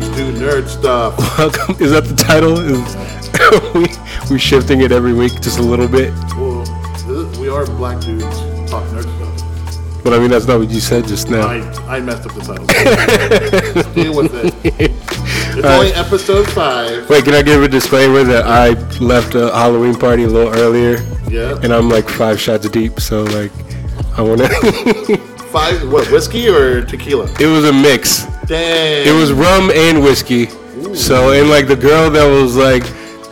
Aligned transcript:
Dudes 0.00 0.08
Do 0.16 0.32
Nerd 0.32 0.66
Stuff. 0.66 1.16
Welcome. 1.38 1.76
Is 1.80 1.92
that 1.92 2.04
the 2.04 2.16
title? 2.16 2.58
Is 2.58 2.80
we 4.28 4.34
we 4.34 4.38
shifting 4.40 4.80
it 4.80 4.90
every 4.90 5.12
week 5.12 5.40
just 5.40 5.60
a 5.60 5.62
little 5.62 5.86
bit? 5.86 6.12
Well, 6.36 6.64
we 7.40 7.48
are 7.48 7.64
Black 7.64 8.00
Dudes 8.00 8.24
Talk 8.68 8.82
Nerd 8.88 9.02
Stuff. 9.04 10.02
But 10.02 10.12
I 10.14 10.18
mean 10.18 10.30
that's 10.30 10.46
not 10.48 10.58
what 10.58 10.68
you 10.70 10.80
said 10.80 11.06
just 11.06 11.30
now. 11.30 11.46
I, 11.46 11.58
I 11.86 12.00
messed 12.00 12.26
up 12.26 12.34
the 12.34 12.40
title. 12.40 12.66
Deal 13.94 14.16
with 14.16 14.34
it. 14.34 14.52
It's 15.56 15.64
only 15.64 15.92
episode 15.92 16.50
five. 16.50 17.08
Wait, 17.08 17.22
can 17.24 17.34
I 17.34 17.42
give 17.42 17.62
a 17.62 17.68
disclaimer 17.68 18.24
that 18.24 18.46
I 18.46 18.70
left 18.98 19.36
a 19.36 19.52
Halloween 19.52 19.94
party 19.94 20.24
a 20.24 20.28
little 20.28 20.52
earlier 20.54 20.96
Yeah. 21.28 21.56
and 21.62 21.72
I'm 21.72 21.88
like 21.88 22.08
five 22.08 22.40
shots 22.40 22.68
deep, 22.68 22.98
so 22.98 23.22
like 23.22 23.52
I 24.18 24.22
wanna. 24.22 24.48
Five, 25.54 25.88
what, 25.92 26.10
whiskey 26.10 26.48
or 26.48 26.84
tequila? 26.84 27.30
it 27.38 27.46
was 27.46 27.64
a 27.64 27.72
mix. 27.72 28.23
Dang. 28.46 29.06
It 29.06 29.12
was 29.18 29.32
rum 29.32 29.70
and 29.70 30.02
whiskey. 30.02 30.46
So 30.94 31.32
and 31.32 31.48
like 31.50 31.66
the 31.66 31.76
girl 31.76 32.10
that 32.10 32.24
was 32.26 32.56
like 32.56 32.84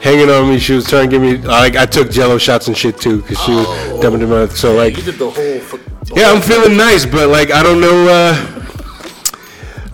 hanging 0.03 0.31
on 0.31 0.49
me, 0.51 0.59
she 0.59 0.73
was 0.75 0.87
trying 0.89 1.09
to 1.09 1.19
give 1.19 1.23
me 1.23 1.37
like 1.39 1.77
I 1.77 1.87
took 1.87 2.11
Jello 2.11 2.39
shots 2.39 2.69
and 2.69 2.77
shit 2.77 2.99
too 2.99 3.23
because 3.23 3.39
she 3.41 3.53
was 3.53 4.01
dumping 4.01 4.21
them 4.21 4.33
out. 4.33 4.51
So 4.53 4.75
like 4.75 4.97
You 4.97 5.03
did 5.03 5.17
the 5.17 5.31
whole. 5.31 6.17
yeah, 6.17 6.31
I'm 6.31 6.41
feeling 6.41 6.77
nice, 6.77 7.05
but 7.07 7.29
like 7.29 7.51
I 7.51 7.63
don't 7.63 7.81
know. 7.81 8.09
uh 8.09 8.59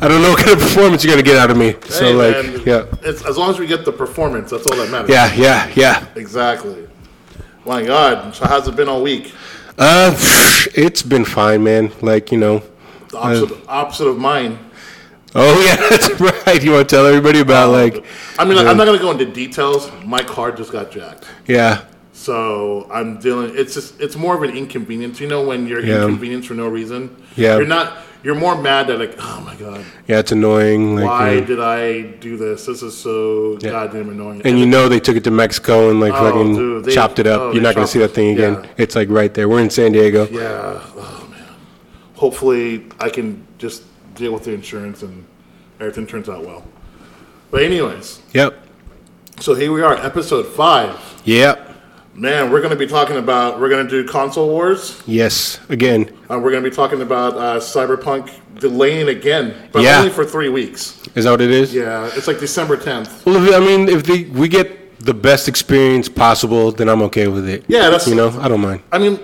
I 0.01 0.07
don't 0.07 0.23
know 0.23 0.31
what 0.31 0.39
kind 0.45 0.53
of 0.57 0.61
performance 0.61 1.03
you're 1.05 1.13
gonna 1.13 1.25
get 1.25 1.37
out 1.39 1.51
of 1.51 1.57
me. 1.57 1.75
So 1.89 2.13
like 2.13 2.45
man, 2.47 2.63
yeah, 2.65 2.85
It's, 3.03 3.25
as 3.27 3.37
long 3.37 3.51
as 3.51 3.59
we 3.59 3.67
get 3.67 3.85
the 3.85 3.93
performance, 3.93 4.51
that's 4.51 4.65
all 4.67 4.77
that 4.77 4.91
matters. 4.91 5.11
yeah, 5.11 5.33
yeah, 5.35 5.73
yeah. 5.75 6.07
Exactly. 6.15 6.87
My 7.67 7.85
God. 7.85 8.35
So 8.35 8.47
how's 8.47 8.69
it 8.69 8.77
been 8.77 8.89
all 8.89 9.03
week? 9.03 9.35
Uh, 9.77 10.15
it's 10.75 11.03
been 11.03 11.25
fine, 11.25 11.65
man. 11.65 11.91
Like 12.01 12.31
you 12.31 12.39
know. 12.39 12.63
The 13.11 13.19
opposite, 13.19 13.59
opposite 13.69 14.07
of 14.07 14.19
mine. 14.19 14.59
Oh 15.41 15.61
yeah, 15.65 15.77
that's 15.91 16.21
right. 16.21 16.63
You 16.63 16.73
want 16.73 16.89
to 16.89 16.97
tell 16.97 17.07
everybody 17.07 17.41
about 17.41 17.67
um, 17.69 17.73
like 17.81 18.05
I 18.39 18.45
mean, 18.45 18.59
I'm 18.59 18.77
not 18.77 18.85
gonna 18.87 18.99
go 18.99 19.11
into 19.13 19.25
details. 19.27 19.91
My 20.05 20.23
car 20.23 20.51
just 20.53 20.73
got 20.73 20.91
jacked, 20.91 21.27
yeah, 21.47 21.85
so 22.13 22.87
I'm 22.91 23.19
dealing. 23.19 23.53
It's 23.55 23.75
just 23.75 24.01
it's 24.01 24.17
more 24.17 24.35
of 24.35 24.43
an 24.43 24.57
inconvenience. 24.57 25.21
You 25.21 25.29
know, 25.29 25.45
when 25.47 25.67
you're 25.67 25.81
Yeah. 25.85 26.03
inconvenienced 26.03 26.49
for 26.49 26.55
no 26.55 26.69
reason. 26.69 27.15
Yeah. 27.37 27.57
You're 27.57 27.67
not. 27.67 27.99
You're 28.25 28.35
more 28.35 28.61
mad 28.61 28.89
that 28.89 28.99
like, 28.99 29.15
oh 29.21 29.41
my 29.47 29.55
god, 29.55 29.85
yeah. 30.09 30.19
It's 30.19 30.33
annoying. 30.33 30.97
Like, 30.97 31.05
why 31.05 31.31
you 31.35 31.41
know, 31.43 31.47
did 31.47 31.61
I 31.61 32.03
do 32.03 32.37
this? 32.37 32.67
This 32.67 32.83
is 32.83 32.97
so 32.99 33.57
goddamn 33.59 34.09
annoying. 34.11 34.43
and 34.45 34.59
you 34.59 34.67
know 34.67 34.89
they 34.89 34.99
took 34.99 35.15
it 35.17 35.23
to 35.25 35.31
Mexico 35.31 35.89
and 35.91 36.01
like 36.01 36.13
Oh, 36.15 36.25
fucking 36.33 36.55
dude, 36.57 36.85
they- 36.85 36.93
chopped 36.95 37.21
it 37.21 37.29
up. 37.29 37.41
oh, 37.41 37.53
You're 37.53 37.63
not 37.63 37.77
gonna 37.77 37.87
see 37.87 38.01
that 38.01 38.09
thing 38.09 38.31
again. 38.35 38.55
Yeah. 38.55 38.71
It's 38.77 38.97
like 38.97 39.09
right 39.09 39.33
there. 39.33 39.49
We're 39.49 39.61
in 39.61 39.71
San 39.71 39.93
Diego. 39.93 40.27
Yeah. 40.33 40.81
Oh 40.97 41.29
man. 41.31 41.55
Hopefully, 42.17 42.87
I 42.99 43.09
can 43.09 43.47
just 43.59 43.85
deal 44.19 44.33
with 44.33 44.45
the 44.45 44.53
insurance 44.53 45.03
and 45.03 45.25
everything 45.81 46.07
turns 46.07 46.29
out 46.29 46.45
well. 46.45 46.65
But 47.51 47.63
anyways, 47.63 48.21
Yep. 48.35 48.55
so 49.41 49.55
here 49.55 49.73
we 49.73 49.81
are, 49.83 49.95
episode 49.95 50.47
five. 50.47 50.99
Yep. 51.25 51.67
Man, 52.15 52.51
we're 52.51 52.59
going 52.61 52.73
to 52.73 52.77
be 52.77 52.87
talking 52.89 53.17
about 53.17 53.61
we're 53.61 53.69
going 53.69 53.87
to 53.87 53.91
do 53.91 54.07
console 54.09 54.49
wars. 54.49 55.01
Yes. 55.07 55.61
Again. 55.69 56.11
Uh, 56.29 56.39
we're 56.41 56.51
going 56.51 56.65
to 56.65 56.69
be 56.69 56.75
talking 56.75 57.01
about 57.01 57.35
uh, 57.37 57.61
Cyberpunk 57.61 58.33
delaying 58.59 59.09
again, 59.09 59.55
but 59.71 59.83
Yeah. 59.83 59.99
only 60.01 60.11
for 60.11 60.25
three 60.25 60.49
weeks. 60.49 61.01
Is 61.15 61.25
that 61.25 61.31
what 61.31 61.41
it 61.41 61.53
is? 61.53 61.73
Yeah, 61.73 62.11
it's 62.17 62.27
like 62.27 62.41
December 62.41 62.77
10th. 62.77 63.25
Well, 63.25 63.37
if, 63.37 63.55
I 63.55 63.61
mean, 63.61 63.89
if 63.89 64.03
they, 64.03 64.25
we 64.25 64.49
get 64.49 64.99
the 64.99 65.15
best 65.15 65.47
experience 65.47 66.09
possible, 66.09 66.73
then 66.73 66.89
I'm 66.89 67.03
okay 67.03 67.29
with 67.29 67.49
it. 67.49 67.65
Yeah, 67.69 67.83
that's- 67.83 68.09
you 68.09 68.17
know, 68.17 68.31
I 68.41 68.49
don't 68.49 68.61
mind. 68.61 68.83
I 68.91 68.99
mean, 68.99 69.21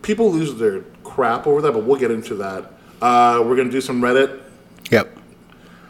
people 0.00 0.32
lose 0.32 0.54
their 0.54 0.80
crap 1.04 1.46
over 1.46 1.60
that, 1.60 1.72
but 1.72 1.84
we'll 1.84 1.98
get 2.00 2.10
into 2.10 2.36
that. 2.36 2.72
Uh, 3.00 3.42
we're 3.44 3.56
going 3.56 3.68
to 3.68 3.72
do 3.72 3.80
some 3.80 4.00
Reddit 4.00 4.40
Yep. 4.90 5.16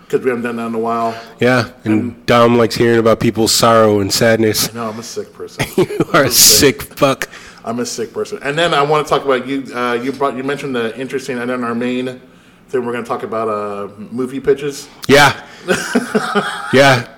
because 0.05 0.23
we 0.25 0.31
haven't 0.31 0.45
done 0.45 0.57
that 0.57 0.67
in 0.67 0.75
a 0.75 0.79
while. 0.79 1.21
Yeah. 1.41 1.71
And 1.85 2.25
Dom 2.27 2.57
likes 2.57 2.75
hearing 2.75 2.99
about 2.99 3.21
people's 3.21 3.53
sorrow 3.53 4.01
and 4.01 4.13
sadness. 4.13 4.73
No, 4.75 4.89
I'm 4.89 4.99
a 4.99 5.03
sick 5.03 5.33
person. 5.33 5.65
you 5.77 5.99
are 6.13 6.25
a 6.25 6.31
sick 6.31 6.83
fuck. 6.83 7.29
I'm 7.65 7.81
a 7.81 7.87
sick 7.87 8.13
person. 8.13 8.39
And 8.43 8.57
then 8.57 8.73
I 8.75 8.83
want 8.83 9.07
to 9.07 9.11
talk 9.11 9.25
about 9.25 9.47
you. 9.47 9.65
Uh, 9.75 9.95
you 9.95 10.13
brought 10.13 10.37
you 10.37 10.45
mentioned 10.45 10.75
the 10.75 10.97
interesting, 10.99 11.39
and 11.39 11.51
then 11.51 11.65
our 11.65 11.75
main 11.75 12.21
thing 12.69 12.85
we're 12.85 12.93
going 12.93 13.05
to 13.05 13.09
talk 13.09 13.23
about 13.25 13.49
uh, 13.49 13.89
movie 14.11 14.41
pitches. 14.41 14.89
Yeah. 15.09 15.45
yeah. 16.73 17.09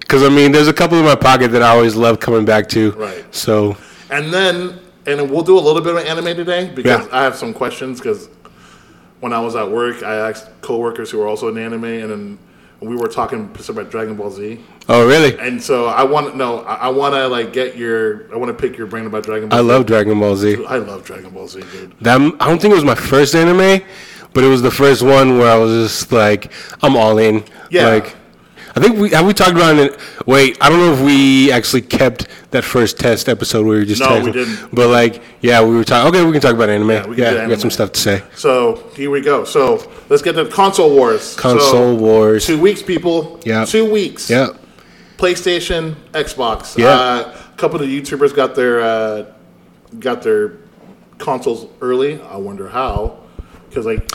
Because 0.00 0.22
I 0.22 0.28
mean, 0.28 0.52
there's 0.52 0.68
a 0.68 0.72
couple 0.72 0.98
in 0.98 1.04
my 1.04 1.14
pocket 1.14 1.48
that 1.52 1.62
I 1.62 1.68
always 1.70 1.96
love 1.96 2.20
coming 2.20 2.44
back 2.44 2.68
to. 2.70 2.90
Right. 2.92 3.24
So 3.34 3.76
And 4.10 4.32
then, 4.32 4.80
and 5.06 5.30
we'll 5.30 5.42
do 5.42 5.56
a 5.58 5.60
little 5.60 5.80
bit 5.80 5.94
of 5.94 6.04
anime 6.04 6.36
today 6.36 6.70
because 6.74 7.06
Yeah. 7.06 7.16
I 7.16 7.22
have 7.22 7.36
some 7.36 7.54
questions. 7.54 8.00
Because 8.00 8.28
when 9.24 9.32
I 9.32 9.40
was 9.40 9.56
at 9.56 9.70
work, 9.70 10.02
I 10.02 10.16
asked 10.28 10.50
coworkers 10.60 11.10
who 11.10 11.16
were 11.16 11.26
also 11.26 11.48
in 11.48 11.56
anime, 11.56 11.84
and 11.84 12.10
then 12.10 12.38
we 12.80 12.94
were 12.94 13.08
talking 13.08 13.50
about 13.70 13.90
Dragon 13.90 14.16
Ball 14.16 14.30
Z. 14.30 14.60
Oh, 14.86 15.06
really? 15.06 15.38
And 15.38 15.62
so 15.62 15.86
I 15.86 16.04
want 16.04 16.30
to 16.30 16.36
know. 16.36 16.58
I, 16.58 16.74
I 16.74 16.88
want 16.90 17.14
to 17.14 17.26
like 17.26 17.54
get 17.54 17.74
your. 17.74 18.30
I 18.34 18.36
want 18.36 18.54
to 18.54 18.54
pick 18.54 18.76
your 18.76 18.86
brain 18.86 19.06
about 19.06 19.24
Dragon 19.24 19.48
Ball. 19.48 19.58
I 19.58 19.62
Z. 19.62 19.68
love 19.68 19.86
Dragon 19.86 20.20
Ball 20.20 20.36
Z. 20.36 20.66
I 20.66 20.76
love 20.76 21.04
Dragon 21.06 21.30
Ball 21.30 21.48
Z, 21.48 21.62
dude. 21.72 21.98
That 22.02 22.20
I 22.38 22.46
don't 22.46 22.60
think 22.60 22.72
it 22.72 22.74
was 22.74 22.84
my 22.84 22.94
first 22.94 23.34
anime, 23.34 23.82
but 24.34 24.44
it 24.44 24.48
was 24.48 24.60
the 24.60 24.70
first 24.70 25.00
one 25.00 25.38
where 25.38 25.50
I 25.50 25.56
was 25.56 25.72
just 25.90 26.12
like, 26.12 26.52
I'm 26.82 26.94
all 26.94 27.16
in. 27.16 27.44
Yeah. 27.70 27.88
Like, 27.88 28.14
I 28.76 28.80
think 28.80 28.98
we 28.98 29.10
have 29.10 29.24
we 29.24 29.32
talked 29.32 29.52
about 29.52 29.76
it. 29.76 29.96
Wait, 30.26 30.58
I 30.60 30.68
don't 30.68 30.78
know 30.78 30.92
if 30.94 31.00
we 31.00 31.52
actually 31.52 31.82
kept 31.82 32.26
that 32.50 32.64
first 32.64 32.98
test 32.98 33.28
episode 33.28 33.64
where 33.66 33.74
we 33.74 33.78
were 33.80 33.84
just 33.84 34.00
No, 34.00 34.20
we 34.22 34.32
didn't. 34.32 34.74
But 34.74 34.88
like, 34.88 35.22
yeah, 35.40 35.62
we 35.64 35.76
were 35.76 35.84
talking. 35.84 36.08
Okay, 36.08 36.24
we 36.26 36.32
can 36.32 36.40
talk 36.40 36.54
about 36.54 36.68
anime. 36.68 36.88
we 36.88 36.94
Yeah, 36.94 37.00
can 37.02 37.10
we, 37.10 37.16
do 37.16 37.22
got 37.22 37.36
anime. 37.36 37.60
some 37.60 37.70
stuff 37.70 37.92
to 37.92 38.00
say. 38.00 38.22
So 38.34 38.90
here 38.96 39.10
we 39.10 39.20
go. 39.20 39.44
So 39.44 39.88
let's 40.08 40.22
get 40.22 40.32
to 40.32 40.46
console 40.48 40.90
wars. 40.94 41.36
Console 41.36 41.70
So, 41.70 41.94
wars. 41.94 42.46
Two 42.46 42.60
weeks, 42.60 42.82
people. 42.82 43.40
Yeah. 43.44 43.64
Two 43.64 43.90
weeks. 43.90 44.28
Yeah. 44.28 44.48
PlayStation, 45.18 45.94
Xbox. 46.12 46.76
Yeah. 46.76 46.88
Uh, 46.88 47.38
a 47.52 47.56
couple 47.56 47.80
of 47.80 47.88
YouTubers 47.88 48.34
got 48.34 48.56
their 48.56 48.80
uh, 48.80 49.26
got 50.00 50.22
their 50.22 50.58
consoles 51.18 51.68
early. 51.80 52.20
I 52.22 52.36
wonder 52.38 52.68
how. 52.68 53.20
Because 53.68 53.86
like 53.86 54.08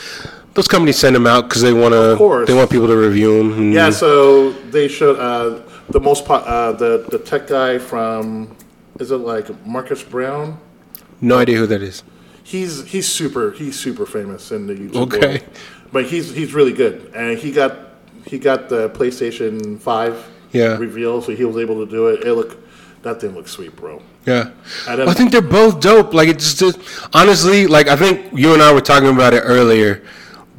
Those 0.60 0.68
companies 0.68 0.98
send 0.98 1.16
them 1.16 1.26
out 1.26 1.48
because 1.48 1.62
they 1.62 1.72
want 1.72 1.94
to. 1.94 2.16
course. 2.18 2.46
They 2.46 2.52
want 2.52 2.68
people 2.70 2.86
to 2.86 2.94
review 2.94 3.38
them. 3.38 3.72
yeah, 3.72 3.88
so 3.88 4.52
they 4.70 4.88
showed 4.88 5.18
uh, 5.18 5.62
the 5.88 5.98
most 6.00 6.26
po- 6.26 6.34
uh, 6.34 6.72
the 6.72 7.06
the 7.10 7.18
tech 7.18 7.46
guy 7.46 7.78
from 7.78 8.54
is 8.98 9.10
it 9.10 9.16
like 9.16 9.46
Marcus 9.66 10.02
Brown? 10.02 10.60
No 11.22 11.38
idea 11.38 11.56
who 11.56 11.66
that 11.68 11.80
is. 11.80 12.02
He's 12.44 12.84
he's 12.84 13.08
super 13.08 13.52
he's 13.52 13.80
super 13.80 14.04
famous 14.04 14.52
in 14.52 14.66
the 14.66 14.74
YouTube 14.74 14.96
Okay. 15.06 15.28
world. 15.38 15.44
But 15.92 16.04
he's 16.04 16.30
he's 16.34 16.52
really 16.52 16.74
good, 16.74 17.10
and 17.16 17.38
he 17.38 17.52
got 17.52 17.72
he 18.26 18.38
got 18.38 18.68
the 18.68 18.90
PlayStation 18.90 19.80
Five 19.80 20.28
Yeah. 20.52 20.76
reveal, 20.76 21.22
so 21.22 21.34
he 21.34 21.46
was 21.46 21.56
able 21.56 21.82
to 21.86 21.90
do 21.90 22.08
it. 22.08 22.22
It 22.26 22.34
look 22.34 22.58
that 23.00 23.18
thing 23.22 23.34
looks 23.34 23.50
sweet, 23.52 23.74
bro. 23.76 24.02
Yeah. 24.26 24.50
I 24.86 24.94
don't- 24.96 25.08
I 25.08 25.14
think 25.14 25.32
they're 25.32 25.40
both 25.40 25.80
dope. 25.80 26.12
Like 26.12 26.28
it's 26.28 26.52
just 26.52 26.78
honestly, 27.14 27.66
like 27.66 27.88
I 27.88 27.96
think 27.96 28.26
you 28.34 28.52
and 28.52 28.62
I 28.62 28.74
were 28.74 28.82
talking 28.82 29.08
about 29.08 29.32
it 29.32 29.40
earlier, 29.40 30.02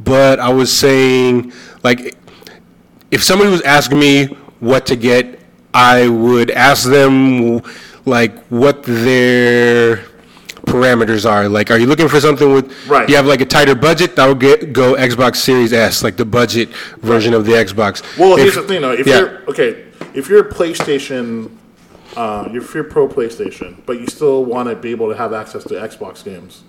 but 0.04 0.40
I 0.40 0.50
was 0.50 0.76
saying 0.76 1.54
like 1.84 2.18
if 3.12 3.24
somebody 3.24 3.52
was 3.52 3.62
asking 3.62 4.00
me 4.00 4.26
what 4.60 4.86
to 4.88 4.96
get, 4.96 5.40
I 5.74 6.08
would 6.08 6.52
ask 6.52 6.90
them 6.90 7.62
like 8.06 8.38
what 8.48 8.84
their 8.84 9.98
parameters 10.66 11.30
are. 11.30 11.50
Like, 11.50 11.72
are 11.72 11.78
you 11.78 11.86
looking 11.86 12.08
for 12.08 12.20
something 12.20 12.54
with? 12.54 12.88
Right. 12.88 13.08
You 13.10 13.16
have 13.16 13.26
like 13.26 13.42
a 13.42 13.46
tighter 13.46 13.76
budget. 13.76 14.16
That 14.16 14.28
would 14.28 14.40
get 14.40 14.74
go 14.74 14.96
Xbox 14.96 15.38
Series 15.38 15.74
S, 15.74 16.04
like 16.04 16.18
the 16.18 16.26
budget 16.26 16.70
version 17.00 17.34
of 17.34 17.46
the 17.46 17.54
Xbox. 17.54 18.02
Well, 18.18 18.34
If- 18.34 18.44
here's 18.44 18.56
the 18.56 18.64
thing 18.64 18.82
though. 18.82 18.94
If 18.94 19.08
yeah. 19.08 19.20
you're 19.20 19.50
okay, 19.50 19.86
if 20.14 20.30
you're 20.30 20.48
a 20.48 20.50
PlayStation, 20.50 21.52
uh, 22.16 22.50
if 22.52 22.74
you're 22.74 22.84
pro 22.84 23.08
PlayStation, 23.08 23.78
but 23.86 24.00
you 24.00 24.08
still 24.08 24.46
want 24.46 24.70
to 24.70 24.76
be 24.76 24.92
able 24.92 25.10
to 25.10 25.18
have 25.18 25.34
access 25.34 25.64
to 25.66 25.74
Xbox 25.74 26.24
games, 26.24 26.64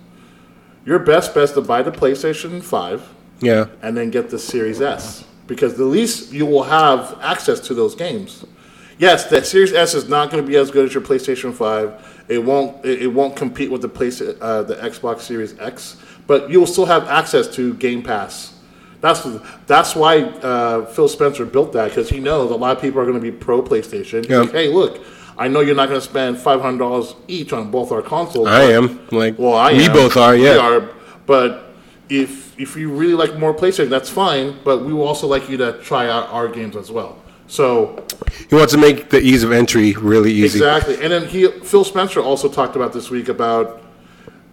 your 0.85 0.99
best 0.99 1.33
bet 1.33 1.43
is 1.43 1.51
to 1.53 1.61
buy 1.61 1.81
the 1.81 1.91
PlayStation 1.91 2.61
Five 2.61 3.09
Yeah. 3.43 3.67
and 3.81 3.95
then 3.97 4.09
get 4.09 4.29
the 4.29 4.39
Series 4.39 4.81
S 4.81 5.23
because 5.47 5.75
the 5.75 5.85
least 5.85 6.31
you 6.31 6.45
will 6.45 6.63
have 6.63 7.17
access 7.21 7.59
to 7.61 7.73
those 7.73 7.95
games. 7.95 8.45
Yes, 8.97 9.25
the 9.25 9.43
Series 9.43 9.73
S 9.73 9.93
is 9.95 10.07
not 10.07 10.31
going 10.31 10.43
to 10.43 10.47
be 10.47 10.55
as 10.55 10.71
good 10.71 10.85
as 10.85 10.93
your 10.93 11.03
PlayStation 11.03 11.53
Five. 11.53 12.23
It 12.29 12.37
won't. 12.39 12.85
It, 12.85 13.07
won't 13.07 13.35
compete 13.35 13.69
with 13.71 13.81
the 13.81 13.89
place, 13.89 14.21
uh, 14.21 14.63
the 14.63 14.75
Xbox 14.75 15.21
Series 15.21 15.59
X, 15.59 15.97
but 16.25 16.49
you 16.49 16.59
will 16.59 16.67
still 16.67 16.85
have 16.85 17.07
access 17.09 17.47
to 17.55 17.73
Game 17.75 18.01
Pass. 18.01 18.53
That's 19.01 19.27
that's 19.67 19.95
why 19.95 20.21
uh, 20.21 20.85
Phil 20.85 21.09
Spencer 21.09 21.45
built 21.45 21.73
that 21.73 21.89
because 21.89 22.07
he 22.09 22.19
knows 22.21 22.51
a 22.51 22.55
lot 22.55 22.77
of 22.77 22.81
people 22.81 23.01
are 23.01 23.05
going 23.05 23.15
to 23.17 23.21
be 23.21 23.31
pro 23.31 23.61
PlayStation. 23.61 24.29
Yeah. 24.29 24.41
Like, 24.41 24.51
hey, 24.51 24.69
look, 24.69 25.03
I 25.37 25.49
know 25.49 25.59
you're 25.59 25.75
not 25.75 25.89
going 25.89 25.99
to 25.99 26.07
spend 26.07 26.37
five 26.37 26.61
hundred 26.61 26.77
dollars 26.79 27.13
each 27.27 27.51
on 27.51 27.69
both 27.71 27.91
our 27.91 28.01
consoles. 28.01 28.47
I 28.47 28.71
am 28.71 29.05
like 29.11 29.37
well, 29.37 29.55
I 29.55 29.73
we 29.73 29.85
am. 29.85 29.91
both 29.91 30.15
are. 30.15 30.35
Yeah, 30.35 30.53
We 30.53 30.59
are, 30.59 30.89
but 31.25 31.72
if 32.21 32.57
if 32.59 32.75
you 32.77 32.89
really 32.89 33.15
like 33.15 33.37
more 33.37 33.53
PlayStation, 33.53 33.89
that's 33.89 34.09
fine. 34.09 34.59
But 34.63 34.85
we 34.85 34.93
will 34.93 35.07
also 35.07 35.27
like 35.27 35.49
you 35.49 35.57
to 35.57 35.73
try 35.81 36.09
out 36.09 36.29
our 36.29 36.47
games 36.47 36.75
as 36.75 36.91
well. 36.91 37.17
So 37.47 38.03
He 38.49 38.55
wants 38.55 38.73
to 38.73 38.79
make 38.79 39.09
the 39.09 39.19
ease 39.19 39.43
of 39.43 39.51
entry 39.51 39.93
really 39.93 40.31
easy. 40.31 40.59
exactly, 40.59 40.95
and 41.03 41.11
then 41.11 41.27
he 41.27 41.47
Phil 41.69 41.83
Spencer 41.83 42.21
also 42.21 42.47
talked 42.49 42.75
about 42.75 42.93
this 42.93 43.09
week 43.09 43.27
about 43.29 43.81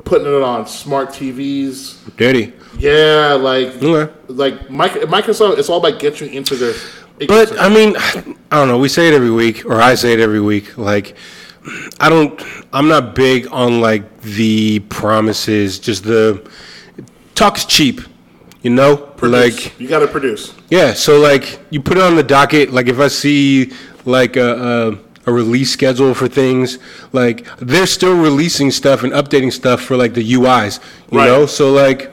putting 0.04 0.26
it 0.26 0.42
on 0.42 0.66
smart 0.66 1.10
TVs. 1.10 1.98
Dirty. 2.16 2.52
Yeah, 2.78 3.34
like 3.34 3.68
Okay. 3.82 4.12
like 4.28 4.54
Microsoft. 4.68 5.58
It's 5.58 5.68
all 5.68 5.78
about 5.84 6.00
getting 6.00 6.28
you 6.32 6.38
into 6.38 6.54
their. 6.56 6.74
But. 7.28 7.58
I 7.60 7.68
mean, 7.68 7.96
I 8.50 8.56
don't 8.58 8.68
know. 8.68 8.78
We 8.78 8.88
say 8.88 9.08
it 9.08 9.14
every 9.14 9.30
week, 9.30 9.66
or 9.66 9.78
I 9.80 9.94
say 9.94 10.14
it 10.14 10.20
every 10.20 10.40
week. 10.40 10.78
Like, 10.78 11.14
I 12.00 12.08
don't. 12.08 12.32
I'm 12.72 12.88
not 12.88 13.14
big 13.14 13.46
on 13.52 13.80
like 13.82 14.04
the 14.22 14.80
promises. 14.88 15.78
Just 15.78 16.04
the 16.04 16.40
talk's 17.40 17.64
cheap, 17.64 18.00
you 18.62 18.70
know. 18.70 18.96
Produce. 18.96 19.64
Like, 19.66 19.80
you 19.80 19.88
got 19.88 20.00
to 20.00 20.06
produce. 20.08 20.54
yeah. 20.70 20.92
So 20.94 21.18
like, 21.18 21.58
you 21.70 21.80
put 21.82 21.96
it 21.98 22.02
on 22.02 22.14
the 22.14 22.22
docket. 22.22 22.70
Like, 22.70 22.86
if 22.88 22.98
I 23.00 23.08
see 23.08 23.72
like 24.04 24.36
a. 24.36 24.96
a 24.96 25.10
a 25.26 25.32
release 25.32 25.70
schedule 25.70 26.14
for 26.14 26.28
things 26.28 26.78
like 27.12 27.46
they're 27.58 27.86
still 27.86 28.16
releasing 28.18 28.70
stuff 28.70 29.02
and 29.02 29.12
updating 29.12 29.52
stuff 29.52 29.82
for 29.82 29.94
like 29.94 30.14
the 30.14 30.24
UIs, 30.32 30.80
you 31.12 31.18
Right. 31.18 31.26
know. 31.26 31.44
So 31.44 31.72
like, 31.72 32.10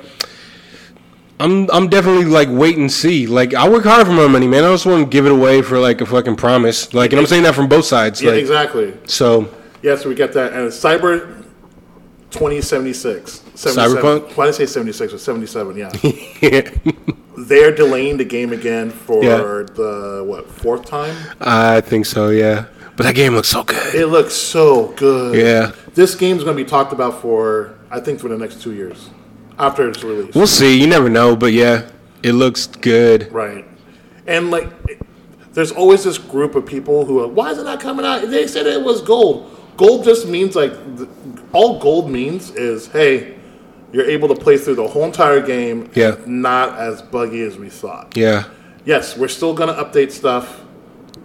I'm 1.40 1.70
I'm 1.72 1.88
definitely 1.88 2.26
like 2.26 2.50
wait 2.52 2.78
and 2.78 2.92
see. 2.92 3.26
Like 3.26 3.54
I 3.54 3.70
work 3.70 3.86
hard 3.86 4.06
for 4.08 4.12
my 4.14 4.28
money, 4.28 4.46
man. 4.46 4.66
I 4.66 4.72
just 4.74 4.86
want 4.86 5.06
to 5.06 5.10
give 5.10 5.26
it 5.26 5.32
away 5.32 5.62
for 5.62 5.80
like 5.80 6.02
a 6.02 6.06
fucking 6.06 6.36
promise. 6.36 6.94
Like, 6.94 7.12
and 7.14 7.20
I'm 7.22 7.28
saying 7.28 7.44
that 7.44 7.56
from 7.56 7.70
both 7.70 7.86
sides. 7.86 8.22
Yeah, 8.22 8.32
like, 8.32 8.42
exactly. 8.42 8.94
So 9.06 9.48
Yes, 9.82 10.04
we 10.04 10.14
get 10.14 10.34
that. 10.34 10.52
And 10.52 10.70
Cyber 10.70 11.37
2076. 12.38 13.42
77. 13.56 14.02
Cyberpunk? 14.02 14.38
Why 14.38 14.46
did 14.46 14.54
I 14.56 14.58
say 14.58 14.66
76 14.66 15.14
or 15.14 15.18
77? 15.18 15.76
Yeah. 15.78 15.92
yeah, 16.42 16.70
They're 17.38 17.74
delaying 17.76 18.18
the 18.18 18.26
game 18.26 18.54
again 18.54 18.90
for 18.92 19.24
Yeah. 19.24 19.38
the, 19.74 20.24
what, 20.26 20.50
fourth 20.50 20.86
time? 20.86 21.16
I 21.42 21.82
think 21.82 22.06
so. 22.06 22.30
Yeah, 22.30 22.66
but 22.96 23.04
that 23.04 23.16
game 23.16 23.34
looks 23.34 23.48
so 23.50 23.64
good. 23.64 23.96
It 23.96 24.08
looks 24.08 24.34
so 24.34 24.88
good. 24.96 25.36
Yeah. 25.36 25.72
This 25.94 26.16
game's 26.16 26.44
going 26.44 26.56
to 26.58 26.64
be 26.64 26.70
talked 26.70 26.94
about 26.94 27.22
for, 27.22 27.76
I 27.90 28.00
think, 28.00 28.20
for 28.20 28.28
the 28.30 28.38
next 28.38 28.62
two 28.62 28.74
years 28.74 29.10
after 29.60 29.90
it's 29.90 30.04
released. 30.04 30.36
We'll 30.36 30.48
see. 30.48 30.80
You 30.80 30.88
never 30.88 31.10
know, 31.10 31.36
but 31.36 31.54
yeah, 31.54 31.90
it 32.24 32.34
looks 32.34 32.68
good. 32.68 33.32
Right. 33.32 33.66
And 34.28 34.52
like, 34.52 34.70
there's 35.54 35.72
always 35.72 36.04
this 36.04 36.18
group 36.20 36.54
of 36.54 36.66
people 36.66 37.06
who 37.06 37.20
are, 37.24 37.28
why 37.28 37.50
is 37.52 37.58
it 37.58 37.64
not 37.64 37.80
coming 37.80 38.06
out? 38.06 38.30
They 38.30 38.46
said 38.46 38.68
it 38.68 38.84
was 38.84 39.02
gold. 39.02 39.54
Gold 39.78 40.04
just 40.04 40.28
means 40.28 40.56
like, 40.56 40.74
all 41.54 41.80
gold 41.80 42.10
means 42.10 42.52
is, 42.52 42.88
hey, 42.88 43.36
you're 43.92 44.06
able 44.06 44.28
to 44.28 44.36
play 44.36 44.58
through 44.58 44.76
the 44.76 44.88
whole 44.88 45.06
entire 45.06 45.40
game. 45.40 45.90
Yeah. 45.96 46.18
Not 46.26 46.78
as 46.78 47.02
buggy 47.02 47.42
as 47.42 47.58
we 47.58 47.70
thought. 47.70 48.16
Yeah, 48.18 48.46
Yes, 48.86 49.18
we're 49.18 49.28
still 49.28 49.54
going 49.54 49.68
to 49.74 49.84
update 49.84 50.12
stuff, 50.12 50.62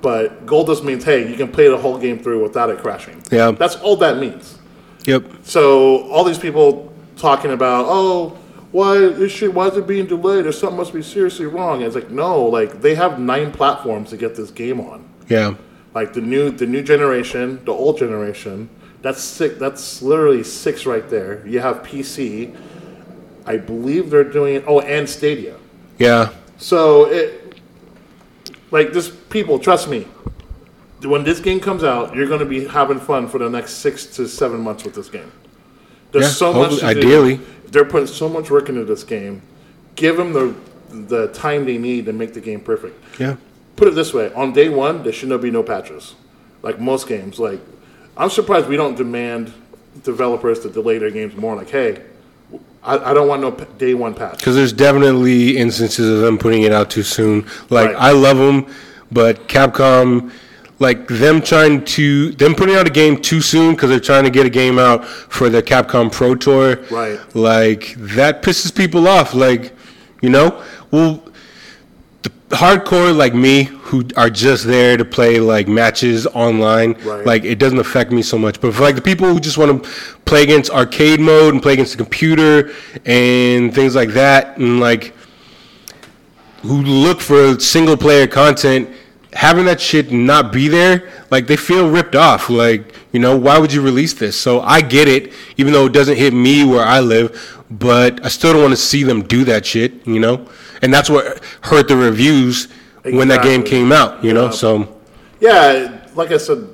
but 0.00 0.46
gold 0.46 0.66
just 0.66 0.82
means, 0.82 1.04
hey, 1.04 1.28
you 1.30 1.36
can 1.36 1.46
play 1.50 1.68
the 1.68 1.76
whole 1.76 1.96
game 1.96 2.18
through 2.18 2.42
without 2.42 2.70
it 2.70 2.78
crashing. 2.78 3.22
Yeah. 3.30 3.52
That's 3.52 3.76
all 3.76 3.94
that 3.96 4.18
means. 4.18 4.58
yep, 5.06 5.24
So 5.44 6.08
all 6.10 6.24
these 6.24 6.38
people 6.40 6.92
talking 7.16 7.52
about, 7.52 7.84
oh, 7.88 8.30
why 8.72 8.96
is 8.96 9.30
shit? 9.30 9.52
Why 9.54 9.68
is 9.68 9.76
it 9.76 9.86
being 9.86 10.06
delayed? 10.06 10.46
Or 10.46 10.50
something 10.52 10.78
must 10.78 10.92
be 10.92 11.02
seriously 11.02 11.46
wrong. 11.46 11.76
And 11.76 11.84
it's 11.84 11.94
like, 11.94 12.10
no, 12.10 12.42
like 12.46 12.80
they 12.80 12.94
have 12.96 13.20
nine 13.20 13.52
platforms 13.52 14.10
to 14.10 14.16
get 14.16 14.34
this 14.34 14.50
game 14.50 14.80
on. 14.80 15.08
yeah, 15.28 15.54
Like 15.94 16.14
the 16.14 16.20
new, 16.22 16.50
the 16.50 16.66
new 16.66 16.82
generation, 16.82 17.64
the 17.64 17.72
old 17.72 17.98
generation. 17.98 18.70
That's 19.02 19.20
six. 19.22 19.58
That's 19.58 20.00
literally 20.02 20.42
six 20.44 20.86
right 20.86 21.08
there. 21.08 21.46
You 21.46 21.60
have 21.60 21.82
PC. 21.82 22.56
I 23.44 23.56
believe 23.56 24.10
they're 24.10 24.22
doing. 24.24 24.62
Oh, 24.66 24.80
and 24.80 25.08
Stadia. 25.08 25.56
yeah, 25.98 26.30
So 26.58 27.06
it, 27.06 27.58
like 28.70 28.92
this, 28.92 29.10
people 29.10 29.58
trust 29.58 29.88
me. 29.88 30.06
When 31.02 31.24
this 31.24 31.40
game 31.40 31.58
comes 31.58 31.82
out, 31.82 32.14
you're 32.14 32.28
going 32.28 32.38
to 32.40 32.46
be 32.46 32.64
having 32.68 33.00
fun 33.00 33.26
for 33.28 33.38
the 33.38 33.50
next 33.50 33.74
six 33.78 34.06
to 34.16 34.28
seven 34.28 34.60
months 34.60 34.84
with 34.84 34.94
this 34.94 35.08
game. 35.08 35.32
There's 36.12 36.26
Yeah, 36.26 36.30
so 36.30 36.52
much. 36.52 36.70
to 36.74 36.80
do. 36.80 36.86
ideally. 36.86 37.40
they're 37.66 37.84
putting 37.84 38.06
so 38.06 38.28
much 38.28 38.50
work 38.50 38.68
into 38.68 38.84
this 38.84 39.02
game. 39.02 39.42
Give 39.96 40.16
them 40.16 40.32
the 40.32 40.54
the 41.08 41.28
time 41.28 41.64
they 41.64 41.78
need 41.78 42.04
to 42.06 42.12
make 42.12 42.34
the 42.34 42.40
game 42.40 42.60
perfect. 42.60 43.02
yeah. 43.18 43.36
Put 43.76 43.88
it 43.88 43.94
this 43.94 44.12
way: 44.14 44.32
on 44.34 44.52
day 44.52 44.68
one, 44.68 45.02
there 45.02 45.12
should 45.12 45.30
not 45.30 45.40
be 45.40 45.50
no 45.50 45.62
patches. 45.62 46.14
Like 46.62 46.78
most 46.78 47.08
games, 47.08 47.38
like 47.40 47.60
I'm 48.16 48.30
surprised 48.30 48.68
we 48.68 48.76
don't 48.76 48.96
demand 48.96 49.52
developers 50.02 50.60
to 50.60 50.70
delay 50.70 50.98
their 50.98 51.10
games 51.10 51.34
more. 51.36 51.54
Like, 51.56 51.70
hey, 51.70 52.02
I, 52.82 52.98
I 53.10 53.14
don't 53.14 53.28
want 53.28 53.42
no 53.42 53.52
p- 53.52 53.64
day 53.78 53.94
one 53.94 54.14
patch. 54.14 54.38
Because 54.38 54.56
there's 54.56 54.72
definitely 54.72 55.56
instances 55.56 56.08
of 56.10 56.20
them 56.20 56.38
putting 56.38 56.62
it 56.62 56.72
out 56.72 56.90
too 56.90 57.02
soon. 57.02 57.46
Like 57.70 57.88
Right. 57.88 57.96
I 57.96 58.12
love 58.12 58.36
them, 58.38 58.66
but 59.10 59.48
Capcom, 59.48 60.32
like 60.78 61.06
them 61.08 61.40
trying 61.40 61.84
to 61.84 62.32
them 62.32 62.54
putting 62.54 62.74
out 62.74 62.86
a 62.86 62.90
game 62.90 63.16
too 63.20 63.40
soon 63.40 63.74
because 63.74 63.88
they're 63.88 64.00
trying 64.00 64.24
to 64.24 64.30
get 64.30 64.46
a 64.46 64.50
game 64.50 64.78
out 64.78 65.04
for 65.06 65.48
the 65.48 65.62
Capcom 65.62 66.10
Pro 66.10 66.34
Tour. 66.34 66.82
Right. 66.90 67.18
Like 67.36 67.94
that 67.98 68.42
pisses 68.42 68.74
people 68.74 69.06
off. 69.06 69.32
Like, 69.34 69.74
you 70.20 70.28
know, 70.30 70.62
well, 70.90 71.22
hardcore 72.52 73.16
like 73.16 73.34
me 73.34 73.64
who 73.64 74.04
are 74.16 74.30
just 74.30 74.64
there 74.64 74.96
to 74.96 75.04
play 75.04 75.40
like 75.40 75.68
matches 75.68 76.26
online. 76.28 76.92
Right. 77.02 77.26
Like 77.26 77.44
it 77.44 77.58
doesn't 77.58 77.78
affect 77.78 78.12
me 78.12 78.22
so 78.22 78.38
much. 78.38 78.60
But 78.60 78.74
for 78.74 78.82
like 78.82 78.94
the 78.94 79.02
people 79.02 79.26
who 79.32 79.40
just 79.40 79.58
want 79.58 79.82
to 79.82 79.90
play 80.24 80.42
against 80.42 80.70
arcade 80.70 81.20
mode 81.20 81.54
and 81.54 81.62
play 81.62 81.74
against 81.74 81.92
the 81.92 81.98
computer 81.98 82.72
and 83.04 83.74
things 83.74 83.94
like 83.94 84.10
that, 84.10 84.58
and 84.58 84.80
like 84.80 85.14
who 86.62 86.82
look 86.82 87.20
for 87.20 87.58
single 87.58 87.96
player 87.96 88.26
content, 88.26 88.88
having 89.32 89.64
that 89.64 89.80
shit 89.80 90.12
not 90.12 90.52
be 90.52 90.68
there, 90.68 91.10
like 91.30 91.46
they 91.46 91.56
feel 91.56 91.90
ripped 91.90 92.14
off. 92.14 92.48
Like, 92.48 92.94
you 93.12 93.20
know, 93.20 93.36
why 93.36 93.58
would 93.58 93.72
you 93.72 93.82
release 93.82 94.14
this? 94.14 94.36
So 94.36 94.60
I 94.60 94.80
get 94.80 95.08
it, 95.08 95.32
even 95.56 95.72
though 95.72 95.86
it 95.86 95.92
doesn't 95.92 96.16
hit 96.16 96.32
me 96.32 96.64
where 96.64 96.84
I 96.84 97.00
live, 97.00 97.64
but 97.70 98.24
I 98.24 98.28
still 98.28 98.52
don't 98.52 98.62
want 98.62 98.72
to 98.72 98.76
see 98.76 99.02
them 99.02 99.22
do 99.22 99.44
that 99.44 99.66
shit, 99.66 100.06
you 100.06 100.20
know? 100.20 100.46
And 100.82 100.92
that's 100.92 101.08
what 101.08 101.40
hurt 101.62 101.88
the 101.88 101.96
reviews 101.96 102.68
when 103.04 103.28
that 103.28 103.42
game 103.42 103.60
Exactly. 103.60 103.70
came 103.70 103.92
out, 103.92 104.22
you 104.24 104.32
know? 104.34 104.50
So, 104.50 104.88
Yeah, 105.40 105.98
like 106.14 106.30
I 106.32 106.36
said, 106.36 106.68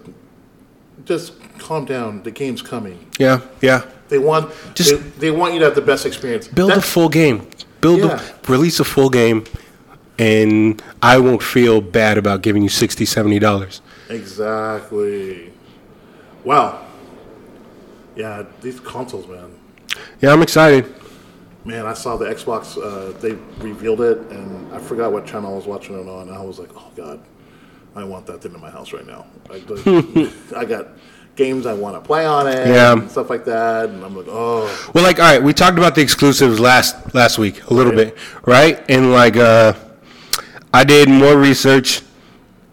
just 1.05 1.33
calm 1.59 1.85
down. 1.85 2.23
The 2.23 2.31
game's 2.31 2.63
coming. 2.63 2.99
yeah, 3.19 3.41
yeah. 3.61 3.83
They 4.09 4.19
want 4.19 4.51
Just- 4.75 4.91
they, 4.93 5.29
they 5.29 5.31
want 5.31 5.53
you 5.53 5.59
to 5.61 5.67
have 5.67 5.75
the 5.75 5.83
best 5.83 6.07
experience. 6.07 6.49
Build 6.49 6.71
a 6.73 6.77
That- 6.77 6.85
full 6.85 7.09
game. 7.11 7.47
Build 7.83 8.01
Yeah. 8.01 8.21
a, 8.21 8.51
release 8.53 8.81
a 8.81 8.85
full 8.85 9.11
game, 9.11 9.45
and 10.19 10.83
I 11.03 11.19
won't 11.19 11.43
feel 11.43 11.81
bad 11.81 12.17
about 12.19 12.43
giving 12.43 12.63
you 12.63 12.69
60 12.71 13.05
$70. 13.05 13.81
exactly. 14.09 15.53
Wow. 16.45 16.81
Yeah, 18.17 18.45
these 18.63 18.81
consoles, 18.81 19.29
man. 19.29 19.51
Yeah, 20.21 20.33
I'm 20.33 20.43
excited. 20.43 20.87
Man, 21.69 21.85
I 21.85 21.93
saw 21.93 22.17
the 22.17 22.25
Xbox. 22.25 22.79
Uh, 22.83 23.13
they 23.19 23.33
revealed 23.63 24.01
it, 24.01 24.17
and 24.31 24.73
I 24.73 24.79
forgot 24.79 25.13
what 25.13 25.27
channel 25.27 25.53
I 25.53 25.55
was 25.57 25.67
watching 25.67 26.01
it 26.01 26.09
on. 26.09 26.31
I 26.31 26.41
was 26.43 26.59
like, 26.59 26.71
"Oh 26.75 26.91
God, 26.97 27.21
I 27.95 28.05
want 28.05 28.25
that 28.25 28.41
thing 28.41 28.55
in 28.55 28.61
my 28.61 28.71
house 28.71 28.95
right 28.95 29.07
now." 29.07 29.27
I, 29.51 29.57
I 30.57 30.65
got 30.65 30.87
games 31.37 31.67
I 31.67 31.75
want 31.75 31.95
to 31.95 32.01
play 32.01 32.25
on 32.25 32.47
it, 32.49 32.67
Yeah. 32.69 32.93
and 32.95 33.11
stuff 33.11 33.29
like 33.29 33.45
that, 33.45 33.91
and 33.91 34.03
I'm 34.03 34.17
like, 34.17 34.29
"Oh, 34.31 34.65
Well, 34.95 35.05
like, 35.05 35.19
all 35.21 35.27
right, 35.27 35.43
we 35.43 35.53
talked 35.53 35.77
about 35.77 35.95
the 35.95 36.01
exclusives 36.01 36.59
last 36.59 37.15
last 37.15 37.37
week 37.37 37.63
a 37.69 37.75
little 37.75 37.93
Right. 37.93 38.15
bit, 38.15 38.19
right? 38.47 38.83
And 38.89 39.13
like, 39.13 39.37
uh, 39.37 39.75
I 40.73 40.85
did 40.85 41.11
more 41.11 41.37
research, 41.37 42.01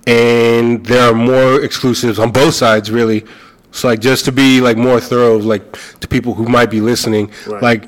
and 0.08 0.86
there 0.86 1.10
are 1.12 1.14
more 1.14 1.62
exclusives 1.62 2.18
on 2.18 2.32
both 2.32 2.54
sides, 2.54 2.90
really. 2.92 3.26
So, 3.72 3.90
like, 3.90 4.00
just 4.00 4.24
to 4.24 4.32
be 4.32 4.62
like 4.62 4.78
more 4.78 5.02
thorough, 5.02 5.36
like 5.38 5.78
to 6.00 6.08
people 6.08 6.34
who 6.34 6.46
might 6.48 6.70
be 6.72 6.80
listening, 6.80 7.30
Right. 7.46 7.62
like. 7.62 7.84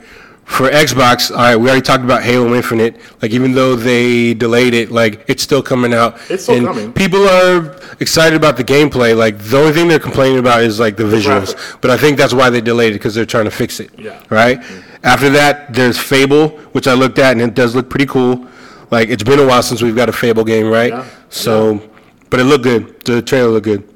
For 0.47 0.69
Xbox, 0.69 1.29
all 1.29 1.37
right, 1.37 1.55
we 1.55 1.67
already 1.67 1.81
talked 1.81 2.03
about 2.03 2.23
Halo 2.23 2.55
Infinite. 2.55 2.99
Like, 3.21 3.31
even 3.31 3.51
though 3.51 3.75
they 3.75 4.33
delayed 4.33 4.73
it, 4.73 4.89
like, 4.89 5.23
it's 5.27 5.43
still 5.43 5.61
coming 5.61 5.93
out. 5.93 6.17
It's 6.31 6.43
still 6.43 6.55
and 6.55 6.65
coming. 6.65 6.93
People 6.93 7.27
are 7.27 7.77
excited 7.99 8.35
about 8.35 8.57
the 8.57 8.63
gameplay. 8.63 9.15
Like, 9.15 9.37
the 9.37 9.57
only 9.57 9.73
thing 9.73 9.87
they're 9.87 9.99
complaining 9.99 10.39
about 10.39 10.63
is 10.63 10.79
like 10.79 10.95
the 10.95 11.03
visuals. 11.03 11.79
But 11.81 11.91
I 11.91 11.97
think 11.97 12.17
that's 12.17 12.33
why 12.33 12.49
they 12.49 12.61
delayed 12.61 12.93
it 12.93 12.95
because 12.95 13.13
they're 13.13 13.25
trying 13.25 13.45
to 13.45 13.51
fix 13.51 13.79
it. 13.79 13.91
Yeah. 13.99 14.23
Right. 14.29 14.59
Mm-hmm. 14.59 15.05
After 15.05 15.29
that, 15.31 15.73
there's 15.73 15.99
Fable, 15.99 16.49
which 16.71 16.87
I 16.87 16.93
looked 16.93 17.19
at 17.19 17.33
and 17.33 17.41
it 17.41 17.53
does 17.53 17.75
look 17.75 17.89
pretty 17.89 18.07
cool. 18.07 18.47
Like 18.89 19.09
it's 19.09 19.23
been 19.23 19.39
a 19.39 19.45
while 19.45 19.61
since 19.61 19.81
we've 19.81 19.95
got 19.95 20.09
a 20.09 20.13
Fable 20.13 20.43
game, 20.43 20.67
right? 20.67 20.91
Yeah. 20.91 21.07
So, 21.29 21.81
but 22.29 22.39
it 22.39 22.45
looked 22.45 22.63
good. 22.63 23.01
The 23.05 23.21
trailer 23.21 23.49
looked 23.49 23.65
good. 23.65 23.87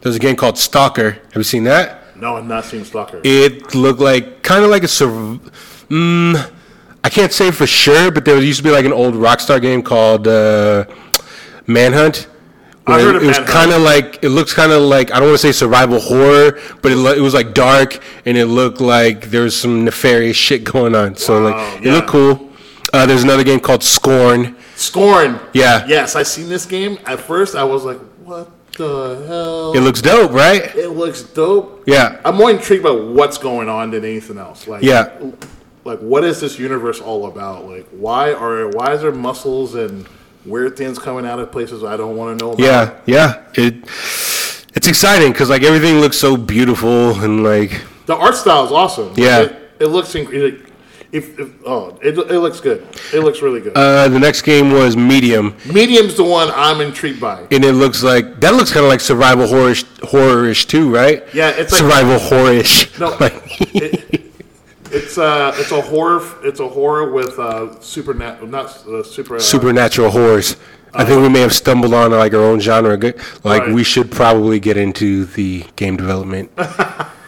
There's 0.00 0.16
a 0.16 0.20
game 0.20 0.36
called 0.36 0.58
Stalker. 0.58 1.10
Have 1.10 1.36
you 1.36 1.42
seen 1.42 1.64
that? 1.64 2.02
No, 2.20 2.36
I'm 2.36 2.48
not 2.48 2.64
seeing 2.64 2.84
Stalker." 2.84 3.20
It 3.24 3.74
looked 3.74 4.00
like 4.00 4.42
kind 4.42 4.64
of 4.64 4.70
like 4.70 4.82
a 4.82 4.86
mm, 4.86 6.50
I 7.04 7.08
can't 7.08 7.32
say 7.32 7.50
for 7.50 7.66
sure, 7.66 8.10
but 8.10 8.24
there 8.24 8.40
used 8.42 8.58
to 8.58 8.64
be 8.64 8.70
like 8.70 8.84
an 8.84 8.92
old 8.92 9.14
Rockstar 9.14 9.60
game 9.60 9.82
called 9.82 10.26
uh, 10.26 10.84
Manhunt. 11.66 12.28
I 12.86 12.96
where 12.96 13.06
heard 13.06 13.16
of 13.16 13.22
it 13.24 13.26
was 13.26 13.38
kind 13.40 13.72
of 13.72 13.82
like 13.82 14.22
it 14.22 14.28
looks 14.28 14.54
kind 14.54 14.70
of 14.70 14.82
like 14.82 15.10
I 15.10 15.18
don't 15.18 15.28
want 15.28 15.40
to 15.40 15.46
say 15.46 15.52
survival 15.52 15.98
horror, 15.98 16.60
but 16.82 16.92
it, 16.92 17.18
it 17.18 17.20
was 17.20 17.34
like 17.34 17.52
dark 17.52 17.98
and 18.24 18.36
it 18.36 18.46
looked 18.46 18.80
like 18.80 19.30
there 19.30 19.42
was 19.42 19.56
some 19.56 19.84
nefarious 19.84 20.36
shit 20.36 20.62
going 20.64 20.94
on. 20.94 21.16
So 21.16 21.42
Wow, 21.42 21.50
like 21.50 21.82
it 21.82 21.86
yeah. 21.86 21.92
looked 21.94 22.08
cool. 22.08 22.50
Uh, 22.92 23.04
there's 23.04 23.24
another 23.24 23.44
game 23.44 23.60
called 23.60 23.82
Scorn. 23.82 24.56
Scorn. 24.76 25.40
Yeah. 25.52 25.84
Yes, 25.86 26.14
I 26.14 26.22
seen 26.22 26.48
this 26.48 26.64
game. 26.64 26.98
At 27.06 27.20
first, 27.20 27.56
I 27.56 27.64
was 27.64 27.84
like, 27.84 27.98
"What 27.98 28.15
the 28.76 29.24
hell? 29.26 29.72
It 29.74 29.80
looks 29.80 30.00
dope, 30.02 30.32
right? 30.32 30.74
It 30.76 30.90
looks 30.90 31.22
dope. 31.22 31.84
Yeah. 31.86 32.20
I'm 32.24 32.36
more 32.36 32.50
intrigued 32.50 32.82
by 32.84 32.90
what's 32.90 33.38
going 33.38 33.68
on 33.68 33.90
than 33.90 34.04
anything 34.04 34.38
else. 34.38 34.66
Like, 34.68 34.82
Yeah. 34.82 35.10
like 35.84 35.98
what 36.00 36.24
is 36.24 36.40
this 36.40 36.58
universe 36.58 37.00
all 37.00 37.26
about? 37.26 37.66
Like, 37.66 37.86
why 37.90 38.32
are 38.32 38.68
why 38.68 38.92
is 38.94 39.02
there 39.02 39.12
muscles 39.12 39.74
and 39.74 40.06
weird 40.44 40.76
things 40.76 40.98
coming 40.98 41.26
out 41.26 41.38
of 41.40 41.50
places 41.52 41.82
I 41.84 41.96
don't 41.96 42.16
want 42.16 42.38
to 42.38 42.44
know 42.44 42.52
about? 42.52 42.64
Yeah, 42.64 42.94
yeah. 43.06 43.42
It 43.54 43.74
it's 44.74 44.86
exciting 44.88 45.32
because 45.32 45.48
like 45.50 45.62
everything 45.62 46.00
looks 46.00 46.18
so 46.18 46.36
beautiful 46.36 47.18
and 47.20 47.42
like 47.42 47.82
The 48.06 48.16
art 48.16 48.36
style 48.36 48.64
is 48.66 48.72
awesome. 48.72 49.12
Yeah. 49.16 49.40
It, 49.42 49.56
it 49.80 49.86
looks 49.86 50.14
incredible. 50.14 50.65
If, 51.12 51.38
if 51.38 51.50
oh, 51.64 51.96
it, 52.02 52.18
it 52.18 52.40
looks 52.40 52.60
good. 52.60 52.86
It 53.14 53.20
looks 53.20 53.40
really 53.40 53.60
good. 53.60 53.72
uh, 53.76 54.08
the 54.08 54.18
next 54.18 54.42
game 54.42 54.72
was 54.72 54.96
Medium, 54.96 55.54
Medium's 55.72 56.14
the 56.16 56.24
one 56.24 56.50
I'm 56.54 56.80
intrigued 56.80 57.20
by. 57.20 57.46
and 57.50 57.64
it 57.64 57.72
looks 57.74 58.02
like 58.02 58.40
that 58.40 58.54
looks 58.54 58.72
kind 58.72 58.84
of 58.84 58.90
like 58.90 59.00
survival 59.00 59.46
horrorish, 59.46 59.84
horrorish 60.00 60.66
too, 60.66 60.92
right? 60.92 61.22
Yeah, 61.32 61.50
it's 61.50 61.72
like- 61.72 61.80
survival 61.80 62.18
horrorish. 62.18 62.98
No, 63.00 63.16
Like- 63.20 63.40
it, 63.74 64.32
it's 64.90 65.16
uh, 65.18 65.52
it's 65.56 65.72
a 65.72 65.80
horror. 65.80 66.22
It's 66.42 66.60
a 66.60 66.68
horror 66.68 67.10
with 67.12 67.38
uh, 67.38 67.78
supernatural, 67.80 68.48
not 68.48 68.66
uh, 68.86 69.02
super. 69.02 69.36
Uh, 69.36 69.40
supernatural 69.40 70.10
horrors. 70.10 70.56
I 70.94 71.04
think 71.04 71.20
we 71.20 71.28
may 71.28 71.40
have 71.40 71.52
stumbled 71.54 71.92
on 71.92 72.10
like 72.12 72.32
our 72.34 72.40
own 72.42 72.58
genre. 72.60 72.96
Good- 72.96 73.16
Like 73.44 73.62
Right. 73.62 73.74
we 73.74 73.84
should 73.84 74.10
probably 74.10 74.58
get 74.60 74.76
into 74.76 75.24
the 75.26 75.64
game 75.76 75.96
development 75.96 76.50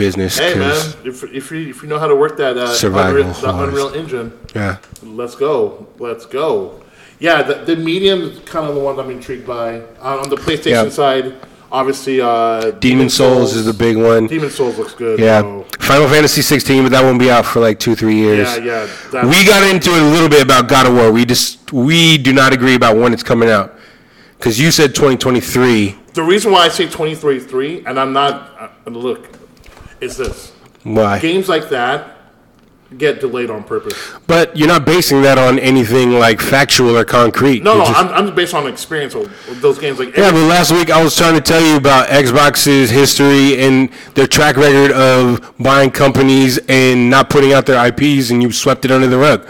business. 0.00 0.38
Hey 0.38 0.54
man, 0.58 0.74
if, 1.04 1.22
if 1.24 1.50
you 1.52 1.68
if 1.72 1.82
you 1.82 1.88
know 1.88 1.98
how 1.98 2.08
to 2.08 2.16
work 2.16 2.36
that 2.38 2.56
uh, 2.56 2.66
Survival 2.74 3.20
Unreal, 3.20 3.32
the. 3.34 3.62
Unreal 3.64 3.90
Engine, 3.94 4.28
yeah, 4.54 4.78
let's 5.02 5.34
go, 5.36 5.86
let's 5.98 6.26
go. 6.26 6.82
Yeah, 7.18 7.42
the, 7.42 7.54
the 7.68 7.76
medium 7.76 8.20
is 8.22 8.38
kind 8.54 8.66
of 8.68 8.74
the 8.74 8.80
one 8.80 8.98
I'm 8.98 9.10
intrigued 9.10 9.46
by. 9.46 9.80
Uh, 10.00 10.22
on 10.22 10.30
the 10.30 10.36
PlayStation 10.36 10.84
Yeah. 10.84 10.88
side, 10.88 11.34
obviously, 11.70 12.18
uh, 12.18 12.70
Demon 12.80 13.10
Souls 13.10 13.54
is 13.54 13.66
the 13.66 13.74
big 13.74 13.98
one. 13.98 14.26
Demon 14.26 14.48
Souls 14.48 14.78
looks 14.78 14.94
good. 14.94 15.20
Yeah, 15.20 15.42
so- 15.42 15.66
Final 15.80 16.08
Fantasy 16.08 16.40
16, 16.40 16.82
but 16.84 16.92
that 16.92 17.02
won't 17.02 17.18
be 17.18 17.30
out 17.30 17.44
for 17.44 17.60
like 17.60 17.78
two, 17.78 17.94
three 17.94 18.16
years. 18.16 18.48
yeah, 18.56 18.64
yeah. 18.64 18.86
That, 19.12 19.24
We 19.26 19.44
got 19.44 19.62
into 19.70 19.90
it 19.90 20.02
a 20.02 20.10
little 20.14 20.30
bit 20.30 20.42
about 20.42 20.66
God 20.68 20.86
of 20.86 20.94
War. 20.94 21.12
We 21.12 21.26
just 21.26 21.72
we 21.74 22.16
do 22.16 22.32
not 22.32 22.54
agree 22.54 22.74
about 22.74 22.96
when 22.96 23.12
it's 23.12 23.22
coming 23.22 23.50
out 23.50 23.68
because 24.38 24.58
you 24.58 24.70
said 24.70 24.94
2023. 24.94 25.96
the 26.14 26.22
reason 26.22 26.50
why 26.52 26.60
I 26.64 26.68
say 26.68 26.86
23-3, 26.86 27.84
and 27.86 28.00
I'm 28.00 28.14
not 28.14 28.32
uh, 28.58 28.90
look, 28.90 29.28
is 30.00 30.16
this 30.16 30.52
Why? 30.82 31.18
games 31.18 31.48
like 31.48 31.68
that 31.70 32.16
get 32.98 33.20
delayed 33.20 33.50
on 33.50 33.62
purpose. 33.62 33.94
But 34.26 34.56
you're 34.56 34.66
not 34.66 34.84
basing 34.84 35.22
that 35.22 35.38
on 35.38 35.60
anything 35.60 36.10
like 36.18 36.40
factual 36.40 36.96
or 36.98 37.04
concrete. 37.04 37.62
No, 37.62 37.74
You're 37.76 37.78
no, 37.82 37.86
just- 37.86 38.00
I'm, 38.00 38.08
I'm 38.08 38.24
just 38.24 38.34
based 38.34 38.52
on 38.54 38.66
experience 38.66 39.14
of 39.14 39.30
those 39.60 39.78
games. 39.78 40.00
Like, 40.00 40.16
Yeah, 40.16 40.32
but 40.32 40.42
last 40.48 40.72
week 40.72 40.90
I 40.90 41.00
was 41.00 41.14
trying 41.14 41.34
to 41.36 41.40
tell 41.40 41.60
you 41.64 41.76
about 41.76 42.08
Xbox's 42.08 42.90
history 42.90 43.60
and 43.62 43.90
their 44.14 44.26
track 44.26 44.56
record 44.56 44.90
of 44.90 45.54
buying 45.60 45.92
companies 45.92 46.58
and 46.68 47.08
not 47.08 47.30
putting 47.30 47.52
out 47.52 47.64
their 47.64 47.78
IPs, 47.86 48.30
and 48.30 48.42
you 48.42 48.50
swept 48.50 48.84
it 48.84 48.90
under 48.90 49.06
the 49.06 49.18
rug. 49.18 49.46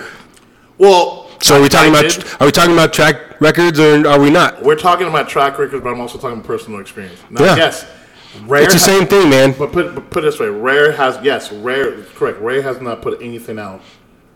well, 0.76 1.30
So 1.40 1.57
are 1.57 1.62
we 1.62 1.71
talking 1.71 1.95
I 1.95 2.00
about 2.00 2.11
did. 2.11 2.25
are 2.40 2.45
we 2.47 2.52
talking 2.52 2.75
about 2.75 2.92
track 2.92 3.40
records 3.40 3.80
or 3.80 4.07
are 4.07 4.21
we 4.21 4.28
not? 4.28 4.62
We're 4.62 4.76
talking 4.76 5.07
about 5.07 5.30
track 5.30 5.59
records, 5.59 5.83
but 5.83 5.88
I'm 5.90 6.00
also 6.00 6.19
talking 6.19 6.42
personal 6.42 6.78
experience. 6.80 7.19
Now, 7.30 7.45
Yeah. 7.45 7.57
yes, 7.57 7.87
Rare. 8.42 8.62
It's 8.62 8.75
the 8.75 8.78
same 8.78 9.06
thing, 9.06 9.30
man. 9.30 9.54
But 9.58 9.72
put 9.72 9.94
but 9.94 10.10
put 10.10 10.25
it 10.25 10.28
this 10.28 10.38
way, 10.38 10.49
Rare 10.49 10.92
has 10.92 11.18
yes, 11.25 11.50
Rare 11.52 12.02
correct. 12.14 12.38
Rare 12.40 12.62
has 12.62 12.80
not 12.80 13.02
put 13.02 13.20
anything 13.20 13.58
out 13.58 13.82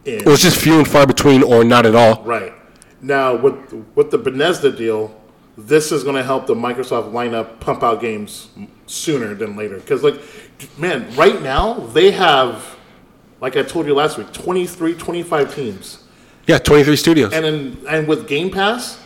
in 0.04 0.20
It 0.20 0.26
was 0.26 0.40
just 0.40 0.58
few 0.60 0.78
and 0.78 0.88
far 0.88 1.06
between, 1.06 1.42
or 1.42 1.64
not 1.64 1.86
at 1.86 1.94
all. 1.94 2.22
right 2.24 2.52
now 3.00 3.36
with 3.36 3.72
with 3.94 4.10
the 4.10 4.18
Bethesda 4.18 4.72
deal. 4.72 5.20
This 5.56 5.92
is 5.92 6.02
going 6.02 6.16
to 6.16 6.24
help 6.24 6.48
the 6.48 6.54
Microsoft 6.54 7.12
lineup 7.12 7.60
pump 7.60 7.84
out 7.84 8.00
games 8.00 8.48
sooner 8.86 9.34
than 9.34 9.56
later. 9.56 9.76
Because 9.76 10.02
like, 10.02 10.20
man, 10.76 11.14
right 11.14 11.40
now 11.42 11.74
they 11.74 12.10
have, 12.10 12.76
like 13.40 13.56
I 13.56 13.62
told 13.62 13.86
you 13.86 13.94
last 13.94 14.18
week, 14.18 14.32
23, 14.32 14.94
25 14.94 15.54
teams. 15.54 16.04
Yeah, 16.48 16.58
23 16.58 16.96
studios. 16.96 17.32
And 17.32 17.44
then 17.44 17.78
and 17.88 18.08
with 18.08 18.26
Game 18.26 18.50
Pass, 18.50 19.00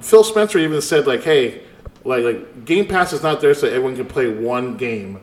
Phil 0.00 0.24
Spencer 0.24 0.58
even 0.58 0.80
said 0.80 1.06
like, 1.06 1.22
hey, 1.22 1.63
like 2.04 2.24
like 2.24 2.64
Game 2.64 2.86
Pass 2.86 3.12
is 3.12 3.22
not 3.22 3.40
there 3.40 3.54
so 3.54 3.66
everyone 3.66 3.96
can 3.96 4.06
play 4.06 4.28
one 4.28 4.76
game. 4.76 5.20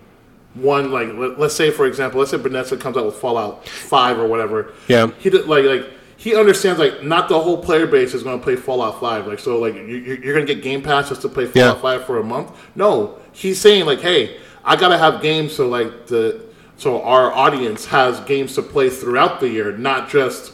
One 0.54 0.92
like 0.92 1.10
let, 1.14 1.40
let's 1.40 1.56
say 1.56 1.72
for 1.72 1.86
example, 1.86 2.20
let's 2.20 2.32
say 2.32 2.38
Bethesda 2.38 2.78
comes 2.78 2.98
out 2.98 3.06
with 3.06 3.16
Fallout 3.16 3.68
Five 3.68 4.20
or 4.20 4.28
whatever. 4.28 4.74
Yeah. 4.88 5.12
He 5.20 5.30
did 5.30 5.48
like 5.48 5.66
like 5.66 5.90
he 6.18 6.36
understands 6.36 6.80
like 6.80 7.04
not 7.04 7.30
the 7.30 7.40
whole 7.40 7.64
player 7.64 7.88
base 7.88 8.14
is 8.14 8.22
going 8.22 8.38
to 8.38 8.44
play 8.44 8.56
Fallout 8.56 9.00
Five. 9.00 9.28
Like 9.28 9.40
so 9.40 9.60
like 9.60 9.76
you, 9.76 9.84
you're 9.84 10.34
going 10.34 10.46
to 10.46 10.54
get 10.54 10.64
Game 10.64 10.82
Pass 10.82 11.10
just 11.10 11.22
to 11.22 11.30
play 11.30 11.46
Fallout 11.46 11.78
Yeah. 11.78 11.82
Five 11.82 12.06
for 12.06 12.20
a 12.20 12.24
month. 12.24 12.52
No, 12.76 13.18
he's 13.32 13.60
saying 13.62 13.86
like, 13.86 14.02
hey, 14.02 14.38
I 14.64 14.76
gotta 14.76 14.98
have 14.98 15.22
games 15.22 15.54
so 15.56 15.68
like 15.68 16.08
the 16.08 16.46
so 16.78 17.02
our 17.04 17.32
audience 17.32 17.86
has 17.86 18.20
games 18.22 18.56
to 18.56 18.62
play 18.62 18.90
throughout 18.90 19.40
the 19.40 19.48
year, 19.48 19.72
not 19.78 20.10
just 20.10 20.54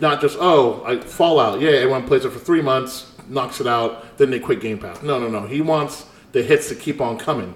not 0.00 0.20
just 0.20 0.36
oh 0.40 0.82
like 0.84 1.04
Fallout. 1.04 1.60
Yeah, 1.60 1.70
everyone 1.70 2.06
plays 2.06 2.24
it 2.24 2.32
for 2.32 2.38
three 2.38 2.62
months, 2.62 3.11
knocks 3.28 3.60
it 3.60 3.66
out, 3.66 4.18
then 4.18 4.30
they 4.30 4.38
quit 4.40 4.60
Game 4.60 4.78
Pass. 4.78 5.02
No, 5.02 5.18
no, 5.18 5.28
no. 5.28 5.46
He 5.46 5.60
wants 5.60 6.06
the 6.32 6.42
hits 6.42 6.68
to 6.68 6.74
keep 6.74 7.00
on 7.00 7.18
coming, 7.18 7.54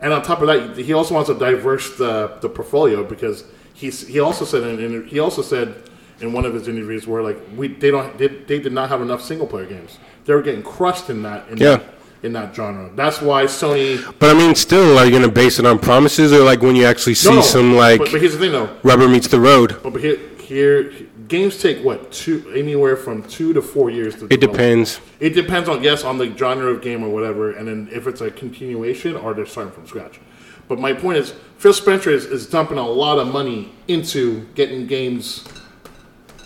and 0.00 0.12
on 0.12 0.22
top 0.22 0.40
of 0.42 0.46
that, 0.48 0.76
he 0.76 0.92
also 0.92 1.14
wants 1.14 1.28
to 1.30 1.38
diverse 1.38 1.96
the 1.96 2.38
the 2.40 2.48
portfolio 2.48 3.02
because 3.04 3.44
he's 3.74 4.06
he 4.06 4.20
also 4.20 4.44
said 4.44 4.62
in, 4.80 5.06
he 5.06 5.18
also 5.18 5.42
said 5.42 5.74
in 6.20 6.32
one 6.32 6.44
of 6.44 6.52
his 6.54 6.66
interviews 6.68 7.06
where 7.06 7.22
like 7.22 7.38
we 7.56 7.68
they 7.68 7.90
don't 7.90 8.16
they, 8.18 8.26
they 8.28 8.58
did 8.58 8.72
not 8.72 8.88
have 8.88 9.00
enough 9.02 9.22
single 9.22 9.46
player 9.46 9.66
games. 9.66 9.98
They 10.24 10.34
were 10.34 10.42
getting 10.42 10.62
crushed 10.62 11.08
in 11.10 11.22
that 11.22 11.48
in 11.48 11.56
Yeah. 11.58 11.76
that, 11.76 11.84
in 12.22 12.32
that 12.32 12.54
genre. 12.54 12.90
That's 12.94 13.22
why 13.22 13.44
Sony. 13.44 14.02
But 14.18 14.34
I 14.34 14.38
mean, 14.38 14.54
still, 14.56 14.98
are 14.98 15.04
you 15.04 15.10
going 15.12 15.22
to 15.22 15.30
base 15.30 15.58
it 15.60 15.64
on 15.64 15.78
promises 15.78 16.32
or 16.32 16.42
like 16.44 16.60
when 16.60 16.74
you 16.76 16.84
actually 16.84 17.14
see 17.14 17.30
No, 17.34 17.40
some 17.40 17.76
like 17.76 18.00
but, 18.00 18.10
but 18.10 18.20
here's 18.20 18.32
the 18.32 18.38
thing 18.40 18.52
though. 18.52 18.68
rubber 18.82 19.08
meets 19.08 19.28
the 19.28 19.38
road? 19.40 19.76
But 19.82 19.94
here, 20.00 20.18
here, 20.40 20.92
games 21.28 21.60
take 21.60 21.84
what 21.84 22.10
two 22.10 22.50
anywhere 22.54 22.96
from 22.96 23.22
two 23.22 23.52
to 23.52 23.62
four 23.62 23.90
years 23.90 24.16
to. 24.16 24.24
It 24.24 24.40
develop. 24.40 24.52
depends. 24.52 25.00
It 25.20 25.30
depends 25.30 25.68
on 25.68 25.82
yes 25.82 26.04
on 26.04 26.18
the 26.18 26.36
genre 26.36 26.70
of 26.72 26.82
game 26.82 27.04
or 27.04 27.08
whatever, 27.08 27.52
and 27.52 27.68
then 27.68 27.88
if 27.92 28.06
it's 28.06 28.20
a 28.20 28.30
continuation 28.30 29.16
or 29.16 29.34
they're 29.34 29.46
starting 29.46 29.72
from 29.72 29.86
scratch. 29.86 30.20
But 30.68 30.78
my 30.78 30.92
point 30.92 31.18
is, 31.18 31.34
Phil 31.56 31.72
Spencer 31.72 32.10
is, 32.10 32.26
is 32.26 32.46
dumping 32.46 32.78
a 32.78 32.86
lot 32.86 33.18
of 33.18 33.32
money 33.32 33.72
into 33.88 34.46
getting 34.54 34.86
games 34.86 35.48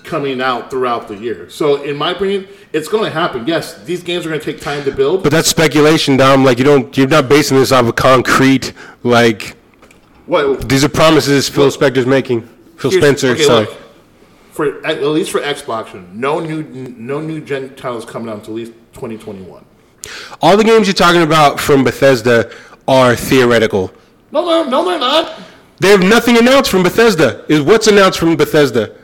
coming 0.05 0.41
out 0.41 0.71
throughout 0.71 1.09
the 1.09 1.17
year. 1.17 1.49
So 1.51 1.83
in 1.83 1.97
my 1.97 2.13
opinion, 2.13 2.49
it's 2.73 2.89
going 2.89 3.05
to 3.05 3.11
happen. 3.11 3.47
Yes, 3.47 3.83
these 3.85 4.03
games 4.03 4.27
are 4.27 4.29
going 4.29 4.41
to 4.41 4.53
take 4.53 4.61
time 4.61 4.85
to 4.85 4.93
build. 4.93 5.23
But 5.23 5.33
that's 5.33 5.49
speculation, 5.49 6.17
Dom. 6.17 6.45
Like 6.45 6.59
you 6.59 6.65
don't, 6.65 6.97
you're 6.97 7.09
not 7.09 7.29
basing 7.29 7.57
this 7.57 7.73
off 7.73 7.87
of 7.87 7.97
concrete. 7.97 8.73
Like 9.03 9.57
what 10.27 10.69
these 10.69 10.85
are 10.85 10.89
promises 10.89 11.49
Phil 11.49 11.69
Spector's 11.69 12.07
making. 12.07 12.49
Phil 12.77 12.91
Spencer, 12.91 13.29
okay, 13.29 13.43
sorry. 13.43 13.67
look, 13.67 13.82
for 14.53 14.87
at 14.87 15.03
least 15.03 15.31
for 15.31 15.41
Xbox, 15.41 15.95
no 16.13 16.39
new 16.39 16.63
no 16.63 17.21
new 17.21 17.41
gen 17.41 17.75
titles 17.75 18.05
coming 18.05 18.29
out 18.29 18.37
until 18.37 18.55
at 18.55 18.57
least 18.57 18.73
2021. 18.93 19.65
All 20.41 20.57
the 20.57 20.65
games 20.65 20.87
you're 20.87 20.95
talking 20.95 21.23
about 21.23 21.59
from 21.59 21.83
Bethesda 21.83 22.53
are 22.87 23.17
theoretical. 23.17 23.93
No, 24.31 24.45
no, 24.45 24.69
no, 24.69 24.85
they're 24.85 24.99
not. 24.99 25.41
They 25.81 25.89
have 25.89 26.03
nothing 26.03 26.37
announced 26.39 26.71
from 26.71 26.83
Bethesda. 26.83 27.45
Is 27.49 27.63
what's 27.63 27.87
announced 27.87 28.19
from 28.19 28.37
Bethesda? 28.37 28.97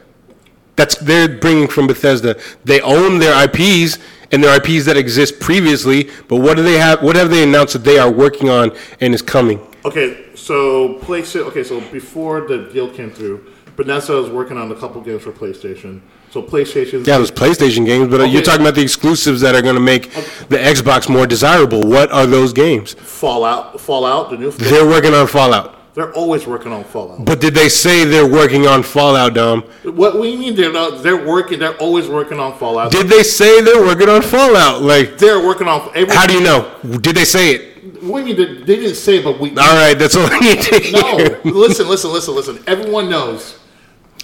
That's 0.77 0.97
they're 0.99 1.29
bringing 1.29 1.67
from 1.67 1.87
Bethesda. 1.87 2.39
They 2.65 2.81
own 2.83 3.19
their 3.19 3.35
IPs 3.45 3.99
and 4.31 4.45
their 4.45 4.55
IPs 4.57 4.85
that 4.85 4.97
exist 4.97 5.41
previously. 5.41 6.11
But 6.29 6.37
what 6.37 6.57
do 6.57 6.63
they 6.63 6.79
have? 6.79 7.03
What 7.03 7.17
have 7.17 7.31
they 7.31 7.43
announced 7.43 7.73
that 7.73 7.85
they 7.85 7.99
are 7.99 8.11
working 8.11 8.51
on 8.51 8.77
and 9.01 9.15
is 9.15 9.23
coming? 9.23 9.61
Okay, 9.85 10.27
so 10.35 10.99
PlayStation. 11.01 11.47
Okay, 11.47 11.65
so 11.65 11.81
before 11.91 12.43
the 12.43 12.69
deal 12.73 12.91
came 12.91 13.11
through, 13.11 13.53
Bethesda 13.79 14.15
was 14.15 14.29
working 14.29 14.59
on 14.59 14.73
a 14.73 14.75
couple 14.75 15.01
games 15.01 15.23
for 15.23 15.31
PlayStation. 15.31 16.01
So 16.31 16.43
PlayStation. 16.43 17.07
Yeah, 17.07 17.19
those 17.19 17.31
PlayStation 17.31 17.87
games, 17.87 18.09
but 18.09 18.29
you're 18.29 18.43
talking 18.43 18.63
about 18.63 18.75
the 18.75 18.83
exclusives 18.83 19.41
that 19.41 19.55
are 19.55 19.63
going 19.63 19.77
to 19.77 19.81
make 19.81 20.11
the 20.49 20.59
Xbox 20.59 21.09
more 21.09 21.29
desirable. 21.29 21.83
What 21.83 22.11
are 22.11 22.27
those 22.27 22.53
games? 22.53 22.95
Fallout, 22.95 23.81
Fallout, 23.81 24.31
the 24.31 24.37
new. 24.37 24.51
They're 24.51 24.85
working 24.85 25.15
on 25.15 25.29
Fallout. 25.29 25.77
They're 25.95 26.13
always 26.13 26.45
working 26.45 26.73
on 26.73 26.83
Fallout. 26.85 27.25
But 27.25 27.41
did 27.41 27.55
they 27.55 27.69
say 27.69 28.05
they're 28.05 28.29
working 28.29 28.67
on 28.67 28.83
Fallout, 28.83 29.35
Dom? 29.35 29.63
What 29.85 30.19
we 30.19 30.37
mean? 30.37 30.57
They're 30.57 30.73
not. 30.73 31.05
They're 31.05 31.25
working. 31.25 31.61
They're 31.61 31.77
always 31.77 32.09
working 32.09 32.41
on 32.41 32.59
Fallout. 32.59 32.91
Did 32.91 33.07
they 33.07 33.23
say 33.23 33.63
they're 33.63 33.83
working 33.83 34.09
on 34.09 34.23
Fallout? 34.23 34.83
Like, 34.83 35.19
they're 35.19 35.45
working 35.45 35.69
on. 35.69 35.89
How 36.09 36.27
do 36.27 36.35
you 36.35 36.43
know? 36.43 36.69
Did 36.99 37.15
they 37.15 37.25
say 37.25 37.55
it? 37.55 38.03
What 38.03 38.25
do 38.25 38.31
you 38.31 38.37
mean? 38.37 38.65
They, 38.65 38.77
didn't 38.77 38.97
say, 38.97 39.23
but 39.23 39.39
we. 39.41 39.51
All 39.51 39.57
right, 39.57 39.95
that's 39.95 40.15
all 40.17 40.29
I 40.29 40.39
need 40.41 40.61
to 40.63 40.93
No, 40.93 41.51
listen, 41.53 41.89
listen, 41.89 42.13
listen, 42.13 42.35
listen. 42.35 42.63
Everyone 42.67 43.09
knows. 43.09 43.58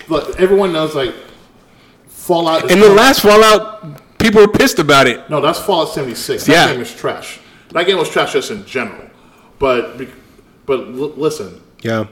Look, 0.08 0.38
everyone 0.40 0.72
knows. 0.72 0.94
Like 0.94 1.14
Fallout. 2.08 2.70
In 2.70 2.80
the 2.80 2.88
last 2.88 3.20
Fallout, 3.20 4.18
people 4.18 4.40
were 4.42 4.48
pissed 4.48 4.78
about 4.78 5.06
it. 5.06 5.28
No, 5.30 5.40
that's 5.40 5.58
Fallout 5.60 5.90
76. 5.94 6.44
That 6.46 6.52
Yeah. 6.52 6.72
game 6.72 6.80
is 6.82 6.92
trash. 6.92 7.40
That 7.72 7.86
game 7.86 7.98
was 7.98 8.08
trash 8.08 8.32
just 8.32 8.50
in 8.50 8.64
general. 8.66 9.10
But 9.58 9.98
be- 9.98 10.08
but 10.66 10.80
l- 10.80 11.12
listen, 11.16 11.60
Yeah, 11.82 12.04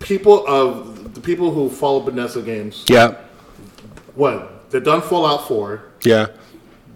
people 0.00 0.44
of 0.46 1.14
the 1.14 1.20
people 1.20 1.52
who 1.52 1.68
follow 1.68 2.00
Bethesda 2.00 2.40
games, 2.42 2.84
yeah, 2.88 3.14
what 4.14 4.70
they've 4.70 4.82
done 4.84 5.00
Fallout 5.02 5.46
4. 5.48 5.82
yeah. 6.04 6.26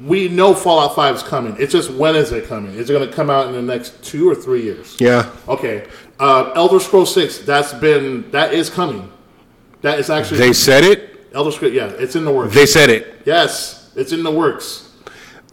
we 0.04 0.28
know 0.28 0.52
Fallout 0.54 0.94
Five 0.94 1.14
is 1.14 1.22
coming. 1.22 1.56
It's 1.58 1.72
just 1.72 1.90
when 1.90 2.16
is 2.16 2.30
it 2.30 2.46
coming? 2.46 2.74
Is 2.74 2.90
it 2.90 2.92
going 2.92 3.08
to 3.08 3.14
come 3.14 3.30
out 3.30 3.46
in 3.46 3.54
the 3.54 3.62
next 3.62 4.02
two 4.02 4.28
or 4.28 4.34
three 4.34 4.62
years? 4.62 4.94
Yeah. 4.98 5.30
Okay. 5.48 5.84
Uh, 6.20 6.50
Elder 6.54 6.80
Scrolls 6.80 7.14
Six. 7.14 7.38
That's 7.38 7.72
been 7.72 8.30
that 8.30 8.52
is 8.52 8.68
coming. 8.68 9.10
That 9.86 10.00
is 10.00 10.10
actually 10.10 10.38
They 10.38 10.52
said 10.52 10.82
it. 10.82 11.30
Elder 11.32 11.52
Scrolls. 11.52 11.72
Yeah, 11.72 11.86
it's 11.90 12.16
in 12.16 12.24
the 12.24 12.32
works. 12.32 12.52
They 12.52 12.66
said 12.66 12.90
it. 12.90 13.22
yes, 13.24 13.92
it's 13.94 14.10
in 14.10 14.24
the 14.24 14.32
works. 14.32 14.90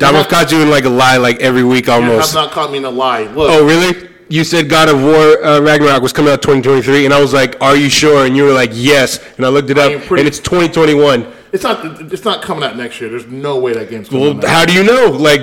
Have- 0.02 0.28
caught 0.28 0.52
you 0.52 0.60
in 0.60 0.72
like 0.72 0.86
a 0.86 0.90
lie, 0.90 1.18
like 1.18 1.40
every 1.40 1.64
week 1.64 1.88
almost. 1.88 2.34
You 2.34 2.40
have 2.40 2.48
not 2.48 2.52
caught 2.52 2.72
me 2.72 2.80
in 2.80 2.86
a 2.86 2.90
lie. 2.90 3.26
Look, 3.26 3.52
Oh, 3.52 3.64
really? 3.64 4.10
You 4.30 4.44
said 4.44 4.70
God 4.70 4.90
of 4.90 5.04
War 5.04 5.46
uh, 5.46 5.60
Ragnarok 5.62 6.02
was 6.02 6.12
coming 6.14 6.34
out 6.34 6.42
2023, 6.42 7.06
and 7.06 7.14
I 7.14 7.22
was 7.22 7.32
like, 7.32 7.62
"Are 7.62 7.76
you 7.76 7.90
sure?" 7.90 8.26
And 8.26 8.36
you 8.36 8.44
were 8.46 8.54
like, 8.54 8.72
"Yes." 8.74 9.20
And 9.38 9.46
I 9.46 9.50
looked 9.50 9.70
it 9.70 9.78
up, 9.78 9.92
pretty- 10.02 10.22
and 10.22 10.28
it's 10.28 10.40
2021. 10.40 11.28
it's 11.52 11.62
not. 11.64 11.86
It's 12.12 12.26
not 12.26 12.42
coming 12.42 12.64
out 12.64 12.76
next 12.76 13.00
year. 13.00 13.12
There's 13.12 13.28
no 13.28 13.60
way 13.60 13.74
that 13.74 13.92
game's 13.92 14.10
coming 14.10 14.24
Well, 14.24 14.38
out. 14.38 14.44
how 14.46 14.66
do 14.66 14.74
you 14.74 14.84
know? 14.84 15.12
Like, 15.12 15.42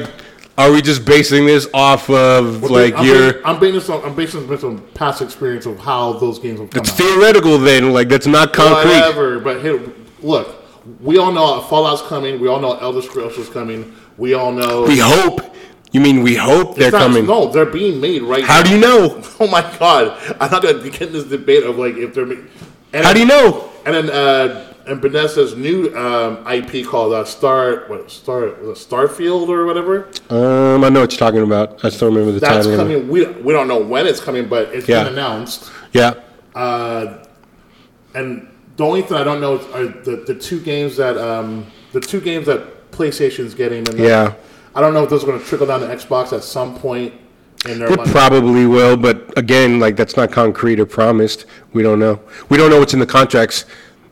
are 0.61 0.73
we 0.73 0.83
just 0.83 1.05
basing 1.05 1.47
this 1.47 1.67
off 1.75 2.09
of 2.11 2.63
like 2.71 2.95
I'm 2.95 3.05
your? 3.07 3.33
basing, 3.33 3.43
I'm 3.47 3.59
basing 3.61 3.75
this 3.75 3.89
on 3.91 4.05
I'm 4.05 4.15
basing 4.15 4.47
this 4.47 4.65
on 4.65 4.79
past 4.95 5.23
experience 5.23 5.67
of 5.67 5.79
how 5.79 6.13
those 6.15 6.39
games 6.39 6.59
come 6.59 6.69
It's 6.75 6.91
out. 6.91 6.97
theoretical 6.99 7.59
then. 7.59 7.93
Like, 7.93 8.09
that's 8.09 8.27
not 8.27 8.53
concrete. 8.53 8.91
Whatever. 8.93 9.41
But 9.41 9.63
here, 9.63 9.81
look, 10.23 10.63
we 11.01 11.19
all 11.19 11.33
know 11.33 11.61
Fallout's 11.63 12.03
coming. 12.03 12.41
We 12.41 12.49
all 12.49 12.61
know 12.61 12.75
Elder 12.79 13.03
Scrolls 13.03 13.37
is 13.39 13.49
coming. 13.49 13.95
We 14.19 14.35
all 14.35 14.53
know. 14.53 14.83
We 14.83 14.99
hope. 14.99 15.41
You 15.93 16.01
mean 16.01 16.23
we 16.23 16.37
hope 16.37 16.77
they're 16.77 16.91
not- 16.93 17.01
coming? 17.03 17.27
No, 17.27 17.51
they're 17.51 17.67
being 17.67 18.01
made 18.01 18.23
right 18.23 18.43
now. 18.43 18.47
How 18.47 18.59
now. 18.61 18.63
do 18.65 18.71
you 18.75 18.81
know? 18.81 19.23
Oh 19.41 19.47
my 19.47 19.63
god! 19.79 20.19
I'm 20.39 20.51
not 20.51 20.63
gonna 20.63 20.83
get 20.91 21.01
in 21.01 21.13
this 21.15 21.25
debate 21.25 21.65
of 21.65 21.79
like 21.79 21.97
if 21.97 22.13
they're. 22.15 22.31
And 22.93 23.05
How 23.07 23.13
do 23.15 23.21
you 23.21 23.27
know? 23.27 23.71
And 23.87 23.95
then 23.95 24.11
uh, 24.11 24.70
and 24.87 25.01
Bethesda's 25.01 25.57
new 25.57 25.95
um, 25.97 26.47
IP 26.47 26.87
called 26.87 27.13
uh, 27.13 27.25
Star 27.25 27.85
what 27.89 28.11
Star 28.11 28.51
Starfield 28.75 29.49
or 29.49 29.67
whatever. 29.67 30.09
Um, 30.31 30.85
I 30.85 30.89
know 30.89 31.01
what 31.01 31.13
you're 31.13 31.19
talking 31.19 31.43
about. 31.43 31.85
I 31.85 31.89
still 31.91 32.09
remember 32.09 32.33
the 32.33 32.41
That's 32.41 32.67
title. 32.67 32.77
coming. 32.77 33.09
We 33.09 33.27
we 33.27 33.53
don't 33.53 33.69
know 33.69 33.79
when 33.81 34.07
it's 34.07 34.21
coming, 34.21 34.49
but 34.49 34.69
it's 34.75 34.89
Yeah. 34.89 35.05
been 35.05 35.13
announced. 35.15 35.71
Yeah. 35.93 36.15
Uh, 36.55 37.25
and 38.15 38.49
the 38.77 38.85
only 38.85 39.03
thing 39.03 39.17
I 39.17 39.25
don't 39.25 39.41
know 39.41 39.57
is 39.59 39.67
are 39.75 39.87
the, 39.87 40.25
the 40.27 40.35
two 40.35 40.61
games 40.61 40.97
that 40.97 41.17
um, 41.17 41.67
the 41.93 42.01
two 42.01 42.21
games 42.21 42.47
that 42.47 42.91
PlayStation's 42.93 43.55
getting. 43.55 43.89
And 43.89 43.99
Yeah. 43.99 44.35
I 44.75 44.81
don't 44.81 44.95
know 44.95 45.03
if 45.05 45.11
those 45.11 45.23
are 45.25 45.27
going 45.27 45.39
to 45.41 45.45
trickle 45.45 45.67
down 45.67 45.81
to 45.81 45.87
Xbox 45.87 46.33
at 46.33 46.45
some 46.45 46.77
point 46.79 47.13
It 47.67 48.09
probably 48.11 48.67
will, 48.67 48.97
but 48.97 49.37
again, 49.37 49.81
like 49.81 49.97
that's 49.97 50.17
not 50.17 50.33
concrete 50.33 50.81
or 50.81 50.87
promised. 50.87 51.45
We 51.73 51.83
don't 51.83 51.99
know. 51.99 52.21
We 52.49 52.57
don't 52.57 52.71
know 52.71 52.79
what's 52.79 52.95
in 52.95 53.01
the 53.01 53.07
contracts. 53.07 53.65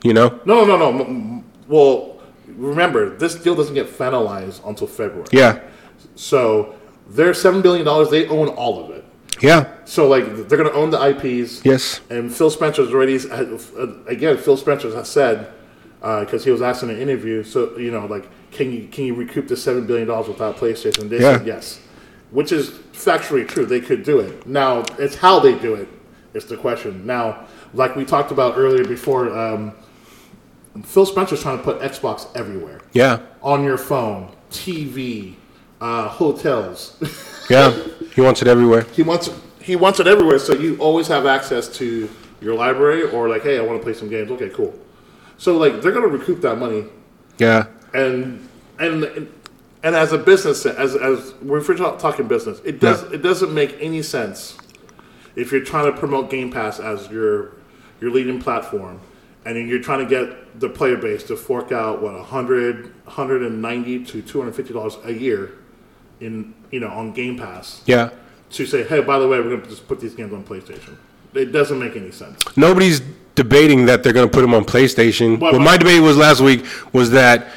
You 0.03 0.15
know? 0.15 0.41
no, 0.45 0.65
no, 0.65 0.77
no, 0.77 0.93
no. 0.93 1.45
Well, 1.67 2.21
remember 2.47 3.17
this 3.17 3.35
deal 3.35 3.55
doesn't 3.55 3.75
get 3.75 3.87
finalized 3.89 4.67
until 4.67 4.87
February. 4.87 5.27
Yeah. 5.33 5.61
So 6.15 6.75
their 7.09 7.35
seven 7.35 7.63
billion 7.63 7.85
dollars, 7.85 8.11
they 8.11 8.27
own 8.29 8.49
all 8.49 8.85
of 8.85 8.91
it. 8.91 9.05
Yeah. 9.41 9.73
So 9.85 10.09
like 10.09 10.25
they're 10.49 10.59
going 10.59 10.71
to 10.71 10.75
own 10.75 10.91
the 10.91 11.01
IPs. 11.11 11.65
Yes. 11.65 12.01
And 12.11 12.35
Phil 12.35 12.51
Spencer's 12.51 12.93
already 12.93 13.19
uh, 13.31 13.57
again. 14.07 14.37
Phil 14.37 14.57
Spencer 14.57 14.91
has 14.95 15.09
said 15.09 15.53
because 16.01 16.45
he 16.45 16.51
was 16.51 16.63
asked 16.63 16.83
in 16.83 16.91
an 16.91 16.99
interview. 17.01 17.43
So 17.43 17.77
you 17.77 17.91
know, 17.91 18.07
like, 18.07 18.29
can 18.51 18.73
you 18.73 18.89
can 18.89 19.05
you 19.05 19.15
recoup 19.15 19.49
the 19.49 19.57
seven 19.57 19.87
billion 19.87 20.09
dollars 20.09 20.29
without 20.29 20.57
PlayStation? 20.57 21.09
They 21.09 21.21
Yeah. 21.21 21.39
said 21.39 21.47
yes, 21.47 21.81
which 22.31 22.53
is 22.53 22.71
factually 22.93 23.47
true. 23.47 23.67
They 23.67 23.81
could 23.81 24.03
do 24.05 24.21
it. 24.21 24.47
Now 24.47 24.85
it's 24.99 25.17
how 25.17 25.39
they 25.41 25.57
do 25.59 25.75
it. 25.75 25.89
it 26.35 26.39
is 26.39 26.45
the 26.47 26.57
question. 26.57 27.07
Now, 27.07 27.47
like 27.75 27.95
we 27.97 28.05
talked 28.05 28.33
about 28.33 28.57
earlier 28.57 28.85
before, 28.85 29.37
um, 29.37 29.73
Phil 30.85 31.07
Spencer's 31.07 31.43
trying 31.43 31.59
to 31.59 31.65
put 31.65 31.81
Xbox 31.81 32.27
everywhere 32.37 32.81
Yeah. 32.93 33.21
on 33.43 33.65
your 33.65 33.79
phone, 33.79 34.31
TV, 34.51 35.35
uh, 35.81 36.09
hotels. 36.09 36.97
Yeah. 37.51 37.73
He 38.15 38.21
wants 38.21 38.43
it 38.43 38.49
everywhere. 38.49 38.83
he 38.93 39.03
wants 39.03 39.31
he 39.63 39.75
wants 39.75 40.01
it 40.01 40.07
everywhere, 40.07 40.39
so 40.39 40.53
you 40.53 40.77
always 40.77 41.09
have 41.09 41.25
access 41.25 41.67
to 41.79 42.11
your 42.43 42.55
library 42.55 43.05
or 43.11 43.27
like, 43.31 43.43
hey, 43.43 43.59
I 43.59 43.63
want 43.63 43.79
to 43.81 43.83
play 43.83 43.95
some 43.95 44.11
games. 44.11 44.31
Okay, 44.33 44.51
cool. 44.51 44.75
So 45.39 45.57
like 45.57 45.81
they're 45.81 45.93
gonna 45.93 46.09
recoup 46.09 46.43
that 46.43 46.57
money, 46.59 46.85
Yeah. 47.39 47.65
and 47.95 48.47
and 48.79 49.29
and 49.83 49.95
as 49.97 50.13
a 50.13 50.19
business, 50.19 50.67
as 50.67 50.95
as 50.95 51.33
we're 51.41 51.63
talking 51.65 52.29
business, 52.29 52.61
it 52.65 52.81
does 52.81 53.05
Yeah. 53.05 53.15
it 53.15 53.23
doesn't 53.23 53.55
make 53.55 53.77
any 53.81 54.03
sense 54.03 54.59
if 55.37 55.51
you're 55.51 55.65
trying 55.65 55.91
to 55.91 55.99
promote 55.99 56.29
Game 56.29 56.51
Pass 56.53 56.79
as 56.81 57.09
your 57.11 57.53
your 58.01 58.11
leading 58.11 58.43
platform, 58.43 59.01
and 59.49 59.57
then 59.57 59.67
you're 59.67 59.81
trying 59.81 60.01
to 60.01 60.05
get 60.07 60.61
the 60.61 60.69
player 60.69 60.97
base 60.99 61.23
to 61.25 61.35
fork 61.37 61.73
out 61.73 62.03
what 62.03 62.13
100 62.13 62.93
190 63.07 64.05
to 64.05 64.21
250 64.23 64.75
dollars 64.75 64.99
a 65.05 65.13
year 65.13 65.53
in 66.21 66.53
you 66.71 66.81
know 66.81 66.89
on 66.89 67.13
Game 67.13 67.39
Pass 67.39 67.83
Yeah. 67.87 68.11
to 68.51 68.67
say, 68.67 68.83
hey, 68.85 69.01
by 69.01 69.19
the 69.19 69.27
way, 69.27 69.39
we're 69.41 69.49
going 69.51 69.63
to 69.63 69.69
just 69.71 69.89
put 69.89 70.01
these 70.01 70.15
games 70.15 70.33
on 70.35 70.45
PlayStation. 70.45 70.97
It 71.35 71.47
doesn't 71.53 71.79
make 71.79 71.97
any 71.97 72.11
sense. 72.11 72.39
Nobody's 72.57 73.01
debating 73.35 73.87
that 73.87 74.03
they're 74.03 74.13
going 74.13 74.29
to 74.29 74.33
put 74.35 74.43
them 74.43 74.53
on 74.55 74.65
PlayStation. 74.65 75.39
Well, 75.41 75.53
what 75.53 75.61
my 75.63 75.77
debate 75.79 76.03
was 76.03 76.17
last 76.17 76.41
week 76.41 76.67
was 76.93 77.11
that 77.13 77.49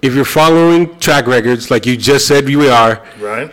if 0.00 0.14
you're 0.14 0.24
following 0.24 0.98
track 0.98 1.26
records, 1.26 1.70
like 1.70 1.84
you 1.86 1.96
just 1.96 2.26
said 2.26 2.46
we 2.46 2.68
are, 2.70 3.02
Right? 3.18 3.50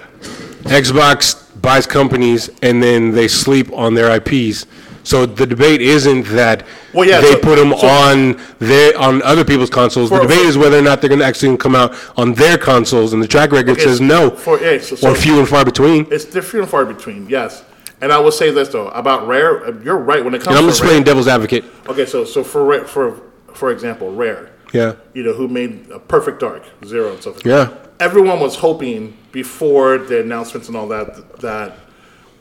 Xbox 0.64 1.38
buys 1.62 1.86
companies 1.88 2.50
and 2.62 2.82
then 2.84 3.12
they 3.12 3.28
sleep 3.28 3.72
on 3.74 3.94
their 3.96 4.10
IPs. 4.16 4.66
So 5.04 5.26
the 5.26 5.46
debate 5.46 5.82
isn't 5.82 6.24
that 6.30 6.64
Well, 6.94 7.08
yeah, 7.08 7.22
they 7.22 7.32
so- 7.34 7.40
put 7.40 7.56
them 7.58 7.74
so- 7.78 7.88
on 7.88 8.38
their 8.60 8.98
on 8.98 9.22
other 9.24 9.44
people's 9.44 9.70
consoles. 9.70 10.10
For- 10.10 10.16
the 10.18 10.22
debate 10.24 10.42
for- 10.44 10.48
is 10.48 10.58
whether 10.58 10.78
or 10.78 10.82
not 10.82 11.02
they're 11.02 11.10
going 11.10 11.20
to 11.20 11.26
actually 11.26 11.58
come 11.58 11.76
out 11.76 11.94
on 12.18 12.34
their 12.34 12.58
consoles, 12.58 13.14
and 13.14 13.22
the 13.22 13.28
track 13.28 13.52
record 13.52 13.72
Okay, 13.72 13.84
says 13.84 14.00
no, 14.02 14.30
for- 14.30 14.60
yeah, 14.60 14.78
so- 14.80 15.10
or 15.10 15.16
few 15.16 15.40
and 15.40 15.48
far 15.48 15.66
between. 15.66 16.06
It's 16.12 16.26
they're 16.26 16.42
few 16.42 16.60
and 16.62 16.70
far 16.70 16.86
between, 16.86 17.28
yes. 17.30 17.64
And 18.02 18.12
I 18.12 18.18
will 18.20 18.32
say 18.32 18.50
this 18.52 18.70
though 18.70 18.88
about 18.90 19.28
Rare. 19.28 19.74
You're 19.84 19.98
right 19.98 20.24
when 20.26 20.34
it 20.34 20.40
comes 20.40 20.48
And 20.48 20.58
I'm 20.58 20.64
to 20.64 20.70
just 20.72 20.82
playing 20.84 21.04
devil's 21.04 21.28
advocate. 21.28 21.64
Okay, 21.88 22.06
so 22.06 22.24
so 22.26 22.44
for 22.44 22.84
for 22.86 23.14
for 23.54 23.72
example, 23.72 24.12
Rare. 24.14 24.50
Yeah, 24.74 24.94
You 25.14 25.24
know 25.24 25.34
who 25.34 25.48
made 25.50 25.92
uh, 25.94 26.00
Perfect 26.00 26.40
Dark 26.40 26.64
Zero 26.86 27.12
and 27.12 27.22
stuff. 27.22 27.36
like 27.36 27.46
yeah, 27.46 27.68
Everyone 28.00 28.40
was 28.40 28.56
hoping 28.56 29.16
before 29.34 29.98
the 29.98 30.22
announcements 30.22 30.68
and 30.70 30.78
all 30.78 30.88
that 30.88 31.40
that 31.42 31.78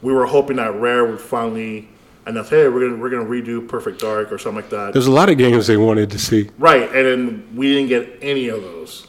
we 0.01 0.13
were 0.13 0.27
hoping 0.27 0.57
that 0.57 0.75
Rare 0.81 1.05
would 1.05 1.21
finally 1.21 1.89
announce, 2.31 2.49
hey, 2.51 2.69
we're 2.69 2.89
gonna 2.89 3.01
we're 3.01 3.11
gonna 3.11 3.25
redo 3.25 3.67
Perfect 3.67 4.01
Dark 4.01 4.33
or 4.33 4.39
something 4.39 4.63
like 4.63 4.71
that. 4.71 4.93
there's 4.93 5.07
a 5.07 5.11
lot 5.13 5.29
of 5.29 5.39
games 5.39 5.67
they 5.67 5.77
wanted 5.77 6.11
to 6.11 6.19
see. 6.19 6.51
Right, 6.59 6.85
and 6.95 7.07
then 7.07 7.49
we 7.55 7.73
didn't 7.75 7.89
get 7.89 8.19
any 8.23 8.49
of 8.49 8.63
those. 8.63 9.07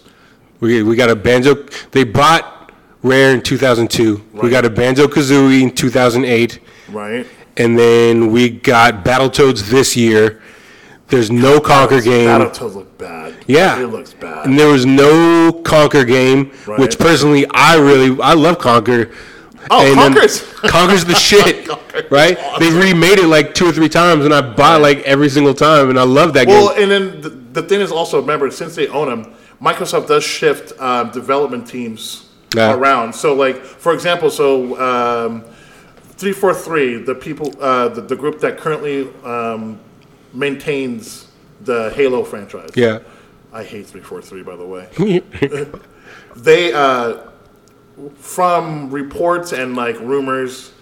We 0.60 0.84
we 0.84 0.96
got 0.96 1.10
a 1.10 1.16
banjo. 1.16 1.56
They 1.92 2.04
bought 2.04 2.72
Rare 3.04 3.34
in 3.34 3.42
2002. 3.42 4.22
We 4.34 4.50
got 4.50 4.64
a 4.66 4.70
Banjo 4.70 5.08
Kazooie 5.08 5.62
in 5.64 5.72
2008, 5.72 6.60
Right. 6.90 7.26
and 7.58 7.78
then 7.78 8.32
we 8.32 8.50
got 8.50 9.04
Battletoads 9.04 9.70
this 9.70 9.98
year. 9.98 10.40
There's 11.08 11.32
no 11.32 11.60
Conker 11.60 12.02
game. 12.04 12.28
Battletoads 12.30 12.76
look 12.76 12.98
bad. 13.00 13.34
Yeah. 13.48 13.82
it 13.82 13.88
looks 13.88 14.14
bad. 14.14 14.46
And 14.46 14.58
there 14.58 14.70
was 14.72 14.86
no 14.86 15.52
Conker 15.64 16.08
game, 16.08 16.52
Right. 16.68 16.80
which 16.80 16.98
personally 17.00 17.46
I 17.52 17.78
really 17.78 18.16
I 18.22 18.34
love 18.34 18.60
Conker. 18.60 19.12
Oh, 19.70 19.86
And 19.86 19.96
Conker's 19.96 21.06
the 21.06 21.14
shit, 21.20 21.68
right? 22.12 22.38
awesome. 22.38 22.60
They've 22.64 22.76
remade 22.94 23.20
it 23.20 23.28
like 23.28 23.54
two 23.54 23.68
or 23.68 23.72
three 23.72 23.90
times, 23.90 24.26
and 24.26 24.34
I 24.34 24.42
buy 24.42 24.76
like 24.78 25.00
every 25.00 25.30
single 25.30 25.54
time, 25.54 25.90
and 25.90 26.00
I 26.00 26.04
love 26.04 26.34
that 26.34 26.48
Well, 26.48 26.68
game. 26.70 26.76
Well, 26.76 26.84
and 26.84 26.92
then 26.92 27.22
the, 27.22 27.30
the 27.30 27.64
thing 27.68 27.82
is 27.82 27.92
also 27.92 28.20
remember 28.20 28.50
since 28.52 28.76
they 28.76 28.88
own 28.88 29.10
them, 29.10 29.34
Microsoft 29.62 30.08
does 30.08 30.24
shift 30.24 30.80
um, 30.82 31.12
development 31.12 31.68
teams 31.68 32.30
Yeah. 32.56 32.74
around. 32.74 33.14
So, 33.14 33.34
like 33.34 33.58
for 33.58 33.94
example, 33.94 34.30
so 34.30 34.80
um, 34.80 35.44
three 36.18 36.34
four 36.34 36.54
three, 36.54 36.98
the 36.98 37.16
people, 37.16 37.54
uh, 37.62 37.90
the, 37.90 38.02
the 38.02 38.16
group 38.16 38.40
that 38.42 38.58
currently 38.58 39.08
um, 39.24 39.80
maintains 40.34 41.28
the 41.62 41.92
Halo 41.92 42.24
franchise. 42.24 42.72
Yeah, 42.76 43.00
I 43.54 43.64
hate 43.64 43.86
three 43.86 44.02
four 44.02 44.22
three, 44.22 44.42
by 44.44 44.56
the 44.56 44.66
way. 44.66 44.90
they 46.36 46.74
uh, 46.74 47.18
from 48.16 48.90
reports 48.92 49.52
and 49.54 49.76
like 49.76 50.00
rumors, 50.00 50.74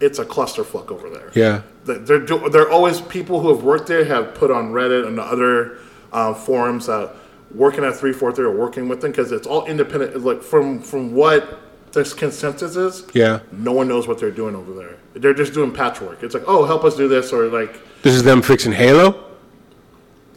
it's 0.00 0.18
a 0.18 0.24
clusterfuck 0.24 0.90
over 0.90 1.08
there. 1.10 1.30
yeah, 1.34 1.62
They're 1.84 2.20
do, 2.24 2.48
they're 2.50 2.70
always 2.70 3.00
people 3.00 3.40
who 3.40 3.48
have 3.54 3.62
worked 3.62 3.86
there 3.88 4.04
have 4.04 4.34
put 4.34 4.50
on 4.50 4.72
Reddit 4.72 5.06
and 5.06 5.18
other 5.18 5.78
uh, 6.12 6.34
forums 6.34 6.86
that 6.86 7.12
working 7.54 7.84
at 7.84 7.94
three 7.96 8.12
four 8.12 8.32
three 8.32 8.44
or 8.44 8.56
working 8.56 8.88
with 8.88 9.00
them 9.00 9.10
because 9.10 9.32
it's 9.32 9.46
all 9.46 9.66
independent. 9.66 10.22
Like 10.24 10.42
from 10.42 10.80
from 10.80 11.14
what 11.14 11.60
this 11.92 12.12
consensus 12.12 12.76
is, 12.76 13.06
yeah. 13.14 13.40
no 13.52 13.72
one 13.72 13.88
knows 13.88 14.06
what 14.06 14.18
they're 14.18 14.30
doing 14.30 14.54
over 14.54 14.74
there. 14.74 14.96
They're 15.14 15.32
just 15.32 15.54
doing 15.54 15.72
patchwork. 15.72 16.22
It's 16.22 16.34
like, 16.34 16.44
oh, 16.46 16.66
help 16.66 16.84
us 16.84 16.94
do 16.94 17.08
this, 17.08 17.32
or 17.32 17.46
like, 17.46 17.80
This 18.02 18.14
is 18.14 18.22
them 18.22 18.42
fixing 18.42 18.72
Halo. 18.72 19.24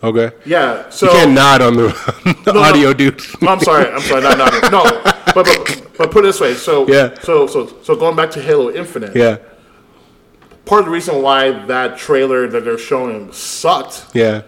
Okay. 0.02 0.32
yeah. 0.45 0.89
So 0.89 1.08
You 1.08 1.12
can't 1.12 1.32
nod 1.34 1.62
on 1.62 1.76
the, 1.76 1.88
the 2.45 2.54
no. 2.54 2.62
audio, 2.62 2.93
dude. 2.93 3.19
I'm 3.41 3.60
sorry. 3.60 3.88
I'm 3.91 4.00
sorry. 4.00 4.22
Not, 4.22 4.38
not, 4.38 4.72
no, 4.72 4.84
but, 5.34 5.46
but 5.46 5.88
but 5.98 6.12
put 6.12 6.24
it 6.24 6.28
this 6.28 6.39
way. 6.39 6.54
So 6.54 6.88
Yeah. 6.88 7.13
So 7.22 7.48
so 7.48 7.82
so 7.84 7.96
going 7.96 8.15
back 8.15 8.32
to 8.32 8.42
Halo 8.42 8.72
Infinite. 8.72 9.15
yeah, 9.15 9.38
Part 10.65 10.80
of 10.82 10.86
the 10.86 10.92
reason 10.92 11.22
why 11.22 11.65
that 11.65 11.98
trailer 11.98 12.48
that 12.48 12.63
they're 12.63 12.78
showing 12.78 13.32
sucked 13.32 14.06
yeah, 14.13 14.44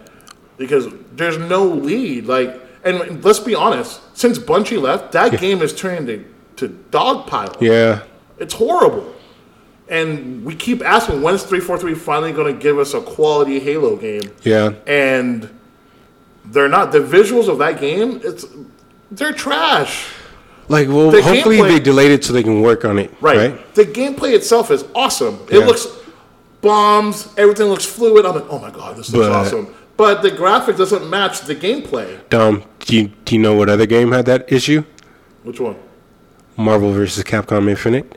because 0.56 0.88
there's 1.12 1.38
no 1.38 1.64
lead. 1.64 2.26
Like 2.26 2.60
And 2.84 3.22
let's 3.24 3.40
be 3.40 3.54
honest, 3.54 4.00
since 4.16 4.38
Bungie 4.38 4.80
left, 4.80 5.12
that 5.12 5.38
game 5.38 5.62
is 5.62 5.72
turning 5.74 6.06
to, 6.06 6.24
to 6.56 6.68
dog 6.90 7.26
pile. 7.26 7.56
Yeah. 7.60 8.02
It's 8.38 8.54
horrible. 8.54 9.14
And 9.88 10.44
we 10.44 10.54
keep 10.54 10.82
asking 10.82 11.22
when's 11.22 11.42
343 11.42 11.94
finally 11.94 12.32
going 12.32 12.52
to 12.54 12.60
give 12.60 12.78
us 12.78 12.94
a 12.94 13.00
quality 13.00 13.60
Halo 13.60 13.96
game? 13.96 14.22
Yeah. 14.42 14.72
And 14.86 15.48
they're 16.46 16.68
not. 16.68 16.92
The 16.92 17.00
visuals 17.00 17.48
of 17.48 17.58
that 17.58 17.78
game, 17.80 18.20
it's 18.24 18.46
they're 19.10 19.32
trash. 19.32 20.08
Like, 20.68 20.88
well, 20.88 21.10
The 21.10 21.22
hopefully 21.22 21.58
gameplay- 21.58 21.68
they 21.68 21.80
delayed 21.80 22.10
it 22.12 22.24
so 22.24 22.32
they 22.32 22.42
can 22.42 22.62
work 22.62 22.84
on 22.84 22.98
it. 22.98 23.12
Right. 23.20 23.36
Right. 23.36 23.74
The 23.74 23.84
gameplay 23.84 24.32
itself 24.34 24.70
is 24.70 24.84
awesome. 24.94 25.38
It 25.50 25.58
Yeah. 25.60 25.66
looks 25.66 25.86
bombs, 26.60 27.28
everything 27.36 27.66
looks 27.66 27.84
fluid. 27.84 28.24
I'm 28.24 28.34
like, 28.34 28.46
oh 28.48 28.58
my 28.58 28.70
god, 28.70 28.96
this 28.96 29.12
looks 29.12 29.26
But- 29.28 29.32
awesome. 29.32 29.66
But 29.96 30.22
the 30.22 30.30
graphic 30.30 30.76
doesn't 30.78 31.08
match 31.10 31.42
the 31.42 31.54
gameplay. 31.54 32.16
Dom, 32.30 32.62
do 32.80 32.96
you, 32.96 33.10
do 33.24 33.34
you 33.34 33.40
know 33.40 33.54
what 33.54 33.68
other 33.68 33.86
game 33.86 34.12
had 34.12 34.24
that 34.26 34.50
issue? 34.50 34.84
Which 35.42 35.60
one? 35.60 35.76
Marvel 36.56 36.92
vs. 36.92 37.22
Capcom 37.24 37.68
Infinite. 37.68 38.16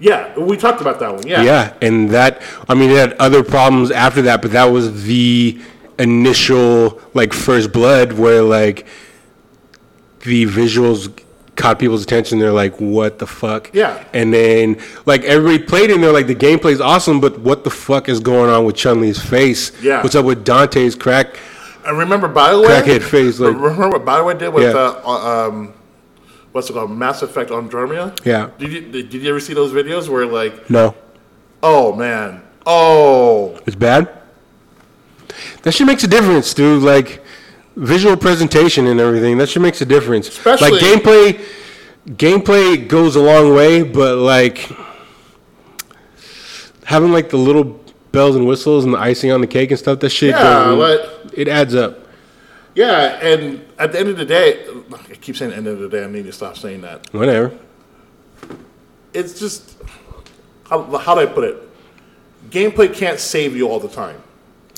Yeah, 0.00 0.36
we 0.38 0.56
talked 0.56 0.80
about 0.80 0.98
that 1.00 1.12
one. 1.14 1.26
Yeah. 1.26 1.42
Yeah, 1.42 1.72
and 1.82 2.10
that 2.10 2.40
I 2.68 2.74
mean, 2.74 2.90
it 2.90 2.96
had 2.96 3.12
other 3.14 3.42
problems 3.42 3.90
after 3.90 4.22
that, 4.22 4.40
but 4.42 4.52
that 4.52 4.66
was 4.66 5.04
the 5.04 5.58
initial 5.98 7.00
like 7.14 7.32
first 7.32 7.72
blood 7.72 8.12
where 8.12 8.42
like 8.42 8.86
the 10.24 10.46
visuals 10.46 11.10
caught 11.58 11.78
people's 11.78 12.02
attention. 12.02 12.38
They're 12.38 12.52
like, 12.52 12.76
"What 12.80 13.18
the 13.18 13.26
fuck?" 13.26 13.70
Yeah. 13.74 14.02
and 14.14 14.32
then 14.32 14.78
like 15.04 15.22
everybody 15.24 15.58
played 15.62 15.90
it, 15.90 15.94
and 15.94 16.02
they're 16.02 16.12
like, 16.12 16.26
"The 16.28 16.34
gameplay's 16.34 16.80
awesome, 16.80 17.20
but 17.20 17.38
what 17.40 17.64
the 17.64 17.70
fuck 17.70 18.08
is 18.08 18.20
going 18.20 18.48
on 18.48 18.64
with 18.64 18.76
Chun 18.76 19.00
Li's 19.02 19.20
face? 19.22 19.72
Yeah. 19.82 20.02
what's 20.02 20.14
up 20.14 20.24
with 20.24 20.44
Dante's 20.44 20.94
crack?" 20.94 21.36
I 21.84 21.90
remember, 21.90 22.28
Bioware. 22.28 22.82
Crackhead 22.82 23.02
face, 23.02 23.38
like- 23.40 23.54
remember 23.54 23.88
what 23.98 24.04
Bioware 24.04 24.38
did 24.38 24.48
with 24.52 24.64
Yeah. 24.64 25.00
uh, 25.04 25.46
um, 25.48 25.72
what's 26.52 26.68
it 26.68 26.74
called, 26.74 26.90
Mass 26.90 27.22
Effect 27.22 27.50
Andromeda? 27.50 28.14
Yeah. 28.24 28.48
Did 28.58 28.72
you 28.72 28.80
did 29.02 29.12
you 29.14 29.28
ever 29.30 29.40
see 29.40 29.54
those 29.54 29.72
videos 29.72 30.08
where 30.08 30.26
like, 30.26 30.68
No, 30.70 30.94
oh 31.62 31.94
man, 31.94 32.42
oh 32.66 33.58
it's 33.66 33.76
bad. 33.76 34.08
That 35.62 35.72
shit 35.72 35.86
makes 35.86 36.04
a 36.04 36.08
difference, 36.08 36.52
dude. 36.54 36.82
Like 36.82 37.22
visual 37.78 38.16
presentation 38.16 38.86
and 38.86 39.00
everything. 39.00 39.38
That 39.38 39.48
shit 39.48 39.62
makes 39.62 39.80
a 39.80 39.86
difference. 39.86 40.28
Especially- 40.28 40.72
like 40.72 40.80
gameplay. 40.82 41.40
Gameplay 42.08 42.88
goes 42.88 43.16
a 43.16 43.20
long 43.20 43.54
way, 43.54 43.82
but 43.82 44.16
like 44.16 44.70
having 46.84 47.12
like 47.12 47.28
the 47.30 47.36
little 47.36 47.80
bells 48.12 48.34
and 48.36 48.46
whistles 48.46 48.84
and 48.84 48.94
the 48.94 48.98
icing 48.98 49.30
on 49.30 49.40
the 49.40 49.46
cake 49.46 49.70
and 49.70 49.78
stuff. 49.78 50.00
That 50.00 50.10
shit. 50.10 50.30
Yeah, 50.30 50.64
goes- 50.64 50.78
like- 50.78 51.10
it 51.38 51.48
adds 51.48 51.74
up. 51.74 51.98
yeah. 52.74 53.18
And 53.22 53.64
at 53.78 53.92
the 53.92 54.00
end 54.00 54.08
of 54.08 54.16
the 54.16 54.24
day, 54.24 54.64
I 54.92 55.14
keep 55.16 55.36
saying 55.36 55.50
the 55.50 55.56
end 55.56 55.66
of 55.66 55.78
the 55.78 55.88
day. 55.88 56.02
I 56.02 56.06
need 56.06 56.24
to 56.24 56.32
stop 56.32 56.56
saying 56.56 56.80
that. 56.80 57.12
Whatever. 57.12 57.52
It's 59.12 59.38
just 59.38 59.76
how 60.68 60.84
how 60.98 61.14
do 61.14 61.20
I 61.20 61.26
put 61.26 61.44
it? 61.44 61.68
Gameplay 62.50 62.94
can't 62.94 63.20
save 63.20 63.54
you 63.56 63.68
all 63.68 63.80
the 63.80 63.88
time. 63.88 64.22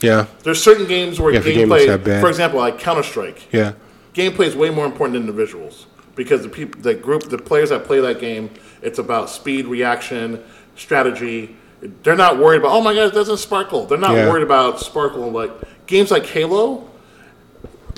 Yeah. 0.02 0.26
There's 0.42 0.62
certain 0.62 0.86
games 0.86 1.20
where 1.20 1.32
Yeah, 1.32 1.38
if 1.40 1.44
game 1.44 1.70
is 1.72 1.86
gameplay, 1.88 2.20
for 2.20 2.28
example, 2.28 2.58
like 2.58 2.78
Counter 2.78 3.02
Strike. 3.02 3.52
Yeah. 3.52 3.72
gameplay 4.14 4.46
is 4.46 4.56
way 4.56 4.70
more 4.70 4.86
important 4.86 5.14
than 5.24 5.34
the 5.34 5.42
visuals 5.42 5.84
because 6.16 6.42
the 6.42 6.48
people, 6.48 6.80
the 6.80 6.94
group, 6.94 7.24
the 7.24 7.38
players 7.38 7.70
that 7.70 7.84
play 7.84 8.00
that 8.00 8.18
game, 8.20 8.50
it's 8.82 8.98
about 8.98 9.30
speed, 9.30 9.66
reaction, 9.66 10.42
strategy. 10.76 11.56
They're 12.02 12.16
not 12.16 12.38
worried 12.38 12.58
about 12.60 12.72
oh 12.72 12.80
my 12.80 12.94
god, 12.94 13.04
it 13.08 13.14
doesn't 13.14 13.38
sparkle. 13.38 13.86
They're 13.86 13.98
not 13.98 14.14
Yeah. 14.14 14.28
worried 14.28 14.42
about 14.42 14.80
sparkle. 14.80 15.30
Like 15.30 15.50
games 15.86 16.10
like 16.10 16.26
Halo, 16.26 16.88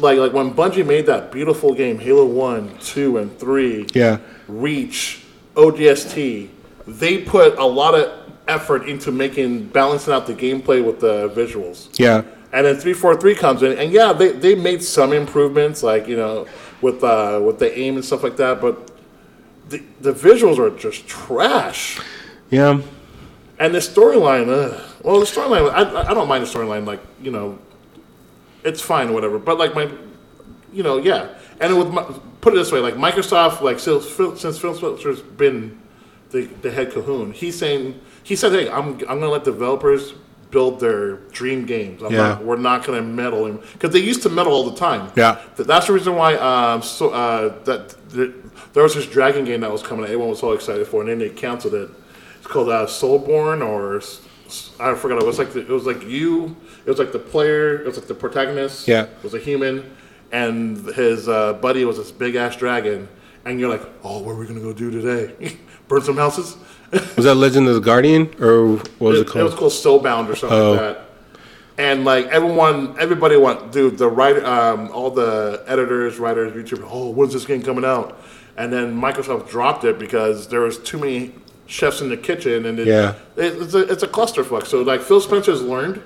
like 0.01 0.19
like 0.19 0.33
when 0.33 0.53
Bungie 0.55 0.87
made 0.87 1.07
that 1.07 1.33
beautiful 1.33 1.75
game, 1.75 1.99
Halo 1.99 2.25
One, 2.25 2.77
Two, 2.81 3.19
and 3.19 3.37
Three. 3.39 3.87
Yeah. 3.95 4.19
Reach, 4.49 5.23
ODST, 5.57 6.49
they 6.87 7.19
put 7.19 7.59
a 7.59 7.65
lot 7.65 7.95
of 7.95 8.22
effort 8.49 8.89
into 8.89 9.13
making 9.13 9.67
balancing 9.69 10.13
out 10.13 10.27
the 10.27 10.35
gameplay 10.35 10.85
with 10.85 11.01
the 11.01 11.29
visuals. 11.31 11.89
Yeah. 11.99 12.23
And 12.53 12.67
then 12.67 12.77
three 12.77 12.93
four 12.93 13.17
three 13.19 13.35
comes 13.35 13.63
in, 13.63 13.79
and 13.79 13.91
yeah, 13.93 14.13
they, 14.13 14.33
they 14.33 14.55
made 14.55 14.83
some 14.83 15.13
improvements, 15.13 15.83
like 15.83 16.07
you 16.07 16.17
know, 16.17 16.47
with 16.83 17.03
uh, 17.03 17.41
with 17.43 17.59
the 17.59 17.77
aim 17.79 17.95
and 17.97 18.05
stuff 18.05 18.23
like 18.23 18.37
that. 18.37 18.61
But 18.61 18.91
the 19.71 19.83
the 20.01 20.13
visuals 20.13 20.59
are 20.59 20.69
just 20.77 21.07
trash, 21.09 21.99
Yeah. 22.51 22.83
and 23.59 23.75
the 23.75 23.79
storyline. 23.79 24.49
Uh, 24.51 24.79
well, 25.03 25.19
the 25.21 25.25
storyline, 25.27 25.71
I, 25.71 26.03
I- 26.11 26.15
don't 26.15 26.29
mind 26.29 26.45
the 26.45 26.49
storyline. 26.51 26.85
Like 26.87 27.01
you 27.23 27.31
know, 27.31 27.59
it's 28.65 28.83
fine, 28.83 29.09
or 29.09 29.13
whatever. 29.13 29.39
But 29.39 29.57
like 29.57 29.75
my, 29.75 29.91
you 30.75 30.83
know, 30.83 30.99
yeah. 30.99 31.39
And 31.59 31.79
with 31.79 31.89
my, 31.89 32.03
put 32.43 32.53
it 32.53 32.57
this 32.57 32.71
way, 32.71 32.81
like 32.81 32.95
Microsoft, 32.97 33.63
like 33.63 33.79
since 33.79 34.05
Phil, 34.07 34.37
since 34.37 34.59
Phil 34.59 34.75
Spencer's 34.75 35.23
been 35.23 35.81
the, 36.33 36.43
the 36.61 36.71
head 36.71 36.91
Cahoon, 36.91 37.33
he's 37.33 37.57
saying 37.59 37.99
he 38.23 38.37
said, 38.37 38.53
"Hey, 38.53 38.69
I'm 38.71 38.95
I'm 39.09 39.19
gonna 39.21 39.29
let 39.29 39.45
developers 39.45 40.15
build 40.51 40.81
their 40.81 41.17
dream 41.33 41.65
games. 41.65 42.03
I'm 42.03 42.13
Yeah. 42.13 42.19
not, 42.29 42.45
we're 42.45 42.57
not 42.57 42.85
gonna 42.85 43.01
meddle 43.01 43.47
in 43.47 43.59
because 43.73 43.91
they 43.91 44.01
used 44.01 44.23
to 44.25 44.29
meddle 44.29 44.53
all 44.53 44.69
the 44.69 44.77
time. 44.77 45.11
Yeah. 45.17 45.39
That's 45.57 45.87
the 45.87 45.95
reason 45.95 46.15
why 46.15 46.35
um, 46.37 46.83
so 46.83 47.09
uh, 47.11 47.55
that 47.65 47.95
th- 48.13 48.33
there 48.75 48.83
was 48.83 48.95
this 48.95 49.07
dragon 49.07 49.45
game 49.47 49.61
that 49.63 49.73
was 49.73 49.83
coming. 49.83 50.05
out. 50.05 50.11
Everyone 50.11 50.29
was 50.31 50.41
so 50.41 50.53
excited 50.53 50.87
for, 50.87 51.01
and 51.01 51.09
then 51.11 51.19
they 51.21 51.31
canceled 51.31 51.75
it. 51.75 51.89
It's 52.39 52.47
called 52.47 52.69
uh, 52.69 52.87
Soulborn, 52.87 53.67
or 53.67 53.97
I 54.79 54.95
forgot. 54.95 55.23
It 55.23 55.27
was 55.27 55.39
like 55.39 55.53
the, 55.55 55.61
it 55.61 55.69
was 55.69 55.87
like 55.87 56.03
you. 56.07 56.55
It 56.85 56.91
was 56.91 56.99
like 56.99 57.13
the 57.13 57.19
player. 57.19 57.77
It 57.81 57.87
was 57.87 57.97
like 57.97 58.09
the 58.09 58.15
protagonist. 58.15 58.87
Yeah. 58.87 59.07
was 59.23 59.33
a 59.35 59.39
human, 59.39 59.97
and 60.33 60.85
his 60.95 61.29
uh, 61.29 61.55
buddy 61.55 61.85
was 61.87 61.97
this 61.97 62.13
big 62.13 62.35
ass 62.37 62.57
dragon. 62.57 63.09
And 63.45 63.59
you're 63.59 63.71
like, 63.71 63.83
oh, 64.05 64.21
what 64.23 64.33
are 64.33 64.37
we 64.37 64.47
gonna 64.47 64.61
go 64.61 64.73
do 64.73 64.91
today? 64.91 65.57
Burn 65.89 66.03
some 66.03 66.17
houses? 66.17 66.57
Was 66.93 67.25
that 67.25 67.37
Legend 67.37 67.69
of 67.69 67.75
the 67.75 67.81
Guardian 67.81 68.35
or 68.41 68.77
what 68.77 69.01
was 69.01 69.21
it, 69.21 69.29
it, 69.29 69.37
it 69.37 69.43
was 69.43 69.55
called? 69.55 69.73
called 69.73 70.03
Scalebound 70.05 70.29
or 70.29 70.37
something 70.37 70.59
Oh. 70.59 70.71
like 70.73 70.81
that. 70.81 71.09
And 71.79 72.05
like 72.05 72.27
everyone, 72.27 72.95
everybody 73.01 73.37
went, 73.37 73.73
dude, 73.73 73.97
the 73.97 74.09
writer, 74.09 74.45
um, 74.45 74.91
all 74.93 75.11
the 75.11 75.63
editors, 75.67 76.19
writers, 76.19 76.53
YouTubers. 76.53 76.87
Oh, 76.91 77.09
when's 77.11 77.33
this 77.33 77.47
game 77.47 77.63
coming 77.63 77.85
out? 77.85 78.21
And 78.59 78.71
then 78.71 78.95
Microsoft 79.01 79.49
dropped 79.49 79.85
it 79.85 79.99
because 79.99 80.49
there 80.49 80.61
was 80.61 80.77
too 80.79 80.99
many 80.99 81.33
chefs 81.67 82.03
in 82.03 82.11
the 82.11 82.17
kitchen, 82.19 82.67
and 82.67 82.79
it, 82.79 82.87
Yeah. 82.87 83.15
it, 83.37 83.55
it's 83.63 83.73
a 83.75 83.91
it's 83.91 84.03
a 84.03 84.09
clusterfuck. 84.09 84.67
So 84.67 84.83
like 84.83 85.01
Phil 85.01 85.21
Spencer's 85.23 85.63
learned 85.63 86.03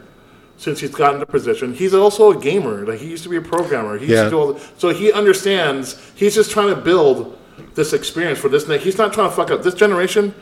since 0.57 0.79
he's 0.79 0.95
gotten 0.95 1.19
the 1.19 1.27
position. 1.27 1.75
He's 1.75 1.93
also 1.93 2.31
a 2.31 2.41
gamer. 2.41 2.87
Like 2.87 3.01
he 3.01 3.09
used 3.09 3.25
to 3.25 3.29
be 3.29 3.37
a 3.37 3.43
programmer. 3.43 3.99
He 3.99 4.07
used 4.07 4.13
Yeah. 4.15 4.25
to 4.25 4.31
do 4.31 4.39
all 4.39 4.53
the, 4.53 4.61
so 4.79 4.91
he 4.91 5.13
understands. 5.13 6.01
He's 6.15 6.37
just 6.37 6.53
trying 6.53 6.69
to 6.73 6.81
build 6.81 7.37
this 7.75 7.93
experience 7.93 8.39
for 8.39 8.49
this. 8.49 8.67
He's 8.85 8.97
not 8.99 9.13
trying 9.13 9.29
to 9.29 9.35
fuck 9.35 9.51
up 9.51 9.65
this 9.65 9.75
generation. 9.75 10.33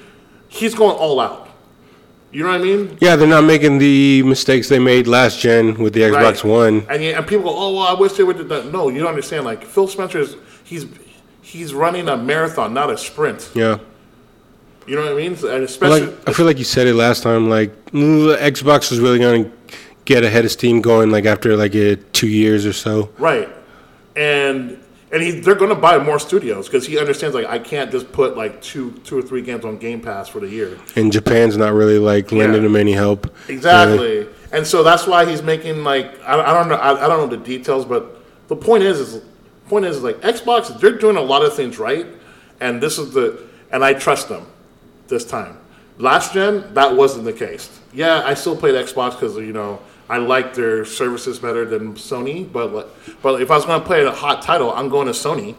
He's 0.54 0.74
going 0.74 0.96
all 0.96 1.18
out. 1.20 1.48
You 2.30 2.42
know 2.42 2.50
what 2.50 2.60
I 2.60 2.64
mean? 2.64 2.98
Yeah, 3.00 3.16
they're 3.16 3.28
not 3.28 3.44
making 3.44 3.78
the 3.78 4.22
mistakes 4.24 4.68
they 4.68 4.78
made 4.78 5.06
last 5.06 5.38
gen 5.38 5.74
with 5.78 5.94
the 5.94 6.00
Xbox 6.00 6.42
Right. 6.42 6.44
One. 6.44 6.86
And, 6.88 7.02
and 7.02 7.26
people 7.26 7.44
go, 7.44 7.56
oh, 7.56 7.74
well, 7.74 7.86
I 7.86 7.94
wish 7.94 8.12
they 8.14 8.24
would 8.24 8.36
do 8.36 8.44
that. 8.44 8.72
No, 8.72 8.88
you 8.88 8.98
don't 9.00 9.08
understand. 9.08 9.44
Like, 9.44 9.64
Phil 9.64 9.86
Spencer 9.86 10.18
is, 10.18 10.36
he's, 10.64 10.86
he's 11.42 11.72
running 11.74 12.08
a 12.08 12.16
marathon, 12.16 12.74
not 12.74 12.90
a 12.90 12.98
sprint. 12.98 13.50
Yeah. 13.54 13.78
You 14.86 14.96
know 14.96 15.02
what 15.02 15.12
I 15.12 15.16
mean? 15.16 15.32
And 15.32 15.42
Like 15.42 15.62
especially, 15.62 16.14
I 16.26 16.32
feel 16.32 16.44
like 16.46 16.58
you 16.58 16.64
said 16.64 16.86
it 16.86 16.94
last 16.94 17.22
time. 17.22 17.48
Like 17.48 17.70
mm, 17.86 18.28
the 18.28 18.36
Xbox 18.36 18.92
is 18.92 19.00
really 19.00 19.18
going 19.18 19.44
to 19.44 19.52
get 20.04 20.24
ahead 20.24 20.44
of 20.44 20.50
Steam 20.50 20.82
going 20.82 21.10
like 21.10 21.24
after 21.24 21.56
like 21.56 21.74
uh, 21.74 21.96
two 22.12 22.28
years 22.28 22.66
or 22.66 22.72
so. 22.72 23.10
right. 23.18 23.48
And 24.16 24.78
and 25.14 25.22
he, 25.22 25.30
they're 25.30 25.54
going 25.54 25.70
to 25.70 25.76
buy 25.76 25.96
more 25.98 26.18
studios 26.18 26.66
because 26.66 26.86
he 26.86 26.98
understands, 26.98 27.34
like, 27.34 27.46
I 27.46 27.58
can't 27.60 27.90
just 27.90 28.10
put, 28.12 28.36
like, 28.36 28.60
two 28.60 28.90
two 29.04 29.16
or 29.16 29.22
three 29.22 29.42
games 29.42 29.64
on 29.64 29.78
Game 29.78 30.00
Pass 30.00 30.28
for 30.28 30.40
the 30.40 30.48
year. 30.48 30.76
And 30.96 31.12
Japan's 31.12 31.56
not 31.56 31.72
really 31.72 31.98
like 32.00 32.32
lending 32.32 32.62
Yeah. 32.62 32.68
them 32.68 32.76
any 32.76 32.92
help. 32.92 33.32
Exactly. 33.48 34.26
And 34.52 34.66
so 34.66 34.82
that's 34.82 35.06
why 35.06 35.24
he's 35.24 35.42
making, 35.42 35.84
like, 35.84 36.06
I, 36.26 36.40
I 36.40 36.52
don't 36.52 36.68
know, 36.68 36.74
I, 36.74 37.04
I 37.04 37.08
don't 37.08 37.30
know 37.30 37.36
the 37.36 37.42
details, 37.44 37.84
but 37.84 38.22
the 38.48 38.56
point 38.56 38.82
is, 38.82 38.98
is 39.00 39.22
point 39.68 39.84
is, 39.84 39.96
is, 39.98 40.02
like, 40.02 40.20
Xbox, 40.20 40.78
they're 40.80 40.98
doing 40.98 41.16
a 41.16 41.22
lot 41.22 41.44
of 41.44 41.54
things 41.54 41.78
right. 41.78 42.06
And 42.60 42.82
this 42.82 42.98
is 42.98 43.12
the, 43.14 43.42
and 43.72 43.84
I 43.84 43.94
trust 43.94 44.28
them. 44.28 44.46
this 45.08 45.24
time. 45.24 45.58
Last 45.98 46.32
gen, 46.34 46.74
that 46.74 46.96
wasn't 46.96 47.24
the 47.24 47.32
case. 47.32 47.70
Yeah, 47.92 48.22
I 48.24 48.34
still 48.34 48.56
played 48.56 48.74
Xbox 48.74 49.12
because 49.12 49.36
you 49.36 49.52
know 49.52 49.78
I 50.08 50.18
like 50.18 50.54
their 50.54 50.84
services 50.84 51.38
better 51.38 51.64
than 51.64 51.94
Sony. 51.94 52.50
But 52.50 52.94
but 53.22 53.40
if 53.40 53.50
I 53.50 53.56
was 53.56 53.64
going 53.64 53.80
to 53.80 53.86
play 53.86 54.04
a 54.04 54.10
hot 54.10 54.42
title, 54.42 54.72
I'm 54.72 54.88
going 54.88 55.06
to 55.06 55.12
Sony. 55.12 55.54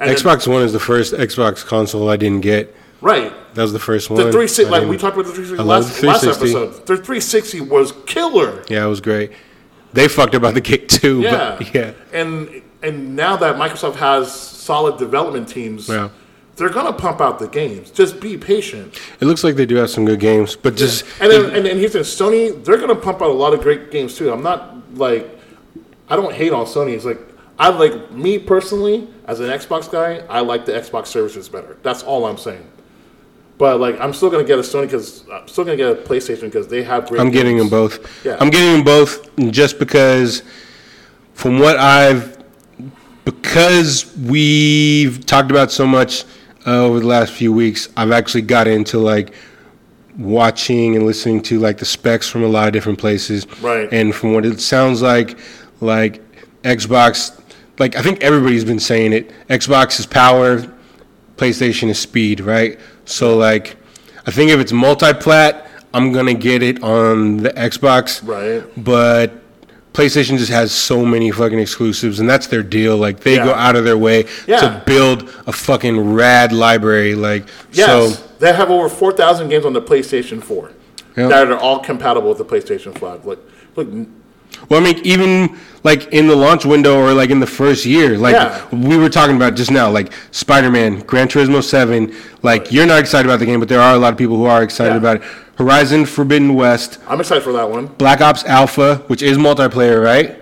And 0.00 0.10
then- 0.10 0.16
Xbox 0.16 0.46
One 0.46 0.62
is 0.62 0.72
the 0.72 0.80
first 0.80 1.14
Xbox 1.14 1.64
console 1.64 2.08
I 2.10 2.16
didn't 2.16 2.40
get. 2.42 2.74
right? 3.00 3.32
That 3.54 3.62
was 3.62 3.72
the 3.72 3.78
first 3.78 4.10
one. 4.10 4.16
The 4.16 4.24
360, 4.32 4.64
I 4.66 4.68
like 4.78 4.88
we 4.88 4.96
talked 4.98 5.14
about 5.16 5.26
the 5.26 5.32
360 5.32 5.58
I 5.58 5.62
last, 5.62 6.00
the 6.00 6.06
last 6.08 6.24
episode. 6.24 6.86
The 6.86 6.96
360 6.96 7.60
was 7.60 7.92
killer. 8.06 8.64
Yeah, 8.68 8.84
it 8.84 8.88
was 8.88 9.00
great. 9.00 9.30
They 9.92 10.08
fucked 10.08 10.34
up 10.34 10.40
about 10.42 10.54
the 10.54 10.60
kick 10.60 10.88
too. 10.88 11.20
Yeah, 11.20 11.54
But 11.58 11.74
yeah. 11.74 11.92
And 12.12 12.62
and 12.82 13.14
now 13.14 13.36
that 13.36 13.54
Microsoft 13.56 13.94
has 13.96 14.32
solid 14.34 14.98
development 14.98 15.48
teams, 15.48 15.88
Yeah. 15.88 16.08
They're 16.56 16.70
gonna 16.70 16.92
pump 16.92 17.20
out 17.20 17.38
the 17.38 17.48
games. 17.48 17.90
Just 17.90 18.20
be 18.20 18.36
patient. 18.36 19.00
It 19.20 19.24
looks 19.26 19.42
like 19.42 19.56
they 19.56 19.66
do 19.66 19.76
have 19.76 19.90
some 19.90 20.04
good 20.04 20.20
games, 20.20 20.56
but 20.56 20.76
just 20.76 21.04
And 21.20 21.30
then, 21.30 21.46
and, 21.46 21.66
and 21.66 21.78
here's 21.78 21.94
the 21.94 22.00
Sony, 22.00 22.64
they're 22.64 22.78
gonna 22.78 22.94
pump 22.94 23.22
out 23.22 23.30
a 23.30 23.32
lot 23.32 23.54
of 23.54 23.60
great 23.60 23.90
games 23.90 24.16
too. 24.16 24.32
I'm 24.32 24.42
not 24.42 24.96
like, 24.96 25.28
I 26.08 26.16
don't 26.16 26.32
hate 26.32 26.52
on 26.52 26.66
Sony. 26.66 26.92
It's 26.92 27.04
like 27.04 27.18
I 27.58 27.68
like 27.68 28.10
me 28.12 28.38
personally 28.38 29.08
as 29.26 29.40
an 29.40 29.46
Xbox 29.46 29.90
guy. 29.90 30.24
I 30.28 30.40
like 30.40 30.64
the 30.66 30.72
Xbox 30.72 31.06
services 31.06 31.48
better. 31.48 31.78
That's 31.82 32.02
all 32.02 32.26
I'm 32.26 32.38
saying. 32.38 32.68
But 33.58 33.78
like, 33.78 34.00
I'm 34.00 34.12
still 34.12 34.30
gonna 34.30 34.44
get 34.44 34.58
a 34.58 34.62
Sony 34.62 34.82
because 34.82 35.24
I'm 35.32 35.46
still 35.46 35.64
gonna 35.64 35.76
get 35.76 35.90
a 35.90 35.94
PlayStation 35.94 36.42
because 36.42 36.66
they 36.66 36.82
have 36.82 37.08
great. 37.08 37.20
I'm 37.20 37.30
getting 37.30 37.56
them 37.56 37.68
both. 37.68 38.24
Yeah. 38.24 38.36
I'm 38.40 38.50
getting 38.50 38.72
them 38.72 38.84
both 38.84 39.34
just 39.50 39.78
because, 39.78 40.42
from 41.34 41.60
what 41.60 41.76
I've, 41.76 42.42
because 43.24 44.14
we've 44.16 45.24
talked 45.24 45.50
about 45.52 45.70
so 45.70 45.86
much 45.86 46.24
uh, 46.66 46.84
over 46.84 47.00
the 47.00 47.06
last 47.06 47.32
few 47.32 47.52
weeks, 47.52 47.88
I've 47.96 48.12
actually 48.12 48.42
got 48.42 48.66
into 48.66 48.98
like 48.98 49.34
watching 50.18 50.96
and 50.96 51.04
listening 51.06 51.42
to 51.42 51.58
like 51.58 51.78
the 51.78 51.84
specs 51.84 52.28
from 52.28 52.42
a 52.42 52.48
lot 52.48 52.66
of 52.66 52.72
different 52.72 52.98
places. 52.98 53.46
Right. 53.60 53.88
And 53.92 54.14
from 54.14 54.32
what 54.32 54.44
it 54.44 54.60
sounds 54.60 55.02
like, 55.02 55.38
like 55.80 56.22
Xbox, 56.62 57.40
like 57.78 57.96
I 57.96 58.02
think 58.02 58.22
everybody's 58.22 58.64
been 58.64 58.80
saying 58.80 59.12
it. 59.12 59.32
Xbox 59.48 59.98
is 59.98 60.06
power, 60.06 60.64
PlayStation 61.36 61.88
is 61.88 61.98
speed, 61.98 62.40
right? 62.40 62.78
So 63.04 63.36
like, 63.36 63.76
I 64.26 64.30
think 64.30 64.50
if 64.50 64.60
it's 64.60 64.72
multi-plat, 64.72 65.68
I'm 65.92 66.12
gonna 66.12 66.34
get 66.34 66.62
it 66.62 66.82
on 66.82 67.38
the 67.38 67.50
Xbox. 67.50 68.26
Right. 68.26 68.64
But 68.82 69.43
PlayStation 69.94 70.36
just 70.38 70.50
has 70.50 70.72
so 70.72 71.04
many 71.06 71.30
fucking 71.30 71.58
exclusives, 71.60 72.18
and 72.18 72.28
that's 72.28 72.48
their 72.48 72.64
deal. 72.64 72.96
Like 72.96 73.20
they 73.20 73.36
go 73.36 73.54
out 73.54 73.76
of 73.76 73.84
their 73.84 73.96
way 73.96 74.26
Yeah. 74.46 74.58
to 74.60 74.82
build 74.84 75.22
a 75.46 75.52
fucking 75.52 76.14
rad 76.14 76.52
library. 76.52 77.14
Like 77.14 77.44
Yes, 77.72 77.86
so, 78.18 78.24
they 78.40 78.52
have 78.52 78.70
over 78.70 78.88
four 78.88 79.12
thousand 79.12 79.48
games 79.50 79.64
on 79.64 79.72
the 79.72 79.80
PlayStation 79.80 80.42
Four 80.42 80.72
Yeah. 81.16 81.28
that 81.28 81.48
are 81.48 81.56
all 81.56 81.78
compatible 81.78 82.28
with 82.28 82.38
the 82.38 82.44
PlayStation 82.44 82.98
Five. 82.98 83.24
Like, 83.24 83.38
look, 83.76 83.88
well, 84.68 84.80
I 84.80 84.84
mean, 84.84 85.00
even 85.04 85.56
like 85.84 86.08
in 86.12 86.26
the 86.26 86.34
launch 86.36 86.64
window 86.64 86.98
or 87.00 87.12
like 87.14 87.30
in 87.30 87.38
the 87.38 87.46
first 87.46 87.86
year, 87.86 88.18
like 88.18 88.34
Yeah. 88.34 88.62
we 88.72 88.96
were 88.96 89.08
talking 89.08 89.36
about 89.36 89.54
just 89.54 89.70
now, 89.70 89.90
like 89.90 90.12
Spider-Man, 90.32 91.00
Gran 91.06 91.28
Turismo 91.28 91.62
Seven. 91.62 92.12
Like 92.42 92.72
you're 92.72 92.86
not 92.86 92.98
excited 92.98 93.28
about 93.28 93.38
the 93.38 93.46
game, 93.46 93.60
but 93.60 93.68
there 93.68 93.80
are 93.80 93.94
a 93.94 93.98
lot 93.98 94.12
of 94.12 94.18
people 94.18 94.36
who 94.36 94.46
are 94.46 94.64
excited 94.64 94.94
Yeah. 94.94 94.98
about 94.98 95.16
it. 95.18 95.22
Horizon 95.56 96.04
Forbidden 96.06 96.54
West, 96.54 96.98
I'm 97.06 97.20
excited 97.20 97.44
for 97.44 97.52
that 97.52 97.70
one. 97.70 97.86
Black 97.86 98.20
Ops 98.20 98.44
Alpha, 98.44 98.96
which 99.06 99.22
is 99.22 99.38
multiplayer, 99.38 100.02
right? 100.02 100.40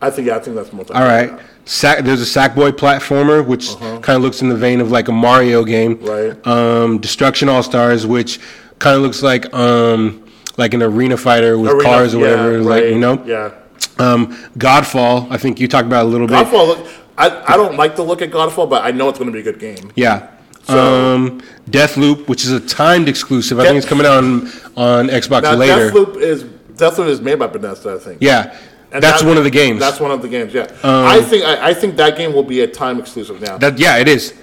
I 0.00 0.10
think 0.10 0.28
yeah, 0.28 0.36
I 0.36 0.40
think 0.40 0.56
that's 0.56 0.72
multi. 0.72 0.92
All 0.94 1.02
right. 1.02 1.40
Sack, 1.64 2.04
there's 2.04 2.20
a 2.20 2.38
Sackboy 2.38 2.72
platformer, 2.72 3.44
which 3.44 3.74
kind 3.78 4.10
of 4.10 4.22
looks 4.22 4.42
in 4.42 4.50
the 4.50 4.56
vein 4.56 4.80
of 4.80 4.90
like 4.90 5.08
a 5.08 5.12
Mario 5.12 5.64
game. 5.64 5.94
Uh-huh. 6.02 6.12
Right. 6.12 6.46
Um, 6.46 6.98
Destruction 6.98 7.48
All 7.48 7.62
Stars, 7.62 8.06
which 8.06 8.38
kind 8.78 8.96
of 8.96 9.02
looks 9.02 9.22
like 9.22 9.52
um, 9.54 10.28
like 10.58 10.74
an 10.74 10.82
arena 10.82 11.16
fighter 11.16 11.58
with 11.58 11.70
Arena- 11.70 11.84
cars 11.84 12.14
or 12.14 12.20
yeah, 12.20 12.30
whatever. 12.30 12.58
Like 12.58 12.82
right, 12.82 12.92
you 12.92 12.98
know. 12.98 13.24
Yeah. 13.24 13.54
Um, 13.98 14.34
Godfall, 14.58 15.30
I 15.30 15.38
think 15.38 15.58
you 15.58 15.68
talked 15.68 15.86
about 15.86 16.04
it 16.04 16.08
a 16.08 16.10
little 16.10 16.26
bit. 16.26 16.46
Godfall. 16.46 16.66
Look, 16.68 16.86
I, 17.16 17.54
I 17.54 17.56
don't 17.56 17.76
like 17.76 17.96
the 17.96 18.02
look 18.02 18.22
at 18.22 18.30
Godfall, 18.30 18.68
but 18.68 18.84
I 18.84 18.90
know 18.90 19.08
it's 19.08 19.18
going 19.18 19.30
to 19.30 19.32
be 19.32 19.40
a 19.40 19.52
good 19.52 19.60
game. 19.60 19.92
Yeah. 19.94 20.30
So- 20.64 21.14
um, 21.14 21.42
Deathloop, 21.70 22.28
which 22.28 22.44
is 22.44 22.52
a 22.52 22.60
timed 22.60 23.08
exclusive. 23.08 23.58
I 23.58 23.64
think 23.64 23.78
it's 23.78 23.86
coming 23.86 24.06
out 24.06 24.22
on, 24.22 24.46
on 24.76 25.08
Xbox 25.08 25.42
Now, 25.42 25.54
later. 25.54 25.90
Deathloop 25.90 26.16
is 26.16 26.44
Deathloop 26.44 27.06
is 27.08 27.20
made 27.20 27.38
by 27.38 27.46
Bethesda, 27.46 27.94
I 27.94 27.98
think. 27.98 28.18
Yeah. 28.20 28.56
And 28.92 29.02
that's 29.02 29.22
that- 29.22 29.28
one 29.28 29.36
of 29.36 29.44
the 29.44 29.50
games. 29.50 29.74
Um, 29.74 29.78
That's 29.80 30.00
one 30.00 30.10
of 30.10 30.22
the 30.22 30.28
games. 30.28 30.54
Yeah. 30.54 30.66
I 30.82 31.20
think 31.22 31.44
I, 31.44 31.70
I 31.70 31.74
think 31.74 31.96
that 31.96 32.16
game 32.16 32.32
will 32.32 32.44
be 32.44 32.60
a 32.60 32.66
time 32.66 32.98
exclusive 33.00 33.40
now. 33.40 33.58
That 33.58 33.78
yeah, 33.78 33.96
it 33.96 34.08
is. 34.08 34.34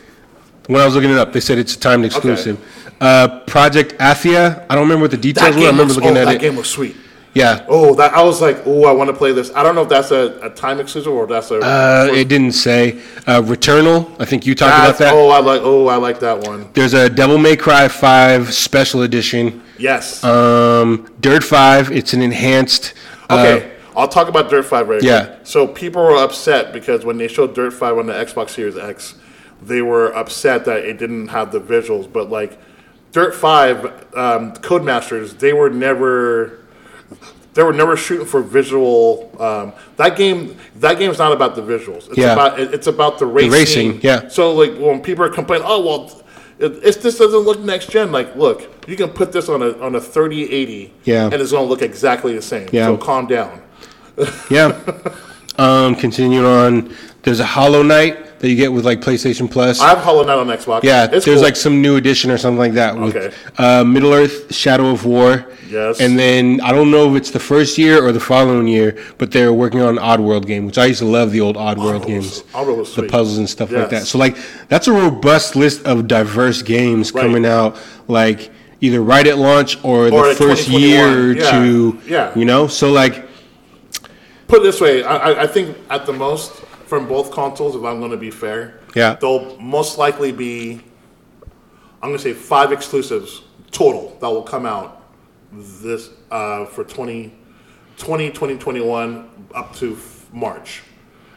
When 0.68 0.82
I 0.82 0.86
was 0.86 0.94
looking 0.94 1.10
it 1.10 1.18
up, 1.18 1.34
they 1.34 1.40
said 1.40 1.58
it's 1.58 1.76
a 1.76 1.80
timed 1.80 2.06
exclusive. 2.06 2.60
Uh, 3.00 3.40
Project 3.48 3.94
Athia. 4.00 4.66
I 4.70 4.76
don't 4.76 4.84
remember 4.84 5.04
what 5.04 5.12
the 5.12 5.18
details 5.18 5.56
were. 5.56 5.64
I 5.64 5.68
remember 5.68 5.94
looking 5.94 6.18
oh, 6.18 6.22
at 6.22 6.26
that 6.26 6.36
it. 6.36 6.42
game 6.42 6.56
was 6.56 6.70
sweet. 6.70 6.96
Yeah. 7.34 7.66
Oh, 7.70 7.96
that 7.96 8.14
I 8.14 8.22
was 8.24 8.42
like, 8.42 8.62
oh, 8.66 8.84
I 8.86 8.92
want 8.92 9.10
to 9.10 9.16
play 9.16 9.32
this. 9.32 9.52
I 9.56 9.64
don't 9.64 9.74
know 9.74 9.84
if 9.84 9.90
that's 9.90 10.12
a, 10.12 10.38
a 10.42 10.50
time 10.50 10.80
exclusive 10.82 11.14
or 11.14 11.26
that's 11.28 11.50
a. 11.52 11.60
Uh, 11.60 12.10
it 12.12 12.28
didn't 12.28 12.52
say. 12.52 13.00
Uh, 13.26 13.42
Returnal. 13.42 14.14
I 14.20 14.26
think 14.26 14.46
you 14.46 14.54
talked 14.54 14.78
about 14.78 14.98
that. 15.00 15.14
Oh, 15.14 15.30
I 15.30 15.40
like. 15.40 15.62
Oh, 15.64 15.88
I 15.88 15.96
like 15.96 16.20
that 16.20 16.40
one. 16.40 16.70
There's 16.74 16.94
a 16.94 17.10
Devil 17.10 17.38
May 17.38 17.56
Cry 17.56 17.88
5 17.88 18.54
Special 18.54 19.04
Edition. 19.04 19.64
Yes. 19.78 20.24
Um, 20.24 21.10
Dirt 21.22 21.44
5. 21.44 21.92
It's 21.92 22.14
an 22.14 22.22
enhanced. 22.22 22.94
uh, 23.30 23.38
okay, 23.40 23.72
I'll 23.96 24.08
talk 24.10 24.28
about 24.28 24.50
Dirt 24.50 24.64
Five 24.66 24.90
right 24.90 25.02
Yeah. 25.02 25.26
quick. 25.28 25.40
So 25.44 25.68
people 25.68 26.04
were 26.04 26.18
upset 26.18 26.74
because 26.74 27.06
when 27.06 27.18
they 27.18 27.28
showed 27.30 27.56
Dirt 27.56 27.72
Five 27.72 27.98
on 27.98 28.08
the 28.08 28.14
Xbox 28.14 28.50
Series 28.52 28.78
X, 28.78 29.16
they 29.62 29.82
were 29.82 30.14
upset 30.16 30.66
that 30.66 30.80
it 30.84 30.98
didn't 30.98 31.30
have 31.30 31.52
the 31.54 31.62
visuals. 31.62 32.12
But 32.12 32.30
like 32.30 32.58
Dirt 33.14 33.34
Five, 33.36 33.86
um, 34.16 34.54
Codemasters, 34.54 35.40
they 35.40 35.54
were 35.54 35.70
never. 35.70 36.58
They 37.54 37.64
were 37.64 37.74
never 37.74 37.98
shooting 37.98 38.26
for 38.26 38.42
visual. 38.42 39.30
Um, 39.40 39.74
that 39.98 40.16
game, 40.16 40.58
that 40.78 40.98
game's 40.98 41.18
not 41.20 41.34
about 41.34 41.56
the 41.56 41.62
visuals. 41.62 42.08
It's 42.10 42.18
Yeah. 42.18 42.34
about 42.34 42.60
it's 42.60 42.88
about 42.88 43.20
the 43.20 43.26
racing. 43.26 43.52
racing, 43.52 44.00
yeah. 44.02 44.30
So 44.30 44.54
like 44.54 44.78
when 44.78 45.02
people 45.02 45.26
are 45.26 45.30
complaining, 45.30 45.66
oh 45.68 45.86
well, 45.86 46.24
it, 46.60 46.80
it's 46.84 46.98
this 46.98 47.18
doesn't 47.18 47.40
look 47.40 47.60
next 47.60 47.90
gen. 47.90 48.12
Like, 48.12 48.36
look, 48.38 48.70
you 48.88 48.96
can 48.96 49.10
put 49.10 49.34
this 49.34 49.50
on 49.50 49.62
a 49.62 49.78
on 49.80 49.96
a 49.96 50.00
thirty 50.02 50.50
eighty, 50.50 50.94
Yeah. 51.04 51.26
and 51.26 51.34
it's 51.34 51.52
gonna 51.52 51.66
look 51.66 51.82
exactly 51.82 52.34
the 52.34 52.42
same. 52.42 52.70
Yeah. 52.72 52.86
So 52.86 52.98
calm 52.98 53.28
down. 53.28 53.62
Yeah. 54.50 54.80
um, 55.58 55.96
continuing 55.96 56.46
on. 56.46 56.96
There's 57.24 57.40
a 57.42 57.46
Hollow 57.46 57.84
Knight 57.84 58.31
that 58.42 58.50
you 58.50 58.56
get 58.56 58.74
with 58.74 58.84
like 58.86 59.00
PlayStation 59.02 59.50
Plus. 59.50 59.80
I 59.80 59.90
have 59.90 60.00
Hollow 60.00 60.24
Knight 60.24 60.38
on 60.40 60.48
Xbox. 60.48 60.84
Yeah, 60.84 61.04
it's 61.06 61.26
there's 61.26 61.38
cool. 61.38 61.44
like 61.44 61.56
some 61.56 61.82
new 61.82 61.96
edition 61.96 62.32
or 62.32 62.38
something 62.40 62.58
like 62.58 62.74
that 62.74 62.98
with 62.98 63.16
Okay. 63.16 63.36
uh, 63.60 63.84
Middle 63.84 64.12
Earth: 64.14 64.54
Shadow 64.54 64.90
of 64.90 65.06
War. 65.06 65.46
Yes. 65.70 66.02
And 66.02 66.18
then 66.20 66.60
I 66.62 66.72
don't 66.74 66.90
know 66.92 67.12
if 67.12 67.18
it's 67.22 67.32
the 67.32 67.40
first 67.40 67.78
year 67.78 68.04
or 68.04 68.12
the 68.12 68.20
following 68.20 68.68
year, 68.68 68.98
but 69.20 69.32
they're 69.32 69.54
working 69.54 69.80
on 69.82 69.98
an 69.98 70.04
Oddworld 70.04 70.46
game, 70.48 70.66
which 70.66 70.78
I 70.78 70.88
used 70.88 71.00
to 71.00 71.06
love 71.06 71.32
the 71.32 71.40
old 71.42 71.56
Oddworld 71.56 72.00
was- 72.00 72.06
games, 72.08 72.42
Oddworld 72.54 72.78
was 72.78 72.96
the 72.96 73.04
puzzles 73.04 73.38
and 73.38 73.50
stuff 73.50 73.72
like 73.72 73.90
that. 73.92 74.06
So 74.08 74.18
like 74.18 74.36
that's 74.70 74.88
a 74.88 74.92
robust 74.92 75.56
list 75.56 75.86
of 75.86 76.08
diverse 76.08 76.62
games 76.64 77.14
Right. 77.14 77.22
coming 77.22 77.46
out, 77.46 77.78
like 78.08 78.50
either 78.82 79.02
right 79.02 79.26
at 79.28 79.38
launch 79.38 79.78
or, 79.84 80.12
Or 80.12 80.30
the 80.30 80.36
first 80.36 80.68
year 80.68 81.08
or 81.30 81.32
Yeah. 81.34 81.52
two. 81.52 82.00
Yeah. 82.08 82.32
You 82.36 82.46
know, 82.46 82.66
so 82.68 82.92
like 82.92 83.28
Put 84.48 84.60
it 84.62 84.64
this 84.64 84.82
way, 84.82 85.04
I- 85.04 85.44
I 85.44 85.48
think 85.48 85.78
at 85.90 86.06
the 86.06 86.12
most 86.12 86.52
from 86.92 87.08
both 87.08 87.32
consoles, 87.32 87.74
if 87.74 87.86
I'm 87.86 88.00
going 88.00 88.12
to 88.12 88.18
be 88.18 88.30
fair, 88.30 88.82
Yeah. 88.96 89.16
they'll 89.16 89.58
most 89.62 89.98
likely 89.98 90.34
be. 90.34 90.82
I'm 92.04 92.10
going 92.10 92.18
to 92.18 92.22
say 92.22 92.34
five 92.34 92.74
exclusives 92.74 93.44
total 93.72 94.18
that 94.20 94.28
will 94.28 94.44
come 94.44 94.66
out 94.66 95.02
this 95.54 96.10
uh, 96.30 96.66
for 96.66 96.84
20, 96.84 97.34
20, 97.98 98.28
2021 98.32 99.30
up 99.56 99.74
to 99.78 99.94
f- 99.94 100.28
March, 100.34 100.82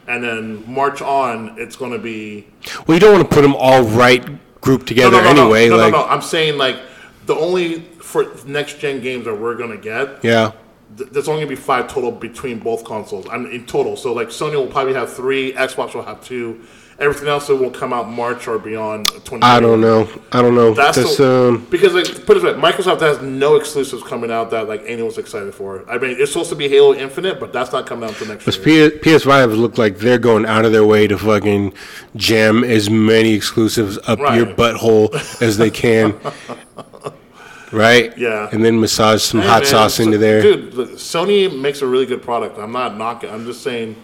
and 0.09 0.21
then 0.21 0.69
March 0.69 1.01
on, 1.01 1.55
it's 1.57 1.77
going 1.77 1.93
to 1.93 1.99
be 1.99 2.47
well, 2.85 2.95
you 2.95 2.99
don't 2.99 3.13
want 3.13 3.23
to 3.29 3.33
put 3.33 3.41
them 3.43 3.55
all 3.57 3.83
right 3.83 4.21
grouped 4.59 4.87
together 4.87 5.19
anyway. 5.19 5.69
No, 5.69 5.77
like 5.77 5.93
no, 5.93 6.01
no. 6.01 6.05
I'm 6.05 6.21
saying 6.21 6.57
like 6.57 6.81
the 7.27 7.35
only 7.35 7.79
for 8.01 8.25
next 8.45 8.79
gen 8.79 8.99
games 9.01 9.23
that 9.23 9.35
we're 9.39 9.55
gonna 9.55 9.77
get. 9.77 10.21
yeah. 10.21 10.51
Th- 10.97 11.09
There's 11.11 11.27
only 11.27 11.41
gonna 11.43 11.49
be 11.49 11.55
five 11.61 11.87
total 11.87 12.11
between 12.11 12.59
both 12.59 12.83
consoles. 12.83 13.25
I 13.31 13.37
mean, 13.37 13.51
in 13.53 13.65
total. 13.65 13.95
So 13.95 14.13
like 14.13 14.29
Sony 14.29 14.55
will 14.55 14.67
probably 14.67 14.93
have 14.93 15.11
three, 15.13 15.53
Xbox 15.53 15.93
will 15.93 16.03
have 16.03 16.23
two. 16.23 16.61
Everything 16.97 17.27
else 17.27 17.49
will 17.49 17.69
come 17.71 17.91
out 17.91 18.09
March 18.09 18.47
or 18.47 18.57
beyond. 18.57 19.09
20 19.25 19.43
I 19.43 19.59
don't 19.59 19.81
know. 19.81 20.07
I 20.31 20.41
don't 20.41 20.55
know. 20.55 20.73
That's 20.73 20.95
That's, 20.95 21.17
the, 21.17 21.49
um, 21.49 21.67
because 21.69 21.93
like 21.93 22.05
put 22.25 22.37
it 22.37 22.41
this 22.41 22.55
way, 22.55 22.61
Microsoft 22.61 23.01
has 23.01 23.21
no 23.21 23.57
exclusives 23.57 24.01
coming 24.01 24.31
out 24.31 24.49
that 24.51 24.69
like 24.69 24.81
anyone's 24.87 25.17
excited 25.17 25.53
for. 25.53 25.83
I 25.91 25.97
mean, 25.97 26.15
it's 26.17 26.31
supposed 26.31 26.51
to 26.51 26.55
be 26.55 26.69
Halo 26.69 26.93
Infinite, 26.95 27.37
but 27.41 27.51
that's 27.51 27.73
not 27.73 27.85
coming 27.85 28.05
out 28.05 28.11
until 28.11 28.27
next 28.33 28.47
year. 28.65 28.91
P- 28.91 28.97
PS5 29.09 29.57
look 29.57 29.77
like 29.77 29.97
they're 29.97 30.17
going 30.17 30.45
out 30.45 30.63
of 30.63 30.71
their 30.71 30.85
way 30.85 31.05
to 31.07 31.17
fucking 31.17 31.73
jam 32.15 32.63
as 32.63 32.89
many 32.89 33.33
exclusives 33.33 33.97
up 34.07 34.19
Right. 34.19 34.37
your 34.37 34.45
butthole 34.45 35.13
as 35.41 35.57
they 35.57 35.71
can. 35.71 36.17
right? 37.71 38.17
Yeah. 38.17 38.49
And 38.51 38.63
then 38.63 38.79
massage 38.79 39.21
some 39.23 39.41
Hey, 39.41 39.47
hot 39.47 39.61
man, 39.63 39.69
sauce 39.71 39.95
so- 39.95 40.03
into 40.03 40.17
there. 40.17 40.41
Dude, 40.41 40.73
Sony 40.97 41.49
makes 41.59 41.81
a 41.81 41.87
really 41.87 42.05
good 42.05 42.21
product. 42.21 42.57
I'm 42.59 42.71
not 42.71 42.97
knocking. 42.97 43.29
I'm 43.29 43.45
just 43.45 43.61
saying, 43.61 43.95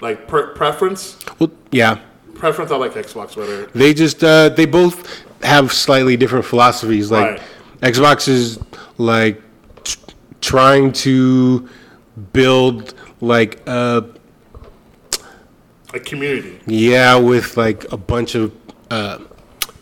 like 0.00 0.26
preference. 0.28 1.18
Well, 1.38 1.50
yeah. 1.70 1.98
Preference, 2.34 2.70
I 2.70 2.76
like 2.76 2.92
Xbox 2.94 3.34
better. 3.36 3.66
They 3.74 3.94
just 3.94 4.22
uh, 4.22 4.50
they 4.50 4.66
both 4.66 5.24
have 5.42 5.72
slightly 5.72 6.16
different 6.16 6.44
philosophies. 6.44 7.10
Like 7.10 7.40
Right. 7.40 7.42
Xbox 7.94 8.28
is 8.28 8.58
like 8.98 9.40
t- 9.84 9.98
trying 10.40 10.92
to 10.92 11.66
build 12.32 12.92
like 13.22 13.62
uh 13.66 14.02
A 15.94 16.00
community. 16.00 16.58
Yeah, 16.66 17.16
with 17.16 17.56
like 17.56 17.90
a 17.92 17.96
bunch 17.96 18.34
of 18.34 18.52
uh, 18.90 19.18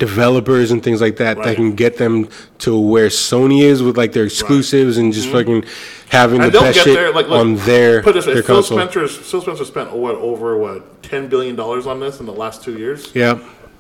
developers 0.07 0.71
and 0.71 0.83
things 0.83 1.01
like 1.01 1.17
that 1.17 1.37
that 1.43 1.57
can 1.57 1.75
get 1.75 1.97
them 1.97 2.29
to 2.59 2.79
where 2.79 3.09
Sony 3.09 3.62
is 3.62 3.83
with 3.83 3.97
like 3.97 4.12
their 4.12 4.25
exclusives 4.25 4.99
and 4.99 5.12
just 5.12 5.29
fucking 5.29 5.64
having 6.11 6.35
Mm-hmm. 6.35 6.43
And 6.45 6.53
the 6.53 6.61
best 6.61 6.75
get 6.77 6.85
shit 6.85 6.95
there. 6.97 7.12
Like, 7.12 7.29
look, 7.29 7.38
on 7.38 7.57
their 7.57 8.03
put 8.03 8.14
this 8.14 8.27
their 8.27 8.43
Phil 8.43 8.57
console. 8.57 8.79
Spencer's 8.79 9.17
Phil 9.17 9.40
Spencer 9.40 9.64
spent 9.64 9.90
oh, 9.93 9.97
what 9.97 10.14
over 10.17 10.57
what 10.59 11.03
ten 11.03 11.29
billion 11.29 11.57
dollars 11.57 11.87
on 11.87 12.01
this 12.01 12.21
in 12.21 12.27
the 12.27 12.33
last 12.33 12.62
two 12.62 12.79
years. 12.79 13.14
Yeah, 13.14 13.38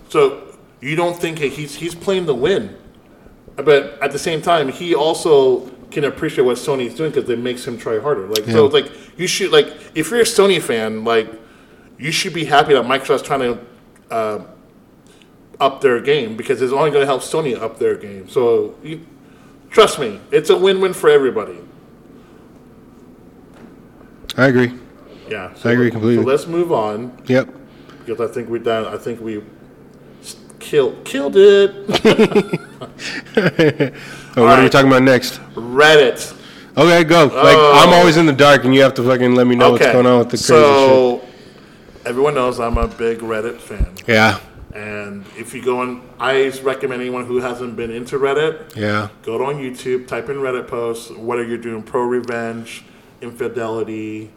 So 0.08 0.56
you 0.80 0.96
don't 0.96 1.16
think 1.16 1.38
hey, 1.38 1.48
he's 1.48 1.74
he's 1.74 1.94
playing 1.94 2.26
the 2.26 2.34
win, 2.34 2.76
but 3.56 3.98
at 4.02 4.12
the 4.12 4.18
same 4.18 4.40
time 4.40 4.68
he 4.68 4.94
also 4.94 5.68
can 5.90 6.04
appreciate 6.04 6.44
what 6.44 6.56
Sony's 6.56 6.94
doing 6.94 7.10
because 7.10 7.28
it 7.28 7.38
makes 7.38 7.66
him 7.66 7.78
try 7.78 7.98
harder. 8.00 8.26
Like 8.26 8.44
so, 8.46 8.66
like 8.66 8.90
you 9.18 9.26
should 9.26 9.50
like 9.52 9.68
if 9.94 10.10
you're 10.10 10.20
a 10.20 10.24
Sony 10.24 10.60
fan, 10.60 11.04
like 11.04 11.28
you 11.98 12.12
should 12.12 12.34
be 12.34 12.44
happy 12.44 12.74
that 12.74 12.84
Microsoft's 12.84 13.22
trying 13.22 13.40
to 13.40 13.58
uh, 14.10 14.44
up 15.60 15.80
their 15.80 16.00
game 16.00 16.36
because 16.36 16.60
it's 16.62 16.72
only 16.72 16.90
going 16.90 17.02
to 17.02 17.06
help 17.06 17.22
Sony 17.22 17.56
up 17.60 17.78
their 17.78 17.96
game. 17.96 18.28
So 18.28 18.74
you, 18.82 19.04
trust 19.70 19.98
me, 19.98 20.20
it's 20.30 20.50
a 20.50 20.56
win-win 20.56 20.92
for 20.94 21.08
everybody. 21.10 21.58
I 24.36 24.46
agree. 24.46 24.72
Yeah, 25.28 25.54
so 25.54 25.70
I 25.70 25.72
agree 25.72 25.90
completely. 25.90 26.22
So 26.24 26.28
let's 26.28 26.46
move 26.46 26.72
on 26.72 27.16
Yep. 27.26 27.48
because 28.04 28.20
I 28.30 28.32
think 28.32 28.48
we're 28.48 28.58
done. 28.58 28.84
I 28.92 28.98
think 28.98 29.20
we 29.20 29.42
killed 30.58 31.04
killed 31.04 31.34
it. 31.36 31.72
Oh, 34.36 34.42
what 34.44 34.58
are 34.58 34.62
we 34.64 34.68
talking 34.68 34.88
about 34.88 35.02
next? 35.02 35.34
Reddit. 35.54 36.36
Okay, 36.76 37.04
go. 37.04 37.26
Like 37.26 37.56
Oh. 37.56 37.82
I'm 37.86 37.94
always 37.94 38.16
in 38.16 38.26
the 38.26 38.32
dark, 38.32 38.64
and 38.64 38.74
you 38.74 38.82
have 38.82 38.94
to 38.94 39.02
fucking 39.04 39.36
let 39.36 39.46
me 39.46 39.54
know 39.54 39.70
what's 39.70 39.86
going 39.86 40.06
on 40.06 40.18
with 40.18 40.30
the 40.30 40.36
crazy 40.36 40.54
shit. 40.54 40.56
so 40.56 41.24
everyone 42.04 42.34
knows 42.34 42.58
I'm 42.58 42.76
a 42.76 42.88
big 42.88 43.20
Reddit 43.20 43.58
fan. 43.58 43.94
Yeah, 44.08 44.40
And 44.74 45.24
if 45.36 45.54
you 45.54 45.62
go 45.62 45.80
on, 45.80 46.02
I 46.18 46.48
recommend 46.64 47.00
anyone 47.00 47.26
who 47.26 47.38
hasn't 47.38 47.76
been 47.76 47.92
into 47.92 48.18
Reddit, 48.18 48.74
yeah, 48.74 49.08
go 49.22 49.44
on 49.44 49.56
YouTube, 49.56 50.08
type 50.08 50.28
in 50.28 50.36
Reddit 50.36 50.66
posts, 50.66 51.10
whether 51.12 51.44
you're 51.44 51.58
doing 51.58 51.84
pro 51.84 52.02
revenge, 52.02 52.84
infidelity, 53.20 54.32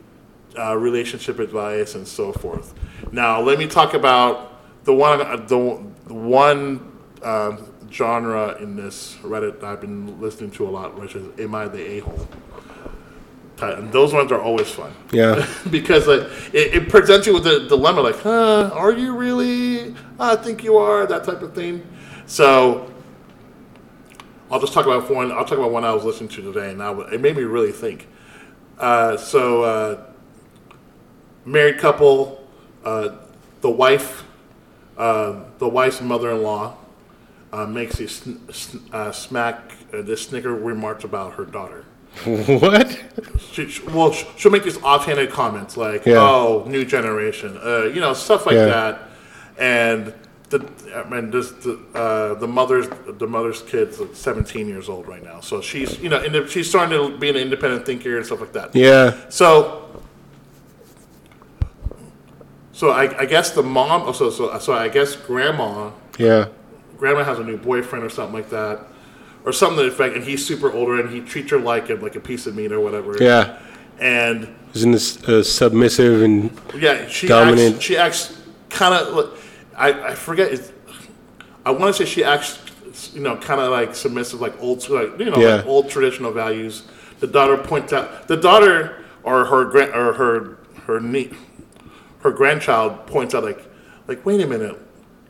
uh, 0.57 0.77
relationship 0.77 1.39
advice, 1.39 1.95
and 1.95 2.07
so 2.07 2.31
forth. 2.31 2.75
Now, 3.11 3.41
let 3.41 3.57
me 3.57 3.67
talk 3.67 3.95
about 3.95 4.53
the 4.83 4.93
one, 4.93 5.21
uh, 5.21 5.37
the, 5.37 5.83
the 6.05 6.13
one 6.13 6.91
uh, 7.23 7.57
genre 7.91 8.57
in 8.61 8.75
this 8.75 9.15
Reddit 9.23 9.61
that 9.61 9.65
I've 9.65 9.81
been 9.81 10.21
listening 10.21 10.51
to 10.51 10.67
a 10.67 10.69
lot, 10.69 10.99
which 10.99 11.15
is 11.15 11.39
"Am 11.39 11.55
I 11.55 11.67
the 11.67 11.97
a-hole?" 11.97 12.27
And 13.59 13.91
those 13.91 14.13
ones 14.13 14.31
are 14.31 14.41
always 14.41 14.69
fun. 14.69 14.91
Yeah, 15.11 15.47
because 15.71 16.07
like, 16.07 16.21
it, 16.53 16.75
it 16.75 16.89
presents 16.89 17.25
you 17.25 17.33
with 17.33 17.47
a 17.47 17.67
dilemma 17.67 18.01
like 18.01 18.19
huh 18.19 18.69
are 18.73 18.91
you 18.93 19.15
really? 19.15 19.95
I 20.19 20.35
think 20.35 20.63
you 20.63 20.77
are 20.77 21.05
that 21.07 21.23
type 21.23 21.41
of 21.41 21.53
thing. 21.53 21.85
So 22.25 22.91
i'll 24.49 24.61
just 24.61 24.71
talk 24.71 24.85
about 24.85 25.09
one 25.11 25.29
i'll 25.33 25.43
talk 25.43 25.57
about 25.57 25.71
one 25.71 25.83
i 25.83 25.93
was 25.93 26.05
listening 26.05 26.29
to 26.29 26.41
today 26.41 26.69
and 26.69 26.77
now 26.77 27.01
it 27.01 27.19
made 27.19 27.35
me 27.35 27.43
really 27.43 27.71
think. 27.71 28.07
Uh, 28.79 29.17
so 29.17 29.63
uh, 29.63 30.03
married 31.45 31.77
couple 31.79 32.47
uh, 32.85 33.09
the 33.61 33.69
wife 33.69 34.23
uh, 34.97 35.43
the 35.59 35.67
wife's 35.67 35.99
mother-in-law 36.01 36.75
uh, 37.53 37.65
makes 37.65 37.95
these 37.97 38.15
sn- 38.21 38.39
sn- 38.51 38.89
uh, 38.93 39.11
smack 39.11 39.73
uh, 39.93 40.01
this 40.01 40.21
snicker 40.27 40.53
remarks 40.53 41.03
about 41.03 41.33
her 41.33 41.45
daughter 41.45 41.85
what? 42.59 43.03
she, 43.51 43.69
she- 43.69 43.83
well, 43.87 44.11
she'll 44.11 44.51
make 44.51 44.63
these 44.63 44.81
offhanded 44.83 45.29
comments 45.31 45.77
like, 45.77 46.05
Yeah. 46.05 46.17
"Oh, 46.19 46.63
new 46.67 46.85
generation," 46.85 47.57
uh, 47.63 47.83
you 47.83 47.99
know, 48.01 48.13
stuff 48.13 48.45
like 48.45 48.55
Yeah. 48.55 48.65
that. 48.65 48.99
And 49.57 50.13
the, 50.49 50.69
I 50.95 51.03
mean, 51.09 51.31
this, 51.31 51.51
the 51.51 51.79
uh, 51.95 52.33
the 52.35 52.47
mother's 52.47 52.87
the 53.07 53.27
mother's 53.27 53.61
kid's 53.63 53.99
like 53.99 54.15
17 54.15 54.67
years 54.67 54.87
old 54.89 55.07
right 55.07 55.23
now, 55.23 55.39
so 55.41 55.59
she's 55.61 55.99
you 55.99 56.09
know, 56.09 56.21
inde- 56.23 56.49
she's 56.49 56.69
starting 56.69 56.97
to 56.97 57.17
be 57.17 57.29
an 57.29 57.35
independent 57.35 57.85
thinker 57.85 58.15
and 58.17 58.25
stuff 58.25 58.39
like 58.41 58.53
that. 58.53 58.73
Yeah, 58.75 59.15
So, 59.29 59.83
so 62.71 62.91
I, 62.91 63.21
I 63.21 63.25
guess 63.25 63.51
the 63.51 63.63
mom, 63.63 64.03
oh, 64.03 64.11
so 64.11 64.29
so 64.29 64.57
so 64.59 64.73
I 64.73 64.87
guess 64.87 65.15
grandma 65.15 65.91
yeah, 66.17 66.47
grandma 66.97 67.23
has 67.23 67.39
a 67.39 67.43
new 67.43 67.57
boyfriend 67.57 68.05
or 68.05 68.09
something 68.09 68.33
like 68.35 68.49
that, 68.51 68.85
or 69.47 69.53
something 69.53 69.77
to 69.77 69.83
the 69.83 69.91
effect, 69.95 70.15
and 70.15 70.23
he's 70.25 70.45
super 70.45 70.69
older 70.71 70.99
and 70.99 71.09
he 71.09 71.21
treats 71.21 71.49
her 71.51 71.57
like 71.59 71.89
a, 71.89 71.95
like 71.95 72.15
a 72.15 72.19
piece 72.19 72.45
of 72.47 72.55
meat 72.55 72.71
or 72.71 72.81
whatever. 72.81 73.15
yeah. 73.23 73.59
And 73.99 74.53
Isn't 74.73 74.91
this 74.91 75.23
uh, 75.27 75.41
submissive 75.41 76.21
and 76.21 76.51
yeah, 76.75 77.07
she 77.07 77.27
Dominant. 77.27 77.75
acts. 77.75 77.83
She 77.83 77.97
acts 77.97 78.41
kind 78.69 78.93
of. 78.93 79.39
I 79.75 80.09
I 80.09 80.15
forget. 80.15 80.51
It's, 80.51 80.71
I 81.65 81.71
want 81.71 81.95
to 81.95 82.05
say 82.05 82.09
she 82.09 82.23
acts, 82.23 82.59
you 83.15 83.21
know, 83.21 83.37
kind 83.37 83.59
of 83.59 83.71
like 83.71 83.95
submissive, 83.95 84.39
like 84.39 84.53
old, 84.61 84.87
like 84.89 85.17
you 85.19 85.31
know, 85.31 85.37
Yeah. 85.37 85.55
like 85.55 85.65
old 85.65 85.89
traditional 85.89 86.31
values. 86.31 86.83
The 87.21 87.27
daughter 87.27 87.57
points 87.57 87.91
out. 87.93 88.27
The 88.27 88.37
daughter 88.37 89.03
or 89.23 89.45
her 89.45 89.65
grand 89.65 89.91
or 89.95 90.13
her 90.13 90.57
her 90.85 90.99
nie- 90.99 91.33
her 92.19 92.31
grandchild 92.31 93.07
points 93.07 93.33
out 93.33 93.43
like 93.43 93.61
like 94.07 94.25
wait 94.27 94.41
a 94.41 94.47
minute, 94.47 94.77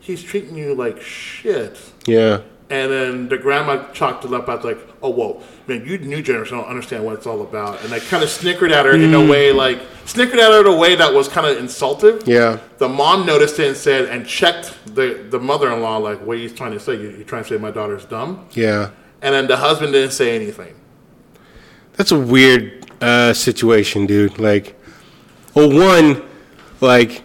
he's 0.00 0.22
treating 0.22 0.56
you 0.56 0.74
like 0.74 1.00
shit. 1.00 1.78
yeah, 2.06 2.42
And 2.70 2.92
then 2.92 3.28
the 3.30 3.38
grandma 3.38 3.90
chalked 3.92 4.26
it 4.26 4.32
up 4.34 4.46
as 4.50 4.62
like, 4.62 4.78
oh, 5.02 5.08
whoa, 5.08 5.42
man, 5.66 5.86
you 5.86 5.96
new 5.96 6.20
generation 6.20 6.58
don't 6.58 6.66
understand 6.66 7.02
what 7.02 7.14
it's 7.14 7.26
all 7.26 7.40
about. 7.40 7.82
And 7.82 7.94
I 7.94 7.98
kind 7.98 8.22
of 8.22 8.28
snickered 8.28 8.72
at 8.72 8.84
her 8.84 8.92
in 8.92 9.14
a 9.14 9.24
way, 9.24 9.52
like, 9.52 9.80
snickered 10.04 10.38
at 10.38 10.52
her 10.52 10.60
in 10.60 10.66
a 10.66 10.76
way 10.76 10.94
that 10.94 11.14
was 11.14 11.28
kind 11.28 11.46
of 11.46 11.56
insultive. 11.56 12.28
yeah, 12.28 12.58
The 12.76 12.88
mom 12.88 13.24
noticed 13.24 13.58
it 13.58 13.68
and 13.68 13.76
said, 13.76 14.04
and 14.10 14.26
checked 14.26 14.76
the, 14.94 15.26
the 15.30 15.38
mother 15.40 15.72
in 15.72 15.80
law, 15.80 15.96
like, 15.96 16.20
what 16.20 16.36
are 16.36 16.40
you 16.40 16.50
trying 16.50 16.72
to 16.72 16.80
say? 16.80 16.92
You, 16.94 17.08
you 17.10 17.24
trying 17.24 17.42
to 17.44 17.48
say 17.48 17.56
my 17.56 17.70
daughter's 17.70 18.04
dumb? 18.04 18.46
yeah. 18.52 18.90
And 19.22 19.34
then 19.34 19.46
the 19.48 19.56
husband 19.56 19.92
didn't 19.94 20.12
say 20.12 20.36
anything. 20.36 20.74
That's 21.94 22.12
a 22.12 22.18
weird 22.20 22.88
uh, 23.02 23.32
situation, 23.34 24.06
dude. 24.06 24.38
Like, 24.38 24.78
well, 25.54 25.72
one, 25.72 26.22
like, 26.80 27.22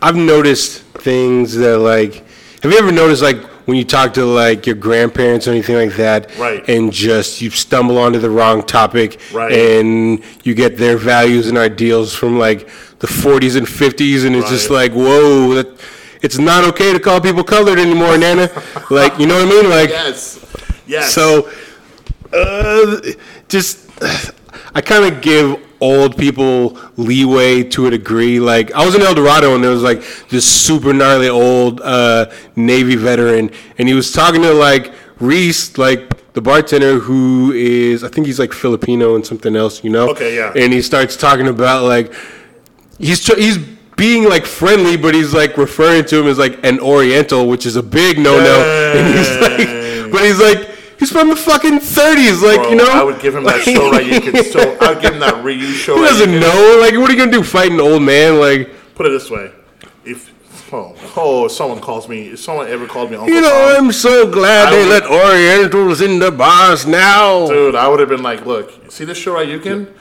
I've 0.00 0.14
noticed 0.14 0.82
things 0.82 1.54
that, 1.56 1.78
like, 1.78 2.24
have 2.62 2.70
you 2.70 2.78
ever 2.78 2.92
noticed, 2.92 3.22
like, 3.22 3.38
when 3.66 3.76
you 3.76 3.84
talk 3.84 4.14
to, 4.14 4.24
like, 4.24 4.66
your 4.66 4.76
grandparents 4.76 5.46
or 5.46 5.50
anything 5.50 5.76
like 5.76 5.96
that, 5.96 6.30
Right. 6.38 6.66
and 6.68 6.92
just 6.92 7.40
you 7.42 7.50
stumble 7.50 7.98
onto 7.98 8.18
the 8.18 8.30
wrong 8.30 8.62
topic, 8.62 9.18
Right. 9.32 9.52
and 9.52 10.20
you 10.44 10.54
get 10.54 10.78
their 10.78 10.96
values 10.96 11.46
and 11.48 11.58
ideals 11.58 12.14
from, 12.14 12.38
like, 12.38 12.68
the 13.00 13.06
40s 13.08 13.56
and 13.56 13.66
50s, 13.68 14.24
and 14.24 14.34
it's 14.34 14.48
just 14.48 14.70
like, 14.70 14.92
whoa, 14.92 15.54
that, 15.54 15.66
it's 16.22 16.38
not 16.38 16.64
okay 16.64 16.92
to 16.92 16.98
call 17.00 17.20
people 17.20 17.44
colored 17.44 17.78
anymore, 17.78 18.16
Nana. 18.16 18.48
like, 18.90 19.18
you 19.18 19.26
know 19.26 19.34
what 19.44 19.46
I 19.46 19.50
mean? 19.62 19.68
Like, 19.70 19.90
Yes. 19.90 20.38
Yes. 20.86 21.12
so, 21.12 21.48
uh, 22.32 22.96
just 23.48 23.78
I 24.74 24.80
kind 24.80 25.04
of 25.04 25.20
give 25.22 25.62
old 25.80 26.16
people 26.16 26.78
leeway 26.96 27.62
to 27.62 27.86
a 27.86 27.90
degree. 27.90 28.40
Like 28.40 28.72
I 28.72 28.84
was 28.84 28.94
in 28.94 29.02
El 29.02 29.14
Dorado 29.14 29.54
and 29.54 29.62
there 29.62 29.70
was 29.70 29.82
like 29.82 30.02
this 30.28 30.44
super 30.44 30.92
gnarly 30.92 31.28
old 31.28 31.80
uh, 31.82 32.30
Navy 32.56 32.96
veteran, 32.96 33.50
and 33.78 33.88
he 33.88 33.94
was 33.94 34.12
talking 34.12 34.42
to 34.42 34.52
like 34.52 34.92
Reese, 35.20 35.78
like 35.78 36.32
the 36.32 36.40
bartender 36.40 36.98
who 36.98 37.52
is 37.52 38.04
I 38.04 38.08
think 38.08 38.26
he's 38.26 38.38
like 38.38 38.52
Filipino 38.52 39.14
and 39.14 39.26
something 39.26 39.56
else, 39.56 39.82
you 39.82 39.90
know? 39.90 40.10
Okay, 40.10 40.36
yeah. 40.36 40.52
And 40.54 40.72
he 40.72 40.82
starts 40.82 41.16
talking 41.16 41.48
about 41.48 41.84
like 41.84 42.12
he's 42.98 43.24
tr- 43.24 43.38
he's 43.38 43.58
being 43.96 44.28
like 44.28 44.44
friendly, 44.44 44.96
but 44.96 45.14
he's 45.14 45.32
like 45.32 45.56
referring 45.56 46.04
to 46.06 46.20
him 46.20 46.26
as 46.26 46.38
like 46.38 46.62
an 46.64 46.78
Oriental, 46.80 47.48
which 47.48 47.64
is 47.64 47.76
a 47.76 47.82
big 47.82 48.18
no 48.18 48.38
no. 48.38 48.82
And 48.96 49.14
he's 49.14 49.40
like, 49.40 50.12
but 50.12 50.24
he's 50.24 50.40
like. 50.40 50.75
He's 50.98 51.10
from 51.10 51.28
the 51.28 51.36
fucking 51.36 51.78
30s, 51.78 52.42
like 52.42 52.56
Bro, 52.56 52.70
you 52.70 52.76
know. 52.76 52.90
I 52.90 53.02
would 53.02 53.20
give 53.20 53.34
him 53.34 53.44
that 53.44 53.60
Shoryuken 53.60 54.44
so 54.52 54.76
I 54.80 54.94
would 54.94 55.02
give 55.02 55.14
him 55.14 55.20
that 55.20 55.44
Ryu 55.44 55.66
show. 55.72 55.96
He 55.96 56.02
doesn't 56.02 56.40
know. 56.40 56.78
Like, 56.80 56.94
what 56.94 57.10
are 57.10 57.12
you 57.12 57.18
gonna 57.18 57.30
do? 57.30 57.42
Fight 57.42 57.72
an 57.72 57.80
old 57.80 58.02
man? 58.02 58.40
Like, 58.40 58.70
Put 58.94 59.06
it 59.06 59.10
this 59.10 59.30
way: 59.30 59.52
if 60.04 60.32
oh, 60.72 60.96
oh, 61.16 61.48
someone 61.48 61.80
calls 61.80 62.08
me, 62.08 62.28
if 62.28 62.40
someone 62.40 62.68
ever 62.68 62.86
called 62.86 63.10
me 63.10 63.16
Uncle 63.16 63.34
you 63.34 63.42
know, 63.42 63.74
Tom, 63.76 63.86
I'm 63.86 63.92
so 63.92 64.30
glad 64.30 64.68
I 64.68 64.70
they 64.70 64.86
let 64.86 65.04
Orientals 65.04 66.00
in 66.00 66.18
the 66.18 66.30
bars 66.30 66.86
now. 66.86 67.46
Dude, 67.46 67.74
I 67.74 67.88
would 67.88 68.00
have 68.00 68.08
been 68.08 68.22
like, 68.22 68.46
look, 68.46 68.90
see 68.90 69.04
this 69.04 69.18
show 69.18 69.34
right? 69.34 69.46
You 69.46 69.60
can 69.60 69.92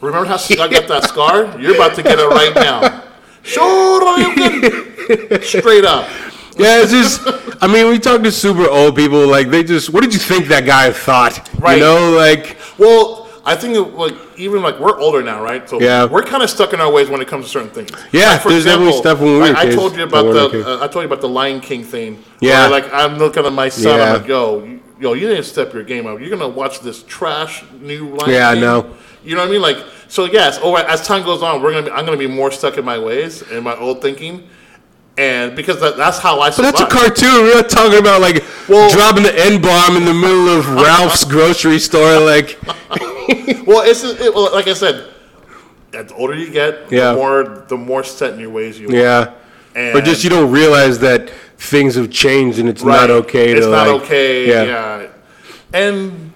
remember 0.00 0.26
how 0.26 0.36
I 0.36 0.68
got 0.68 0.88
that 0.88 1.04
scar? 1.08 1.58
You're 1.60 1.74
about 1.74 1.94
to 1.96 2.02
get 2.02 2.18
it 2.18 2.28
right 2.28 2.54
now. 2.54 3.02
Can 3.46 5.42
straight 5.42 5.84
up. 5.84 6.08
Yeah, 6.56 6.82
it's 6.82 6.92
just. 6.92 7.20
I 7.62 7.66
mean, 7.66 7.88
we 7.88 7.98
talk 7.98 8.22
to 8.22 8.30
super 8.32 8.68
old 8.68 8.96
people. 8.96 9.26
Like, 9.26 9.48
they 9.48 9.64
just. 9.64 9.92
What 9.92 10.02
did 10.02 10.12
you 10.12 10.20
think 10.20 10.46
that 10.48 10.64
guy 10.66 10.92
thought? 10.92 11.48
Right. 11.58 11.78
You 11.78 11.80
know, 11.84 12.12
like. 12.12 12.56
Well, 12.78 13.24
I 13.46 13.54
think 13.56 13.74
that, 13.74 13.82
like 13.96 14.14
even 14.38 14.62
like 14.62 14.80
we're 14.80 14.98
older 14.98 15.22
now, 15.22 15.42
right? 15.42 15.68
So 15.68 15.80
Yeah. 15.80 16.06
we're 16.06 16.22
kind 16.22 16.42
of 16.42 16.48
stuck 16.48 16.72
in 16.72 16.80
our 16.80 16.90
ways 16.90 17.10
when 17.10 17.20
it 17.20 17.28
comes 17.28 17.44
to 17.44 17.50
certain 17.50 17.68
things. 17.68 17.90
Yeah, 18.10 18.30
Like, 18.30 18.40
for 18.40 18.48
there's 18.48 18.64
definitely 18.64 18.94
stuff 18.94 19.20
when 19.20 19.34
we 19.34 19.38
like, 19.40 19.56
I 19.56 19.70
told 19.70 19.96
you 19.96 20.04
about 20.04 20.32
the 20.32 20.66
uh, 20.66 20.84
I 20.84 20.88
told 20.88 21.02
you 21.02 21.06
about 21.06 21.20
the 21.20 21.28
Lion 21.28 21.60
King 21.60 21.84
thing. 21.84 22.24
Yeah. 22.40 22.68
like 22.68 22.90
I'm 22.92 23.18
looking 23.18 23.44
at 23.44 23.52
my 23.52 23.68
son. 23.68 23.98
Yeah. 23.98 24.04
I'm 24.14 24.20
like, 24.20 24.28
yo, 24.28 24.64
you, 24.64 24.80
yo, 24.98 25.12
you 25.12 25.28
didn't 25.28 25.44
step 25.44 25.74
your 25.74 25.82
game 25.84 26.06
up. 26.06 26.20
You're 26.20 26.30
gonna 26.30 26.48
watch 26.48 26.80
this 26.80 27.02
trash 27.02 27.64
new 27.80 28.06
Lion 28.08 28.18
King. 28.20 28.30
Yeah, 28.34 28.48
I 28.48 28.54
know. 28.54 28.94
You 29.22 29.34
know 29.34 29.42
what 29.42 29.48
I 29.48 29.52
mean? 29.52 29.62
Like, 29.62 29.76
so 30.08 30.24
yes. 30.24 30.58
Oh, 30.62 30.74
as 30.76 31.06
time 31.06 31.22
goes 31.22 31.42
on, 31.42 31.62
we're 31.62 31.72
gonna 31.72 31.86
be, 31.86 31.92
I'm 31.92 32.06
gonna 32.06 32.16
be 32.16 32.26
more 32.26 32.50
stuck 32.50 32.78
in 32.78 32.84
my 32.84 32.98
ways 32.98 33.42
and 33.42 33.62
my 33.62 33.76
old 33.76 34.00
thinking, 34.00 34.48
and 35.16 35.54
because 35.54 35.80
that, 35.80 35.96
that's 35.96 36.18
how 36.18 36.40
I. 36.40 36.50
But 36.50 36.62
that's 36.62 36.80
a 36.80 36.86
cartoon. 36.86 37.32
We're 37.44 37.54
not 37.54 37.68
talking 37.70 37.98
about 37.98 38.20
like 38.20 38.44
Well- 38.68 38.90
dropping 38.90 39.22
the 39.22 39.34
N 39.38 39.60
bomb 39.62 39.96
in 39.96 40.04
the 40.04 40.14
middle 40.14 40.48
of 40.48 40.68
Ralph's 40.82 41.24
grocery 41.24 41.78
store. 41.78 42.18
Like, 42.20 42.58
Well, 43.66 43.82
it's 43.88 44.02
it, 44.04 44.34
well, 44.34 44.52
like 44.52 44.66
I 44.68 44.74
said. 44.74 45.10
The 45.90 46.12
older 46.14 46.34
you 46.34 46.50
get, 46.50 46.90
Yeah. 46.90 47.12
the 47.12 47.14
more 47.16 47.64
the 47.68 47.76
more 47.76 48.02
set 48.02 48.34
in 48.34 48.40
your 48.40 48.50
ways 48.50 48.80
you 48.80 48.88
are. 48.88 48.92
yeah. 48.92 49.34
And 49.76 49.96
or 49.96 50.00
just 50.00 50.24
you 50.24 50.30
don't 50.30 50.50
realize 50.50 50.98
that 51.00 51.30
things 51.56 51.94
have 51.94 52.10
changed 52.10 52.58
and 52.58 52.68
it's 52.68 52.82
not 52.82 53.10
okay 53.10 53.52
It's 53.52 53.64
to 53.66 53.70
not 53.70 53.86
like, 53.88 54.02
okay. 54.02 54.48
Yeah. 54.48 54.64
Yeah. 54.64 55.08
And 55.72 56.32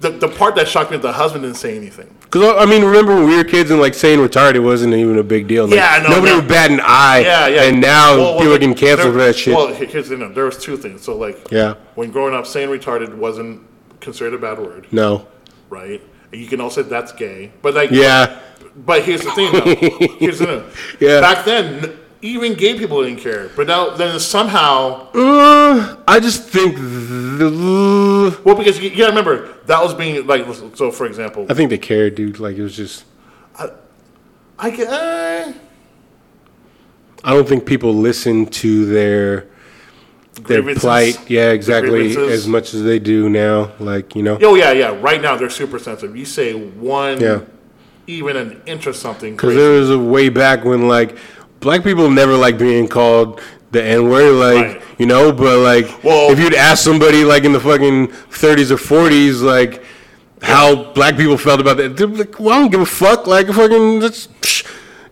the, 0.00 0.10
the 0.10 0.26
part 0.28 0.56
that 0.56 0.66
shocked 0.66 0.90
me, 0.90 0.96
the 0.96 1.12
husband 1.12 1.44
didn't 1.44 1.56
say 1.56 1.76
anything. 1.76 2.12
Because 2.30 2.54
I 2.58 2.64
mean, 2.70 2.84
remember 2.84 3.16
when 3.16 3.26
we 3.26 3.36
were 3.36 3.42
kids 3.42 3.72
and 3.72 3.80
like 3.80 3.92
saying 3.94 4.20
retarded 4.20 4.62
wasn't 4.62 4.94
even 4.94 5.18
a 5.18 5.22
big 5.24 5.48
deal. 5.48 5.66
Like, 5.66 5.74
Yeah, 5.74 6.00
know, 6.02 6.10
Nobody 6.10 6.30
no. 6.32 6.36
would 6.38 6.48
bat 6.48 6.70
an 6.70 6.80
eye. 6.80 7.20
Yeah, 7.20 7.46
yeah. 7.48 7.62
And 7.64 7.80
now 7.80 8.16
Well, 8.16 8.18
well, 8.34 8.38
people 8.38 8.54
are 8.54 8.58
getting 8.58 8.74
canceled 8.76 9.12
for 9.14 9.18
that 9.18 9.34
shit. 9.34 9.54
Well, 9.54 9.74
here- 9.74 9.88
here's 9.88 10.08
the 10.08 10.16
thing. 10.16 10.32
There 10.34 10.44
was 10.44 10.56
two 10.58 10.76
things. 10.76 11.02
So 11.02 11.16
like, 11.16 11.48
Yeah. 11.50 11.74
when 11.96 12.12
growing 12.12 12.34
up, 12.34 12.46
saying 12.46 12.68
retarded 12.68 13.14
wasn't 13.16 13.62
considered 14.00 14.34
a 14.34 14.38
bad 14.38 14.58
word, 14.60 14.86
no. 14.92 15.26
right? 15.70 16.00
You 16.32 16.46
can 16.46 16.60
also 16.60 16.82
say 16.84 16.88
that's 16.88 17.10
gay, 17.12 17.50
but 17.62 17.74
like, 17.74 17.90
Yeah. 17.90 18.38
But 18.76 19.02
here's 19.02 19.22
the 19.22 19.32
thing, 19.32 19.52
though. 19.52 19.60
here's 20.20 20.38
the 20.38 20.46
thing. 20.46 20.62
Yeah. 21.00 21.20
Back 21.20 21.44
then, 21.44 21.98
even 22.22 22.54
gay 22.54 22.78
people 22.78 23.02
didn't 23.02 23.20
care, 23.20 23.50
but 23.56 23.66
now 23.66 23.90
then 23.90 24.18
somehow, 24.20 25.08
Uh, 25.14 25.96
I 26.06 26.20
just 26.20 26.44
think. 26.48 26.76
The, 26.76 28.38
well, 28.44 28.54
because 28.54 28.78
you, 28.78 28.90
you 28.90 28.96
gotta 28.96 29.10
remember 29.12 29.54
that 29.66 29.82
was 29.82 29.94
being 29.94 30.26
like, 30.26 30.44
so 30.74 30.90
for 30.90 31.06
example, 31.06 31.46
I 31.48 31.54
think 31.54 31.70
they 31.70 31.78
cared, 31.78 32.14
dude. 32.14 32.38
Like 32.38 32.56
it 32.56 32.62
was 32.62 32.76
just. 32.76 33.04
I 34.58 34.70
can. 34.70 34.86
Uh, 34.88 35.52
I 37.24 37.32
don't 37.34 37.48
think 37.48 37.64
people 37.66 37.94
listen 37.94 38.46
to 38.46 38.86
their 38.86 39.46
their 40.42 40.74
plight. 40.74 41.18
Yeah, 41.30 41.50
exactly. 41.50 42.16
As 42.16 42.46
much 42.46 42.74
as 42.74 42.82
they 42.82 42.98
do 42.98 43.28
now. 43.28 43.72
Like 43.78 44.14
you 44.14 44.22
know. 44.22 44.38
oh 44.42 44.54
yeah, 44.54 44.72
yeah. 44.72 44.98
Right 45.00 45.20
now 45.20 45.36
they're 45.36 45.50
super 45.50 45.78
sensitive. 45.78 46.16
You 46.16 46.24
say 46.24 46.52
one, 46.54 47.20
Yeah. 47.20 47.40
even 48.06 48.36
an 48.36 48.62
inch 48.66 48.86
of 48.86 48.96
something, 48.96 49.34
Because 49.34 49.54
there 49.54 49.72
was 49.72 49.90
a 49.90 49.98
way 49.98 50.28
back 50.28 50.64
when 50.64 50.88
like 50.88 51.16
black 51.60 51.82
people 51.84 52.10
never 52.10 52.36
like 52.36 52.58
being 52.58 52.88
called 52.88 53.40
the 53.72 53.82
N 53.82 54.08
word, 54.08 54.32
like 54.34 54.66
Right. 54.74 54.82
you 54.98 55.06
know. 55.06 55.32
But 55.32 55.58
like, 55.58 56.02
Well- 56.04 56.30
if 56.32 56.38
you'd 56.40 56.54
ask 56.54 56.82
somebody 56.82 57.24
like 57.24 57.44
in 57.44 57.52
the 57.52 57.60
fucking 57.60 58.08
30s 58.30 58.70
or 58.72 58.76
40s, 58.76 59.42
like 59.42 59.82
how 60.42 60.92
black 60.92 61.16
people 61.16 61.36
felt 61.36 61.60
about 61.60 61.76
that, 61.76 61.96
they'd 61.96 62.06
be 62.10 62.16
like, 62.18 62.40
"Well, 62.40 62.50
I 62.50 62.58
don't 62.60 62.70
give 62.70 62.80
a 62.80 62.86
fuck." 62.86 63.26
Like, 63.26 63.46
fucking, 63.48 64.00
let's 64.00 64.28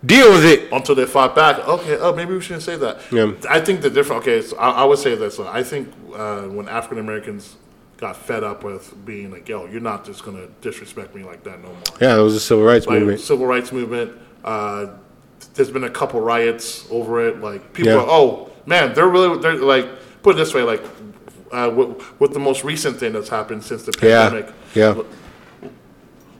deal 0.04 0.30
with 0.32 0.44
it. 0.44 0.72
until 0.72 0.94
they 0.94 1.04
fought 1.04 1.34
back. 1.36 1.58
Okay, 1.68 1.98
oh, 2.00 2.14
maybe 2.14 2.32
we 2.34 2.40
shouldn't 2.40 2.62
say 2.62 2.76
that. 2.76 3.00
Yeah. 3.12 3.32
I 3.48 3.60
think 3.60 3.80
the 3.82 3.90
different. 3.90 4.22
Okay, 4.22 4.40
so 4.42 4.56
I, 4.56 4.70
I 4.70 4.84
would 4.84 4.98
say 4.98 5.14
this. 5.16 5.38
I 5.38 5.62
think 5.62 5.92
uh, 6.14 6.42
when 6.42 6.68
African 6.68 6.98
Americans 6.98 7.56
got 7.98 8.16
fed 8.16 8.42
up 8.44 8.64
with 8.64 8.94
being 9.04 9.30
like, 9.30 9.48
"Yo, 9.48 9.66
you're 9.66 9.80
not 9.82 10.04
just 10.06 10.24
gonna 10.24 10.46
disrespect 10.62 11.14
me 11.14 11.22
like 11.24 11.44
that 11.44 11.60
no 11.62 11.68
more." 11.68 11.82
Yeah, 12.00 12.16
it 12.18 12.22
was 12.22 12.34
a 12.34 12.40
civil 12.40 12.64
rights 12.64 12.86
Like 12.86 13.00
movement. 13.00 13.20
civil 13.20 13.46
rights 13.46 13.70
movement. 13.72 14.12
Uh, 14.44 14.86
there's 15.58 15.70
been 15.70 15.84
a 15.84 15.90
couple 15.90 16.20
riots 16.20 16.86
over 16.90 17.26
it. 17.28 17.40
Like 17.42 17.72
people, 17.74 17.92
Yeah. 17.92 17.98
are, 17.98 18.06
oh 18.08 18.50
man, 18.64 18.94
they're 18.94 19.08
really 19.08 19.38
they're 19.40 19.56
like 19.56 19.86
put 20.22 20.36
it 20.36 20.38
this 20.38 20.54
way, 20.54 20.62
like 20.62 20.82
uh, 21.52 21.70
with, 21.74 22.20
with 22.20 22.32
the 22.32 22.38
most 22.38 22.62
recent 22.64 22.96
thing 22.98 23.12
that's 23.12 23.28
happened 23.28 23.62
since 23.64 23.82
the 23.82 23.92
pandemic. 23.92 24.52
yeah, 24.74 24.94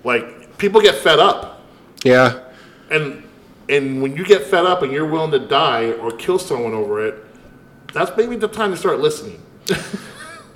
Like 0.05 0.57
people 0.59 0.81
get 0.81 0.95
fed 0.97 1.19
up. 1.19 1.63
yeah. 2.05 2.41
And 2.91 3.25
and 3.69 4.01
when 4.01 4.17
you 4.17 4.25
get 4.25 4.45
fed 4.45 4.65
up 4.65 4.83
and 4.83 4.91
you're 4.93 5.07
willing 5.07 5.31
to 5.33 5.39
die 5.47 5.93
or 5.93 6.11
kill 6.13 6.39
someone 6.39 6.73
over 6.73 7.05
it, 7.07 7.23
that's 7.93 8.17
maybe 8.17 8.37
the 8.37 8.49
time 8.49 8.71
to 8.71 8.77
start 8.77 9.01
listening. 9.01 9.43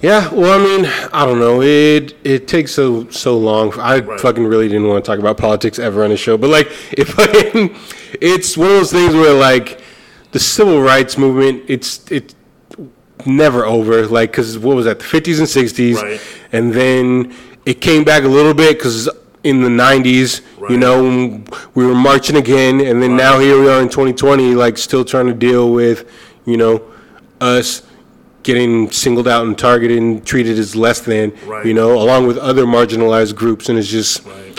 Yeah, 0.00 0.34
well, 0.34 0.60
I 0.60 0.64
mean, 0.64 0.84
I 1.12 1.24
don't 1.24 1.38
know. 1.38 1.62
It 1.62 2.16
it 2.24 2.48
takes 2.48 2.72
so 2.72 3.08
so 3.10 3.38
long. 3.38 3.72
I 3.78 4.00
Right. 4.00 4.18
fucking 4.18 4.44
really 4.44 4.66
didn't 4.66 4.88
want 4.88 5.04
to 5.04 5.08
talk 5.08 5.20
about 5.20 5.36
politics 5.38 5.78
ever 5.78 6.02
on 6.02 6.10
the 6.10 6.16
show, 6.16 6.36
but 6.36 6.50
like, 6.50 6.66
if 6.98 7.10
fucking, 7.10 7.76
it's 8.20 8.56
one 8.56 8.68
of 8.68 8.74
those 8.76 8.92
things 8.92 9.14
where 9.14 9.34
like 9.34 9.80
the 10.32 10.38
civil 10.38 10.80
rights 10.80 11.16
movement, 11.18 11.64
it's 11.68 12.10
it's 12.10 12.34
never 13.26 13.64
over. 13.64 14.06
Like, 14.06 14.30
because 14.32 14.58
what 14.58 14.76
was 14.76 14.86
that, 14.86 14.98
the 14.98 15.04
fifties 15.04 15.38
and 15.38 15.48
sixties, 15.48 16.02
Right. 16.02 16.20
and 16.52 16.72
then 16.72 17.34
it 17.66 17.80
came 17.80 18.04
back 18.04 18.24
a 18.24 18.28
little 18.28 18.54
bit 18.54 18.78
because 18.78 19.08
in 19.44 19.62
the 19.62 19.70
nineties, 19.70 20.40
you 20.68 20.76
know, 20.76 21.42
we 21.74 21.84
were 21.86 21.94
marching 21.94 22.36
again, 22.36 22.80
and 22.80 23.02
then 23.02 23.16
now 23.16 23.38
here 23.40 23.60
we 23.60 23.68
are 23.68 23.80
in 23.82 23.88
2020, 23.88 24.54
like 24.54 24.78
still 24.78 25.04
trying 25.04 25.26
to 25.26 25.34
deal 25.34 25.72
with, 25.72 26.08
you 26.44 26.56
know, 26.56 26.80
us 27.40 27.82
getting 28.44 28.90
singled 28.90 29.28
out 29.28 29.46
and 29.46 29.56
targeted 29.58 29.98
and 29.98 30.24
treated 30.26 30.58
as 30.58 30.74
less 30.74 31.00
than, 31.00 31.32
Right. 31.46 31.64
you 31.66 31.74
know, 31.74 31.92
along 32.00 32.26
with 32.26 32.38
other 32.38 32.64
marginalized 32.64 33.34
groups, 33.36 33.68
and 33.68 33.78
it's 33.78 33.88
just, 33.88 34.24
Right. 34.26 34.51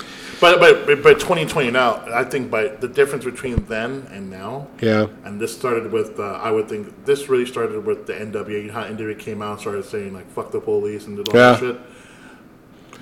But 0.43 0.59
but 0.59 0.85
but- 0.87 1.01
but 1.03 1.13
2020 1.19 1.71
now, 1.71 2.03
I 2.13 2.25
think 2.25 2.51
by 2.51 2.63
the 2.67 2.87
difference 2.89 3.23
between 3.23 3.55
then 3.67 3.91
and 4.11 4.29
now, 4.29 4.67
yeah, 4.81 5.07
and 5.25 5.39
this 5.41 5.51
started 5.61 5.89
with 5.91 6.19
uh, 6.19 6.23
I 6.47 6.51
would 6.51 6.67
think 6.67 7.05
this 7.05 7.29
really 7.29 7.45
started 7.45 7.85
with 7.85 8.07
the 8.07 8.13
NWA. 8.13 8.69
How 8.75 8.83
NWA 8.83 9.17
came 9.17 9.41
out 9.41 9.51
and 9.53 9.59
started 9.61 9.85
saying 9.85 10.13
like 10.13 10.29
"fuck 10.35 10.51
the 10.51 10.59
police" 10.59 11.07
and 11.07 11.15
did 11.15 11.29
all 11.29 11.33
that 11.33 11.39
Yeah. 11.53 11.59
shit. 11.59 11.77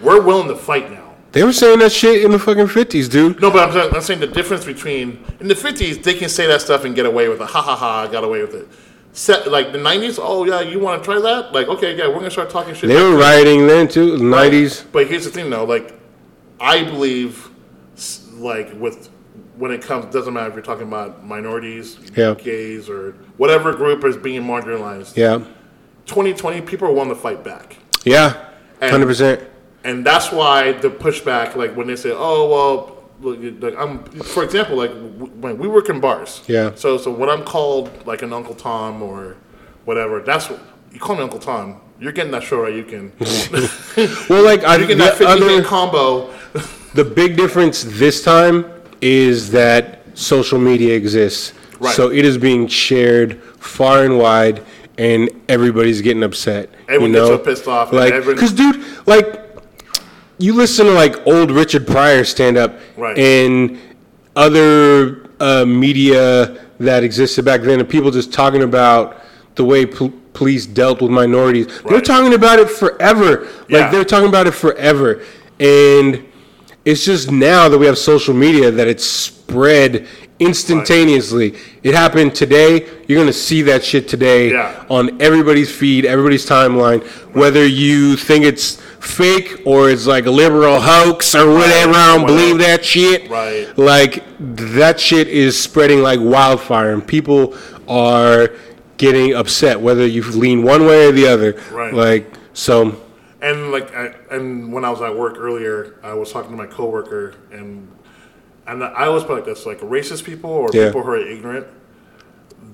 We're 0.04 0.22
willing 0.22 0.48
to 0.50 0.56
fight 0.56 0.92
now. 0.92 1.08
they 1.32 1.44
were 1.44 1.54
saying 1.54 1.80
that 1.80 1.92
shit 1.92 2.24
in 2.26 2.32
the 2.32 2.38
fucking 2.40 2.68
50s, 2.68 3.08
dude. 3.10 3.42
No, 3.42 3.50
but 3.50 3.68
I'm, 3.70 3.74
saying- 3.74 3.94
I'm 3.96 4.02
saying 4.02 4.20
the 4.20 4.28
difference 4.28 4.66
between 4.66 5.06
in 5.40 5.48
the 5.48 5.56
50s 5.56 6.04
they 6.04 6.14
can 6.14 6.30
say 6.30 6.46
that 6.46 6.62
stuff 6.62 6.84
and 6.86 6.94
get 6.94 7.06
away 7.08 7.28
with 7.30 7.42
it. 7.42 7.48
Ha 7.48 7.62
ha 7.62 7.76
ha! 7.76 7.92
I 8.08 8.12
got 8.12 8.24
away 8.24 8.42
with 8.42 8.54
it. 8.54 8.68
Set, 9.14 9.50
like 9.50 9.72
the 9.72 9.80
90s. 9.80 10.20
Oh 10.22 10.44
yeah, 10.46 10.62
you 10.62 10.78
want 10.80 11.02
to 11.02 11.06
try 11.10 11.20
that? 11.20 11.54
Like 11.54 11.68
okay, 11.70 11.96
yeah, 11.98 12.08
we're 12.08 12.16
gonna 12.24 12.30
start 12.40 12.50
talking 12.52 12.76
shit. 12.76 12.88
They 12.90 13.02
were 13.02 13.16
rioting 13.18 13.66
then 13.66 13.88
too, 13.88 14.18
the 14.18 14.24
90s. 14.24 14.86
But 14.92 15.08
here's 15.08 15.26
the 15.26 15.32
thing, 15.32 15.50
though. 15.50 15.64
Like, 15.66 15.88
I 16.62 16.84
believe, 16.84 17.50
like, 18.36 18.72
with 18.80 19.10
when 19.58 19.72
it 19.72 19.82
comes, 19.82 20.06
doesn't 20.14 20.34
matter 20.34 20.48
if 20.50 20.54
you're 20.54 20.64
talking 20.64 20.88
about 20.88 21.26
minorities, 21.26 21.98
Yeah. 22.16 22.34
gays, 22.36 22.90
or 22.90 23.14
whatever 23.38 23.74
group 23.74 24.04
is 24.06 24.16
being 24.18 24.44
marginalized. 24.44 25.18
Yeah, 25.18 25.40
2020, 26.06 26.62
people 26.62 26.88
are 26.88 26.92
willing 26.92 27.10
to 27.10 27.16
fight 27.16 27.44
back, 27.44 27.78
yeah, 28.04 28.36
100%. 28.82 29.42
and 29.84 30.06
that's 30.06 30.32
why 30.32 30.72
the 30.74 30.90
pushback, 30.90 31.56
like 31.56 31.76
when 31.76 31.88
they 31.88 31.96
say, 31.96 32.12
"Oh, 32.14 32.48
well." 32.50 32.98
Look, 33.24 33.38
like 33.62 33.76
I'm, 33.78 34.04
for 34.04 34.44
example, 34.44 34.76
like 34.78 34.90
when 35.44 35.60
we 35.60 35.68
work 35.68 35.90
in 35.90 36.00
bars. 36.00 36.42
Yeah. 36.48 36.72
So, 36.74 36.98
so 36.98 37.12
when 37.12 37.30
I'm 37.30 37.44
called 37.44 37.92
like 38.08 38.24
an 38.24 38.34
Uncle 38.34 38.56
Tom 38.56 39.04
or 39.04 39.36
whatever, 39.86 40.22
that's 40.22 40.50
what 40.50 40.60
you 40.92 41.00
call 41.00 41.16
me 41.18 41.22
Uncle 41.22 41.38
Tom. 41.38 41.82
You're 42.00 42.14
getting 42.14 42.32
that 42.32 42.42
Shoryuken. 42.42 43.12
Well, 44.28 44.44
like, 44.44 44.64
I, 44.66 44.80
getting 44.80 44.98
the, 44.98 45.04
that 45.04 45.18
50 45.18 45.26
other, 45.44 45.64
combo. 45.64 46.34
The 46.94 47.04
big 47.06 47.38
difference 47.38 47.84
this 47.84 48.24
time 48.24 48.66
is 49.02 49.52
that 49.52 50.00
social 50.14 50.60
media 50.60 50.96
exists. 50.96 51.54
Right. 51.80 51.96
So 51.96 52.12
it 52.12 52.26
is 52.26 52.38
being 52.38 52.68
shared 52.68 53.42
far 53.60 54.04
and 54.04 54.18
wide, 54.20 54.64
and 54.98 55.30
everybody's 55.50 56.02
getting 56.02 56.24
upset. 56.24 56.70
Everyone 56.88 57.10
you 57.12 57.16
gets 57.18 57.28
so 57.28 57.38
pissed 57.40 57.68
off, 57.68 57.92
Like, 57.92 58.14
everyone- 58.14 58.36
because, 58.36 58.54
dude, 58.54 58.84
like, 59.08 59.40
you 60.38 60.54
listen 60.54 60.86
to 60.88 60.92
like 60.92 61.26
old 61.26 61.50
Richard 61.52 61.88
Pryor 61.88 62.24
stand 62.24 62.58
up, 62.58 62.80
Right. 62.98 63.18
and 63.18 63.78
other 64.36 65.24
uh, 65.40 65.66
media 65.66 66.58
that 66.80 67.04
existed 67.04 67.46
back 67.46 67.62
then, 67.62 67.80
and 67.80 67.88
people 67.90 68.12
just 68.12 68.32
talking 68.34 68.64
about 68.64 69.24
the 69.56 69.64
way 69.64 69.86
pol- 69.86 70.14
police 70.34 70.66
dealt 70.66 71.02
with 71.02 71.12
minorities. 71.12 71.68
They're 71.90 72.02
talking 72.02 72.34
about 72.34 72.60
it 72.60 72.70
forever. 72.70 73.48
Yeah. 73.68 73.80
Like 73.80 73.92
they're 73.92 74.04
talking 74.06 74.30
about 74.30 74.48
it 74.48 74.52
forever, 74.54 75.22
and 75.60 76.24
it's 76.86 77.06
just 77.06 77.32
now 77.32 77.70
that 77.70 77.78
we 77.78 77.86
have 77.86 77.98
social 77.98 78.34
media 78.34 78.72
that 78.72 78.88
it's 78.88 79.06
spread 79.06 80.08
instantaneously. 80.40 81.54
It 81.84 81.94
happened 81.94 82.34
today. 82.36 82.88
You're 83.08 83.20
gonna 83.20 83.34
see 83.34 83.62
that 83.64 83.84
shit 83.84 84.08
today 84.08 84.52
Yeah. 84.52 84.72
on 84.90 85.22
everybody's 85.22 85.70
feed, 85.72 86.06
everybody's 86.06 86.46
timeline. 86.48 87.04
Whether 87.34 87.66
you 87.66 88.16
think 88.16 88.46
it's 88.46 88.78
fake 89.00 89.62
or 89.66 89.90
it's 89.90 90.08
like 90.08 90.26
a 90.26 90.32
liberal 90.32 90.80
hoax 90.80 91.36
or 91.36 91.52
whatever, 91.54 91.94
I 91.94 92.16
don't 92.16 92.26
believe 92.26 92.58
that 92.60 92.84
shit. 92.84 93.30
Right. 93.30 93.68
Like 93.78 94.24
that 94.40 95.00
shit 95.00 95.28
is 95.28 95.60
spreading 95.60 96.02
like 96.02 96.20
wildfire, 96.22 96.94
and 96.94 97.06
people 97.06 97.56
are 97.88 98.52
getting 98.98 99.34
upset 99.36 99.80
whether 99.82 100.06
you 100.06 100.24
lean 100.24 100.64
one 100.64 100.86
way 100.86 101.08
or 101.08 101.12
the 101.12 101.28
other. 101.28 101.56
Right. 101.72 101.94
Like 101.94 102.34
so. 102.54 102.96
And 103.42 103.72
like, 103.72 103.94
I, 103.96 104.14
and 104.30 104.72
when 104.72 104.86
I 104.86 104.90
was 104.92 105.02
at 105.02 105.16
work 105.16 105.36
earlier, 105.38 105.96
I 106.04 106.14
was 106.14 106.32
talking 106.32 106.52
to 106.52 106.58
my 106.58 106.68
coworker, 106.68 107.34
and 107.52 107.88
and 108.68 108.84
I 108.84 109.08
always 109.08 109.24
put 109.24 109.34
like 109.36 109.46
this: 109.46 109.66
like 109.66 109.80
racist 109.80 110.24
people 110.24 110.52
or 110.52 110.70
Yeah. 110.74 110.88
people 110.88 111.02
who 111.04 111.12
are 111.12 111.18
ignorant, 111.18 111.66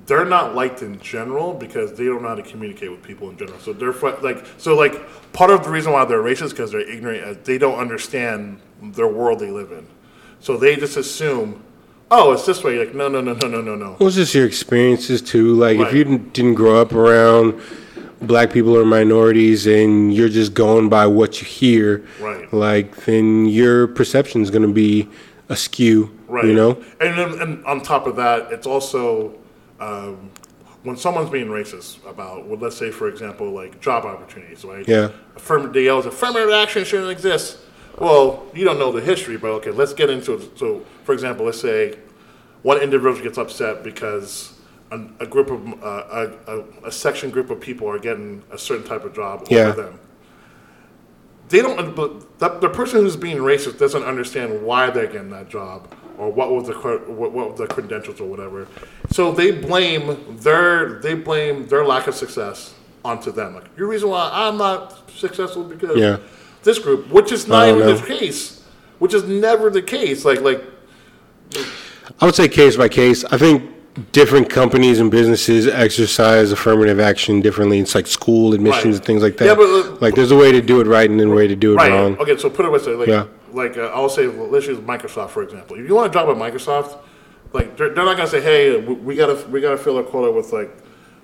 they're 0.05 0.25
not 0.25 0.55
liked 0.55 0.81
in 0.81 0.99
general 0.99 1.53
because 1.53 1.93
they 1.93 2.05
don't 2.05 2.21
know 2.21 2.29
how 2.29 2.35
to 2.35 2.43
communicate 2.43 2.91
with 2.91 3.01
people 3.01 3.29
in 3.29 3.37
general. 3.37 3.59
So 3.59 3.71
they're 3.71 3.93
like, 4.21 4.45
so 4.57 4.75
like 4.75 5.31
part 5.33 5.51
of 5.51 5.63
the 5.63 5.69
reason 5.69 5.93
why 5.93 6.03
they're 6.05 6.21
racist 6.21 6.49
because 6.51 6.71
they're 6.71 6.81
ignorant. 6.89 7.23
uh, 7.23 7.39
They 7.43 7.57
don't 7.57 7.79
understand 7.79 8.59
their 8.81 9.07
world 9.07 9.39
they 9.39 9.51
live 9.51 9.71
in, 9.71 9.87
so 10.41 10.57
they 10.57 10.75
just 10.75 10.97
assume, 10.97 11.63
oh, 12.11 12.33
it's 12.33 12.45
this 12.45 12.61
way. 12.63 12.77
Like, 12.77 12.93
no, 12.93 13.07
no, 13.07 13.21
no, 13.21 13.33
no, 13.33 13.47
no, 13.47 13.61
no, 13.61 13.75
no. 13.75 13.95
Well, 13.99 14.07
it's 14.07 14.17
just 14.17 14.35
your 14.35 14.45
experiences 14.45 15.21
too. 15.21 15.53
Like 15.55 15.77
Right. 15.77 15.87
if 15.87 15.93
you 15.93 16.03
didn't, 16.03 16.33
didn't 16.33 16.55
grow 16.55 16.81
up 16.81 16.91
around 16.93 17.61
black 18.21 18.51
people 18.51 18.75
are 18.77 18.85
minorities, 18.85 19.67
and 19.67 20.13
you're 20.13 20.29
just 20.29 20.53
going 20.53 20.89
by 20.89 21.05
what 21.07 21.41
you 21.41 21.47
hear, 21.47 22.03
Right. 22.19 22.51
like 22.53 22.95
then 23.05 23.45
your 23.45 23.87
perception 23.87 24.41
is 24.41 24.49
going 24.49 24.63
to 24.67 24.73
be 24.73 25.07
askew. 25.49 26.11
Right. 26.27 26.45
You 26.45 26.53
know. 26.53 26.71
And 26.99 27.17
then, 27.17 27.41
and 27.41 27.65
on 27.65 27.81
top 27.81 28.07
of 28.07 28.15
that, 28.17 28.51
it's 28.51 28.67
also 28.67 29.33
um, 29.79 30.29
when 30.83 30.97
someone's 30.97 31.29
being 31.29 31.47
racist 31.47 32.05
about, 32.09 32.45
well, 32.47 32.59
let's 32.59 32.75
say 32.77 32.91
for 32.91 33.07
example, 33.07 33.51
like 33.51 33.79
job 33.79 34.05
opportunities, 34.05 34.65
right? 34.65 34.87
Yeah. 34.87 35.09
Affirm- 35.35 35.71
they 35.71 35.85
yell, 35.85 35.99
affirmative 35.99 36.51
action 36.51 36.83
shouldn't 36.83 37.11
exist. 37.11 37.59
Well, 37.97 38.45
you 38.53 38.63
don't 38.63 38.77
know 38.77 38.91
the 38.91 39.01
history, 39.01 39.37
but 39.37 39.49
okay, 39.53 39.71
let's 39.71 39.93
get 39.93 40.09
into 40.09 40.33
it. 40.33 40.57
So, 40.59 40.83
for 41.03 41.13
example, 41.13 41.45
let's 41.45 41.59
say 41.59 41.97
one 42.61 42.79
individual 42.79 43.23
gets 43.23 43.37
upset 43.37 43.83
because 43.83 44.53
a, 44.91 44.99
a 45.21 45.27
group 45.27 45.49
of 45.51 45.83
uh, 45.83 46.29
a, 46.47 46.57
a, 46.57 46.63
a 46.87 46.91
section 46.91 47.29
group 47.29 47.49
of 47.49 47.59
people 47.59 47.87
are 47.89 47.99
getting 47.99 48.43
a 48.51 48.57
certain 48.57 48.85
type 48.85 49.03
of 49.03 49.13
job 49.13 49.47
Yeah. 49.49 49.67
over 49.67 49.81
them. 49.81 49.99
They 51.49 51.61
don't. 51.61 51.95
But 51.95 52.39
the, 52.39 52.49
the 52.59 52.69
person 52.69 53.01
who's 53.01 53.15
being 53.15 53.37
racist 53.37 53.79
doesn't 53.79 54.03
understand 54.03 54.63
why 54.63 54.89
they're 54.89 55.07
getting 55.07 55.29
that 55.29 55.49
job 55.49 55.93
or 56.17 56.29
what 56.31 56.51
was 56.51 56.67
the 56.67 56.73
what, 56.73 57.31
what 57.31 57.55
the 57.57 57.67
credentials 57.67 58.19
or 58.19 58.27
whatever. 58.27 58.67
So 59.11 59.31
they 59.31 59.51
blame 59.51 60.37
their 60.39 60.99
they 60.99 61.13
blame 61.13 61.67
their 61.67 61.85
lack 61.85 62.07
of 62.07 62.15
success 62.15 62.73
onto 63.05 63.31
them. 63.31 63.55
Like 63.55 63.65
your 63.77 63.87
reason 63.87 64.09
why 64.09 64.29
I'm 64.33 64.57
not 64.57 65.09
successful 65.09 65.63
because 65.63 65.97
Yeah. 65.97 66.17
this 66.63 66.79
group, 66.79 67.07
which 67.09 67.31
is 67.31 67.47
not 67.47 67.69
even 67.69 67.79
know. 67.79 67.93
the 67.95 68.05
case, 68.05 68.63
which 68.99 69.13
is 69.13 69.23
never 69.23 69.69
the 69.69 69.81
case. 69.81 70.25
Like 70.25 70.41
like 70.41 70.61
I 72.19 72.25
would 72.25 72.35
say 72.35 72.49
case 72.49 72.75
by 72.75 72.89
case. 72.89 73.23
I 73.23 73.37
think 73.37 73.71
different 74.11 74.49
companies 74.49 74.99
and 74.99 75.09
businesses 75.09 75.67
exercise 75.67 76.51
affirmative 76.51 76.99
action 76.99 77.41
differently. 77.41 77.79
It's 77.79 77.95
like 77.95 78.07
school 78.07 78.53
admissions 78.53 78.85
Right. 78.85 78.95
and 78.95 79.05
things 79.05 79.23
like 79.23 79.37
that. 79.37 79.45
Yeah, 79.45 79.55
but, 79.55 79.63
uh, 79.63 79.97
like 79.99 80.15
there's 80.15 80.31
a 80.31 80.35
way 80.35 80.51
to 80.51 80.61
do 80.61 80.79
it 80.81 80.87
right 80.87 81.09
and 81.09 81.19
then 81.19 81.29
a 81.29 81.33
way 81.33 81.47
to 81.47 81.55
do 81.55 81.73
it 81.73 81.77
right. 81.77 81.91
wrong. 81.91 82.17
Okay, 82.17 82.37
so 82.37 82.49
put 82.49 82.65
it 82.65 82.71
this 82.71 82.85
way, 82.87 82.93
like 82.93 83.07
Yeah. 83.07 83.25
like 83.53 83.77
uh, 83.77 83.91
I'll 83.93 84.09
say 84.09 84.27
well, 84.27 84.47
let's 84.47 84.67
use 84.67 84.77
Microsoft 84.79 85.29
for 85.29 85.43
example. 85.43 85.77
If 85.77 85.87
you 85.87 85.95
want 85.95 86.09
a 86.09 86.13
job 86.13 86.29
at 86.29 86.35
Microsoft, 86.35 86.97
like 87.53 87.77
they're, 87.77 87.89
they're 87.89 88.05
not 88.05 88.17
gonna 88.17 88.29
say, 88.29 88.41
hey, 88.41 88.77
we, 88.79 88.93
we 88.93 89.15
gotta 89.15 89.47
we 89.49 89.61
gotta 89.61 89.77
fill 89.77 89.97
a 89.97 90.03
quota 90.03 90.31
with 90.31 90.53
like 90.53 90.75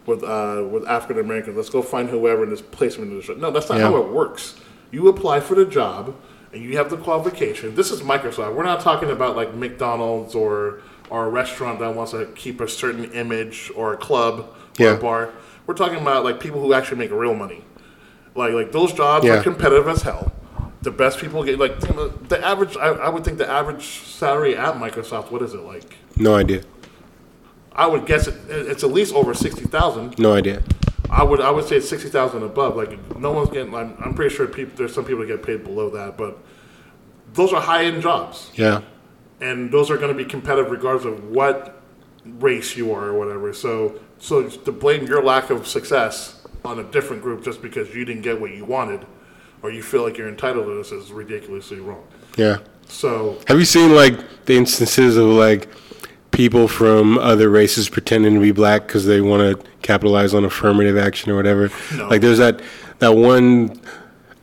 with 0.05 0.23
uh, 0.23 0.65
with 0.71 0.87
African 0.87 1.19
Americans. 1.23 1.55
Let's 1.55 1.69
go 1.69 1.81
find 1.81 2.09
whoever 2.09 2.43
in 2.43 2.49
this 2.49 2.61
placement 2.61 3.11
in 3.11 3.17
this. 3.17 3.29
No, 3.37 3.51
that's 3.51 3.69
not 3.69 3.77
Yeah. 3.77 3.85
how 3.89 3.97
it 3.97 4.09
works. 4.09 4.55
You 4.91 5.07
apply 5.07 5.39
for 5.41 5.55
the 5.55 5.65
job 5.65 6.15
and 6.51 6.61
you 6.63 6.77
have 6.77 6.89
the 6.89 6.97
qualification. 6.97 7.75
This 7.75 7.89
is 7.91 8.01
Microsoft. 8.01 8.55
We're 8.55 8.63
not 8.63 8.79
talking 8.81 9.09
about 9.09 9.35
like 9.35 9.53
McDonald's 9.55 10.35
or 10.35 10.81
or 11.13 11.27
a 11.27 11.29
restaurant 11.29 11.79
that 11.79 11.93
wants 11.93 12.11
to 12.11 12.25
keep 12.35 12.59
a 12.59 12.67
certain 12.67 13.05
image 13.13 13.71
or 13.75 13.93
a 13.93 13.97
club 13.97 14.49
or 14.79 14.87
a 14.93 14.97
bar. 14.97 15.29
We're 15.67 15.75
talking 15.75 15.99
about 15.99 16.23
like 16.23 16.39
people 16.39 16.59
who 16.59 16.73
actually 16.73 16.97
make 16.97 17.11
real 17.11 17.35
money. 17.35 17.63
Like 18.35 18.53
like 18.53 18.71
those 18.71 18.91
jobs 18.93 19.23
Yeah. 19.23 19.35
are 19.39 19.43
competitive 19.43 19.87
as 19.87 20.01
hell. 20.01 20.31
The 20.81 20.89
best 20.89 21.19
people 21.19 21.43
get 21.43 21.59
like 21.59 21.79
the, 21.79 22.11
the 22.27 22.43
average. 22.43 22.75
I, 22.77 22.87
I 22.87 23.09
would 23.09 23.23
think 23.23 23.37
the 23.37 23.47
average 23.47 23.85
salary 24.05 24.57
at 24.57 24.73
Microsoft. 24.73 25.29
What 25.31 25.43
is 25.43 25.53
it 25.53 25.61
like? 25.61 25.95
No 26.17 26.33
idea. 26.35 26.63
I 27.73 27.85
would 27.85 28.07
guess 28.07 28.27
it, 28.27 28.35
it's 28.49 28.83
at 28.83 28.89
least 28.91 29.13
over 29.13 29.35
sixty 29.35 29.65
thousand. 29.65 30.17
No 30.17 30.33
idea. 30.33 30.63
I 31.11 31.21
would 31.23 31.41
I 31.41 31.51
would 31.51 31.65
say 31.65 31.79
sixty 31.79 32.09
thousand 32.09 32.41
above. 32.41 32.75
Like 32.75 32.97
no 33.19 33.31
one's 33.31 33.51
getting. 33.51 33.75
I'm, 33.75 33.95
I'm 34.03 34.15
pretty 34.15 34.33
sure 34.35 34.47
people, 34.47 34.73
there's 34.77 34.95
some 34.95 35.05
people 35.05 35.21
that 35.21 35.27
get 35.27 35.43
paid 35.43 35.63
below 35.63 35.91
that, 35.91 36.17
but 36.17 36.39
those 37.33 37.53
are 37.53 37.61
high 37.61 37.85
end 37.85 38.01
jobs, 38.01 38.49
Yeah. 38.55 38.81
And 39.43 39.71
those 39.71 39.91
are 39.91 39.97
going 39.97 40.15
to 40.15 40.17
be 40.17 40.25
competitive 40.25 40.71
regardless 40.71 41.05
of 41.05 41.29
what 41.29 41.81
race 42.25 42.77
you 42.77 42.93
are 42.93 43.07
or 43.09 43.19
whatever. 43.19 43.53
So 43.53 43.99
so 44.17 44.47
to 44.47 44.71
blame 44.71 45.05
your 45.05 45.21
lack 45.21 45.49
of 45.49 45.67
success 45.67 46.47
on 46.63 46.79
a 46.79 46.83
different 46.83 47.21
group 47.21 47.43
just 47.43 47.61
because 47.61 47.93
you 47.93 48.05
didn't 48.05 48.21
get 48.21 48.39
what 48.39 48.51
you 48.51 48.63
wanted, 48.63 49.05
or 49.61 49.69
you 49.71 49.83
feel 49.83 50.03
like 50.03 50.17
you're 50.17 50.29
entitled 50.29 50.65
to 50.65 50.75
this 50.75 50.93
is 50.93 51.11
ridiculously 51.11 51.79
wrong. 51.79 52.05
Yeah. 52.37 52.59
So 52.87 53.37
Have 53.47 53.59
you 53.59 53.65
seen 53.65 53.93
like 53.93 54.45
the 54.45 54.55
instances 54.55 55.17
of 55.17 55.27
like 55.27 55.67
people 56.31 56.67
from 56.67 57.17
other 57.17 57.49
races 57.49 57.89
pretending 57.89 58.35
to 58.35 58.39
be 58.39 58.51
black 58.51 58.87
because 58.87 59.05
they 59.05 59.21
want 59.21 59.41
to 59.41 59.69
capitalize 59.81 60.33
on 60.33 60.45
affirmative 60.45 60.97
action 60.97 61.31
or 61.31 61.35
whatever? 61.35 61.69
No. 61.95 62.07
Like 62.07 62.21
there's 62.21 62.39
that 62.39 62.61
that 62.99 63.15
one. 63.15 63.81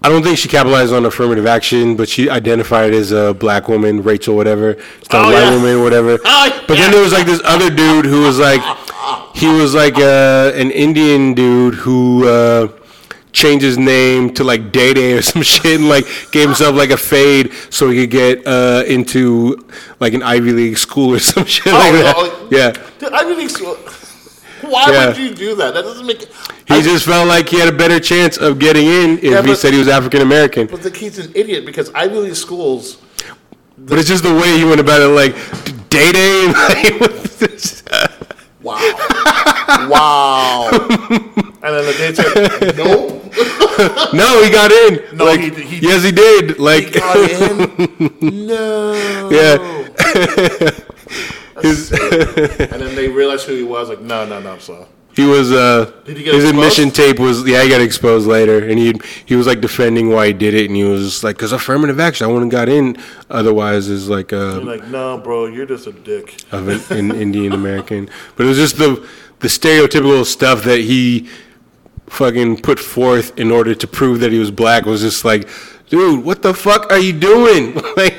I 0.03 0.09
don't 0.09 0.23
think 0.23 0.39
she 0.39 0.49
capitalized 0.49 0.93
on 0.95 1.05
affirmative 1.05 1.47
action, 1.47 1.95
but 1.95 2.09
she 2.09 2.31
identified 2.31 2.95
as 2.95 3.13
a 3.13 3.35
black 3.35 3.69
woman, 3.69 4.03
Rachel, 4.03 4.35
whatever. 4.35 4.77
Oh, 5.11 5.25
white 5.25 5.33
yeah. 5.41 5.55
woman, 5.55 5.83
whatever. 5.83 6.19
Oh, 6.25 6.65
But 6.67 6.77
then 6.77 6.91
there 6.91 7.03
was 7.03 7.13
like 7.13 7.27
this 7.27 7.43
other 7.45 7.69
dude 7.69 8.07
who 8.07 8.23
was 8.23 8.39
like, 8.39 8.63
he 9.37 9.47
was 9.49 9.75
like 9.75 9.97
uh, 9.99 10.53
an 10.55 10.71
Indian 10.71 11.35
dude 11.35 11.75
who 11.75 12.27
uh, 12.27 12.69
changed 13.33 13.63
his 13.65 13.77
name 13.77 14.33
to 14.35 14.45
like 14.45 14.73
Day 14.73 14.95
Day 14.95 15.13
or 15.19 15.23
some 15.31 15.43
shit, 15.43 15.79
and 15.81 15.89
like 15.89 16.07
gave 16.33 16.49
himself 16.49 16.75
like 16.77 16.91
a 16.91 16.97
fade 16.97 17.53
so 17.69 17.91
he 17.91 18.01
could 18.01 18.11
get 18.11 18.47
uh, 18.47 18.85
into 18.87 19.67
like 20.01 20.15
an 20.15 20.23
Ivy 20.23 20.53
League 20.53 20.79
school 20.79 21.15
or 21.15 21.19
some 21.33 21.45
shit 21.45 21.73
like 21.73 21.93
that. 21.93 22.15
oh, 22.17 22.49
yeah, 22.51 22.73
Dude, 22.99 23.13
I 23.13 23.23
really. 23.23 23.49
Why 24.71 24.87
Yeah. 24.91 25.07
would 25.09 25.17
you 25.19 25.35
do 25.35 25.55
that? 25.57 25.75
That 25.75 25.83
doesn't 25.83 26.07
make. 26.07 26.21
he 26.69 26.83
just 26.83 27.05
felt 27.05 27.27
like 27.29 27.49
he 27.49 27.59
had 27.59 27.69
a 27.69 27.77
better 27.77 27.99
chance 28.01 28.37
of 28.39 28.59
getting 28.59 28.87
in 28.87 29.19
if 29.19 29.25
Yeah, 29.25 29.43
he 29.43 29.55
said 29.55 29.73
he 29.73 29.79
was 29.79 29.89
African 29.89 30.23
American. 30.23 30.67
But 30.67 30.83
the 30.83 30.91
kid's 30.91 31.19
an 31.19 31.33
idiot 31.35 31.65
because 31.67 31.91
Ivy 31.95 32.17
League 32.17 32.37
schools. 32.37 32.99
But 33.79 33.99
it's 33.99 34.09
just 34.09 34.23
the 34.23 34.35
way 34.35 34.59
he 34.59 34.65
went 34.65 34.81
about 34.81 35.01
it, 35.01 35.09
like 35.09 35.35
Day 35.89 36.13
Day. 36.13 36.47
like, 36.53 37.01
Wow. 38.63 38.77
wow. 39.89 40.69
and 40.71 41.63
then 41.63 41.85
the 41.87 41.95
day 41.97 42.13
said, 42.15 42.77
nope. 42.77 43.17
no, 44.13 44.43
he 44.45 44.51
got 44.51 44.71
in. 44.71 45.17
No, 45.17 45.25
like, 45.25 45.41
he- 45.41 45.63
he- 45.63 45.87
yes, 45.89 46.03
he 46.05 46.13
did. 46.13 46.51
He 46.51 46.55
Like, 46.63 46.93
got 46.93 47.17
in. 47.17 48.11
No. 48.47 49.31
Yeah. 49.31 49.57
His, 51.63 51.93
And 51.93 52.83
then 52.83 52.95
they 52.95 53.09
realized 53.09 53.47
who 53.47 53.55
he 53.55 53.63
was. 53.63 53.89
Like, 53.89 54.01
no, 54.01 54.27
no, 54.27 54.41
no. 54.41 54.53
I'm 54.53 54.61
so 54.61 54.89
he 55.15 55.27
was. 55.27 55.53
Uh, 55.53 55.93
Did 56.05 56.17
he 56.17 56.23
get 56.23 56.35
his 56.35 56.45
exposed? 56.45 56.79
admission 56.79 56.91
tape 56.91 57.19
was. 57.19 57.47
Yeah, 57.47 57.63
he 57.63 57.69
got 57.69 57.81
exposed 57.81 58.27
later, 58.27 58.65
and 58.65 58.79
he 58.79 58.95
he 59.27 59.35
was 59.35 59.47
like 59.47 59.61
defending 59.61 60.11
why 60.11 60.29
he 60.29 60.33
did 60.33 60.55
it, 60.55 60.67
and 60.67 60.77
he 60.77 60.85
was 60.85 61.25
like, 61.25 61.37
"Cause 61.37 61.53
affirmative 61.53 61.99
action, 61.99 62.25
I 62.25 62.29
wouldn't 62.29 62.53
have 62.53 62.67
got 62.67 62.69
in. 62.69 62.97
Otherwise, 63.29 63.89
is 63.89 64.09
like 64.09 64.31
you're 64.31 64.41
uh, 64.41 64.61
like, 64.61 64.87
no, 64.87 65.19
bro, 65.19 65.47
you're 65.47 65.67
just 65.67 65.87
a 65.87 65.93
dick. 65.93 66.43
of 66.53 66.69
an, 66.69 66.81
an 66.97 67.17
Indian 67.21 67.53
American." 67.53 68.09
But 68.37 68.47
it 68.47 68.49
was 68.51 68.59
just 68.59 68.79
the 68.79 69.07
the 69.41 69.49
stereotypical 69.49 70.25
stuff 70.25 70.63
that 70.65 70.81
he 70.81 71.29
fucking 72.07 72.61
put 72.61 72.79
forth 72.79 73.37
in 73.39 73.51
order 73.51 73.75
to 73.75 73.87
prove 73.87 74.21
that 74.21 74.33
he 74.33 74.39
was 74.39 74.51
black 74.51 74.85
was 74.85 75.01
just 75.01 75.25
like, 75.25 75.49
dude, 75.89 76.25
what 76.25 76.43
the 76.43 76.53
fuck 76.53 76.91
are 76.91 76.99
you 76.99 77.13
doing? 77.13 77.75
like. 77.97 78.15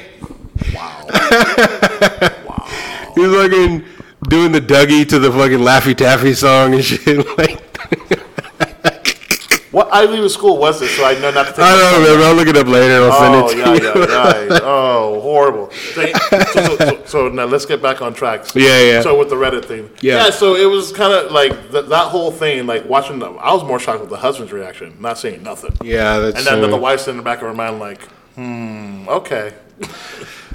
Wow. 0.73 1.07
He 3.15 3.21
was 3.27 3.33
fucking 3.47 3.83
doing 4.29 4.51
the 4.51 4.61
Dougie 4.61 5.07
to 5.09 5.19
the 5.19 5.31
fucking 5.31 5.59
Laffy 5.59 5.95
Taffy 5.95 6.33
song 6.33 6.73
and 6.75 6.83
shit. 6.91 7.25
Like, 7.37 7.59
what 9.71 9.87
Ivy 9.93 10.17
League 10.17 10.29
school 10.29 10.57
was 10.57 10.81
this? 10.81 10.93
So 10.97 11.05
I 11.05 11.13
know 11.19 11.31
not 11.31 11.45
to 11.47 11.51
take 11.53 11.59
I 11.61 11.77
don't 11.77 12.01
remember. 12.03 12.25
I'll 12.25 12.35
look 12.35 12.47
it 12.49 12.57
up 12.57 12.67
later. 12.67 13.05
I'll 13.05 13.11
Oh, 13.13 13.47
send 13.47 13.59
it 13.61 13.65
yeah, 13.65 13.73
you. 13.93 14.01
yeah, 14.01 14.43
yeah. 14.53 14.59
Oh, 14.63 15.21
horrible. 15.21 15.71
So, 15.71 16.11
so, 16.51 16.75
so, 16.77 17.05
so 17.05 17.29
now 17.29 17.45
let's 17.45 17.65
get 17.65 17.81
back 17.81 18.01
on 18.01 18.13
track. 18.13 18.53
Yeah, 18.53 18.81
yeah. 18.81 19.01
So 19.01 19.17
with 19.17 19.29
the 19.29 19.35
Reddit 19.37 19.63
thing. 19.63 19.89
Yeah. 20.01 20.29
so 20.29 20.55
it 20.55 20.65
was 20.65 20.91
kind 20.91 21.13
of 21.13 21.31
like 21.31 21.53
th- 21.71 21.85
that 21.85 22.07
whole 22.09 22.31
thing, 22.31 22.67
like 22.67 22.83
watching 22.89 23.19
them. 23.19 23.37
I 23.39 23.53
was 23.53 23.63
more 23.63 23.79
shocked 23.79 24.01
with 24.01 24.09
the 24.09 24.17
husband's 24.17 24.51
reaction, 24.51 24.97
not 24.99 25.17
saying 25.17 25.41
nothing. 25.41 25.71
Yeah, 25.81 26.19
that's 26.19 26.37
And 26.39 26.45
then 26.45 26.63
uh, 26.65 26.67
the 26.67 26.77
wife's 26.77 27.07
in 27.07 27.15
the 27.15 27.23
back 27.23 27.37
of 27.41 27.47
her 27.47 27.53
mind, 27.53 27.79
like, 27.79 28.01
hmm, 28.35 29.07
okay. 29.07 29.53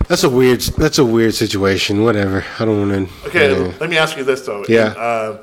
that's 0.09 0.25
a 0.25 0.31
weird 0.31 0.61
that's 0.61 0.99
a 0.99 1.05
weird 1.05 1.35
situation. 1.35 2.03
Whatever. 2.05 2.45
I 2.59 2.65
don't 2.65 2.89
want 2.89 3.09
to. 3.09 3.29
Okay, 3.29 3.55
let 3.81 3.91
me 3.91 3.99
ask 3.99 4.17
you 4.17 4.25
this, 4.25 4.43
though. 4.43 4.65
Yeah. 4.69 4.89
Uh, 4.97 5.39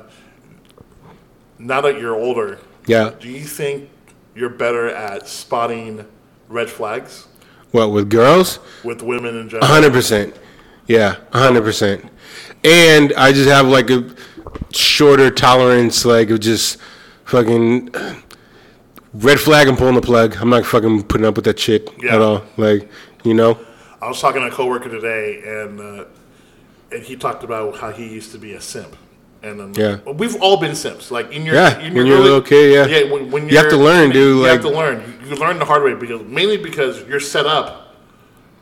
now 1.58 1.80
that 1.80 2.00
you're 2.00 2.14
older, 2.16 2.58
Yeah. 2.86 3.10
do 3.18 3.28
you 3.28 3.44
think 3.44 3.88
you're 4.34 4.48
better 4.50 4.88
at 4.88 5.28
spotting 5.28 6.04
red 6.48 6.68
flags 6.68 7.26
What 7.70 7.90
with 7.92 8.10
girls? 8.10 8.58
with 8.82 9.02
women 9.02 9.36
in 9.36 9.48
general? 9.48 9.66
hundred 9.66 9.92
percent. 9.92 10.34
Yeah, 10.86 11.16
hundred 11.32 11.62
percent. 11.62 12.04
And 12.64 13.12
I 13.16 13.32
just 13.32 13.48
have 13.48 13.66
like 13.66 13.90
a 13.90 14.14
shorter 14.72 15.30
tolerance, 15.30 16.04
like 16.04 16.30
of 16.30 16.40
just 16.40 16.78
fucking 17.24 17.90
red 19.14 19.38
flag 19.40 19.68
and 19.68 19.78
pulling 19.78 19.94
the 19.94 20.00
plug. 20.02 20.36
I'm 20.40 20.50
not 20.50 20.66
fucking 20.66 21.04
putting 21.04 21.26
up 21.26 21.36
with 21.36 21.44
that 21.46 21.58
shit 21.58 21.88
Yeah. 22.02 22.16
at 22.16 22.20
all. 22.22 22.42
Like, 22.56 22.88
you 23.22 23.34
know. 23.34 23.58
I 24.04 24.08
was 24.08 24.20
talking 24.20 24.42
to 24.42 24.48
a 24.48 24.50
coworker 24.50 24.90
today, 24.90 25.40
and 25.46 25.80
uh, 25.80 26.04
and 26.92 27.02
he 27.02 27.16
talked 27.16 27.42
about 27.42 27.78
how 27.78 27.90
he 27.90 28.06
used 28.06 28.32
to 28.32 28.38
be 28.38 28.52
a 28.52 28.60
simp. 28.60 28.94
And 29.42 29.58
then, 29.58 29.74
Yeah. 29.74 30.12
we've 30.12 30.36
all 30.42 30.58
been 30.58 30.74
simps. 30.74 31.10
Like 31.10 31.32
in 31.32 31.44
your, 31.46 31.54
Yeah, 31.54 31.78
in 31.80 31.94
when 31.94 32.06
you're 32.06 32.18
a 32.18 32.20
little 32.20 32.42
kid, 32.42 32.72
yeah. 32.74 32.86
yeah. 32.86 33.10
When, 33.10 33.30
when 33.30 33.48
You 33.48 33.56
have 33.56 33.70
to 33.70 33.76
learn, 33.78 34.10
dude, 34.10 34.36
You 34.36 34.42
like- 34.42 34.52
have 34.52 34.62
to 34.62 34.70
learn. 34.70 35.18
You, 35.22 35.30
you 35.30 35.36
learn 35.36 35.58
the 35.58 35.64
hard 35.64 35.82
way 35.82 35.94
because 35.94 36.22
mainly 36.26 36.56
because 36.58 37.02
you're 37.08 37.18
set 37.20 37.46
up 37.46 37.94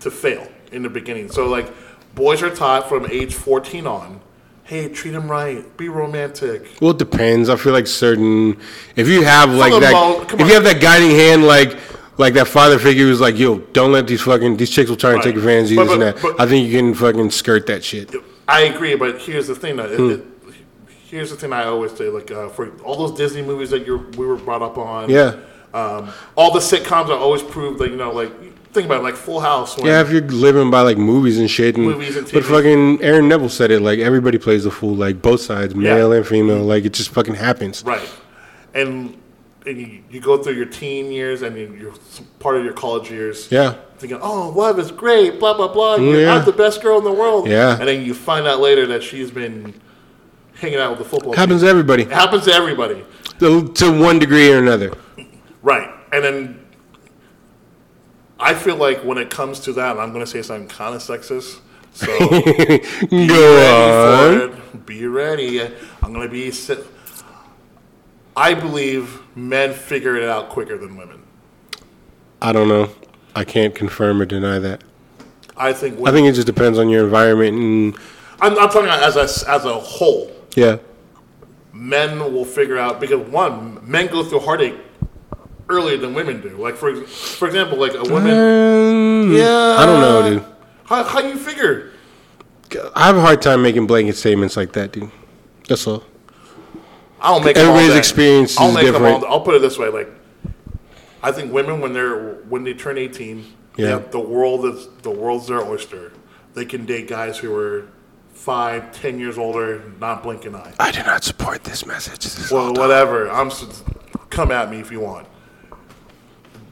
to 0.01 0.11
fail 0.11 0.47
in 0.70 0.82
the 0.82 0.88
beginning. 0.88 1.28
So 1.30 1.47
like, 1.49 1.72
boys 2.14 2.40
are 2.43 2.51
taught 2.55 2.88
from 2.88 3.07
age 3.11 3.34
14 3.34 3.86
on, 3.86 4.20
hey, 4.64 4.88
treat 4.88 5.14
him 5.14 5.28
right, 5.30 5.64
be 5.76 5.88
romantic. 5.88 6.68
Well, 6.80 6.93
it 6.93 6.99
depends. 6.99 7.49
I 7.49 7.57
feel 7.57 7.72
like 7.72 7.86
certain. 7.88 8.57
If 8.97 9.07
you 9.09 9.22
have 9.22 9.51
like 9.51 9.72
that, 9.80 9.93
if 10.32 10.40
on. 10.40 10.47
you 10.47 10.55
have 10.55 10.64
that 10.64 10.80
guiding 10.80 11.11
hand, 11.11 11.45
like 11.45 11.76
like 12.18 12.34
that 12.34 12.48
father 12.48 12.78
figure 12.78 13.06
was 13.06 13.20
like, 13.20 13.38
"Yo, 13.38 13.58
don't 13.72 13.92
let 13.92 14.06
these 14.06 14.20
fucking 14.22 14.56
these 14.56 14.70
chicks 14.70 14.88
will 14.90 14.96
try 14.96 15.10
and 15.10 15.18
Right. 15.18 15.24
take 15.26 15.36
advantage 15.36 15.66
of 15.66 15.70
you." 15.72 15.76
But- 15.76 15.84
this 15.84 15.92
and 15.94 16.02
that. 16.02 16.22
but- 16.22 16.40
I 16.40 16.46
think 16.46 16.68
you 16.68 16.76
can 16.78 16.94
fucking 16.94 17.30
skirt 17.30 17.66
that 17.66 17.82
shit. 17.84 18.10
I 18.48 18.62
agree, 18.62 18.94
but 18.96 19.18
here's 19.20 19.46
the 19.46 19.54
thing: 19.54 19.76
though, 19.76 19.84
it- 19.84 20.00
it- 20.00 20.24
here's 21.10 21.30
the 21.30 21.36
thing 21.36 21.52
I 21.52 21.64
always 21.64 21.92
say: 21.92 22.08
like 22.08 22.30
uh, 22.30 22.48
for 22.48 22.70
all 22.84 22.96
those 22.96 23.16
Disney 23.18 23.42
movies 23.42 23.70
that 23.70 23.86
you 23.86 24.06
we 24.16 24.26
were 24.26 24.36
brought 24.36 24.62
up 24.62 24.76
on, 24.78 25.08
Yeah. 25.10 25.34
um, 25.74 26.08
all 26.36 26.52
the 26.52 26.60
sitcoms 26.60 27.08
are 27.08 27.16
always 27.18 27.42
proved 27.42 27.78
that 27.80 27.90
you 27.90 27.96
know, 27.96 28.12
like 28.12 28.30
think 28.72 28.86
about 28.86 29.00
it, 29.00 29.02
like 29.04 29.16
Full 29.16 29.40
House. 29.40 29.76
When, 29.76 29.86
Yeah, 29.86 30.00
if 30.00 30.10
you're 30.10 30.22
living 30.22 30.70
by 30.70 30.80
like 30.80 30.96
movies 30.98 31.38
and 31.38 31.50
shit, 31.50 31.76
and, 31.76 31.84
Movies 31.86 32.16
and 32.16 32.30
but 32.32 32.42
fucking 32.44 33.02
Aaron 33.02 33.28
Neville 33.28 33.50
said 33.50 33.70
it 33.70 33.80
like 33.80 33.98
everybody 33.98 34.38
plays 34.38 34.64
the 34.64 34.70
fool, 34.70 34.94
like 34.94 35.20
both 35.22 35.40
sides, 35.42 35.74
male 35.74 36.10
Yeah. 36.10 36.16
and 36.16 36.26
female, 36.26 36.62
like 36.64 36.84
it 36.86 36.92
just 36.94 37.10
fucking 37.10 37.34
happens. 37.34 37.82
right, 37.86 38.00
and 38.74 39.14
you, 39.64 40.02
you 40.10 40.20
go 40.20 40.42
through 40.42 40.54
your 40.54 40.66
teen 40.66 41.10
years 41.12 41.42
and 41.42 41.56
you- 41.56 41.76
you're 41.80 41.94
part 42.40 42.56
of 42.56 42.64
your 42.64 42.72
college 42.72 43.10
years. 43.10 43.48
Yeah, 43.50 43.74
thinking, 43.98 44.18
"Oh, 44.22 44.50
love 44.56 44.78
is 44.78 44.90
great," 44.90 45.38
blah 45.38 45.54
blah 45.54 45.68
blah. 45.68 45.96
You're 45.96 46.20
Yeah. 46.22 46.34
I'm 46.34 46.44
the 46.44 46.52
best 46.52 46.82
girl 46.82 46.98
in 46.98 47.04
the 47.04 47.12
world. 47.12 47.48
Yeah. 47.48 47.78
and 47.78 47.86
then 47.88 48.04
you 48.04 48.14
find 48.14 48.46
out 48.46 48.60
later 48.60 48.86
that 48.88 49.02
she's 49.02 49.30
been 49.30 49.74
hanging 50.54 50.78
out 50.78 50.90
with 50.90 50.98
the 51.00 51.04
football. 51.04 51.32
happens 51.34 51.60
team. 51.60 51.66
to 51.66 51.70
everybody 51.70 52.02
It 52.04 52.10
happens 52.12 52.44
to 52.44 52.52
everybody, 52.52 53.04
to, 53.40 53.68
to 53.68 53.90
one 54.00 54.18
degree 54.18 54.50
or 54.52 54.58
another. 54.58 54.92
right? 55.62 55.90
And 56.12 56.22
then 56.24 56.58
I 58.38 58.54
feel 58.54 58.76
like 58.76 59.02
when 59.04 59.18
it 59.18 59.30
comes 59.30 59.60
to 59.60 59.72
that, 59.74 59.98
I'm 59.98 60.12
going 60.12 60.24
to 60.24 60.30
say 60.30 60.42
something 60.42 60.68
kind 60.68 60.94
of 60.94 61.00
sexist. 61.02 61.58
So 61.94 62.06
be 63.10 63.28
ready 63.28 63.32
on. 63.32 64.50
for 64.50 64.56
it. 64.76 64.86
Be 64.86 65.06
ready. 65.06 65.60
I'm 66.02 66.12
going 66.12 66.26
to 66.26 66.32
be. 66.32 66.50
I 68.36 68.54
believe 68.54 69.20
men 69.36 69.72
figure 69.74 70.16
it 70.16 70.28
out 70.28 70.48
quicker 70.48 70.78
than 70.78 70.96
women. 70.96 71.22
I 72.40 72.52
don't 72.52 72.68
know. 72.68 72.90
I 73.34 73.44
can't 73.44 73.74
confirm 73.74 74.20
or 74.20 74.24
deny 74.24 74.58
that. 74.58 74.82
I 75.56 75.72
think. 75.72 75.98
I 76.06 76.10
think 76.12 76.26
it 76.26 76.32
just 76.32 76.46
depends 76.46 76.78
on 76.78 76.88
your 76.88 77.04
environment 77.04 77.56
and 77.56 77.98
I'm, 78.40 78.58
I'm 78.58 78.68
talking 78.68 78.84
about 78.84 79.02
as 79.02 79.16
a 79.16 79.50
as 79.50 79.64
a 79.64 79.78
whole. 79.78 80.30
yeah. 80.56 80.78
men 81.72 82.18
will 82.18 82.44
figure 82.44 82.76
out 82.78 83.00
because 83.00 83.20
one, 83.28 83.78
men 83.88 84.08
go 84.08 84.24
through 84.24 84.40
heartache 84.40 84.74
earlier 85.68 85.96
than 85.96 86.12
women 86.12 86.40
do. 86.40 86.50
Like 86.50 86.74
for 86.74 86.94
for 87.06 87.46
example, 87.46 87.78
like 87.78 87.94
a 87.94 88.02
woman. 88.02 88.32
Um, 88.32 89.32
yeah, 89.32 89.76
I 89.78 89.86
don't 89.86 90.00
know, 90.00 90.30
dude. 90.30 90.44
How 90.84 91.04
how 91.04 91.20
you 91.20 91.36
figure? 91.36 91.92
I 92.96 93.06
have 93.06 93.16
a 93.16 93.20
hard 93.20 93.40
time 93.42 93.62
making 93.62 93.86
blanket 93.86 94.16
statements 94.16 94.56
like 94.56 94.72
that, 94.72 94.92
dude. 94.92 95.10
That's 95.68 95.86
all. 95.86 96.02
I 97.22 97.28
don't 97.30 97.44
make 97.44 97.56
Everybody's 97.56 97.94
experience 97.94 98.58
I'll 98.58 98.68
is 98.68 98.74
make 98.74 98.84
them 98.84 98.94
different. 98.94 99.24
all. 99.24 99.32
I'll 99.34 99.40
put 99.40 99.54
it 99.54 99.62
this 99.62 99.78
way: 99.78 99.88
like, 99.88 100.08
I 101.22 101.30
think 101.32 101.52
women 101.52 101.80
when 101.80 101.92
they're 101.92 102.34
when 102.48 102.64
they 102.64 102.74
turn 102.74 102.98
eighteen, 102.98 103.46
Yeah. 103.76 104.00
the 104.10 104.18
world 104.20 104.64
is 104.66 104.88
the 105.02 105.10
world's 105.10 105.46
their 105.46 105.60
oyster. 105.64 106.12
They 106.54 106.64
can 106.64 106.84
date 106.84 107.08
guys 107.08 107.38
who 107.38 107.54
are 107.56 107.86
five, 108.34 108.92
ten 108.92 109.18
years 109.18 109.38
older, 109.38 109.82
not 110.00 110.22
blink 110.22 110.44
an 110.46 110.56
eye. 110.56 110.72
I 110.80 110.90
do 110.90 111.02
not 111.04 111.22
support 111.22 111.62
this 111.64 111.86
message. 111.86 112.24
This 112.24 112.50
Well, 112.50 112.74
whatever. 112.74 113.30
I'm 113.30 113.50
come 114.30 114.50
at 114.50 114.70
me 114.70 114.80
if 114.80 114.90
you 114.90 115.00
want. 115.00 115.26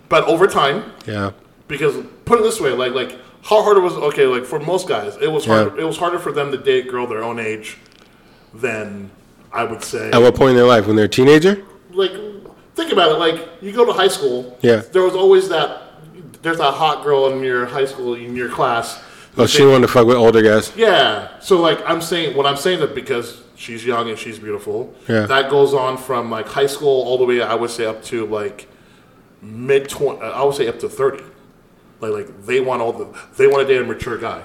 But 0.09 0.24
over 0.24 0.46
time, 0.48 0.92
Yeah. 1.07 1.30
because 1.68 1.94
put 2.24 2.40
it 2.40 2.42
this 2.42 2.61
way, 2.61 2.70
like 2.72 2.92
like 2.92 3.16
how 3.42 3.62
hard 3.62 3.76
it 3.76 3.80
was. 3.80 3.94
Okay, 3.94 4.26
like 4.26 4.44
for 4.44 4.59
most 4.59 4.88
guys, 4.88 5.16
it 5.20 5.30
was 5.30 5.46
Yeah. 5.46 5.55
hard. 5.64 5.78
It 5.78 5.84
was 5.84 5.96
harder 5.98 6.18
for 6.18 6.32
them 6.32 6.51
to 6.51 6.59
date 6.59 6.88
a 6.88 6.90
girl 6.90 7.07
their 7.07 7.22
own 7.22 7.38
age 7.38 7.78
than 8.53 9.11
I 9.53 9.64
would 9.64 9.82
say. 9.82 10.11
At 10.11 10.20
what 10.20 10.34
point 10.34 10.51
in 10.51 10.57
their 10.57 10.66
life? 10.66 10.86
When 10.86 10.96
they're 10.96 11.07
a 11.07 11.09
teenager? 11.09 11.64
like 11.92 12.12
think 12.74 12.92
about 12.92 13.12
it. 13.12 13.18
Like 13.18 13.48
you 13.61 13.72
go 13.72 13.84
to 13.84 13.92
high 13.92 14.09
school. 14.09 14.59
Yeah. 14.62 14.76
There 14.76 15.03
was 15.03 15.14
always 15.14 15.48
that. 15.48 15.86
There's 16.42 16.59
that 16.59 16.72
hot 16.72 17.05
girl 17.05 17.30
in 17.30 17.42
your 17.42 17.66
high 17.66 17.84
school 17.84 18.14
in 18.14 18.34
your 18.34 18.48
class. 18.48 19.03
Oh, 19.36 19.46
she 19.46 19.64
wanted 19.64 19.86
to 19.86 19.92
fuck 19.92 20.07
with 20.07 20.16
older 20.16 20.42
guys. 20.42 20.74
Yeah. 20.76 21.38
So 21.40 21.61
like 21.61 21.78
I'm 21.88 22.01
saying, 22.01 22.36
what 22.36 22.46
I'm 22.46 22.57
saying 22.57 22.80
that 22.80 22.94
because 22.94 23.42
she's 23.57 23.84
young 23.84 24.09
and 24.09 24.18
she's 24.18 24.38
beautiful. 24.38 24.94
Yeah. 25.09 25.26
That 25.26 25.51
goes 25.51 25.74
on 25.74 25.98
from 25.98 26.30
like 26.30 26.46
high 26.46 26.66
school 26.66 27.03
all 27.03 27.18
the 27.18 27.24
way 27.24 27.42
I 27.42 27.55
would 27.55 27.70
say 27.70 27.86
up 27.86 28.03
to 28.05 28.26
like 28.26 28.68
mid 29.42 29.88
twenty. 29.88 30.22
I 30.22 30.42
would 30.42 30.55
say 30.55 30.68
up 30.68 30.78
to 30.80 30.88
thirty. 30.88 31.24
Like 32.01 32.12
like 32.12 32.46
they 32.46 32.61
want 32.61 32.80
all 32.80 32.92
the 32.92 33.18
they 33.36 33.46
want 33.46 33.66
to 33.66 33.72
date 33.72 33.82
a 33.82 33.84
mature 33.84 34.18
guy. 34.18 34.42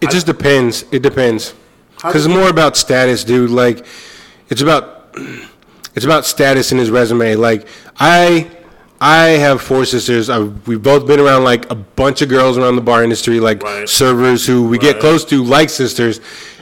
It 0.00 0.10
just 0.10 0.26
depends. 0.26 0.84
It 0.92 1.02
depends. 1.02 1.54
Because 1.96 2.24
it's 2.24 2.34
more 2.34 2.48
about 2.48 2.78
status, 2.78 3.24
dude. 3.24 3.50
Like, 3.50 3.84
it's 4.50 4.60
about 4.60 5.14
it's 5.94 6.04
about 6.04 6.24
status 6.26 6.70
in 6.72 6.78
his 6.78 6.90
resume. 6.90 7.34
Like, 7.36 7.66
I 7.98 8.50
I 9.00 9.28
have 9.28 9.62
four 9.62 9.84
sisters. 9.86 10.28
I, 10.28 10.40
we've 10.40 10.82
both 10.82 11.06
been 11.06 11.20
around 11.20 11.44
like 11.44 11.70
a 11.70 11.74
bunch 11.74 12.20
of 12.22 12.28
girls 12.28 12.58
around 12.58 12.76
the 12.76 12.82
bar 12.82 13.02
industry, 13.02 13.40
like 13.40 13.62
Right. 13.62 13.88
servers 13.88 14.46
who 14.46 14.68
we 14.68 14.76
get 14.78 15.00
close 15.00 15.24
to, 15.26 15.42
like 15.42 15.70
sisters, 15.70 16.20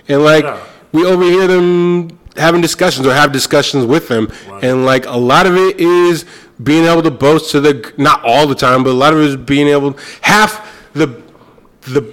and 0.08 0.22
like 0.22 0.44
Yeah. 0.44 0.58
we 0.92 1.04
overhear 1.04 1.46
them 1.48 2.10
having 2.36 2.60
discussions 2.60 3.06
or 3.06 3.12
have 3.12 3.32
discussions 3.32 3.84
with 3.84 4.06
them, 4.08 4.30
Right. 4.48 4.62
and 4.64 4.86
like 4.86 5.04
a 5.06 5.16
lot 5.18 5.46
of 5.46 5.56
it 5.56 5.80
is 5.80 6.24
being 6.62 6.84
able 6.84 7.02
to 7.02 7.10
boast 7.10 7.50
to 7.52 7.60
the 7.60 7.92
not 7.96 8.22
all 8.24 8.46
the 8.46 8.54
time, 8.54 8.84
but 8.84 8.90
a 8.90 9.00
lot 9.04 9.12
of 9.12 9.18
it 9.20 9.26
is 9.26 9.36
being 9.36 9.66
able 9.68 9.96
half 10.20 10.60
the 10.94 11.08
the 11.82 12.04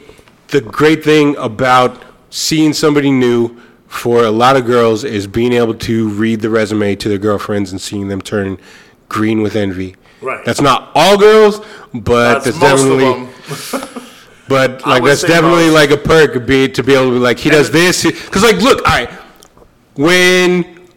the 0.49 0.61
great 0.61 1.03
thing 1.03 1.35
about 1.37 2.01
seeing 2.29 2.73
somebody 2.73 3.11
new 3.11 3.55
for 3.87 4.23
a 4.25 4.31
lot 4.31 4.55
of 4.57 4.65
girls 4.65 5.03
is 5.03 5.27
being 5.27 5.53
able 5.53 5.73
to 5.73 6.09
read 6.09 6.41
the 6.41 6.49
resume 6.49 6.95
to 6.95 7.09
their 7.09 7.17
girlfriends 7.17 7.71
and 7.71 7.79
seeing 7.79 8.07
them 8.07 8.21
turn 8.21 8.57
green 9.09 9.41
with 9.41 9.55
envy. 9.55 9.95
Right. 10.21 10.43
That's 10.45 10.61
not 10.61 10.91
all 10.95 11.17
girls, 11.17 11.59
but 11.93 12.43
That's 12.43 12.59
that's, 12.59 12.83
definitely. 12.83 13.29
But 14.47 14.85
like 14.85 15.03
that's 15.03 15.21
definitely 15.21 15.65
most. 15.65 15.73
like 15.73 15.91
a 15.91 15.97
perk 15.97 16.45
be 16.45 16.67
to 16.69 16.83
be 16.83 16.93
able 16.93 17.05
to 17.05 17.11
be 17.13 17.17
like 17.19 17.39
he 17.39 17.49
does 17.49 17.71
this 17.71 18.03
because 18.03 18.43
like 18.43 18.57
look 18.57 18.77
all 18.87 18.93
right 18.93 19.09
when 19.95 20.87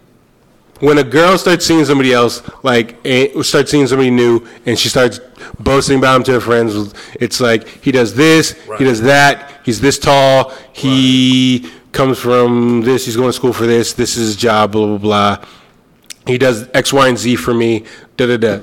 when 0.80 0.98
a 0.98 1.04
girl 1.04 1.38
starts 1.38 1.64
seeing 1.64 1.84
somebody 1.84 2.12
else 2.12 2.42
like 2.62 2.98
starts 3.42 3.70
seeing 3.70 3.86
somebody 3.86 4.10
new 4.10 4.46
and 4.66 4.78
she 4.78 4.88
starts 4.90 5.20
boasting 5.60 5.98
about 5.98 6.16
him 6.16 6.22
to 6.24 6.32
her 6.32 6.40
friends 6.40 6.92
it's 7.14 7.40
like 7.40 7.66
he 7.82 7.90
does 7.90 8.14
this 8.14 8.54
Right. 8.66 8.78
he 8.78 8.84
does 8.84 9.00
that 9.02 9.60
he's 9.64 9.80
this 9.80 9.98
tall 9.98 10.52
he 10.74 11.70
comes 11.92 12.18
from 12.18 12.82
this 12.82 13.06
he's 13.06 13.16
going 13.16 13.28
to 13.28 13.32
school 13.32 13.52
for 13.52 13.66
this 13.66 13.94
this 13.94 14.16
is 14.16 14.28
his 14.28 14.36
job 14.36 14.72
blah 14.72 14.86
blah 14.86 14.98
blah 14.98 15.44
he 16.28 16.36
does 16.36 16.68
X, 16.74 16.92
Y, 16.92 17.08
and 17.08 17.16
Z 17.18 17.36
for 17.36 17.54
me. 17.54 17.84
Da 18.18 18.26
da 18.26 18.36
da. 18.36 18.60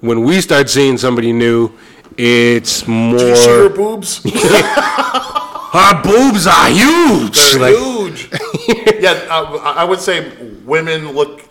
When 0.00 0.22
we 0.24 0.40
start 0.40 0.68
seeing 0.68 0.98
somebody 0.98 1.32
new, 1.32 1.70
it's 2.18 2.86
more. 2.88 3.16
you 3.18 3.36
see 3.36 3.48
her 3.48 3.68
boobs? 3.68 4.20
Our 5.72 6.02
boobs 6.02 6.46
are 6.46 6.68
huge. 6.68 7.36
They're 7.52 7.60
Like, 7.60 7.76
huge. 7.76 8.28
yeah, 9.00 9.26
I, 9.30 9.74
I 9.78 9.84
would 9.84 10.00
say 10.00 10.32
women 10.64 11.12
look 11.12 11.42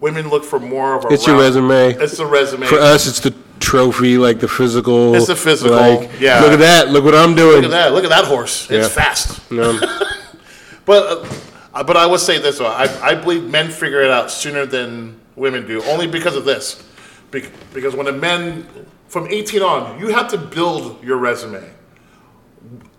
women 0.00 0.28
look 0.30 0.44
for 0.44 0.58
more 0.58 0.94
of 0.96 1.04
a. 1.04 1.08
It's 1.12 1.26
your 1.26 1.38
resume. 1.38 1.92
It's 1.94 2.16
the 2.16 2.26
resume. 2.26 2.66
for 2.66 2.78
us, 2.78 3.06
it's 3.06 3.20
the 3.20 3.34
trophy, 3.60 4.18
like 4.18 4.40
the 4.40 4.48
physical. 4.48 5.14
It's 5.14 5.26
the 5.28 5.36
physical, 5.36 5.76
Like, 5.76 6.10
yeah. 6.18 6.40
Look 6.40 6.52
at 6.52 6.58
that. 6.58 6.88
Look 6.88 7.04
what 7.04 7.14
I'm 7.14 7.34
doing. 7.36 7.56
Look 7.56 7.64
at 7.66 7.70
that! 7.70 7.92
Look 7.92 8.04
at 8.04 8.10
that 8.10 8.24
horse. 8.24 8.68
It's 8.70 8.88
Yeah. 8.88 9.04
fast. 9.04 9.40
Um, 9.52 9.80
But 10.88 11.28
uh, 11.74 11.82
but 11.84 11.96
I 11.96 12.06
would 12.06 12.20
say 12.20 12.38
this: 12.40 12.58
though. 12.58 12.66
I 12.66 12.86
I 13.10 13.14
believe 13.14 13.44
men 13.50 13.70
figure 13.70 14.00
it 14.02 14.10
out 14.10 14.30
sooner 14.30 14.64
than 14.66 15.20
women 15.36 15.66
do, 15.66 15.82
only 15.84 16.06
because 16.06 16.34
of 16.34 16.44
this. 16.44 16.82
Bec- 17.30 17.52
Because 17.74 17.94
when 17.94 18.08
a 18.08 18.12
men 18.28 18.66
from 19.08 19.26
18 19.28 19.62
on, 19.62 20.00
you 20.00 20.08
have 20.08 20.28
to 20.30 20.38
build 20.38 21.04
your 21.04 21.18
resume. 21.18 21.62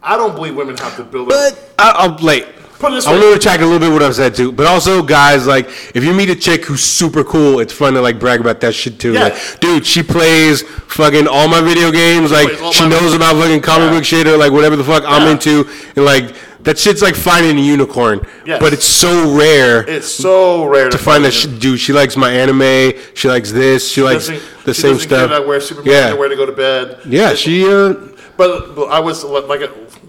I 0.02 0.16
don't 0.18 0.36
believe 0.36 0.56
women 0.56 0.78
have 0.78 0.96
to 0.98 1.04
build 1.04 1.30
it. 1.32 1.36
but 1.36 1.74
I, 1.80 1.92
I'll 2.06 2.18
like. 2.24 2.56
Put 2.80 2.92
this 2.92 3.06
I 3.08 3.12
want 3.12 3.24
to 3.24 3.34
retract 3.34 3.62
a 3.62 3.66
little 3.66 3.80
bit 3.86 3.92
what 3.92 4.02
I've 4.02 4.16
said 4.16 4.34
too, 4.36 4.54
but 4.54 4.66
also 4.66 5.04
guys 5.04 5.46
like 5.46 5.66
if 5.94 6.02
you 6.06 6.14
meet 6.14 6.30
a 6.30 6.36
chick 6.36 6.64
who's 6.64 6.82
super 6.82 7.26
cool, 7.26 7.60
it's 7.60 7.74
fun 7.74 7.92
to 7.96 8.02
like 8.02 8.20
brag 8.22 8.40
about 8.40 8.62
that 8.62 8.74
shit 8.74 8.98
too. 9.02 9.12
Yeah. 9.14 9.24
Like, 9.26 9.60
dude, 9.60 9.86
she 9.86 10.02
plays 10.02 10.62
fucking 10.62 11.28
all 11.28 11.50
my 11.50 11.60
video 11.60 11.92
games. 11.92 12.32
Like 12.32 12.48
she 12.72 12.88
knows 12.88 13.14
about 13.14 13.36
fucking 13.36 13.60
comic 13.64 13.88
Yeah. 13.90 13.96
book 13.98 14.06
shit 14.06 14.28
or 14.28 14.38
like 14.38 14.54
whatever 14.54 14.78
the 14.78 14.86
fuck 14.86 15.04
I'm 15.06 15.28
into, 15.28 15.68
and 15.98 16.06
like 16.06 16.34
that 16.64 16.78
shit's 16.78 17.02
like 17.02 17.16
finding 17.16 17.58
a 17.58 17.62
unicorn. 17.62 18.26
Yes. 18.46 18.60
But 18.60 18.74
it's 18.74 18.86
so 18.86 19.36
rare 19.38 19.88
It's 19.90 20.08
so 20.08 20.66
rare 20.66 20.90
to 20.90 20.98
find 20.98 21.24
that. 21.26 21.32
She, 21.32 21.48
dude, 21.60 21.80
she 21.80 21.94
likes 21.94 22.18
my 22.18 22.32
anime. 22.32 22.94
She 23.14 23.28
likes 23.30 23.52
this. 23.52 23.90
She 23.90 24.02
likes 24.04 24.28
the 24.28 24.74
she 24.74 24.82
same 24.82 24.98
care 24.98 25.00
stuff. 25.08 25.30
that 25.30 25.48
wear 25.48 25.62
Superman 25.62 25.92
Yeah. 25.92 26.06
underwear 26.08 26.30
to 26.30 26.36
go 26.36 26.46
to 26.46 26.52
bed. 26.52 27.00
Yeah, 27.06 27.34
she. 27.34 27.66
Uh, 27.66 27.94
But, 28.38 28.76
but 28.76 28.86
I 28.88 29.00
was 29.00 29.24
like, 29.24 29.60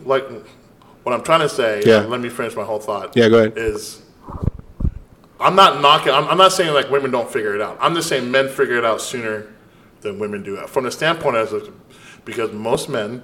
like, 0.04 0.24
what 1.02 1.12
I'm 1.14 1.22
trying 1.22 1.40
to 1.40 1.48
say. 1.48 1.82
Yeah. 1.84 2.00
Let 2.00 2.20
me 2.20 2.28
finish 2.28 2.54
my 2.54 2.64
whole 2.64 2.78
thought. 2.78 3.16
Yeah, 3.16 3.28
go 3.28 3.38
ahead. 3.38 3.54
Is 3.56 4.02
I'm 5.40 5.56
not 5.56 5.80
knocking. 5.80 6.12
I'm, 6.12 6.28
I'm 6.28 6.38
not 6.38 6.52
saying 6.52 6.74
like 6.74 6.90
women 6.90 7.10
don't 7.10 7.30
figure 7.30 7.54
it 7.54 7.60
out. 7.62 7.78
I'm 7.80 7.94
just 7.94 8.08
saying 8.08 8.30
men 8.30 8.48
figure 8.48 8.76
it 8.76 8.84
out 8.84 9.00
sooner 9.00 9.46
than 10.02 10.18
women 10.18 10.42
do. 10.42 10.56
From 10.66 10.84
the 10.84 10.90
standpoint 10.90 11.36
as 11.36 11.54
because 12.24 12.52
most 12.52 12.88
men. 12.88 13.22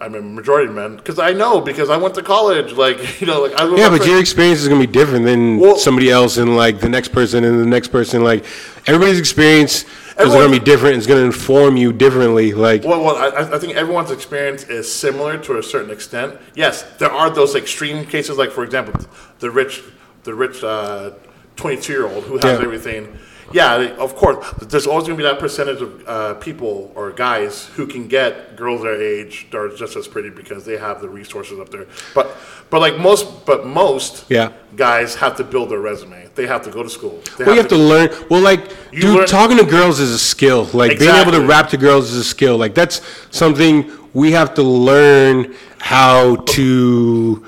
I 0.00 0.08
mean, 0.08 0.34
majority 0.34 0.72
men, 0.72 0.96
because 0.96 1.18
I 1.18 1.32
know 1.32 1.60
because 1.60 1.90
I 1.90 1.96
went 1.96 2.14
to 2.14 2.22
college. 2.22 2.72
Like 2.72 3.20
you 3.20 3.26
know, 3.26 3.42
like 3.42 3.54
I 3.54 3.74
yeah, 3.76 3.88
but 3.88 4.06
your 4.06 4.20
experience 4.20 4.60
is 4.60 4.68
gonna 4.68 4.80
be 4.80 4.86
different 4.86 5.24
than 5.24 5.58
Well- 5.58 5.76
somebody 5.76 6.10
else, 6.10 6.36
and 6.36 6.56
like 6.56 6.80
the 6.80 6.88
next 6.88 7.08
person, 7.08 7.44
and 7.44 7.60
the 7.60 7.66
next 7.66 7.88
person. 7.88 8.22
Like 8.22 8.44
everybody's 8.86 9.18
experience 9.18 9.84
is 10.18 10.32
gonna 10.32 10.50
be 10.50 10.58
different. 10.60 10.96
It's 10.98 11.06
gonna 11.06 11.22
inform 11.22 11.76
you 11.76 11.92
differently. 11.92 12.52
Like 12.52 12.84
Well, 12.84 13.02
well 13.02 13.16
I, 13.16 13.56
I 13.56 13.58
think 13.58 13.74
everyone's 13.76 14.10
experience 14.10 14.64
is 14.64 14.92
similar 14.92 15.36
to 15.38 15.58
a 15.58 15.62
certain 15.62 15.90
extent. 15.90 16.38
Yes, 16.54 16.82
there 16.98 17.10
are 17.10 17.30
those 17.30 17.54
extreme 17.56 18.04
cases, 18.06 18.38
like 18.38 18.50
for 18.52 18.62
example, 18.64 18.94
the 19.40 19.50
rich, 19.50 19.82
the 20.22 20.34
rich 20.34 20.62
uh, 20.62 21.10
twenty-two 21.56 21.92
year 21.92 22.06
old 22.06 22.24
who 22.24 22.34
has 22.34 22.44
Yeah. 22.44 22.62
everything. 22.62 23.18
Yeah, 23.52 23.76
of 23.98 24.14
course. 24.14 24.44
There's 24.62 24.86
always 24.86 25.06
going 25.06 25.16
to 25.18 25.22
be 25.24 25.28
that 25.28 25.38
percentage 25.38 25.80
of 25.80 26.06
uh, 26.08 26.34
people 26.34 26.92
or 26.94 27.10
guys 27.12 27.66
who 27.76 27.86
can 27.86 28.06
get 28.08 28.56
girls 28.56 28.82
their 28.82 29.00
age 29.00 29.46
that 29.50 29.58
are 29.58 29.68
just 29.74 29.96
as 29.96 30.06
pretty 30.06 30.30
because 30.30 30.64
they 30.64 30.76
have 30.76 31.00
the 31.00 31.08
resources 31.08 31.58
up 31.58 31.70
there. 31.70 31.86
But 32.14 32.36
but 32.70 32.80
like 32.80 32.98
most, 32.98 33.46
but 33.46 33.66
most 33.66 34.26
Yeah. 34.28 34.52
guys 34.76 35.14
have 35.14 35.36
to 35.36 35.44
build 35.44 35.70
their 35.70 35.80
resume. 35.80 36.28
They 36.34 36.46
have 36.46 36.62
to 36.64 36.70
go 36.70 36.82
to 36.82 36.90
school. 36.90 37.22
They 37.38 37.44
Well, 37.44 37.54
you 37.54 37.60
have 37.62 37.70
to 37.70 37.76
learn. 37.76 38.10
Well, 38.28 38.42
like, 38.42 38.60
You 38.92 39.00
dude, 39.00 39.16
learn- 39.16 39.26
talking 39.26 39.56
to 39.56 39.64
girls 39.64 39.98
is 40.00 40.10
a 40.10 40.18
skill. 40.18 40.68
Like, 40.74 40.98
being 40.98 41.14
able 41.14 41.32
to 41.32 41.40
rap 41.40 41.70
to 41.70 41.78
girls 41.78 42.10
is 42.10 42.16
a 42.18 42.24
skill. 42.24 42.58
Like, 42.58 42.74
that's 42.74 43.00
something 43.30 43.90
we 44.12 44.32
have 44.32 44.52
to 44.54 44.62
learn 44.62 45.54
how 45.78 46.36
to 46.36 47.42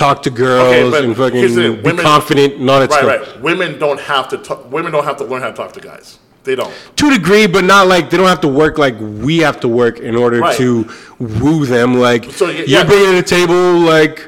talk 0.00 0.22
to 0.24 0.30
girls 0.30 0.66
Okay, 0.68 0.90
but 0.90 1.04
and 1.04 1.16
fucking 1.16 1.38
here's 1.38 1.54
the 1.54 1.68
be 1.70 1.74
thing, 1.74 1.82
women- 1.84 2.04
confident 2.04 2.54
and 2.54 2.68
all 2.70 2.80
that 2.80 2.90
Right, 2.90 2.98
stuff. 3.20 3.34
right. 3.34 3.42
Women 3.42 3.78
don't 3.78 4.00
have 4.00 4.28
to. 4.30 4.38
Talk, 4.38 4.72
women 4.72 4.90
don't 4.92 5.04
have 5.04 5.18
to 5.18 5.24
learn 5.24 5.42
how 5.42 5.50
to 5.50 5.56
talk 5.56 5.72
to 5.74 5.80
guys. 5.80 6.18
They 6.44 6.54
don't. 6.54 6.72
To 6.96 7.08
a 7.08 7.10
degree, 7.10 7.46
but 7.46 7.64
not 7.64 7.86
like 7.86 8.08
they 8.10 8.16
don't 8.16 8.26
have 8.34 8.40
to 8.40 8.48
work 8.48 8.78
like 8.78 8.96
we 8.98 9.38
have 9.38 9.60
to 9.60 9.68
work 9.68 9.98
in 10.00 10.16
order 10.16 10.40
Right. 10.40 10.56
to 10.56 10.88
woo 11.18 11.66
them. 11.66 12.00
Like, 12.00 12.22
So, 12.32 12.46
y- 12.46 12.52
you're 12.52 12.66
yeah. 12.66 12.84
bringing 12.84 13.10
to 13.10 13.16
the 13.16 13.22
table, 13.22 13.78
like, 13.78 14.26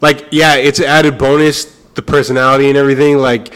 like 0.00 0.26
yeah, 0.30 0.54
it's 0.56 0.78
an 0.78 0.86
added 0.86 1.16
bonus, 1.18 1.64
the 1.94 2.02
personality 2.02 2.68
and 2.68 2.76
everything. 2.76 3.18
Like, 3.18 3.52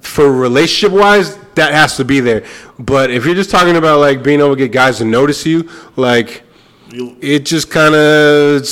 for 0.00 0.30
relationship 0.32 0.92
wise, 0.98 1.36
that 1.54 1.72
has 1.72 1.96
to 1.98 2.04
be 2.04 2.20
there. 2.20 2.42
But 2.78 3.10
if 3.10 3.24
you're 3.26 3.34
just 3.34 3.50
talking 3.50 3.76
about 3.76 4.00
like 4.00 4.22
being 4.22 4.40
able 4.40 4.50
to 4.50 4.56
get 4.56 4.72
guys 4.72 4.98
to 4.98 5.04
notice 5.04 5.44
you, 5.46 5.68
like, 5.96 6.42
You, 6.90 7.16
it 7.20 7.44
just 7.44 7.70
kind 7.70 7.94
of 7.94 8.66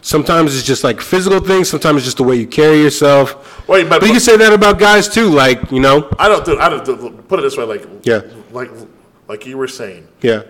sometimes 0.00 0.56
it's 0.56 0.64
just 0.66 0.84
like 0.84 1.00
physical 1.00 1.40
things 1.40 1.68
sometimes 1.68 1.98
it's 1.98 2.04
just 2.06 2.16
the 2.18 2.22
way 2.22 2.36
you 2.36 2.46
carry 2.46 2.80
yourself 2.80 3.66
Wait, 3.68 3.88
but- 3.88 4.00
but 4.00 4.06
you 4.06 4.12
can 4.12 4.20
say 4.20 4.36
that 4.36 4.52
about 4.52 4.78
guys 4.78 5.08
too 5.08 5.28
like 5.28 5.70
you 5.72 5.80
know 5.80 6.08
I 6.18 6.28
don't 6.28 6.44
do. 6.44 6.58
I 6.58 6.68
don't 6.68 6.84
do, 6.84 7.10
put 7.28 7.38
it 7.40 7.42
this 7.42 7.56
way. 7.56 7.64
Like 7.64 7.84
Yeah. 8.04 8.20
Like 8.52 8.70
like 9.28 9.46
you 9.46 9.56
were 9.58 9.68
saying. 9.68 10.06
yeah 10.22 10.42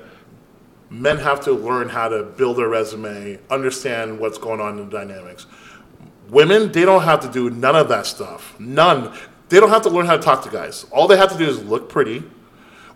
men 0.91 1.17
have 1.19 1.41
to 1.41 1.53
learn 1.53 1.89
how 1.89 2.09
to 2.09 2.25
build 2.25 2.57
their 2.59 2.69
resume, 2.69 3.39
understand 3.49 4.19
what's 4.19 4.39
going 4.39 4.61
on 4.61 4.77
in 4.77 4.91
the 4.91 4.99
dynamics. 4.99 5.47
Women, 6.29 6.73
they 6.73 6.85
don't 6.85 7.03
have 7.05 7.21
to 7.21 7.29
do 7.29 7.49
none 7.49 7.77
of 7.77 7.89
that 7.91 8.07
stuff. 8.07 8.59
None. 8.59 9.13
They 9.51 9.61
don't 9.61 9.71
have 9.71 9.83
to 9.83 9.89
learn 9.89 10.07
how 10.07 10.17
to 10.17 10.23
talk 10.23 10.43
to 10.45 10.51
guys. 10.51 10.87
All 10.91 11.07
they 11.07 11.17
have 11.17 11.31
to 11.31 11.39
do 11.39 11.49
is 11.49 11.63
look 11.63 11.89
pretty 11.89 12.25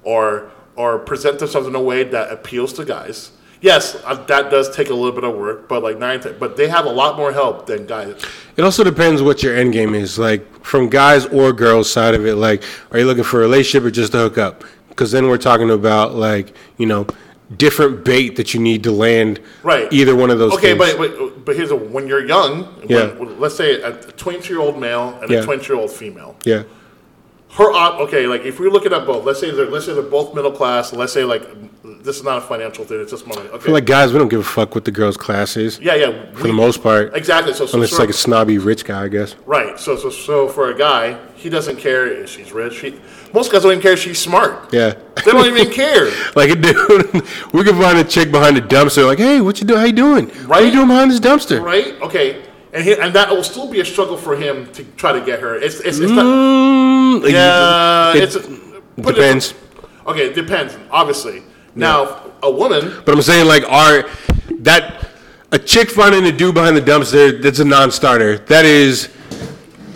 or 0.03 0.51
or 0.77 0.99
present 0.99 1.39
themselves 1.39 1.69
in 1.69 1.75
a 1.77 1.81
way 1.81 2.03
that 2.03 2.33
appeals 2.33 2.73
to 2.75 2.85
guys. 2.85 3.31
Yes, 3.61 3.97
uh, 4.05 4.15
that 4.25 4.51
does 4.51 4.75
take 4.75 4.91
a 4.91 4.95
little 4.95 5.13
bit 5.13 5.25
of 5.25 5.35
work, 5.35 5.69
but 5.69 5.83
like 5.83 5.99
nine, 5.99 6.21
but 6.39 6.57
they 6.57 6.69
have 6.69 6.85
a 6.85 6.91
lot 6.91 7.17
more 7.17 7.33
help 7.33 7.67
than 7.67 7.87
guys. 7.87 8.23
It 8.57 8.63
also 8.63 8.85
depends 8.85 9.23
what 9.23 9.43
your 9.43 9.57
end 9.57 9.73
game 9.73 9.95
is, 9.95 10.19
like 10.19 10.65
from 10.65 10.89
guys 10.91 11.27
or 11.27 11.53
girls 11.53 11.91
side 11.91 12.15
of 12.15 12.27
it. 12.27 12.35
Like, 12.37 12.63
are 12.91 12.99
you 12.99 13.07
looking 13.07 13.25
for 13.25 13.39
a 13.39 13.41
relationship 13.41 13.85
or 13.87 13.91
just 13.91 14.13
to 14.13 14.19
hook 14.19 14.39
up? 14.39 14.65
Because 14.89 15.11
then 15.13 15.29
we're 15.29 15.39
talking 15.39 15.71
about 15.71 16.15
like 16.15 16.55
you 16.77 16.87
know 16.87 17.07
different 17.57 18.05
bait 18.05 18.37
that 18.37 18.55
you 18.55 18.61
need 18.61 18.83
to 18.85 18.91
land 18.91 19.41
Right. 19.63 19.93
either 19.93 20.17
one 20.17 20.31
of 20.31 20.39
those. 20.39 20.53
Okay, 20.55 20.75
but, 20.75 20.97
but 20.99 21.45
but 21.45 21.57
here's 21.57 21.71
a 21.71 21.77
when 21.77 22.07
you're 22.09 22.25
young, 22.27 22.69
Yeah. 22.89 23.09
when, 23.19 23.39
let's 23.41 23.55
say 23.57 23.81
a 23.83 23.93
22 23.93 24.53
year 24.53 24.63
old 24.63 24.79
male 24.81 25.19
and 25.21 25.31
Yeah. 25.31 25.41
a 25.41 25.45
20 25.45 25.67
year 25.67 25.77
old 25.79 25.91
female. 25.91 26.37
yeah, 26.45 26.63
her 27.55 27.71
op- 27.73 28.01
okay 28.01 28.27
like 28.27 28.43
if 28.45 28.59
we're 28.59 28.71
looking 28.71 28.93
at 28.93 29.07
both 29.07 29.25
let's 29.25 29.39
say 29.41 29.51
they're 29.51 29.67
let's 29.71 29.87
say 29.87 29.93
they're 29.95 30.03
both 30.03 30.35
middle 30.35 30.51
class 30.51 30.93
let's 30.93 31.13
say 31.13 31.25
like 31.25 31.43
this 32.03 32.17
is 32.17 32.23
not 32.25 32.39
a 32.39 32.41
financial 32.41 32.85
thing 32.85 33.01
it's 33.01 33.11
just 33.13 33.27
money 33.27 33.41
okay 33.51 33.71
like 33.73 33.87
guys, 33.87 34.13
we 34.13 34.19
don't 34.19 34.29
give 34.29 34.41
a 34.41 34.45
fuck 34.45 34.75
what 34.75 34.85
the 34.85 34.91
girls' 34.91 35.17
class 35.17 35.57
is 35.57 35.79
yeah 35.81 35.95
yeah 35.95 36.33
for 36.35 36.47
the 36.49 36.53
most 36.53 36.83
part, 36.83 37.15
exactly 37.17 37.55
so, 37.55 37.65
so 37.65 37.75
unless 37.75 37.91
it's 37.91 37.99
like 37.99 38.09
a 38.11 38.13
snobby 38.13 38.59
rich 38.59 38.85
guy, 38.85 39.05
I 39.05 39.09
guess. 39.09 39.37
right 39.47 39.79
so 39.79 39.97
so 39.97 40.11
so 40.11 40.49
for 40.49 40.71
a 40.71 40.77
guy 40.77 41.19
he 41.37 41.49
doesn't 41.49 41.77
care 41.77 42.07
if 42.07 42.29
she's 42.29 42.53
rich 42.53 42.81
he, 42.81 42.99
most 43.33 43.51
guys 43.53 43.63
don't 43.63 43.73
even 43.73 43.83
care 43.83 43.93
if 43.93 44.01
she's 44.01 44.19
smart 44.19 44.73
Yeah. 44.73 44.95
they 45.25 45.31
don't 45.33 45.47
even 45.47 45.73
care 45.73 46.11
Like 46.37 46.51
a 46.51 46.57
dude, 46.57 47.13
we 47.53 47.63
can 47.65 47.81
find 47.81 47.99
a 47.99 48.05
chick 48.05 48.31
behind 48.31 48.57
a 48.57 48.61
dumpster. 48.61 49.07
Like, 49.07 49.19
hey, 49.19 49.41
what 49.41 49.61
you 49.61 49.67
doing? 49.67 49.79
How 49.81 49.87
you 49.87 49.93
doing? 49.93 50.27
What 50.27 50.37
are 50.37 50.47
Right. 50.49 50.65
you 50.67 50.73
doing 50.73 50.89
behind 50.89 51.11
this 51.11 51.21
dumpster? 51.21 51.63
right 51.63 51.95
okay 52.03 52.43
and 52.75 52.83
he, 52.85 52.93
and 52.99 53.14
that 53.14 53.31
will 53.31 53.43
still 53.45 53.70
be 53.70 53.81
a 53.81 53.85
struggle 53.85 54.16
for 54.18 54.35
him 54.37 54.66
to 54.72 54.85
try 54.97 55.12
to 55.12 55.25
get 55.25 55.41
her 55.41 55.55
it's 55.57 55.81
it's, 55.81 55.99
it's 55.99 56.11
not 56.12 56.25
Mm, 56.25 57.22
like, 57.22 57.33
yeah 57.33 58.14
it 58.16 58.22
it's 58.25 58.37
put 58.37 59.14
it- 59.14 59.20
depends. 59.20 59.55
okay 60.07 60.27
it 60.27 60.35
depends 60.35 60.77
obviously 60.91 61.43
now 61.75 62.20
a 62.43 62.51
woman 62.51 62.83
But 63.05 63.14
I'm 63.14 63.22
saying 63.22 63.47
like 63.47 63.64
our 63.70 64.05
that 64.61 65.09
a 65.53 65.59
chick 65.59 65.89
finding 65.91 66.25
a 66.27 66.33
dude 66.33 66.55
behind 66.55 66.77
the 66.77 66.83
dumpster 66.83 67.41
that's 67.41 67.61
a 67.61 67.64
non-starter. 67.64 68.39
That 68.53 68.64
is 68.64 69.09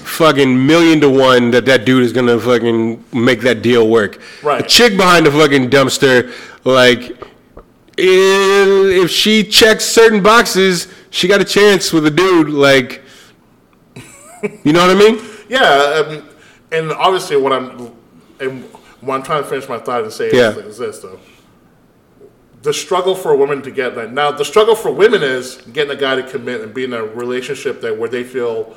fucking 0.04 0.66
million 0.66 1.00
to 1.00 1.08
one 1.10 1.50
that 1.50 1.64
that 1.66 1.84
dude 1.84 2.04
is 2.04 2.12
gonna 2.12 2.38
fucking 2.38 3.02
make 3.12 3.40
that 3.42 3.60
deal 3.60 3.88
work. 3.88 4.20
Right. 4.42 4.64
A 4.64 4.68
chick 4.68 4.96
behind 4.96 5.26
the 5.26 5.32
fucking 5.32 5.68
dumpster, 5.70 6.32
like 6.64 7.02
if 7.96 9.10
she 9.10 9.42
checks 9.44 9.84
certain 9.84 10.22
boxes, 10.22 10.86
she 11.10 11.28
got 11.28 11.40
a 11.40 11.44
chance 11.44 11.92
with 11.92 12.06
a 12.06 12.10
dude. 12.10 12.48
Like, 12.50 13.02
you 14.64 14.72
know 14.72 14.86
what 14.86 14.96
I 14.96 14.98
mean? 14.98 15.18
Yeah, 15.48 16.04
I 16.04 16.10
mean, 16.10 16.24
and 16.72 16.92
obviously 16.92 17.38
what 17.38 17.54
I'm 17.54 17.90
and 18.38 18.64
what 19.00 19.14
I'm 19.14 19.22
trying 19.22 19.42
to 19.42 19.48
finish 19.48 19.66
my 19.66 19.78
thought 19.78 20.02
and 20.02 20.12
say 20.12 20.30
Yeah. 20.30 20.50
is, 20.50 20.58
is 20.58 20.76
this 20.78 20.98
though. 20.98 21.18
The 22.60 22.74
struggle 22.74 23.14
for 23.14 23.32
a 23.32 23.36
woman 23.38 23.62
to 23.62 23.70
get 23.70 23.94
that 23.94 24.12
now 24.12 24.30
the 24.30 24.44
struggle 24.44 24.74
for 24.74 24.90
women 24.92 25.22
is 25.22 25.56
getting 25.72 25.96
a 25.96 25.98
guy 25.98 26.16
to 26.16 26.22
commit 26.22 26.60
and 26.60 26.74
be 26.74 26.84
in 26.84 26.92
a 26.92 27.02
relationship 27.02 27.80
that 27.80 27.96
where 27.98 28.10
they 28.10 28.24
feel 28.24 28.76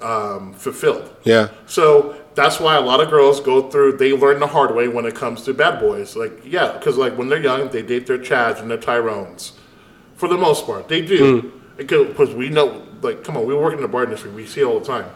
um, 0.00 0.54
fulfilled. 0.54 1.14
Yeah. 1.24 1.48
So 1.66 2.16
that's 2.34 2.60
why 2.60 2.76
a 2.76 2.80
lot 2.80 3.02
of 3.02 3.10
girls 3.10 3.40
go 3.40 3.68
through. 3.68 3.98
They 3.98 4.12
learn 4.14 4.40
the 4.40 4.46
hard 4.46 4.74
way 4.74 4.88
when 4.88 5.04
it 5.04 5.14
comes 5.14 5.42
to 5.42 5.52
bad 5.52 5.80
boys. 5.80 6.16
Like 6.16 6.32
yeah, 6.46 6.72
because 6.72 6.96
like 6.96 7.18
when 7.18 7.28
they're 7.28 7.42
young, 7.42 7.68
they 7.68 7.82
date 7.82 8.06
their 8.06 8.16
Chads 8.16 8.60
and 8.60 8.70
their 8.70 8.78
Tyrones. 8.78 9.52
For 10.14 10.28
the 10.28 10.38
most 10.38 10.64
part, 10.64 10.88
they 10.88 11.02
do. 11.02 11.55
Because 11.76 12.34
we 12.34 12.48
know, 12.48 12.82
like, 13.02 13.22
come 13.24 13.36
on, 13.36 13.46
we 13.46 13.54
work 13.54 13.74
in 13.74 13.80
the 13.80 13.88
bar 13.88 14.04
industry. 14.04 14.30
We 14.30 14.46
see 14.46 14.62
it 14.62 14.64
all 14.64 14.80
the 14.80 14.86
time. 14.86 15.06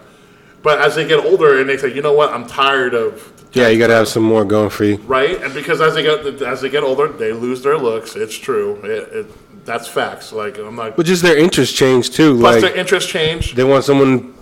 But 0.63 0.81
as 0.81 0.95
they 0.95 1.07
get 1.09 1.25
older 1.25 1.59
and 1.61 1.69
they 1.69 1.79
say, 1.79 1.95
you 1.95 2.03
know 2.03 2.13
what, 2.13 2.31
I'm 2.33 2.47
tired 2.47 2.93
of 2.95 3.33
Yeah, 3.55 3.69
you 3.69 3.79
gotta 3.79 3.95
have 3.95 4.09
some 4.09 4.23
more 4.23 4.45
going 4.45 4.69
for 4.71 4.85
you. 4.85 4.97
right? 4.99 5.41
And 5.43 5.55
because 5.55 5.81
as 5.81 5.95
they 5.95 6.03
get 6.03 6.43
as 6.43 6.61
they 6.61 6.69
get 6.69 6.83
older, 6.83 7.09
they 7.09 7.33
lose 7.33 7.63
their 7.63 7.79
looks. 7.79 8.15
It's 8.15 8.37
true. 8.37 8.77
It, 8.85 9.13
it, 9.27 9.65
that's 9.65 9.89
facts. 9.89 10.33
Like 10.33 10.59
I'm 10.59 10.77
not. 10.77 10.97
But 10.97 11.07
just 11.07 11.23
their 11.23 11.39
interests 11.39 11.75
change 11.77 12.11
too. 12.11 12.39
Plus, 12.39 12.63
like 12.63 12.73
their 12.73 12.79
interests 12.81 13.11
change. 13.11 13.55
They 13.55 13.65
want 13.65 13.85
someone 13.85 14.35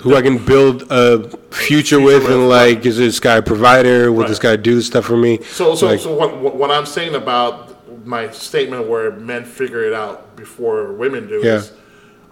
who 0.00 0.16
I 0.16 0.22
can 0.22 0.42
build 0.42 0.84
a 0.90 1.28
future 1.50 2.00
with, 2.00 2.22
with, 2.22 2.32
and 2.32 2.48
like, 2.48 2.86
is 2.86 2.96
this 2.96 3.20
guy 3.20 3.36
a 3.36 3.42
provider? 3.42 4.10
Will 4.10 4.26
this 4.26 4.38
guy 4.38 4.56
do 4.56 4.74
this 4.74 4.86
stuff 4.86 5.04
for 5.04 5.16
me? 5.16 5.42
So, 5.44 5.74
so, 5.74 5.86
Like, 5.86 6.00
so 6.00 6.14
what 6.14 6.54
what 6.54 6.70
I'm 6.70 6.86
saying 6.86 7.14
about 7.14 7.77
my 8.08 8.30
statement 8.30 8.88
where 8.88 9.10
men 9.10 9.44
figure 9.44 9.84
it 9.84 9.92
out 9.92 10.34
before 10.34 10.92
women 10.94 11.28
do 11.28 11.42
Yeah. 11.44 11.56
is, 11.56 11.72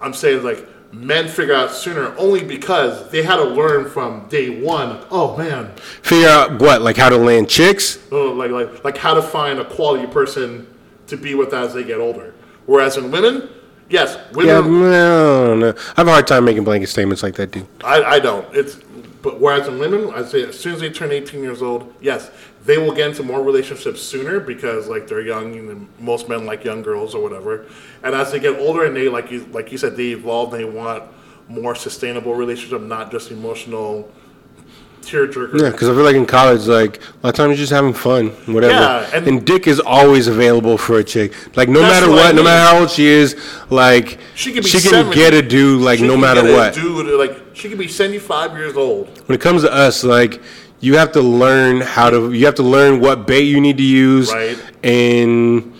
I'm 0.00 0.14
saying 0.14 0.42
like 0.42 0.66
men 0.90 1.28
figure 1.28 1.52
out 1.54 1.70
sooner 1.70 2.14
only 2.16 2.42
because 2.42 3.10
they 3.10 3.22
had 3.22 3.36
to 3.36 3.44
learn 3.44 3.88
from 3.90 4.26
day 4.28 4.62
one. 4.62 5.00
Oh 5.10 5.36
man, 5.36 5.72
figure 6.02 6.28
out 6.28 6.60
what, 6.60 6.80
like, 6.80 6.96
how 6.96 7.10
to 7.10 7.18
land 7.18 7.50
chicks. 7.50 7.98
oh, 8.10 8.32
like 8.32 8.50
like 8.50 8.84
like 8.84 8.96
how 8.96 9.12
to 9.14 9.22
find 9.22 9.58
a 9.58 9.64
quality 9.66 10.06
person 10.06 10.66
to 11.08 11.16
be 11.16 11.34
with 11.34 11.52
as 11.52 11.74
they 11.74 11.84
get 11.84 12.00
older. 12.00 12.32
Whereas 12.64 12.96
in 12.96 13.10
women, 13.10 13.48
yes, 13.90 14.16
Yeah, 14.34 14.60
women. 14.60 14.80
no, 14.80 15.54
no. 15.56 15.68
I 15.68 16.00
have 16.00 16.08
a 16.08 16.10
hard 16.10 16.26
time 16.26 16.44
making 16.46 16.64
blanket 16.64 16.88
statements 16.88 17.22
like 17.22 17.34
that, 17.34 17.50
dude. 17.52 17.66
I, 17.84 18.02
I 18.02 18.18
don't. 18.18 18.46
It's 18.54 18.76
but 19.22 19.40
whereas 19.40 19.68
in 19.68 19.78
women, 19.78 20.10
I 20.14 20.22
say 20.24 20.42
as 20.44 20.58
soon 20.58 20.74
as 20.74 20.80
they 20.80 20.88
turn 20.90 21.10
18 21.12 21.42
years 21.42 21.60
old, 21.60 21.92
yes, 22.00 22.30
they 22.66 22.78
will 22.78 22.92
get 22.92 23.08
into 23.10 23.22
more 23.22 23.42
relationships 23.42 24.02
sooner 24.02 24.40
because 24.40 24.88
like 24.88 25.06
they're 25.06 25.20
young 25.22 25.56
and 25.56 25.88
most 26.00 26.28
men 26.28 26.44
like 26.44 26.64
young 26.64 26.82
girls 26.82 27.14
or 27.14 27.22
whatever. 27.22 27.66
And 28.02 28.14
as 28.14 28.32
they 28.32 28.40
get 28.40 28.58
older 28.58 28.84
and 28.84 28.94
they 28.94 29.08
like 29.08 29.30
you 29.30 29.46
like 29.52 29.72
you 29.72 29.78
said 29.78 29.96
they 29.96 30.08
evolve, 30.08 30.52
and 30.52 30.60
they 30.62 30.68
want 30.68 31.04
more 31.48 31.74
sustainable 31.76 32.34
relationship, 32.34 32.80
not 32.82 33.10
just 33.12 33.30
emotional 33.30 34.10
tearjerker. 35.02 35.60
Yeah, 35.62 35.70
because 35.70 35.88
I 35.88 35.94
feel 35.94 36.02
like 36.02 36.16
in 36.16 36.26
college, 36.26 36.66
like, 36.66 36.96
a 36.96 37.00
lot 37.22 37.28
of 37.30 37.34
times 37.36 37.50
you're 37.50 37.58
just 37.58 37.72
having 37.72 37.92
fun, 37.92 38.30
whatever. 38.52 38.74
Yeah, 38.74 39.10
and- 39.14 39.28
and, 39.28 39.44
dick 39.44 39.68
is 39.68 39.78
always 39.78 40.26
available 40.26 40.76
for 40.76 40.98
a 40.98 41.04
chick. 41.04 41.32
Like, 41.54 41.68
no 41.68 41.80
matter 41.82 42.10
what 42.10 42.18
I 42.18 42.24
what, 42.26 42.34
no 42.34 42.42
matter 42.42 42.68
how 42.68 42.80
old 42.80 42.90
she 42.90 43.06
is, 43.06 43.36
like, 43.70 44.18
She 44.34 44.52
be 44.52 44.62
she 44.62 44.80
can 44.80 45.08
get 45.12 45.32
a 45.32 45.42
dude, 45.42 45.82
like, 45.82 46.00
She 46.00 46.06
no 46.06 46.14
can 46.14 46.20
matter 46.22 46.42
get 46.42 46.50
a 46.50 46.56
what. 46.56 46.74
dude 46.74 47.06
like 47.18 47.40
she 47.54 47.68
could 47.68 47.78
be 47.78 47.86
75 47.88 48.56
years 48.56 48.76
old. 48.76 49.08
when 49.26 49.34
it 49.36 49.40
comes 49.40 49.62
to 49.62 49.72
us, 49.72 50.02
like 50.02 50.42
you 50.80 50.96
have 50.96 51.12
to 51.12 51.20
learn 51.22 51.80
how 51.80 52.10
to 52.10 52.32
you 52.32 52.46
have 52.46 52.54
to 52.56 52.62
learn 52.62 53.00
what 53.00 53.26
bait 53.26 53.42
you 53.42 53.60
need 53.60 53.76
to 53.78 53.82
use 53.82 54.32
Right. 54.32 54.58
and 54.84 55.72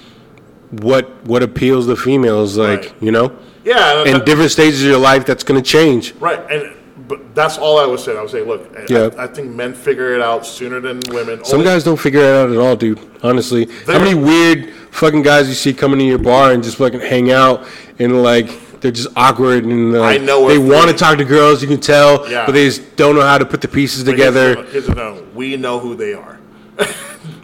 what 0.70 1.24
what 1.26 1.42
appeals 1.42 1.86
to 1.86 1.97
females, 1.97 2.57
like 2.57 2.80
Right. 2.80 2.92
you 3.01 3.11
know. 3.12 3.32
Yeah, 3.64 4.05
and 4.07 4.24
different 4.24 4.53
stages 4.53 4.82
of 4.82 4.88
your 4.88 4.99
life, 4.99 5.26
that's 5.26 5.42
gonna 5.44 5.62
change. 5.62 6.14
Right, 6.20 6.40
and 6.51 6.72
but 7.09 7.34
that's 7.34 7.57
all 7.59 7.78
I 7.78 7.86
was 7.86 8.03
saying. 8.03 8.18
I 8.18 8.22
was 8.22 8.32
saying, 8.32 8.49
look, 8.49 8.68
I- 8.76 8.84
Yeah. 8.88 9.11
I, 9.18 9.24
I 9.24 9.26
think 9.28 9.55
men 9.55 9.74
figure 9.74 10.14
it 10.14 10.20
out 10.22 10.44
sooner 10.47 10.80
than 10.80 11.01
women. 11.11 11.44
Some 11.44 11.61
Only- 11.61 11.70
guys 11.70 11.84
don't 11.84 11.99
figure 11.99 12.20
it 12.20 12.34
out 12.34 12.51
at 12.51 12.57
all, 12.59 12.74
dude. 12.74 12.99
Honestly, 13.22 13.68
how 13.86 13.99
many 13.99 14.14
weird 14.14 14.70
fucking 14.90 15.22
guys 15.22 15.49
you 15.49 15.55
see 15.55 15.72
coming 15.72 15.99
to 16.01 16.05
your 16.05 16.18
bar 16.18 16.51
and 16.53 16.64
just 16.64 16.78
fucking 16.78 17.01
hang 17.01 17.30
out 17.30 17.64
and 17.99 18.22
like 18.24 18.49
they're 18.87 18.93
just 18.93 19.09
awkward 19.16 19.64
and 19.64 19.93
like, 19.93 20.20
I 20.20 20.24
know 20.24 20.49
they 20.49 20.59
want 20.59 20.91
to 20.91 20.97
talk 20.97 21.18
to 21.18 21.24
girls. 21.24 21.61
You 21.61 21.66
can 21.68 21.80
tell, 21.80 22.28
Yeah. 22.30 22.47
but 22.47 22.53
they 22.53 22.66
just 22.66 22.95
don't 22.97 23.16
know 23.16 23.22
how 23.22 23.37
to 23.39 23.45
put 23.45 23.61
the 23.61 23.68
pieces 23.68 24.05
But 24.05 24.16
here's 24.16 24.28
together. 24.32 24.55
the- 24.62 24.70
here's 24.70 24.87
the 24.87 25.24
we 25.34 25.57
know 25.57 25.78
who 25.80 25.95
they 25.95 26.14
are. 26.14 26.39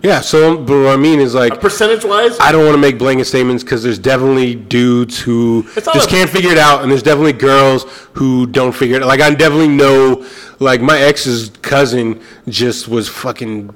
Yeah. 0.02 0.20
So, 0.20 0.56
but 0.58 0.76
what 0.82 0.92
I 0.92 0.96
mean 0.96 1.20
is 1.20 1.32
like. 1.34 1.52
Uh, 1.52 1.56
Percentage 1.56 2.04
wise, 2.04 2.36
I 2.40 2.50
don't 2.50 2.64
want 2.64 2.74
to 2.74 2.80
make 2.80 2.98
blanket 2.98 3.24
statements 3.26 3.62
because 3.62 3.84
there's 3.84 4.00
definitely 4.00 4.54
dudes 4.56 5.18
who 5.20 5.64
just 5.74 6.08
can't 6.08 6.28
figure 6.28 6.50
it 6.50 6.58
out, 6.58 6.82
and 6.82 6.90
there's 6.90 7.04
definitely 7.04 7.34
girls 7.34 7.84
who 8.14 8.46
don't 8.46 8.72
figure 8.72 8.96
it. 8.96 9.02
out. 9.02 9.08
Like 9.08 9.20
I 9.20 9.30
definitely 9.32 9.68
know, 9.68 10.26
like 10.58 10.80
my 10.80 10.98
ex's 10.98 11.50
cousin 11.62 12.20
just 12.48 12.88
was 12.88 13.08
fucking 13.08 13.70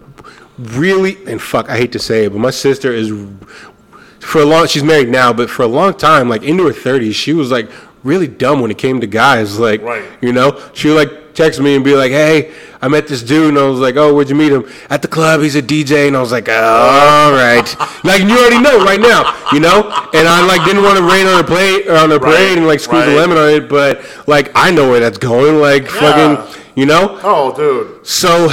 really 0.58 1.16
and 1.28 1.40
fuck. 1.40 1.68
I 1.70 1.76
hate 1.76 1.92
to 1.92 2.00
say 2.00 2.24
it, 2.24 2.30
but 2.32 2.38
my 2.40 2.50
sister 2.50 2.92
is 2.92 3.12
for 4.26 4.40
a 4.40 4.44
long. 4.44 4.66
She's 4.66 4.82
married 4.84 5.08
now, 5.08 5.32
but 5.32 5.48
for 5.50 5.62
a 5.62 5.66
long 5.68 5.94
time, 5.94 6.28
like 6.28 6.42
into 6.42 6.64
her 6.66 6.72
30s, 6.72 7.14
she 7.14 7.32
was 7.32 7.50
like 7.50 7.68
really 8.04 8.28
dumb 8.28 8.60
when 8.60 8.70
it 8.70 8.78
came 8.78 9.00
to 9.00 9.06
guys. 9.06 9.58
Like, 9.68 9.82
Right. 9.82 10.04
you 10.20 10.32
know, 10.32 10.60
she 10.74 10.88
would 10.88 10.96
like 10.96 11.34
text 11.34 11.60
me 11.60 11.74
and 11.74 11.84
be 11.84 11.94
like, 11.94 12.10
"Hey, 12.12 12.50
I 12.80 12.88
met 12.88 13.06
this 13.08 13.22
dude," 13.22 13.50
and 13.50 13.58
I 13.58 13.64
was 13.68 13.78
like, 13.78 13.96
"Oh, 13.96 14.14
where'd 14.14 14.30
you 14.30 14.34
meet 14.34 14.52
him?" 14.52 14.64
At 14.88 15.02
the 15.02 15.08
club. 15.08 15.42
He's 15.42 15.54
a 15.54 15.60
DJ, 15.60 16.08
and 16.08 16.16
I 16.16 16.20
was 16.20 16.32
like, 16.32 16.48
"All 16.48 17.32
right." 17.32 17.68
like 18.04 18.22
you 18.22 18.36
already 18.38 18.58
know 18.60 18.82
right 18.84 19.00
now, 19.00 19.20
you 19.52 19.60
know. 19.60 19.78
And 20.14 20.26
I 20.26 20.40
like 20.46 20.64
didn't 20.64 20.82
want 20.82 20.96
to 20.98 21.04
rain 21.04 21.26
on 21.26 21.36
her 21.42 21.44
plate 21.44 21.88
or 21.88 21.96
on 21.96 22.08
her 22.10 22.18
Right, 22.18 22.34
parade 22.36 22.56
and 22.58 22.66
like 22.66 22.80
squeeze 22.80 23.04
right. 23.06 23.12
a 23.12 23.16
lemon 23.20 23.36
on 23.38 23.50
it, 23.50 23.68
but 23.68 24.00
like 24.26 24.50
I 24.54 24.70
know 24.70 24.88
where 24.90 25.00
that's 25.00 25.18
going. 25.18 25.60
Like 25.60 25.84
Yeah. 25.84 26.00
fucking, 26.00 26.62
you 26.74 26.86
know. 26.86 27.18
oh, 27.22 27.54
dude. 27.54 28.06
So 28.06 28.48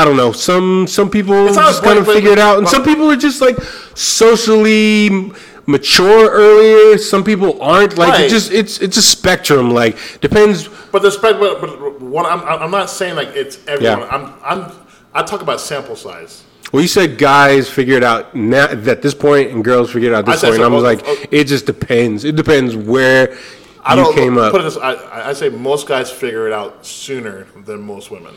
I 0.00 0.04
don't 0.06 0.16
know. 0.16 0.32
Some 0.32 0.86
some 0.86 1.10
people 1.10 1.52
just 1.52 1.82
kind 1.82 1.98
of 1.98 2.06
figure 2.06 2.30
it 2.30 2.38
out, 2.38 2.56
and 2.56 2.66
some 2.66 2.80
uh, 2.80 2.86
people 2.86 3.10
are 3.10 3.16
just 3.16 3.42
like 3.42 3.60
socially 3.94 5.30
mature 5.66 6.30
earlier. 6.30 6.96
Some 6.96 7.22
people 7.22 7.60
aren't. 7.60 7.98
Like 7.98 8.18
it 8.18 8.30
just 8.30 8.50
it's 8.50 8.80
it's 8.80 8.96
a 8.96 9.02
spectrum. 9.02 9.70
Like 9.70 9.98
depends. 10.22 10.68
But 10.90 11.02
the 11.02 11.10
spread, 11.10 11.38
but, 11.38 11.60
but 11.60 12.00
what 12.00 12.24
I'm, 12.24 12.40
I'm 12.62 12.70
not 12.70 12.88
saying 12.88 13.14
like 13.14 13.28
it's 13.28 13.58
everyone. 13.68 14.00
Yeah. 14.00 14.08
I'm, 14.10 14.62
I'm, 14.62 14.72
I 15.12 15.22
talk 15.22 15.42
about 15.42 15.60
sample 15.60 15.96
size. 15.96 16.44
Well, 16.72 16.80
you 16.80 16.88
said 16.88 17.18
guys 17.18 17.68
figure 17.68 17.96
it 17.96 18.04
out 18.04 18.34
now, 18.34 18.68
at 18.68 19.02
this 19.02 19.12
point, 19.12 19.50
and 19.50 19.62
girls 19.62 19.92
figure 19.92 20.12
it 20.12 20.14
out 20.14 20.24
at 20.24 20.28
I 20.28 20.32
this 20.32 20.40
said 20.40 20.48
point. 20.48 20.60
so, 20.60 20.66
I'm 20.66 20.72
oh, 20.72 20.78
like, 20.78 21.00
oh. 21.04 21.24
it 21.30 21.44
just 21.44 21.66
depends. 21.66 22.24
It 22.24 22.36
depends 22.36 22.74
where 22.74 23.36
I 23.84 23.96
you 23.96 24.14
came 24.14 24.38
up. 24.38 24.52
Put 24.52 24.62
it 24.62 24.64
this, 24.64 24.78
I, 24.78 24.94
I 24.94 25.28
I 25.28 25.32
say 25.34 25.50
most 25.50 25.86
guys 25.86 26.10
figure 26.10 26.46
it 26.46 26.54
out 26.54 26.86
sooner 26.86 27.44
than 27.66 27.82
most 27.82 28.10
women, 28.10 28.34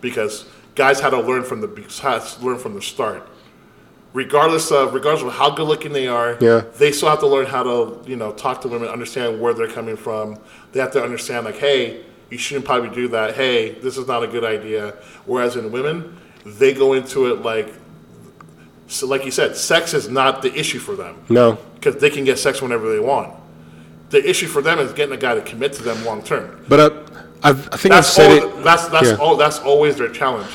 because 0.00 0.46
guys 0.76 1.00
had 1.00 1.10
to 1.10 1.20
learn 1.20 1.42
from 1.42 1.60
the 1.60 1.66
learn 2.40 2.58
from 2.58 2.74
the 2.74 2.82
start. 2.82 3.28
Regardless 4.12 4.70
of 4.70 4.94
regardless 4.94 5.24
of 5.24 5.32
how 5.32 5.50
good 5.50 5.66
looking 5.66 5.92
they 5.92 6.06
are, 6.06 6.38
Yeah. 6.40 6.62
they 6.78 6.92
still 6.92 7.10
have 7.10 7.20
to 7.20 7.26
learn 7.26 7.46
how 7.46 7.62
to 7.64 8.00
you 8.06 8.16
know 8.16 8.32
talk 8.32 8.60
to 8.62 8.68
women, 8.68 8.88
understand 8.88 9.40
where 9.40 9.52
they're 9.52 9.66
coming 9.68 9.96
from. 9.96 10.38
They 10.72 10.80
have 10.80 10.92
to 10.92 11.02
understand 11.02 11.44
like, 11.44 11.58
hey, 11.58 12.04
you 12.30 12.38
shouldn't 12.38 12.64
probably 12.64 12.90
do 12.90 13.08
that. 13.08 13.34
Hey, 13.34 13.72
this 13.80 13.98
is 13.98 14.06
not 14.06 14.22
a 14.22 14.26
good 14.26 14.44
idea. 14.44 14.94
Whereas 15.26 15.56
in 15.56 15.70
women, 15.70 16.16
they 16.44 16.72
go 16.72 16.94
into 16.94 17.26
it 17.32 17.42
like, 17.42 17.74
so 18.86 19.06
like 19.06 19.24
you 19.24 19.30
said, 19.30 19.56
sex 19.56 19.92
is 19.92 20.08
not 20.08 20.40
the 20.42 20.54
issue 20.58 20.78
for 20.78 20.94
them 20.94 21.16
no, 21.28 21.58
because 21.74 21.96
they 21.96 22.08
can 22.08 22.24
get 22.24 22.38
sex 22.38 22.62
whenever 22.62 22.90
they 22.90 23.00
want. 23.00 23.34
The 24.10 24.26
issue 24.28 24.46
for 24.46 24.62
them 24.62 24.78
is 24.78 24.92
getting 24.92 25.14
a 25.14 25.18
guy 25.18 25.34
to 25.34 25.42
commit 25.42 25.72
to 25.74 25.82
them 25.82 26.04
long 26.04 26.22
term. 26.22 26.64
but 26.68 26.80
uh, 26.80 27.02
I 27.42 27.52
think 27.52 27.92
I've 27.94 28.06
said 28.06 28.42
all. 28.42 28.58
it. 28.60 28.64
That's 28.64 28.88
that's 28.88 29.08
yeah. 29.08 29.16
all. 29.16 29.36
That's 29.36 29.58
always 29.58 29.96
their 29.96 30.08
challenge. 30.08 30.50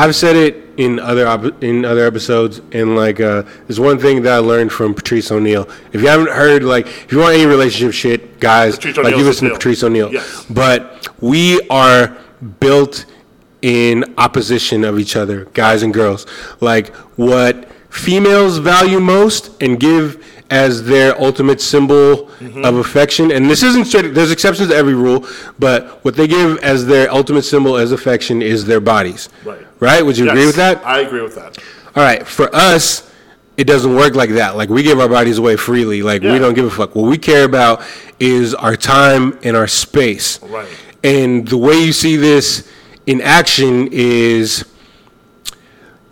I've 0.00 0.14
said 0.14 0.36
it 0.36 0.52
in 0.76 0.98
other 1.00 1.26
op- 1.26 1.62
in 1.64 1.84
other 1.86 2.04
episodes, 2.06 2.60
and 2.72 2.94
like 2.96 3.18
uh, 3.18 3.42
there's 3.66 3.80
one 3.80 3.98
thing 3.98 4.22
that 4.24 4.32
I 4.34 4.38
learned 4.38 4.70
from 4.70 4.92
Patrice 4.94 5.30
O'Neal. 5.32 5.66
If 5.92 6.02
you 6.02 6.08
haven't 6.08 6.30
heard, 6.30 6.62
like, 6.62 6.86
if 6.86 7.12
you 7.12 7.18
want 7.18 7.34
any 7.34 7.46
relationship 7.46 7.94
shit, 7.94 8.38
guys, 8.38 8.76
Patrice 8.76 8.98
like 8.98 9.16
you 9.16 9.24
listen 9.24 9.48
to. 9.48 9.54
Patrice 9.54 9.82
O'Neal. 9.82 10.12
Yes. 10.12 10.44
But 10.50 11.08
we 11.22 11.60
are 11.70 12.16
built 12.60 13.06
in 13.62 14.04
opposition 14.18 14.84
of 14.84 14.98
each 14.98 15.16
other, 15.16 15.46
guys 15.54 15.82
and 15.82 15.94
girls. 15.94 16.26
Like 16.60 16.94
what 17.16 17.70
females 17.88 18.58
value 18.58 19.00
most 19.00 19.62
and 19.62 19.80
give 19.80 20.22
as 20.50 20.84
their 20.84 21.18
ultimate 21.20 21.60
symbol 21.60 22.26
Mm-hmm. 22.36 22.66
of 22.66 22.76
affection, 22.76 23.30
and 23.32 23.48
this 23.48 23.62
isn't 23.62 23.86
straight. 23.86 24.12
There's 24.12 24.30
exceptions 24.30 24.68
to 24.68 24.74
every 24.76 24.92
rule, 24.92 25.26
but 25.58 26.04
what 26.04 26.16
they 26.16 26.26
give 26.28 26.58
as 26.58 26.84
their 26.84 27.10
ultimate 27.10 27.44
symbol 27.44 27.78
as 27.78 27.92
affection 27.92 28.42
is 28.42 28.66
their 28.66 28.78
bodies. 28.78 29.30
Right. 29.42 29.65
Right? 29.80 30.02
Would 30.04 30.16
you 30.16 30.28
agree 30.28 30.46
with 30.46 30.56
that? 30.56 30.84
I 30.86 31.00
agree 31.00 31.22
with 31.22 31.34
that. 31.34 31.58
All 31.94 32.02
right. 32.02 32.26
For 32.26 32.54
us, 32.54 33.10
it 33.56 33.64
doesn't 33.64 33.94
work 33.94 34.14
like 34.14 34.30
that. 34.30 34.56
Like 34.56 34.68
we 34.68 34.82
give 34.82 35.00
our 35.00 35.08
bodies 35.08 35.38
away 35.38 35.56
freely. 35.56 36.02
Like 36.02 36.22
Yeah. 36.22 36.32
we 36.32 36.38
don't 36.38 36.54
give 36.54 36.64
a 36.66 36.70
fuck. 36.70 36.94
What 36.94 37.08
we 37.08 37.18
care 37.18 37.44
about 37.44 37.82
is 38.20 38.54
our 38.54 38.76
time 38.76 39.38
and 39.42 39.56
our 39.56 39.66
space. 39.66 40.42
Right. 40.42 40.68
And 41.04 41.46
the 41.46 41.56
way 41.58 41.82
you 41.82 41.92
see 41.92 42.16
this 42.16 42.70
in 43.06 43.20
action 43.20 43.88
is 43.92 44.64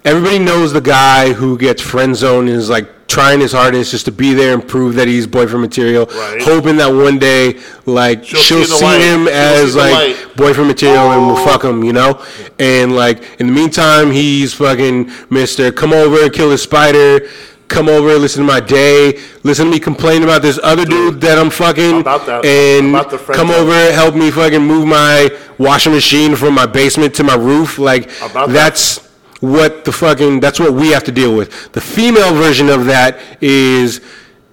everybody 0.04 0.38
knows 0.38 0.72
the 0.72 0.80
guy 0.80 1.32
who 1.32 1.58
gets 1.58 1.82
friend 1.82 2.14
zoned 2.14 2.48
and 2.48 2.56
is 2.58 2.68
like 2.70 2.88
trying 3.08 3.40
his 3.40 3.52
hardest 3.52 3.90
just 3.92 4.04
to 4.06 4.12
be 4.12 4.34
there 4.34 4.54
and 4.54 4.66
prove 4.66 4.94
that 4.96 5.06
he's 5.08 5.26
boyfriend 5.26 5.60
material, 5.62 6.06
Right. 6.06 6.42
hoping 6.42 6.76
that 6.78 6.88
one 6.92 7.18
day 7.18 7.58
like 7.86 8.24
she'll, 8.24 8.40
She'll 8.40 8.64
see 8.64 8.76
see, 8.76 9.00
him 9.00 9.28
as 9.28 9.72
see 9.74 9.78
like 9.78 10.16
boyfriend 10.36 10.68
material 10.68 11.12
and 11.12 11.26
we'll 11.26 11.38
Oh. 11.38 11.44
fuck 11.44 11.64
him, 11.64 11.84
you 11.84 11.92
know? 11.92 12.18
And 12.58 12.94
like 12.96 13.22
in 13.38 13.46
the 13.48 13.52
meantime, 13.52 14.10
he's 14.10 14.54
fucking 14.54 15.10
Mister. 15.30 15.70
Come 15.70 15.92
over, 15.92 16.28
kill 16.30 16.50
the 16.50 16.58
spider. 16.58 17.26
Come 17.68 17.88
over, 17.88 18.18
listen 18.18 18.46
to 18.46 18.52
my 18.52 18.60
day. 18.60 19.18
Listen 19.42 19.66
to 19.66 19.70
me 19.72 19.78
complain 19.80 20.22
about 20.22 20.42
this 20.42 20.60
other 20.62 20.84
dude 20.84 21.20
that 21.22 21.38
I'm 21.38 21.48
fucking. 21.50 22.00
About 22.00 22.26
that- 22.26 22.44
And 22.44 22.90
about 22.94 23.10
come 23.32 23.50
over, 23.50 23.90
help 23.92 24.14
me 24.14 24.30
fucking 24.30 24.60
move 24.62 24.86
my 24.86 25.30
washing 25.58 25.92
machine 25.92 26.36
from 26.36 26.54
my 26.54 26.66
basement 26.66 27.14
to 27.14 27.24
my 27.24 27.34
roof. 27.36 27.78
Like 27.78 28.10
About 28.22 28.50
that. 28.52 28.98
What 29.40 29.84
the 29.84 29.92
fucking. 29.92 30.40
That's 30.40 30.58
what 30.60 30.72
we 30.74 30.88
have 30.90 31.04
to 31.04 31.12
deal 31.12 31.34
with. 31.36 31.72
The 31.72 31.80
female 31.80 32.34
version 32.34 32.68
of 32.68 32.86
that 32.86 33.18
is 33.40 34.00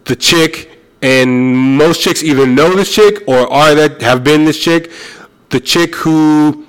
the 0.05 0.15
chick, 0.15 0.79
and 1.01 1.55
most 1.77 2.01
chicks 2.01 2.23
either 2.23 2.45
know 2.45 2.73
this 2.75 2.93
chick 2.93 3.23
or 3.27 3.51
are 3.51 3.75
that 3.75 4.01
have 4.01 4.23
been 4.23 4.45
this 4.45 4.59
chick. 4.59 4.91
The 5.49 5.59
chick 5.59 5.95
who 5.95 6.65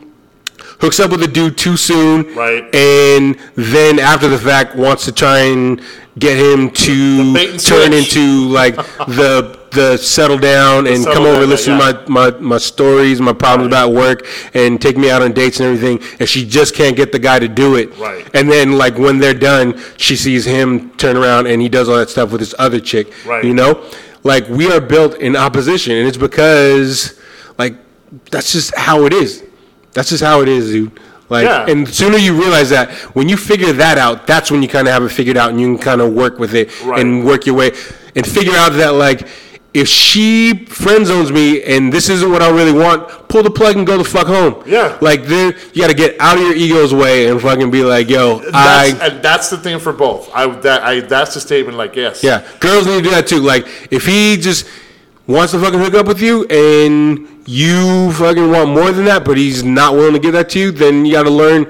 hooks 0.80 0.98
up 0.98 1.10
with 1.12 1.22
a 1.22 1.28
dude 1.28 1.56
too 1.56 1.76
soon, 1.76 2.34
Right. 2.34 2.64
And 2.74 3.38
then 3.54 3.98
after 4.00 4.28
the 4.28 4.38
fact 4.38 4.74
wants 4.74 5.04
to 5.04 5.12
try 5.12 5.38
and 5.38 5.80
get 6.18 6.36
him 6.36 6.70
to 6.70 7.32
turn 7.58 7.58
switch. 7.92 8.16
into 8.16 8.48
like 8.48 8.74
the 9.06 9.61
the 9.72 9.96
settle 9.96 10.38
down 10.38 10.86
and 10.86 10.98
settle 10.98 11.14
come 11.14 11.26
over, 11.26 11.40
down, 11.40 11.48
listen 11.48 11.78
yeah. 11.78 11.92
to 11.92 12.08
my, 12.10 12.30
my 12.30 12.38
my 12.38 12.58
stories, 12.58 13.20
my 13.20 13.32
problems 13.32 13.68
about 13.68 13.92
work, 13.92 14.26
and 14.54 14.80
take 14.80 14.96
me 14.96 15.10
out 15.10 15.22
on 15.22 15.32
dates 15.32 15.60
and 15.60 15.66
everything. 15.68 16.16
And 16.20 16.28
she 16.28 16.46
just 16.46 16.74
can't 16.74 16.96
get 16.96 17.12
the 17.12 17.18
guy 17.18 17.38
to 17.38 17.48
do 17.48 17.76
it. 17.76 17.96
Right. 17.98 18.28
And 18.34 18.50
then 18.50 18.78
like 18.78 18.98
when 18.98 19.18
they're 19.18 19.34
done, 19.34 19.80
she 19.96 20.16
sees 20.16 20.44
him 20.44 20.90
turn 20.96 21.16
around 21.16 21.46
and 21.46 21.60
he 21.60 21.68
does 21.68 21.88
all 21.88 21.96
that 21.96 22.10
stuff 22.10 22.30
with 22.32 22.40
this 22.40 22.54
other 22.58 22.80
chick. 22.80 23.12
Right. 23.26 23.44
You 23.44 23.54
know, 23.54 23.84
like 24.22 24.48
we 24.48 24.70
are 24.70 24.80
built 24.80 25.16
in 25.16 25.36
opposition, 25.36 25.96
and 25.96 26.06
it's 26.06 26.16
because 26.16 27.18
like 27.58 27.74
that's 28.30 28.52
just 28.52 28.74
how 28.76 29.04
it 29.06 29.12
is. 29.12 29.44
That's 29.94 30.10
just 30.10 30.22
how 30.22 30.40
it 30.42 30.48
is, 30.48 30.70
dude. 30.70 31.00
Like, 31.28 31.44
Yeah. 31.44 31.66
and 31.66 31.86
the 31.86 31.92
sooner 31.92 32.18
you 32.18 32.38
realize 32.38 32.68
that, 32.70 32.90
when 33.14 33.26
you 33.28 33.38
figure 33.38 33.72
that 33.72 33.96
out, 33.96 34.26
that's 34.26 34.50
when 34.50 34.62
you 34.62 34.68
kind 34.68 34.86
of 34.86 34.92
have 34.92 35.02
it 35.02 35.08
figured 35.10 35.36
out, 35.38 35.50
and 35.50 35.58
you 35.60 35.66
can 35.74 35.78
kind 35.82 36.00
of 36.02 36.12
work 36.12 36.38
with 36.38 36.54
it 36.54 36.68
Right. 36.84 37.00
and 37.00 37.24
work 37.24 37.46
your 37.46 37.54
way 37.54 37.72
and 38.14 38.26
figure 38.26 38.54
out 38.54 38.72
that 38.74 38.94
like. 38.94 39.26
If 39.74 39.88
she 39.88 40.66
friend 40.66 41.06
zones 41.06 41.32
me 41.32 41.62
and 41.62 41.90
this 41.90 42.10
isn't 42.10 42.30
what 42.30 42.42
I 42.42 42.50
really 42.50 42.72
want, 42.72 43.08
pull 43.28 43.42
the 43.42 43.50
plug 43.50 43.76
and 43.76 43.86
go 43.86 43.96
the 43.96 44.04
fuck 44.04 44.26
home. 44.26 44.62
Yeah. 44.66 44.98
Like 45.00 45.24
then 45.24 45.54
you 45.72 45.80
got 45.80 45.88
to 45.88 45.94
get 45.94 46.20
out 46.20 46.36
of 46.36 46.42
your 46.42 46.54
ego's 46.54 46.92
way 46.92 47.28
and 47.28 47.40
fucking 47.40 47.70
be 47.70 47.82
like, 47.82 48.10
yo, 48.10 48.40
That's, 48.40 48.54
I 48.54 49.06
and 49.06 49.22
that's 49.22 49.48
the 49.48 49.56
thing 49.56 49.78
for 49.78 49.94
both. 49.94 50.30
I 50.34 50.46
that 50.60 50.82
I 50.82 51.00
that's 51.00 51.32
the 51.34 51.40
statement. 51.40 51.78
Like 51.78 51.96
yes. 51.96 52.22
yeah, 52.22 52.46
girls 52.60 52.86
need 52.86 52.98
to 52.98 53.02
do 53.02 53.10
that 53.10 53.26
too. 53.26 53.40
Like, 53.40 53.66
if 53.90 54.04
he 54.04 54.36
just 54.36 54.68
wants 55.26 55.52
to 55.52 55.58
fucking 55.58 55.78
hook 55.78 55.94
up 55.94 56.06
with 56.06 56.20
you 56.20 56.44
and 56.46 57.26
you 57.46 58.12
fucking 58.12 58.50
want 58.50 58.70
more 58.70 58.92
than 58.92 59.06
that, 59.06 59.24
but 59.24 59.38
he's 59.38 59.64
not 59.64 59.94
willing 59.94 60.12
to 60.12 60.18
give 60.18 60.32
that 60.32 60.50
to 60.50 60.58
you, 60.58 60.70
then 60.70 61.06
you 61.06 61.12
got 61.12 61.22
to 61.22 61.30
learn 61.30 61.64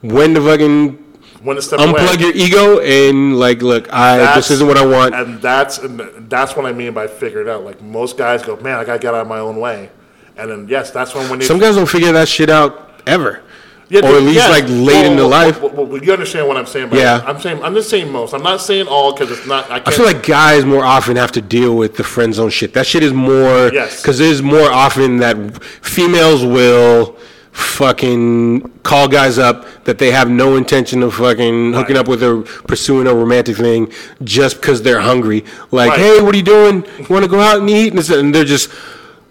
when 0.00 0.34
to 0.34 0.40
fucking 0.40 1.05
When 1.46 1.56
to 1.56 1.62
step 1.62 1.78
unplug 1.78 2.16
away. 2.16 2.22
your 2.22 2.32
ego 2.34 2.80
and 2.80 3.38
like, 3.38 3.62
look, 3.62 3.90
I 3.92 4.18
That's- 4.18 4.36
this 4.36 4.50
isn't 4.50 4.66
what 4.66 4.76
I 4.76 4.84
want. 4.84 5.14
And 5.14 5.40
that's 5.40 5.78
and 5.78 6.00
that's 6.28 6.56
what 6.56 6.66
I 6.66 6.72
mean 6.72 6.92
by 6.92 7.06
figure 7.06 7.40
it 7.40 7.48
out. 7.48 7.64
Like 7.64 7.80
most 7.80 8.18
guys 8.18 8.42
go, 8.42 8.56
man, 8.56 8.78
I 8.78 8.84
gotta 8.84 8.98
get 8.98 9.14
out 9.14 9.22
of 9.22 9.28
my 9.28 9.38
own 9.38 9.56
way. 9.58 9.90
And 10.36 10.50
then 10.50 10.66
yes, 10.68 10.90
that's 10.90 11.14
when 11.14 11.30
when 11.30 11.40
Some 11.42 11.58
guys 11.58 11.76
don't 11.76 11.88
figure 11.88 12.12
that 12.12 12.28
shit 12.28 12.50
out 12.50 12.90
ever, 13.06 13.42
Yeah, 13.88 14.00
or 14.00 14.16
at 14.16 14.22
least 14.22 14.34
yes. 14.34 14.50
like 14.50 14.64
late 14.68 15.06
Well, 15.06 15.10
the 15.10 15.16
well, 15.16 15.28
life. 15.28 15.62
well, 15.62 16.02
you 16.04 16.12
understand 16.12 16.48
what 16.48 16.56
I'm 16.56 16.66
saying? 16.66 16.88
Yeah. 16.92 17.22
I'm 17.24 17.38
saying 17.40 17.62
I'm 17.62 17.74
just 17.74 17.88
saying 17.88 18.10
most. 18.10 18.34
I'm 18.34 18.42
not 18.42 18.60
saying 18.60 18.86
all 18.88 19.12
because 19.12 19.30
it's 19.30 19.46
not. 19.46 19.64
I, 19.70 19.78
can't, 19.78 19.88
I 19.88 19.90
feel 19.92 20.04
like 20.06 20.26
guys 20.26 20.64
more 20.64 20.84
often 20.84 21.16
have 21.16 21.30
to 21.32 21.40
deal 21.40 21.76
with 21.76 21.96
the 21.96 22.02
friend 22.04 22.34
zone 22.34 22.50
shit. 22.50 22.74
That 22.74 22.86
shit 22.86 23.02
is 23.04 23.12
more 23.14 23.70
Yes. 23.72 24.02
because 24.02 24.18
it 24.20 24.28
is 24.28 24.42
more 24.42 24.68
often 24.70 25.18
that 25.18 25.36
females 25.64 26.44
will 26.44 27.16
fucking 27.56 28.60
call 28.82 29.08
guys 29.08 29.38
up 29.38 29.66
that 29.84 29.98
they 29.98 30.10
have 30.10 30.28
no 30.28 30.56
intention 30.56 31.02
of 31.02 31.14
fucking 31.14 31.72
hooking 31.72 31.96
up 31.96 32.06
with 32.06 32.22
or 32.22 32.42
pursuing 32.42 33.06
a 33.06 33.14
romantic 33.14 33.56
thing 33.56 33.90
just 34.22 34.56
because 34.60 34.82
they're 34.82 35.00
hungry. 35.00 35.44
Like, 35.70 35.90
Right. 35.90 35.98
hey, 36.00 36.20
what 36.20 36.34
are 36.34 36.38
you 36.38 36.44
doing? 36.44 36.84
You 36.98 37.06
want 37.08 37.24
to 37.24 37.30
go 37.30 37.40
out 37.40 37.60
and 37.60 37.70
eat? 37.70 37.92
And, 37.94 38.34
they're 38.34 38.44
just, 38.44 38.70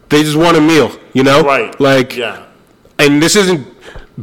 they 0.09 0.23
just 0.23 0.38
want 0.38 0.57
a 0.57 0.61
meal, 0.61 0.91
you 1.13 1.23
know? 1.23 1.43
Right. 1.43 1.80
Like, 1.80 2.15
yeah. 2.17 2.45
and 2.97 3.21
this 3.21 3.36
isn't 3.36 3.67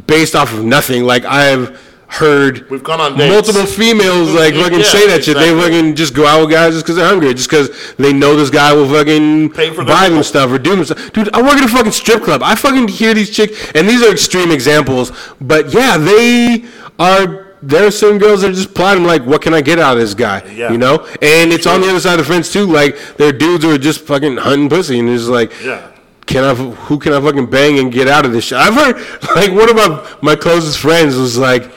based 0.06 0.34
off 0.34 0.52
of 0.52 0.64
nothing. 0.64 1.04
Like 1.04 1.24
I 1.24 1.44
have 1.44 1.80
heard 2.12 2.68
We've 2.70 2.82
gone 2.84 3.00
on 3.00 3.16
dates. 3.16 3.32
multiple 3.32 3.64
females 3.66 4.32
like 4.34 4.54
fucking 4.54 4.80
Yeah, 4.80 4.84
say 4.84 5.06
that 5.08 5.24
shit. 5.24 5.36
They 5.36 5.50
fucking 5.50 5.94
just 5.96 6.14
go 6.14 6.26
out 6.26 6.40
with 6.42 6.50
guys 6.50 6.74
just 6.74 6.84
because 6.84 6.96
they're 6.96 7.08
hungry, 7.08 7.32
just 7.34 7.48
because 7.48 7.70
they 7.96 8.12
know 8.12 8.36
this 8.36 8.50
guy 8.50 8.72
will 8.72 8.88
fucking 8.88 9.50
Pay 9.50 9.70
for 9.70 9.84
buy 9.84 10.08
them 10.08 10.22
stuff 10.22 10.50
or 10.50 10.58
do 10.58 10.76
them 10.76 10.84
stuff. 10.84 11.12
Dude, 11.12 11.30
I 11.34 11.40
work 11.40 11.54
at 11.54 11.64
a 11.64 11.68
fucking 11.68 11.92
strip 11.92 12.22
club. 12.22 12.42
I 12.42 12.54
fucking 12.54 12.88
hear 12.88 13.14
these 13.14 13.30
chicks, 13.30 13.70
and 13.74 13.88
these 13.88 14.02
are 14.02 14.12
extreme 14.12 14.50
examples, 14.50 15.10
but 15.40 15.72
yeah, 15.72 15.96
they 15.96 16.64
are. 16.98 17.48
There 17.64 17.86
are 17.86 17.92
certain 17.92 18.18
girls 18.18 18.40
that 18.42 18.50
are 18.50 18.54
just 18.54 18.74
plotting 18.74 19.04
like, 19.04 19.24
what 19.24 19.40
can 19.40 19.54
I 19.54 19.60
get 19.60 19.78
out 19.78 19.94
of 19.96 20.00
this 20.02 20.14
guy? 20.14 20.42
Yeah. 20.52 20.72
You 20.72 20.78
know, 20.78 21.06
and 21.22 21.52
it's 21.52 21.64
on 21.64 21.80
the 21.80 21.88
other 21.88 22.00
side 22.00 22.18
of 22.18 22.26
the 22.26 22.32
fence 22.32 22.52
too. 22.52 22.66
Like, 22.66 22.98
there 23.18 23.28
are 23.28 23.32
dudes 23.32 23.62
who 23.62 23.72
are 23.72 23.78
just 23.78 24.00
fucking 24.00 24.38
hunting 24.38 24.68
pussy, 24.68 24.98
and 24.98 25.08
it's 25.08 25.28
like, 25.28 25.52
Yeah. 25.62 25.92
can 26.26 26.42
I, 26.42 26.54
who 26.56 26.98
can 26.98 27.12
I 27.12 27.20
fucking 27.20 27.46
bang 27.50 27.78
and 27.78 27.92
get 27.92 28.08
out 28.08 28.26
of 28.26 28.32
this 28.32 28.46
shit? 28.46 28.58
I've 28.58 28.74
heard, 28.74 28.96
like, 29.36 29.52
one 29.52 29.70
of 29.70 29.76
my, 29.76 30.16
my 30.22 30.34
closest 30.34 30.80
friends 30.80 31.14
was 31.14 31.38
like, 31.38 31.70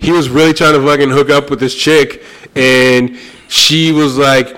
he 0.00 0.10
was 0.12 0.28
really 0.28 0.52
trying 0.54 0.74
to 0.74 0.84
fucking 0.84 1.10
hook 1.10 1.30
up 1.30 1.50
with 1.50 1.60
this 1.60 1.74
chick, 1.74 2.24
and 2.56 3.16
she 3.48 3.92
was 3.92 4.16
like, 4.18 4.56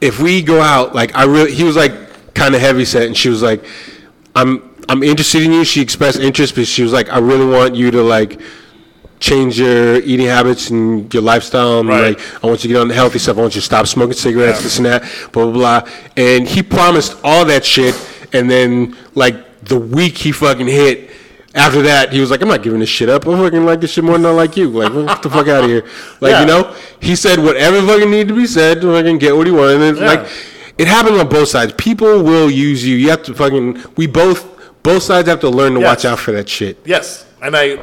if 0.00 0.18
we 0.20 0.42
go 0.42 0.60
out, 0.60 0.94
like, 0.94 1.14
I 1.14 1.24
really, 1.24 1.52
he 1.52 1.64
was 1.64 1.76
like 1.76 1.92
kind 2.34 2.54
of 2.54 2.60
heavy 2.60 2.84
set, 2.84 3.02
and 3.06 3.16
she 3.16 3.28
was 3.28 3.42
like, 3.42 3.64
I'm, 4.34 4.74
I'm 4.88 5.02
interested 5.02 5.42
in 5.42 5.52
you. 5.52 5.64
She 5.64 5.80
expressed 5.82 6.18
interest, 6.18 6.54
but 6.54 6.66
she 6.66 6.82
was 6.82 6.92
like, 6.92 7.08
I 7.10 7.18
really 7.18 7.46
want 7.46 7.74
you 7.74 7.90
to 7.90 8.02
like 8.02 8.40
change 9.18 9.58
your 9.60 9.96
eating 9.96 10.26
habits 10.26 10.70
and 10.70 11.12
your 11.12 11.22
lifestyle. 11.22 11.80
And 11.80 11.88
Right. 11.88 12.16
like, 12.16 12.44
I 12.44 12.46
want 12.46 12.64
you 12.64 12.68
to 12.68 12.74
get 12.74 12.80
on 12.80 12.88
the 12.88 12.94
healthy 12.94 13.18
stuff. 13.18 13.36
I 13.36 13.42
want 13.42 13.54
you 13.54 13.60
to 13.60 13.66
stop 13.66 13.86
smoking 13.86 14.14
cigarettes, 14.14 14.62
this 14.62 14.78
and 14.78 14.86
that, 14.86 15.02
blah 15.32 15.44
blah 15.50 15.80
blah. 15.82 15.90
And 16.16 16.48
he 16.48 16.62
promised 16.62 17.18
all 17.22 17.44
that 17.46 17.64
shit, 17.64 17.94
and 18.32 18.50
then 18.50 18.96
like 19.14 19.64
the 19.64 19.78
week 19.78 20.16
he 20.16 20.32
fucking 20.32 20.66
hit. 20.68 21.10
After 21.54 21.82
that, 21.82 22.12
he 22.12 22.20
was 22.20 22.30
like, 22.30 22.42
"I'm 22.42 22.48
not 22.48 22.62
giving 22.62 22.78
this 22.78 22.88
shit 22.88 23.08
up. 23.08 23.26
I 23.26 23.36
fucking 23.36 23.64
like 23.64 23.80
this 23.80 23.90
shit 23.92 24.04
more 24.04 24.16
than 24.16 24.26
I 24.26 24.30
like 24.30 24.56
you. 24.56 24.68
Like, 24.68 24.92
get 24.92 25.22
the 25.22 25.30
fuck 25.30 25.48
out 25.48 25.64
of 25.64 25.70
here." 25.70 25.84
Like, 26.20 26.30
Yeah. 26.32 26.40
you 26.42 26.46
know, 26.46 26.74
he 27.00 27.16
said 27.16 27.38
whatever 27.40 27.80
fucking 27.84 28.10
needed 28.10 28.28
to 28.28 28.34
be 28.34 28.46
said 28.46 28.80
to 28.82 28.92
fucking 28.92 29.18
get 29.18 29.36
what 29.36 29.46
he 29.46 29.52
wanted. 29.52 29.80
And 29.82 29.98
Yeah. 29.98 30.06
like, 30.06 30.26
it 30.78 30.86
happened 30.86 31.16
on 31.16 31.28
both 31.28 31.48
sides. 31.48 31.72
People 31.76 32.22
will 32.22 32.48
use 32.50 32.86
you. 32.86 32.94
You 32.96 33.10
have 33.10 33.22
to 33.24 33.34
fucking. 33.34 33.82
We 33.96 34.06
both, 34.06 34.46
both 34.84 35.02
sides 35.02 35.28
have 35.28 35.40
to 35.40 35.48
learn 35.50 35.74
to 35.74 35.80
Yes. 35.80 35.88
watch 35.88 36.04
out 36.04 36.18
for 36.20 36.30
that 36.32 36.48
shit. 36.48 36.78
Yes, 36.84 37.24
and 37.42 37.56
I, 37.56 37.80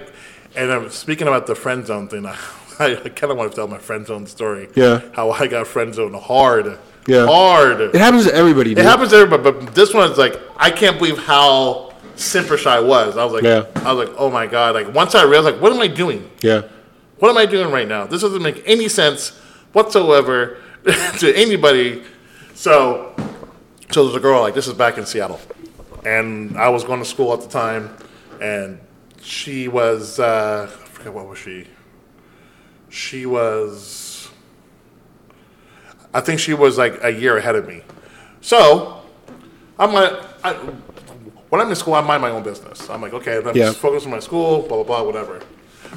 and 0.55 0.71
I'm 0.71 0.89
speaking 0.89 1.27
about 1.27 1.45
the 1.47 1.55
friend 1.55 1.85
zone 1.85 2.07
thing. 2.07 2.25
I, 2.79 2.95
I 2.95 3.09
kind 3.09 3.31
of 3.31 3.37
want 3.37 3.51
to 3.51 3.55
tell 3.55 3.67
my 3.67 3.79
friend 3.79 4.05
zone 4.07 4.27
story. 4.27 4.69
Yeah. 4.75 5.01
how 5.13 5.31
I 5.31 5.47
got 5.47 5.67
friend 5.67 5.93
zone 5.93 6.13
hard. 6.13 6.77
Yeah. 7.07 7.25
hard. 7.25 7.81
It 7.81 7.95
happens 7.95 8.25
to 8.27 8.33
everybody. 8.35 8.71
Dude. 8.75 8.79
It 8.79 8.85
happens 8.85 9.09
to 9.11 9.15
everybody, 9.17 9.43
but 9.51 9.73
this 9.75 9.93
one's 9.93 10.17
like 10.17 10.39
I 10.57 10.69
can't 10.71 10.97
believe 10.99 11.17
how 11.17 11.86
simper 12.17 12.57
shy 12.57 12.75
I 12.75 12.79
was. 12.79 13.17
I 13.17 13.23
was 13.23 13.33
like, 13.33 13.43
Yeah. 13.43 13.65
I 13.87 13.93
was 13.93 14.07
like, 14.07 14.15
oh 14.17 14.29
my 14.29 14.47
god! 14.47 14.75
Like 14.75 14.93
once 14.93 15.15
I 15.15 15.23
realized, 15.23 15.55
like, 15.55 15.61
what 15.61 15.71
am 15.71 15.79
I 15.79 15.87
doing? 15.87 16.29
Yeah. 16.41 16.63
What 17.19 17.29
am 17.29 17.37
I 17.37 17.45
doing 17.45 17.71
right 17.71 17.87
now? 17.87 18.05
This 18.05 18.21
doesn't 18.21 18.41
make 18.43 18.61
any 18.65 18.87
sense 18.89 19.29
whatsoever 19.73 20.57
to 21.19 21.33
anybody. 21.35 22.03
So, 22.53 23.15
so 23.91 24.03
there's 24.05 24.15
a 24.15 24.19
girl 24.19 24.41
like 24.41 24.53
this 24.53 24.67
is 24.67 24.73
back 24.73 24.97
in 24.97 25.05
Seattle, 25.05 25.39
and 26.05 26.57
I 26.57 26.69
was 26.69 26.83
going 26.83 26.99
to 26.99 27.05
school 27.05 27.33
at 27.33 27.41
the 27.41 27.47
time, 27.49 27.95
and 28.41 28.79
she 29.21 29.67
was 29.67 30.19
uh, 30.19 30.69
I 30.71 30.75
forget 30.87 31.13
what 31.13 31.27
was 31.27 31.37
she. 31.39 31.67
She 32.89 33.25
was, 33.25 34.29
I 36.13 36.21
think 36.21 36.39
she 36.39 36.53
was 36.53 36.77
like 36.77 37.03
a 37.03 37.11
year 37.11 37.37
ahead 37.37 37.55
of 37.55 37.67
me. 37.67 37.83
So, 38.41 39.01
I'm 39.77 39.91
like, 39.93 40.13
I, 40.43 40.57
when 41.49 41.61
I'm 41.61 41.69
in 41.69 41.75
school, 41.75 41.93
I 41.93 42.01
mind 42.01 42.21
my 42.21 42.29
own 42.29 42.43
business. 42.43 42.89
I'm 42.89 43.01
like, 43.01 43.13
okay, 43.13 43.37
I'm 43.37 43.55
Yeah. 43.55 43.71
just 43.73 43.83
on 43.83 44.11
my 44.11 44.19
school, 44.19 44.63
blah 44.63 44.83
blah 44.83 44.83
blah, 44.83 45.03
whatever. 45.03 45.39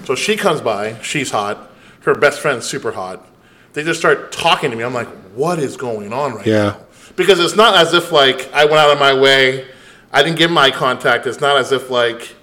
So 0.05 0.15
she 0.15 0.37
comes 0.37 0.61
by, 0.61 0.97
she's 1.03 1.31
hot. 1.31 1.71
Her 2.03 2.15
best 2.15 2.41
friend's 2.41 2.67
super 2.67 2.93
hot. 2.93 3.27
They 3.73 3.83
just 3.85 4.01
start 4.01 4.33
talking 4.33 4.71
to 4.71 4.77
me. 4.77 4.83
I'm 4.85 4.95
like, 4.95 5.09
what 5.35 5.59
is 5.59 5.77
going 5.77 6.13
on 6.13 6.35
right 6.35 6.47
Yeah. 6.47 6.65
now? 6.65 6.77
Because 7.17 7.41
it's 7.41 7.57
not 7.57 7.77
as 7.77 7.93
if 7.95 8.13
like 8.13 8.51
I 8.53 8.65
went 8.65 8.79
out 8.79 8.91
of 8.91 8.99
my 8.99 9.13
way. 9.15 9.67
I 10.13 10.23
didn't 10.23 10.39
give 10.39 10.51
my 10.51 10.71
contact. 10.71 11.27
It's 11.27 11.41
not 11.41 11.57
as 11.57 11.73
if 11.73 11.91
like 11.91 12.35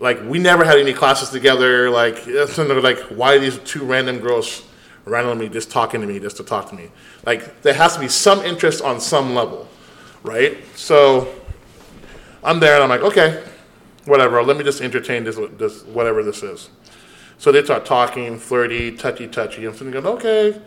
like 0.00 0.20
we 0.24 0.38
never 0.38 0.64
had 0.64 0.78
any 0.78 0.92
classes 0.92 1.30
together. 1.30 1.90
Like 1.90 2.26
it's 2.26 2.56
like 2.58 2.98
why 3.10 3.34
are 3.34 3.38
these 3.38 3.58
two 3.60 3.84
random 3.84 4.18
girls 4.20 4.62
randomly 5.04 5.48
just 5.48 5.70
talking 5.70 6.00
to 6.00 6.06
me 6.06 6.18
just 6.18 6.36
to 6.38 6.44
talk 6.44 6.68
to 6.70 6.74
me? 6.74 6.90
Like 7.26 7.62
there 7.62 7.74
has 7.74 7.94
to 7.94 8.00
be 8.00 8.08
some 8.08 8.40
interest 8.40 8.82
on 8.82 9.00
some 9.00 9.34
level, 9.34 9.68
right? 10.22 10.58
So 10.76 11.28
I'm 12.44 12.60
there 12.60 12.74
and 12.74 12.82
I'm 12.84 12.88
like, 12.90 13.00
okay, 13.00 13.42
whatever. 14.04 14.42
Let 14.42 14.56
me 14.56 14.64
just 14.64 14.80
entertain 14.82 15.24
this, 15.24 15.38
this 15.56 15.82
whatever 15.84 16.22
this 16.22 16.42
is. 16.42 16.68
So 17.38 17.50
they 17.52 17.64
start 17.64 17.84
talking, 17.84 18.38
flirty, 18.38 18.92
touchy, 18.96 19.26
touchy. 19.28 19.64
I'm 19.64 19.72
sitting 19.74 19.92
going, 19.92 20.06
okay, 20.06 20.60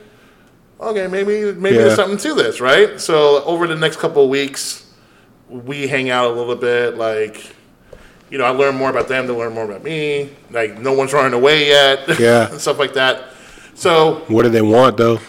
okay, 0.80 1.08
maybe 1.08 1.54
maybe 1.54 1.76
Yeah. 1.76 1.84
there's 1.84 1.96
something 1.96 2.18
to 2.18 2.34
this, 2.34 2.60
right? 2.60 3.00
So 3.00 3.44
over 3.44 3.68
the 3.68 3.76
next 3.76 3.98
couple 3.98 4.24
of 4.24 4.30
weeks, 4.30 4.92
we 5.50 5.88
hang 5.88 6.10
out 6.10 6.26
a 6.32 6.34
little 6.34 6.56
bit. 6.56 6.98
Like, 6.98 7.46
you 8.30 8.38
know, 8.38 8.44
I 8.46 8.50
learn 8.50 8.76
more 8.76 8.90
about 8.90 9.08
them. 9.08 9.28
They 9.28 9.34
learn 9.34 9.54
more 9.54 9.64
about 9.64 9.84
me. 9.84 10.30
Like, 10.52 10.78
no 10.80 10.92
one's 10.94 11.14
running 11.14 11.34
away 11.34 11.68
yet. 11.68 12.00
Yeah. 12.20 12.50
and 12.52 12.60
stuff 12.60 12.80
like 12.80 12.94
that. 12.96 13.30
So 13.76 14.24
What 14.28 14.44
do 14.44 14.50
they 14.50 14.62
want 14.64 14.98
though? 14.98 15.20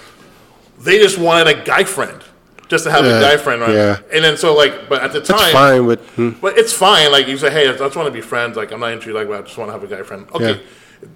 they 0.81 0.99
just 0.99 1.19
wanted 1.19 1.49
a 1.49 1.63
guy 1.65 1.85
friend, 1.85 2.23
just 2.69 2.85
to 2.85 2.91
have 2.91 3.05
Yeah, 3.05 3.19
a 3.19 3.21
guy 3.21 3.37
friend, 3.37 3.61
right? 3.63 3.75
yeah. 3.75 3.99
And 4.13 4.23
then 4.25 4.37
so 4.37 4.55
like, 4.55 4.89
but 4.89 5.03
at 5.03 5.13
the 5.13 5.21
That's 5.21 5.31
time, 5.41 5.53
fine, 5.53 5.87
but 5.87 6.01
hmm, 6.17 6.31
but 6.41 6.57
it's 6.59 6.73
fine. 6.73 7.11
Like 7.11 7.27
you 7.29 7.37
say, 7.39 7.51
hey, 7.51 7.69
I 7.69 7.73
just 7.77 7.97
want 7.97 8.07
to 8.07 8.13
be 8.13 8.21
friends. 8.21 8.57
Like 8.57 8.71
I'm 8.73 8.81
not 8.81 8.93
into 8.93 9.09
you. 9.09 9.15
Like 9.15 9.29
I 9.31 9.41
just 9.43 9.57
want 9.59 9.69
to 9.69 9.73
have 9.73 9.83
a 9.83 9.87
guy 9.87 10.03
friend. 10.03 10.27
Okay. 10.35 10.53
Yeah. 10.53 10.59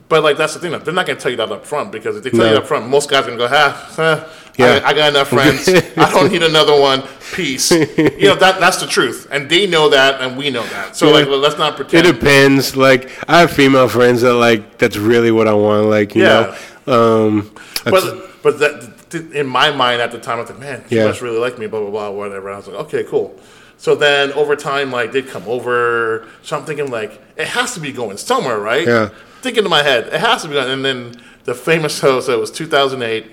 But 0.08 0.22
like 0.22 0.36
that's 0.36 0.54
the 0.54 0.60
thing. 0.60 0.70
They're 0.70 0.94
not 0.94 1.06
gonna 1.06 1.18
tell 1.18 1.30
you 1.32 1.36
that 1.38 1.50
up 1.50 1.66
front 1.66 1.90
because 1.90 2.16
if 2.16 2.22
they 2.22 2.30
tell 2.30 2.46
you 2.46 2.52
No. 2.52 2.58
up 2.58 2.66
front, 2.66 2.88
most 2.88 3.10
guys 3.10 3.24
are 3.24 3.26
gonna 3.26 3.36
go, 3.36 3.48
"Ha, 3.48 3.92
huh, 3.96 4.28
Yeah. 4.56 4.80
I, 4.84 4.90
I 4.90 4.94
got 4.94 5.08
enough 5.10 5.28
friends. 5.28 5.68
I 5.96 6.08
don't 6.12 6.30
need 6.30 6.44
another 6.44 6.80
one. 6.80 7.02
Peace." 7.34 7.70
you 8.22 8.28
know 8.28 8.36
that 8.36 8.60
that's 8.60 8.76
the 8.80 8.86
truth, 8.86 9.26
and 9.32 9.50
they 9.50 9.66
know 9.66 9.88
that, 9.88 10.20
and 10.20 10.36
we 10.38 10.50
know 10.50 10.62
that. 10.62 10.94
So 10.94 11.06
Yeah. 11.08 11.12
like, 11.14 11.26
let's 11.26 11.58
not 11.58 11.74
pretend. 11.74 12.06
it 12.06 12.12
depends. 12.12 12.76
Like 12.76 13.10
I 13.28 13.40
have 13.40 13.50
female 13.50 13.88
friends 13.88 14.20
that 14.22 14.34
like 14.34 14.78
that's 14.78 14.96
really 14.96 15.32
what 15.32 15.48
I 15.48 15.54
want. 15.54 15.86
Like 15.86 16.14
you 16.14 16.22
Yeah. 16.22 16.56
know, 16.86 17.26
um, 17.26 17.50
but 17.84 18.04
but 18.44 18.58
that 18.60 18.80
th- 18.82 18.91
in 19.14 19.46
my 19.46 19.70
mind 19.70 20.00
at 20.02 20.10
the 20.12 20.18
time, 20.18 20.38
I 20.38 20.40
was 20.42 20.50
like, 20.50 20.58
man, 20.60 20.84
she 20.88 20.96
Yeah. 20.96 21.06
must 21.06 21.20
really 21.20 21.38
like 21.38 21.58
me, 21.58 21.66
blah 21.66 21.80
blah 21.80 21.90
blah, 21.90 22.10
whatever. 22.10 22.50
I 22.50 22.56
was 22.56 22.66
like, 22.68 22.76
okay, 22.86 23.04
cool. 23.04 23.38
So 23.78 23.94
then 23.94 24.32
over 24.34 24.54
time, 24.56 24.92
like 24.92 25.12
they'd 25.12 25.26
come 25.28 25.44
over. 25.46 26.28
So 26.42 26.56
I'm 26.58 26.64
thinking 26.64 26.90
like 26.90 27.20
it 27.36 27.48
has 27.48 27.74
to 27.74 27.80
be 27.80 27.92
going 27.92 28.16
somewhere, 28.16 28.58
right? 28.58 28.86
Yeah. 28.86 29.08
Thinking 29.40 29.64
in 29.64 29.70
my 29.70 29.82
head, 29.82 30.06
it 30.08 30.20
has 30.20 30.42
to 30.42 30.48
be 30.48 30.54
going. 30.54 30.70
And 30.70 30.84
then 30.84 31.20
the 31.44 31.54
famous 31.54 31.98
host, 32.00 32.28
it 32.28 32.36
was 32.38 32.50
2008. 32.52 33.30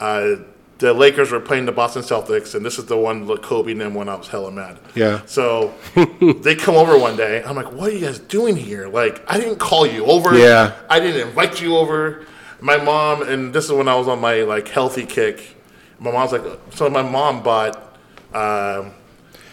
Uh, 0.00 0.36
the 0.78 0.92
Lakers 0.92 1.30
were 1.30 1.38
playing 1.38 1.66
the 1.66 1.72
Boston 1.72 2.02
Celtics, 2.02 2.56
and 2.56 2.66
this 2.66 2.76
is 2.78 2.86
the 2.86 2.96
one 2.96 3.26
that 3.26 3.40
Kobe 3.42 3.70
and 3.72 3.80
them 3.80 3.94
when 3.94 4.08
I 4.08 4.16
was 4.16 4.26
hella 4.26 4.50
mad. 4.50 4.78
Yeah. 4.96 5.20
So 5.26 5.74
they 6.42 6.56
come 6.56 6.74
over 6.74 6.98
one 6.98 7.16
day. 7.16 7.40
I'm 7.44 7.54
like, 7.54 7.70
what 7.70 7.90
are 7.90 7.92
you 7.92 8.00
guys 8.06 8.18
doing 8.18 8.56
here? 8.56 8.88
Like, 8.88 9.22
I 9.28 9.38
didn't 9.38 9.58
call 9.60 9.86
you 9.86 10.04
over. 10.06 10.36
Yeah. 10.36 10.72
I 10.90 10.98
didn't 10.98 11.28
invite 11.28 11.60
you 11.60 11.76
over. 11.76 12.26
My 12.62 12.76
mom, 12.76 13.22
and 13.22 13.52
this 13.52 13.64
is 13.64 13.72
when 13.72 13.88
I 13.88 13.94
was 13.96 14.06
on 14.08 14.20
my 14.20 14.42
like 14.42 14.68
healthy 14.68 15.04
kick. 15.04 15.56
My 15.98 16.10
mom's 16.12 16.32
like, 16.32 16.42
so 16.70 16.88
my 16.88 17.02
mom 17.02 17.42
bought 17.42 17.76
um, 18.32 18.92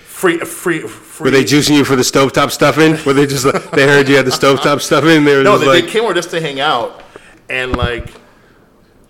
free, 0.06 0.38
free, 0.40 0.80
free. 0.82 1.26
were 1.26 1.32
they 1.32 1.44
juicing 1.44 1.76
you 1.76 1.84
for 1.84 1.96
the 1.96 2.04
stovetop 2.04 2.52
stuffing? 2.52 2.98
Were 3.06 3.14
they 3.14 3.26
just 3.26 3.46
like, 3.46 3.72
they 3.72 3.88
heard 3.88 4.08
you 4.08 4.16
had 4.16 4.26
the 4.26 4.32
stovetop 4.32 4.82
stuffing? 4.82 5.24
They 5.26 5.36
were 5.38 5.44
No, 5.44 5.58
they, 5.58 5.66
like, 5.68 5.86
they 5.86 5.90
came 5.90 6.04
over 6.04 6.14
just 6.14 6.30
to 6.32 6.40
hang 6.42 6.60
out, 6.60 7.02
and 7.50 7.76
like, 7.76 8.14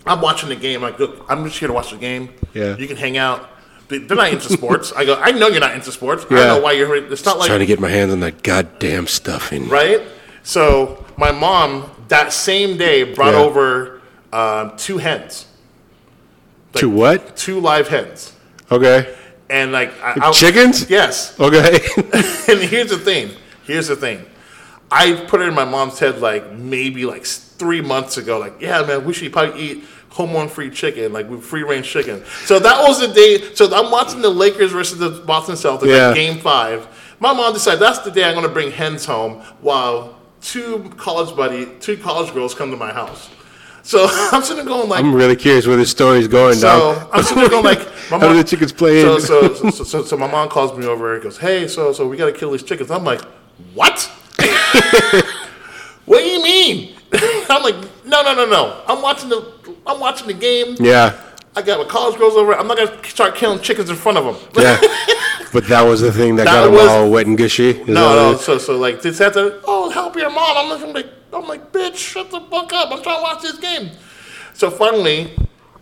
I'm 0.06 0.22
watching 0.22 0.48
the 0.50 0.56
game. 0.56 0.82
Like, 0.82 0.98
look, 0.98 1.26
I'm 1.30 1.44
just 1.46 1.60
here 1.60 1.68
to 1.68 1.74
watch 1.74 1.92
the 1.92 1.98
game. 1.98 2.30
Yeah. 2.54 2.78
You 2.78 2.88
can 2.88 2.98
hang 2.98 3.18
out. 3.18 3.50
They- 3.90 3.98
They're 4.00 4.16
not 4.18 4.32
into 4.32 4.50
sports. 4.50 4.94
I 4.96 5.04
go, 5.04 5.16
I 5.16 5.32
know 5.32 5.48
you're 5.50 5.60
not 5.60 5.76
into 5.76 5.92
sports. 5.92 6.26
I 6.30 6.34
Yeah. 6.36 6.40
don't 6.46 6.58
know 6.58 6.64
why 6.64 6.72
you're. 6.74 6.96
It's 7.12 7.26
not 7.26 7.38
like 7.38 7.48
trying 7.48 7.60
to 7.60 7.66
get 7.66 7.80
my 7.82 7.90
hands 7.90 8.12
on 8.14 8.22
that 8.22 8.44
goddamn 8.44 9.08
stuffing. 9.08 9.68
right? 9.68 10.02
So 10.44 11.06
my 11.18 11.32
mom 11.32 11.90
that 12.10 12.34
same 12.34 12.78
day 12.78 13.04
brought 13.04 13.34
Yeah. 13.34 13.40
over 13.42 14.02
um, 14.32 14.78
two 14.78 14.98
hens, 15.00 15.46
To 16.74 16.90
what? 16.90 17.36
two 17.36 17.60
live 17.60 17.88
hens, 17.88 18.34
Okay. 18.72 19.16
and 19.50 19.72
like 19.72 19.92
I, 20.04 20.28
I- 20.28 20.32
Chickens? 20.32 20.90
Yes. 20.90 21.40
Okay. 21.40 21.80
and 22.48 22.60
here's 22.60 22.90
the 22.92 22.98
thing. 23.00 23.32
Here's 23.64 23.88
the 23.88 23.96
thing. 23.96 24.26
I 24.92 25.14
put 25.28 25.42
it 25.42 25.48
in 25.48 25.54
my 25.54 25.66
mom's 25.66 26.00
head 26.00 26.20
like 26.20 26.52
maybe 26.54 27.06
like 27.06 27.26
three 27.26 27.82
months 27.82 28.18
ago. 28.18 28.40
Like, 28.40 28.60
yeah, 28.60 28.82
man, 28.84 29.06
we 29.06 29.14
should 29.14 29.32
probably 29.32 29.60
eat 29.62 29.84
hormone 30.10 30.48
free 30.50 30.72
chicken, 30.72 31.14
like 31.14 31.30
with 31.30 31.44
free 31.44 31.62
range 31.64 31.88
chicken. 31.88 32.24
So 32.46 32.58
that 32.60 32.88
was 32.88 33.00
the 33.00 33.08
day. 33.08 33.54
So 33.54 33.72
I'm 33.74 33.92
watching 33.92 34.22
the 34.22 34.30
Lakers 34.30 34.72
versus 34.72 34.98
the 34.98 35.10
Boston 35.26 35.56
Celtics, 35.56 35.86
Yeah. 35.88 36.08
like 36.08 36.16
game 36.16 36.40
five. 36.40 36.88
My 37.20 37.34
mom 37.34 37.54
decided 37.54 37.80
that's 37.80 38.00
the 38.00 38.10
day 38.12 38.24
I'm 38.24 38.34
going 38.34 38.48
to 38.48 38.52
bring 38.54 38.72
hens 38.72 39.06
home 39.06 39.42
while 39.62 40.19
two 40.42 40.92
college 40.98 41.36
buddy, 41.36 41.68
two 41.80 41.98
college 41.98 42.34
girls 42.34 42.54
come 42.54 42.72
to 42.72 42.78
my 42.78 42.92
house. 42.92 43.30
So 43.84 44.08
I'm 44.32 44.44
sitting 44.44 44.66
there 44.66 44.74
going 44.74 44.90
like, 44.90 45.04
I'm 45.04 45.14
really 45.14 45.36
curious 45.36 45.66
where 45.66 45.78
this 45.78 45.92
story's 45.92 46.28
going, 46.28 46.56
so 46.56 46.68
dog. 46.96 47.10
I'm 47.12 47.24
sitting 47.24 47.40
there 47.40 47.50
going 47.50 47.64
like, 47.64 47.80
my 48.12 48.20
How 48.20 48.30
do 48.30 48.36
the 48.36 48.44
chickens 48.44 48.72
play 48.72 49.02
so, 49.02 49.16
in? 49.16 49.22
so, 49.22 49.54
so, 49.54 49.70
so, 49.70 49.84
so, 49.84 50.04
so 50.04 50.18
my 50.18 50.30
mom 50.30 50.50
calls 50.50 50.78
me 50.78 50.86
over 50.86 51.14
and 51.14 51.24
goes, 51.24 51.38
hey, 51.38 51.68
so 51.68 51.92
so 51.94 52.08
we 52.08 52.18
got 52.18 52.28
to 52.28 52.34
kill 52.34 52.52
these 52.52 52.64
chickens. 52.64 52.92
I'm 52.92 53.04
like, 53.04 53.22
what? 53.74 54.00
what 56.06 56.20
do 56.20 56.26
you 56.26 56.44
mean? 56.44 56.96
I'm 57.50 57.64
like, 57.64 57.76
no, 58.06 58.22
no, 58.22 58.36
no, 58.36 58.46
no. 58.46 58.84
I'm 58.88 59.02
watching 59.02 59.30
the 59.30 59.54
I'm 59.86 60.00
watching 60.00 60.28
the 60.28 60.34
game. 60.34 60.76
yeah, 60.80 61.20
I 61.60 61.62
got 61.62 61.78
my 61.78 61.86
college 61.86 62.18
girls 62.18 62.36
over. 62.36 62.54
I'm 62.56 62.68
not 62.68 62.78
gonna 62.78 63.04
start 63.04 63.36
killing 63.36 63.60
chickens 63.60 63.90
in 63.90 63.98
front 63.98 64.18
of 64.18 64.24
them. 64.24 64.64
yeah. 64.64 64.80
but 65.54 65.68
that 65.68 65.82
was 65.82 66.00
the 66.00 66.12
thing 66.12 66.38
that, 66.38 66.46
That 66.46 66.54
got 66.54 66.64
them 66.66 66.74
was- 66.74 66.88
all 66.88 67.10
wet 67.12 67.28
and 67.28 67.38
gushy. 67.38 67.84
No, 67.84 68.32
no. 68.32 68.38
So, 68.38 68.58
so 68.58 68.78
like, 68.78 69.02
this 69.02 69.20
had 69.20 69.34
to. 69.34 69.60
Oh, 69.66 69.90
help 69.90 70.16
your 70.16 70.30
mom. 70.30 70.58
I'm 70.58 70.70
like, 70.70 70.82
I'm 70.88 70.94
like, 70.94 71.08
I'm 71.34 71.48
like, 71.48 71.72
bitch, 71.74 71.98
shut 71.98 72.32
the 72.32 72.40
fuck 72.40 72.72
up. 72.72 72.92
I'm 72.92 73.04
trying 73.04 73.18
to 73.18 73.22
watch 73.24 73.42
this 73.42 73.58
game. 73.58 73.92
So 74.54 74.72
finally, 74.72 75.32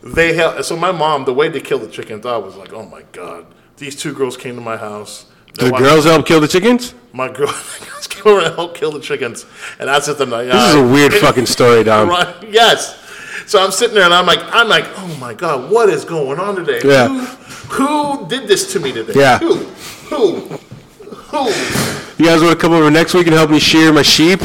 they 0.01 0.33
help. 0.33 0.63
So 0.63 0.75
my 0.75 0.91
mom, 0.91 1.25
the 1.25 1.33
way 1.33 1.47
they 1.47 1.61
killed 1.61 1.83
the 1.83 1.89
chickens, 1.89 2.25
I 2.25 2.37
was 2.37 2.55
like, 2.55 2.73
oh 2.73 2.83
my 2.85 3.03
god. 3.11 3.45
These 3.77 3.95
two 3.97 4.13
girls 4.13 4.35
came 4.35 4.55
to 4.55 4.61
my 4.61 4.77
house. 4.77 5.27
The 5.53 5.69
girls 5.71 6.05
help 6.05 6.25
kill 6.25 6.39
the 6.41 6.47
chickens. 6.47 6.95
My 7.13 7.31
girl 7.31 7.51
came 8.09 8.23
over 8.25 8.45
and 8.45 8.55
helped 8.55 8.77
kill 8.77 8.91
the 8.91 8.99
chickens, 8.99 9.45
and 9.79 9.87
that's 9.89 10.07
just 10.07 10.17
the 10.17 10.25
night. 10.25 10.45
This 10.45 10.69
is 10.69 10.75
a 10.75 10.87
weird 10.87 11.13
fucking 11.13 11.45
story, 11.45 11.83
Dom. 11.83 12.09
Right. 12.17 12.35
Yes. 12.49 12.95
So 13.47 13.63
I'm 13.63 13.71
sitting 13.71 13.95
there 13.95 14.03
and 14.03 14.13
I'm 14.13 14.25
like, 14.25 14.39
I'm 14.53 14.67
like, 14.67 14.85
oh 14.97 15.17
my 15.21 15.33
god, 15.33 15.71
what 15.71 15.89
is 15.89 16.03
going 16.03 16.39
on 16.39 16.55
today? 16.55 16.81
Yeah. 16.83 17.07
Who, 17.07 17.85
who 17.85 18.27
did 18.27 18.47
this 18.47 18.71
to 18.73 18.79
me 18.79 18.91
today? 18.91 19.13
Yeah. 19.15 19.37
Who? 19.39 19.55
Who? 20.09 20.35
Who? 21.05 21.45
You 22.21 22.25
guys 22.29 22.41
want 22.41 22.51
to 22.51 22.57
come 22.57 22.73
over 22.73 22.91
next 22.91 23.13
week 23.13 23.27
and 23.27 23.35
help 23.35 23.49
me 23.49 23.59
shear 23.59 23.93
my 23.93 24.01
sheep? 24.01 24.41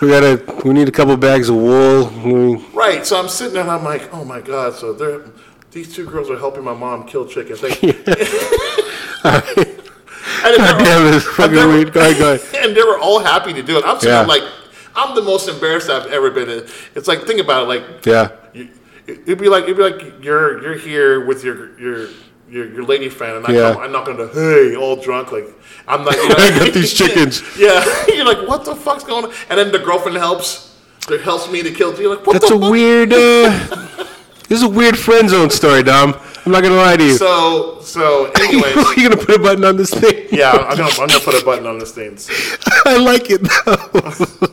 We 0.00 0.08
gotta. 0.08 0.40
We 0.64 0.72
need 0.74 0.88
a 0.88 0.92
couple 0.92 1.16
bags 1.16 1.48
of 1.48 1.56
wool. 1.56 2.58
Right. 2.74 3.04
So 3.06 3.18
I'm 3.18 3.28
sitting 3.28 3.54
there 3.54 3.62
and 3.62 3.70
I'm 3.70 3.82
like, 3.84 4.12
oh 4.14 4.24
my 4.24 4.40
god. 4.40 4.74
So 4.74 4.92
they're 4.92 5.22
these 5.72 5.94
two 5.94 6.06
girls 6.06 6.30
are 6.30 6.38
helping 6.38 6.64
my 6.64 6.74
mom 6.74 7.04
kill 7.06 7.26
chickens. 7.26 7.60
They, 7.60 7.70
and 7.72 7.82
they 7.84 7.92
were- 10.62 10.78
Damn, 10.78 11.04
this 11.10 11.24
and 11.26 11.34
fucking 11.34 11.54
they 11.56 11.64
were- 11.66 11.72
weird. 11.72 11.92
Go 11.92 12.00
ahead, 12.00 12.18
go 12.18 12.34
ahead. 12.34 12.64
And 12.64 12.76
they 12.76 12.82
were 12.82 12.98
all 12.98 13.18
happy 13.20 13.52
to 13.52 13.62
do 13.62 13.76
it. 13.78 13.84
I'm 13.84 13.96
sitting 13.98 14.14
Yeah. 14.14 14.22
like, 14.22 14.42
I'm 14.98 15.14
the 15.14 15.22
most 15.22 15.48
embarrassed 15.48 15.88
I've 15.88 16.06
ever 16.12 16.30
been. 16.30 16.48
in. 16.50 16.66
It's 16.94 17.08
like, 17.08 17.22
think 17.26 17.40
about 17.40 17.62
it. 17.64 17.68
Like, 17.68 18.04
Yeah. 18.06 18.30
you, 18.52 18.68
it'd 19.06 19.38
be 19.38 19.48
like 19.48 19.64
it'd 19.64 19.76
be 19.76 19.82
like 19.82 20.22
you're 20.22 20.60
you're 20.62 20.76
here 20.78 21.24
with 21.24 21.42
your 21.44 21.78
your 21.80 22.08
your, 22.50 22.66
your 22.74 22.84
lady 22.84 23.08
friend, 23.08 23.36
and 23.38 23.46
I 23.46 23.52
Yeah. 23.52 23.72
come, 23.74 23.82
I'm 23.84 23.92
not 23.92 24.04
gonna 24.06 24.28
hey 24.28 24.74
all 24.76 24.96
drunk 24.96 25.32
like 25.32 25.48
I'm 25.86 26.04
like 26.04 26.16
you 26.16 26.28
know, 26.30 26.34
I 26.38 26.58
got 26.58 26.72
these 26.74 26.92
chickens. 26.92 27.42
yeah, 27.58 27.84
you're 28.08 28.24
like 28.26 28.46
what 28.48 28.64
the 28.64 28.74
fuck's 28.74 29.04
going 29.04 29.24
on? 29.26 29.32
And 29.48 29.58
then 29.58 29.70
the 29.72 29.78
girlfriend 29.78 30.16
helps. 30.18 30.76
It 31.10 31.22
helps 31.22 31.50
me 31.50 31.62
to 31.62 31.70
kill. 31.70 31.98
You're 31.98 32.16
like 32.16 32.26
what 32.26 32.34
That's 32.34 32.50
a 32.50 32.58
fuck? 32.58 32.70
weird. 32.70 33.12
Uh, 33.14 33.50
this 34.48 34.58
is 34.58 34.62
a 34.62 34.68
weird 34.68 34.98
friend 34.98 35.28
zone 35.30 35.48
story, 35.50 35.82
Dom. 35.82 36.14
I'm 36.44 36.52
not 36.52 36.62
gonna 36.62 36.76
lie 36.76 36.96
to 36.98 37.04
you. 37.04 37.16
So 37.16 37.80
so 37.82 38.30
anyways, 38.40 38.74
You're 38.96 39.08
gonna 39.10 39.22
put 39.24 39.36
a 39.36 39.38
button 39.38 39.64
on 39.64 39.76
this 39.76 39.92
thing. 39.92 40.26
yeah, 40.32 40.52
I'm 40.52 40.76
gonna 40.76 40.90
I'm 41.00 41.08
gonna 41.08 41.20
put 41.20 41.34
a 41.40 41.44
button 41.44 41.66
on 41.66 41.78
this 41.78 41.92
thing. 41.92 42.18
I 42.86 42.96
like 42.98 43.26
it 43.30 43.40
though. 43.42 44.48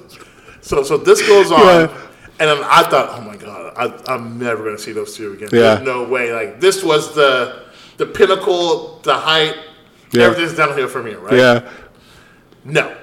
So 0.66 0.82
so 0.82 0.98
this 0.98 1.22
goes 1.28 1.52
on, 1.52 1.60
Yeah. 1.60 1.98
and 2.40 2.50
then 2.50 2.58
I 2.64 2.82
thought, 2.90 3.10
oh 3.20 3.22
my 3.22 3.36
god, 3.38 3.74
I, 3.78 4.14
I'm 4.14 4.40
never 4.40 4.64
gonna 4.64 4.80
see 4.80 4.94
those 4.94 5.16
two 5.16 5.34
again. 5.34 5.50
Yeah. 5.52 5.76
There's 5.76 5.86
no 5.86 6.04
way. 6.06 6.34
Like 6.34 6.60
this 6.60 6.84
was 6.84 7.14
the 7.14 7.66
the 7.98 8.08
pinnacle, 8.08 9.00
the 9.04 9.14
height. 9.14 9.56
Yeah. 10.12 10.24
Everything's 10.24 10.58
downhill 10.58 10.88
from 10.88 11.06
here, 11.06 11.20
right? 11.20 11.34
yeah. 11.38 11.70
No. 12.64 12.98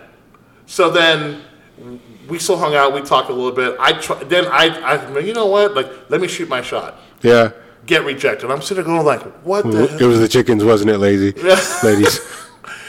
So 0.67 0.91
then 0.91 1.43
we 2.29 2.41
still 2.41 2.57
hung 2.57 2.75
out. 2.75 2.93
We 2.95 3.01
talked 3.03 3.31
a 3.31 3.33
little 3.33 3.53
bit. 3.53 3.77
I 3.79 3.93
try, 3.93 4.25
then 4.25 4.47
I 4.47 4.65
I 4.81 5.19
you 5.21 5.33
know 5.33 5.47
what? 5.47 5.75
Like 5.77 6.11
let 6.11 6.21
me 6.21 6.27
shoot 6.27 6.49
my 6.49 6.63
shot. 6.63 6.99
Yeah. 7.23 7.53
Get 7.87 8.05
rejected. 8.05 8.51
I'm 8.51 8.61
sitting 8.61 8.83
there 8.83 8.93
going 8.93 9.07
like, 9.07 9.23
what 9.45 9.63
the? 9.71 9.85
It 9.85 10.01
hell? 10.01 10.09
was 10.09 10.19
the 10.19 10.27
chickens, 10.29 10.65
wasn't 10.65 10.91
it, 10.91 10.99
lazy 10.99 11.31
ladies? 11.85 12.19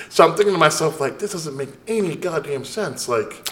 So 0.10 0.28
I'm 0.28 0.36
thinking 0.36 0.54
to 0.54 0.60
myself 0.60 1.00
like, 1.00 1.20
this 1.20 1.32
doesn't 1.32 1.56
make 1.56 1.70
any 1.88 2.16
goddamn 2.16 2.66
sense. 2.66 3.08
Like. 3.08 3.48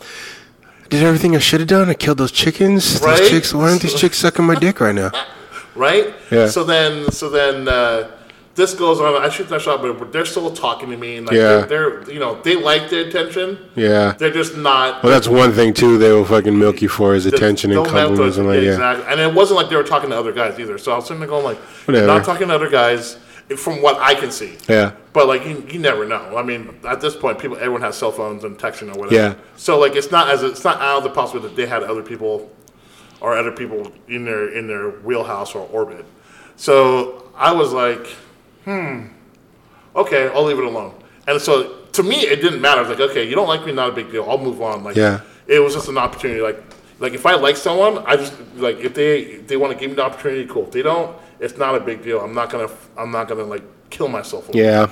Did 0.91 1.03
everything 1.03 1.35
I 1.37 1.39
should 1.39 1.61
have 1.61 1.69
done. 1.69 1.89
I 1.89 1.93
killed 1.93 2.17
those 2.17 2.33
chickens. 2.33 3.01
Right? 3.01 3.17
These 3.17 3.29
chicks. 3.29 3.53
Why 3.53 3.69
aren't 3.69 3.81
these 3.81 3.93
chicks 3.95 4.17
sucking 4.17 4.43
my 4.45 4.55
dick 4.55 4.81
right 4.81 4.93
now? 4.93 5.09
right? 5.75 6.13
Yeah. 6.29 6.47
So 6.47 6.65
then, 6.65 7.09
so 7.11 7.29
then 7.29 7.69
uh, 7.69 8.11
this 8.55 8.73
goes 8.73 8.99
on. 8.99 9.21
I 9.21 9.29
shoot 9.29 9.47
that 9.47 9.61
shot, 9.61 9.81
but 9.81 10.11
they're 10.11 10.25
still 10.25 10.51
talking 10.51 10.89
to 10.91 10.97
me, 10.97 11.15
and 11.15 11.25
like 11.25 11.35
Yeah. 11.37 11.61
they're, 11.61 12.01
they're, 12.01 12.11
you 12.11 12.19
know, 12.19 12.41
they 12.41 12.57
like 12.57 12.89
the 12.89 13.07
attention. 13.07 13.57
Yeah. 13.75 14.11
They're 14.17 14.31
just 14.33 14.57
not. 14.57 15.01
Well, 15.01 15.13
that's 15.13 15.29
one 15.29 15.53
thing 15.53 15.73
too. 15.73 15.97
They 15.97 16.11
will 16.11 16.25
fucking 16.25 16.59
milk 16.59 16.81
you 16.81 16.89
for 16.89 17.15
is 17.15 17.25
attention 17.25 17.71
and 17.71 17.85
compliments 17.87 18.35
to- 18.35 18.41
and 18.41 18.49
like 18.49 18.57
yeah, 18.57 18.61
yeah. 18.63 18.71
exactly. 18.73 19.05
And 19.11 19.19
it 19.21 19.33
wasn't 19.33 19.59
like 19.61 19.69
they 19.69 19.77
were 19.77 19.83
talking 19.83 20.09
to 20.09 20.17
other 20.19 20.33
guys 20.33 20.59
either. 20.59 20.77
So 20.77 20.91
I 20.91 20.95
was 20.97 21.05
sitting 21.05 21.21
there 21.21 21.29
going 21.29 21.45
like, 21.45 21.57
Whatever. 21.87 22.05
not 22.07 22.25
talking 22.25 22.49
to 22.49 22.53
other 22.53 22.69
guys, 22.69 23.15
from 23.57 23.81
what 23.81 23.97
I 23.99 24.13
can 24.13 24.31
see. 24.31 24.57
Yeah. 24.69 24.93
But 25.13 25.27
like 25.27 25.45
you, 25.45 25.65
you 25.69 25.79
never 25.79 26.05
know. 26.05 26.37
I 26.37 26.43
mean, 26.43 26.79
at 26.87 27.01
this 27.01 27.15
point, 27.15 27.39
people, 27.39 27.57
everyone 27.57 27.81
has 27.81 27.97
cell 27.97 28.11
phones 28.11 28.43
and 28.43 28.57
texting 28.57 28.93
or 28.95 28.99
whatever. 28.99 29.15
Yeah. 29.15 29.35
So 29.57 29.79
like, 29.79 29.95
it's 29.95 30.11
not 30.11 30.29
as 30.29 30.43
it's 30.43 30.63
not 30.63 30.79
out 30.81 30.99
of 30.99 31.03
the 31.03 31.09
possibility 31.09 31.49
that 31.49 31.55
they 31.61 31.67
had 31.67 31.83
other 31.83 32.01
people, 32.03 32.49
or 33.19 33.37
other 33.37 33.51
people 33.51 33.91
in 34.07 34.25
their 34.25 34.53
in 34.53 34.67
their 34.67 34.89
wheelhouse 34.89 35.53
or 35.55 35.67
orbit. 35.67 36.05
So 36.55 37.29
I 37.35 37.51
was 37.53 37.73
like, 37.73 38.05
hmm, 38.65 39.07
okay, 39.95 40.27
I'll 40.29 40.43
leave 40.43 40.59
it 40.59 40.65
alone. 40.65 40.93
And 41.27 41.41
so 41.41 41.77
to 41.93 42.03
me, 42.03 42.21
it 42.21 42.37
didn't 42.41 42.61
matter. 42.61 42.81
I 42.81 42.87
was 42.87 42.97
like, 42.99 43.09
okay, 43.11 43.27
you 43.27 43.35
don't 43.35 43.47
like 43.47 43.65
me, 43.65 43.71
not 43.73 43.89
a 43.89 43.91
big 43.91 44.11
deal. 44.11 44.29
I'll 44.29 44.37
move 44.37 44.61
on. 44.61 44.83
Like, 44.83 44.95
Yeah. 44.95 45.21
it 45.47 45.59
was 45.59 45.73
just 45.73 45.89
an 45.89 45.97
opportunity. 45.97 46.41
Like, 46.41 46.63
like 46.99 47.13
if 47.13 47.25
I 47.25 47.35
like 47.35 47.57
someone, 47.57 47.99
I 48.05 48.15
just 48.15 48.33
like 48.55 48.77
if 48.79 48.93
they 48.93 49.19
if 49.21 49.47
they 49.47 49.57
want 49.57 49.73
to 49.73 49.79
give 49.79 49.89
me 49.89 49.95
the 49.95 50.03
opportunity, 50.03 50.45
cool. 50.45 50.65
If 50.67 50.71
they 50.71 50.83
don't, 50.83 51.15
it's 51.41 51.57
not 51.57 51.75
a 51.75 51.79
big 51.79 52.03
deal. 52.03 52.21
I'm 52.21 52.33
not 52.33 52.49
gonna 52.49 52.69
I'm 52.97 53.11
not 53.11 53.27
gonna 53.27 53.43
like 53.43 53.63
kill 53.89 54.07
myself. 54.07 54.47
over 54.47 54.57
it. 54.57 54.61
Yeah. 54.61 54.89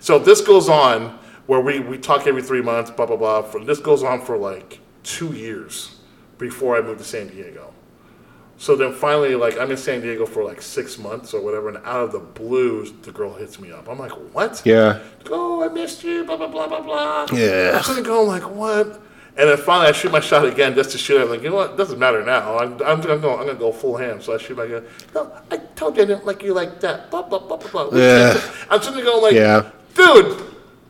So 0.00 0.18
this 0.18 0.40
goes 0.40 0.68
on 0.68 1.18
where 1.46 1.60
we, 1.60 1.80
we 1.80 1.98
talk 1.98 2.26
every 2.26 2.42
three 2.42 2.62
months, 2.62 2.90
blah 2.90 3.06
blah 3.06 3.16
blah. 3.16 3.42
For, 3.42 3.62
this 3.64 3.78
goes 3.78 4.02
on 4.02 4.22
for 4.22 4.36
like 4.36 4.80
two 5.02 5.32
years 5.32 6.00
before 6.38 6.76
I 6.76 6.80
moved 6.80 6.98
to 6.98 7.04
San 7.04 7.28
Diego. 7.28 7.74
So 8.56 8.76
then 8.76 8.92
finally, 8.92 9.34
like 9.34 9.58
I'm 9.58 9.70
in 9.70 9.76
San 9.76 10.00
Diego 10.00 10.26
for 10.26 10.42
like 10.42 10.62
six 10.62 10.98
months 10.98 11.34
or 11.34 11.42
whatever, 11.42 11.68
and 11.68 11.78
out 11.78 12.04
of 12.04 12.12
the 12.12 12.18
blue, 12.18 12.84
the 13.02 13.12
girl 13.12 13.34
hits 13.34 13.60
me 13.60 13.70
up. 13.70 13.88
I'm 13.88 13.98
like, 13.98 14.12
what? 14.34 14.62
Yeah. 14.64 15.00
Oh, 15.30 15.62
I 15.62 15.68
missed 15.68 16.02
you. 16.02 16.24
Blah 16.24 16.36
blah 16.36 16.48
blah 16.48 16.66
blah 16.66 16.80
blah. 16.80 17.26
Yeah. 17.32 17.72
I'm 17.76 17.82
sitting 17.82 18.04
going 18.04 18.26
like, 18.26 18.50
what? 18.50 19.00
And 19.36 19.48
then 19.48 19.56
finally, 19.56 19.88
I 19.88 19.92
shoot 19.92 20.12
my 20.12 20.20
shot 20.20 20.44
again 20.44 20.74
just 20.74 20.90
to 20.90 20.98
shoot. 20.98 21.20
I'm 21.22 21.30
like, 21.30 21.42
you 21.42 21.50
know 21.50 21.56
what? 21.56 21.72
It 21.72 21.76
doesn't 21.76 21.98
matter 21.98 22.24
now. 22.24 22.58
I'm, 22.58 22.72
I'm, 22.82 23.00
gonna 23.00 23.18
go. 23.18 23.38
I'm 23.38 23.46
gonna 23.46 23.58
go 23.58 23.72
full 23.72 23.96
ham. 23.96 24.20
So 24.20 24.34
I 24.34 24.38
shoot 24.38 24.56
my 24.56 24.66
gun. 24.66 24.84
No, 25.14 25.32
I 25.50 25.58
told 25.76 25.96
you 25.96 26.02
I 26.02 26.06
didn't 26.06 26.26
like 26.26 26.42
you 26.42 26.52
like 26.52 26.80
that. 26.80 27.10
Blah 27.10 27.22
blah 27.22 27.38
blah 27.38 27.56
blah 27.56 27.90
blah. 27.90 27.98
Yeah. 27.98 28.40
I'm 28.70 28.80
sitting 28.80 28.96
there 28.96 29.04
going 29.04 29.22
like, 29.22 29.34
Yeah. 29.34 29.70
dude, 29.94 30.42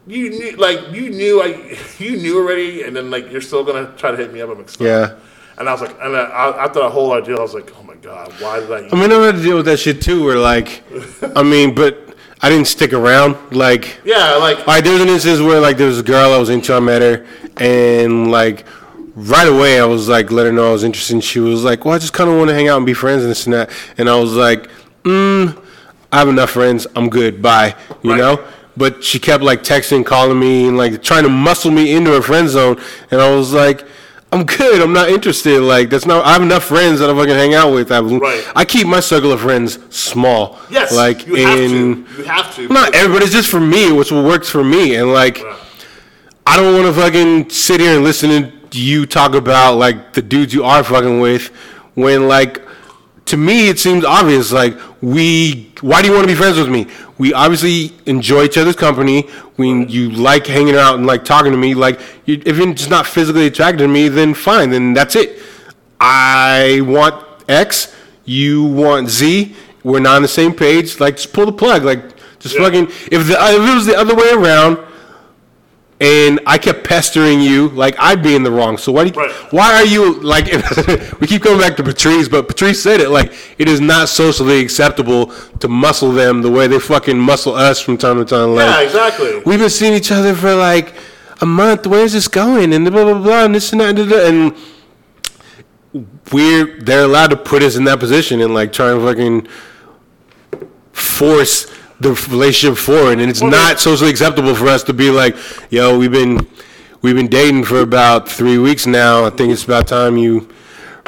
you 0.07 0.31
knew 0.31 0.57
like 0.57 0.91
you 0.91 1.11
knew 1.11 1.43
I 1.43 1.79
you 1.99 2.17
knew 2.17 2.39
already, 2.39 2.83
and 2.83 2.97
then 2.97 3.11
like 3.11 3.31
you're 3.31 3.41
still 3.41 3.65
gonna 3.65 3.93
try 3.97 4.11
to 4.11 4.17
hit 4.17 4.33
me 4.33 4.41
up. 4.41 4.51
I'm 4.51 4.67
stop. 4.67 4.87
Yeah. 4.87 5.17
And 5.59 5.69
I 5.69 5.73
was 5.73 5.83
like, 5.83 5.95
and 6.01 6.17
I, 6.17 6.65
after 6.65 6.81
that 6.81 6.89
whole 6.89 7.11
ordeal, 7.11 7.39
I 7.39 7.43
was 7.43 7.53
like, 7.53 7.71
oh 7.79 7.83
my 7.83 7.95
god, 7.97 8.33
why 8.41 8.61
did 8.61 8.73
I? 8.73 8.89
I 8.89 8.99
mean, 8.99 9.13
I 9.13 9.27
had 9.27 9.35
to 9.37 9.43
deal 9.43 9.57
with 9.59 9.67
that 9.67 9.79
shit 9.79 10.01
too. 10.01 10.25
Where 10.25 10.39
like, 10.39 10.83
I 11.37 11.43
mean, 11.43 11.75
but 11.75 12.10
I 12.43 12.49
didn't 12.49 12.69
stick 12.69 12.93
around. 12.93 13.37
Like, 13.55 14.01
yeah, 14.05 14.37
like 14.37 14.67
right, 14.67 14.83
there's 14.83 15.01
an 15.01 15.09
instance 15.09 15.41
where 15.41 15.61
like 15.61 15.77
there 15.77 15.87
was 15.89 15.99
a 16.01 16.03
girl 16.03 16.33
I 16.33 16.39
was 16.39 16.49
into, 16.49 16.75
I 16.75 16.81
met 16.81 17.03
her, 17.03 17.27
and 17.59 18.31
like 18.31 18.65
right 19.15 19.49
away 19.49 19.79
I 19.81 19.85
was 19.85 20.09
like 20.09 20.31
let 20.31 20.47
her 20.47 20.53
know 20.53 20.71
I 20.71 20.73
was 20.73 20.85
interested. 20.85 21.15
And 21.15 21.25
she 21.25 21.41
was 21.41 21.65
like, 21.65 21.85
"Well, 21.85 21.95
I 21.95 21.99
just 21.99 22.13
kind 22.13 22.31
of 22.31 22.37
want 22.37 22.49
to 22.49 22.55
hang 22.55 22.69
out 22.69 22.79
and 22.79 22.87
be 22.87 22.95
friends 22.95 23.23
and 23.23 23.31
this 23.31 23.45
and 23.47 23.55
that." 23.55 23.71
And 23.99 24.09
I 24.09 24.19
was 24.19 24.33
like, 24.35 24.69
"Mm, 25.05 25.63
I 26.13 26.19
have 26.19 26.29
enough 26.29 26.51
friends. 26.51 26.87
I'm 26.97 27.09
good. 27.11 27.43
Bye." 27.43 27.75
You 28.03 28.11
Right. 28.13 28.19
know. 28.19 28.45
But 28.77 29.05
she 29.05 29.19
kept 29.19 29.43
like 29.45 29.63
texting, 29.63 30.07
calling 30.07 30.39
me, 30.39 30.67
and 30.69 30.79
like 30.79 31.03
trying 31.03 31.25
to 31.25 31.29
muscle 31.29 31.71
me 31.71 31.93
into 31.95 32.13
her 32.13 32.23
friend 32.23 32.49
zone, 32.49 32.81
and 33.11 33.21
I 33.21 33.35
was 33.35 33.53
like. 33.53 33.85
I'm 34.33 34.47
good. 34.47 34.81
I'm 34.81 34.93
not 34.93 35.09
interested. 35.09 35.61
Like 35.61 35.91
that's 35.91 36.07
not. 36.07 36.25
I 36.25 36.33
have 36.33 36.43
enough 36.43 36.65
friends 36.65 37.01
that 37.01 37.11
I 37.11 37.15
fucking 37.15 37.35
hang 37.35 37.55
out 37.55 37.73
with. 37.73 37.91
I, 37.91 38.01
Right. 38.01 38.45
I 38.55 38.65
keep 38.65 38.87
my 38.87 39.01
circle 39.01 39.33
of 39.33 39.41
friends 39.41 39.79
small. 39.95 40.59
yes, 40.71 40.95
Like 40.95 41.27
you 41.27 41.35
have 41.37 41.59
in 41.59 41.71
to. 42.07 42.13
You 42.19 42.25
have 42.25 42.55
to. 42.57 42.69
not 42.69 42.95
everybody. 42.95 43.25
It's 43.25 43.35
just 43.35 43.49
for 43.49 43.61
me. 43.61 43.91
What's 43.93 44.13
what 44.13 44.25
works 44.25 44.49
for 44.49 44.63
me, 44.63 44.95
and 44.97 45.13
like, 45.13 45.43
I 46.47 46.57
don't 46.57 46.75
want 46.75 46.87
to 46.95 47.01
fucking 47.01 47.51
sit 47.51 47.81
here 47.81 47.95
and 47.97 48.05
listen 48.05 48.53
to 48.71 48.79
you 48.81 49.05
talk 49.05 49.35
about 49.35 49.79
like 49.79 50.13
the 50.13 50.23
dudes 50.23 50.55
you 50.55 50.63
are 50.63 50.85
fucking 50.85 51.19
with, 51.21 51.49
when 51.95 52.29
like, 52.29 52.63
to 53.31 53.37
me 53.37 53.69
it 53.69 53.79
seems 53.79 54.05
obvious. 54.05 54.53
Like, 54.53 54.77
we, 55.03 55.73
why 55.81 56.03
do 56.03 56.09
you 56.09 56.15
want 56.15 56.25
to 56.25 56.33
be 56.33 56.35
friends 56.37 56.59
with 56.59 56.69
me? 56.69 56.87
We 57.19 57.33
obviously 57.33 57.93
enjoy 58.07 58.45
each 58.45 58.57
other's 58.59 58.77
company. 58.77 59.29
We, 59.57 59.85
you 59.87 60.11
like 60.11 60.47
hanging 60.47 60.77
out 60.77 60.97
and 60.97 61.07
like 61.07 61.25
talking 61.25 61.53
to 61.53 61.59
me. 61.59 61.75
Like, 61.75 62.01
you, 62.27 62.43
if 62.47 62.57
you're 62.57 62.73
just 62.75 62.91
not 62.91 63.07
physically 63.07 63.47
attracted 63.47 63.79
to 63.79 63.89
me, 63.89 64.09
then 64.09 64.35
fine. 64.35 64.71
Then 64.71 64.95
that's 64.95 65.17
it. 65.17 65.39
I 66.01 66.81
want 66.83 67.25
X. 67.49 67.95
You 68.25 68.65
want 68.65 69.09
Z. 69.09 69.55
We're 69.83 70.01
not 70.01 70.17
on 70.17 70.23
the 70.23 70.29
same 70.29 70.55
page. 70.55 71.01
Like, 71.01 71.17
just 71.17 71.33
pull 71.33 71.47
the 71.47 71.53
plug. 71.53 71.85
Like, 71.85 72.17
just 72.39 72.55
Yeah. 72.55 72.63
fucking. 72.65 72.87
If 73.11 73.27
the 73.27 73.37
if 73.39 73.69
it 73.71 73.75
was 73.75 73.87
the 73.87 73.97
other 73.97 74.15
way 74.15 74.31
around, 74.33 74.79
and 76.01 76.41
I 76.47 76.57
kept 76.57 76.83
pestering 76.85 77.41
you 77.43 77.69
like 77.69 77.95
I'd 77.99 78.23
be 78.23 78.35
in 78.35 78.43
the 78.43 78.51
wrong. 78.51 78.79
So 78.79 78.91
why 78.91 79.05
do 79.05 79.11
you, 79.11 79.27
Right. 79.27 79.31
why 79.53 79.75
are 79.75 79.85
you 79.85 80.15
like? 80.21 80.47
we 81.21 81.27
keep 81.27 81.43
coming 81.43 81.61
back 81.61 81.77
to 81.77 81.83
Patrice, 81.83 82.27
but 82.29 82.49
Patrice 82.49 82.83
said 82.83 83.01
it 83.01 83.11
like 83.11 83.33
it 83.59 83.69
is 83.69 83.81
not 83.81 84.09
socially 84.09 84.61
acceptable 84.61 85.27
to 85.59 85.69
muscle 85.69 86.11
them 86.13 86.41
the 86.43 86.51
way 86.51 86.67
they 86.67 86.79
fucking 86.79 87.19
muscle 87.19 87.55
us 87.55 87.81
from 87.81 87.99
time 87.99 88.17
to 88.17 88.25
time. 88.25 88.55
Like, 88.55 88.67
Yeah, 88.67 88.81
exactly. 88.81 89.43
We've 89.45 89.59
been 89.61 89.69
seeing 89.71 89.93
each 89.93 90.11
other 90.11 90.35
for 90.35 90.55
like 90.55 90.95
a 91.43 91.47
month. 91.47 91.87
Where's 91.87 92.13
this 92.15 92.29
going? 92.29 92.73
And 92.73 92.91
blah 92.91 93.05
blah 93.05 93.23
blah, 93.23 93.45
and 93.45 93.55
this 93.55 93.71
and 93.73 93.81
that, 93.83 93.99
and, 93.99 93.99
da, 93.99 94.17
da, 94.17 94.27
and 94.27 94.57
we're 96.33 96.81
they're 96.81 97.05
allowed 97.05 97.29
to 97.31 97.37
put 97.37 97.63
us 97.63 97.77
in 97.77 97.85
that 97.85 97.99
position 97.99 98.41
and 98.41 98.55
like 98.55 98.73
try 98.73 98.91
and 98.93 99.03
fucking 99.03 99.47
force 100.93 101.67
the 102.01 102.13
relationship 102.31 102.79
forward. 102.79 103.19
And 103.19 103.31
it's 103.31 103.41
Well, 103.41 103.51
not 103.51 103.81
socially 103.81 104.11
acceptable 104.11 104.55
for 104.55 104.69
us 104.69 104.83
to 104.85 104.93
be 104.93 105.11
like, 105.11 105.37
yo, 105.71 105.99
we've 105.99 106.11
been 106.11 106.47
we've 107.03 107.17
been 107.17 107.29
dating 107.29 107.65
for 107.65 107.81
about 107.81 108.29
three 108.29 108.59
weeks 108.59 108.87
now. 108.87 109.25
I 109.25 109.31
think 109.31 109.53
it's 109.53 109.65
about 109.65 109.87
time 109.87 110.17
you 110.17 110.49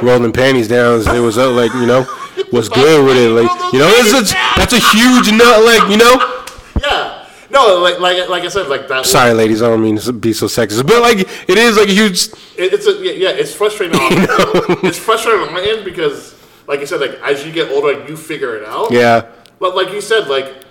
rolled 0.00 0.22
them 0.22 0.32
panties 0.32 0.68
down. 0.68 1.00
It 1.00 1.20
was 1.20 1.38
uh, 1.38 1.50
like 1.50 1.72
you 1.74 1.86
know, 1.86 2.02
what's 2.50 2.68
good 2.68 3.04
with 3.04 3.16
it? 3.16 3.30
Like 3.30 3.72
you 3.72 3.78
know, 3.78 3.88
it's, 3.90 4.32
a, 4.32 4.34
that's 4.56 4.72
a 4.72 4.78
huge 4.78 5.30
nut. 5.32 5.64
Like 5.64 5.90
you 5.90 5.96
know. 5.96 6.44
Yeah. 6.80 7.18
No, 7.50 7.76
like 7.80 8.00
like 8.00 8.28
like 8.28 8.44
I 8.44 8.48
said, 8.48 8.68
like 8.68 8.88
that. 8.88 9.04
Sorry, 9.04 9.32
ladies, 9.34 9.60
I 9.62 9.68
don't 9.68 9.82
mean 9.82 9.98
to 9.98 10.12
be 10.12 10.32
so 10.32 10.46
sexist, 10.46 10.86
but 10.86 11.02
like 11.02 11.18
it 11.20 11.58
is 11.58 11.76
like 11.76 11.88
a 11.88 11.92
huge. 11.92 12.28
It, 12.56 12.72
it's 12.72 12.86
a 12.86 12.92
yeah, 13.04 13.12
yeah, 13.12 13.28
it's 13.30 13.54
frustrating. 13.54 13.94
On, 13.94 14.08
it's 14.86 14.98
frustrating 14.98 15.46
on 15.46 15.52
my 15.52 15.60
end 15.62 15.84
because, 15.84 16.34
like 16.66 16.80
I 16.80 16.84
said, 16.84 17.00
like 17.00 17.20
as 17.22 17.44
you 17.44 17.52
get 17.52 17.70
older, 17.70 18.08
you 18.08 18.16
figure 18.16 18.56
it 18.56 18.66
out. 18.66 18.90
Yeah, 18.90 19.26
But 19.58 19.76
like 19.76 19.92
you 19.92 20.00
said, 20.00 20.28
like 20.28 20.64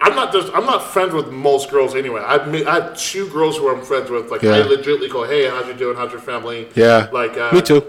I'm 0.00 0.14
not 0.14 0.32
just 0.32 0.52
I'm 0.54 0.66
not 0.66 0.82
friends 0.82 1.14
with 1.14 1.28
most 1.30 1.70
girls 1.70 1.94
anyway. 1.94 2.22
I've 2.24 2.52
I 2.66 2.74
have 2.74 2.96
two 2.98 3.28
girls 3.30 3.56
who 3.56 3.68
I'm 3.74 3.82
friends 3.82 4.10
with. 4.10 4.30
Like 4.30 4.44
I 4.44 4.58
Yeah. 4.58 4.64
legitimately 4.64 5.08
go, 5.08 5.24
hey, 5.24 5.48
how's 5.48 5.66
you 5.66 5.74
doing? 5.74 5.96
How's 5.96 6.12
your 6.12 6.20
family? 6.20 6.68
yeah. 6.74 7.08
Like 7.12 7.36
uh, 7.38 7.52
me 7.52 7.62
too. 7.62 7.82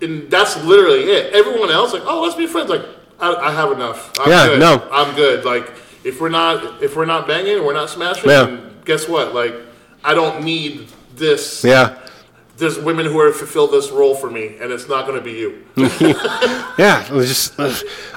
And 0.00 0.30
that's 0.30 0.62
literally 0.64 1.02
it. 1.10 1.34
Everyone 1.34 1.70
else, 1.70 1.92
like, 1.92 2.02
oh, 2.06 2.22
let's 2.22 2.34
be 2.34 2.46
friends. 2.46 2.70
Like 2.70 2.82
I, 3.18 3.34
I 3.34 3.52
have 3.52 3.72
enough. 3.72 4.10
I'm 4.20 4.30
Yeah, 4.30 4.46
good. 4.46 4.60
no. 4.60 4.88
I'm 4.90 5.14
good. 5.14 5.44
Like 5.44 5.70
if 6.04 6.20
we're 6.20 6.30
not 6.30 6.82
if 6.82 6.96
we're 6.96 7.04
not 7.04 7.26
banging, 7.26 7.62
we're 7.64 7.74
not 7.74 7.90
smashing. 7.90 8.30
Yeah. 8.30 8.44
Then 8.44 8.70
guess 8.86 9.06
what? 9.08 9.34
Like 9.34 9.54
I 10.02 10.14
don't 10.14 10.42
need 10.42 10.88
this. 11.16 11.62
Yeah, 11.62 11.98
There's 12.56 12.78
women 12.78 13.04
who 13.04 13.20
are 13.20 13.32
fulfill 13.32 13.66
this 13.66 13.90
role 13.90 14.14
for 14.14 14.30
me, 14.30 14.56
and 14.58 14.72
it's 14.72 14.88
not 14.88 15.06
going 15.06 15.18
to 15.18 15.24
be 15.24 15.32
you. 15.32 15.66
yeah. 16.78 17.04
Just, 17.08 17.58
I 17.60 17.68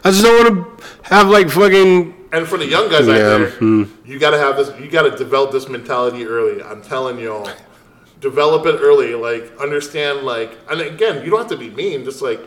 just 0.06 0.24
don't 0.24 0.46
want 0.46 0.80
to 0.80 0.86
have 1.04 1.28
like 1.28 1.50
fucking. 1.50 2.14
And 2.34 2.48
for 2.48 2.58
the 2.58 2.66
young 2.66 2.90
guys 2.90 3.08
out 3.08 3.16
Yeah, 3.16 3.38
there, 3.38 3.48
mm-hmm. 3.52 4.12
you 4.12 4.18
got 4.18 4.32
to 4.32 4.40
have 4.40 4.58
this. 4.58 4.72
You 4.80 4.90
got 4.90 5.04
to 5.04 5.16
develop 5.16 5.52
this 5.52 5.70
mentality 5.70 6.26
early. 6.26 6.64
I'm 6.64 6.82
telling 6.82 7.20
y'all, 7.20 7.48
develop 8.20 8.66
it 8.66 8.80
early. 8.82 9.14
Like 9.14 9.56
understand. 9.62 10.22
Like 10.24 10.58
and 10.70 10.82
again, 10.82 11.24
you 11.24 11.30
don't 11.30 11.40
have 11.42 11.52
to 11.52 11.58
be 11.58 11.70
mean. 11.70 12.04
Just 12.04 12.24
like, 12.24 12.42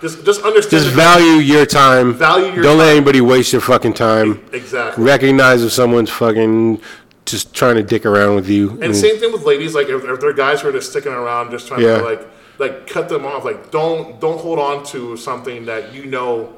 just 0.00 0.24
just 0.24 0.42
understand. 0.42 0.84
Just 0.84 0.94
value 0.94 1.40
your 1.40 1.66
time. 1.66 2.14
Value 2.14 2.52
your 2.52 2.62
Don't 2.62 2.78
let 2.78 2.94
anybody 2.94 3.20
waste 3.20 3.52
your 3.52 3.60
fucking 3.60 3.94
time. 3.94 4.40
exactly. 4.52 5.02
Recognize 5.02 5.64
if 5.64 5.72
someone's 5.72 6.10
fucking 6.10 6.80
just 7.26 7.52
trying 7.52 7.74
to 7.74 7.82
dick 7.82 8.06
around 8.06 8.36
with 8.36 8.48
you. 8.48 8.70
And 8.70 8.92
mm. 8.92 8.94
same 8.94 9.18
thing 9.18 9.32
with 9.32 9.42
ladies. 9.42 9.74
Like 9.74 9.88
if, 9.88 10.04
if 10.04 10.20
they're 10.20 10.32
guys 10.32 10.60
who 10.60 10.68
are 10.68 10.72
just 10.72 10.90
sticking 10.90 11.12
around, 11.12 11.50
just 11.50 11.66
trying 11.66 11.82
Yeah. 11.82 11.98
to 11.98 12.04
like 12.04 12.28
like 12.58 12.86
cut 12.86 13.08
them 13.08 13.26
off. 13.26 13.44
Like 13.44 13.72
don't 13.72 14.20
don't 14.20 14.40
hold 14.40 14.60
on 14.60 14.84
to 14.86 15.16
something 15.16 15.66
that 15.66 15.92
you 15.92 16.06
know. 16.06 16.54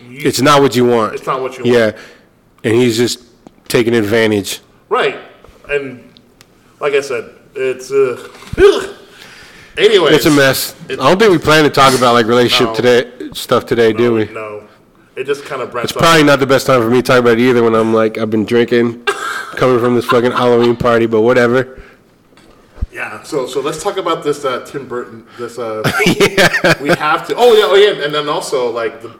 You, 0.00 0.20
it's 0.28 0.40
not 0.40 0.60
what 0.62 0.74
you 0.76 0.86
want. 0.86 1.14
It's 1.14 1.26
not 1.26 1.40
what 1.40 1.58
you 1.58 1.64
want. 1.64 1.76
Yeah, 1.76 1.98
and 2.64 2.74
he's 2.74 2.96
just 2.96 3.22
taking 3.68 3.94
advantage. 3.94 4.60
right. 4.88 5.18
And 5.68 6.02
like 6.80 6.94
I 6.94 7.00
said, 7.02 7.34
it's 7.54 7.90
uh. 7.90 8.16
Anyways, 9.76 10.14
It's 10.16 10.26
a 10.26 10.30
mess. 10.30 10.74
I 10.90 10.96
don't 10.96 11.18
think 11.18 11.30
we 11.30 11.38
plan 11.38 11.62
to 11.64 11.70
talk 11.70 11.94
about 11.96 12.12
like 12.14 12.26
relationship 12.26 12.68
No. 12.68 12.74
today 12.74 13.30
stuff 13.32 13.64
today, 13.66 13.92
do 13.92 14.14
we? 14.14 14.24
No, 14.26 14.66
it 15.14 15.24
just 15.24 15.44
kind 15.44 15.62
of 15.62 15.72
It's 15.76 15.92
probably 15.92 16.24
not 16.24 16.40
the 16.40 16.46
best 16.46 16.66
time 16.66 16.82
for 16.82 16.90
me 16.90 16.96
to 16.96 17.02
talk 17.02 17.20
about 17.20 17.32
it 17.34 17.40
either 17.40 17.62
when 17.62 17.74
I'm 17.74 17.94
like 17.94 18.18
I've 18.18 18.30
been 18.30 18.44
drinking, 18.44 19.04
coming 19.56 19.78
from 19.78 19.94
this 19.94 20.04
fucking 20.06 20.32
Halloween 20.32 20.74
party, 20.74 21.06
but 21.06 21.20
whatever. 21.20 21.80
Yeah. 22.92 23.22
So 23.22 23.46
so 23.46 23.60
let's 23.60 23.80
talk 23.82 23.98
about 23.98 24.24
this 24.24 24.44
uh, 24.44 24.64
Tim 24.64 24.88
Burton. 24.88 25.26
This 25.38 25.58
uh, 25.58 25.82
we 26.80 26.88
have 26.88 27.26
to. 27.28 27.34
Oh 27.36 27.52
yeah, 27.54 27.66
oh 27.66 27.76
yeah, 27.76 28.04
and 28.04 28.12
then 28.12 28.28
also 28.28 28.70
like 28.72 29.00
the 29.02 29.10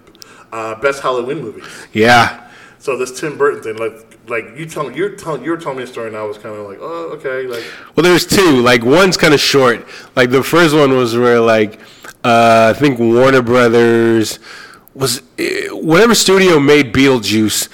uh, 0.52 0.74
best 0.80 1.02
Halloween 1.02 1.40
movies. 1.40 1.64
Yeah, 1.92 2.48
So 2.78 2.96
this 2.96 3.18
Tim 3.18 3.36
Burton 3.36 3.62
thing, 3.62 3.76
like 3.76 4.18
like 4.28 4.56
you 4.56 4.66
tell 4.66 4.88
me, 4.88 4.96
you're 4.96 5.16
telling 5.16 5.44
you're 5.44 5.56
telling 5.56 5.78
me 5.78 5.84
a 5.84 5.86
story, 5.86 6.08
and 6.08 6.16
I 6.16 6.22
was 6.24 6.38
kind 6.38 6.54
of 6.54 6.66
like, 6.66 6.78
oh 6.80 7.12
okay, 7.14 7.46
like 7.46 7.64
Well, 7.96 8.04
there's 8.04 8.26
two. 8.26 8.60
Like 8.60 8.84
one's 8.84 9.16
kind 9.16 9.34
of 9.34 9.40
short. 9.40 9.86
Like 10.16 10.30
the 10.30 10.42
first 10.42 10.74
one 10.74 10.96
was 10.96 11.16
where 11.16 11.40
like 11.40 11.80
uh, 12.24 12.72
I 12.74 12.78
think 12.78 12.98
Warner 12.98 13.42
Brothers 13.42 14.38
was 14.94 15.22
eh, 15.38 15.68
whatever 15.68 16.14
studio 16.14 16.58
made 16.58 16.92
Beetlejuice 16.92 17.68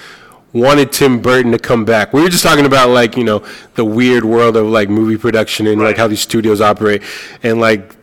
wanted 0.53 0.91
Tim 0.93 1.21
Burton 1.21 1.51
to 1.51 1.59
come 1.59 1.83
back. 1.83 2.13
We 2.13 2.21
were 2.21 2.29
just 2.29 2.43
talking 2.43 2.65
about 2.65 2.89
like 2.89 3.17
you 3.17 3.23
know 3.23 3.45
the 3.75 3.83
weird 3.83 4.23
world 4.23 4.55
of 4.55 4.67
like 4.67 4.89
movie 4.89 5.17
production 5.17 5.67
and 5.67 5.81
like 5.81 5.97
how 5.97 6.07
these 6.07 6.21
studios 6.21 6.61
operate, 6.61 7.03
and 7.43 7.59
like 7.59 7.93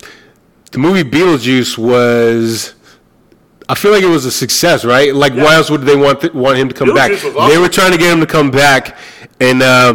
the 0.70 0.78
movie 0.78 1.08
Beetlejuice 1.08 1.78
was. 1.78 2.74
I 3.72 3.74
feel 3.74 3.90
like 3.90 4.02
it 4.02 4.06
was 4.08 4.26
a 4.26 4.30
success, 4.30 4.84
right? 4.84 5.14
Like, 5.14 5.32
why 5.32 5.54
else 5.54 5.70
would 5.70 5.80
they 5.80 5.96
want 5.96 6.20
th- 6.20 6.34
want 6.34 6.58
him 6.58 6.68
to 6.68 6.74
come 6.74 6.92
back? 6.94 7.10
They 7.48 7.56
were 7.56 7.70
trying 7.70 7.92
to 7.92 7.96
get 7.98 8.12
him 8.12 8.20
to 8.20 8.26
come 8.26 8.50
back, 8.50 8.98
and 9.40 9.62
uh, 9.62 9.94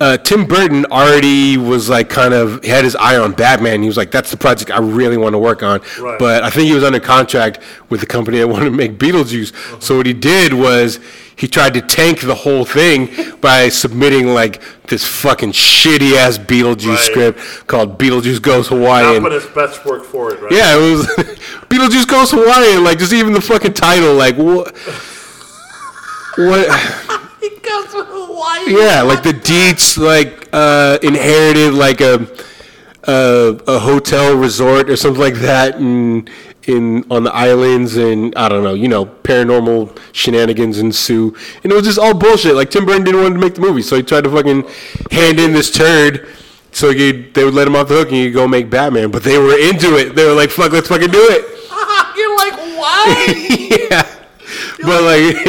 uh, 0.00 0.16
Tim 0.18 0.46
Burton 0.46 0.84
already 0.86 1.56
was 1.56 1.88
like 1.88 2.08
kind 2.10 2.34
of 2.34 2.64
had 2.64 2.84
his 2.84 2.94
eye 2.96 3.16
on 3.16 3.32
Batman. 3.32 3.80
He 3.82 3.88
was 3.88 3.96
like, 3.96 4.10
"That's 4.10 4.30
the 4.30 4.36
project 4.36 4.70
I 4.70 4.78
really 4.78 5.16
want 5.16 5.32
to 5.34 5.38
work 5.38 5.62
on." 5.62 5.80
Right. 6.00 6.18
But 6.18 6.42
I 6.44 6.50
think 6.50 6.68
he 6.68 6.74
was 6.74 6.84
under 6.84 7.00
contract 7.00 7.60
with 7.88 8.00
the 8.00 8.06
company 8.06 8.38
that 8.38 8.48
wanted 8.54 8.66
to 8.66 8.70
make 8.72 8.98
Beetlejuice. 8.98 9.52
Uh-huh. 9.54 9.80
So 9.80 9.96
what 9.96 10.06
he 10.06 10.12
did 10.12 10.52
was 10.52 11.00
he 11.36 11.46
tried 11.48 11.74
to 11.74 11.82
tank 11.82 12.20
the 12.20 12.34
whole 12.34 12.64
thing 12.64 13.10
by 13.40 13.68
submitting 13.68 14.28
like 14.28 14.62
this 14.88 15.04
fucking 15.06 15.52
shitty 15.52 16.14
ass 16.16 16.38
Beetlejuice 16.38 16.86
Right. 16.86 16.98
script 16.98 17.38
called 17.66 17.98
Beetlejuice 17.98 18.40
Goes 18.40 18.70
not 18.70 18.76
Hawaiian. 18.78 19.22
put 19.22 19.32
his 19.32 19.46
best 19.46 19.84
work 19.84 20.04
forward, 20.04 20.40
right? 20.40 20.52
Yeah, 20.52 20.76
it 20.76 20.80
was 20.96 21.06
Beetlejuice 21.68 22.06
Goes 22.06 22.30
Hawaiian. 22.30 22.84
Like 22.84 22.98
just 22.98 23.12
even 23.12 23.32
the 23.32 23.40
fucking 23.40 23.74
title, 23.74 24.14
like 24.14 24.36
what? 24.36 24.76
What? 26.36 27.22
He 27.48 27.60
goes 27.60 27.92
to 27.92 28.04
Hawaii. 28.04 28.74
Yeah, 28.74 29.02
like 29.02 29.22
the 29.22 29.32
Deetz 29.32 29.98
like 29.98 30.48
uh, 30.52 30.98
inherited 31.02 31.74
like 31.74 32.00
a, 32.00 32.26
a 33.04 33.60
a 33.66 33.78
hotel 33.78 34.36
resort 34.36 34.90
or 34.90 34.96
something 34.96 35.20
like 35.20 35.34
that 35.34 35.76
and 35.76 36.28
in 36.64 37.04
on 37.10 37.22
the 37.22 37.32
islands 37.32 37.96
and 37.96 38.34
I 38.34 38.48
don't 38.48 38.64
know, 38.64 38.74
you 38.74 38.88
know, 38.88 39.06
paranormal 39.06 39.96
shenanigans 40.12 40.78
ensue. 40.78 41.36
And 41.62 41.70
it 41.70 41.74
was 41.74 41.84
just 41.84 41.98
all 41.98 42.14
bullshit. 42.14 42.56
Like 42.56 42.70
Tim 42.70 42.84
Burton 42.84 43.04
didn't 43.04 43.22
want 43.22 43.34
to 43.34 43.40
make 43.40 43.54
the 43.54 43.60
movie, 43.60 43.82
so 43.82 43.96
he 43.96 44.02
tried 44.02 44.24
to 44.24 44.30
fucking 44.30 44.68
hand 45.12 45.38
in 45.38 45.52
this 45.52 45.70
turd 45.70 46.28
so 46.72 46.92
he 46.92 47.12
they 47.32 47.44
would 47.44 47.54
let 47.54 47.66
him 47.66 47.76
off 47.76 47.88
the 47.88 47.94
hook 47.94 48.08
and 48.08 48.16
he'd 48.16 48.32
go 48.32 48.46
make 48.48 48.68
Batman. 48.68 49.10
But 49.10 49.22
they 49.22 49.38
were 49.38 49.58
into 49.58 49.96
it. 49.96 50.14
They 50.14 50.26
were 50.26 50.34
like, 50.34 50.50
fuck, 50.50 50.72
let's 50.72 50.88
fucking 50.88 51.10
do 51.10 51.26
it. 51.30 51.42
You're 52.16 52.36
like 52.36 52.52
what? 52.76 53.90
yeah. 53.90 54.25
But 54.86 55.02
like 55.02 55.36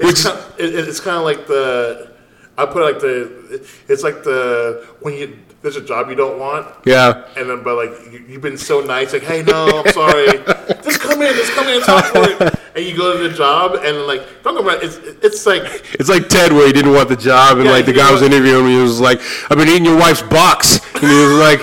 which 0.00 0.10
it's, 0.10 0.24
kind 0.24 0.38
it, 0.58 0.74
it's 0.74 1.00
kind 1.00 1.16
of 1.16 1.24
like 1.24 1.46
the 1.46 2.12
I 2.58 2.66
put 2.66 2.82
it 2.82 2.92
like 2.92 3.00
the 3.00 3.66
it's 3.88 4.02
like 4.02 4.22
the 4.24 4.86
when 5.00 5.14
you 5.14 5.38
there's 5.62 5.76
a 5.76 5.84
job 5.84 6.08
you 6.08 6.16
don't 6.16 6.40
want 6.40 6.66
yeah. 6.84 7.24
and 7.36 7.48
then 7.48 7.62
but 7.62 7.76
like 7.76 8.12
you, 8.12 8.24
you've 8.28 8.42
been 8.42 8.58
so 8.58 8.80
nice 8.80 9.12
like 9.12 9.22
hey 9.22 9.42
no 9.42 9.84
I'm 9.84 9.92
sorry 9.92 10.26
just 10.82 11.00
come 11.00 11.22
in 11.22 11.32
just 11.34 11.52
come 11.52 11.68
in 11.68 11.76
and 11.76 11.84
talk 11.84 12.06
for 12.06 12.24
it 12.28 12.60
and 12.74 12.84
you 12.84 12.96
go 12.96 13.16
to 13.16 13.28
the 13.28 13.34
job 13.34 13.76
and 13.76 14.06
like 14.06 14.42
don't 14.42 14.54
go 14.54 14.62
about 14.62 14.82
it's 14.82 14.96
it's 15.22 15.46
like 15.46 15.62
It's 15.94 16.08
like 16.08 16.28
Ted 16.28 16.52
where 16.52 16.66
he 16.66 16.72
didn't 16.72 16.92
want 16.92 17.08
the 17.08 17.16
job, 17.16 17.58
and 17.58 17.66
Yeah, 17.66 17.72
like 17.72 17.86
the 17.86 17.92
guy 17.92 18.10
was 18.10 18.22
interviewing 18.22 18.66
me, 18.66 18.72
He 18.72 18.82
was 18.82 19.00
like, 19.00 19.20
"I've 19.50 19.58
been 19.58 19.68
eating 19.68 19.84
your 19.84 19.96
wife's 19.96 20.22
box," 20.22 20.80
and 20.94 21.04
he 21.04 21.24
was 21.24 21.38
like, 21.38 21.60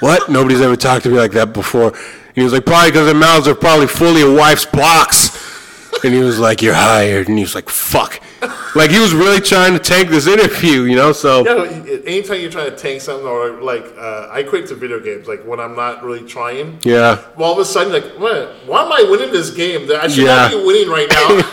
"What? 0.00 0.28
Nobody's 0.28 0.60
ever 0.60 0.76
talked 0.76 1.04
to 1.04 1.10
me 1.10 1.18
like 1.18 1.32
that 1.32 1.52
before." 1.52 1.88
And 1.88 2.34
he 2.34 2.42
was 2.42 2.52
like, 2.52 2.64
"Probably 2.64 2.90
because 2.90 3.06
their 3.06 3.14
mouths 3.14 3.46
are 3.46 3.54
probably 3.54 3.86
fully 3.86 4.22
of 4.22 4.34
wife's 4.34 4.64
box." 4.64 5.21
And 6.04 6.12
he 6.14 6.20
was 6.20 6.38
like, 6.38 6.62
"You're 6.62 6.74
hired," 6.74 7.28
and 7.28 7.38
he 7.38 7.44
was 7.44 7.54
like, 7.54 7.68
"Fuck." 7.68 8.20
Like 8.74 8.90
he 8.90 8.98
was 8.98 9.12
really 9.14 9.40
trying 9.40 9.74
to 9.74 9.78
tank 9.78 10.08
this 10.08 10.26
interview, 10.26 10.82
you 10.82 10.96
know. 10.96 11.12
So 11.12 11.44
yeah 11.44 11.92
anytime 12.06 12.40
you're 12.40 12.50
trying 12.50 12.70
to 12.70 12.76
tank 12.76 13.00
something 13.00 13.26
or 13.26 13.60
like 13.62 13.84
uh, 13.98 14.28
I 14.30 14.42
quit 14.42 14.66
to 14.68 14.74
video 14.74 14.98
games 14.98 15.28
like 15.28 15.44
when 15.46 15.60
I'm 15.60 15.76
not 15.76 16.02
really 16.02 16.26
trying 16.26 16.78
yeah, 16.82 17.22
Well, 17.36 17.50
all 17.50 17.52
of 17.52 17.58
a 17.58 17.64
sudden, 17.64 17.92
like, 17.92 18.04
what? 18.18 18.48
Why 18.66 18.82
am 18.84 18.90
I 18.92 19.06
winning 19.10 19.30
this 19.30 19.50
game? 19.50 19.88
I 19.92 20.08
should 20.08 20.24
Yeah. 20.24 20.48
not 20.48 20.50
be 20.52 20.64
winning 20.64 20.88
right 20.88 21.08
now. 21.08 21.42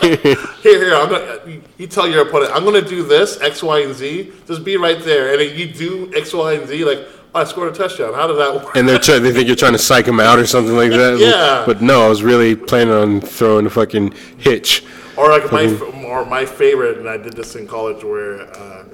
here, 0.62 0.84
here, 0.84 0.94
I'm 0.94 1.08
gonna. 1.10 1.38
you- 1.46 1.86
tell 1.86 2.08
your 2.08 2.22
opponent, 2.28 2.52
I'm 2.54 2.64
gonna 2.64 2.82
do 2.82 3.02
this 3.02 3.40
X, 3.40 3.62
Y, 3.62 3.80
and 3.80 3.94
Z. 3.94 4.32
Just 4.46 4.64
be 4.64 4.76
right 4.76 5.00
there, 5.02 5.32
and 5.38 5.58
you 5.58 5.66
do 5.72 6.10
X, 6.14 6.32
Y, 6.32 6.52
and 6.54 6.68
Z. 6.68 6.84
Like, 6.84 7.06
I 7.34 7.44
scored 7.44 7.72
a 7.72 7.76
touchdown. 7.76 8.14
How 8.14 8.26
did 8.26 8.38
that 8.38 8.54
work? 8.54 8.76
and 8.76 8.88
they're 8.88 8.98
try- 8.98 9.18
they 9.18 9.32
think 9.32 9.46
you're 9.46 9.56
trying 9.56 9.72
to 9.72 9.78
psych 9.78 10.06
him 10.06 10.18
out 10.20 10.38
or 10.38 10.46
something 10.46 10.76
like 10.76 10.90
that. 10.90 11.18
Yeah. 11.18 11.62
But 11.64 11.80
no, 11.80 12.04
I 12.04 12.08
was 12.08 12.22
really 12.22 12.56
planning 12.56 12.92
on 12.92 13.20
throwing 13.20 13.66
a 13.66 13.70
fucking 13.70 14.12
hitch. 14.38 14.84
Or 15.16 15.30
like 15.30 15.52
my 15.52 15.66
or 16.06 16.24
my 16.24 16.44
favorite, 16.46 16.98
and 16.98 17.08
I 17.08 17.16
did 17.16 17.34
this 17.34 17.54
in 17.54 17.66
college 17.68 18.02
where 18.02 18.40
uh, 18.56 18.84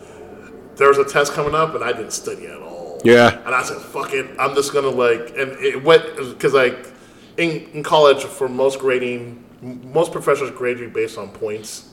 there 0.76 0.88
was 0.88 0.98
a 0.98 1.04
test 1.04 1.32
coming 1.32 1.54
up 1.54 1.74
and 1.74 1.82
I 1.84 1.92
didn't 1.92 2.10
study 2.12 2.46
at 2.46 2.60
all. 2.60 3.00
Yeah. 3.04 3.38
And 3.46 3.54
I 3.54 3.62
said, 3.62 3.78
"Fuck 3.78 4.12
it, 4.12 4.26
I'm 4.38 4.54
just 4.54 4.72
gonna 4.72 4.88
like." 4.90 5.30
And 5.38 5.52
it 5.52 5.82
went 5.82 6.04
because 6.16 6.52
like 6.52 6.88
in, 7.36 7.68
in 7.72 7.82
college 7.82 8.24
for 8.24 8.48
most 8.48 8.80
grading, 8.80 9.42
m- 9.62 9.92
most 9.92 10.10
professors 10.12 10.50
grade 10.50 10.78
you 10.78 10.88
based 10.88 11.16
on 11.16 11.28
points. 11.30 11.90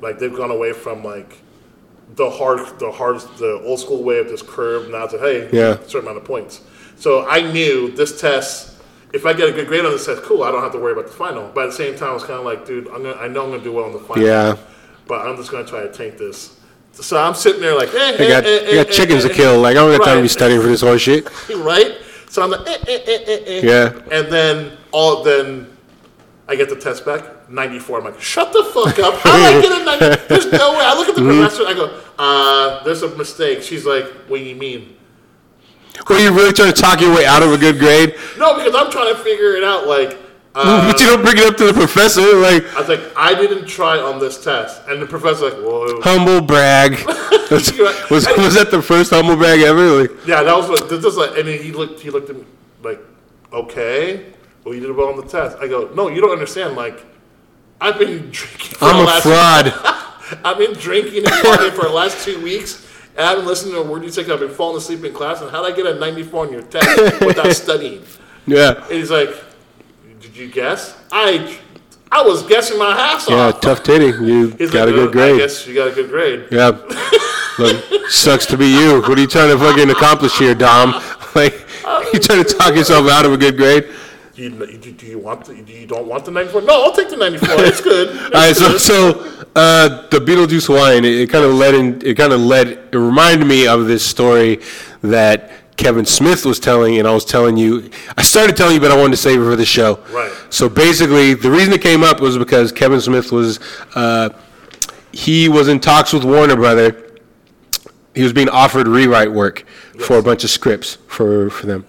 Like 0.00 0.18
they've 0.18 0.34
gone 0.34 0.50
away 0.50 0.72
from 0.72 1.04
like 1.04 1.38
the 2.14 2.30
hard, 2.30 2.60
the 2.78 2.90
hard, 2.90 3.20
the 3.38 3.60
old 3.64 3.80
school 3.80 4.02
way 4.02 4.18
of 4.18 4.28
this 4.28 4.42
curve. 4.42 4.90
Now 4.90 5.06
to 5.06 5.18
hey, 5.18 5.48
Yeah. 5.52 5.74
a 5.74 5.88
certain 5.88 6.00
amount 6.08 6.18
of 6.18 6.24
points. 6.24 6.60
So 6.96 7.26
I 7.28 7.40
knew 7.52 7.90
this 7.90 8.20
test. 8.20 8.74
If 9.12 9.24
I 9.26 9.32
get 9.32 9.48
a 9.48 9.52
good 9.52 9.66
grade 9.68 9.84
on 9.84 9.92
this 9.92 10.06
test, 10.06 10.22
cool. 10.22 10.42
I 10.42 10.50
don't 10.50 10.62
have 10.62 10.72
to 10.72 10.78
worry 10.78 10.92
about 10.92 11.06
the 11.06 11.12
final. 11.12 11.50
But 11.54 11.64
at 11.64 11.70
the 11.70 11.76
same 11.76 11.96
time, 11.96 12.10
I 12.10 12.14
was 12.14 12.24
kind 12.24 12.38
of 12.38 12.44
like, 12.44 12.66
dude, 12.66 12.88
I'm 12.88 13.02
gonna, 13.02 13.16
I 13.16 13.28
know 13.28 13.44
I'm 13.44 13.50
gonna 13.50 13.62
do 13.62 13.72
well 13.72 13.84
on 13.84 13.92
the 13.92 13.98
final. 13.98 14.24
Yeah. 14.24 14.56
But 15.06 15.26
I'm 15.26 15.36
just 15.36 15.50
gonna 15.50 15.66
try 15.66 15.80
to 15.82 15.92
tank 15.92 16.18
this. 16.18 16.58
So 16.92 17.18
I'm 17.18 17.34
sitting 17.34 17.60
there 17.60 17.76
like, 17.76 17.92
eh, 17.94 18.14
I 18.14 18.28
got, 18.28 18.44
eh, 18.44 18.48
eh, 18.48 18.70
I 18.70 18.74
got 18.76 18.88
eh, 18.88 18.90
chickens 18.90 19.24
eh, 19.24 19.28
to 19.28 19.34
kill. 19.34 19.60
Like, 19.60 19.72
I 19.72 19.80
don't 19.80 19.96
got 19.96 20.04
time 20.04 20.16
to 20.16 20.22
be 20.22 20.28
studying 20.28 20.60
for 20.60 20.66
this 20.68 20.80
whole 20.80 20.96
shit. 20.96 21.28
right? 21.56 21.94
So 22.30 22.42
I'm 22.42 22.50
like, 22.50 22.66
eh, 22.66 22.78
eh, 22.88 23.00
eh, 23.06 23.18
eh, 23.26 23.38
eh. 23.46 23.60
Yeah. 23.62 23.92
And 24.10 24.32
then 24.32 24.76
all 24.92 25.22
then 25.22 25.76
I 26.48 26.56
get 26.56 26.70
the 26.70 26.76
test 26.76 27.04
back, 27.04 27.22
94. 27.48 27.98
I'm 27.98 28.04
like, 28.04 28.20
shut 28.20 28.52
the 28.52 28.64
fuck 28.64 28.98
up. 28.98 29.14
How 29.20 29.36
did 29.36 29.56
I 29.56 29.60
get 29.62 29.80
a 29.80 29.84
90? 30.16 30.26
There's 30.28 30.52
no 30.52 30.72
way. 30.72 30.80
I 30.84 30.94
look 30.96 31.08
at 31.08 31.14
the 31.14 31.20
Mm-hmm. 31.26 31.40
professor. 31.40 31.66
I 31.66 31.74
go, 31.74 32.00
uh, 32.18 32.84
there's 32.84 33.02
a 33.02 33.16
mistake. 33.16 33.62
She's 33.62 33.84
like, 33.86 34.04
what 34.28 34.38
do 34.38 34.44
you 34.44 34.56
mean? 34.56 34.96
Were 36.10 36.18
you 36.18 36.30
really 36.32 36.52
trying 36.52 36.72
to 36.72 36.80
talk 36.80 37.00
your 37.00 37.14
way 37.14 37.24
out 37.24 37.42
of 37.42 37.52
a 37.52 37.58
good 37.58 37.78
grade? 37.78 38.16
No, 38.38 38.54
because 38.56 38.74
I'm 38.74 38.90
trying 38.90 39.14
to 39.14 39.20
figure 39.22 39.56
it 39.56 39.64
out. 39.64 39.86
Like, 39.86 40.18
uh, 40.54 40.86
but 40.92 41.00
you 41.00 41.06
don't 41.06 41.22
bring 41.22 41.38
it 41.38 41.44
up 41.46 41.56
to 41.56 41.66
the 41.66 41.72
professor. 41.72 42.36
Like, 42.36 42.64
I 42.74 42.80
was 42.80 42.88
like, 42.88 43.00
I 43.16 43.34
didn't 43.34 43.66
try 43.66 43.98
on 43.98 44.18
this 44.20 44.42
test, 44.42 44.82
and 44.88 45.00
the 45.00 45.06
professor's 45.06 45.52
like, 45.54 45.62
whoa. 45.62 46.00
humble 46.02 46.40
brag. 46.42 46.92
was, 47.50 47.72
was 48.10 48.26
was 48.36 48.54
that 48.54 48.68
the 48.70 48.82
first 48.82 49.10
humble 49.10 49.36
brag 49.36 49.60
ever? 49.60 50.02
Like, 50.02 50.10
Yeah, 50.26 50.42
that 50.42 50.56
was 50.56 50.68
what 50.68 50.88
this 50.88 51.04
is 51.04 51.16
like. 51.16 51.36
And 51.38 51.48
then 51.48 51.62
he 51.62 51.72
looked. 51.72 52.00
He 52.00 52.10
looked 52.10 52.28
at 52.30 52.36
me 52.36 52.44
like, 52.82 53.00
okay, 53.52 54.32
well, 54.64 54.74
you 54.74 54.80
did 54.80 54.94
well 54.94 55.08
on 55.08 55.16
the 55.16 55.26
test. 55.26 55.56
I 55.60 55.66
go, 55.68 55.88
no, 55.94 56.08
you 56.08 56.20
don't 56.20 56.30
understand. 56.32 56.76
Like, 56.76 57.04
I've 57.80 57.98
been 57.98 58.30
drinking. 58.30 58.76
For 58.78 58.84
the 58.86 58.86
I'm 58.86 58.96
a 59.00 59.04
last, 59.04 59.22
fraud. 59.22 60.38
I've 60.44 60.58
been 60.58 60.72
drinking 60.74 61.18
and 61.18 61.26
partying 61.26 61.72
for 61.72 61.84
the 61.84 61.90
last 61.92 62.24
two 62.24 62.42
weeks. 62.42 62.84
And 63.16 63.24
I 63.26 63.30
haven't 63.30 63.46
listened 63.46 63.72
to 63.72 63.78
a 63.80 63.82
word 63.82 64.02
you 64.02 64.10
say. 64.10 64.22
I've 64.30 64.40
been 64.40 64.48
falling 64.50 64.76
asleep 64.78 65.04
in 65.04 65.12
class. 65.12 65.40
And 65.40 65.50
how 65.50 65.62
would 65.62 65.72
I 65.72 65.76
get 65.76 65.86
a 65.86 65.98
94 65.98 66.46
on 66.46 66.52
your 66.52 66.62
test 66.62 67.20
without 67.20 67.52
studying? 67.54 68.02
Yeah. 68.46 68.82
And 68.84 68.92
he's 68.92 69.10
like, 69.10 69.30
did 70.20 70.36
you 70.36 70.50
guess? 70.50 70.96
I, 71.12 71.58
I 72.10 72.22
was 72.22 72.42
guessing 72.46 72.78
my 72.78 72.90
ass 72.90 73.28
Yeah, 73.28 73.36
off. 73.48 73.60
tough 73.60 73.82
titty. 73.82 74.06
You 74.24 74.50
He's 74.58 74.70
got 74.70 74.88
a 74.88 74.92
good 74.92 75.06
"Oh, 75.06 75.10
I 75.10 75.12
grade. 75.12 75.38
guess 75.38 75.66
you 75.66 75.74
got 75.74 75.88
a 75.88 75.92
good 75.92 76.08
grade. 76.10 76.46
Yeah. 76.50 76.68
Look, 77.58 78.10
sucks 78.10 78.44
to 78.46 78.56
be 78.58 78.66
you. 78.66 79.00
What 79.02 79.16
are 79.16 79.20
you 79.20 79.26
trying 79.26 79.50
to 79.50 79.58
fucking 79.58 79.90
accomplish 79.90 80.36
here, 80.38 80.54
Dom? 80.54 80.94
Like, 81.36 81.66
uh, 81.84 82.02
you 82.14 82.18
trying 82.18 82.42
to 82.42 82.50
talk 82.54 82.74
yourself 82.74 83.10
out 83.10 83.26
of 83.26 83.32
a 83.34 83.36
good 83.36 83.58
grade? 83.58 83.90
Do 84.36 84.42
you, 84.42 84.50
do 84.50 84.92
do 84.92 85.06
you 85.06 85.18
want 85.18 85.46
the, 85.46 85.54
do 85.54 85.72
you 85.72 85.86
don't 85.86 86.06
want 86.06 86.26
the 86.26 86.30
94? 86.30 86.60
No, 86.60 86.84
I'll 86.84 86.92
take 86.92 87.08
the 87.08 87.16
94. 87.16 87.48
It's 87.60 87.80
good. 87.80 88.14
It's 88.14 88.22
All 88.22 88.30
right, 88.32 88.54
so 88.54 88.68
good. 88.68 88.80
so 88.82 89.46
uh, 89.56 90.06
the 90.08 90.18
Beetlejuice 90.18 90.68
wine, 90.68 91.06
it, 91.06 91.20
it 91.20 91.30
kind 91.30 91.42
of 91.42 91.54
led 91.54 91.74
in. 91.74 92.06
It 92.06 92.18
kind 92.18 92.34
of 92.34 92.40
led. 92.42 92.66
It 92.68 92.94
reminded 92.94 93.46
me 93.46 93.66
of 93.66 93.86
this 93.86 94.04
story 94.04 94.60
that 95.00 95.76
Kevin 95.78 96.04
Smith 96.04 96.44
was 96.44 96.60
telling, 96.60 96.98
and 96.98 97.08
I 97.08 97.14
was 97.14 97.24
telling 97.24 97.56
you. 97.56 97.90
I 98.18 98.20
started 98.20 98.58
telling 98.58 98.74
you, 98.74 98.80
but 98.80 98.90
I 98.90 98.96
wanted 98.98 99.12
to 99.12 99.16
save 99.16 99.40
it 99.40 99.44
for 99.44 99.56
the 99.56 99.64
show. 99.64 100.04
Right. 100.10 100.30
So 100.50 100.68
basically, 100.68 101.32
the 101.32 101.50
reason 101.50 101.72
it 101.72 101.80
came 101.80 102.02
up 102.02 102.20
was 102.20 102.36
because 102.36 102.72
Kevin 102.72 103.00
Smith 103.00 103.32
was 103.32 103.58
uh, 103.94 104.28
he 105.12 105.48
was 105.48 105.68
in 105.68 105.80
talks 105.80 106.12
with 106.12 106.24
Warner 106.24 106.56
Brother. 106.56 107.04
He 108.14 108.22
was 108.22 108.34
being 108.34 108.50
offered 108.50 108.86
rewrite 108.86 109.32
work 109.32 109.64
for 109.98 110.18
a 110.18 110.22
bunch 110.22 110.44
of 110.44 110.50
scripts 110.50 110.98
for, 111.06 111.48
for 111.48 111.66
them. 111.66 111.86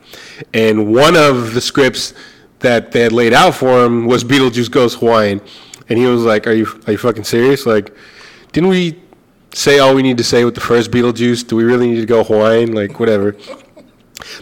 And 0.53 0.93
one 0.93 1.17
of 1.17 1.53
the 1.53 1.61
scripts 1.61 2.13
that 2.59 2.91
they 2.91 3.01
had 3.01 3.11
laid 3.11 3.33
out 3.33 3.55
for 3.55 3.85
him 3.85 4.05
was 4.05 4.23
Beetlejuice 4.23 4.71
Goes 4.71 4.95
Hawaiian. 4.95 5.41
And 5.89 5.97
he 5.97 6.05
was 6.05 6.23
like, 6.23 6.47
Are 6.47 6.53
you 6.53 6.67
are 6.85 6.91
you 6.91 6.97
fucking 6.97 7.23
serious? 7.23 7.65
Like, 7.65 7.95
didn't 8.51 8.69
we 8.69 8.99
say 9.53 9.79
all 9.79 9.95
we 9.95 10.01
need 10.01 10.17
to 10.17 10.23
say 10.23 10.43
with 10.45 10.55
the 10.55 10.61
first 10.61 10.91
Beetlejuice? 10.91 11.47
Do 11.47 11.55
we 11.55 11.63
really 11.63 11.87
need 11.87 11.99
to 11.99 12.05
go 12.05 12.23
Hawaiian? 12.23 12.73
Like, 12.73 12.99
whatever. 12.99 13.35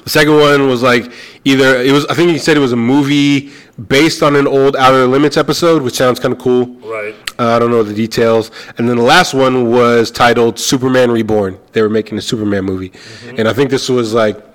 The 0.03 0.09
second 0.09 0.37
one 0.37 0.67
was 0.67 0.81
like 0.81 1.11
either 1.43 1.81
it 1.81 1.91
was 1.91 2.05
I 2.07 2.13
think 2.13 2.31
he 2.31 2.37
said 2.37 2.55
it 2.57 2.61
was 2.61 2.71
a 2.71 2.77
movie 2.77 3.51
based 3.87 4.23
on 4.23 4.35
an 4.35 4.47
old 4.47 4.75
Outer 4.75 5.05
Limits 5.05 5.37
episode, 5.37 5.81
which 5.81 5.95
sounds 5.95 6.19
kind 6.19 6.33
of 6.33 6.39
cool. 6.39 6.67
Right. 6.67 7.13
Uh, 7.37 7.49
I 7.49 7.59
don't 7.59 7.71
know 7.71 7.83
the 7.83 7.93
details. 7.93 8.49
And 8.77 8.87
then 8.89 8.95
the 8.95 9.03
last 9.03 9.33
one 9.33 9.69
was 9.69 10.11
titled 10.11 10.57
Superman 10.57 11.11
Reborn. 11.11 11.59
They 11.73 11.81
were 11.81 11.89
making 11.89 12.17
a 12.17 12.21
Superman 12.21 12.63
movie, 12.63 12.93
and 13.37 13.47
I 13.47 13.53
think 13.53 13.69
this 13.69 13.89
was 13.89 14.13
like. 14.13 14.54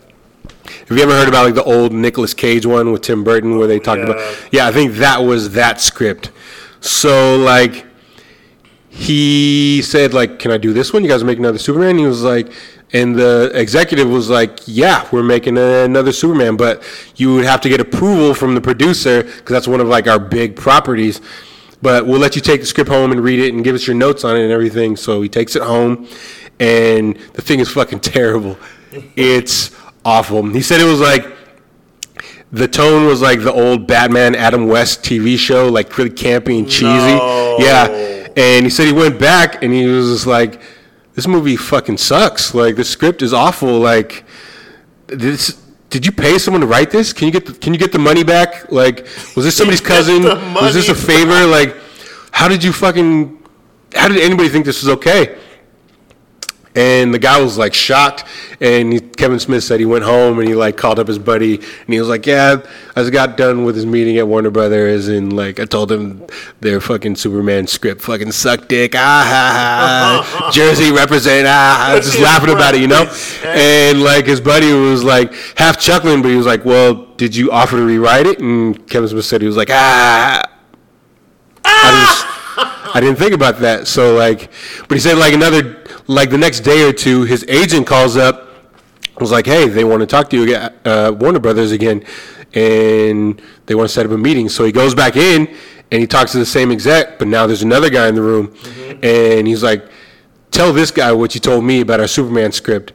Have 0.89 0.97
you 0.97 1.03
ever 1.03 1.13
heard 1.13 1.29
about 1.29 1.45
like 1.47 1.55
the 1.55 1.65
old 1.65 1.93
Nicolas 1.93 2.35
Cage 2.35 2.67
one 2.67 2.93
with 2.93 3.03
Tim 3.03 3.25
Burton 3.25 3.59
where 3.59 3.67
they 3.67 3.77
oh, 3.77 3.83
talked 3.83 4.01
Yeah. 4.01 4.11
about? 4.11 4.39
Yeah, 4.53 4.67
I 4.67 4.73
think 4.73 4.95
that 4.95 5.23
was 5.23 5.51
that 5.53 5.81
script. 5.81 6.31
So 6.81 7.37
like, 7.37 7.87
he 8.89 9.83
said 9.83 10.13
like, 10.15 10.39
"Can 10.39 10.51
I 10.51 10.57
do 10.59 10.73
this 10.73 10.93
one? 10.93 11.03
You 11.05 11.09
guys 11.11 11.23
are 11.23 11.27
making 11.27 11.45
another 11.45 11.59
Superman." 11.59 11.99
He 11.99 12.07
was 12.07 12.23
like, 12.23 12.53
and 12.93 13.15
the 13.15 13.51
executive 13.55 14.09
was 14.09 14.29
like, 14.29 14.59
"Yeah, 14.67 15.07
we're 15.13 15.23
making 15.23 15.57
another 15.59 16.13
Superman, 16.13 16.57
but 16.57 16.83
you 17.17 17.35
would 17.35 17.45
have 17.45 17.61
to 17.63 17.69
get 17.69 17.81
approval 17.81 18.35
from 18.35 18.55
the 18.55 18.61
producer 18.61 19.23
because 19.23 19.51
that's 19.51 19.69
one 19.69 19.81
of 19.81 19.89
like 19.89 20.09
our 20.09 20.19
big 20.19 20.57
properties." 20.57 21.21
But 21.83 22.07
we'll 22.07 22.19
let 22.21 22.37
you 22.37 22.43
take 22.43 22.61
the 22.61 22.67
script 22.67 22.91
home 22.91 23.11
and 23.13 23.23
read 23.23 23.39
it 23.39 23.55
and 23.55 23.65
give 23.65 23.75
us 23.75 23.87
your 23.87 23.97
notes 23.97 24.23
on 24.25 24.37
it 24.37 24.43
and 24.43 24.53
everything. 24.53 24.97
So 24.97 25.23
he 25.23 25.29
takes 25.29 25.57
it 25.57 25.63
home, 25.63 26.07
and 26.59 27.17
the 27.35 27.43
thing 27.43 27.61
is 27.61 27.69
fucking 27.71 28.01
terrible. 28.17 28.59
It's 29.17 29.69
awful. 30.05 30.43
He 30.45 30.63
said 30.63 30.81
it 30.81 30.85
was 30.85 31.01
like 31.01 31.27
the 32.53 32.67
tone 32.67 33.07
was 33.07 33.23
like 33.23 33.43
the 33.43 33.53
old 33.53 33.87
Batman 33.87 34.35
Adam 34.35 34.67
West 34.67 35.03
TV 35.03 35.39
show, 35.39 35.69
like 35.69 35.97
really 35.97 36.11
campy 36.11 36.59
and 36.59 36.69
cheesy. 36.69 36.85
No. 36.85 37.57
Yeah. 37.61 38.29
And 38.37 38.65
he 38.65 38.71
said 38.71 38.87
he 38.87 38.93
went 38.93 39.19
back 39.19 39.63
and 39.63 39.73
he 39.73 39.87
was 39.87 40.09
just 40.09 40.27
like, 40.27 40.61
this 41.15 41.27
movie 41.27 41.57
fucking 41.57 41.99
sucks. 41.99 42.55
Like 42.55 42.77
the 42.77 42.85
script 42.85 43.23
is 43.23 43.33
awful. 43.33 43.79
Like 43.79 44.25
this. 45.07 45.61
Did 45.91 46.07
you 46.07 46.13
pay 46.13 46.39
someone 46.39 46.61
to 46.61 46.69
write 46.69 46.93
this? 46.93 47.13
Can 47.13 47.27
you 47.27 47.33
get 47.33 47.47
the, 47.47 47.53
can 47.53 47.73
you 47.73 47.79
get 47.79 47.91
the 47.91 47.99
money 47.99 48.23
back? 48.23 48.71
Like, 48.71 49.09
was 49.35 49.45
this 49.45 49.57
somebody's 49.59 49.81
cousin? 49.81 50.23
Was 50.55 50.75
this 50.75 50.89
a 50.89 50.95
favor? 50.95 51.47
Like, 51.47 51.77
how 52.31 52.49
did 52.49 52.63
you 52.63 52.73
fucking? 52.73 53.39
How 53.95 54.07
did 54.07 54.19
anybody 54.19 54.49
think 54.49 54.65
this 54.65 54.83
was 54.83 54.89
okay? 54.99 55.37
And 56.73 57.13
the 57.13 57.19
guy 57.19 57.41
was 57.41 57.59
like 57.59 57.75
shocked. 57.75 58.25
And 58.61 58.93
he, 58.93 59.01
Kevin 59.01 59.41
Smith 59.41 59.65
said 59.65 59.81
he 59.81 59.87
went 59.87 60.05
home 60.05 60.39
and 60.39 60.47
he 60.47 60.55
like 60.55 60.77
called 60.77 60.99
up 61.01 61.09
his 61.09 61.19
buddy 61.19 61.57
and 61.57 61.89
he 61.89 61.99
was 61.99 62.09
like, 62.09 62.27
"Yeah, 62.27 62.63
I 62.95 63.01
just 63.01 63.13
got 63.13 63.37
done 63.37 63.65
with 63.65 63.75
his 63.75 63.87
meeting 63.87 64.19
at 64.19 64.29
Warner 64.29 64.51
Brothers 64.51 65.09
and 65.09 65.33
like 65.33 65.59
I 65.59 65.65
told 65.65 65.91
him 65.91 66.27
their 66.61 66.81
fucking 66.81 67.17
Superman 67.17 67.67
script 67.67 68.03
fucking 68.03 68.33
sucked 68.33 68.69
dick. 68.69 68.95
Ah, 68.95 69.25
ha, 69.27 70.23
ha. 70.25 70.51
Jersey 70.53 70.93
represent. 70.93 71.47
Ah, 71.49 71.93
just 72.03 72.21
laughing 72.21 72.51
about 72.51 72.75
it, 72.75 72.81
you 72.81 72.89
know." 72.89 73.13
And 73.45 74.03
like 74.03 74.27
his 74.27 74.41
buddy 74.41 74.73
was 74.73 75.03
like 75.03 75.33
half 75.57 75.81
chuckling, 75.81 76.23
but 76.23 76.29
he 76.29 76.37
was 76.37 76.47
like, 76.47 76.65
"Well, 76.65 77.07
did 77.17 77.35
you 77.35 77.51
offer 77.51 77.77
to 77.77 77.85
rewrite 77.85 78.27
it?" 78.27 78.39
And 78.39 78.89
Kevin 78.89 79.09
Smith 79.09 79.25
said 79.25 79.41
he 79.41 79.47
was 79.47 79.57
like, 79.57 79.71
"Ah." 79.71 80.43
I 81.65 82.07
just 82.07 82.31
I 82.95 83.01
didn't 83.01 83.17
think 83.17 83.33
about 83.33 83.61
that. 83.61 83.87
So 83.87 84.15
like, 84.15 84.51
but 84.89 84.97
he 84.97 85.01
said 85.01 85.19
like 85.19 85.35
another 85.35 85.80
like 86.07 86.31
the 86.31 86.39
next 86.39 86.61
day 86.61 86.89
or 86.89 86.93
two, 86.93 87.25
his 87.25 87.45
agent 87.49 87.87
calls 87.87 88.17
up, 88.17 88.49
was 89.21 89.31
like, 89.31 89.47
hey, 89.47 89.69
they 89.69 89.85
want 89.85 90.01
to 90.01 90.07
talk 90.07 90.31
to 90.31 90.37
you 90.37 90.45
again, 90.45 90.75
uh, 90.85 91.13
Warner 91.19 91.39
Brothers 91.39 91.73
again, 91.73 92.05
and 92.55 93.41
they 93.67 93.75
want 93.75 93.89
to 93.89 93.93
set 93.93 94.07
up 94.07 94.13
a 94.13 94.19
meeting. 94.19 94.49
So 94.49 94.65
he 94.65 94.73
goes 94.73 94.95
back 94.95 95.17
in 95.17 95.47
and 95.91 96.01
he 96.01 96.07
talks 96.07 96.33
to 96.33 96.39
the 96.39 96.47
same 96.47 96.71
exec, 96.73 97.19
but 97.19 97.29
now 97.29 97.47
there's 97.47 97.63
another 97.63 97.91
guy 97.91 98.09
in 98.09 98.15
the 98.15 98.23
room, 98.23 98.55
and 99.03 99.47
he's 99.47 99.63
like, 99.63 99.89
tell 100.51 100.73
this 100.73 100.91
guy 100.91 101.13
what 101.13 101.35
you 101.35 101.41
told 101.41 101.65
me 101.65 101.81
about 101.81 102.01
our 102.01 102.09
Superman 102.09 102.53
script. 102.53 102.93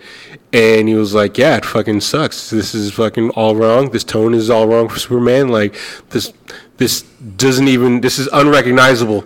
And 0.54 0.88
he 0.88 0.96
was 0.96 1.14
like, 1.14 1.38
"Yeah, 1.38 1.58
it 1.58 1.66
fucking 1.66 2.00
sucks. 2.00 2.50
This 2.50 2.74
is 2.74 2.94
fucking 2.94 3.32
all 3.32 3.56
wrong. 3.56 3.90
This 3.90 4.06
tone 4.06 4.34
is 4.34 4.50
all 4.50 4.68
wrong 4.68 4.88
for 4.88 4.98
Superman. 5.00 5.50
Like 5.50 5.76
this, 6.12 6.32
this 6.78 7.02
doesn't 7.02 7.68
even. 7.68 8.00
This 8.00 8.20
is 8.20 8.30
unrecognizable." 8.32 9.26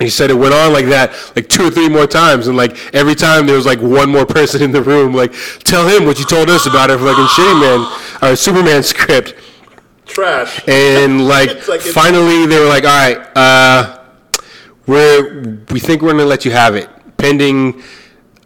He 0.00 0.08
said 0.08 0.30
it 0.30 0.34
went 0.34 0.54
on 0.54 0.72
like 0.72 0.86
that, 0.86 1.12
like 1.36 1.46
two 1.48 1.64
or 1.66 1.70
three 1.70 1.88
more 1.88 2.06
times, 2.06 2.46
and 2.48 2.56
like 2.56 2.74
every 2.94 3.14
time 3.14 3.46
there 3.46 3.56
was 3.56 3.66
like 3.66 3.80
one 3.80 4.08
more 4.08 4.24
person 4.24 4.62
in 4.62 4.72
the 4.72 4.82
room, 4.82 5.12
like, 5.12 5.32
"Tell 5.64 5.86
him 5.86 6.06
what 6.06 6.18
you 6.18 6.24
told 6.24 6.48
us 6.48 6.66
about 6.66 6.90
our 6.90 6.96
fucking 6.98 7.26
Shitty 7.26 7.60
Man, 7.60 7.98
our 8.22 8.34
Superman 8.34 8.82
script." 8.82 9.34
Trash. 10.06 10.66
And 10.66 11.28
like, 11.28 11.50
It's 11.50 11.68
like 11.68 11.80
it's- 11.80 11.94
finally, 11.94 12.46
they 12.46 12.58
were 12.58 12.66
like, 12.66 12.84
"All 12.84 12.90
right, 12.90 13.18
uh, 13.36 13.98
we're 14.86 15.58
we 15.70 15.78
think 15.78 16.00
we're 16.02 16.12
gonna 16.12 16.24
let 16.24 16.44
you 16.46 16.50
have 16.50 16.74
it, 16.76 16.88
pending 17.18 17.82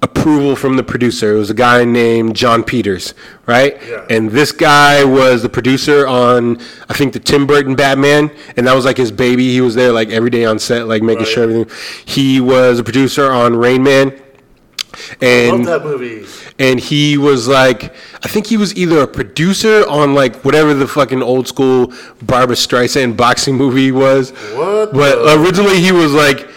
approval 0.04 0.54
from 0.54 0.76
the 0.76 0.82
producer. 0.82 1.34
It 1.34 1.38
was 1.38 1.50
a 1.50 1.54
guy 1.54 1.84
named 1.84 2.36
Jon 2.36 2.62
Peters, 2.62 3.14
right? 3.46 3.72
Yeah. 3.88 4.06
And 4.10 4.30
this 4.30 4.52
guy 4.52 5.02
was 5.04 5.42
the 5.42 5.48
producer 5.48 6.06
on 6.06 6.58
I 6.88 6.94
think 6.94 7.12
the 7.14 7.20
Tim 7.20 7.46
Burton 7.46 7.74
Batman, 7.74 8.30
and 8.56 8.66
that 8.66 8.74
was 8.74 8.84
like 8.84 8.96
his 8.98 9.10
baby. 9.10 9.52
He 9.52 9.60
was 9.60 9.74
there 9.74 9.92
like 9.92 10.10
every 10.10 10.30
day 10.30 10.44
on 10.44 10.58
set, 10.58 10.86
like 10.86 11.02
making 11.02 11.24
Right. 11.24 11.32
sure 11.32 11.42
everything. 11.44 11.70
He 12.04 12.40
was 12.40 12.78
a 12.78 12.84
producer 12.84 13.30
on 13.32 13.56
Rain 13.56 13.82
Man. 13.82 14.10
Love 14.10 15.22
And 15.22 15.64
that 15.66 15.82
movie. 15.84 16.24
and 16.60 16.78
he 16.78 17.18
was 17.18 17.48
like 17.48 17.92
I 18.22 18.28
think 18.28 18.46
he 18.46 18.56
was 18.56 18.76
either 18.76 19.00
a 19.00 19.08
producer 19.08 19.84
on 19.88 20.14
like 20.14 20.36
whatever 20.44 20.72
the 20.72 20.86
fucking 20.86 21.20
old 21.20 21.48
school 21.48 21.92
Barbra 22.22 22.54
Streisand 22.54 23.16
boxing 23.16 23.56
movie 23.64 23.90
was. 23.90 24.30
What 24.30 24.92
But 24.92 25.24
the- 25.24 25.42
originally 25.42 25.80
he 25.80 25.90
was 25.90 26.12
like 26.12 26.48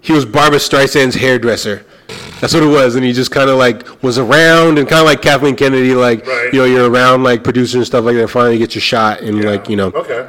he 0.00 0.12
was 0.12 0.24
Barbra 0.24 0.58
Streisand's 0.60 1.16
hairdresser. 1.16 1.84
That's 2.40 2.54
what 2.54 2.62
it 2.62 2.66
was, 2.68 2.94
and 2.96 3.04
he 3.04 3.12
just 3.12 3.30
kind 3.30 3.50
of 3.50 3.58
like 3.58 4.02
was 4.02 4.18
around 4.18 4.78
and 4.78 4.88
kind 4.88 5.00
of 5.00 5.06
like 5.06 5.20
Kathleen 5.22 5.56
Kennedy, 5.56 5.94
like 5.94 6.26
Right. 6.26 6.50
you 6.52 6.58
know 6.60 6.64
you're 6.64 6.90
around 6.90 7.22
like 7.22 7.44
producers 7.44 7.74
and 7.74 7.86
stuff 7.86 8.04
like 8.04 8.16
that. 8.16 8.28
Finally 8.28 8.58
get 8.58 8.74
your 8.74 8.80
shot 8.82 9.20
and 9.20 9.44
like 9.44 9.68
you 9.68 9.76
know 9.76 9.88
Okay. 9.94 10.28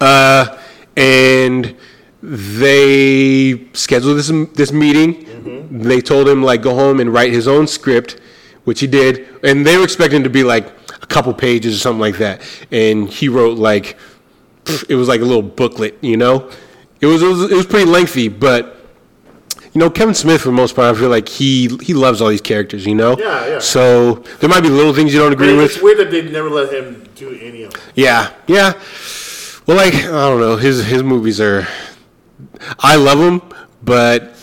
uh, 0.00 0.58
and 0.96 1.76
they 2.22 3.66
scheduled 3.72 4.18
this 4.18 4.32
this 4.54 4.72
meeting. 4.72 5.68
They 5.70 6.00
told 6.00 6.28
him 6.28 6.42
like 6.42 6.62
go 6.62 6.74
home 6.74 7.00
and 7.00 7.12
write 7.12 7.32
his 7.32 7.46
own 7.48 7.66
script, 7.66 8.20
which 8.64 8.80
he 8.80 8.86
did, 8.86 9.26
and 9.44 9.66
they 9.66 9.76
were 9.76 9.84
expecting 9.84 10.22
to 10.24 10.30
be 10.30 10.42
like 10.44 10.66
a 11.02 11.06
couple 11.06 11.32
pages 11.34 11.76
or 11.76 11.78
something 11.78 12.00
like 12.00 12.18
that. 12.18 12.42
And 12.70 13.08
he 13.08 13.28
wrote 13.28 13.58
like 13.58 13.96
it 14.88 14.94
was 14.94 15.08
like 15.08 15.20
a 15.20 15.24
little 15.24 15.42
booklet, 15.42 15.98
you 16.00 16.16
know. 16.16 16.50
It 17.00 17.06
was 17.06 17.22
it 17.22 17.26
was, 17.28 17.50
it 17.50 17.54
was 17.56 17.66
pretty 17.66 17.86
lengthy, 17.86 18.28
but. 18.28 18.78
You 19.74 19.78
know, 19.78 19.88
Kevin 19.88 20.14
Smith, 20.14 20.42
for 20.42 20.48
the 20.48 20.52
most 20.54 20.76
part, 20.76 20.94
I 20.94 20.98
feel 20.98 21.08
like 21.08 21.28
he 21.28 21.68
he 21.82 21.94
loves 21.94 22.20
all 22.20 22.28
these 22.28 22.42
characters. 22.42 22.84
You 22.86 22.94
know, 22.94 23.16
Yeah, 23.18 23.46
yeah. 23.48 23.58
So 23.58 24.14
there 24.40 24.50
might 24.50 24.60
be 24.60 24.68
little 24.68 24.92
things 24.92 25.14
you 25.14 25.20
don't 25.20 25.32
agree 25.32 25.54
with. 25.56 25.72
It's 25.72 25.82
weird 25.82 25.98
that 25.98 26.10
they 26.10 26.22
never 26.22 26.50
let 26.50 26.72
him 26.72 27.08
do 27.14 27.30
any 27.40 27.62
of 27.64 27.74
it. 27.74 27.80
Yeah, 27.94 28.32
yeah. 28.46 28.74
Well, 29.66 29.76
like 29.76 29.94
I 29.94 30.28
don't 30.28 30.40
know, 30.40 30.56
his 30.56 30.84
his 30.84 31.02
movies 31.02 31.40
are. 31.40 31.66
I 32.80 32.96
love 32.96 33.18
them, 33.18 33.40
but 33.82 34.34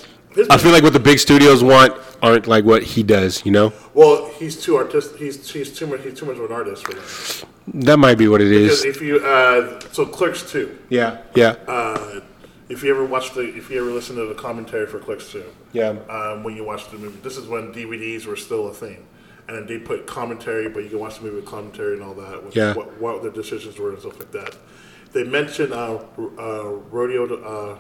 I 0.50 0.58
feel 0.58 0.72
like 0.72 0.84
what 0.84 0.94
the 0.94 1.00
big 1.00 1.20
studios 1.20 1.64
want 1.64 1.94
aren't 2.24 2.48
like 2.48 2.66
what 2.66 2.82
he 2.84 3.04
does. 3.04 3.46
You 3.46 3.52
know, 3.52 3.74
Well, 3.94 4.32
he's 4.40 4.60
too 4.62 4.78
artistic. 4.78 5.18
He's 5.20 5.48
he's 5.52 5.78
too 5.78 5.86
much. 5.88 6.02
He's 6.02 6.18
too 6.20 6.26
much 6.26 6.38
of 6.38 6.46
an 6.46 6.52
artist 6.52 6.86
for 6.88 6.94
that. 6.94 7.46
that 7.86 7.98
might 8.00 8.18
be 8.18 8.28
what 8.28 8.42
it 8.42 8.50
Because 8.50 8.84
is. 8.84 8.96
if 8.96 9.02
you 9.02 9.18
uh, 9.20 9.80
so 9.92 10.06
Clerks 10.08 10.50
two, 10.52 10.76
Yeah, 10.90 11.18
yeah, 11.36 11.56
uh, 11.68 12.22
if 12.70 12.84
you 12.84 12.92
ever 12.92 13.04
watch 13.04 13.34
the 13.34 13.42
if 13.42 13.70
you 13.70 13.82
ever 13.82 13.90
listen 13.92 14.16
to 14.16 14.26
the 14.26 14.36
commentary 14.36 14.86
for 14.86 15.00
Clerks 15.00 15.32
two, 15.32 15.44
yeah. 15.74 15.90
um, 16.10 16.44
when 16.44 16.56
you 16.56 16.64
watch 16.64 16.90
the 16.90 16.98
movie, 16.98 17.18
this 17.24 17.36
is 17.38 17.48
when 17.48 17.74
DVDs 17.74 18.26
were 18.26 18.36
still 18.36 18.68
a 18.68 18.74
thing, 18.74 19.06
and 19.48 19.58
then 19.58 19.66
they 19.66 19.80
put 19.80 20.06
commentary, 20.06 20.70
but 20.70 20.84
you 20.84 20.90
can 20.90 21.00
watch 21.00 21.18
the 21.18 21.24
movie 21.24 21.38
with 21.38 21.46
commentary 21.46 21.96
and 21.96 22.04
all 22.04 22.14
that. 22.14 22.44
With 22.44 22.56
Yeah. 22.56 22.74
What, 22.74 23.00
what 23.02 23.22
their 23.24 23.32
decisions 23.32 23.78
were 23.80 23.90
and 23.90 24.00
stuff 24.00 24.20
like 24.20 24.32
that. 24.32 24.56
They 25.12 25.24
mentioned 25.24 25.74
uh, 25.74 26.00
uh, 26.38 26.64
Rodeo 26.92 27.26
uh, 27.44 27.78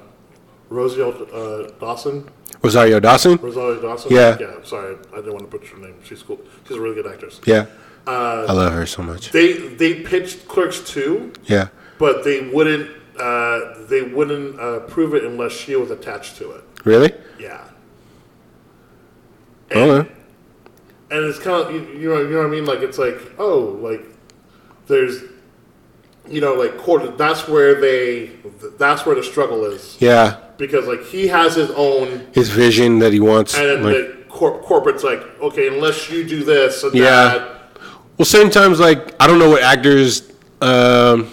Rosario 0.69 1.11
uh, 1.25 1.69
Dawson. 1.79 2.27
Rosario 2.63 2.99
Dawson. 2.99 3.37
Rosario 3.37 3.79
Dawson. 3.81 4.11
Yeah. 4.11 4.37
Yeah. 4.39 4.55
Sorry, 4.63 4.97
I 5.13 5.17
didn't 5.17 5.33
want 5.33 5.49
to 5.51 5.57
put 5.57 5.67
her 5.67 5.77
name. 5.77 5.95
She's 6.03 6.23
cool. 6.23 6.39
She's 6.67 6.77
a 6.77 6.81
really 6.81 6.95
good 6.95 7.07
actress. 7.07 7.39
Yeah, 7.45 7.67
Uh, 8.07 8.47
I 8.49 8.53
love 8.53 8.73
her 8.73 8.87
so 8.87 9.03
much. 9.03 9.31
They 9.31 9.53
they 9.53 10.01
pitched 10.01 10.47
Clerks 10.47 10.81
two, 10.81 11.31
Yeah, 11.45 11.67
but 11.99 12.23
they 12.23 12.49
wouldn't 12.49 12.89
uh, 13.19 13.85
they 13.89 14.01
wouldn't 14.01 14.59
uh, 14.59 14.79
prove 14.81 15.13
it 15.13 15.23
unless 15.23 15.51
she 15.51 15.75
was 15.75 15.91
attached 15.91 16.37
to 16.37 16.51
it. 16.51 16.63
really? 16.85 17.13
Yeah. 17.39 17.63
And, 19.71 19.79
Okay. 19.91 20.11
and 21.11 21.25
it's 21.25 21.39
kind 21.39 21.63
of 21.67 21.73
you, 21.73 21.81
you 21.99 22.09
know 22.09 22.21
you 22.21 22.29
know 22.29 22.37
what 22.39 22.47
I 22.47 22.49
mean. 22.49 22.65
Like 22.65 22.79
it's 22.79 22.97
like 22.97 23.19
oh 23.37 23.59
like 23.81 24.03
there's 24.87 25.21
you 26.27 26.41
know 26.41 26.53
like 26.53 26.77
quarter. 26.77 27.11
That's 27.11 27.47
where 27.47 27.79
they 27.79 28.31
that's 28.77 29.05
where 29.05 29.15
the 29.15 29.23
struggle 29.23 29.65
is 29.65 29.95
Yeah, 29.99 30.37
because 30.57 30.87
like 30.87 31.03
he 31.05 31.27
has 31.27 31.55
his 31.55 31.69
own 31.71 32.27
his 32.33 32.49
vision 32.49 32.99
that 32.99 33.13
he 33.13 33.19
wants. 33.19 33.55
and 33.55 33.65
then 33.65 33.83
like- 33.83 33.93
the 33.93 34.23
cor- 34.27 34.59
corporate's 34.61 35.03
like 35.03 35.21
okay 35.39 35.67
unless 35.67 36.09
you 36.09 36.23
do 36.27 36.43
this 36.43 36.83
and 36.83 36.93
Yeah. 36.95 37.05
that. 37.05 37.55
Well, 38.17 38.25
certain 38.25 38.51
times, 38.51 38.79
like 38.79 39.15
I 39.21 39.27
don't 39.27 39.37
know 39.39 39.49
what 39.51 39.61
actors. 39.61 40.31
Um, 40.61 41.31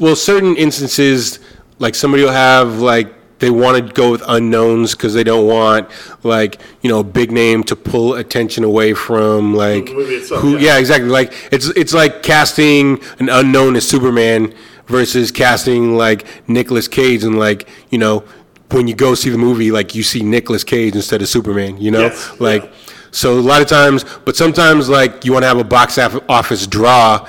well, 0.00 0.16
certain 0.16 0.56
instances, 0.56 1.38
like 1.78 1.94
somebody 1.94 2.22
will 2.22 2.32
have 2.32 2.80
like 2.80 3.14
they 3.38 3.50
want 3.50 3.76
to 3.86 3.92
go 3.92 4.10
with 4.12 4.22
unknowns 4.28 4.92
because 4.92 5.14
they 5.14 5.24
don't 5.24 5.46
want 5.48 5.88
like 6.22 6.60
you 6.82 6.88
know 6.88 7.00
a 7.00 7.04
big 7.04 7.32
name 7.32 7.64
to 7.64 7.74
pull 7.74 8.14
attention 8.14 8.62
away 8.64 8.94
from 8.94 9.54
like 9.54 9.84
itself, 9.88 10.40
who. 10.42 10.52
yeah. 10.52 10.74
Yeah, 10.74 10.78
exactly. 10.78 11.10
Like 11.10 11.32
it's 11.50 11.66
it's 11.70 11.92
like 11.92 12.22
casting 12.22 13.02
an 13.18 13.28
unknown 13.28 13.74
as 13.76 13.88
Superman 13.88 14.54
versus 14.86 15.30
casting 15.32 15.96
like 15.96 16.26
Nicolas 16.48 16.86
Cage 16.88 17.24
and 17.24 17.38
like 17.38 17.68
you 17.90 17.98
know 17.98 18.24
when 18.70 18.86
you 18.88 18.94
go 18.94 19.14
see 19.14 19.28
the 19.30 19.38
movie 19.38 19.70
like 19.70 19.94
you 19.94 20.02
see 20.02 20.22
Nicolas 20.22 20.64
Cage 20.64 20.94
instead 20.94 21.20
of 21.22 21.28
Superman. 21.28 21.78
You 21.78 21.90
know, 21.90 22.00
Yes, 22.02 22.40
like. 22.40 22.64
yeah. 22.64 22.70
So 23.14 23.38
a 23.38 23.40
lot 23.40 23.60
of 23.60 23.68
times, 23.68 24.06
but 24.24 24.36
sometimes 24.36 24.88
like 24.88 25.26
you 25.26 25.34
want 25.34 25.42
to 25.42 25.46
have 25.46 25.58
a 25.58 25.64
box 25.64 25.98
office 25.98 26.66
draw. 26.66 27.28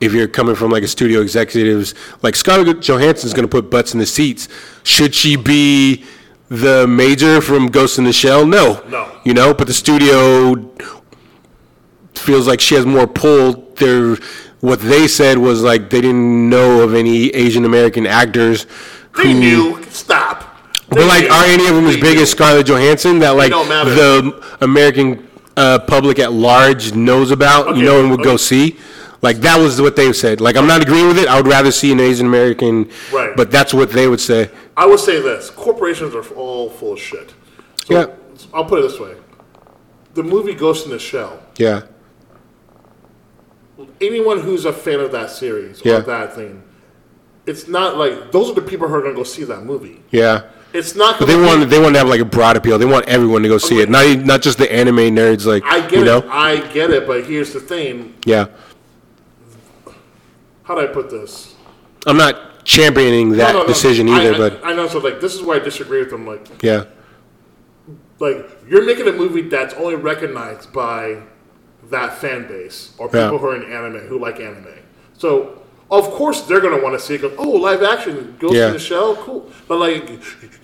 If 0.00 0.12
you're 0.12 0.28
coming 0.28 0.54
from 0.54 0.70
like 0.70 0.82
a 0.82 0.88
studio 0.88 1.20
executives, 1.22 1.94
like 2.22 2.36
Scarlett 2.36 2.80
Johansson's 2.82 3.32
going 3.32 3.48
to 3.48 3.50
put 3.50 3.70
butts 3.70 3.94
in 3.94 3.98
the 3.98 4.06
seats. 4.06 4.46
Should 4.82 5.14
she 5.14 5.36
be 5.36 6.04
the 6.48 6.86
major 6.86 7.40
from 7.40 7.68
Ghost 7.68 7.98
in 7.98 8.04
the 8.04 8.12
Shell? 8.12 8.46
No. 8.46 8.82
No. 8.88 9.10
You 9.24 9.32
know, 9.32 9.54
but 9.54 9.66
the 9.66 9.72
studio 9.74 10.54
feels 12.14 12.46
like 12.46 12.60
she 12.60 12.74
has 12.74 12.84
more 12.86 13.06
pull. 13.06 13.72
They're, 13.76 14.16
what 14.60 14.80
they 14.80 15.06
said 15.08 15.38
was 15.38 15.62
like 15.62 15.90
they 15.90 16.00
didn't 16.00 16.48
know 16.48 16.82
of 16.82 16.94
any 16.94 17.28
Asian 17.30 17.64
American 17.64 18.06
actors. 18.06 18.66
They 19.16 19.32
who- 19.32 19.38
knew 19.38 19.82
stop. 19.90 20.44
but 20.90 21.06
like, 21.06 21.22
knew. 21.24 21.30
are 21.30 21.44
any 21.44 21.66
of 21.68 21.74
them 21.74 21.86
as 21.86 21.94
They 21.94 22.00
big 22.00 22.16
knew. 22.16 22.22
as 22.22 22.30
Scarlett 22.30 22.66
Johansson 22.66 23.18
that 23.20 23.30
like 23.30 23.50
the 23.50 24.56
American 24.60 25.26
uh, 25.56 25.78
public 25.80 26.18
at 26.18 26.32
large 26.34 26.94
knows 26.94 27.30
about, 27.30 27.68
Okay, 27.68 27.78
you 27.80 27.84
know, 27.86 28.00
and 28.00 28.10
would 28.10 28.22
go 28.22 28.36
see? 28.36 28.76
Like 29.22 29.38
that 29.38 29.58
was 29.58 29.80
what 29.80 29.96
they 29.96 30.12
said. 30.12 30.40
Like 30.40 30.56
I'm 30.56 30.66
not 30.66 30.82
agreeing 30.82 31.08
with 31.08 31.18
it. 31.18 31.26
I 31.28 31.36
would 31.40 31.48
rather 31.48 31.70
see 31.72 31.90
an 31.92 32.00
Asian 32.00 32.26
American, 32.26 32.90
Right. 33.12 33.34
but 33.36 33.50
that's 33.50 33.72
what 33.74 33.90
they 33.90 34.08
would 34.08 34.20
say. 34.20 34.50
I 34.76 34.86
would 34.86 35.00
say 35.00 35.20
this: 35.20 35.50
corporations 35.50 36.14
are 36.14 36.22
all 36.34 36.68
full 36.70 36.92
of 36.94 36.98
shit. 37.00 37.34
So 37.86 37.94
Yeah. 37.98 38.06
I'll 38.52 38.64
put 38.66 38.78
it 38.80 38.82
this 38.88 39.00
way: 39.00 39.14
the 40.14 40.22
movie 40.22 40.54
Ghost 40.54 40.84
in 40.84 40.90
the 40.92 40.98
Shell. 40.98 41.40
Yeah, 41.58 41.82
Anyone 44.00 44.40
who's 44.40 44.64
a 44.64 44.72
fan 44.72 45.00
of 45.00 45.12
that 45.12 45.30
series 45.30 45.84
or 45.84 46.00
that 46.00 46.34
thing, 46.34 46.62
it's 47.46 47.68
not 47.68 47.96
like 47.98 48.32
those 48.32 48.50
are 48.50 48.54
the 48.54 48.62
people 48.62 48.88
who 48.88 48.94
are 48.94 49.00
going 49.02 49.12
to 49.14 49.18
go 49.18 49.24
see 49.24 49.44
that 49.44 49.64
movie. 49.64 50.02
yeah. 50.10 50.42
It's 50.72 50.94
not. 50.94 51.18
But 51.18 51.26
they 51.26 51.36
be- 51.36 51.42
want 51.42 51.70
they 51.70 51.78
want 51.80 51.94
to 51.94 51.98
have 52.00 52.08
like 52.08 52.20
a 52.20 52.24
broad 52.24 52.56
appeal. 52.56 52.76
They 52.78 52.84
want 52.84 53.06
everyone 53.08 53.42
to 53.42 53.48
go 53.48 53.56
see 53.56 53.80
it, 53.80 53.88
not 53.88 54.04
not 54.26 54.42
just 54.42 54.58
the 54.58 54.70
anime 54.70 54.96
nerds. 55.14 55.46
Like 55.46 55.62
I 55.64 55.80
get 55.80 55.92
you 56.04 56.10
it. 56.12 56.24
I 56.28 56.56
get 56.72 56.90
it. 56.90 57.06
But 57.06 57.24
here's 57.24 57.52
the 57.54 57.60
thing: 57.60 58.14
yeah. 58.26 58.46
How 60.66 60.74
do 60.74 60.80
I 60.82 60.86
put 60.86 61.08
this? 61.10 61.54
I'm 62.06 62.16
not 62.16 62.64
championing 62.64 63.30
that 63.30 63.52
No, 63.52 63.58
no, 63.58 63.62
no. 63.62 63.66
decision 63.68 64.08
I- 64.08 64.20
either, 64.20 64.34
I, 64.34 64.38
but 64.38 64.64
I 64.64 64.72
know. 64.74 64.86
So 64.88 64.98
like, 64.98 65.20
this 65.20 65.34
is 65.34 65.42
why 65.42 65.56
I 65.56 65.58
disagree 65.60 66.00
with 66.00 66.10
them. 66.10 66.26
Like, 66.26 66.46
yeah, 66.62 66.84
like 68.18 68.48
you're 68.68 68.84
making 68.84 69.08
a 69.08 69.12
movie 69.12 69.42
that's 69.42 69.74
only 69.74 69.94
recognized 69.94 70.72
by 70.72 71.18
that 71.90 72.18
fan 72.18 72.48
base 72.48 72.92
or 72.98 73.08
Yeah. 73.12 73.24
people 73.26 73.38
who 73.38 73.46
are 73.46 73.56
in 73.56 73.70
anime 73.72 74.06
who 74.08 74.18
like 74.18 74.40
anime. 74.40 74.66
So 75.16 75.62
of 75.90 76.04
course 76.10 76.42
they're 76.42 76.60
gonna 76.60 76.82
want 76.82 76.98
to 76.98 77.04
see 77.04 77.14
it. 77.14 77.20
Go, 77.22 77.32
oh, 77.38 77.48
live 77.50 77.82
action, 77.82 78.36
Ghost 78.40 78.54
Yeah. 78.54 78.66
in 78.68 78.72
the 78.72 78.78
Shell, 78.78 79.16
cool. 79.16 79.48
But 79.68 79.78
like, 79.78 80.08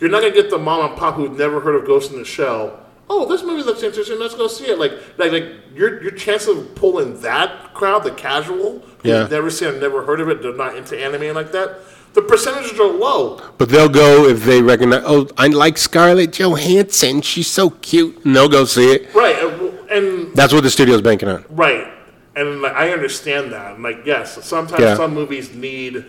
you're 0.01 0.11
not 0.11 0.23
gonna 0.23 0.35
get 0.35 0.51
the 0.51 0.59
mom 0.59 0.91
and 0.91 0.99
pop 0.99 1.15
who've 1.15 1.37
never 1.39 1.61
heard 1.61 1.77
of 1.77 1.87
Ghost 1.87 2.11
in 2.13 2.19
the 2.19 2.25
Shell. 2.25 2.81
Oh, 3.15 3.27
this 3.27 3.43
movie 3.43 3.63
looks 3.63 3.83
interesting. 3.83 4.19
Let's 4.19 4.35
go 4.35 4.47
see 4.49 4.65
it. 4.69 4.79
Like, 4.79 4.93
like, 5.19 5.33
like 5.33 5.45
your 5.75 6.03
your 6.03 6.13
chance 6.13 6.47
of 6.47 6.75
pulling 6.75 7.21
that 7.21 7.75
crowd, 7.75 8.05
the 8.05 8.11
casual, 8.13 8.79
who's 9.03 9.13
Yeah. 9.13 9.27
never 9.31 9.51
seen, 9.51 9.79
never 9.81 10.03
heard 10.05 10.21
of 10.21 10.31
it, 10.31 10.41
they're 10.43 10.55
not 10.55 10.77
into 10.77 10.99
anime 10.99 11.35
like 11.35 11.53
that. 11.53 11.81
The 12.15 12.23
percentages 12.23 12.79
are 12.81 12.87
low. 13.07 13.41
but 13.59 13.69
they'll 13.69 13.89
go 14.05 14.27
if 14.27 14.45
they 14.45 14.63
recognize. 14.63 15.03
Oh, 15.05 15.29
I 15.37 15.49
like 15.49 15.77
Scarlett 15.79 16.33
Johansson. 16.33 17.21
She's 17.23 17.49
so 17.51 17.71
cute, 17.71 18.25
and 18.25 18.35
they'll 18.35 18.49
go 18.49 18.65
see 18.65 18.93
it. 18.93 19.15
Right, 19.15 19.37
uh, 19.43 19.49
and- 19.49 19.73
and 19.91 20.35
That's 20.35 20.53
what 20.55 20.63
the 20.63 20.71
studio's 20.71 21.03
banking 21.03 21.29
on. 21.29 21.45
Right, 21.51 21.87
and 22.35 22.63
like, 22.63 22.75
I 22.75 22.91
understand 22.93 23.53
that. 23.53 23.73
I'm 23.75 23.83
like, 23.83 24.01
yes, 24.07 24.39
sometimes 24.43 24.81
Yeah. 24.83 24.97
some 24.97 25.13
movies 25.15 25.53
need 25.55 26.05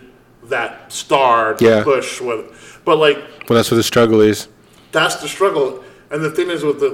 that 0.48 0.90
star 0.92 1.54
to 1.54 1.64
Yeah. 1.64 1.82
push 1.84 2.20
with, 2.20 2.44
but 2.86 2.96
like 2.96 3.18
Well, 3.48 3.56
that's 3.58 3.70
what 3.70 3.76
the 3.78 3.82
struggle 3.94 4.20
is. 4.22 4.48
that's 4.92 5.16
the 5.16 5.28
struggle. 5.28 5.82
And 6.14 6.22
the 6.22 6.30
thing 6.30 6.48
is 6.48 6.62
with 6.62 6.78
the 6.78 6.92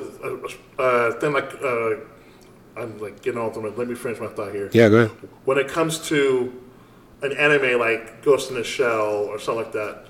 uh, 0.79 0.83
uh, 0.83 1.21
thing 1.21 1.35
like 1.35 1.53
uh, 1.63 2.81
I'm 2.81 2.99
like 3.01 3.21
getting 3.21 3.39
off 3.39 3.53
the 3.53 3.61
let 3.61 3.87
me 3.87 3.95
finish 3.95 4.19
my 4.19 4.29
thought 4.29 4.53
here. 4.53 4.71
Yeah, 4.73 4.89
go 4.89 4.97
ahead. 4.97 5.11
When 5.45 5.59
it 5.59 5.69
comes 5.69 5.99
to 6.09 6.51
an 7.21 7.33
anime 7.37 7.79
like 7.79 8.23
Ghost 8.23 8.49
in 8.49 8.57
the 8.57 8.65
Shell 8.65 9.27
or 9.29 9.39
something 9.39 9.65
like 9.65 9.73
that, 9.73 10.07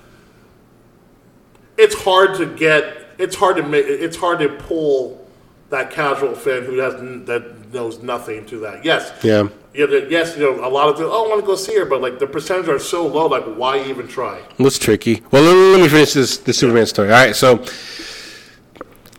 it's 1.77 1.93
hard 1.93 2.37
to 2.37 2.45
get. 2.45 3.09
it's 3.17 3.35
hard 3.35 3.57
to 3.57 3.63
make 3.63 3.85
it's 3.85 4.15
hard 4.15 4.39
to 4.39 4.47
pull 4.47 5.27
that 5.71 5.91
casual 5.91 6.33
fan 6.33 6.63
who 6.63 6.77
has 6.77 6.93
that 7.25 7.73
knows 7.73 8.01
nothing 8.01 8.45
to 8.45 8.59
that. 8.59 8.85
Yes. 8.85 9.11
Yeah. 9.23 9.49
Yeah, 9.73 9.87
the- 9.87 10.07
yes, 10.09 10.37
you 10.37 10.43
know, 10.43 10.65
a 10.65 10.67
lot 10.69 10.87
of 10.87 10.97
them, 10.97 11.07
oh, 11.09 11.25
I 11.25 11.29
want 11.29 11.41
to 11.41 11.45
go 11.47 11.55
see 11.55 11.77
her, 11.77 11.85
but 11.85 12.01
like 12.01 12.19
the 12.19 12.27
percentage 12.27 12.69
are 12.69 12.79
so 12.79 13.07
low, 13.07 13.27
like 13.27 13.43
why 13.55 13.83
even 13.83 14.07
try? 14.07 14.41
That's 14.57 14.77
tricky. 14.79 15.21
Well, 15.31 15.43
let, 15.43 15.55
let 15.77 15.81
me 15.81 15.89
finish 15.89 16.13
this 16.13 16.37
the 16.37 16.53
Superman 16.53 16.85
story. 16.85 17.09
All 17.09 17.25
right, 17.25 17.35
so 17.35 17.63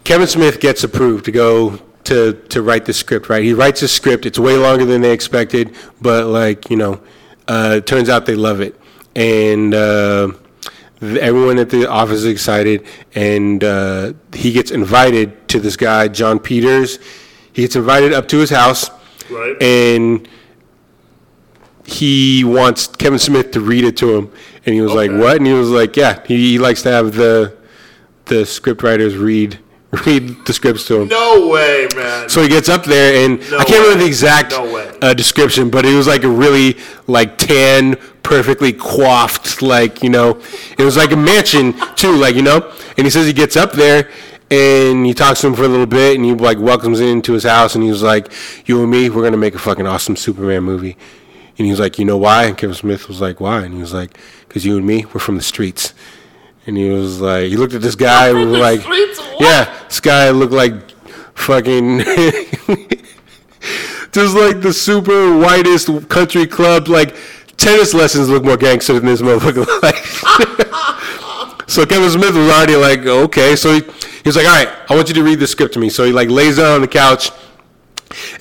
Kevin 0.04 0.26
Smith 0.26 0.60
gets 0.60 0.82
approved 0.84 1.24
to 1.26 1.32
go 1.32 1.78
to 2.04 2.32
to 2.48 2.62
write 2.62 2.84
the 2.84 2.92
script. 2.92 3.28
Right, 3.28 3.42
he 3.44 3.52
writes 3.52 3.82
a 3.82 3.88
script. 3.88 4.26
It's 4.26 4.38
way 4.38 4.56
longer 4.56 4.84
than 4.84 5.00
they 5.00 5.12
expected, 5.12 5.74
but 6.00 6.26
like 6.26 6.70
you 6.70 6.76
know, 6.76 7.00
uh, 7.48 7.74
it 7.78 7.86
turns 7.86 8.08
out 8.08 8.26
they 8.26 8.34
love 8.34 8.60
it, 8.60 8.78
and 9.14 9.72
uh, 9.74 10.32
everyone 11.00 11.58
at 11.58 11.70
the 11.70 11.88
office 11.88 12.18
is 12.18 12.24
excited, 12.26 12.84
and 13.14 13.62
uh, 13.62 14.12
he 14.34 14.52
gets 14.52 14.70
invited 14.70 15.48
to 15.48 15.60
this 15.60 15.76
guy 15.76 16.08
Jon 16.08 16.38
Peters. 16.38 16.98
He 17.52 17.62
gets 17.62 17.76
invited 17.76 18.12
up 18.12 18.28
to 18.28 18.38
his 18.38 18.50
house, 18.50 18.90
Right. 19.30 19.60
and 19.62 20.26
he 21.84 22.42
wants 22.44 22.86
Kevin 22.86 23.18
Smith 23.18 23.50
to 23.52 23.60
read 23.60 23.84
it 23.84 23.96
to 23.98 24.16
him, 24.16 24.32
and 24.66 24.74
he 24.74 24.80
was 24.80 24.92
like, 24.92 25.10
"What?" 25.12 25.36
And 25.36 25.46
he 25.46 25.52
was 25.52 25.70
like, 25.70 25.96
"Yeah, 25.96 26.20
he, 26.26 26.52
he 26.52 26.58
likes 26.58 26.82
to 26.82 26.90
have 26.90 27.14
the 27.14 27.56
the 28.26 28.44
script 28.46 28.82
writers 28.82 29.16
read 29.16 29.58
read 30.06 30.44
the 30.46 30.52
scripts 30.52 30.86
to 30.86 31.02
him." 31.02 31.08
No 31.08 31.48
way, 31.48 31.86
man. 31.94 32.28
So 32.28 32.42
he 32.42 32.48
gets 32.48 32.68
up 32.68 32.84
there, 32.84 33.24
and 33.24 33.38
No 33.50 33.58
I 33.58 33.64
can't 33.64 33.82
remember 33.82 34.00
the 34.02 34.06
exact 34.06 34.52
No 34.52 34.76
uh, 35.02 35.14
description, 35.14 35.70
but 35.70 35.84
it 35.84 35.94
was 35.94 36.06
like 36.06 36.24
a 36.24 36.28
really 36.28 36.78
like 37.06 37.38
tan, 37.38 37.96
perfectly 38.22 38.72
coiffed, 38.72 39.62
like 39.62 40.02
you 40.02 40.10
know, 40.10 40.40
it 40.78 40.84
was 40.84 40.96
like 40.96 41.12
a 41.12 41.16
mansion 41.16 41.74
too, 41.96 42.12
like 42.12 42.34
you 42.34 42.42
know. 42.42 42.72
And 42.96 43.06
he 43.06 43.10
says 43.10 43.26
he 43.26 43.32
gets 43.32 43.56
up 43.56 43.72
there. 43.72 44.10
And 44.50 45.06
he 45.06 45.14
talks 45.14 45.40
to 45.40 45.46
him 45.46 45.54
for 45.54 45.64
a 45.64 45.68
little 45.68 45.86
bit, 45.86 46.14
and 46.14 46.26
he 46.26 46.34
like 46.34 46.58
welcomes 46.58 47.00
him 47.00 47.08
into 47.08 47.32
his 47.32 47.44
house, 47.44 47.74
and 47.74 47.82
he 47.82 47.88
was 47.88 48.02
like, 48.02 48.30
"You 48.66 48.82
and 48.82 48.90
me, 48.90 49.08
we're 49.08 49.22
gonna 49.22 49.38
make 49.38 49.54
a 49.54 49.58
fucking 49.58 49.86
awesome 49.86 50.14
Superman 50.14 50.62
movie." 50.62 50.94
And 51.56 51.64
he 51.64 51.70
was 51.70 51.80
like, 51.80 51.98
"You 51.98 52.04
know 52.04 52.18
why?" 52.18 52.44
And 52.44 52.58
Kevin 52.58 52.74
Smith 52.74 53.08
was 53.08 53.18
like, 53.18 53.40
"Why?" 53.40 53.62
And 53.62 53.72
he 53.72 53.80
was 53.80 53.94
like, 53.94 54.18
"Cause 54.50 54.66
you 54.66 54.76
and 54.76 54.86
me, 54.86 55.06
we're 55.06 55.20
from 55.20 55.36
the 55.36 55.42
streets." 55.42 55.94
And 56.66 56.76
he 56.76 56.88
was 56.90 57.20
like, 57.20 57.46
he 57.46 57.56
looked 57.56 57.74
at 57.74 57.82
this 57.82 57.96
guy, 57.96 58.30
From 58.32 58.52
the 58.52 58.58
like, 58.58 58.80
streets? 58.80 59.20
Yeah, 59.40 59.72
this 59.88 60.00
guy 60.00 60.30
looked 60.30 60.52
like 60.52 60.72
fucking 61.34 61.98
just 64.12 64.36
like 64.36 64.60
the 64.60 64.72
super 64.72 65.36
whitest 65.38 66.08
country 66.08 66.46
club. 66.46 66.88
Like 66.88 67.16
tennis 67.56 67.94
lessons 67.94 68.28
look 68.28 68.44
more 68.44 68.56
gangster 68.56 68.94
than 68.94 69.06
this 69.06 69.22
motherfucker. 69.22 69.66
Like, 69.82 69.96
so 71.68 71.86
Kevin 71.86 72.10
Smith 72.10 72.34
was 72.34 72.50
already 72.50 72.76
like, 72.76 73.06
okay. 73.06 73.56
So 73.56 73.72
he, 73.72 73.80
he 73.80 74.26
was 74.26 74.36
like, 74.36 74.46
all 74.46 74.52
right, 74.52 74.68
I 74.90 74.94
want 74.94 75.08
you 75.08 75.14
to 75.14 75.22
read 75.22 75.38
the 75.38 75.46
script 75.46 75.72
to 75.74 75.80
me. 75.80 75.88
So 75.88 76.04
he 76.04 76.12
like 76.12 76.28
lays 76.28 76.56
down 76.58 76.74
on 76.74 76.80
the 76.82 76.88
couch 76.88 77.30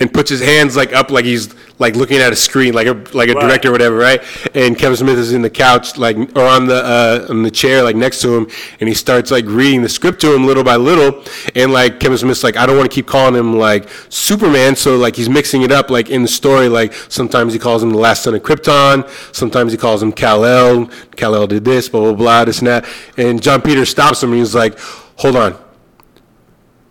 and 0.01 0.13
puts 0.13 0.29
his 0.29 0.41
hands 0.41 0.75
like 0.75 0.91
up 0.93 1.11
like 1.11 1.23
he's 1.23 1.53
like 1.81 1.95
looking 1.95 2.19
at 2.19 2.31
a 2.31 2.35
screen 2.35 2.73
like 2.73 2.87
a 2.87 2.93
like 3.13 3.27
a 3.29 3.33
Right. 3.33 3.41
director 3.47 3.69
or 3.69 3.71
whatever 3.73 3.95
right 3.97 4.21
and 4.55 4.77
kevin 4.77 4.95
smith 4.95 5.17
is 5.17 5.33
in 5.33 5.41
the 5.41 5.49
couch 5.49 5.97
like 5.97 6.15
or 6.37 6.45
on 6.45 6.67
the 6.67 6.75
uh 6.75 7.25
on 7.29 7.41
the 7.43 7.51
chair 7.51 7.81
like 7.83 7.95
next 7.95 8.21
to 8.21 8.29
him 8.37 8.47
and 8.79 8.87
he 8.87 8.93
starts 8.95 9.31
like 9.31 9.45
reading 9.47 9.81
the 9.81 9.89
script 9.89 10.21
to 10.21 10.33
him 10.33 10.45
little 10.45 10.63
by 10.63 10.75
little 10.75 11.23
and 11.55 11.73
like 11.73 11.99
kevin 11.99 12.17
smith's 12.17 12.43
like 12.43 12.55
i 12.55 12.65
don't 12.65 12.77
want 12.77 12.89
to 12.89 12.93
keep 12.93 13.07
calling 13.07 13.35
him 13.35 13.57
like 13.57 13.89
superman 14.09 14.75
so 14.75 14.95
like 14.95 15.15
he's 15.15 15.27
mixing 15.29 15.63
it 15.63 15.71
up 15.71 15.89
like 15.89 16.09
in 16.09 16.21
the 16.21 16.27
story 16.27 16.69
like 16.69 16.93
sometimes 17.09 17.51
he 17.51 17.59
calls 17.59 17.81
him 17.81 17.89
the 17.89 17.97
last 17.97 18.23
son 18.23 18.35
of 18.35 18.43
krypton 18.43 19.07
sometimes 19.35 19.71
he 19.71 19.77
calls 19.77 20.01
him 20.03 20.11
kal-el 20.11 20.85
kal-el 21.17 21.47
did 21.47 21.65
this 21.65 21.89
blah 21.89 22.01
blah 22.01 22.13
blah 22.13 22.45
this 22.45 22.59
and 22.59 22.67
that 22.67 22.85
and 23.17 23.41
john 23.41 23.59
peter 23.61 23.85
stops 23.85 24.21
him 24.21 24.29
and 24.31 24.39
he's 24.39 24.53
like 24.55 24.77
hold 25.17 25.35
on 25.35 25.57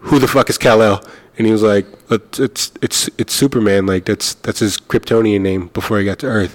who 0.04 0.18
the 0.18 0.26
fuck 0.26 0.48
is 0.48 0.56
Kal-El? 0.56 1.04
And 1.40 1.46
he 1.46 1.52
was 1.52 1.62
like, 1.62 1.86
it's 2.10 2.70
it's 2.82 3.08
it's, 3.16 3.32
Superman. 3.32 3.86
Like 3.86 4.04
that's 4.04 4.34
that's 4.34 4.58
his 4.58 4.76
Kryptonian 4.76 5.40
name 5.40 5.68
before 5.68 5.98
he 5.98 6.04
got 6.04 6.18
to 6.18 6.26
Earth. 6.26 6.54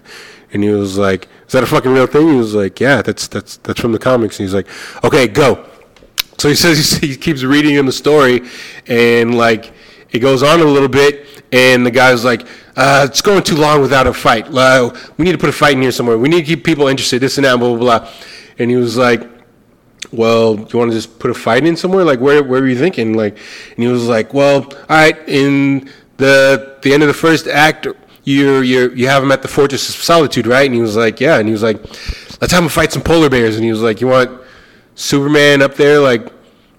And 0.53 0.63
he 0.63 0.69
was 0.69 0.95
like, 0.95 1.27
is 1.47 1.53
that 1.53 1.63
a 1.63 1.65
fucking 1.65 1.91
real 1.91 2.05
thing? 2.05 2.29
He 2.29 2.35
was 2.35 2.53
like, 2.53 2.79
yeah, 2.79 3.01
that's 3.01 3.27
that's 3.27 3.57
that's 3.57 3.81
from 3.81 3.93
the 3.93 3.97
comics. 3.97 4.39
And 4.39 4.45
he's 4.45 4.53
like, 4.53 4.67
okay, 5.03 5.27
go. 5.27 5.65
So 6.37 6.49
he 6.49 6.53
says 6.63 6.91
he 6.97 7.17
keeps 7.17 7.41
reading 7.41 7.73
him 7.73 7.87
the 7.87 7.91
story, 7.91 8.41
and 8.85 9.35
like 9.35 9.73
it 10.11 10.19
goes 10.19 10.43
on 10.43 10.61
a 10.61 10.63
little 10.63 10.87
bit, 10.87 11.43
and 11.51 11.83
the 11.83 11.89
guy's 11.89 12.23
like, 12.23 12.45
uh, 12.75 13.07
"It's 13.09 13.21
going 13.21 13.41
too 13.41 13.55
long 13.55 13.81
without 13.81 14.05
a 14.05 14.13
fight. 14.13 14.47
Uh, 14.53 14.95
we 15.17 15.25
need 15.25 15.31
to 15.31 15.39
put 15.39 15.49
a 15.49 15.51
fight 15.51 15.77
in 15.77 15.81
here 15.81 15.91
somewhere. 15.91 16.19
We 16.19 16.29
need 16.29 16.41
to 16.41 16.55
keep 16.55 16.63
people 16.63 16.89
interested. 16.89 17.23
This 17.23 17.39
and 17.39 17.45
that, 17.45 17.57
blah 17.57 17.75
blah 17.75 17.79
blah." 17.99 18.11
And 18.59 18.69
he 18.69 18.77
was 18.77 18.97
like, 18.97 19.27
well, 20.11 20.55
do 20.55 20.67
you 20.71 20.79
want 20.79 20.91
to 20.91 20.97
just 20.97 21.19
put 21.19 21.31
a 21.31 21.33
fight 21.33 21.65
in 21.65 21.75
somewhere? 21.75 22.03
Like, 22.03 22.19
where, 22.19 22.43
where 22.43 22.61
were 22.61 22.67
you 22.67 22.77
thinking? 22.77 23.13
Like, 23.13 23.37
and 23.75 23.83
he 23.83 23.87
was 23.87 24.07
like, 24.07 24.33
well, 24.33 24.63
all 24.63 24.85
right, 24.89 25.17
in 25.27 25.89
the 26.17 26.77
the 26.81 26.93
end 26.93 27.03
of 27.03 27.07
the 27.07 27.13
first 27.13 27.47
act, 27.47 27.87
you're 28.23 28.63
you 28.63 28.91
you 28.91 29.07
have 29.07 29.23
him 29.23 29.31
at 29.31 29.41
the 29.41 29.47
Fortress 29.47 29.89
of 29.89 29.95
Solitude, 29.95 30.47
right? 30.47 30.65
And 30.65 30.75
he 30.75 30.81
was 30.81 30.95
like, 30.95 31.19
yeah. 31.19 31.37
And 31.37 31.47
he 31.47 31.51
was 31.51 31.63
like, 31.63 31.77
let's 32.41 32.53
have 32.53 32.63
him 32.63 32.69
fight 32.69 32.91
some 32.91 33.01
polar 33.01 33.29
bears. 33.29 33.55
And 33.55 33.63
he 33.63 33.71
was 33.71 33.81
like, 33.81 34.01
you 34.01 34.07
want 34.07 34.41
Superman 34.95 35.61
up 35.61 35.75
there 35.75 35.99
like 35.99 36.31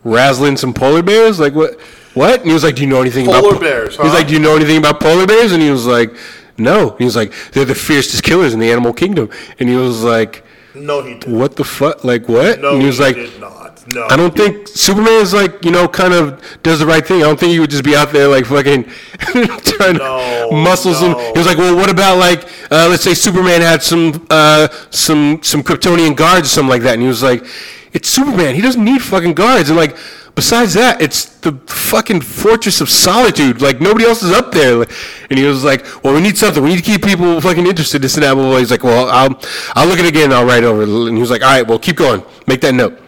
razzling 0.04 0.56
some 0.56 0.72
polar 0.72 1.02
bears? 1.02 1.38
Like 1.38 1.54
what? 1.54 1.80
What? 2.14 2.40
And 2.40 2.48
he 2.48 2.54
was 2.54 2.64
like, 2.64 2.76
do 2.76 2.82
you 2.82 2.88
know 2.88 3.02
anything 3.02 3.28
about 3.28 3.42
Polar 3.42 3.60
bears, 3.60 3.96
He 3.96 4.02
was 4.02 4.12
huh? 4.12 4.18
like, 4.18 4.28
do 4.28 4.32
you 4.32 4.40
know 4.40 4.56
anything 4.56 4.78
about 4.78 5.00
polar 5.00 5.26
bears? 5.26 5.52
And 5.52 5.62
he 5.62 5.70
was 5.70 5.84
like, 5.84 6.16
no. 6.56 6.92
And 6.92 6.98
he 6.98 7.04
was 7.04 7.14
like, 7.14 7.34
they're 7.52 7.66
the 7.66 7.74
fiercest 7.74 8.22
killers 8.22 8.54
in 8.54 8.58
the 8.60 8.72
animal 8.72 8.94
kingdom. 8.94 9.28
And 9.58 9.68
he 9.68 9.76
was 9.76 10.02
like. 10.02 10.45
No, 10.76 11.02
he 11.02 11.14
did. 11.18 11.32
What 11.32 11.56
the 11.56 11.64
fuck? 11.64 12.04
Like 12.04 12.28
what? 12.28 12.60
No, 12.60 12.72
and 12.72 12.80
he 12.82 12.86
was 12.86 13.00
like, 13.00 13.16
did 13.16 13.40
not. 13.40 13.64
No. 13.94 14.06
I 14.10 14.16
don't 14.16 14.34
think 14.36 14.66
Superman 14.68 15.20
is 15.22 15.32
like 15.32 15.64
you 15.64 15.70
know 15.70 15.86
kind 15.88 16.12
of 16.12 16.42
does 16.62 16.80
the 16.80 16.86
right 16.86 17.06
thing. 17.06 17.18
I 17.20 17.26
don't 17.26 17.38
think 17.38 17.52
he 17.52 17.60
would 17.60 17.70
just 17.70 17.84
be 17.84 17.94
out 17.94 18.10
there 18.12 18.26
like 18.28 18.44
fucking 18.46 18.84
trying 19.18 19.96
No, 19.96 20.48
to 20.50 20.56
muscle 20.56 20.92
some. 20.92 21.12
no. 21.12 21.32
He 21.32 21.38
was 21.38 21.46
like, 21.46 21.56
well, 21.58 21.76
what 21.76 21.88
about 21.88 22.18
like 22.18 22.44
uh, 22.70 22.88
let's 22.90 23.04
say 23.04 23.14
Superman 23.14 23.60
had 23.60 23.82
some 23.82 24.26
uh, 24.28 24.68
some 24.90 25.40
some 25.42 25.62
Kryptonian 25.62 26.16
guards 26.16 26.48
or 26.48 26.50
something 26.50 26.70
like 26.70 26.82
that, 26.82 26.94
and 26.94 27.02
he 27.02 27.08
was 27.08 27.22
like, 27.22 27.44
it's 27.92 28.08
Superman. 28.08 28.54
He 28.56 28.60
doesn't 28.60 28.84
need 28.84 29.02
fucking 29.02 29.34
guards, 29.34 29.68
and 29.70 29.78
like. 29.78 29.96
Besides 30.36 30.74
that, 30.74 31.00
it's 31.00 31.24
the 31.40 31.52
fucking 31.66 32.20
fortress 32.20 32.80
of 32.80 32.90
solitude. 32.90 33.62
Like 33.62 33.80
nobody 33.80 34.04
else 34.04 34.22
is 34.22 34.32
up 34.32 34.52
there. 34.52 34.84
And 35.30 35.38
he 35.38 35.44
was 35.46 35.64
like, 35.64 35.84
"Well, 36.04 36.14
we 36.14 36.20
need 36.20 36.36
something. 36.36 36.62
We 36.62 36.68
need 36.68 36.76
to 36.76 36.82
keep 36.82 37.02
people 37.02 37.40
fucking 37.40 37.66
interested." 37.66 38.02
This 38.02 38.14
and 38.14 38.22
that. 38.22 38.34
Blah. 38.34 38.58
He's 38.58 38.70
like, 38.70 38.84
"Well, 38.84 39.08
I'll 39.08 39.40
I'll 39.74 39.88
look 39.88 39.98
at 39.98 40.04
it 40.04 40.08
again. 40.08 40.32
I'll 40.32 40.44
write 40.44 40.62
over." 40.62 40.82
And 40.82 41.16
he 41.16 41.20
was 41.20 41.30
like, 41.30 41.42
"All 41.42 41.48
right, 41.48 41.66
well, 41.66 41.78
keep 41.78 41.96
going. 41.96 42.22
Make 42.46 42.60
that 42.60 42.74
note." 42.74 43.00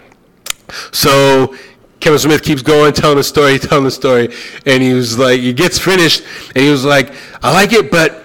So 0.90 1.54
Kevin 2.00 2.18
Smith 2.18 2.42
keeps 2.42 2.62
going, 2.62 2.92
telling 2.92 3.18
the 3.18 3.24
story, 3.24 3.58
telling 3.58 3.84
the 3.84 3.90
story, 3.90 4.34
and 4.64 4.82
he 4.82 4.94
was 4.94 5.18
like, 5.18 5.40
he 5.40 5.52
gets 5.52 5.78
finished, 5.78 6.22
and 6.54 6.64
he 6.64 6.70
was 6.70 6.84
like, 6.84 7.12
I 7.42 7.52
like 7.52 7.72
it, 7.72 7.90
but 7.90 8.24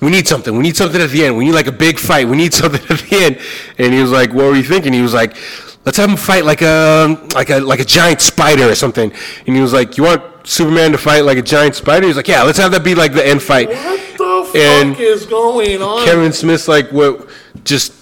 we 0.00 0.10
need 0.10 0.28
something. 0.28 0.54
We 0.54 0.62
need 0.62 0.76
something 0.76 1.00
at 1.00 1.10
the 1.10 1.24
end. 1.24 1.36
We 1.36 1.46
need 1.46 1.54
like 1.54 1.66
a 1.66 1.72
big 1.72 1.98
fight. 1.98 2.28
We 2.28 2.36
need 2.36 2.52
something 2.62 2.82
at 2.82 3.00
the 3.00 3.16
end. 3.16 3.38
And 3.78 3.92
he 3.92 4.00
was 4.00 4.10
like, 4.10 4.32
What 4.32 4.44
were 4.44 4.54
you 4.54 4.62
thinking? 4.62 4.92
He 4.92 5.00
was 5.00 5.14
like, 5.14 5.36
Let's 5.84 5.98
have 5.98 6.08
him 6.08 6.16
fight 6.16 6.44
like 6.44 6.62
a 6.62 7.18
like 7.34 7.50
a 7.50 7.60
like 7.60 7.80
a 7.80 7.84
giant 7.84 8.20
spider 8.20 8.64
or 8.70 8.74
something. 8.74 9.12
And 9.46 9.54
he 9.56 9.60
was 9.60 9.72
like, 9.72 9.96
You 9.98 10.04
want 10.04 10.22
Superman 10.46 10.92
to 10.92 10.98
fight 10.98 11.20
like 11.20 11.38
a 11.38 11.42
giant 11.42 11.74
spider? 11.74 12.06
He's 12.06 12.16
like, 12.16 12.28
Yeah, 12.28 12.42
let's 12.42 12.58
have 12.58 12.72
that 12.72 12.82
be 12.84 12.94
like 12.94 13.12
the 13.12 13.26
end 13.26 13.42
fight. 13.42 13.68
What 13.68 14.00
the 14.18 14.44
fuck 14.46 14.56
And 14.56 14.96
is 14.98 15.26
going 15.26 15.82
on? 15.82 16.04
Kevin 16.06 16.32
Smith's 16.32 16.68
like, 16.68 16.90
what? 16.90 17.28
Just, 17.64 17.92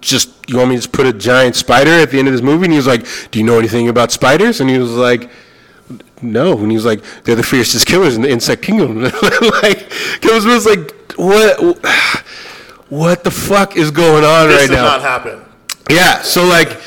just 0.00 0.30
you 0.48 0.56
want 0.58 0.70
me 0.70 0.76
to 0.76 0.82
just 0.82 0.92
put 0.92 1.06
a 1.06 1.12
giant 1.12 1.56
spider 1.56 1.90
at 1.90 2.10
the 2.10 2.18
end 2.18 2.28
of 2.28 2.32
this 2.34 2.42
movie? 2.42 2.64
And 2.64 2.72
he 2.72 2.76
was 2.76 2.86
like, 2.86 3.06
Do 3.30 3.38
you 3.38 3.44
know 3.44 3.58
anything 3.58 3.88
about 3.88 4.12
spiders? 4.12 4.60
And 4.60 4.68
he 4.68 4.76
was 4.78 4.90
like, 4.92 5.30
No. 6.20 6.58
And 6.58 6.70
he 6.70 6.76
was 6.76 6.84
like, 6.84 7.02
They're 7.24 7.36
the 7.36 7.42
fiercest 7.42 7.86
killers 7.86 8.16
in 8.16 8.22
the 8.22 8.30
insect 8.30 8.60
kingdom. 8.62 9.02
like 9.62 9.88
Kevin 10.20 10.40
Smith's 10.42 10.66
like, 10.66 10.94
What? 11.16 11.86
What 12.90 13.22
the 13.24 13.30
fuck 13.30 13.76
is 13.76 13.90
going 13.90 14.24
on 14.24 14.48
this 14.48 14.62
right 14.62 14.68
did 14.68 14.74
now? 14.76 14.82
not 14.82 15.00
happen. 15.00 15.40
Yeah, 15.88 16.22
so 16.22 16.44
like 16.44 16.80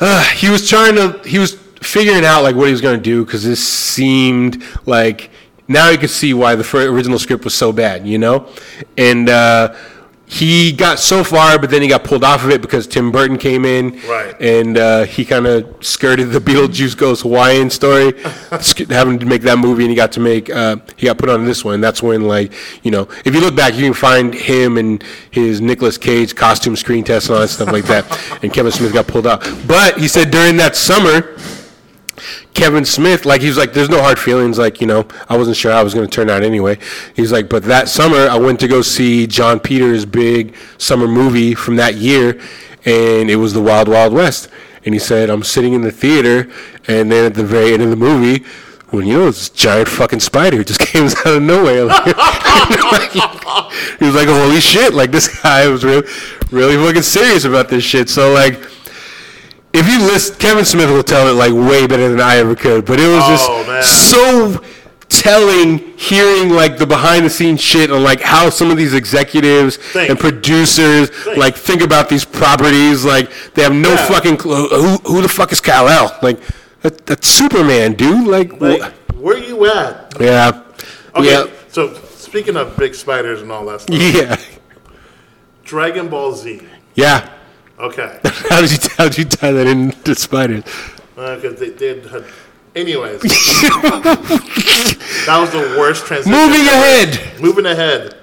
uh, 0.00 0.24
he 0.30 0.48
was 0.48 0.68
trying 0.68 0.94
to 0.96 1.20
he 1.24 1.38
was 1.38 1.54
figuring 1.82 2.24
out 2.24 2.42
like 2.42 2.56
what 2.56 2.66
he 2.66 2.72
was 2.72 2.80
going 2.80 2.96
to 2.96 3.02
do 3.02 3.24
because 3.24 3.44
this 3.44 3.66
seemed 3.66 4.62
like 4.86 5.30
now 5.68 5.88
you 5.88 5.98
could 5.98 6.10
see 6.10 6.34
why 6.34 6.56
the 6.56 6.88
original 6.88 7.18
script 7.18 7.44
was 7.44 7.54
so 7.54 7.72
bad, 7.72 8.06
you 8.06 8.18
know, 8.18 8.48
and 8.98 9.28
uh, 9.28 9.74
he 10.32 10.70
got 10.70 11.00
so 11.00 11.24
far, 11.24 11.58
but 11.58 11.70
then 11.70 11.82
he 11.82 11.88
got 11.88 12.04
pulled 12.04 12.22
off 12.22 12.44
of 12.44 12.50
it 12.50 12.62
because 12.62 12.86
Tim 12.86 13.10
Burton 13.10 13.36
came 13.36 13.64
in, 13.64 13.98
Right. 14.08 14.40
and 14.40 14.78
uh, 14.78 15.02
he 15.04 15.24
kind 15.24 15.44
of 15.44 15.66
skirted 15.84 16.30
the 16.30 16.38
Beetlejuice 16.50 16.96
Goes 16.96 17.22
Hawaiian 17.22 17.68
story, 17.68 18.12
having 18.88 19.18
to 19.18 19.26
make 19.26 19.42
that 19.42 19.58
movie, 19.58 19.82
and 19.82 19.90
he 19.90 19.96
got 19.96 20.12
to 20.12 20.20
make 20.20 20.48
uh, 20.48 20.76
he 20.96 21.06
got 21.06 21.18
put 21.18 21.28
on 21.28 21.44
this 21.46 21.64
one. 21.64 21.80
That's 21.80 22.00
when 22.00 22.28
like 22.28 22.52
you 22.84 22.92
know 22.92 23.08
if 23.24 23.34
you 23.34 23.40
look 23.40 23.56
back, 23.56 23.74
you 23.74 23.82
can 23.84 23.92
find 23.94 24.32
him 24.32 24.76
and 24.78 25.02
his 25.32 25.60
Nicolas 25.60 25.98
Cage 25.98 26.36
costume 26.36 26.76
screen 26.76 27.02
test 27.02 27.26
and 27.26 27.34
all 27.34 27.40
that 27.42 27.48
stuff 27.48 27.72
like 27.72 27.86
that, 27.86 28.38
and 28.44 28.52
Kevin 28.52 28.70
Smith 28.70 28.92
got 28.92 29.08
pulled 29.08 29.26
out. 29.26 29.40
But 29.66 29.98
he 29.98 30.06
said 30.06 30.30
during 30.30 30.56
that 30.58 30.76
summer. 30.76 31.36
Kevin 32.54 32.84
Smith, 32.84 33.24
like 33.24 33.40
he 33.40 33.48
was 33.48 33.56
like, 33.56 33.72
there's 33.72 33.88
no 33.88 34.02
hard 34.02 34.18
feelings. 34.18 34.58
Like 34.58 34.80
you 34.80 34.86
know, 34.86 35.06
I 35.28 35.36
wasn't 35.36 35.56
sure 35.56 35.72
how 35.72 35.80
I 35.80 35.82
was 35.82 35.94
going 35.94 36.08
to 36.08 36.14
turn 36.14 36.30
out 36.30 36.42
anyway. 36.42 36.78
He's 37.14 37.32
like, 37.32 37.48
but 37.48 37.64
that 37.64 37.88
summer 37.88 38.28
I 38.28 38.38
went 38.38 38.60
to 38.60 38.68
go 38.68 38.82
see 38.82 39.26
Jon 39.26 39.60
Peters' 39.60 40.04
big 40.06 40.54
summer 40.78 41.06
movie 41.08 41.54
from 41.54 41.76
that 41.76 41.94
year, 41.96 42.40
and 42.84 43.30
it 43.30 43.36
was 43.36 43.52
the 43.52 43.62
Wild 43.62 43.88
Wild 43.88 44.12
West. 44.12 44.48
and 44.84 44.94
he 44.94 44.98
said, 44.98 45.28
"I'm 45.28 45.42
sitting 45.42 45.74
in 45.74 45.82
the 45.82 45.92
theater," 45.92 46.48
and 46.88 47.12
then 47.12 47.26
at 47.26 47.34
the 47.34 47.44
very 47.44 47.72
end 47.74 47.82
of 47.82 47.90
the 47.90 47.96
movie. 47.96 48.44
When 48.90 49.06
you 49.06 49.18
know 49.18 49.26
this 49.26 49.48
giant 49.50 49.88
fucking 49.88 50.18
spider 50.18 50.64
just 50.64 50.80
came 50.90 51.04
out 51.04 51.26
of 51.26 51.42
nowhere, 51.42 51.84
like, 51.84 53.12
he 53.12 54.04
was 54.04 54.14
like, 54.14 54.28
"Holy 54.28 54.60
shit!" 54.60 54.94
Like 54.94 55.12
this 55.12 55.28
guy 55.42 55.68
was 55.68 55.84
real, 55.84 56.02
really 56.50 56.76
fucking 56.76 57.02
serious 57.02 57.44
about 57.44 57.68
this 57.68 57.84
shit. 57.84 58.08
So 58.08 58.32
like, 58.32 58.58
if 59.72 59.88
you 59.88 59.98
list, 60.00 60.38
Kevin 60.38 60.64
Smith 60.64 60.90
will 60.90 61.02
tell 61.02 61.28
it 61.28 61.32
like 61.32 61.52
way 61.52 61.86
better 61.86 62.08
than 62.08 62.20
I 62.20 62.36
ever 62.36 62.54
could. 62.56 62.84
But 62.84 62.98
it 63.00 63.08
was 63.08 63.22
Oh, 63.24 63.64
man. 63.66 63.82
just 63.82 64.10
so 64.10 64.62
telling 65.08 65.78
hearing 65.98 66.50
like 66.50 66.78
the 66.78 66.86
behind 66.86 67.24
the 67.26 67.30
scenes 67.30 67.60
shit 67.60 67.90
on 67.90 68.02
like 68.04 68.20
how 68.20 68.48
some 68.48 68.70
of 68.70 68.76
these 68.76 68.94
executives 68.94 69.76
Think. 69.76 70.08
and 70.08 70.18
producers 70.18 71.10
like 71.36 71.56
think 71.56 71.82
about 71.82 72.08
these 72.08 72.24
properties 72.24 73.04
like 73.04 73.28
they 73.54 73.62
have 73.64 73.74
no 73.74 73.90
Yeah. 73.90 74.06
fucking 74.06 74.36
clue 74.36 74.68
who, 74.68 74.96
who 74.98 75.20
the 75.20 75.28
fuck 75.28 75.50
is 75.50 75.60
Kal-El 75.60 76.16
like 76.22 76.38
that, 76.82 77.06
that's 77.06 77.26
Superman 77.26 77.94
dude 77.94 78.28
like, 78.28 78.60
Like, 78.60 78.82
wh- 78.82 79.20
where 79.20 79.36
you 79.36 79.66
at? 79.66 80.14
yeah 80.20 80.62
Okay, 81.16 81.28
yeah 81.28 81.46
so 81.72 81.92
speaking 82.16 82.56
of 82.56 82.76
big 82.76 82.94
spiders 82.94 83.42
and 83.42 83.50
all 83.50 83.66
that 83.66 83.80
stuff, 83.80 83.96
yeah 84.14 84.36
Dragon 85.64 86.08
Ball 86.08 86.34
Z. 86.36 86.62
yeah 86.94 87.28
Okay, 87.80 88.18
how 88.50 88.60
did 88.60 88.70
you 88.72 88.78
how 88.96 89.08
did 89.08 89.18
you 89.18 89.24
tie 89.24 89.52
that 89.52 89.66
into 89.66 90.14
spiders 90.14 90.64
Well, 91.16 91.36
because 91.36 91.58
they 91.58 91.70
did. 91.70 92.04
Had, 92.06 92.24
anyways, 92.76 93.20
that 93.22 95.38
was 95.40 95.50
the 95.50 95.76
worst 95.78 96.06
transition. 96.06 96.32
moving 96.32 96.60
ever. 96.62 96.70
ahead 96.70 97.40
Moving 97.40 97.66
ahead. 97.66 98.16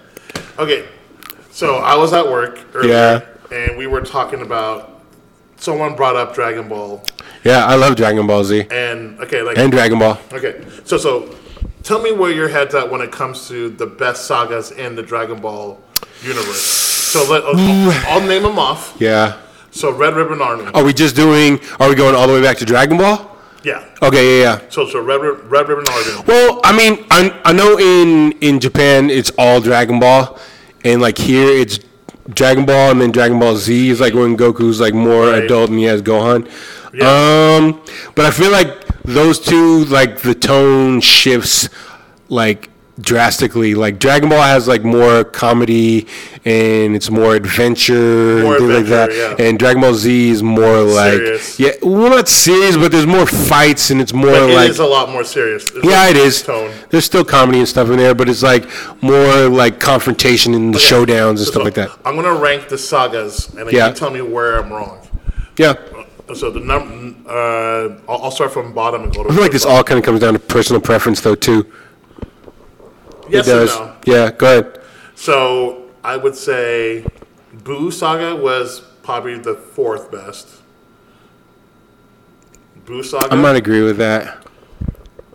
Okay, 0.60 0.88
so 1.52 1.76
I 1.78 1.96
was 1.96 2.14
at 2.14 2.26
work 2.26 2.60
earlier, 2.76 3.28
Yeah. 3.52 3.58
and 3.58 3.78
we 3.78 3.88
were 3.88 4.02
talking 4.02 4.42
about. 4.42 4.94
Someone 5.60 5.96
brought 5.96 6.16
up 6.16 6.36
Dragon 6.36 6.68
Ball, 6.70 7.04
yeah 7.44 7.66
I 7.66 7.74
love 7.74 7.96
Dragon 7.96 8.28
Ball 8.28 8.44
Z 8.44 8.68
and 8.70 9.20
okay, 9.20 9.42
like 9.42 9.58
and 9.58 9.72
Dragon 9.72 9.98
Ball 9.98 10.20
okay, 10.32 10.64
so 10.86 11.00
so, 11.00 11.36
tell 11.82 12.00
me 12.00 12.12
where 12.12 12.30
your 12.32 12.48
head's 12.48 12.76
at 12.76 12.92
when 12.92 13.02
it 13.02 13.12
comes 13.12 13.48
to 13.48 13.70
the 13.72 13.88
best 13.88 14.28
sagas 14.28 14.70
in 14.70 14.94
the 14.94 15.02
Dragon 15.02 15.42
Ball 15.42 15.82
universe. 16.22 16.62
So 16.62 17.26
let 17.32 17.44
I'll, 17.44 18.20
I'll 18.22 18.28
name 18.28 18.44
them 18.44 18.60
off. 18.60 18.96
yeah 19.00 19.40
So 19.78 19.92
Red 19.92 20.16
Ribbon 20.16 20.42
Army, 20.42 20.66
are 20.74 20.84
we 20.84 20.94
just 20.94 21.16
doing 21.16 21.60
are 21.80 21.90
we 21.90 21.96
going 21.96 22.16
all 22.16 22.28
the 22.28 22.34
way 22.34 22.42
back 22.42 22.58
to 22.58 22.66
Dragon 22.66 22.98
Ball 22.98 23.18
yeah. 23.64 23.86
okay 24.02 24.24
yeah 24.40 24.44
yeah 24.62 24.70
So 24.70 24.88
so 24.88 25.02
Red 25.02 25.22
Rib- 25.22 25.52
Red 25.52 25.68
Ribbon 25.70 25.86
Army, 25.88 26.24
Well, 26.28 26.62
I 26.64 26.72
mean, 26.80 27.06
I, 27.12 27.20
I 27.46 27.54
know 27.54 27.78
in 27.80 28.32
in 28.42 28.60
Japan 28.60 29.10
it's 29.10 29.32
all 29.38 29.60
Dragon 29.62 30.00
Ball, 30.00 30.38
and 30.84 31.02
like 31.02 31.18
here 31.18 31.50
it's 31.50 31.80
Dragon 32.34 32.66
Ball, 32.66 32.92
and 32.92 33.02
then 33.02 33.12
Dragon 33.12 33.40
Ball 33.40 33.56
Z 33.56 33.90
is 33.90 34.00
like 34.02 34.14
when 34.14 34.36
Goku's 34.38 34.80
like 34.80 34.94
more 34.94 35.28
Right. 35.32 35.44
adult 35.44 35.70
and 35.70 35.80
he 35.80 35.86
has 35.86 36.02
Gohan. 36.02 36.50
Yeah. 36.94 37.08
Um, 37.08 37.82
but 38.16 38.26
I 38.26 38.32
feel 38.32 38.52
like 38.52 38.70
those 39.04 39.40
two, 39.40 39.86
like 39.86 40.20
the 40.20 40.34
tone 40.36 41.00
shifts, 41.02 41.70
like 42.30 42.70
drastically. 43.00 43.76
Like 43.76 44.00
Dragon 44.00 44.30
Ball 44.30 44.42
has 44.42 44.68
like 44.68 44.84
more 44.84 45.24
comedy 45.24 46.08
and 46.46 46.96
it's 46.96 47.10
more 47.10 47.36
adventure 47.36 48.42
More 48.44 48.56
and 48.58 48.68
things 48.68 48.74
like 48.74 48.86
that, 48.88 49.12
yeah. 49.40 49.46
and 49.46 49.60
Dragon 49.60 49.82
Ball 49.82 49.94
Z 49.94 50.30
is 50.30 50.42
more 50.44 50.82
like 50.82 51.14
Serious. 51.14 51.60
yeah, 51.60 51.72
well 51.82 52.10
not 52.10 52.28
serious, 52.28 52.78
but 52.78 52.92
there's 52.92 53.06
more 53.08 53.26
fights 53.26 53.90
and 53.92 54.00
it's 54.02 54.14
more 54.14 54.32
But 54.32 54.50
like 54.52 54.68
it 54.68 54.72
is 54.72 54.80
a 54.80 54.86
lot 54.86 55.10
more 55.10 55.24
serious. 55.24 55.64
It's 55.70 55.84
yeah, 55.86 55.92
like 56.06 56.12
it 56.12 56.18
is. 56.18 56.42
Tone. 56.42 56.72
There's 56.90 57.06
still 57.06 57.26
comedy 57.26 57.60
and 57.60 57.68
stuff 57.68 57.90
in 57.90 57.98
there, 57.98 58.16
but 58.16 58.30
it's 58.30 58.44
like 58.44 58.66
more 59.02 59.48
like 59.50 59.80
confrontation 59.80 60.54
and 60.54 60.74
the 60.74 60.80
showdowns 60.80 61.30
and 61.30 61.40
So- 61.40 61.52
stuff 61.52 61.64
like 61.64 61.74
that. 61.76 61.90
I'm 62.06 62.16
gonna 62.16 62.34
rank 62.36 62.70
the 62.70 62.78
sagas, 62.78 63.50
and 63.50 63.68
then 63.68 63.76
Yeah. 63.76 63.90
you 63.90 63.94
tell 63.96 64.10
me 64.12 64.22
where 64.22 64.58
I'm 64.60 64.72
wrong. 64.72 65.00
Yeah, 65.58 65.74
So 66.36 66.52
the 66.52 66.60
number 66.60 67.16
uh, 67.30 67.98
I'll, 68.12 68.24
I'll 68.26 68.32
start 68.32 68.52
from 68.54 68.74
bottom 68.74 69.04
and 69.04 69.14
go 69.14 69.24
to. 69.24 69.30
I 69.30 69.34
feel 69.34 69.42
like 69.42 69.52
this 69.52 69.66
all 69.66 69.84
kind 69.84 69.98
of 69.98 70.06
comes 70.06 70.20
down 70.22 70.34
to 70.34 70.40
personal 70.40 70.82
preference, 70.82 71.20
though, 71.22 71.36
too. 71.36 71.66
Yes 73.30 73.48
it 73.48 73.52
does. 73.52 73.76
no. 73.80 73.96
Yeah, 74.06 74.32
go 74.32 74.46
ahead. 74.60 74.82
So 75.16 75.90
I 76.04 76.16
would 76.18 76.36
say, 76.36 77.06
Boo 77.64 77.92
Saga 77.92 78.36
was 78.36 78.82
probably 79.04 79.38
the 79.38 79.56
fourth 79.56 80.12
best. 80.12 80.48
Boo 82.86 83.04
Saga. 83.04 83.34
I 83.34 83.36
might 83.36 83.56
agree 83.56 83.82
with 83.82 83.98
that. 83.98 84.46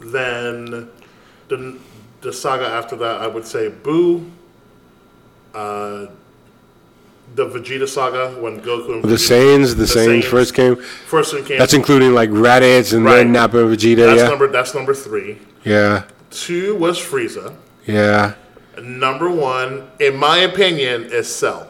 Then 0.01 0.89
the 1.49 1.79
the 2.23 2.33
saga 2.33 2.67
after 2.67 2.97
that, 2.97 3.21
I 3.21 3.27
would 3.27 3.47
say 3.47 3.69
Boo. 3.69 4.31
Uh, 5.55 6.07
the 7.35 7.47
Vegeta 7.47 7.89
saga 7.89 8.31
when 8.41 8.61
Goku 8.61 8.95
and 8.95 9.05
The 9.05 9.09
Vegeta- 9.17 9.59
Saiyans, 9.59 9.77
the, 9.77 9.85
Saiyans 9.85 10.23
Saiyans. 10.23 10.25
first 10.25 10.55
came. 10.55 10.77
first 10.77 11.33
one 11.35 11.45
came. 11.45 11.59
That's 11.59 11.73
including 11.75 12.15
like 12.15 12.31
Raditz 12.31 12.95
and 12.95 13.05
Right. 13.05 13.17
then 13.17 13.33
Nappa 13.33 13.59
and 13.67 13.77
Vegeta. 13.77 14.07
that's 14.07 14.23
yeah, 14.23 14.29
number 14.29 14.49
that's 14.49 14.75
number 14.75 14.95
three. 14.95 15.39
yeah, 15.65 16.05
Two 16.31 16.75
was 16.77 16.99
Frieza. 16.99 17.55
Yeah. 17.87 18.35
Number 18.81 19.31
one, 19.31 19.91
in 20.01 20.17
my 20.17 20.39
opinion, 20.39 21.05
is 21.05 21.33
Cell. 21.33 21.69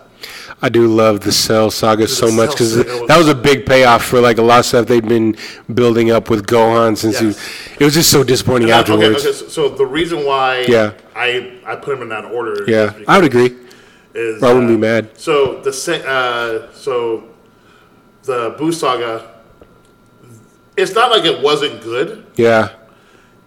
I 0.64 0.68
do 0.68 0.86
love 0.86 1.20
the 1.20 1.32
Cell 1.32 1.70
saga 1.70 2.06
so 2.06 2.30
much 2.30 2.51
because 2.52 2.76
that 2.76 3.16
was 3.18 3.28
a 3.28 3.34
big 3.34 3.66
payoff 3.66 4.05
for 4.05 4.20
like 4.20 4.39
a 4.39 4.43
lot 4.43 4.60
of 4.60 4.66
stuff 4.66 4.86
they've 4.86 5.06
been 5.06 5.36
building 5.74 6.12
up 6.12 6.30
with 6.30 6.47
Gohan 6.47 6.97
since 6.97 7.20
Yes. 7.20 7.66
he. 7.66 7.74
It 7.80 7.84
was 7.84 7.94
just 7.94 8.10
so 8.10 8.22
disappointing 8.22 8.70
Okay, 8.70 8.93
okay, 8.93 9.06
afterwards. 9.14 9.52
so, 9.52 9.68
the 9.68 9.84
reason 9.84 10.24
why 10.24 10.64
Yeah. 10.68 10.93
I 11.16 11.59
I 11.66 11.74
put 11.76 11.97
him 11.97 12.02
in 12.02 12.09
that 12.10 12.24
order 12.26 12.64
Yeah, 12.68 12.93
I 13.09 13.18
would 13.18 13.26
agree. 13.26 13.56
is, 14.14 14.40
I 14.43 14.52
wouldn't 14.52 14.70
uh, 14.70 14.74
be 14.74 14.80
mad. 14.80 15.10
So 15.18 15.60
the 15.62 15.70
uh, 15.70 16.72
so 16.72 17.24
the 18.22 18.55
Boo 18.56 18.70
saga, 18.70 19.28
it's 20.76 20.94
not 20.94 21.10
like 21.10 21.24
it 21.24 21.43
wasn't 21.43 21.82
good. 21.82 22.24
Yeah, 22.36 22.68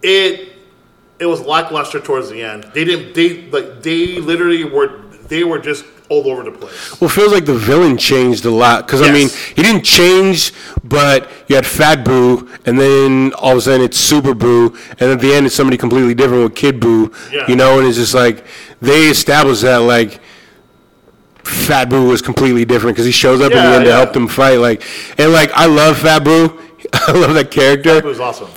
It 0.02 0.52
it 1.18 1.26
was 1.26 1.40
lackluster 1.40 2.00
towards 2.00 2.28
the 2.30 2.42
end. 2.42 2.64
They 2.74 2.84
didn't 2.84 3.14
they 3.14 3.48
like 3.50 3.82
they 3.82 4.18
literally 4.20 4.64
were 4.64 5.02
they 5.28 5.44
were 5.44 5.58
just 5.58 5.84
all 6.08 6.28
over 6.30 6.44
the 6.44 6.52
place. 6.52 7.00
Well, 7.00 7.10
it 7.10 7.12
feels 7.14 7.32
like 7.32 7.46
the 7.46 7.54
villain 7.54 7.96
changed 7.96 8.44
a 8.44 8.50
lot 8.50 8.86
because 8.86 9.02
I 9.02 9.10
mean 9.12 9.28
he 9.54 9.62
didn't 9.62 9.82
change, 9.84 10.52
but 10.84 11.28
you 11.48 11.56
had 11.56 11.66
Fat 11.66 12.04
Boo, 12.04 12.48
and 12.64 12.78
then 12.78 13.32
all 13.34 13.52
of 13.52 13.58
a 13.58 13.60
sudden 13.60 13.82
it's 13.82 13.98
Super 13.98 14.34
Boo, 14.34 14.76
and 15.00 15.10
at 15.10 15.20
the 15.20 15.32
end 15.32 15.46
it's 15.46 15.54
somebody 15.54 15.76
completely 15.76 16.14
different 16.14 16.44
with 16.44 16.54
Kid 16.54 16.80
Boo. 16.80 17.12
Yeah. 17.32 17.46
You 17.48 17.56
know, 17.56 17.78
and 17.78 17.88
it's 17.88 17.96
just 17.96 18.14
like 18.14 18.44
they 18.80 19.06
established 19.06 19.62
that 19.62 19.78
like 19.78 20.20
Fat 21.42 21.88
Boo 21.88 22.08
was 22.08 22.22
completely 22.22 22.64
different 22.64 22.94
because 22.94 23.06
he 23.06 23.12
shows 23.12 23.40
up 23.40 23.52
in 23.52 23.58
the 23.58 23.64
Yeah, 23.64 23.76
end 23.76 23.84
to 23.86 23.92
help 23.92 24.12
them 24.12 24.28
fight. 24.28 24.56
Like, 24.56 24.82
and 25.18 25.32
like 25.32 25.50
I 25.54 25.66
love 25.66 25.98
Fat 25.98 26.22
Boo, 26.24 26.60
I 26.92 27.12
love 27.12 27.34
that 27.34 27.50
character. 27.50 27.96
It 27.98 28.04
was 28.04 28.20
awesome. 28.20 28.50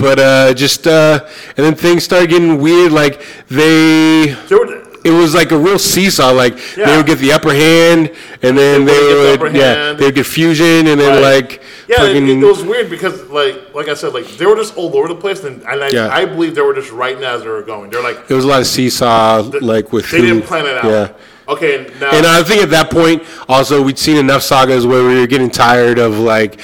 But 0.00 0.18
uh, 0.18 0.54
just 0.54 0.86
uh, 0.86 1.26
and 1.56 1.56
then 1.66 1.74
things 1.74 2.04
started 2.04 2.30
getting 2.30 2.60
weird. 2.60 2.92
Like 2.92 3.22
they 3.48 4.34
were, 4.50 4.82
it 5.04 5.10
was 5.10 5.34
like 5.34 5.50
a 5.52 5.58
real 5.58 5.78
seesaw. 5.78 6.30
Like 6.30 6.56
they 6.74 6.96
would 6.96 7.06
get 7.06 7.18
the 7.18 7.32
upper 7.32 7.52
hand, 7.52 8.10
and 8.42 8.56
then 8.56 8.84
They 8.84 8.92
they, 8.92 9.36
would 9.36 9.52
the 9.52 9.58
yeah, 9.58 9.74
hand. 9.74 9.98
they 9.98 10.06
would 10.06 10.14
get 10.14 10.26
fusion, 10.26 10.86
and 10.86 11.00
then 11.00 11.22
Right. 11.22 11.40
like 11.42 11.62
yeah, 11.88 11.96
it, 12.04 12.08
fucking, 12.14 12.42
it 12.42 12.44
was 12.46 12.62
weird 12.62 12.88
because 12.90 13.28
like 13.28 13.74
like 13.74 13.88
I 13.88 13.94
said, 13.94 14.14
like 14.14 14.26
they 14.38 14.46
were 14.46 14.56
just 14.56 14.76
all 14.76 14.94
over 14.96 15.08
the 15.08 15.14
place, 15.14 15.44
and, 15.44 15.62
and 15.62 15.84
I, 15.84 15.88
Yeah. 15.90 16.08
I 16.14 16.24
believe 16.24 16.54
they 16.54 16.60
were 16.62 16.74
just 16.74 16.92
writing 16.92 17.24
as 17.24 17.42
they 17.42 17.48
were 17.48 17.62
going. 17.62 17.90
They're 17.90 18.02
like 18.02 18.26
there 18.28 18.36
was 18.36 18.44
a 18.44 18.48
lot 18.48 18.60
of 18.60 18.66
seesaw, 18.66 19.42
like 19.60 19.92
with 19.92 20.10
they 20.10 20.18
who- 20.20 20.26
didn't 20.26 20.44
plan 20.46 20.66
it 20.66 20.76
out. 20.76 20.84
Yeah, 20.84 21.08
Okay, 21.48 21.90
now 22.00 22.10
and 22.12 22.24
I 22.26 22.42
think 22.44 22.62
at 22.62 22.70
that 22.70 22.90
point 22.90 23.24
also 23.48 23.82
we'd 23.82 23.98
seen 23.98 24.16
enough 24.16 24.42
sagas 24.42 24.86
where 24.86 25.02
we 25.06 25.18
were 25.18 25.26
getting 25.26 25.50
tired 25.50 25.98
of 25.98 26.16
like 26.18 26.60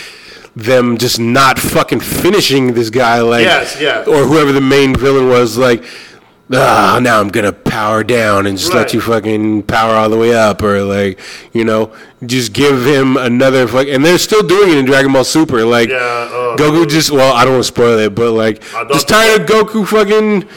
them 0.56 0.96
just 0.98 1.20
not 1.20 1.58
fucking 1.58 2.00
finishing 2.00 2.72
this 2.74 2.90
guy, 2.90 3.20
like 3.20 3.44
Yes, 3.44 3.78
yeah. 3.80 4.04
or 4.06 4.24
whoever 4.24 4.50
the 4.52 4.60
main 4.60 4.94
villain 4.96 5.28
was, 5.28 5.56
like. 5.58 5.84
Ah, 6.52 7.00
now 7.02 7.18
I'm 7.20 7.26
gonna 7.30 7.50
power 7.52 8.04
down 8.04 8.46
and 8.46 8.56
just 8.56 8.72
let 8.72 8.94
you 8.94 9.00
fucking 9.00 9.64
power 9.64 9.96
all 9.96 10.08
the 10.08 10.16
way 10.16 10.32
up, 10.32 10.62
or 10.62 10.80
like, 10.84 11.18
you 11.52 11.64
know, 11.64 11.92
just 12.24 12.52
give 12.52 12.86
him 12.86 13.16
another 13.16 13.66
fuck. 13.66 13.88
And 13.88 14.04
they're 14.04 14.16
still 14.16 14.44
doing 14.46 14.70
it 14.70 14.78
in 14.78 14.84
Dragon 14.84 15.12
Ball 15.12 15.24
Super. 15.24 15.64
Like, 15.64 15.88
yeah, 15.88 15.96
uh, 15.96 16.56
Goku 16.56 16.88
just 16.88 17.10
well, 17.10 17.34
I 17.34 17.42
don't 17.44 17.54
want 17.54 17.64
to 17.64 17.66
spoil 17.66 17.98
it, 17.98 18.14
but 18.14 18.30
like, 18.30 18.62
just 18.92 19.08
tired 19.08 19.40
of 19.40 19.48
Goku 19.48 19.84
fucking 19.88 20.48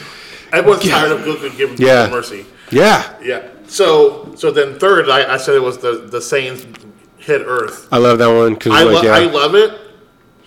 everyone's 0.52 0.88
tired 0.88 1.10
of 1.10 1.20
Goku 1.22 1.56
giving 1.56 1.76
Yeah. 1.76 2.08
mercy. 2.08 2.46
yeah. 2.70 3.12
Yeah. 3.20 3.48
So 3.66 4.32
so 4.36 4.52
then 4.52 4.78
third, 4.78 5.10
I, 5.10 5.34
I 5.34 5.36
said 5.38 5.56
it 5.56 5.62
was 5.62 5.78
the 5.78 6.06
the 6.08 6.18
Saiyans 6.18 6.64
hit 7.18 7.42
Earth. 7.44 7.88
I 7.90 7.98
love 7.98 8.18
that 8.18 8.28
one 8.28 8.54
because 8.54 8.74
I, 8.74 8.84
like 8.84 9.02
lo- 9.02 9.10
I 9.10 9.24
love 9.24 9.56
it. 9.56 9.72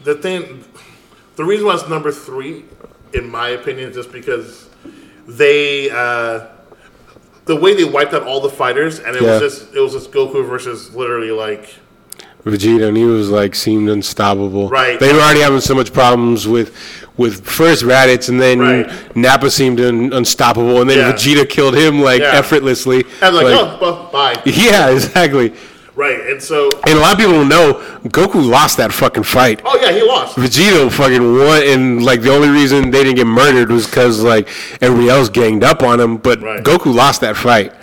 The 0.04 0.16
thing, 0.16 0.64
the 1.36 1.44
reason 1.46 1.66
why 1.66 1.76
it's 1.76 1.88
number 1.88 2.12
three, 2.12 2.66
in 3.14 3.30
my 3.30 3.50
opinion, 3.50 3.90
is 3.90 3.96
just 3.96 4.12
because 4.12 4.70
they, 5.28 5.90
uh, 5.90 6.48
the 7.46 7.56
way 7.56 7.74
they 7.74 7.84
wiped 7.86 8.14
out 8.14 8.24
all 8.24 8.42
the 8.42 8.50
fighters, 8.50 9.00
and 9.00 9.16
it 9.16 9.22
Yeah. 9.22 9.40
was 9.40 9.54
just 9.54 9.76
it 9.76 9.80
was 9.80 9.94
just 9.94 10.12
Goku 10.12 10.46
versus 10.48 10.94
literally 10.96 11.32
like 11.32 11.76
Vegeta 12.46 12.88
and 12.90 12.98
he 12.98 13.06
was 13.06 13.30
like 13.30 13.56
seemed 13.56 13.90
unstoppable. 13.90 14.68
Right. 14.70 15.00
They 15.00 15.14
were 15.14 15.20
already 15.20 15.40
having 15.42 15.62
so 15.62 15.74
much 15.76 15.94
problems 15.94 16.48
with 16.48 16.74
with 17.16 17.46
first 17.46 17.84
Raditz 17.84 18.28
and 18.30 18.42
then 18.42 18.60
Right. 18.60 19.16
Nappa 19.16 19.50
seemed 19.52 19.80
un- 19.80 20.12
unstoppable 20.14 20.82
and 20.82 20.90
then 20.90 20.98
Yeah. 21.00 21.14
Vegeta 21.14 21.48
killed 21.48 21.76
him 21.76 22.02
like 22.02 22.22
Yeah. 22.22 22.32
effortlly. 22.34 23.06
and 23.22 23.36
like, 23.36 23.46
oh 23.46 23.78
well, 23.82 24.10
bye. 24.12 24.42
Yeah, 24.46 24.90
exactly. 24.90 25.54
Right, 25.96 26.20
and 26.22 26.42
so 26.42 26.70
And 26.88 26.98
a 26.98 27.02
lot 27.02 27.14
of 27.14 27.18
people 27.20 27.34
don't 27.34 27.50
know 27.50 27.74
Goku 28.06 28.44
lost 28.44 28.78
that 28.78 28.92
fucking 28.92 29.24
fight. 29.24 29.62
oh 29.64 29.78
yeah, 29.80 29.92
he 29.92 30.02
lost. 30.02 30.36
Vegeta 30.36 30.92
fucking 30.92 31.22
won, 31.38 31.62
and 31.64 32.04
like 32.04 32.22
the 32.22 32.34
only 32.34 32.50
reason 32.50 32.90
they 32.90 33.04
didn't 33.04 33.16
get 33.18 33.28
murdered 33.28 33.72
was 33.72 33.86
because 33.86 34.22
like 34.24 34.48
everybody 34.82 35.10
else 35.10 35.30
ganged 35.30 35.64
up 35.64 35.84
on 35.84 36.00
him. 36.00 36.18
But 36.18 36.42
Right. 36.42 36.64
Goku 36.64 36.94
lost 36.94 37.22
that 37.22 37.38
fight. 37.38 37.74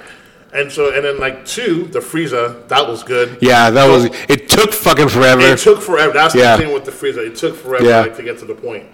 And 0.53 0.73
so 0.73 0.93
and 0.93 1.05
then 1.05 1.21
like 1.21 1.47
two, 1.47 1.85
the 1.93 2.01
Frieza, 2.01 2.67
that 2.67 2.89
was 2.89 3.05
good. 3.05 3.39
Yeah, 3.41 3.71
that 3.71 3.87
was. 3.89 4.07
It 4.29 4.49
took 4.49 4.73
fucking 4.73 5.09
forever. 5.09 5.43
It 5.43 5.61
took 5.61 5.81
forever. 5.81 6.13
That's 6.13 6.35
Yeah. 6.35 6.57
the 6.57 6.65
thing 6.65 6.75
with 6.75 6.85
the 6.85 6.91
Frieza. 6.91 7.19
It 7.25 7.37
took 7.37 7.55
forever 7.55 7.85
Yeah. 7.87 8.01
like, 8.01 8.17
to 8.17 8.23
get 8.25 8.41
to 8.41 8.45
the 8.45 8.55
point. 8.57 8.87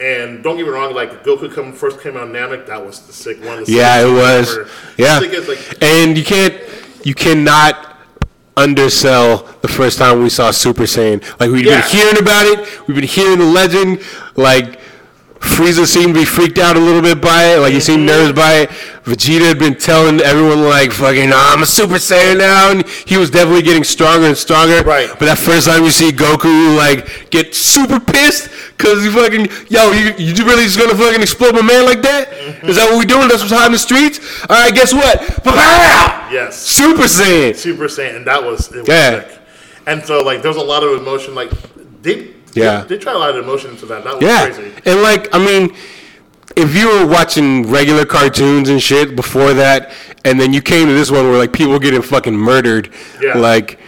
And 0.00 0.42
don't 0.42 0.56
get 0.56 0.64
me 0.66 0.72
wrong, 0.72 0.94
like 0.94 1.22
Goku 1.22 1.52
come 1.52 1.74
first 1.74 2.00
came 2.00 2.16
out 2.16 2.28
Namek, 2.28 2.66
that 2.66 2.84
was 2.84 3.00
the 3.00 3.12
sick 3.12 3.44
one. 3.44 3.64
The 3.64 3.72
Yeah, 3.72 4.00
it 4.06 4.10
was. 4.10 4.50
ever. 4.56 4.68
Yeah, 4.96 5.18
like, 5.18 5.82
and 5.82 6.16
you 6.16 6.24
can't, 6.24 6.54
you 7.04 7.14
cannot 7.14 7.91
undersell 8.56 9.46
the 9.62 9.68
first 9.68 9.98
time 9.98 10.22
we 10.22 10.28
saw 10.28 10.50
Super 10.50 10.82
Saiyan. 10.84 11.22
Like 11.40 11.50
we've 11.50 11.64
Yeah. 11.64 11.80
been 11.80 11.90
hearing 11.90 12.18
about 12.18 12.46
it, 12.46 12.86
we've 12.86 12.94
been 12.94 13.04
hearing 13.04 13.38
the 13.38 13.44
legend. 13.46 14.00
Like 14.36 14.78
Frieza 15.42 15.86
seemed 15.86 16.14
to 16.14 16.20
be 16.20 16.24
freaked 16.24 16.58
out 16.58 16.76
a 16.76 16.78
little 16.78 17.02
bit 17.02 17.20
by 17.20 17.54
it. 17.54 17.58
Like 17.58 17.72
he 17.72 17.80
seemed 17.80 18.08
Mm-hmm. 18.08 18.18
nervous 18.18 18.32
by 18.32 18.52
it. 18.62 18.70
Vegeta 19.04 19.48
had 19.48 19.58
been 19.58 19.74
telling 19.76 20.20
everyone 20.20 20.62
like, 20.62 20.92
"Fucking, 20.92 21.28
nah, 21.30 21.50
I'm 21.52 21.62
a 21.62 21.66
Super 21.66 21.94
Saiyan 21.98 22.38
now," 22.38 22.70
and 22.70 22.86
he 22.86 23.16
was 23.16 23.30
definitely 23.30 23.62
getting 23.62 23.82
stronger 23.82 24.26
and 24.28 24.36
stronger. 24.38 24.82
Right. 24.82 25.08
But 25.10 25.26
that 25.26 25.38
first 25.38 25.66
time 25.66 25.82
you 25.82 25.90
see 25.90 26.12
Goku 26.12 26.76
like 26.76 27.30
get 27.30 27.54
super 27.56 27.98
pissed 27.98 28.50
because 28.78 29.02
he 29.02 29.10
fucking, 29.10 29.48
yo, 29.68 29.90
you, 29.90 30.14
you 30.16 30.32
really 30.46 30.62
just 30.64 30.78
gonna 30.78 30.94
fucking 30.94 31.20
explode 31.20 31.54
my 31.54 31.62
man 31.62 31.84
like 31.84 32.02
that? 32.02 32.30
Mm-hmm. 32.30 32.68
Is 32.68 32.76
that 32.76 32.88
what 32.90 32.98
we 33.00 33.04
doing? 33.04 33.26
That's 33.26 33.42
what's 33.42 33.52
hot 33.52 33.66
in 33.66 33.72
the 33.72 33.78
streets. 33.78 34.20
All 34.48 34.56
right, 34.56 34.72
guess 34.72 34.94
what? 34.94 35.18
Pow! 35.42 36.28
Yes. 36.30 36.56
Super 36.62 37.02
Saiyan. 37.10 37.56
Super 37.56 37.86
Saiyan, 37.88 38.16
and 38.16 38.26
that 38.28 38.42
was 38.42 38.70
it 38.72 38.78
was 38.80 38.88
Yeah. 38.88 39.20
sick. 39.28 39.38
And 39.88 40.04
so 40.04 40.22
like 40.22 40.42
there 40.42 40.50
was 40.50 40.58
a 40.62 40.64
lot 40.64 40.84
of 40.84 40.92
emotion. 41.02 41.34
Like 41.34 41.50
they 42.02 42.34
Yeah. 42.54 42.82
they, 42.82 42.96
they 42.96 43.02
tried 43.02 43.14
a 43.16 43.18
lot 43.18 43.30
of 43.30 43.42
emotion 43.44 43.70
into 43.70 43.86
that. 43.86 44.04
That 44.04 44.14
was 44.16 44.22
Yeah, 44.22 44.50
crazy. 44.50 44.72
and 44.84 45.02
like 45.02 45.34
I 45.34 45.38
mean, 45.38 45.74
if 46.56 46.74
you 46.76 46.88
were 46.88 47.06
watching 47.06 47.68
regular 47.70 48.04
cartoons 48.04 48.68
and 48.68 48.80
shit 48.82 49.16
before 49.16 49.54
that, 49.54 49.92
and 50.24 50.38
then 50.40 50.52
you 50.52 50.60
came 50.62 50.86
to 50.88 50.94
this 50.94 51.10
one 51.10 51.24
where 51.30 51.38
like 51.38 51.52
people 51.52 51.72
were 51.72 51.78
getting 51.78 52.02
fucking 52.02 52.36
murdered, 52.36 52.90
Yeah. 53.22 53.38
like 53.38 53.78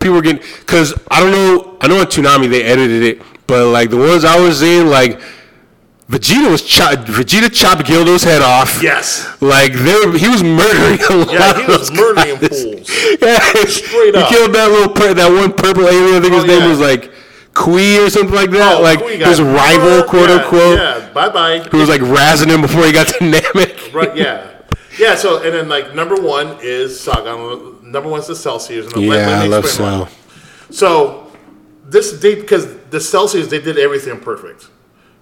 people 0.00 0.14
were 0.16 0.22
getting 0.22 0.42
because 0.60 0.94
I 1.10 1.20
don't 1.20 1.32
know, 1.32 1.76
I 1.80 1.88
know 1.88 2.00
on 2.00 2.06
Toonami 2.06 2.48
they 2.50 2.62
edited 2.62 3.02
it, 3.02 3.22
but 3.46 3.66
like 3.68 3.90
the 3.90 3.96
ones 3.98 4.24
I 4.24 4.38
was 4.40 4.62
in, 4.62 4.88
like 4.88 5.20
Vegeta 6.08 6.50
was 6.50 6.62
chop, 6.62 7.00
Vegeta 7.00 7.52
chopped 7.52 7.86
Guldo's 7.86 8.22
head 8.22 8.40
off. 8.40 8.82
Yes. 8.82 9.28
Like 9.42 9.74
there, 9.74 10.10
he 10.16 10.26
was 10.28 10.42
murdering 10.42 10.98
a 11.10 11.16
lot 11.26 11.30
Yeah, 11.30 11.60
he 11.60 11.66
was 11.70 11.90
murdering 11.92 12.38
guys. 12.40 12.62
fools. 12.62 12.90
Yeah, 13.20 13.38
Straight 13.66 14.14
up. 14.14 14.28
he 14.30 14.34
killed 14.34 14.54
that 14.54 14.70
little 14.70 15.14
that 15.14 15.28
one 15.30 15.52
purple 15.52 15.86
alien. 15.86 16.14
I 16.16 16.20
think 16.20 16.32
oh, 16.32 16.36
his 16.36 16.44
Oh, 16.44 16.46
name 16.46 16.60
yeah. 16.62 16.68
was 16.70 16.80
like 16.80 17.12
Kui 17.58 17.98
or 17.98 18.08
something 18.10 18.34
like 18.34 18.50
that. 18.52 18.78
Oh, 18.78 18.82
like 18.82 19.00
his 19.00 19.40
rival, 19.42 20.04
quote 20.04 20.28
Yeah, 20.30 20.36
unquote, 20.36 20.78
Yeah, 20.78 21.10
bye 21.12 21.28
bye. 21.28 21.58
who 21.70 21.78
was 21.78 21.88
like 21.88 22.00
razzing 22.02 22.48
him 22.54 22.60
before 22.62 22.84
he 22.86 22.92
got 22.92 23.08
to 23.08 23.14
Namek. 23.32 23.92
Right, 23.92 24.16
yeah. 24.16 24.54
Yeah, 24.98 25.14
so, 25.14 25.42
and 25.44 25.54
then, 25.54 25.68
like, 25.68 25.94
number 25.94 26.16
one 26.20 26.56
is 26.60 26.98
Sagan, 26.98 27.76
Number 27.92 28.08
one 28.08 28.18
is 28.20 28.26
the 28.26 28.34
Cell 28.34 28.58
saga. 28.58 28.82
And 28.82 29.08
let 29.08 29.28
Yeah, 29.28 29.42
I 29.42 29.46
love. 29.46 29.66
Cell. 29.66 30.08
So, 30.70 31.30
this, 31.84 32.12
they, 32.20 32.34
because 32.34 32.66
the 32.90 33.00
Cell 33.00 33.28
saga, 33.28 33.46
they 33.46 33.60
did 33.60 33.78
everything 33.78 34.18
perfect. 34.18 34.68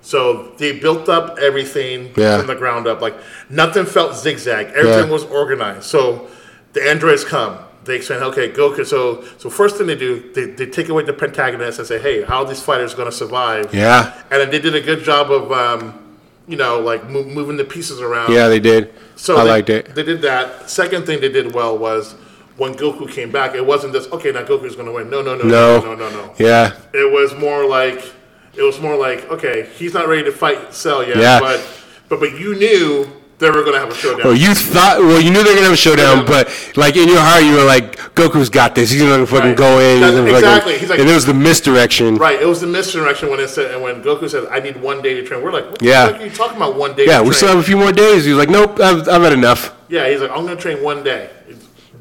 So, 0.00 0.52
they 0.58 0.78
built 0.78 1.08
up 1.10 1.38
everything 1.38 2.12
Yeah. 2.16 2.38
from 2.38 2.46
the 2.46 2.54
ground 2.54 2.86
up. 2.86 3.00
Like, 3.02 3.16
nothing 3.50 3.84
felt 3.84 4.16
zigzag. 4.16 4.68
Everything 4.68 5.06
Yeah. 5.08 5.12
was 5.12 5.24
organized. 5.24 5.84
So, 5.84 6.28
the 6.72 6.82
androids 6.88 7.24
come. 7.24 7.58
They 7.86 7.96
explain, 7.96 8.22
okay, 8.24 8.50
Goku. 8.50 8.84
So, 8.84 9.24
so 9.38 9.48
first 9.48 9.76
thing 9.76 9.86
they 9.86 9.94
do, 9.96 10.32
they, 10.32 10.46
they 10.46 10.66
take 10.66 10.88
away 10.88 11.04
the 11.04 11.12
protagonist 11.12 11.78
and 11.78 11.86
say, 11.86 11.98
hey, 12.00 12.22
how 12.22 12.38
are 12.42 12.44
these 12.44 12.60
fighters 12.62 12.94
going 12.94 13.08
to 13.10 13.16
survive? 13.16 13.72
Yeah, 13.72 14.12
And 14.30 14.40
then 14.40 14.50
they 14.50 14.58
did 14.58 14.74
a 14.74 14.80
good 14.80 15.04
job 15.04 15.30
of, 15.30 15.52
um, 15.52 16.16
you 16.48 16.56
know, 16.56 16.80
like 16.80 17.08
mo- 17.08 17.22
moving 17.24 17.56
the 17.56 17.64
pieces 17.64 18.00
around. 18.00 18.32
yeah, 18.32 18.48
they 18.48 18.60
did. 18.60 18.92
So 19.14 19.36
I 19.36 19.44
they, 19.44 19.50
liked 19.50 19.70
it. 19.70 19.94
They 19.94 20.02
did 20.02 20.20
that. 20.22 20.68
Second 20.68 21.06
thing 21.06 21.20
they 21.20 21.28
did 21.28 21.54
well 21.54 21.78
was 21.78 22.14
when 22.56 22.74
Goku 22.74 23.10
came 23.10 23.30
back. 23.30 23.54
It 23.54 23.64
wasn't 23.64 23.92
just 23.94 24.10
okay. 24.12 24.30
Now 24.32 24.44
Goku's 24.44 24.74
going 24.74 24.86
to 24.86 24.92
win. 24.92 25.08
No, 25.10 25.22
no, 25.22 25.36
no, 25.36 25.44
No, 25.44 25.80
no, 25.80 25.94
no, 25.94 26.10
no, 26.10 26.26
no. 26.26 26.34
Yeah, 26.38 26.72
It 26.92 27.10
was 27.12 27.34
more 27.34 27.66
like 27.66 28.12
it 28.54 28.62
was 28.62 28.80
more 28.80 28.96
like 28.96 29.28
okay, 29.30 29.68
he's 29.76 29.94
not 29.94 30.08
ready 30.08 30.24
to 30.24 30.32
fight 30.32 30.72
Cell 30.74 31.06
yet. 31.06 31.16
Yeah. 31.18 31.40
But 31.40 31.66
but 32.08 32.20
but 32.20 32.38
you 32.38 32.54
knew 32.54 33.06
they 33.38 33.50
were 33.50 33.62
going 33.64 33.74
to 33.74 33.80
have 33.80 33.90
a 33.90 33.94
showdown. 33.94 34.24
Well, 34.24 34.34
you 34.36 34.54
thought, 34.54 34.98
well, 34.98 35.20
you 35.20 35.30
knew 35.30 35.42
they 35.44 35.50
were 35.50 35.56
gonna 35.56 35.66
have 35.66 35.72
a 35.74 35.76
showdown, 35.76 36.24
but 36.24 36.48
like 36.76 36.96
in 36.96 37.06
your 37.08 37.20
heart, 37.20 37.44
you 37.44 37.52
were 37.54 37.64
like, 37.64 37.96
"Goku's 38.14 38.48
got 38.48 38.74
this. 38.74 38.90
He's 38.90 39.02
gonna 39.02 39.26
fucking 39.26 39.48
Right. 39.50 39.56
go 39.56 39.78
in." 39.78 39.98
He's 40.02 40.10
gonna 40.10 40.16
fucking-" 40.22 40.34
exactly. 40.36 40.78
He's 40.78 40.88
like- 40.88 41.00
and 41.00 41.08
it 41.08 41.12
was 41.14 41.26
the 41.26 41.34
misdirection. 41.34 42.16
Right. 42.16 42.40
It 42.40 42.46
was 42.46 42.62
the 42.62 42.66
misdirection 42.66 43.28
when 43.30 43.38
it 43.40 43.48
said 43.50 43.72
and 43.74 43.82
when 43.82 44.02
Goku 44.02 44.28
said, 44.30 44.46
"I 44.50 44.60
need 44.60 44.80
one 44.80 45.02
day 45.02 45.14
to 45.14 45.22
train." 45.22 45.42
We're 45.42 45.52
like, 45.52 45.70
what 45.70 45.82
Yeah. 45.82 46.06
the 46.06 46.12
fuck 46.12 46.20
are 46.20 46.24
you 46.24 46.30
talking 46.30 46.56
about? 46.56 46.76
One 46.76 46.94
day? 46.94 47.04
Yeah, 47.06 47.18
to 47.18 47.22
we 47.24 47.28
train? 47.30 47.34
still 47.34 47.48
have 47.50 47.58
a 47.58 47.62
few 47.62 47.76
more 47.76 47.92
days. 47.92 48.24
He's 48.24 48.36
like, 48.36 48.48
"Nope, 48.48 48.80
I've, 48.80 49.06
I've 49.08 49.22
had 49.22 49.32
enough." 49.34 49.72
Yeah, 49.88 50.08
he's 50.08 50.20
like, 50.20 50.30
I'm 50.30 50.44
going 50.46 50.56
to 50.56 50.62
train 50.62 50.82
one 50.82 51.04
day, 51.04 51.28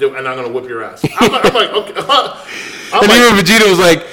and 0.00 0.02
I'm 0.16 0.36
going 0.36 0.44
to 0.46 0.52
whip 0.52 0.68
your 0.68 0.82
ass. 0.84 1.04
I'm 1.20 1.30
like, 1.32 1.44
I'm 1.46 1.54
like 1.54 1.70
okay. 1.70 1.92
I'm 2.92 3.02
And 3.02 3.08
like, 3.08 3.20
even 3.20 3.34
Vegeta 3.44 3.68
was 3.68 3.78
like, 3.78 4.06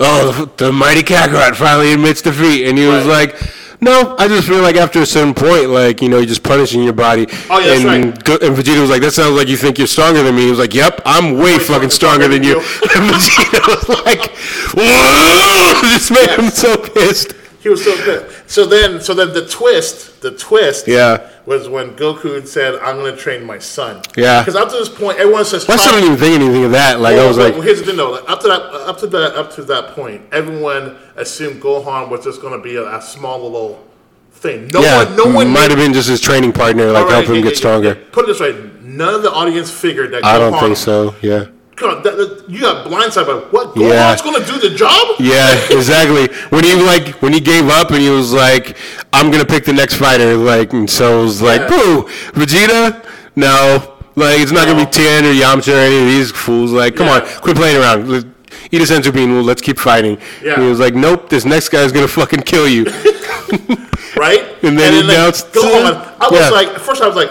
"Oh, 0.00 0.32
the, 0.56 0.64
the 0.66 0.72
mighty 0.72 1.02
Kakarot 1.02 1.54
finally 1.54 1.92
admits 1.92 2.22
defeat," 2.22 2.66
and 2.66 2.76
he 2.76 2.86
was 2.86 3.06
like, 3.06 3.36
"No, 3.80 4.16
I 4.18 4.28
just 4.28 4.48
feel 4.48 4.62
like 4.62 4.76
after 4.76 5.00
a 5.00 5.06
certain 5.06 5.34
point, 5.34 5.70
like 5.70 6.02
you 6.02 6.08
know, 6.08 6.18
you're 6.18 6.26
just 6.26 6.42
punishing 6.42 6.82
your 6.82 6.92
body." 6.92 7.26
Oh, 7.50 7.58
yeah, 7.58 7.66
that's 7.68 7.84
and, 7.84 8.04
right. 8.06 8.24
Go- 8.24 8.38
and 8.40 8.56
Vegeta 8.56 8.80
was 8.80 8.90
like, 8.90 9.02
"That 9.02 9.12
sounds 9.12 9.36
like 9.36 9.48
you 9.48 9.56
think 9.56 9.78
you're 9.78 9.86
stronger 9.86 10.22
than 10.22 10.34
me." 10.34 10.44
He 10.44 10.50
was 10.50 10.58
like, 10.58 10.74
"Yep, 10.74 11.02
I'm 11.04 11.38
way 11.38 11.58
fucking 11.58 11.90
stronger 11.90 12.28
than 12.28 12.42
you." 12.42 12.56
and 12.60 13.10
Vegeta 13.10 13.66
was 13.66 13.88
like, 14.04 14.30
"Whoa!" 14.74 15.80
This 15.82 16.10
made 16.10 16.30
him 16.30 16.50
so 16.50 16.76
pissed. 16.76 17.32
He 17.60 17.68
was 17.68 17.82
so 17.82 17.94
good. 18.04 18.30
So 18.46 18.64
then, 18.66 19.00
so 19.00 19.12
then 19.14 19.32
the 19.32 19.46
twist, 19.46 20.20
the 20.20 20.30
twist, 20.36 20.86
Yeah. 20.86 21.28
Was 21.46 21.68
when 21.68 21.92
Goku 21.96 22.46
said, 22.46 22.74
"I'm 22.80 22.96
going 22.96 23.14
to 23.14 23.20
train 23.20 23.44
my 23.44 23.58
son." 23.58 24.02
Yeah. 24.16 24.40
Because 24.42 24.56
up 24.56 24.68
to 24.70 24.76
this 24.76 24.88
point, 24.88 25.18
everyone 25.18 25.44
says, 25.44 25.68
I 25.68 25.76
still 25.76 25.92
try- 25.92 26.00
didn't 26.00 26.14
even 26.14 26.18
think 26.18 26.34
anything 26.42 26.64
of 26.64 26.72
that. 26.72 27.00
Like 27.00 27.14
I 27.14 27.18
Well, 27.18 27.28
was 27.28 27.36
well, 27.38 27.52
like, 27.52 27.62
here's 27.62 27.78
the 27.80 27.86
thing, 27.86 27.96
though. 27.96 28.10
Like, 28.12 28.28
up 28.28 28.40
to 28.40 28.48
that, 28.48 28.62
up 28.62 28.98
to 28.98 29.06
that, 29.06 29.34
up 29.36 29.52
to 29.54 29.62
that 29.64 29.94
point, 29.94 30.22
everyone 30.32 30.96
assumed 31.16 31.62
Gohan 31.62 32.10
was 32.10 32.24
just 32.24 32.40
going 32.42 32.52
to 32.52 32.62
be 32.62 32.76
a, 32.76 32.96
a 32.96 33.00
small 33.00 33.42
little 33.42 33.84
thing. 34.32 34.68
No 34.68 34.80
yeah, 34.82 35.04
one, 35.04 35.16
no 35.16 35.24
one 35.34 35.48
might 35.50 35.70
have 35.70 35.78
been 35.78 35.92
just 35.94 36.08
his 36.08 36.20
training 36.20 36.52
partner, 36.52 36.90
like 36.92 37.04
right, 37.06 37.12
help 37.14 37.26
him 37.26 37.36
yeah, 37.36 37.42
get 37.42 37.52
yeah, 37.52 37.56
stronger. 37.56 37.94
Put 38.12 38.24
it 38.24 38.28
this 38.28 38.40
way: 38.40 38.52
none 38.82 39.14
of 39.14 39.22
the 39.22 39.32
audience 39.32 39.70
figured 39.70 40.12
that. 40.12 40.24
I 40.24 40.36
Gohan, 40.36 40.50
don't 40.50 40.60
think 40.60 40.76
so. 40.76 41.14
Yeah. 41.22 41.46
Come 41.76 41.90
on, 41.90 42.02
that, 42.04 42.16
that- 42.16 42.44
you 42.48 42.60
got 42.60 42.86
blindsided 42.86 43.26
by 43.26 43.34
what? 43.50 43.76
Yeah. 43.76 44.16
Going 44.24 44.42
to 44.42 44.50
do 44.52 44.58
the 44.68 44.74
job? 44.74 45.16
Yeah, 45.18 45.52
exactly. 45.70 46.26
When 46.48 46.64
he 46.64 46.74
like 46.74 47.08
when 47.22 47.32
he 47.34 47.40
gave 47.40 47.68
up 47.68 47.90
and 47.90 48.00
he 48.00 48.08
was 48.10 48.32
like, 48.32 48.76
"I'm 49.12 49.30
gonna 49.30 49.44
pick 49.44 49.64
the 49.66 49.72
next 49.74 49.94
fighter," 49.96 50.36
like, 50.36 50.72
and 50.72 50.88
so 50.88 51.20
it 51.20 51.24
was 51.24 51.42
like, 51.42 51.60
Yeah. 51.62 51.68
"Boo, 51.68 52.02
Vegeta, 52.32 53.04
no, 53.36 53.94
like 54.14 54.40
it's 54.40 54.52
not 54.52 54.66
gonna 54.66 54.84
be 54.84 54.90
Tien 54.90 55.24
or 55.26 55.32
Yamcha 55.34 55.74
or 55.74 55.78
any 55.78 55.98
of 56.00 56.06
these 56.06 56.30
fools. 56.30 56.72
Like, 56.72 56.96
come 56.96 57.08
Yeah. 57.08 57.20
on, 57.20 57.40
quit 57.42 57.56
playing 57.56 57.76
around. 57.76 58.32
Eat 58.72 58.80
a 58.80 58.84
senzu 58.84 59.12
bean. 59.12 59.34
Well, 59.34 59.44
let's 59.44 59.60
keep 59.60 59.78
fighting." 59.78 60.16
Yeah. 60.42 60.54
And 60.54 60.62
he 60.62 60.68
was 60.70 60.80
like, 60.80 60.94
"Nope, 60.94 61.28
this 61.28 61.44
next 61.44 61.68
guy's 61.68 61.92
gonna 61.92 62.08
fucking 62.08 62.42
kill 62.42 62.66
you." 62.66 62.84
right? 64.16 64.42
And 64.62 64.78
then 64.78 64.92
he 64.94 65.02
like, 65.02 65.10
announced-. 65.16 65.46
I 65.54 66.28
was 66.30 66.40
Yeah. 66.40 66.48
like, 66.50 66.68
at 66.68 66.80
first 66.80 67.02
I 67.02 67.06
was 67.06 67.16
like, 67.16 67.30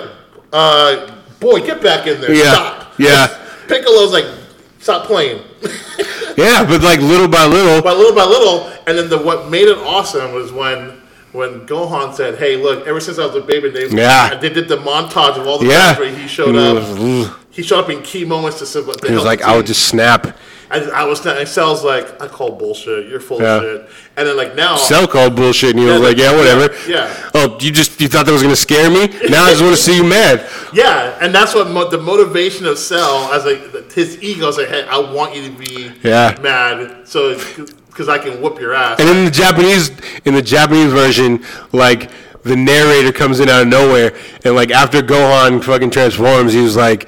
uh, 0.54 1.08
boy, 1.40 1.62
get 1.66 1.82
back 1.82 2.06
in 2.08 2.22
there. 2.22 2.32
Yeah. 2.34 2.52
Stop. 2.54 2.94
Yeah. 3.00 3.28
Piccolo's 3.68 4.12
like, 4.14 4.26
stop 4.80 5.06
playing. 5.08 5.42
yeah, 6.38 6.66
but 6.66 6.82
like 6.82 7.00
little 7.00 7.28
by 7.28 7.46
little, 7.46 7.82
But 7.82 7.98
little 7.98 8.16
by 8.16 8.24
little, 8.26 8.68
and 8.88 8.98
then 8.98 9.10
the 9.10 9.18
what 9.18 9.50
made 9.50 9.68
it 9.68 9.78
awesome 9.80 10.34
was 10.34 10.52
when 10.52 11.02
when 11.32 11.68
Gohan 11.68 12.14
said, 12.14 12.36
"Hey, 12.38 12.56
look, 12.56 12.88
ever 12.88 13.00
since 13.02 13.20
I 13.20 13.26
was 13.26 13.36
a 13.36 13.42
baby, 13.42 13.70
they 13.70 13.88
Yeah. 13.90 14.36
they 14.36 14.50
did 14.50 14.68
the 14.70 14.78
montage 14.78 15.38
of 15.38 15.46
all 15.48 15.58
the 15.58 15.66
Yeah. 15.68 15.88
times 15.94 16.00
where 16.00 16.16
he 16.16 16.28
showed 16.28 16.56
up. 16.56 17.38
he 17.50 17.62
showed 17.62 17.80
up 17.84 17.90
in 17.90 18.02
key 18.04 18.24
moments 18.26 18.60
to, 18.60 18.66
to 18.66 19.08
he 19.08 19.14
was 19.14 19.26
like, 19.26 19.42
"I 19.42 19.56
would 19.58 19.66
just 19.66 19.88
snap." 19.88 20.38
I, 20.72 20.80
I 20.90 21.04
was 21.06 21.24
and 21.26 21.48
Cell's 21.48 21.84
like, 21.84 22.22
I 22.22 22.28
call 22.28 22.52
bullshit. 22.54 23.08
You're 23.08 23.20
full 23.20 23.42
Yeah. 23.42 23.56
of 23.58 23.62
shit. 23.64 23.90
And 24.18 24.28
then 24.28 24.38
like 24.38 24.56
now, 24.56 24.78
Cell 24.78 25.08
called 25.08 25.36
bullshit, 25.36 25.76
and 25.76 25.86
was 25.86 26.00
Yeah, 26.00 26.08
like, 26.08 26.18
"Yeah, 26.18 26.36
whatever." 26.36 26.74
yeah. 26.90 27.14
Oh, 27.34 27.58
you 27.62 27.72
just 27.72 28.00
you 28.02 28.08
thought 28.08 28.26
that 28.26 28.32
was 28.32 28.42
gonna 28.42 28.56
scare 28.56 28.90
me? 28.90 29.08
Now 29.30 29.44
I 29.46 29.52
just 29.52 29.62
want 29.62 29.76
to 29.76 29.82
see 29.82 29.96
you 29.98 30.04
mad. 30.04 30.48
yeah, 30.74 31.18
and 31.22 31.34
that's 31.36 31.54
what 31.54 31.70
mo- 31.70 31.90
the 31.90 31.98
motivation 32.00 32.66
of 32.66 32.78
Cell 32.80 33.32
as 33.34 33.46
like 33.46 33.92
his 33.92 34.22
ego 34.24 34.48
is 34.48 34.58
like, 34.58 34.70
hey, 34.70 34.88
I 34.90 34.98
want 34.98 35.36
you 35.36 35.50
to 35.50 35.58
be 35.58 35.92
Yeah. 36.04 36.38
mad, 36.42 37.08
so 37.08 37.36
because 37.90 38.10
I 38.10 38.18
can 38.18 38.42
whoop 38.42 38.60
your 38.60 38.74
ass. 38.74 39.00
And 39.00 39.08
in 39.10 39.26
the 39.26 39.32
Japanese, 39.32 39.92
in 40.26 40.34
the 40.34 40.42
Japanese 40.42 40.92
version, 40.92 41.44
like 41.72 42.10
the 42.44 42.56
narrator 42.56 43.12
comes 43.12 43.40
in 43.40 43.50
out 43.50 43.64
of 43.64 43.68
nowhere, 43.68 44.14
and 44.44 44.56
like 44.56 44.72
after 44.72 45.02
Gohan 45.02 45.64
fucking 45.64 45.92
transforms, 45.92 46.54
he 46.54 46.62
was 46.62 46.76
like, 46.76 47.08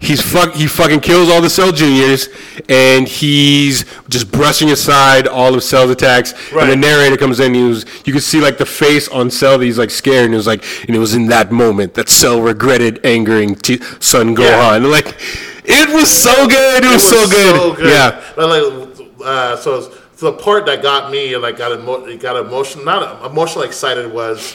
he's 0.00 0.20
fuck, 0.20 0.54
he 0.54 0.66
fucking 0.66 1.00
kills 1.00 1.28
all 1.28 1.40
the 1.40 1.50
Cell 1.50 1.72
Juniors, 1.72 2.28
and 2.68 3.08
he's 3.08 3.84
just 4.08 4.30
brushing 4.30 4.70
aside 4.70 5.26
all 5.26 5.54
of 5.54 5.62
Cell's 5.62 5.90
attacks. 5.90 6.32
And 6.52 6.70
the 6.70 6.76
narrator 6.76 7.16
comes 7.16 7.40
in, 7.40 7.54
he 7.54 7.62
was, 7.62 7.84
you 8.06 8.12
could 8.12 8.22
see 8.22 8.40
like 8.40 8.58
the 8.58 8.66
face 8.66 9.08
on 9.08 9.30
Cell 9.30 9.58
that 9.58 9.64
he's 9.64 9.78
like 9.78 9.90
scared, 9.90 10.26
and 10.26 10.34
it 10.34 10.36
was 10.36 10.46
like, 10.46 10.64
and 10.86 10.94
it 10.94 10.98
was 10.98 11.14
in 11.14 11.26
that 11.26 11.52
moment 11.52 11.94
that 11.94 12.08
Cell 12.08 12.40
regretted 12.40 13.04
angering 13.04 13.54
T- 13.54 13.82
son 14.00 14.34
Gohan. 14.36 14.82
Yeah. 14.82 14.88
Like. 14.88 15.16
It 15.68 15.92
was 15.92 16.08
so 16.08 16.46
good. 16.46 16.84
It, 16.84 16.92
was, 16.92 17.02
so 17.02 17.28
good. 17.28 17.84
Yeah. 17.88 18.22
But 18.36 18.48
like, 18.48 19.08
uh, 19.24 19.56
so, 19.56 19.80
so 20.14 20.30
the 20.30 20.32
part 20.32 20.64
that 20.66 20.80
got 20.80 21.10
me, 21.10 21.36
like, 21.36 21.56
got 21.56 21.72
emo- 21.72 22.04
it 22.04 22.20
got 22.20 22.36
emotional, 22.36 22.84
not 22.84 23.26
emotionally 23.28 23.66
excited, 23.66 24.12
was 24.12 24.54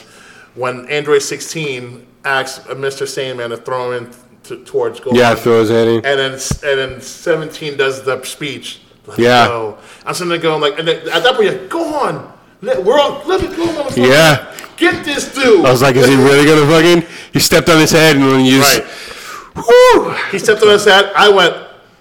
when 0.55 0.87
Android 0.87 1.21
16 1.21 2.07
asked 2.23 2.67
uh, 2.69 2.75
Mr. 2.75 3.05
Satan 3.07 3.49
to 3.49 3.57
throw 3.57 3.91
him 3.91 4.05
in 4.05 4.13
t- 4.57 4.63
towards 4.63 4.99
Gohan. 4.99 5.15
Yeah, 5.15 5.35
throw 5.35 5.59
his 5.61 5.69
head 5.69 5.87
in. 5.87 5.95
And 6.05 6.19
then, 6.19 6.31
and 6.33 6.91
then 6.93 7.01
17 7.01 7.77
does 7.77 8.03
the 8.03 8.21
speech. 8.23 8.79
Let 9.07 9.19
Yeah. 9.19 9.47
go. 9.47 9.77
I'm 10.05 10.13
sitting 10.13 10.29
there 10.29 10.37
going 10.37 10.61
like, 10.61 10.77
and 10.79 10.87
then 10.87 10.97
at 11.09 11.23
that 11.23 11.35
point, 11.35 11.49
you're 11.51 11.59
like, 11.59 11.69
go 11.69 11.93
on. 11.95 12.33
Let, 12.61 12.83
we're 12.83 12.99
all, 12.99 13.23
let 13.25 13.41
me 13.41 13.47
go, 13.47 13.65
motherfucker. 13.67 14.07
Yeah. 14.07 14.55
Get 14.77 15.03
this 15.03 15.33
dude. 15.33 15.65
I 15.65 15.71
was 15.71 15.81
like, 15.81 15.95
is 15.95 16.07
he 16.07 16.15
really 16.15 16.45
gonna 16.45 16.65
fucking? 16.67 17.09
He 17.33 17.39
stepped 17.39 17.69
on 17.69 17.79
his 17.79 17.91
head 17.91 18.15
and 18.15 18.25
then 18.25 18.45
you 18.45 18.59
just, 18.59 18.79
Right. 18.79 18.87
whew, 19.65 20.15
He 20.31 20.39
stepped 20.39 20.61
on 20.63 20.69
his 20.69 20.85
head. 20.85 21.11
I 21.15 21.29
went, 21.29 21.55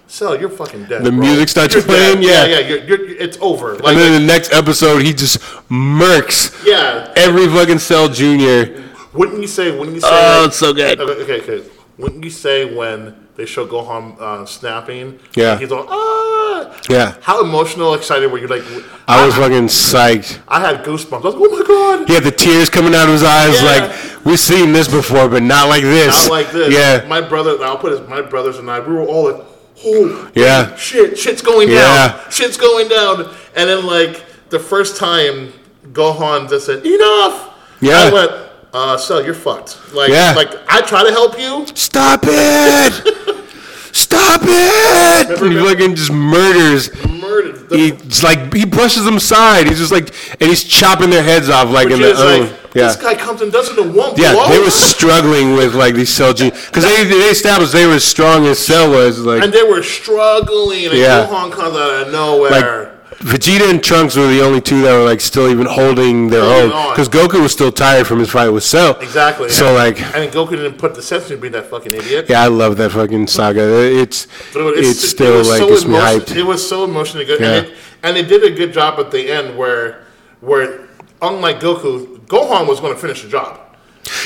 Cell, 0.07 0.37
you're 0.39 0.49
fucking 0.49 0.85
dead. 0.85 1.03
The 1.05 1.09
bro. 1.11 1.19
music 1.21 1.47
starts 1.49 1.73
You're 1.73 1.83
playing? 1.83 2.21
dead. 2.21 2.49
Yeah. 2.49 2.59
yeah, 2.59 2.59
yeah. 2.59 2.83
You're, 2.85 3.05
you're, 3.07 3.17
it's 3.17 3.37
over. 3.39 3.75
Like, 3.77 3.87
and 3.93 3.97
then 3.97 4.13
in 4.13 4.21
the 4.21 4.27
next 4.27 4.51
episode 4.53 5.01
he 5.03 5.13
just 5.13 5.39
murks 5.69 6.65
yeah. 6.65 7.13
every 7.15 7.47
fucking 7.47 7.79
Cell 7.79 8.09
Junior. 8.09 8.83
Wouldn't 9.13 9.41
you 9.41 9.47
say? 9.47 9.71
Wouldn't 9.77 9.95
you 9.95 10.01
say? 10.01 10.07
Oh, 10.11 10.39
like- 10.41 10.47
it's 10.49 10.57
so 10.57 10.73
good. 10.73 10.99
Okay, 10.99 11.21
okay, 11.23 11.41
okay. 11.59 11.69
Wouldn't 12.01 12.23
you 12.23 12.29
say 12.31 12.65
when 12.65 13.15
they 13.35 13.45
show 13.45 13.67
Gohan 13.67 14.19
uh, 14.19 14.45
snapping? 14.45 15.19
Yeah. 15.35 15.57
He's 15.57 15.71
all 15.71 15.85
ah. 15.87 16.81
Yeah. 16.89 17.15
How 17.21 17.43
emotional, 17.43 17.93
excited 17.93 18.31
were 18.31 18.39
you? 18.39 18.47
Like, 18.47 18.63
I 19.07 19.25
was 19.25 19.35
fucking 19.35 19.67
psyched. 19.67 20.39
I 20.47 20.59
had 20.59 20.83
goosebumps. 20.83 21.21
I 21.21 21.29
was 21.29 21.35
like, 21.35 21.43
oh 21.45 21.59
my 21.59 21.65
god. 21.97 22.07
He 22.07 22.13
had 22.15 22.23
the 22.23 22.31
tears 22.31 22.69
coming 22.69 22.95
out 22.95 23.05
of 23.07 23.13
his 23.13 23.23
eyes. 23.23 23.61
Yeah. 23.61 23.67
Like 23.87 24.25
we've 24.25 24.39
seen 24.39 24.73
this 24.73 24.87
before, 24.87 25.29
but 25.29 25.43
not 25.43 25.69
like 25.69 25.83
this. 25.83 26.27
Not 26.27 26.31
like 26.31 26.51
this. 26.51 26.73
Yeah. 26.73 27.07
My 27.07 27.21
brother, 27.21 27.63
I'll 27.63 27.77
put 27.77 27.93
it, 27.93 28.09
my 28.09 28.21
brothers 28.21 28.57
and 28.57 28.69
I, 28.69 28.79
we 28.79 28.93
were 28.93 29.01
all 29.05 29.31
like, 29.31 29.45
oh, 29.85 30.31
Yeah. 30.33 30.75
shit, 30.75 31.17
shit's 31.17 31.41
going 31.41 31.67
down, 31.67 31.75
Yeah. 31.77 32.29
Shit's 32.29 32.57
going 32.57 32.87
down. 32.87 33.33
And 33.55 33.69
then, 33.69 33.85
like, 33.85 34.23
the 34.49 34.59
first 34.59 34.97
time 34.97 35.53
Gohan 35.91 36.49
just 36.49 36.65
said, 36.65 36.85
enough. 36.85 37.49
Yeah. 37.81 38.09
I 38.09 38.13
went, 38.13 38.50
uh, 38.73 38.97
Cell, 38.97 39.23
you're 39.23 39.33
fucked. 39.33 39.93
Like, 39.93 40.09
Yeah. 40.09 40.33
like 40.35 40.49
I 40.67 40.81
try 40.81 41.03
to 41.03 41.11
help 41.11 41.39
you. 41.39 41.65
Stop 41.75 42.21
it! 42.23 43.47
Stop 43.93 44.41
it! 44.43 45.41
And 45.41 45.51
he 45.53 45.59
fucking 45.59 45.95
just 45.95 46.11
murders. 46.11 46.89
Murdered. 47.05 47.69
The, 47.69 47.77
He's 47.77 48.23
like 48.23 48.53
he 48.53 48.65
brushes 48.65 49.03
them 49.03 49.17
aside. 49.17 49.67
He's 49.67 49.79
just 49.79 49.91
like 49.91 50.13
and 50.39 50.49
he's 50.49 50.63
chopping 50.63 51.09
their 51.09 51.23
heads 51.23 51.49
off 51.49 51.69
like 51.69 51.87
which 51.87 51.95
in 51.95 52.01
the 52.01 52.13
like, 52.13 52.49
yeah. 52.73 52.87
this 52.87 52.95
guy 52.95 53.15
comes 53.15 53.41
and 53.41 53.51
does 53.51 53.69
it 53.69 53.77
in 53.77 53.93
one 53.93 54.13
Yeah, 54.15 54.33
blow. 54.33 54.47
they 54.47 54.59
were 54.59 54.69
struggling 54.69 55.53
with 55.55 55.75
like 55.75 55.93
these 55.95 56.09
Cell 56.09 56.33
because 56.33 56.83
they 56.83 57.03
they 57.03 57.29
established 57.29 57.73
they 57.73 57.85
were 57.85 57.95
as 57.95 58.03
strong 58.05 58.45
as 58.47 58.59
Cell 58.59 58.89
was 58.91 59.19
like 59.19 59.43
and 59.43 59.51
they 59.51 59.63
were 59.63 59.83
struggling. 59.83 60.85
And 60.85 60.93
Yeah. 60.97 61.27
Gohan 61.27 61.51
comes 61.51 61.75
out 61.75 61.89
of 61.91 62.03
like 62.03 62.11
nowhere. 62.13 62.97
Vegeta 63.21 63.69
and 63.69 63.83
Trunks 63.83 64.15
were 64.15 64.27
the 64.27 64.41
only 64.41 64.61
two 64.61 64.81
that 64.81 64.93
were 64.93 65.05
like 65.05 65.21
still 65.21 65.47
even 65.49 65.67
holding 65.67 66.27
their 66.29 66.41
Holding 66.43 66.71
own 66.71 66.77
on. 66.77 66.89
because 66.93 67.07
Goku 67.07 67.41
was 67.41 67.51
still 67.51 67.71
tired 67.71 68.07
from 68.07 68.19
his 68.19 68.29
fight 68.31 68.49
with 68.49 68.63
Cell. 68.63 68.97
exactly. 68.99 69.49
So 69.49 69.67
and, 69.67 69.75
like 69.75 70.01
and 70.15 70.31
Goku 70.31 70.51
didn't 70.51 70.77
put 70.79 70.95
the 70.95 71.01
sense 71.03 71.27
to 71.27 71.37
be 71.37 71.47
that 71.49 71.67
fucking 71.69 71.93
idiot. 71.93 72.25
yeah, 72.29 72.41
I 72.41 72.47
love 72.47 72.77
that 72.77 72.91
fucking 72.91 73.27
saga. 73.27 73.61
It's 73.83 74.25
But 74.53 74.61
it's, 74.77 75.03
it 75.03 75.07
still 75.07 75.37
was 75.37 75.49
like 75.49 75.59
so 75.59 75.69
gets 75.69 75.85
me 75.85 75.95
emotion- 75.95 76.19
hyped. 76.21 76.35
It 76.35 76.43
was 76.43 76.67
so 76.67 76.83
emotionally 76.83 77.25
good, 77.25 77.39
Yeah. 77.39 77.51
and, 77.57 77.67
it, 77.67 77.73
and 78.03 78.15
they 78.17 78.23
did 78.23 78.43
a 78.43 78.49
good 78.55 78.73
job 78.73 78.99
at 78.99 79.11
the 79.11 79.29
end 79.31 79.55
where, 79.57 80.03
where 80.39 80.87
unlike 81.21 81.59
Goku, 81.59 82.17
Gohan 82.25 82.67
was 82.67 82.79
going 82.79 82.93
to 82.93 82.99
finish 82.99 83.21
the 83.21 83.29
job, 83.29 83.59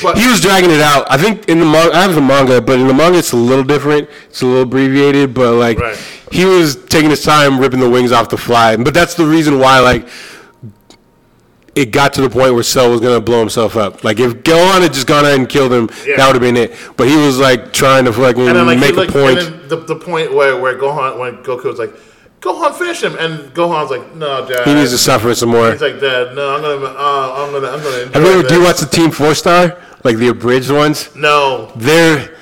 but 0.02 0.18
He 0.18 0.26
was 0.26 0.40
dragging 0.40 0.70
it 0.70 0.80
out. 0.80 1.06
I 1.10 1.16
think 1.16 1.48
in 1.48 1.58
the 1.60 1.66
manga, 1.66 1.94
I 1.96 2.02
have 2.02 2.14
the 2.14 2.20
manga, 2.20 2.60
but 2.60 2.78
in 2.78 2.86
the 2.88 2.94
manga 2.94 3.18
it's 3.18 3.32
a 3.32 3.36
little 3.36 3.64
different. 3.64 4.08
It's 4.28 4.42
a 4.42 4.46
little 4.46 4.62
abbreviated, 4.62 5.34
but 5.34 5.54
like 5.54 5.78
Right. 5.78 5.96
he 6.32 6.44
was 6.44 6.76
taking 6.86 7.10
his 7.10 7.22
time 7.22 7.58
ripping 7.58 7.80
the 7.80 7.88
wings 7.90 8.12
off 8.12 8.28
the 8.28 8.36
fly. 8.38 8.76
But 8.76 8.94
that's 8.94 9.14
the 9.14 9.24
reason 9.26 9.58
why 9.58 9.80
like 9.80 10.06
it 11.74 11.90
got 11.90 12.14
to 12.14 12.22
the 12.22 12.30
point 12.30 12.54
where 12.54 12.62
Cell 12.62 12.90
was 12.90 13.00
gonna 13.00 13.20
blow 13.20 13.38
himself 13.40 13.76
up. 13.76 14.02
Like 14.02 14.18
if 14.18 14.32
Gohan 14.42 14.80
had 14.80 14.94
just 14.94 15.06
gone 15.06 15.26
out 15.26 15.34
and 15.34 15.46
killed 15.48 15.72
him, 15.72 15.90
Yeah. 16.06 16.16
that 16.16 16.26
would 16.26 16.34
have 16.36 16.40
been 16.42 16.56
it. 16.56 16.74
But 16.96 17.06
he 17.08 17.16
was 17.16 17.38
like 17.38 17.72
trying 17.74 18.06
to 18.06 18.12
fucking 18.14 18.46
then 18.46 18.66
like, 18.66 18.78
make 18.78 18.96
a 18.96 19.12
point. 19.12 19.38
and 19.40 19.60
then 19.60 19.68
the, 19.68 19.76
the 19.76 19.96
point 19.96 20.32
where 20.32 20.56
where 20.56 20.78
Gohan 20.78 21.18
when 21.18 21.36
Goku 21.44 21.64
was 21.64 21.78
like, 21.78 21.92
Gohan 22.40 22.74
finish 22.74 23.02
him, 23.02 23.16
and 23.18 23.52
Gohan's 23.54 23.90
like, 23.90 24.14
no, 24.14 24.46
Dad. 24.46 24.66
he 24.66 24.74
needs 24.74 24.90
to 24.90 24.98
suffer 24.98 25.34
some 25.34 25.48
more. 25.50 25.72
He's 25.72 25.80
like, 25.80 26.00
Dad, 26.00 26.34
no, 26.34 26.54
I'm 26.56 26.60
gonna, 26.62 26.84
uh, 26.86 27.44
I'm 27.44 27.52
gonna, 27.52 27.68
I'm 27.68 27.82
gonna. 27.82 28.12
Have 28.12 28.22
you 28.22 28.38
ever 28.40 28.48
do 28.48 28.54
you 28.56 28.62
watch 28.62 28.78
the 28.78 28.86
Team 28.86 29.10
Four 29.10 29.34
Star, 29.34 29.80
like 30.04 30.16
the 30.18 30.28
abridged 30.28 30.70
ones? 30.70 31.14
No, 31.16 31.72
they're 31.76 32.36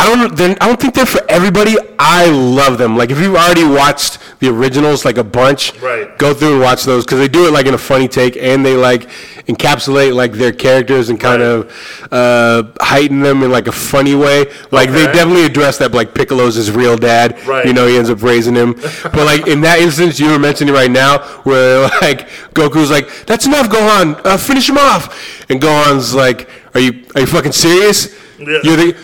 I 0.00 0.06
don't 0.06 0.40
I 0.40 0.66
don't 0.66 0.80
think 0.80 0.94
they're 0.94 1.06
for 1.06 1.20
everybody. 1.28 1.76
I 1.98 2.26
love 2.30 2.78
them. 2.78 2.96
Like 2.96 3.10
if 3.10 3.18
you've 3.18 3.34
already 3.34 3.64
watched 3.64 4.18
the 4.38 4.48
originals 4.48 5.04
like 5.04 5.18
a 5.18 5.24
bunch, 5.24 5.78
Right. 5.80 6.16
Go 6.18 6.32
through 6.34 6.52
and 6.54 6.60
watch 6.60 6.84
those 6.84 7.04
because 7.04 7.18
they 7.18 7.28
do 7.28 7.46
it 7.46 7.52
like 7.52 7.66
in 7.66 7.74
a 7.74 7.78
funny 7.78 8.06
take 8.08 8.36
and 8.36 8.64
they 8.64 8.76
like 8.76 9.08
encapsulate 9.48 10.14
like 10.14 10.32
their 10.32 10.52
characters 10.52 11.10
and 11.10 11.18
kind 11.18 11.42
Right. 11.42 11.48
of 11.50 12.12
uh, 12.12 12.62
heighten 12.80 13.20
them 13.20 13.42
in 13.42 13.50
like 13.50 13.66
a 13.66 13.72
funny 13.72 14.14
way. 14.14 14.46
Like 14.70 14.90
they 14.90 15.04
definitely 15.06 15.44
address 15.44 15.78
that 15.78 15.92
like 15.92 16.14
Piccolo's 16.14 16.54
his 16.56 16.70
real 16.70 16.96
dad. 16.96 17.44
Right. 17.46 17.66
You 17.66 17.72
know 17.72 17.86
he 17.86 17.96
ends 17.96 18.10
up 18.10 18.22
raising 18.22 18.54
him. 18.54 18.74
but 19.02 19.16
like 19.26 19.46
in 19.46 19.60
that 19.62 19.80
instance 19.80 20.18
you 20.20 20.30
were 20.30 20.38
mentioning 20.38 20.74
right 20.74 20.90
now 20.90 21.18
where 21.42 21.82
like 22.02 22.28
Goku's 22.54 22.90
like 22.90 23.26
that's 23.26 23.46
enough 23.46 23.68
Gohan 23.68 24.20
uh, 24.24 24.36
finish 24.36 24.68
him 24.68 24.78
off 24.78 25.44
and 25.50 25.60
Gohan's 25.60 26.14
like 26.14 26.48
are 26.74 26.80
you 26.80 27.04
are 27.14 27.22
you 27.22 27.26
fucking 27.26 27.52
serious? 27.52 28.16
Yeah. 28.38 28.58
You 28.62 28.76
think 28.76 28.96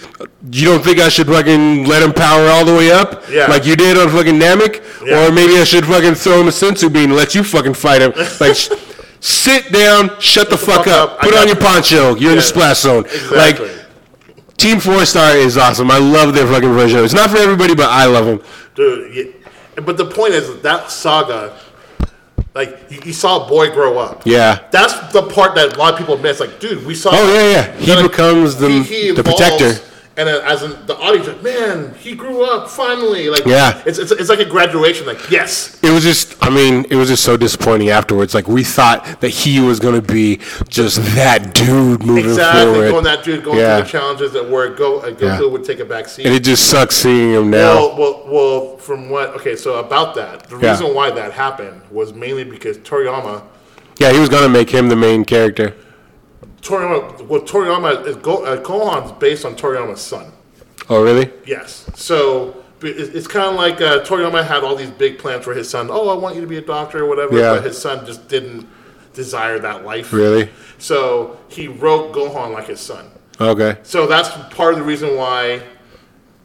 you 0.52 0.66
don't 0.66 0.82
think 0.82 1.00
I 1.00 1.08
should 1.08 1.26
fucking 1.26 1.84
let 1.86 2.02
him 2.02 2.12
power 2.12 2.46
all 2.48 2.64
the 2.64 2.74
way 2.74 2.92
up? 2.92 3.24
Yeah. 3.28 3.46
Like 3.46 3.66
you 3.66 3.76
did 3.76 3.98
on 3.98 4.08
fucking 4.10 4.34
Namek? 4.38 4.82
Yeah. 5.04 5.26
Or 5.26 5.32
maybe 5.32 5.58
I 5.58 5.64
should 5.64 5.84
fucking 5.86 6.14
throw 6.14 6.40
him 6.40 6.48
a 6.48 6.52
senzu 6.52 6.92
bean 6.92 7.04
and 7.04 7.16
let 7.16 7.34
you 7.34 7.42
fucking 7.42 7.74
fight 7.74 8.02
him. 8.02 8.12
Like 8.40 8.56
sit 9.20 9.72
down, 9.72 10.20
shut 10.20 10.50
the 10.50 10.58
fuck, 10.58 10.84
fuck 10.84 10.86
up, 10.88 11.10
up, 11.12 11.20
put 11.20 11.34
on 11.34 11.46
your 11.46 11.56
poncho. 11.56 12.14
You're 12.14 12.32
in 12.32 12.36
the 12.36 12.42
splash 12.42 12.80
zone. 12.80 13.04
exactly. 13.06 13.68
Like 13.68 13.84
Team 14.56 14.80
Four 14.80 15.04
Star 15.04 15.36
is 15.36 15.56
awesome. 15.56 15.90
I 15.90 15.98
love 15.98 16.34
their 16.34 16.46
fucking 16.46 16.72
version. 16.72 17.04
It's 17.04 17.14
not 17.14 17.30
for 17.30 17.38
everybody, 17.38 17.74
but 17.74 17.88
I 17.90 18.06
love 18.06 18.26
them. 18.26 18.42
Dude, 18.74 19.14
yeah. 19.14 19.82
but 19.84 19.96
the 19.96 20.06
point 20.06 20.34
is 20.34 20.60
that 20.62 20.90
saga, 20.90 21.58
like 22.54 22.88
he, 22.90 23.08
you 23.08 23.12
saw 23.12 23.44
a 23.44 23.48
boy 23.48 23.70
grow 23.70 23.98
up. 23.98 24.22
Yeah. 24.24 24.66
That's 24.70 25.12
the 25.12 25.22
part 25.22 25.54
that 25.56 25.74
a 25.74 25.78
lot 25.78 25.92
of 25.94 25.98
people 25.98 26.16
miss. 26.18 26.40
Like, 26.40 26.60
dude, 26.60 26.86
we 26.86 26.94
saw. 26.94 27.10
Oh 27.12 27.34
yeah, 27.34 27.50
yeah. 27.50 27.76
He 27.76 27.94
like, 27.94 28.10
becomes 28.10 28.56
the 28.56 28.68
the 28.68 29.08
evolves, 29.10 29.40
protector. 29.40 29.93
And 30.16 30.28
then 30.28 30.40
as 30.44 30.62
in 30.62 30.70
the 30.86 30.96
audience, 30.96 31.26
like, 31.26 31.42
man, 31.42 31.92
he 31.96 32.14
grew 32.14 32.44
up 32.44 32.70
finally. 32.70 33.28
Like, 33.30 33.44
Yeah. 33.46 33.82
it's, 33.84 33.98
it's 33.98 34.12
it's 34.12 34.28
like 34.28 34.38
a 34.38 34.44
graduation. 34.44 35.06
Like, 35.08 35.28
yes, 35.28 35.76
It 35.82 35.90
was 35.90 36.04
just, 36.04 36.36
I 36.40 36.50
mean, 36.50 36.86
it 36.88 36.94
was 36.94 37.08
just 37.08 37.24
so 37.24 37.36
disappointing 37.36 37.88
afterwards. 37.90 38.32
Like 38.32 38.46
we 38.46 38.62
thought 38.62 39.20
that 39.20 39.30
he 39.30 39.58
was 39.60 39.80
gonna 39.80 40.00
be 40.00 40.38
just 40.68 40.98
that 41.16 41.52
dude 41.52 42.04
moving 42.04 42.26
exactly. 42.26 42.64
forward, 42.74 42.90
Going 42.92 43.04
that 43.04 43.24
dude 43.24 43.42
going 43.44 43.58
Yeah. 43.58 43.76
through 43.78 43.84
the 43.86 43.90
challenges 43.90 44.32
that 44.34 44.48
where 44.48 44.68
go 44.68 44.98
uh, 45.00 45.10
Goku 45.10 45.20
Yeah. 45.40 45.46
would 45.46 45.64
take 45.64 45.80
a 45.80 45.84
back 45.84 46.06
seat. 46.08 46.26
and 46.26 46.34
it 46.34 46.44
just 46.44 46.66
sucks 46.70 46.94
seeing 46.94 47.32
him 47.32 47.50
now. 47.50 47.74
Well, 47.74 47.96
well, 47.98 48.22
well, 48.28 48.76
from 48.78 49.10
what? 49.10 49.30
Okay, 49.36 49.56
so 49.56 49.74
about 49.80 50.14
that, 50.14 50.48
the 50.48 50.58
Yeah. 50.58 50.70
reason 50.70 50.94
why 50.94 51.10
that 51.10 51.32
happened 51.32 51.80
was 51.90 52.14
mainly 52.14 52.44
because 52.44 52.78
Toriyama, 52.78 53.42
Yeah, 53.98 54.12
he 54.12 54.20
was 54.20 54.28
gonna 54.28 54.48
make 54.48 54.70
him 54.70 54.88
the 54.88 54.96
main 54.96 55.24
character. 55.24 55.74
Toriyama, 56.64 57.26
well, 57.28 57.42
Toriyama 57.42 58.06
is 58.06 58.16
Go, 58.16 58.44
uh, 58.44 58.60
Gohan's 58.62 59.12
based 59.12 59.44
on 59.44 59.54
Toriyama's 59.54 60.00
son. 60.00 60.32
Oh, 60.88 61.02
really? 61.02 61.30
Yes. 61.46 61.88
So 61.94 62.64
it's 62.82 63.26
kind 63.26 63.46
of 63.46 63.54
like 63.54 63.80
uh, 63.80 64.02
Toriyama 64.02 64.44
had 64.44 64.64
all 64.64 64.74
these 64.74 64.90
big 64.90 65.18
plans 65.18 65.44
for 65.44 65.54
his 65.54 65.68
son. 65.68 65.88
Oh, 65.90 66.08
I 66.08 66.14
want 66.14 66.34
you 66.34 66.40
to 66.40 66.46
be 66.46 66.56
a 66.56 66.62
doctor 66.62 67.04
or 67.04 67.08
whatever. 67.08 67.38
Yeah. 67.38 67.54
But 67.54 67.64
his 67.64 67.78
son 67.78 68.04
just 68.06 68.28
didn't 68.28 68.66
desire 69.12 69.58
that 69.58 69.84
life. 69.84 70.12
Really? 70.12 70.50
So 70.78 71.38
he 71.48 71.68
wrote 71.68 72.14
Gohan 72.14 72.52
like 72.52 72.66
his 72.66 72.80
son. 72.80 73.10
Okay. 73.40 73.78
So 73.82 74.06
that's 74.06 74.30
part 74.54 74.72
of 74.72 74.78
the 74.78 74.84
reason 74.84 75.16
why. 75.16 75.62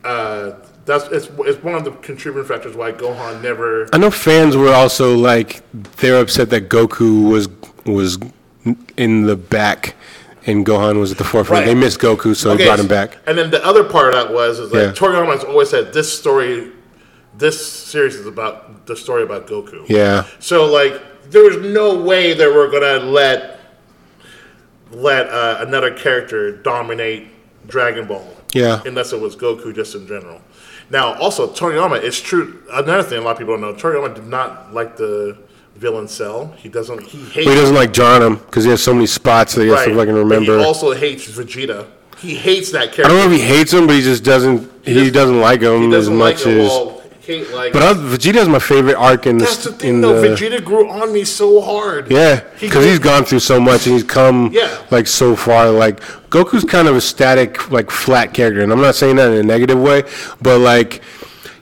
Uh, 0.03 0.51
that's 0.85 1.05
it's, 1.09 1.29
it's 1.39 1.61
one 1.63 1.75
of 1.75 1.83
the 1.83 1.91
contributing 1.91 2.47
factors 2.47 2.75
why 2.75 2.91
Gohan 2.91 3.41
never. 3.41 3.87
I 3.93 3.97
know 3.97 4.11
fans 4.11 4.57
were 4.57 4.73
also 4.73 5.15
like 5.15 5.61
they're 5.97 6.19
upset 6.19 6.49
that 6.49 6.69
Goku 6.69 7.29
was 7.29 7.47
was 7.85 8.17
in 8.97 9.25
the 9.25 9.35
back 9.35 9.95
and 10.45 10.65
Gohan 10.65 10.99
was 10.99 11.11
at 11.11 11.17
the 11.17 11.23
forefront. 11.23 11.65
Right. 11.65 11.73
They 11.73 11.79
missed 11.79 11.99
Goku, 11.99 12.35
so 12.35 12.49
they 12.49 12.55
Okay, 12.55 12.65
brought 12.65 12.79
him 12.79 12.87
back. 12.87 13.17
And 13.27 13.37
then 13.37 13.51
the 13.51 13.63
other 13.65 13.83
part 13.83 14.13
of 14.13 14.13
that 14.15 14.33
was 14.33 14.59
is 14.59 14.71
like 14.71 14.81
Yeah. 14.81 14.91
Toriyama 14.91 15.31
has 15.33 15.43
always 15.43 15.69
said 15.69 15.93
this 15.93 16.17
story, 16.17 16.71
this 17.37 17.63
series 17.73 18.15
is 18.15 18.25
about 18.25 18.85
the 18.87 18.95
story 18.95 19.23
about 19.23 19.47
Goku. 19.47 19.87
Yeah. 19.87 20.25
So 20.39 20.65
like 20.65 21.01
there 21.29 21.43
was 21.43 21.57
no 21.57 22.01
way 22.01 22.33
that 22.33 22.49
we're 22.49 22.71
gonna 22.71 23.05
let 23.05 23.59
let 24.91 25.29
uh, 25.29 25.57
another 25.59 25.93
character 25.93 26.51
dominate 26.51 27.27
Dragon 27.67 28.07
Ball. 28.07 28.25
Yeah. 28.53 28.81
Unless 28.85 29.13
it 29.13 29.21
was 29.21 29.35
Goku 29.35 29.73
just 29.75 29.93
in 29.93 30.07
general. 30.07 30.41
Now 30.89 31.13
also 31.19 31.47
Toriyama, 31.47 32.01
it's 32.03 32.19
true 32.19 32.63
another 32.71 33.03
thing 33.03 33.19
a 33.19 33.21
lot 33.21 33.31
of 33.33 33.37
people 33.37 33.53
don't 33.57 33.61
know, 33.61 33.73
Toriyama 33.73 34.15
did 34.15 34.25
not 34.27 34.73
like 34.73 34.97
the 34.97 35.37
villain 35.79 36.07
Cell. 36.07 36.53
He 36.57 36.69
doesn't 36.69 37.01
he 37.03 37.17
hates 37.25 37.35
he 37.49 37.55
doesn't 37.55 37.75
like 37.75 37.95
him 37.95 38.35
because 38.35 38.63
he 38.65 38.69
has 38.71 38.83
so 38.83 38.93
many 38.93 39.07
spots 39.07 39.55
that 39.55 39.63
he 39.63 39.69
has 39.69 39.85
to 39.85 39.95
fucking 39.95 40.13
But 40.13 40.19
remember. 40.19 40.57
he 40.59 40.63
also 40.63 40.91
hates 40.93 41.27
Vegeta. 41.27 41.87
he 42.17 42.35
hates 42.35 42.71
that 42.71 42.91
character. 42.91 43.05
I 43.05 43.07
don't 43.07 43.17
know 43.29 43.33
if 43.33 43.39
he 43.41 43.45
hates 43.47 43.71
him, 43.73 43.87
but 43.87 43.95
he 43.95 44.01
just 44.01 44.23
doesn't. 44.23 44.69
He, 44.85 44.93
just- 44.93 45.13
doesn't 45.13 45.39
like 45.39 45.61
him 45.61 45.81
he 45.83 45.89
doesn't 45.91 46.13
as 46.13 46.19
like 46.19 46.35
much 46.35 46.45
it. 46.45 46.57
as. 46.59 46.99
Like. 47.53 47.73
but 47.73 47.83
I, 47.83 47.93
Vegeta's 47.93 48.49
my 48.49 48.57
favorite 48.57 48.95
arc 48.95 49.27
in 49.27 49.37
the. 49.37 49.45
that's 49.45 49.63
the 49.63 49.71
thing, 49.71 50.01
though. 50.01 50.19
the 50.19 50.29
Vegeta 50.29 50.63
grew 50.63 50.89
on 50.89 51.13
me 51.13 51.23
so 51.23 51.61
hard. 51.61 52.09
yeah, 52.09 52.41
because 52.59 52.71
grew- 52.71 52.89
he's 52.89 52.97
gone 52.97 53.23
through 53.23 53.41
so 53.41 53.59
much 53.59 53.85
and 53.85 53.93
he's 53.93 54.03
come 54.03 54.49
Yeah. 54.51 54.75
like 54.89 55.05
so 55.05 55.35
far. 55.35 55.69
Like 55.69 55.99
Goku's 56.31 56.63
kind 56.63 56.87
of 56.87 56.95
a 56.95 57.01
static, 57.01 57.69
like 57.69 57.91
flat 57.91 58.33
character, 58.33 58.61
and 58.61 58.71
I'm 58.71 58.81
not 58.81 58.95
saying 58.95 59.17
that 59.17 59.31
in 59.31 59.37
a 59.37 59.43
negative 59.43 59.79
way, 59.79 60.03
but 60.41 60.57
like. 60.59 61.01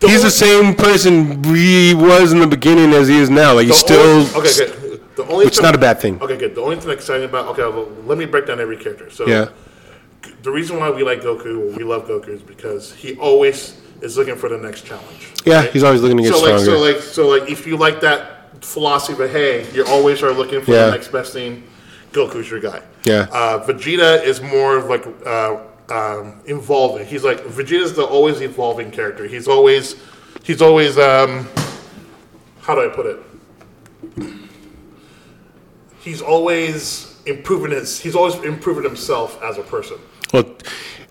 He's 0.02 0.22
the 0.24 0.30
same 0.32 0.76
person 0.76 1.44
he 1.44 1.94
was 1.94 2.32
in 2.32 2.40
the 2.40 2.48
beginning 2.48 2.94
as 2.94 3.07
he 3.07 3.18
is 3.18 3.30
now. 3.30 3.53
Like 3.56 3.68
he's 3.68 3.78
still, 3.78 3.99
only- 3.99 4.30
okay, 4.36 4.53
good. 4.57 5.15
The 5.15 5.26
only 5.28 5.49
thing- 5.49 5.64
not 5.64 5.76
a 5.76 5.80
bad 5.80 5.99
thing. 5.99 6.22
Okay, 6.22 6.38
good. 6.38 6.53
The 6.56 6.61
only 6.61 6.76
thing 6.76 6.91
exciting 6.91 7.26
about 7.26 7.48
okay, 7.48 7.64
well, 7.64 7.90
let 8.06 8.18
me 8.18 8.26
break 8.26 8.45
down 8.48 8.60
every 8.60 8.78
character. 8.78 9.10
So 9.10 9.28
Yeah. 9.28 9.48
the 10.44 10.52
reason 10.52 10.80
why 10.80 10.90
we 10.91 11.03
like 11.03 11.22
Goku, 11.22 11.76
we 11.76 11.84
love 11.84 12.07
Goku, 12.07 12.30
is 12.30 12.41
because 12.44 12.94
he 12.94 13.15
always 13.18 13.76
is 14.02 14.15
looking 14.18 14.36
for 14.36 14.48
the 14.49 14.57
next 14.57 14.86
challenge. 14.86 15.34
Yeah, 15.45 15.64
he's 15.64 15.84
always 15.84 16.02
looking 16.02 16.18
to 16.18 16.24
get 16.24 16.34
so 16.36 16.41
like, 16.44 16.60
so 16.60 16.80
like, 16.80 17.02
so 17.02 17.28
like, 17.28 17.49
if 17.49 17.65
you 17.65 17.78
like 17.78 18.02
that 18.02 18.64
philosophy 18.64 19.22
of 19.24 19.32
hey, 19.32 19.65
you're 19.74 19.88
always 19.88 20.22
are 20.22 20.32
looking 20.32 20.61
for 20.61 20.72
Yeah. 20.72 20.86
the 20.86 20.91
next 20.91 21.07
best 21.11 21.34
thing. 21.34 21.64
Goku's 22.14 22.49
your 22.49 22.60
guy. 22.60 22.82
Yeah. 23.03 23.28
Uh, 23.32 23.65
Vegeta 23.65 24.24
is 24.24 24.41
more 24.41 24.78
of 24.78 24.86
like 24.86 25.06
uh, 25.26 25.57
um, 25.89 26.41
evolving. 26.45 27.05
He's 27.07 27.23
like 27.23 27.39
Vegeta's 27.41 27.93
the 27.95 28.03
always 28.03 28.41
evolving 28.41 28.91
character. 28.91 29.26
He's 29.26 29.47
always, 29.47 29.95
he's 30.43 30.61
always. 30.61 30.97
Um, 30.97 31.47
how 32.61 32.76
do 32.76 32.81
I 32.89 32.93
put 32.93 33.05
it? 33.05 33.19
He's 35.99 36.22
always 36.22 37.19
improving 37.26 37.72
his. 37.72 37.99
He's 37.99 38.15
always 38.15 38.35
improving 38.43 38.84
himself 38.84 39.41
as 39.43 39.57
a 39.57 39.64
person. 39.64 39.97
well, 40.34 40.43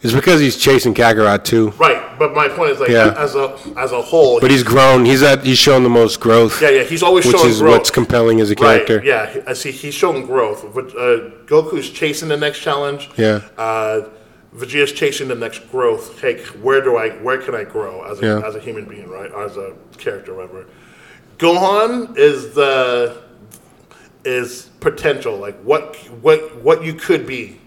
it's 0.03 0.13
because 0.13 0.41
he's 0.41 0.57
chasing 0.57 0.95
Kakarot 0.95 1.45
too. 1.45 1.71
Right, 1.71 2.19
but 2.19 2.35
my 2.35 2.49
point 2.49 2.71
is 2.73 2.81
like 2.81 2.91
Yeah. 2.91 3.15
as 3.17 3.35
a 3.35 3.59
as 3.77 3.93
a 3.93 4.01
whole. 4.01 4.41
But 4.41 4.51
he's 4.51 4.63
grown. 4.63 5.05
He's 5.05 5.23
at. 5.23 5.45
He's 5.45 5.59
shown 5.59 5.83
the 5.83 5.89
most 5.89 6.21
growth. 6.21 6.61
yeah, 6.63 6.71
yeah, 6.71 6.83
he's 6.85 7.03
always 7.03 7.25
which 7.27 7.37
showing 7.37 7.51
is 7.51 7.61
growth. 7.61 7.73
what's 7.73 7.91
compelling 7.91 8.41
as 8.41 8.51
a 8.51 8.55
character. 8.55 8.97
Right, 8.99 9.07
yeah, 9.07 9.43
I 9.47 9.53
see. 9.55 9.71
He's 9.73 9.95
showing 9.95 10.27
growth. 10.27 10.65
But, 10.75 10.89
uh, 10.91 11.31
Goku's 11.47 11.91
chasing 11.91 12.29
the 12.29 12.37
next 12.37 12.61
challenge. 12.61 13.11
Yeah. 13.17 13.41
Uh, 13.59 14.03
Vegeta's 14.55 14.93
chasing 14.93 15.29
the 15.29 15.35
next 15.35 15.71
growth. 15.71 16.21
Hey, 16.21 16.39
where 16.63 16.81
do 16.81 16.97
I? 16.97 17.11
Where 17.11 17.39
can 17.39 17.55
I 17.55 17.65
grow 17.65 18.03
as 18.05 18.21
a, 18.23 18.27
Yeah. 18.27 18.41
as 18.47 18.55
a 18.55 18.61
human 18.61 18.85
being, 18.87 19.09
right? 19.09 19.31
Or 19.31 19.45
as 19.45 19.57
a 19.57 19.75
character, 19.99 20.35
whatever. 20.35 20.67
Gohan 21.39 22.17
is 22.17 22.55
the 22.55 23.23
is 24.25 24.71
potential. 24.81 25.37
Like 25.37 25.59
what 25.63 25.97
what 26.23 26.57
what 26.63 26.83
you 26.85 26.95
could 26.95 27.27
be 27.27 27.61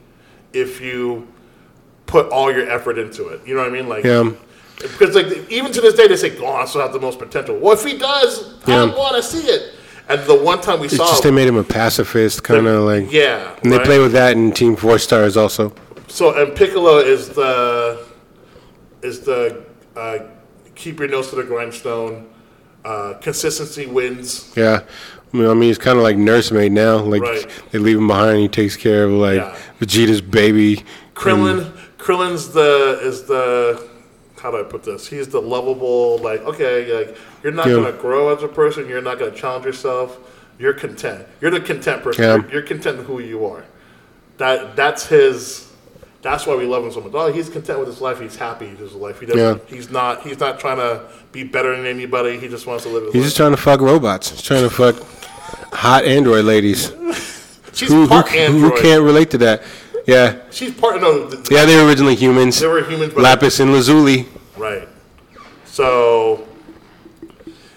if 0.54 0.82
you 0.82 1.28
put 2.06 2.28
all 2.30 2.52
your 2.52 2.70
effort 2.70 2.98
into 2.98 3.28
it. 3.28 3.42
You 3.46 3.56
know 3.56 3.62
what 3.62 3.70
I 3.70 3.74
mean? 3.74 3.88
Like 3.88 4.04
Yeah. 4.04 4.32
because 4.82 5.16
like 5.16 5.28
even 5.52 5.72
to 5.72 5.82
this 5.82 5.94
day 5.94 6.08
they 6.08 6.16
say 6.18 6.32
Gohan 6.32 6.68
still 6.68 6.82
has 6.82 6.92
the 6.92 7.00
most 7.00 7.20
potential. 7.20 7.58
Well, 7.58 7.74
if 7.74 7.84
he 7.84 7.98
does, 7.98 8.56
I 8.68 8.86
want 8.86 9.16
to 9.16 9.24
see 9.24 9.46
it. 9.48 9.74
And 10.10 10.20
the 10.26 10.34
one 10.34 10.60
time 10.60 10.80
we 10.80 10.88
It's 10.88 10.98
saw, 10.98 11.06
just 11.08 11.22
they 11.22 11.30
made 11.30 11.48
him 11.48 11.56
a 11.58 11.64
pacifist, 11.64 12.44
kind 12.44 12.66
of 12.66 12.84
like. 12.84 13.12
yeah, 13.12 13.56
And 13.62 13.72
they 13.72 13.78
play 13.78 14.00
with 14.00 14.14
that 14.14 14.36
in 14.36 14.52
Team 14.52 14.76
Four 14.76 14.98
Stars 14.98 15.38
also. 15.38 15.72
So 16.10 16.42
and 16.42 16.56
Piccolo 16.56 16.98
is 16.98 17.30
the 17.30 18.06
is 19.02 19.22
the 19.22 19.64
uh, 19.96 20.20
keep 20.76 21.00
your 21.00 21.08
nose 21.08 21.30
to 21.30 21.36
the 21.36 21.44
grindstone. 21.44 22.28
Uh, 22.84 23.14
consistency 23.22 23.86
wins. 23.86 24.52
Yeah. 24.56 24.82
I 25.34 25.38
mean, 25.38 25.48
I 25.48 25.54
mean, 25.54 25.64
he's 25.64 25.78
kind 25.78 25.98
of 25.98 26.04
like 26.04 26.18
nursemaid 26.18 26.72
now. 26.72 26.98
Like 26.98 27.22
Right. 27.22 27.46
they 27.72 27.78
leave 27.78 27.98
him 27.98 28.08
behind. 28.08 28.40
He 28.40 28.48
takes 28.48 28.76
care 28.76 29.04
of 29.04 29.12
like 29.12 29.36
Yeah. 29.38 29.56
Vegeta's 29.80 30.22
baby. 30.22 30.84
Krillin 31.14 31.72
Krillin's 31.98 32.50
the 32.50 33.00
is 33.04 33.24
the 33.24 33.88
how 34.42 34.50
do 34.52 34.58
I 34.58 34.64
put 34.64 34.84
this? 34.84 35.06
He's 35.08 35.28
the 35.28 35.42
lovable 35.42 36.18
like 36.20 36.42
okay 36.42 36.92
like 36.98 37.18
you're 37.44 37.54
not 37.54 37.68
Yeah. 37.68 37.76
gonna 37.76 37.92
grow 37.92 38.34
as 38.36 38.42
a 38.42 38.48
person. 38.48 38.88
You're 38.90 39.02
not 39.02 39.20
gonna 39.20 39.32
challenge 39.32 39.66
yourself. 39.66 40.18
You're 40.58 40.74
content. 40.74 41.26
You're 41.40 41.52
the 41.52 41.62
content 41.62 42.02
person. 42.02 42.24
Yeah. 42.24 42.36
You're, 42.38 42.52
you're 42.52 42.62
content 42.64 42.98
with 42.98 43.08
who 43.08 43.20
you 43.20 43.46
are. 43.46 43.64
That 44.38 44.76
that's 44.76 45.06
his. 45.08 45.69
That's 46.22 46.46
why 46.46 46.56
we 46.56 46.66
love 46.66 46.84
him 46.84 46.92
so 46.92 47.00
much. 47.02 47.12
Oh, 47.14 47.32
he's 47.32 47.50
content 47.50 47.80
with 47.80 47.88
his 47.88 48.02
life. 48.02 48.20
He's 48.20 48.36
happy 48.36 48.68
with 48.68 48.80
his 48.80 48.94
life. 48.94 49.20
He 49.22 49.26
doesn't. 49.26 49.40
Yeah. 49.70 49.74
He's 49.76 49.90
not. 49.90 50.22
He's 50.22 50.40
not 50.40 50.60
trying 50.60 50.78
to 50.78 51.06
be 51.32 51.44
better 51.44 51.74
than 51.76 51.86
anybody. 51.86 52.38
He 52.38 52.48
just 52.50 52.68
wants 52.68 52.84
to 52.84 52.90
live 52.90 53.06
his 53.06 53.14
He's 53.14 53.22
life. 53.22 53.28
just 53.28 53.38
trying 53.38 53.52
to 53.52 53.58
fuck 53.58 53.80
robots. 53.80 54.32
He's 54.32 54.42
trying 54.42 54.64
to 54.64 54.70
fuck 54.70 54.96
hot 55.74 56.04
android 56.04 56.44
ladies. 56.46 56.92
She's 57.74 57.88
Who, 57.88 58.02
who, 58.02 58.08
part 58.10 58.28
who 58.30 58.38
android. 58.38 58.80
can't 58.82 59.04
relate 59.04 59.32
to 59.32 59.38
that? 59.40 59.64
Yeah. 60.08 60.42
She's 60.52 60.74
part. 60.74 61.00
No, 61.00 61.30
th- 61.30 61.48
Yeah, 61.52 61.64
they 61.66 61.78
were 61.78 61.88
originally 61.88 62.16
humans. 62.16 62.60
they 62.60 62.68
were 62.68 62.84
humans, 62.84 63.14
Lapis 63.16 63.60
and 63.62 63.72
Lazuli. 63.72 64.28
right. 64.58 64.88
So 65.66 66.46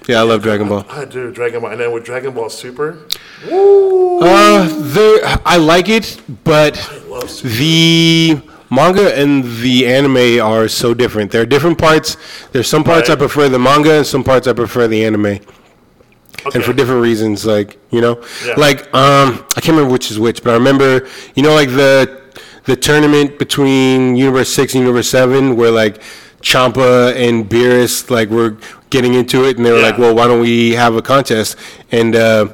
Yeah, 0.08 0.18
I 0.20 0.22
love 0.22 0.42
Dragon 0.42 0.68
Ball. 0.68 0.84
I 0.88 1.04
do 1.04 1.30
Dragon 1.32 1.60
Ball, 1.60 1.70
and 1.72 1.80
then 1.80 1.92
with 1.92 2.04
Dragon 2.04 2.32
Ball 2.34 2.50
Super, 2.50 2.98
Uh, 3.44 4.68
there, 4.94 5.20
I 5.46 5.56
like 5.58 5.88
it, 5.88 6.20
but 6.44 6.74
the 7.42 8.40
manga 8.70 9.16
and 9.18 9.44
the 9.60 9.86
anime 9.86 10.40
are 10.40 10.68
so 10.68 10.94
different. 10.94 11.30
There 11.30 11.42
are 11.42 11.46
different 11.46 11.78
parts. 11.78 12.16
There's 12.52 12.68
some 12.68 12.84
parts 12.84 13.10
I 13.10 13.16
prefer 13.16 13.48
the 13.48 13.58
manga, 13.58 13.92
and 13.98 14.06
some 14.06 14.24
parts 14.24 14.46
I 14.48 14.52
prefer 14.52 14.88
the 14.88 15.04
anime, 15.04 15.26
Okay. 15.26 15.40
and 16.54 16.64
for 16.64 16.72
different 16.72 17.02
reasons. 17.02 17.44
Like 17.46 17.78
you 17.90 18.00
know, 18.00 18.20
Yeah. 18.46 18.54
like 18.56 18.92
um, 18.94 19.44
I 19.56 19.60
can't 19.60 19.76
remember 19.76 19.92
which 19.92 20.10
is 20.10 20.18
which, 20.18 20.42
but 20.42 20.50
I 20.50 20.54
remember 20.54 21.06
you 21.34 21.42
know 21.42 21.54
like 21.54 21.68
the 21.70 22.20
the 22.64 22.76
tournament 22.76 23.38
between 23.38 24.14
Universe 24.16 24.52
Six 24.52 24.74
and 24.74 24.82
Universe 24.84 25.08
Seven, 25.08 25.56
where 25.56 25.70
like 25.70 26.00
Champa 26.42 27.14
and 27.16 27.48
Beerus 27.48 28.10
like 28.10 28.28
were 28.28 28.56
getting 28.90 29.14
into 29.14 29.44
it, 29.44 29.56
and 29.56 29.64
they 29.64 29.70
were 29.72 29.78
Yeah. 29.78 29.86
like, 29.86 29.98
"Well, 29.98 30.14
why 30.14 30.26
don't 30.26 30.40
we 30.40 30.72
have 30.72 30.94
a 30.96 31.02
contest?" 31.02 31.56
And 31.90 32.14
uh, 32.14 32.48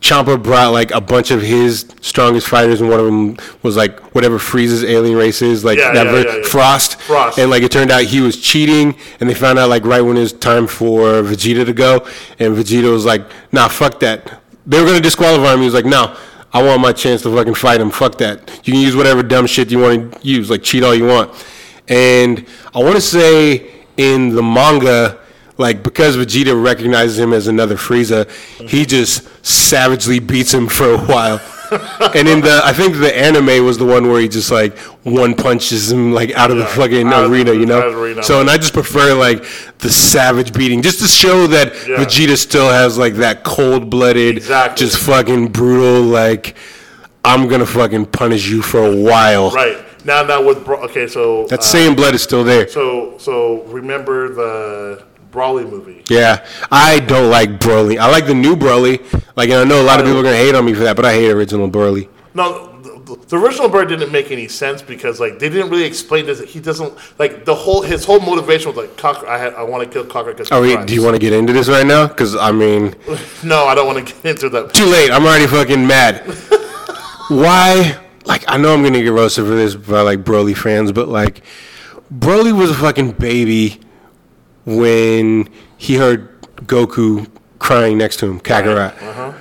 Champa 0.00 0.36
brought 0.38 0.68
like 0.72 0.92
a 0.92 1.00
bunch 1.00 1.30
of 1.32 1.42
his 1.42 1.86
strongest 2.00 2.46
fighters, 2.46 2.80
and 2.80 2.88
one 2.88 3.00
of 3.00 3.06
them 3.06 3.36
was 3.62 3.76
like 3.76 3.98
whatever 4.14 4.38
Frieza's 4.38 4.84
alien 4.84 5.16
race 5.16 5.42
is, 5.42 5.64
like 5.64 5.78
Yeah, 5.78 5.92
that 5.92 6.06
yeah, 6.06 6.12
ver-. 6.12 6.42
Frost. 6.44 7.00
Frost. 7.00 7.38
And 7.38 7.50
like 7.50 7.62
it 7.64 7.72
turned 7.72 7.90
out 7.90 8.02
he 8.02 8.20
was 8.20 8.36
cheating, 8.40 8.94
and 9.20 9.28
they 9.28 9.34
found 9.34 9.58
out 9.58 9.68
like 9.68 9.84
right 9.84 10.00
when 10.00 10.16
it 10.16 10.20
was 10.20 10.32
time 10.32 10.66
for 10.68 11.22
Vegeta 11.22 11.64
to 11.66 11.72
go, 11.72 12.06
and 12.38 12.56
Vegeta 12.56 12.90
was 12.92 13.04
like, 13.04 13.22
"Nah, 13.50 13.68
fuck 13.68 13.98
that." 14.00 14.40
They 14.66 14.78
were 14.80 14.86
gonna 14.86 15.00
disqualify 15.00 15.54
him. 15.54 15.60
He 15.60 15.64
was 15.64 15.74
like, 15.74 15.84
"No, 15.86 16.14
I 16.52 16.62
want 16.62 16.80
my 16.80 16.92
chance 16.92 17.22
to 17.22 17.34
fucking 17.34 17.54
fight 17.54 17.80
him. 17.80 17.90
Fuck 17.90 18.18
that. 18.18 18.60
You 18.64 18.72
can 18.74 18.82
use 18.82 18.94
whatever 18.94 19.22
dumb 19.24 19.46
shit 19.46 19.70
you 19.70 19.78
want 19.80 20.12
to 20.12 20.28
use, 20.28 20.48
like 20.50 20.62
cheat 20.62 20.84
all 20.84 20.94
you 20.94 21.06
want." 21.06 21.30
And 21.88 22.46
I 22.74 22.78
want 22.80 22.94
to 22.96 23.00
say 23.00 23.70
in 23.96 24.34
the 24.34 24.42
manga, 24.42 25.18
like 25.56 25.82
because 25.82 26.16
Vegeta 26.16 26.60
recognizes 26.62 27.18
him 27.18 27.32
as 27.32 27.48
another 27.48 27.76
Frieza, 27.76 28.30
he 28.58 28.82
mm-hmm. 28.82 28.88
just 28.88 29.28
savagely 29.44 30.20
beats 30.20 30.52
him 30.54 30.68
for 30.68 30.92
a 30.94 30.98
while. 30.98 31.40
and 32.14 32.26
in 32.26 32.40
the, 32.40 32.62
I 32.64 32.72
think 32.72 32.96
the 32.96 33.14
anime 33.14 33.64
was 33.64 33.76
the 33.76 33.84
one 33.84 34.08
where 34.08 34.20
he 34.20 34.28
just 34.28 34.50
like 34.50 34.78
one 35.02 35.34
punches 35.34 35.92
him 35.92 36.12
like 36.12 36.30
out 36.32 36.50
of 36.50 36.56
the 36.56 36.64
fucking 36.64 37.12
arena, 37.12 37.50
the- 37.52 37.56
you 37.56 37.66
know. 37.66 37.78
out 37.78 37.88
of 37.88 37.94
the 37.94 38.00
arena. 38.00 38.22
So 38.22 38.40
and 38.40 38.48
I 38.48 38.56
just 38.56 38.72
prefer 38.72 39.14
like 39.14 39.44
the 39.78 39.90
savage 39.90 40.52
beating, 40.52 40.80
just 40.82 41.00
to 41.00 41.08
show 41.08 41.46
that 41.48 41.74
Yeah. 41.86 41.96
Vegeta 41.96 42.36
still 42.38 42.68
has 42.70 42.96
like 42.96 43.14
that 43.14 43.44
cold 43.44 43.90
blooded, 43.90 44.36
Exactly. 44.38 44.86
just 44.86 44.98
fucking 44.98 45.48
brutal, 45.48 46.02
like 46.02 46.56
I'm 47.24 47.48
gonna 47.48 47.66
fucking 47.66 48.06
punish 48.06 48.48
you 48.48 48.62
for 48.62 48.84
a 48.84 48.96
while. 48.96 49.50
right 49.50 49.87
now, 50.04 50.22
now 50.22 50.42
with 50.46 50.64
Bra- 50.64 50.80
okay, 50.84 51.06
so 51.06 51.46
That 51.46 51.60
uh, 51.60 51.62
same 51.62 51.94
blood 51.94 52.14
is 52.14 52.22
still 52.22 52.44
there. 52.44 52.68
So 52.68 53.16
so 53.18 53.62
remember 53.64 54.28
the 54.32 55.04
Broly 55.30 55.68
movie? 55.68 56.04
Yeah, 56.08 56.46
I 56.70 57.00
don't 57.00 57.30
like 57.30 57.58
Broly. 57.60 57.98
I 57.98 58.10
like 58.10 58.26
the 58.26 58.34
new 58.34 58.56
Broly. 58.56 58.98
Like, 59.36 59.50
and 59.50 59.58
I 59.60 59.64
know 59.64 59.80
a 59.80 59.84
lot 59.84 60.00
of 60.00 60.06
people 60.06 60.20
are 60.20 60.22
gonna 60.24 60.36
hate 60.36 60.54
on 60.54 60.64
me 60.64 60.74
for 60.74 60.84
that, 60.84 60.96
but 60.96 61.04
I 61.04 61.12
hate 61.12 61.30
original 61.30 61.68
Broly. 61.70 62.08
No, 62.34 62.66
the, 62.82 63.16
the 63.28 63.36
original 63.36 63.68
bird 63.68 63.88
didn't 63.88 64.10
make 64.12 64.30
any 64.30 64.48
sense 64.48 64.80
because 64.82 65.20
like 65.20 65.38
they 65.38 65.48
didn't 65.48 65.70
really 65.70 65.84
explain 65.84 66.24
this. 66.26 66.40
He 66.40 66.60
doesn't 66.60 66.92
like 67.18 67.44
the 67.44 67.54
whole 67.54 67.82
his 67.82 68.04
whole 68.04 68.20
motivation 68.20 68.68
was 68.72 68.76
like 68.76 68.96
cock. 68.96 69.24
I 69.26 69.38
had 69.38 69.54
I 69.54 69.62
want 69.64 69.84
to 69.84 69.90
kill 69.90 70.04
Cocker 70.06 70.32
because 70.32 70.48
Oh, 70.50 70.62
wait, 70.62 70.86
do 70.86 70.94
you 70.94 71.02
want 71.02 71.14
to 71.14 71.18
get 71.20 71.32
into 71.32 71.52
this 71.52 71.68
right 71.68 71.86
now? 71.86 72.06
Because 72.06 72.34
I 72.36 72.52
mean, 72.52 72.94
No, 73.44 73.66
I 73.66 73.74
don't 73.74 73.86
want 73.86 74.06
to 74.06 74.14
get 74.14 74.24
into 74.24 74.48
that. 74.50 74.72
too 74.74 74.86
late. 74.86 75.10
I'm 75.10 75.24
already 75.26 75.46
fucking 75.46 75.86
mad. 75.86 76.22
Why? 77.28 77.98
Like, 78.28 78.44
I 78.46 78.58
know 78.58 78.72
I'm 78.74 78.82
gonna 78.82 79.02
get 79.02 79.08
roasted 79.12 79.46
for 79.46 79.54
this 79.54 79.74
by 79.74 80.02
like 80.02 80.20
Broly 80.22 80.56
fans, 80.56 80.92
but 80.92 81.08
like, 81.08 81.42
Broly 82.12 82.52
was 82.56 82.70
a 82.70 82.74
fucking 82.74 83.12
baby 83.12 83.80
when 84.66 85.48
he 85.78 85.96
heard 85.96 86.40
Goku 86.66 87.26
crying 87.58 87.96
next 87.98 88.18
to 88.18 88.26
him, 88.30 88.38
Kakarot. 88.40 89.02
Uh-huh. 89.02 89.32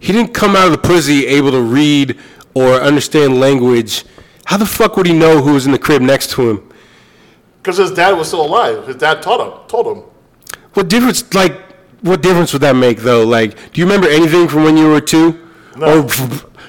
He 0.00 0.12
didn't 0.12 0.32
come 0.34 0.56
out 0.56 0.66
of 0.66 0.72
the 0.72 0.78
pussy 0.78 1.26
able 1.26 1.50
to 1.52 1.60
read 1.62 2.18
or 2.54 2.80
understand 2.80 3.38
language. 3.38 4.04
How 4.46 4.56
the 4.56 4.66
fuck 4.66 4.96
would 4.96 5.06
he 5.06 5.12
know 5.12 5.42
who 5.42 5.52
was 5.52 5.66
in 5.66 5.72
the 5.72 5.78
crib 5.78 6.02
next 6.02 6.30
to 6.32 6.48
him? 6.50 6.68
Because 7.58 7.76
his 7.76 7.92
dad 7.92 8.12
was 8.12 8.28
still 8.28 8.44
alive. 8.44 8.86
His 8.86 8.96
dad 8.96 9.22
taught 9.22 9.40
him. 9.46 9.68
Told 9.68 9.96
him. 9.96 10.04
What 10.74 10.88
difference? 10.88 11.32
Like, 11.34 11.60
what 12.00 12.22
difference 12.22 12.52
would 12.52 12.62
that 12.62 12.74
make, 12.74 12.98
though? 12.98 13.24
Like, 13.24 13.54
do 13.72 13.80
you 13.80 13.86
remember 13.86 14.08
anything 14.08 14.48
from 14.48 14.64
when 14.64 14.76
you 14.76 14.88
were 14.88 15.00
two 15.00 15.38
No. 15.76 16.00
or 16.00 16.08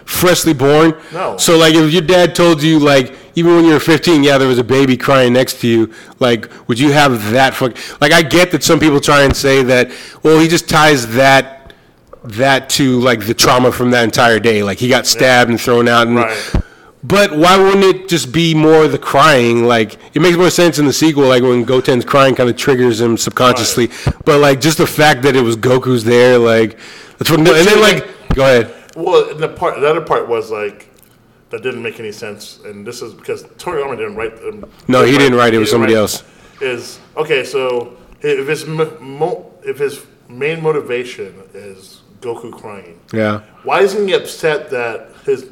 freshly 0.06 0.54
born? 0.54 0.96
No. 1.12 1.38
So, 1.38 1.58
like, 1.58 1.74
if 1.76 1.92
your 1.92 2.02
dad 2.02 2.36
told 2.36 2.62
you, 2.62 2.80
like, 2.80 3.16
even 3.36 3.56
when 3.56 3.66
you 3.66 3.72
were 3.74 3.80
15, 3.80 4.24
yeah, 4.24 4.38
there 4.38 4.48
was 4.48 4.60
a 4.60 4.64
baby 4.64 4.96
crying 4.96 5.34
next 5.34 5.60
to 5.62 5.68
you. 5.68 5.94
Like, 6.20 6.50
would 6.68 6.78
you 6.80 6.92
have 6.92 7.32
that 7.32 7.54
fuck? 7.56 7.76
Like, 8.00 8.12
I 8.12 8.22
get 8.22 8.52
that 8.52 8.64
some 8.64 8.80
people 8.80 9.00
try 9.00 9.24
and 9.24 9.36
say 9.36 9.64
that, 9.64 9.92
well, 10.22 10.40
he 10.40 10.48
just 10.48 10.70
ties 10.70 11.08
that 11.16 11.60
that 12.26 12.70
to 12.70 13.02
like 13.02 13.26
the 13.28 13.34
trauma 13.34 13.70
from 13.70 13.92
that 13.92 14.06
entire 14.06 14.40
day. 14.40 14.64
Like, 14.64 14.78
he 14.78 14.88
got 14.88 15.06
stabbed 15.06 15.50
and 15.50 15.60
thrown 15.60 15.88
out, 15.90 16.08
and 16.08 16.16
Right. 16.18 16.54
but 17.04 17.36
why 17.36 17.58
wouldn't 17.58 17.84
it 17.84 18.08
just 18.08 18.32
be 18.32 18.54
more 18.54 18.88
the 18.88 18.98
crying? 18.98 19.66
Like, 19.66 19.98
it 20.16 20.22
makes 20.22 20.38
more 20.38 20.50
sense 20.50 20.80
in 20.80 20.86
the 20.86 20.94
sequel, 20.94 21.26
like 21.28 21.44
when 21.44 21.66
Goten's 21.66 22.06
crying 22.06 22.34
kind 22.36 22.50
of 22.50 22.56
triggers 22.56 23.02
him 23.02 23.18
subconsciously. 23.18 23.90
But 24.24 24.40
like, 24.40 24.62
just 24.62 24.78
the 24.78 24.88
fact 24.88 25.24
that 25.24 25.36
it 25.36 25.42
was 25.42 25.58
Goku's 25.58 26.06
there, 26.06 26.38
like, 26.38 26.78
that's 27.18 27.30
what. 27.30 27.40
And 27.40 27.48
then 27.48 27.82
like, 27.82 28.08
go 28.36 28.44
ahead. 28.44 28.74
Well, 28.96 29.30
and 29.32 29.40
the 29.40 29.50
part, 29.50 29.80
the 29.80 29.88
other 29.90 30.02
part 30.02 30.28
was 30.28 30.52
like 30.52 30.90
that 31.50 31.62
didn't 31.64 31.82
make 31.84 32.00
any 32.00 32.12
sense, 32.12 32.60
and 32.66 32.86
this 32.86 33.02
is 33.02 33.14
because 33.14 33.44
Toriyama 33.44 33.98
didn't 33.98 34.16
write. 34.16 34.34
Um, 34.44 34.66
No, 34.88 35.04
he 35.04 35.18
didn't 35.18 35.38
write 35.38 35.54
it, 35.54 35.58
it 35.58 35.60
was 35.60 35.70
somebody 35.72 35.94
else. 35.96 36.24
Is 36.62 37.00
okay. 37.18 37.44
So 37.44 37.96
if 38.22 38.48
his 38.48 38.66
mo- 38.66 38.98
mo- 39.00 39.52
if 39.64 39.78
his 39.80 40.06
main 40.30 40.62
motivation 40.62 41.34
is 41.54 42.02
Goku 42.22 42.52
crying, 42.52 43.00
Yeah. 43.12 43.42
why 43.64 43.82
isn't 43.82 44.08
he 44.08 44.14
upset 44.14 44.70
that 44.70 45.10
his 45.26 45.50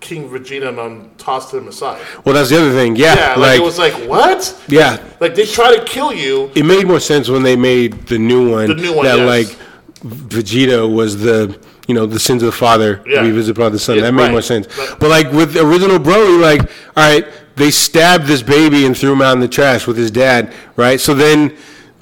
King 0.00 0.28
Vegeta 0.28 0.76
um, 0.78 1.10
tossed 1.18 1.52
him 1.54 1.68
aside? 1.68 2.00
Well, 2.24 2.34
that's 2.34 2.50
the 2.50 2.58
other 2.60 2.72
thing. 2.72 2.96
Yeah, 2.96 3.14
Yeah, 3.14 3.28
like, 3.30 3.38
like, 3.38 3.60
it 3.60 3.64
was 3.64 3.78
like 3.78 3.94
what? 4.08 4.64
yeah, 4.68 5.02
Like 5.20 5.34
they 5.34 5.46
try 5.46 5.74
to 5.76 5.84
kill 5.84 6.12
you. 6.12 6.50
it 6.54 6.64
made 6.64 6.86
more 6.86 7.00
sense 7.00 7.28
when 7.28 7.42
they 7.42 7.56
made 7.56 8.06
the 8.06 8.18
new 8.18 8.50
one. 8.50 8.66
The 8.68 8.74
new 8.74 8.94
one, 8.94 9.06
that 9.06 9.18
yes. 9.18 9.26
like 9.48 9.58
Vegeta 10.04 10.92
was 10.92 11.18
the 11.18 11.58
you 11.86 11.94
know 11.94 12.06
the 12.06 12.18
sins 12.20 12.42
of 12.42 12.46
the 12.46 12.52
father 12.56 13.00
Yeah. 13.06 13.20
revisit 13.22 13.56
upon 13.56 13.72
the 13.72 13.78
son. 13.78 13.96
Yeah, 13.96 14.02
that 14.02 14.12
made 14.12 14.22
right. 14.24 14.30
more 14.32 14.42
sense. 14.42 14.66
But- 14.76 14.98
But 15.00 15.10
like 15.10 15.32
with 15.32 15.52
the 15.54 15.64
original 15.66 15.98
Broly, 15.98 16.40
like 16.40 16.62
all 16.96 17.12
right, 17.14 17.26
they 17.56 17.70
stabbed 17.70 18.26
this 18.26 18.42
baby 18.42 18.84
and 18.86 18.96
threw 18.96 19.12
him 19.12 19.22
out 19.22 19.32
in 19.34 19.40
the 19.40 19.48
trash 19.48 19.86
with 19.86 19.96
his 19.96 20.10
dad, 20.10 20.52
right? 20.76 21.00
So 21.00 21.14
then 21.14 21.52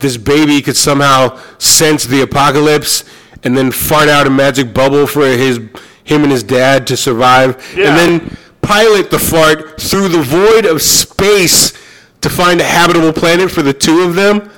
this 0.01 0.17
baby 0.17 0.61
could 0.63 0.77
somehow 0.77 1.39
sense 1.59 2.05
the 2.05 2.23
apocalypse 2.23 3.05
and 3.45 3.57
then 3.57 3.71
fart 3.71 4.09
out 4.09 4.27
a 4.27 4.31
magic 4.31 4.73
bubble 4.75 5.07
for 5.07 5.27
his 5.27 5.59
him 6.05 6.23
and 6.23 6.31
his 6.33 6.43
dad 6.43 6.87
to 6.89 6.97
survive, 6.97 7.57
Yeah. 7.77 7.89
and 7.89 7.99
then 7.99 8.37
pilot 8.63 9.11
the 9.11 9.19
fart 9.19 9.81
through 9.81 10.09
the 10.09 10.23
void 10.23 10.67
of 10.67 10.83
space 10.83 11.73
to 12.21 12.29
find 12.31 12.61
a 12.61 12.65
habitable 12.65 13.13
planet 13.13 13.51
for 13.51 13.63
the 13.63 13.73
two 13.75 14.01
of 14.03 14.15
them. 14.15 14.51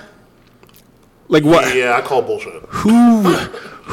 Like 1.29 1.45
what? 1.45 1.75
Yeah, 1.75 1.97
I 1.97 2.01
call 2.03 2.23
bullshit. 2.23 2.53
Who 2.69 3.35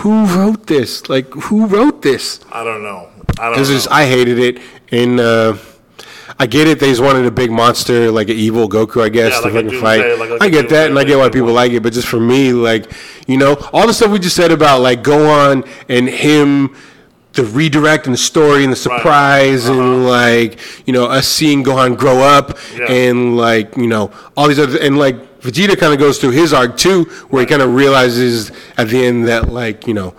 who 0.02 0.26
wrote 0.26 0.68
this? 0.68 1.10
Like 1.10 1.32
who 1.34 1.66
wrote 1.68 2.02
this? 2.02 2.40
I 2.52 2.64
don't 2.64 2.84
know. 2.84 3.10
I 3.40 3.50
don't 3.50 3.58
This 3.58 3.70
know. 3.70 3.76
is 3.76 3.88
I 3.88 4.06
hated 4.06 4.40
it, 4.40 4.62
and 4.92 5.20
uh, 5.20 5.58
I 6.40 6.46
get 6.48 6.68
it. 6.68 6.80
They 6.80 6.90
just 6.90 7.02
wanted 7.02 7.26
a 7.26 7.32
big 7.32 7.52
monster, 7.52 8.12
like 8.12 8.30
an 8.30 8.36
evil 8.36 8.68
Goku, 8.70 9.04
I 9.04 9.10
guess, 9.10 9.34
Yeah, 9.34 9.40
to 9.40 9.44
like 9.46 9.52
a 9.54 9.56
fucking 9.56 9.70
Doomsday, 9.70 9.82
fight. 9.82 10.20
like- 10.20 10.30
like 10.32 10.42
I 10.42 10.46
a 10.48 10.50
get 10.50 10.70
that, 10.70 10.90
and 10.90 10.98
I 10.98 11.02
Doomsday, 11.04 11.08
get 11.08 11.18
why 11.18 11.24
like 11.24 11.34
people 11.34 11.54
like 11.54 11.72
it. 11.72 11.84
But 11.84 11.94
just 11.94 12.08
for 12.08 12.20
me, 12.20 12.54
like 12.54 12.92
you 13.28 13.38
know, 13.38 13.54
all 13.74 13.88
the 13.88 13.94
stuff 13.94 14.12
we 14.12 14.20
just 14.20 14.36
said 14.36 14.52
about 14.52 14.82
like 14.82 15.04
Gohan 15.04 15.68
and 15.90 16.08
him. 16.10 16.76
The 17.36 17.44
redirect 17.46 18.06
and 18.06 18.14
the 18.14 18.18
story 18.20 18.64
and 18.64 18.72
the 18.72 18.76
surprise 18.76 19.66
and 19.68 20.06
like 20.06 20.60
you 20.86 20.94
know 20.94 21.06
us 21.06 21.28
seeing 21.28 21.64
Gohan 21.64 21.98
grow 21.98 22.20
up 22.20 22.52
Uh-huh. 22.52 22.78
Yeah. 22.84 22.92
and 22.92 23.36
like 23.36 23.76
you 23.76 23.88
know 23.88 24.12
all 24.38 24.48
these 24.48 24.60
other 24.60 24.78
and 24.80 25.00
like 25.00 25.16
Vegeta 25.44 25.78
kind 25.78 25.94
of 25.94 26.00
goes 26.00 26.18
through 26.20 26.32
his 26.32 26.54
arc 26.54 26.78
too, 26.78 27.04
where 27.30 27.42
he 27.42 27.46
kind 27.46 27.62
of 27.62 27.74
realizes 27.76 28.52
at 28.78 28.88
the 28.90 29.06
end 29.06 29.28
that 29.28 29.50
like 29.50 29.86
you 29.88 29.94
know 29.94 30.16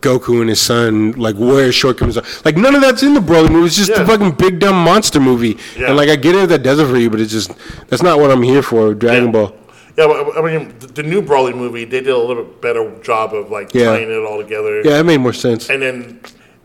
Goku 0.00 0.40
and 0.40 0.48
his 0.48 0.60
son, 0.60 1.12
like 1.12 1.36
where 1.36 1.66
his 1.66 1.74
shortcomings 1.74 2.16
are. 2.16 2.24
Like 2.44 2.56
none 2.56 2.74
of 2.74 2.80
that's 2.80 3.02
in 3.02 3.12
the 3.12 3.20
Broly 3.20 3.50
movie. 3.50 3.66
It's 3.66 3.76
just 3.76 3.90
Yeah. 3.90 4.00
a 4.02 4.06
fucking 4.06 4.32
big 4.32 4.58
dumb 4.58 4.76
monster 4.82 5.20
movie. 5.20 5.58
Yeah. 5.76 5.88
And 5.88 5.96
like 5.96 6.08
I 6.08 6.16
get 6.16 6.34
it 6.34 6.44
if 6.44 6.48
that 6.48 6.62
does 6.62 6.78
it 6.80 6.86
for 6.86 6.96
you, 6.96 7.10
but 7.10 7.20
it's 7.20 7.30
just 7.32 7.52
that's 7.88 8.02
not 8.02 8.18
what 8.18 8.30
I'm 8.30 8.42
here 8.42 8.62
for. 8.62 8.94
Dragon 8.94 9.26
Yeah. 9.26 9.30
Ball. 9.32 9.56
Yeah, 9.98 10.06
but, 10.06 10.38
I 10.38 10.40
mean, 10.40 10.72
the, 10.78 10.86
the 10.86 11.02
new 11.02 11.20
Broly 11.20 11.54
movie, 11.54 11.84
they 11.84 12.00
did 12.00 12.08
a 12.08 12.16
little 12.16 12.44
bit 12.44 12.62
better 12.62 12.98
job 13.02 13.34
of 13.34 13.50
like 13.50 13.70
tying 13.70 14.10
it 14.10 14.24
all 14.24 14.38
together. 14.40 14.80
Yeah, 14.82 15.00
it 15.00 15.04
made 15.04 15.18
more 15.18 15.34
sense. 15.34 15.68
And 15.68 15.82
then, 15.82 16.20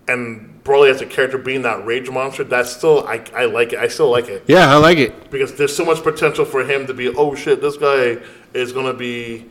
and 0.08 0.55
Broly 0.66 0.90
as 0.90 1.00
a 1.00 1.06
character 1.06 1.38
being 1.38 1.62
that 1.62 1.86
rage 1.86 2.10
monster, 2.10 2.44
that's 2.44 2.76
still 2.76 3.08
I, 3.08 3.24
I 3.34 3.46
like 3.46 3.72
it. 3.74 3.80
I 3.80 3.88
still 3.88 4.10
like 4.10 4.28
it 4.28 4.44
Yeah, 4.48 4.74
I 4.74 4.78
like 4.78 4.98
it. 4.98 5.30
because 5.30 5.54
there's 5.54 5.76
so 5.76 5.86
much 5.86 6.02
potential 6.04 6.44
for 6.44 6.66
him 6.66 6.88
to 6.88 6.94
be. 6.94 7.08
Oh 7.08 7.36
shit, 7.36 7.62
this 7.62 7.78
guy 7.78 8.18
is 8.54 8.72
gonna 8.74 8.94
be 8.94 9.46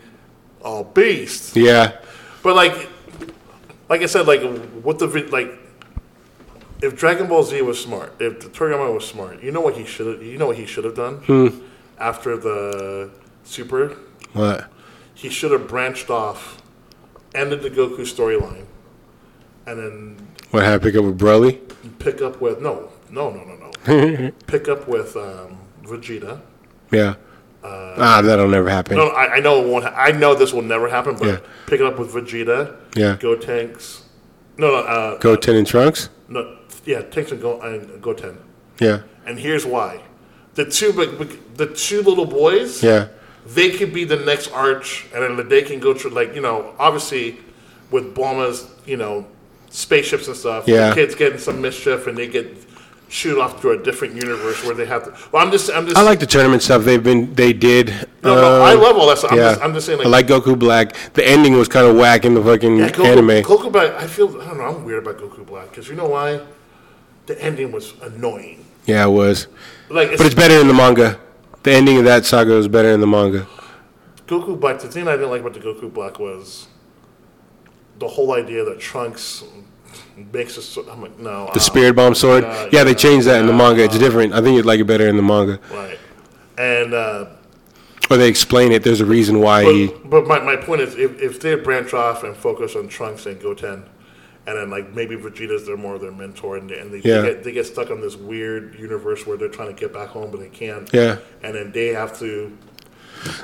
a 0.65 0.83
beast. 0.85 1.55
Yeah. 1.57 1.99
But 2.43 2.57
like, 2.57 2.89
like 3.89 4.03
I 4.03 4.07
said, 4.07 4.27
like 4.27 4.43
what 4.83 4.99
the 4.99 5.07
like. 5.31 5.61
If 6.83 6.97
Dragon 6.97 7.29
Ball 7.29 7.43
Z 7.45 7.63
was 7.63 7.81
smart, 7.81 8.13
if 8.21 8.53
Toriyama 8.53 8.93
was 8.93 9.07
smart, 9.07 9.43
you 9.43 9.51
know 9.53 9.61
what 9.63 9.75
he 9.77 9.87
should 9.87 10.07
have. 10.07 10.23
You 10.23 10.37
know 10.37 10.47
what 10.49 10.57
he 10.57 10.67
should 10.67 10.85
have 10.85 10.97
done 10.97 11.19
Hmm. 11.19 11.49
after 11.99 12.37
the 12.37 13.11
Super 13.45 13.97
What? 14.33 14.69
he 15.15 15.31
should 15.31 15.53
have 15.53 15.69
branched 15.69 16.11
off, 16.11 16.61
ended 17.35 17.63
the 17.63 17.71
Goku 17.71 18.01
storyline, 18.01 18.67
and 19.67 19.79
then 19.79 20.24
What 20.55 20.63
happened? 20.63 20.93
Pick 20.93 20.97
up 21.01 21.05
with 21.05 21.19
Broly? 21.19 21.61
pick 21.99 22.23
up 22.23 22.41
with 22.41 22.61
no, 22.61 22.91
no, 23.11 23.31
no, 23.31 23.43
no, 23.45 23.57
no. 23.57 24.31
pick 24.47 24.69
up 24.69 24.87
with 24.87 25.17
um, 25.17 25.59
Vegeta. 25.83 26.41
Yeah. 26.93 27.15
ah, 27.65 28.23
that'll 28.23 28.47
never 28.49 28.69
happen. 28.69 28.99
Uh, 28.99 29.05
No, 29.05 29.11
I, 29.11 29.35
I 29.37 29.41
know 29.41 29.65
it 29.65 29.69
won't. 29.69 29.85
Ha- 29.85 29.95
I 29.97 30.13
know 30.13 30.35
this 30.37 30.53
will 30.53 30.63
never 30.63 30.89
happen. 30.89 31.17
But 31.17 31.27
Yeah. 31.27 31.39
pick 31.67 31.81
it 31.81 31.87
up 31.87 31.99
with 31.99 32.13
Vegeta. 32.13 32.77
Yeah. 32.95 33.17
Go 33.19 33.35
Tanks. 33.35 34.05
No, 34.57 34.69
no, 34.69 34.77
uh, 34.77 35.19
Goten 35.19 35.57
and 35.57 35.67
Trunks? 35.67 36.09
no. 36.29 36.59
Yeah, 36.85 37.01
Tanks 37.03 37.33
and 37.33 37.41
Go 37.41 37.61
and 37.61 38.01
Goten. 38.01 38.39
Yeah. 38.79 39.01
And 39.27 39.39
here's 39.39 39.67
why: 39.67 40.03
the 40.55 40.67
two, 40.67 40.93
the 40.93 41.67
two 41.67 42.03
little 42.03 42.27
boys. 42.27 42.81
Yeah. 42.81 43.09
they 43.47 43.71
could 43.71 43.93
be 43.93 44.05
the 44.05 44.17
next 44.19 44.53
arch, 44.53 45.07
and 45.13 45.21
then 45.39 45.49
they 45.49 45.63
can 45.63 45.81
go 45.81 45.95
through 45.95 46.13
like 46.13 46.35
you 46.37 46.41
know, 46.43 46.75
obviously 46.79 47.39
with 47.91 48.15
Bulma's 48.15 48.69
you 48.87 48.97
know 48.97 49.27
spaceships 49.75 50.29
and 50.29 50.37
stuff. 50.37 50.69
Yeah. 50.69 50.91
the 50.91 50.95
kids 50.95 51.15
get 51.15 51.33
in 51.33 51.39
some 51.39 51.61
mischief 51.61 52.07
and 52.07 52.17
they 52.17 52.29
get 52.29 52.57
shoot 53.09 53.39
off 53.39 53.61
to 53.61 53.71
a 53.71 53.83
different 53.83 54.15
universe 54.15 54.65
where 54.65 54.75
they 54.75 54.87
have 54.87 55.05
to. 55.05 55.11
Well, 55.33 55.45
I'm 55.45 55.51
just, 55.51 55.71
I'm 55.71 55.85
just. 55.85 55.97
I 55.97 56.03
like 56.03 56.21
the 56.21 56.27
tournament 56.27 56.63
stuff 56.63 56.85
they've 56.85 57.03
been 57.03 57.35
they 57.35 57.53
did. 57.53 57.89
No, 58.23 58.35
no, 58.37 58.63
I 58.63 58.75
Um, 58.75 58.81
love 58.81 58.97
all 58.97 59.09
that 59.09 59.19
stuff. 59.19 59.33
I'm, 59.33 59.39
yeah. 59.39 59.51
just, 59.51 59.63
I'm 59.63 59.75
just 59.75 59.87
saying 59.87 60.01
I 60.01 60.05
like. 60.05 60.29
like 60.29 60.43
Goku 60.45 60.59
Black. 60.59 60.95
The 61.15 61.27
ending 61.27 61.55
was 61.55 61.69
kind 61.69 61.87
of 61.87 61.97
whack 61.97 62.25
in 62.25 62.35
the 62.35 62.43
fucking 62.43 62.77
yeah, 62.77 62.89
Goku, 62.91 63.05
anime. 63.05 63.43
Goku 63.45 63.71
Black. 63.71 63.93
I 63.95 64.07
feel 64.07 64.41
I 64.41 64.47
don't 64.47 64.59
know. 64.59 64.65
I'm 64.65 64.85
weird 64.85 65.07
about 65.07 65.19
Goku 65.19 65.45
Black 65.45 65.71
because 65.71 65.89
you 65.89 65.97
know 65.97 66.09
why? 66.09 66.41
The 67.27 67.41
ending 67.43 67.73
was 67.73 67.95
annoying. 68.01 68.65
Yeah, 68.87 69.07
it 69.07 69.11
was. 69.11 69.49
Like, 69.89 70.09
it's, 70.11 70.19
But 70.19 70.27
it's 70.27 70.35
better 70.35 70.61
in 70.61 70.69
the 70.69 70.75
manga. 70.75 71.19
The 71.63 71.73
ending 71.73 71.99
of 71.99 72.05
that 72.05 72.27
saga 72.27 72.53
was 72.53 72.69
better 72.69 72.91
in 72.91 73.01
the 73.01 73.07
manga. 73.07 73.47
Goku 74.27 74.59
Black. 74.59 74.79
The 74.81 74.89
thing 74.89 75.09
I 75.09 75.13
didn't 75.13 75.31
like 75.31 75.41
about 75.41 75.55
the 75.55 75.61
Goku 75.61 75.93
Black 75.93 76.19
was 76.19 76.69
the 77.99 78.09
whole 78.09 78.33
idea 78.35 78.65
that 78.65 78.81
Trunks 78.81 79.45
makes 80.33 80.57
us. 80.59 80.77
I'm 80.77 81.01
like, 81.03 81.19
no. 81.19 81.51
The 81.55 81.61
Spirit 81.61 81.97
Bomb 81.97 82.15
sword. 82.15 82.45
yeah, 82.45 82.69
Yeah, 82.73 82.85
they 82.85 82.95
changed 82.95 83.27
that 83.27 83.41
in 83.41 83.47
the 83.47 83.53
manga. 83.53 83.85
It's 83.85 83.99
different. 83.99 84.33
I 84.33 84.41
think 84.41 84.57
you'd 84.57 84.67
like 84.67 84.81
it 84.81 84.85
better 84.85 85.09
in 85.09 85.17
the 85.17 85.23
manga. 85.23 85.59
Right. 85.73 85.99
And 86.59 86.95
uh, 86.95 87.27
Or 88.11 88.17
they 88.17 88.29
explain 88.29 88.73
it. 88.73 88.83
There's 88.83 89.01
a 89.01 89.07
reason 89.07 89.41
why 89.41 89.65
he. 89.65 89.87
but, 89.89 90.11
but 90.11 90.27
my, 90.27 90.39
my 90.41 90.57
point 90.57 90.81
is, 90.83 90.95
if, 90.97 91.21
if 91.21 91.41
they 91.41 91.55
branch 91.57 91.93
off 91.95 92.23
and 92.23 92.37
focus 92.37 92.77
on 92.77 92.89
Trunks 92.89 93.27
and 93.27 93.41
Goten, 93.41 93.85
and 94.47 94.59
then 94.59 94.69
like 94.71 94.93
maybe 94.95 95.17
Vegeta's 95.17 95.67
their 95.67 95.77
more 95.79 95.95
of 95.95 96.01
their 96.03 96.13
mentor, 96.13 96.57
and 96.59 96.69
they, 96.69 96.79
and 96.79 96.93
they, 96.93 96.99
Yeah. 96.99 97.23
they, 97.23 97.29
get, 97.35 97.45
they 97.45 97.53
get 97.53 97.67
stuck 97.67 97.91
on 97.91 98.01
this 98.01 98.15
weird 98.15 98.79
universe 98.79 99.27
where 99.27 99.37
they're 99.37 99.49
trying 99.49 99.75
to 99.75 99.81
get 99.81 99.93
back 99.93 100.11
home 100.11 100.31
but 100.31 100.39
they 100.41 100.49
can't. 100.51 100.89
Yeah. 100.93 101.19
And 101.43 101.55
then 101.55 101.73
they 101.73 101.89
have 101.89 102.19
to. 102.21 102.57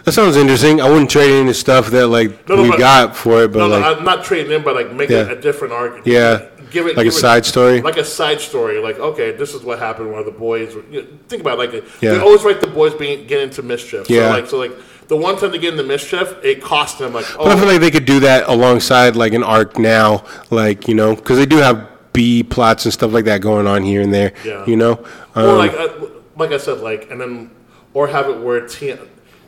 That 0.05 0.13
sounds 0.13 0.37
interesting. 0.37 0.79
I 0.83 0.91
wouldn't 0.91 1.09
trade 1.09 1.31
any 1.31 1.41
of 1.41 1.47
the 1.47 1.55
stuff 1.55 1.87
that 1.93 2.09
like 2.09 2.47
No, 2.49 2.57
no, 2.57 2.63
we 2.65 2.69
but- 2.69 2.79
got 2.79 3.17
for 3.17 3.45
it, 3.45 3.49
but 3.53 3.61
No, 3.61 3.69
like 3.69 3.81
no, 3.81 3.95
I'm 3.97 4.05
not 4.05 4.25
trading 4.25 4.53
in, 4.53 4.63
but 4.63 4.75
like 4.75 4.93
make 4.93 5.09
Yeah. 5.09 5.23
it 5.23 5.39
a 5.39 5.41
different 5.41 5.73
arc. 5.73 6.07
Yeah. 6.07 6.47
Give 6.71 6.87
it 6.87 6.97
Like 6.97 7.07
a 7.07 7.09
it- 7.09 7.13
side 7.13 7.45
story? 7.47 7.81
Like 7.81 7.97
a 7.97 8.05
side 8.05 8.41
story. 8.41 8.79
Like 8.81 8.99
okay, 8.99 9.33
this 9.33 9.55
is 9.55 9.63
what 9.63 9.79
happened 9.79 10.13
where 10.13 10.23
the 10.25 10.31
boys. 10.31 10.75
Were, 10.75 10.85
you 10.91 11.03
know, 11.03 11.09
think 11.29 11.43
about 11.43 11.59
it, 11.59 11.73
like 11.73 11.85
Yeah. 12.01 12.13
they 12.15 12.21
always 12.21 12.43
write 12.43 12.61
the 12.61 12.67
boys 12.67 12.95
being 12.95 13.27
get 13.27 13.41
into 13.41 13.63
mischief. 13.63 14.09
Yeah. 14.09 14.29
So 14.29 14.31
like 14.37 14.47
so 14.47 14.59
like 14.59 14.73
the 15.09 15.17
one 15.17 15.37
time 15.37 15.51
they 15.51 15.59
get 15.59 15.73
into 15.75 15.85
mischief, 15.85 16.35
it 16.43 16.63
cost 16.63 16.99
them 16.99 17.13
like 17.15 17.27
oh 17.39 17.45
But 17.45 17.53
I 17.53 17.57
feel 17.59 17.67
like 17.69 17.81
they 17.81 17.91
could 17.91 18.05
do 18.05 18.21
that 18.21 18.49
alongside 18.49 19.17
like 19.17 19.33
an 19.33 19.43
arc 19.43 19.79
now, 19.79 20.25
like 20.51 20.87
you 20.89 20.95
know, 20.95 21.15
because 21.17 21.37
they 21.39 21.47
do 21.47 21.57
have 21.57 21.89
B 22.13 22.43
plots 22.43 22.85
and 22.87 22.93
stuff 22.93 23.13
like 23.13 23.25
that 23.27 23.41
going 23.41 23.67
on 23.67 23.83
here 23.83 24.01
and 24.03 24.13
there. 24.13 24.33
Yeah. 24.45 24.65
You 24.67 24.77
know. 24.77 25.05
or 25.37 25.43
Um, 25.43 25.59
like 25.59 25.73
uh, 25.75 25.89
like 26.37 26.53
I 26.53 26.59
said, 26.59 26.79
like 26.81 27.11
and 27.11 27.21
then 27.21 27.51
or 27.95 28.07
have 28.09 28.29
it 28.29 28.39
where 28.41 28.67
T. 28.67 28.95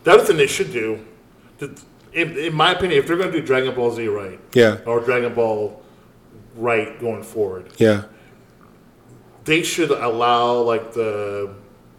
The 0.05 0.11
other 0.12 0.24
thing 0.24 0.36
they 0.36 0.49
should 0.49 0.73
do, 0.73 0.99
in, 2.12 2.36
in 2.36 2.55
my 2.55 2.73
opinion, 2.73 2.99
if 2.99 3.07
they're 3.07 3.16
going 3.16 3.31
to 3.32 3.40
do 3.40 3.47
Dragon 3.47 3.74
Ball 3.74 3.93
Z 3.94 4.07
right, 4.09 4.39
Yeah. 4.53 4.78
or 4.86 5.01
Dragon 5.01 5.32
Ball 5.35 5.82
right 6.57 6.99
going 7.01 7.23
forward, 7.23 7.70
Yeah. 7.79 8.03
they 9.45 9.62
should 9.62 9.91
allow 9.91 10.55
like 10.61 10.93
the 10.93 11.55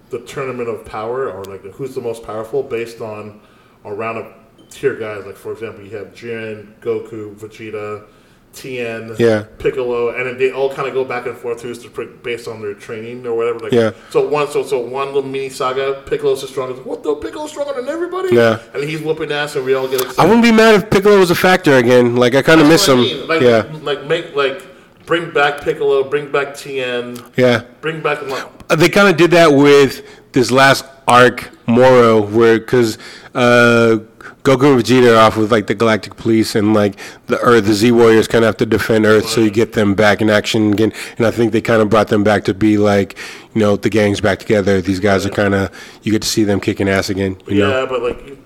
the 0.10 0.20
tournament 0.20 0.70
of 0.70 0.86
power 0.86 1.32
or 1.32 1.44
like 1.46 1.64
who's 1.74 1.96
the 1.96 2.02
most 2.02 2.24
powerful 2.24 2.62
based 2.62 3.02
on 3.02 3.42
a 3.84 3.94
round 3.94 4.18
of 4.20 4.32
tier 4.70 4.96
guys. 4.96 5.26
Like 5.26 5.36
for 5.36 5.52
example, 5.52 5.84
you 5.84 5.98
have 5.98 6.14
Jin, 6.14 6.76
Goku, 6.82 7.36
Vegeta, 7.36 8.06
Tien, 8.54 9.16
Yeah. 9.18 9.44
Piccolo, 9.58 10.10
and 10.16 10.28
then 10.28 10.38
they 10.38 10.52
all 10.52 10.72
kind 10.74 10.88
of 10.88 10.94
go 10.94 11.04
back 11.04 11.26
and 11.26 11.36
forth 11.36 11.64
pr- 11.94 12.04
based 12.22 12.48
on 12.48 12.62
their 12.62 12.74
training 12.74 13.26
or 13.26 13.34
whatever. 13.36 13.60
Like, 13.60 13.72
Yeah. 13.72 13.92
So 14.12 14.28
one, 14.28 14.48
so 14.50 14.64
so 14.64 14.80
one 14.80 15.08
little 15.08 15.24
mini 15.24 15.50
saga. 15.50 16.02
Piccolo's 16.06 16.42
the 16.42 16.48
strongest. 16.48 16.86
What 16.86 17.04
the 17.04 17.16
Piccolo's 17.16 17.52
stronger 17.52 17.74
than 17.80 17.90
everybody? 17.90 18.36
Yeah. 18.36 18.60
And 18.74 18.84
he's 18.84 19.02
whooping 19.02 19.32
ass, 19.32 19.56
and 19.56 19.66
we 19.66 19.74
all 19.74 19.88
get 19.88 20.02
excited. 20.02 20.20
I 20.20 20.26
wouldn't 20.26 20.44
be 20.44 20.52
mad 20.52 20.76
if 20.76 20.90
Piccolo 20.90 21.18
was 21.20 21.32
a 21.32 21.36
factor 21.36 21.78
again. 21.78 22.16
Like 22.16 22.36
I 22.36 22.42
kind 22.42 22.62
of 22.62 22.68
miss 22.68 22.88
him. 22.88 23.00
I 23.00 23.02
mean. 23.02 23.28
Like, 23.28 23.42
yeah, 23.42 23.64
Like 23.82 24.06
make 24.06 24.36
like 24.36 24.62
bring 25.06 25.32
back 25.32 25.62
Piccolo, 25.62 26.04
bring 26.04 26.32
back 26.32 26.56
Tien, 26.56 27.18
yeah. 27.36 27.64
bring 27.82 28.02
back. 28.02 28.22
like, 28.28 28.46
Uh, 28.70 28.76
They 28.76 28.88
kind 28.90 29.08
of 29.10 29.18
did 29.18 29.32
that 29.32 29.52
with 29.52 30.02
this 30.32 30.50
last 30.52 30.86
arc, 31.08 31.50
Moro, 31.68 32.22
where 32.22 32.58
because 32.60 32.98
uh, 33.36 33.98
Goku 34.44 34.74
and 34.74 34.84
Vegeta 34.84 35.16
are 35.16 35.20
off 35.20 35.38
with 35.38 35.52
like 35.52 35.68
the 35.68 35.74
Galactic 35.76 36.18
Police 36.18 36.54
and 36.56 36.74
like 36.74 37.00
the 37.28 37.40
Earth, 37.40 37.66
the 37.66 37.74
Z 37.74 37.92
Warriors 37.94 38.28
kind 38.28 38.44
of 38.44 38.48
have 38.48 38.58
to 38.58 38.66
defend 38.66 39.06
Earth, 39.06 39.30
so 39.30 39.40
you 39.42 39.50
get 39.50 39.72
them 39.74 39.96
back 39.96 40.20
in 40.22 40.30
action 40.30 40.74
again. 40.74 40.92
And 41.18 41.26
I 41.26 41.32
think 41.32 41.54
they 41.54 41.62
kind 41.62 41.82
of 41.82 41.90
brought 41.90 42.10
them 42.10 42.24
back 42.26 42.44
to 42.46 42.54
be 42.54 42.78
like, 42.78 43.18
you 43.54 43.62
know, 43.62 43.78
the 43.78 43.90
gang's 43.90 44.20
back 44.20 44.40
together. 44.40 44.82
These 44.82 45.00
guys 45.00 45.26
are 45.26 45.30
kind 45.30 45.56
of 45.56 45.70
you 46.04 46.12
get 46.12 46.22
to 46.24 46.28
see 46.28 46.44
them 46.44 46.60
kicking 46.60 46.90
ass 46.90 47.10
again. 47.10 47.38
You 47.48 47.60
know, 47.60 47.80
Yeah, 47.82 47.86
but 47.86 48.02
like. 48.02 48.40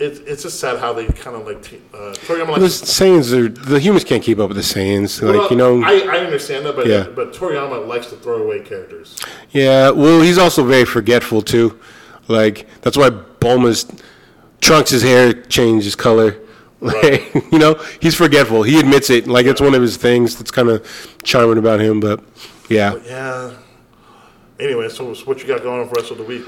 It's, 0.00 0.20
it's 0.20 0.44
just 0.44 0.60
sad 0.60 0.78
how 0.78 0.92
they 0.92 1.06
kind 1.06 1.34
of 1.34 1.44
like 1.44 1.60
t- 1.60 1.82
uh, 1.92 2.14
Toriyama 2.14 2.54
the 2.54 2.60
likes 2.60 2.82
Saiyans 2.82 3.32
are 3.36 3.48
the 3.48 3.80
humans 3.80 4.04
can't 4.04 4.22
keep 4.22 4.38
up 4.38 4.46
with 4.48 4.56
the 4.56 4.62
Saiyans. 4.62 5.20
Like 5.20 5.34
Well, 5.34 5.50
you 5.50 5.56
know, 5.56 5.82
I, 5.82 6.06
I 6.08 6.18
understand 6.24 6.64
that, 6.66 6.76
but 6.76 6.86
Yeah. 6.86 7.08
but 7.12 7.32
Toriyama 7.32 7.84
likes 7.84 8.06
to 8.10 8.14
throw 8.14 8.40
away 8.44 8.60
characters. 8.60 9.16
Yeah, 9.50 9.90
well, 9.90 10.20
he's 10.22 10.38
also 10.38 10.62
very 10.62 10.84
forgetful 10.84 11.42
too. 11.42 11.80
Like 12.28 12.68
that's 12.82 12.96
why 12.96 13.10
Bulma's 13.10 13.86
Trunks' 14.60 14.90
his 14.90 15.02
hair 15.02 15.32
changed 15.32 15.84
his 15.84 15.94
color. 15.96 16.36
Like, 16.80 17.34
you 17.52 17.58
know, 17.58 17.74
he's 18.00 18.14
forgetful. 18.14 18.62
He 18.62 18.78
admits 18.78 19.10
it. 19.10 19.26
Like 19.26 19.46
it's 19.46 19.60
one 19.60 19.74
of 19.74 19.82
his 19.82 19.96
things 19.96 20.36
that's 20.36 20.50
kind 20.50 20.68
of 20.68 21.16
charming 21.24 21.58
about 21.58 21.80
him. 21.80 21.98
But 22.00 22.22
yeah, 22.68 22.94
Yeah. 23.04 23.54
Anyway, 24.60 24.88
so 24.88 25.14
what 25.24 25.40
you 25.40 25.46
got 25.46 25.62
going 25.62 25.80
on 25.80 25.88
for 25.88 25.94
the 25.94 26.00
rest 26.00 26.10
of 26.12 26.18
the 26.18 26.24
week? 26.24 26.46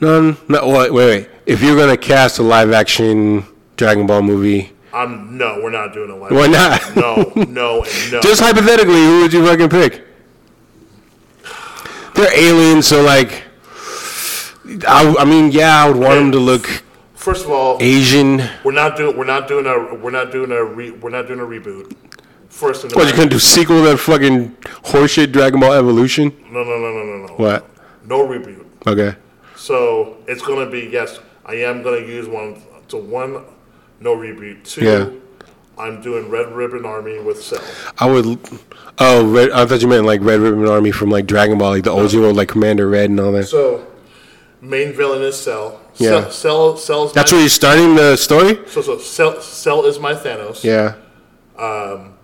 none. 0.00 0.36
No, 0.48 0.68
wait, 0.68 0.92
wait, 0.92 1.06
wait. 1.06 1.28
If 1.46 1.62
you're 1.62 1.76
gonna 1.76 1.96
cast 1.96 2.38
a 2.38 2.42
live 2.42 2.72
action 2.72 3.44
Dragon 3.76 4.06
Ball 4.06 4.22
movie, 4.22 4.72
I'm 4.92 5.36
no, 5.38 5.60
we're 5.62 5.70
not 5.70 5.92
doing 5.92 6.10
a 6.10 6.16
live. 6.16 6.32
why 6.32 6.46
not? 6.48 6.96
No, 6.96 7.32
no, 7.36 7.84
no. 8.10 8.20
Just 8.20 8.40
hypothetically, 8.40 8.94
who 8.94 9.22
would 9.22 9.32
you 9.32 9.44
fucking 9.46 9.68
pick? 9.68 10.04
They're 12.14 12.34
aliens, 12.38 12.86
so 12.86 13.02
like, 13.02 13.44
I, 14.88 15.14
I 15.18 15.24
mean, 15.24 15.52
yeah, 15.52 15.84
I 15.84 15.88
would 15.88 15.98
want 15.98 16.14
them 16.14 16.32
to 16.32 16.38
look 16.38 16.82
First 17.26 17.44
of 17.46 17.50
all, 17.50 17.76
Asian. 17.80 18.40
we're 18.62 18.70
not 18.70 18.96
doing 18.96 19.16
we're 19.16 19.24
not 19.24 19.48
doing 19.48 19.66
a 19.66 19.96
we're 19.96 20.12
not 20.12 20.30
doing 20.30 20.52
a 20.52 20.62
re, 20.62 20.92
we're 20.92 21.10
not 21.10 21.26
doing 21.26 21.40
a 21.40 21.42
reboot. 21.42 21.92
First 22.48 22.84
and 22.84 22.92
What 22.92 23.08
you 23.08 23.16
gonna 23.16 23.28
do? 23.28 23.40
Sequel 23.40 23.82
to 23.82 23.88
that 23.90 23.96
fucking 23.98 24.52
horseshit 24.84 25.32
Dragon 25.32 25.58
Ball 25.58 25.72
Evolution? 25.72 26.32
no 26.52 26.62
no 26.62 26.78
no 26.78 26.92
no 26.92 27.02
no 27.04 27.26
no 27.26 27.32
What? 27.34 27.68
no 28.04 28.24
reboot. 28.28 28.64
Okay. 28.86 29.16
So 29.56 30.18
it's 30.28 30.40
gonna 30.40 30.70
be 30.70 30.88
yes, 30.92 31.18
I 31.44 31.54
am 31.54 31.82
gonna 31.82 32.06
use 32.06 32.28
one. 32.28 32.62
So 32.86 32.98
one, 32.98 33.42
no 33.98 34.14
reboot. 34.16 34.62
Two, 34.62 34.84
Yeah. 34.84 35.10
I'm 35.76 36.00
doing 36.00 36.30
Red 36.30 36.52
Ribbon 36.52 36.86
Army 36.86 37.18
with 37.18 37.42
Cell. 37.42 37.60
I 37.98 38.08
would. 38.08 38.38
Oh, 39.00 39.26
Red, 39.28 39.50
I 39.50 39.66
thought 39.66 39.82
you 39.82 39.88
meant 39.88 40.06
like 40.06 40.20
Red 40.20 40.38
Ribbon 40.38 40.68
Army 40.68 40.92
from 40.92 41.10
like 41.10 41.26
Dragon 41.26 41.58
Ball, 41.58 41.70
like 41.70 41.82
the 41.82 41.92
OG 41.92 42.14
one, 42.14 42.36
like 42.36 42.50
Commander 42.50 42.88
Red 42.88 43.10
and 43.10 43.18
all 43.18 43.32
that. 43.32 43.48
So 43.48 43.84
main 44.66 44.92
villain 44.92 45.22
is 45.22 45.36
Cell. 45.40 45.80
Yeah. 45.94 46.10
Cell, 46.10 46.30
Cell 46.30 46.76
Cell's 46.76 47.12
That's 47.12 47.32
my, 47.32 47.36
where 47.36 47.42
you're 47.42 47.48
starting 47.50 47.94
the 47.94 48.16
story. 48.16 48.58
So 48.68 48.82
so 48.82 48.98
Cell, 48.98 49.40
Cell 49.40 49.84
is 49.86 49.98
my 49.98 50.14
Thanos. 50.14 50.62
Yeah. 50.64 50.94
Um, 51.56 52.14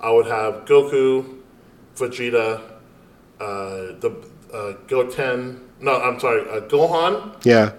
I 0.00 0.10
would 0.10 0.26
have 0.26 0.64
Goku, 0.64 1.38
Vegeta, 1.96 2.60
uh, 3.40 3.98
the 4.00 4.10
uh, 4.54 4.72
Goten. 4.88 5.60
No, 5.80 6.00
I'm 6.00 6.18
sorry, 6.20 6.42
uh, 6.48 6.60
Gohan, 6.68 7.34
Yeah. 7.44 7.72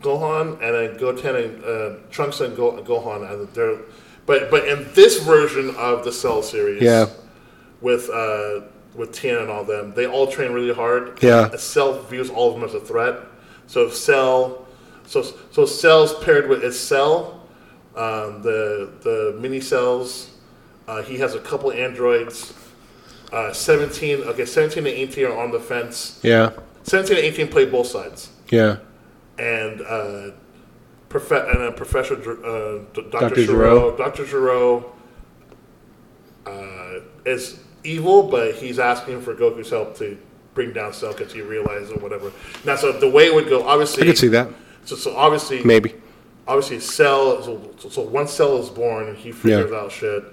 Gohan, 0.00 0.52
and 0.62 0.74
then 0.74 0.96
Goten 0.98 1.36
and 1.36 1.64
uh, 1.64 1.96
Trunks 2.10 2.40
and 2.40 2.56
Go- 2.56 2.82
Gohan. 2.82 3.28
And 3.30 3.48
they're, 3.54 3.78
but 4.26 4.50
but 4.50 4.66
in 4.68 4.86
this 4.94 5.20
version 5.20 5.74
of 5.76 6.04
the 6.04 6.12
Cell 6.12 6.42
series, 6.42 6.82
Yeah. 6.82 7.06
with 7.80 8.08
uh, 8.10 8.62
with 8.94 9.12
Tien 9.12 9.36
and 9.36 9.50
all 9.50 9.64
them, 9.64 9.92
they 9.94 10.06
all 10.06 10.26
train 10.26 10.52
really 10.52 10.74
hard. 10.74 11.22
Yeah. 11.22 11.54
Cell 11.56 12.02
views 12.02 12.30
all 12.30 12.48
of 12.48 12.60
them 12.60 12.68
as 12.68 12.74
a 12.74 12.80
threat. 12.80 13.20
So 13.66 13.86
if 13.86 13.94
Cell, 13.94 14.66
so 15.06 15.22
so 15.50 15.64
Cell's 15.64 16.14
paired 16.24 16.48
with 16.48 16.62
is 16.62 16.78
Cell, 16.78 17.40
um, 17.96 18.42
the 18.42 18.90
the 19.02 19.36
mini 19.40 19.60
cells. 19.60 20.30
Uh, 20.88 21.00
he 21.02 21.16
has 21.18 21.34
a 21.34 21.40
couple 21.40 21.70
androids. 21.72 22.54
Uh, 23.32 23.50
17, 23.50 24.24
okay, 24.24 24.44
17 24.44 24.86
and 24.86 24.94
18 24.94 25.24
are 25.26 25.38
on 25.38 25.50
the 25.50 25.60
fence. 25.60 26.20
Yeah. 26.22 26.50
17 26.82 27.16
and 27.16 27.24
18 27.24 27.48
play 27.48 27.64
both 27.64 27.86
sides. 27.86 28.28
Yeah. 28.50 28.76
And, 29.38 29.80
uh, 29.80 30.32
prof- 31.08 31.30
and 31.30 31.62
uh, 31.62 31.70
Professor 31.70 32.16
Dr- 32.16 32.44
uh, 32.44 32.78
Dr. 32.92 33.10
Dr. 33.10 33.46
Gero. 33.46 33.96
Dr. 33.96 34.26
Gero 34.26 34.92
uh, 36.44 37.00
is 37.24 37.60
evil, 37.84 38.22
but 38.24 38.54
he's 38.54 38.78
asking 38.78 39.20
for 39.22 39.34
Goku's 39.34 39.70
help 39.70 39.96
to 39.98 40.16
bring 40.54 40.72
down 40.72 40.92
Cell 40.92 41.12
because 41.12 41.32
he 41.32 41.40
realizes 41.40 41.90
or 41.90 41.98
whatever. 41.98 42.30
Now, 42.64 42.76
so 42.76 42.92
the 42.92 43.08
way 43.08 43.26
it 43.26 43.34
would 43.34 43.48
go, 43.48 43.66
obviously. 43.66 44.02
I 44.02 44.06
could 44.06 44.18
see 44.18 44.28
that. 44.28 44.48
So, 44.84 44.96
so 44.96 45.16
obviously, 45.16 45.62
Maybe. 45.64 45.94
obviously 46.48 46.80
cell 46.80 47.40
so, 47.42 47.88
so 47.88 48.02
once 48.02 48.32
cell 48.32 48.56
is 48.58 48.68
born 48.68 49.14
he 49.14 49.30
figures 49.30 49.70
Yeah. 49.70 49.76
out 49.78 49.92
shit 49.92 50.24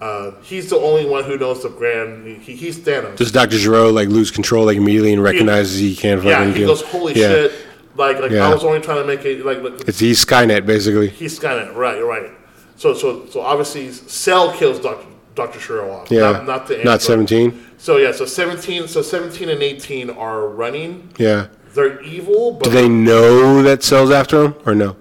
uh, 0.00 0.30
he's 0.42 0.70
the 0.70 0.76
only 0.78 1.04
one 1.06 1.24
who 1.24 1.36
knows 1.36 1.62
the 1.62 1.68
grand 1.68 2.26
he, 2.40 2.56
he's 2.56 2.78
Thanos 2.78 3.16
Does 3.16 3.30
Doctor 3.30 3.58
Gero 3.58 3.90
like 3.92 4.08
lose 4.08 4.30
control 4.30 4.64
like 4.64 4.78
immediately 4.78 5.12
and 5.12 5.22
recognizes 5.22 5.78
he 5.78 5.94
can't 5.94 6.24
yeah 6.24 6.44
he 6.46 6.54
deal? 6.54 6.68
goes 6.68 6.80
holy 6.80 7.12
yeah. 7.12 7.28
shit 7.28 7.52
like 7.96 8.18
like 8.18 8.30
Yeah. 8.30 8.48
I 8.48 8.54
was 8.54 8.64
only 8.64 8.80
trying 8.80 9.02
to 9.02 9.06
make 9.06 9.26
it 9.26 9.44
like, 9.44 9.60
like 9.62 9.86
It's 9.86 9.98
he's 9.98 10.24
Skynet 10.24 10.64
basically. 10.64 11.08
he's 11.10 11.38
of 11.44 11.76
right 11.76 12.00
right 12.00 12.30
so 12.76 12.94
so 12.94 13.26
so 13.26 13.42
obviously 13.42 13.92
cell 13.92 14.54
kills 14.54 14.80
Doctor 14.80 15.06
Doctor 15.34 15.58
Gero 15.58 15.90
off 15.92 16.10
Yeah. 16.10 16.32
not, 16.32 16.46
not 16.46 16.66
the 16.68 16.78
Not 16.84 17.02
seventeen. 17.02 17.64
so 17.78 17.96
yeah 17.96 18.12
so 18.12 18.24
17 18.26 18.86
so 18.88 19.00
17 19.02 19.48
and 19.48 19.62
18 19.62 20.10
are 20.10 20.46
running 20.48 21.10
Yeah. 21.18 21.46
they're 21.74 22.00
evil 22.02 22.52
but 22.52 22.64
Do 22.64 22.70
they 22.70 22.88
know 22.88 23.62
that 23.62 23.82
Cell's 23.82 24.10
after 24.10 24.44
him 24.44 24.54
or 24.66 24.74
no? 24.74 24.96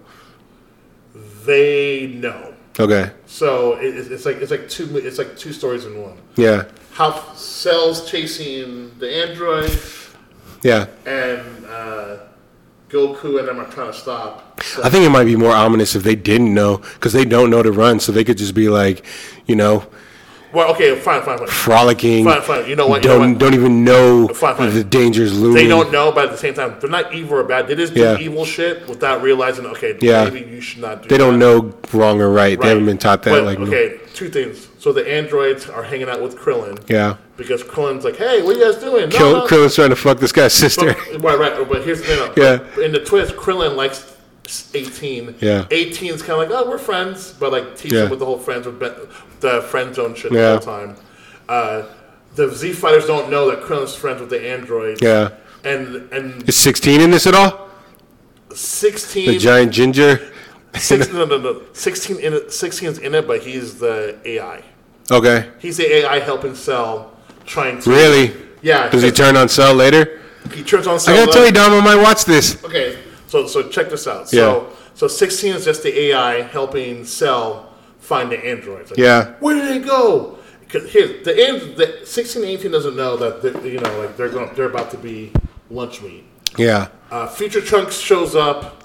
they 1.45 2.07
know 2.15 2.53
Okay. 2.79 3.11
so 3.25 3.73
it, 3.75 3.95
it's- 3.97 4.25
like 4.25 4.37
it's 4.37 4.51
like 4.51 4.69
two 4.69 4.97
it's 4.97 5.17
like 5.17 5.37
two 5.37 5.51
stories 5.53 5.85
in 5.85 6.01
one 6.01 6.17
Yeah. 6.35 6.63
how 6.93 7.11
Cell's 7.35 8.09
chasing 8.09 8.91
the 8.99 9.09
android, 9.27 9.71
Yeah. 10.63 10.85
and 11.05 11.65
uh, 11.65 12.17
Goku 12.89 13.39
and 13.39 13.47
them 13.47 13.59
are 13.59 13.65
trying 13.69 13.91
to 13.91 13.97
stop. 13.97 14.59
I 14.83 14.89
think 14.89 15.05
it 15.05 15.09
might 15.09 15.23
be 15.25 15.35
more 15.35 15.53
ominous 15.55 15.95
if 15.95 16.03
they 16.03 16.15
didn't 16.15 16.53
know, 16.53 16.77
because 16.95 17.13
they 17.13 17.23
don't 17.25 17.49
know 17.49 17.63
to 17.63 17.71
run, 17.71 17.99
so 17.99 18.11
they 18.11 18.23
could 18.25 18.37
just 18.37 18.53
be 18.53 18.67
like, 18.69 19.05
you 19.47 19.55
know, 19.55 19.85
Well, 20.53 20.71
okay, 20.73 20.99
fine, 20.99 21.21
fine, 21.23 21.37
fine. 21.37 21.47
frolicking. 21.47 22.25
Fine, 22.25 22.41
fine. 22.41 22.67
You 22.69 22.75
know 22.75 22.87
what, 22.87 23.03
you 23.03 23.09
Don't 23.09 23.31
what? 23.33 23.39
don't 23.39 23.53
even 23.53 23.83
know 23.85 24.27
Fine, 24.27 24.55
fine. 24.55 24.73
the 24.73 24.83
danger's 24.83 25.37
looming. 25.37 25.55
They 25.55 25.67
don't 25.67 25.91
know, 25.91 26.11
but 26.11 26.25
at 26.25 26.31
the 26.31 26.37
same 26.37 26.53
time, 26.53 26.75
they're 26.81 26.89
not 26.89 27.13
evil 27.13 27.37
or 27.37 27.43
bad. 27.43 27.67
They 27.67 27.75
just 27.75 27.93
do 27.93 28.01
Yeah. 28.01 28.17
evil 28.19 28.43
shit 28.43 28.87
without 28.87 29.21
realizing. 29.21 29.65
Okay, 29.67 29.97
Yeah. 30.01 30.25
maybe 30.25 30.49
you 30.49 30.59
should 30.61 30.81
not 30.81 31.03
do. 31.03 31.07
They 31.09 31.17
don't 31.17 31.39
that. 31.39 31.45
know 31.45 31.73
wrong 31.93 32.19
or 32.21 32.29
right. 32.29 32.59
They 32.59 32.67
haven't 32.67 32.85
been 32.85 32.97
taught 32.97 33.23
that. 33.23 33.31
But, 33.31 33.43
like, 33.43 33.59
no- 33.59 33.67
okay, 33.67 33.95
two 34.13 34.27
things. 34.29 34.67
So 34.79 34.91
the 34.91 35.09
androids 35.09 35.69
are 35.69 35.83
hanging 35.83 36.09
out 36.09 36.21
with 36.21 36.37
Krillin. 36.37 36.79
yeah. 36.87 37.15
Because 37.37 37.63
Krillin's 37.63 38.03
like, 38.03 38.17
hey, 38.17 38.41
what 38.43 38.55
are 38.55 38.59
you 38.59 38.65
guys 38.71 38.81
doing? 38.81 39.09
No, 39.09 39.17
Kill, 39.17 39.31
no. 39.33 39.47
Krillin's 39.47 39.73
trying 39.75 39.89
to 39.89 39.95
fuck 39.95 40.19
this 40.19 40.31
guy's 40.31 40.53
sister. 40.53 40.95
But, 41.13 41.23
right, 41.39 41.39
right. 41.57 41.69
But 41.69 41.83
here's 41.83 42.01
the 42.01 42.07
thing. 42.07 42.31
Yeah. 42.35 42.83
In 42.83 42.91
the 42.91 42.99
twist, 42.99 43.35
Krillin 43.35 43.75
likes 43.75 44.05
18. 44.73 45.35
Yeah. 45.39 45.65
18 45.71 46.13
is 46.13 46.21
kind 46.21 46.41
of 46.43 46.49
like, 46.49 46.59
oh, 46.65 46.69
we're 46.69 46.77
friends, 46.77 47.33
but 47.39 47.51
like 47.51 47.75
teaching 47.77 47.97
Yeah. 47.99 48.09
with 48.09 48.19
the 48.19 48.25
whole 48.25 48.37
friends 48.37 48.65
with 48.65 48.79
the 49.41 49.61
friend 49.63 49.93
zone 49.93 50.15
shit 50.15 50.31
Yeah. 50.31 50.41
the 50.41 50.49
whole 50.49 50.59
time. 50.59 50.95
Uh, 51.49 51.83
the 52.35 52.49
Z 52.53 52.73
fighters 52.73 53.05
don't 53.05 53.29
know 53.29 53.49
that 53.51 53.61
Krillin's 53.61 53.95
friends 53.95 54.21
with 54.21 54.29
the 54.29 54.41
androids. 54.49 55.01
yeah. 55.01 55.29
And 55.63 56.09
and 56.13 56.47
Is 56.49 56.55
16 56.55 57.01
in 57.01 57.11
this 57.11 57.27
at 57.27 57.35
all? 57.35 57.69
16, 58.53 59.27
The 59.27 59.37
giant 59.37 59.71
ginger? 59.71 60.31
16 60.75 61.13
no, 61.15 61.25
no, 61.25 61.37
no, 61.37 61.61
16 61.73 62.17
in 62.19 62.33
it, 62.33 62.51
16 62.53 62.89
is 62.89 62.97
in 62.99 63.13
it, 63.13 63.27
but 63.27 63.41
he's 63.41 63.77
the 63.79 64.17
AI. 64.25 64.63
Okay. 65.11 65.49
He's 65.59 65.77
the 65.77 65.93
AI 65.97 66.19
helping 66.19 66.55
Cell, 66.55 67.11
trying 67.45 67.81
to 67.81 67.89
Really? 67.89 68.33
Yeah. 68.61 68.89
Does 68.89 69.01
he 69.03 69.11
turn 69.11 69.35
on 69.35 69.49
Cell 69.49 69.73
later? 69.73 70.21
He 70.53 70.63
turns 70.63 70.87
on 70.87 70.95
I 70.95 70.97
Cell. 70.97 71.15
gotta 71.25 71.31
tell 71.31 71.45
you, 71.45 71.51
Dom, 71.51 71.73
I 71.73 71.81
might 71.95 72.01
watch 72.01 72.25
this. 72.25 72.63
Okay, 72.63 72.97
so 73.27 73.45
so 73.47 73.67
check 73.69 73.89
this 73.89 74.07
out. 74.07 74.29
So 74.29 74.69
so 74.95 75.07
sixteen 75.07 75.53
is 75.53 75.65
just 75.65 75.83
the 75.83 75.93
AI 76.05 76.41
helping 76.41 77.05
Cell 77.05 77.70
find 78.01 78.29
the 78.31 78.37
androids. 78.45 78.91
Like, 78.91 78.99
Yeah. 78.99 79.33
Where 79.39 79.55
did 79.55 79.67
they 79.69 79.79
go? 79.87 80.37
'Cause 80.69 80.89
Here, 80.91 81.07
the 81.23 81.31
and 81.49 81.75
the 81.77 81.99
16 82.05 82.43
18 82.43 82.71
doesn't 82.71 82.95
know 82.95 83.15
that 83.17 83.41
they're, 83.41 83.65
you 83.67 83.79
know 83.79 83.99
like 83.99 84.15
they're 84.17 84.29
going 84.29 84.49
they're 84.55 84.65
about 84.75 84.89
to 84.91 84.97
be 84.97 85.31
lunch 85.69 86.01
meat. 86.01 86.23
Yeah. 86.57 86.87
Uh, 87.11 87.27
Future 87.27 87.61
Trunks 87.61 87.97
shows 87.97 88.35
up 88.35 88.83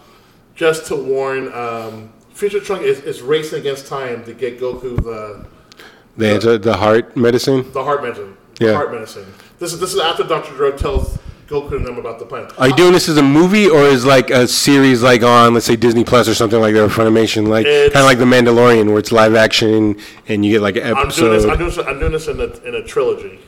just 0.54 0.86
to 0.86 0.96
warn. 0.96 1.52
Um, 1.52 2.10
Future 2.34 2.60
Trunk 2.60 2.82
is, 2.82 3.00
is 3.00 3.22
racing 3.22 3.60
against 3.60 3.86
time 3.86 4.24
to 4.24 4.32
get 4.34 4.60
Goku 4.60 4.96
the 5.02 5.44
The 6.16 6.28
answer, 6.28 6.58
the 6.58 6.74
heart 6.76 7.16
medicine. 7.16 7.64
the 7.72 7.84
heart 7.84 8.02
medicine. 8.02 8.36
The 8.58 8.66
Yeah. 8.66 8.72
heart 8.74 8.90
medicine. 8.92 9.26
This 9.60 9.72
is 9.72 9.78
this 9.80 9.94
is 9.94 10.00
after 10.00 10.24
Doctor 10.24 10.52
Gero 10.56 10.72
tells 10.72 11.18
Goku 11.46 11.76
and 11.76 11.86
them 11.86 11.96
about 11.98 12.18
the 12.18 12.26
plan. 12.26 12.48
Are 12.58 12.68
you 12.68 12.74
doing 12.74 12.92
this 12.92 13.08
as 13.08 13.16
a 13.18 13.22
movie 13.22 13.68
or 13.68 13.82
is 13.82 14.04
like 14.04 14.30
a 14.30 14.48
series 14.48 15.02
like 15.02 15.22
on, 15.22 15.54
let's 15.54 15.66
say 15.66 15.76
Disney 15.76 16.02
Plus 16.04 16.28
or 16.28 16.34
something 16.34 16.60
like 16.60 16.74
that, 16.74 16.82
or 16.82 16.88
Funimation, 16.88 17.46
like 17.46 17.66
kind 17.66 17.94
of 17.96 18.04
like 18.04 18.18
The 18.18 18.24
Mandalorian, 18.24 18.88
where 18.88 18.98
it's 18.98 19.12
live 19.12 19.34
action 19.36 19.96
and 20.26 20.44
you 20.44 20.52
get 20.52 20.60
like 20.62 20.76
an 20.76 20.94
I'm 20.94 21.08
doing 21.08 21.32
this. 21.32 21.44
I'm 21.44 21.58
doing 21.58 21.70
this. 21.70 21.78
I'm 21.78 21.98
doing 22.00 22.12
this 22.12 22.28
in 22.28 22.40
a 22.40 22.46
in 22.68 22.74
a 22.74 22.82
trilogy. 22.82 23.38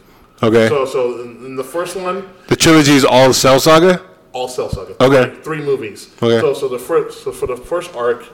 Okay. 0.43 0.69
So 0.69 0.85
so 0.85 1.23
in, 1.23 1.45
in 1.45 1.57
the 1.57 1.65
first 1.65 1.97
one, 1.97 2.29
The 2.47 2.57
trilogy 2.57 2.93
is 2.93 3.05
all 3.05 3.33
Cell 3.33 3.59
Saga. 3.59 4.05
all 4.33 4.47
Cell 4.49 4.71
Saga. 4.71 4.95
Okay. 5.03 5.21
Like 5.23 5.43
three 5.43 5.61
movies. 5.61 6.15
Okay. 6.23 6.41
So 6.41 6.55
so 6.55 6.69
the 6.69 6.79
first 6.79 7.25
so 7.25 7.33
for 7.33 7.47
the 7.47 7.57
first 7.57 7.95
arc, 7.97 8.25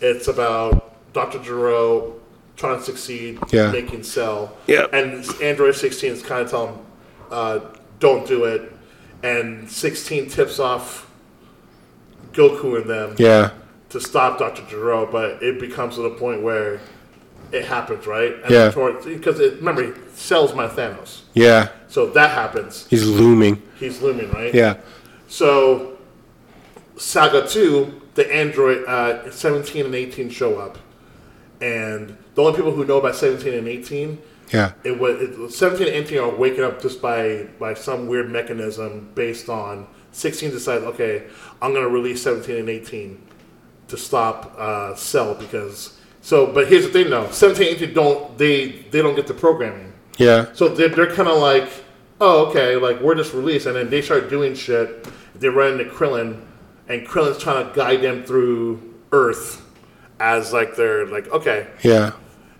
it's 0.00 0.28
about 0.28 0.94
Doctor 1.12 1.40
Gero 1.40 2.14
trying 2.56 2.78
to 2.78 2.84
succeed, 2.84 3.38
Yeah. 3.50 3.72
making 3.72 4.04
Cell. 4.04 4.56
Yeah. 4.68 4.86
And 4.92 5.24
Android 5.42 5.74
16 5.74 6.12
is 6.12 6.22
kind 6.22 6.42
of 6.42 6.50
telling 6.50 6.74
him, 6.74 6.84
uh, 7.30 7.58
don't 7.98 8.26
do 8.26 8.44
it. 8.44 8.72
And 9.22 9.70
16 9.70 10.28
tips 10.30 10.58
off 10.58 11.10
Goku 12.32 12.80
and 12.80 12.88
them 12.88 13.14
Yeah. 13.18 13.50
to 13.90 14.00
stop 14.00 14.38
Doctor 14.38 14.62
Gero, 14.68 15.06
but 15.10 15.42
it 15.42 15.60
becomes 15.60 15.96
to 15.96 16.02
the 16.02 16.10
point 16.10 16.42
where 16.42 16.80
it 17.52 17.64
happens, 17.64 18.06
right? 18.06 18.34
And 18.44 18.50
Yeah. 18.50 18.68
Because 19.04 19.40
it, 19.40 19.56
remember, 19.56 19.94
Cell's 20.14 20.54
my 20.54 20.68
Thanos. 20.68 21.22
Yeah. 21.34 21.68
So 21.88 22.06
that 22.06 22.30
happens. 22.30 22.86
He's 22.88 23.04
looming. 23.06 23.60
He's 23.78 24.00
looming, 24.00 24.30
right? 24.30 24.54
Yeah. 24.54 24.74
So, 25.28 25.98
Saga 26.96 27.46
2, 27.46 28.00
the 28.14 28.32
android 28.32 28.84
uh, 28.86 29.30
17 29.30 29.86
and 29.86 29.94
18 29.94 30.30
show 30.30 30.58
up. 30.58 30.78
And 31.60 32.16
the 32.34 32.42
only 32.42 32.56
people 32.56 32.72
who 32.72 32.84
know 32.84 32.98
about 32.98 33.16
17 33.16 33.52
and 33.54 33.68
18, 33.68 34.18
Yeah. 34.52 34.72
it 34.84 34.98
was 34.98 35.20
it, 35.20 35.52
17 35.52 35.86
and 35.86 35.96
18 35.96 36.18
are 36.18 36.30
waking 36.34 36.64
up 36.64 36.82
just 36.82 37.00
by, 37.00 37.48
by 37.58 37.74
some 37.74 38.06
weird 38.08 38.30
mechanism 38.30 39.10
based 39.14 39.48
on 39.48 39.86
16 40.12 40.50
decides, 40.50 40.84
okay, 40.84 41.24
I'm 41.62 41.72
going 41.72 41.84
to 41.84 41.90
release 41.90 42.22
17 42.22 42.56
and 42.56 42.68
18 42.68 43.22
to 43.88 43.96
stop 43.96 44.54
uh, 44.58 44.94
Cell 44.96 45.34
because. 45.34 45.98
So, 46.22 46.52
but 46.52 46.68
here's 46.68 46.84
the 46.84 46.90
thing 46.92 47.10
though 47.10 47.30
17 47.30 47.66
and 47.68 47.76
18 47.82 47.94
don't, 47.94 48.38
they, 48.38 48.68
they 48.90 49.02
don't 49.02 49.14
get 49.14 49.26
the 49.26 49.34
programming. 49.34 49.92
Yeah. 50.18 50.52
So 50.52 50.68
they're, 50.68 50.88
they're 50.88 51.14
kind 51.14 51.28
of 51.28 51.38
like, 51.38 51.70
oh, 52.20 52.46
okay, 52.46 52.76
like 52.76 53.00
we're 53.00 53.14
just 53.14 53.32
released, 53.32 53.66
and 53.66 53.74
then 53.76 53.88
they 53.88 54.02
start 54.02 54.28
doing 54.28 54.54
shit. 54.54 55.06
They 55.34 55.48
run 55.48 55.80
into 55.80 55.84
Krillin, 55.92 56.44
and 56.88 57.06
Krillin's 57.06 57.38
trying 57.38 57.66
to 57.66 57.74
guide 57.74 58.02
them 58.02 58.24
through 58.24 58.94
Earth 59.12 59.64
as 60.18 60.52
like 60.52 60.76
they're 60.76 61.06
like 61.06 61.26
okay, 61.28 61.68
Yeah. 61.82 62.12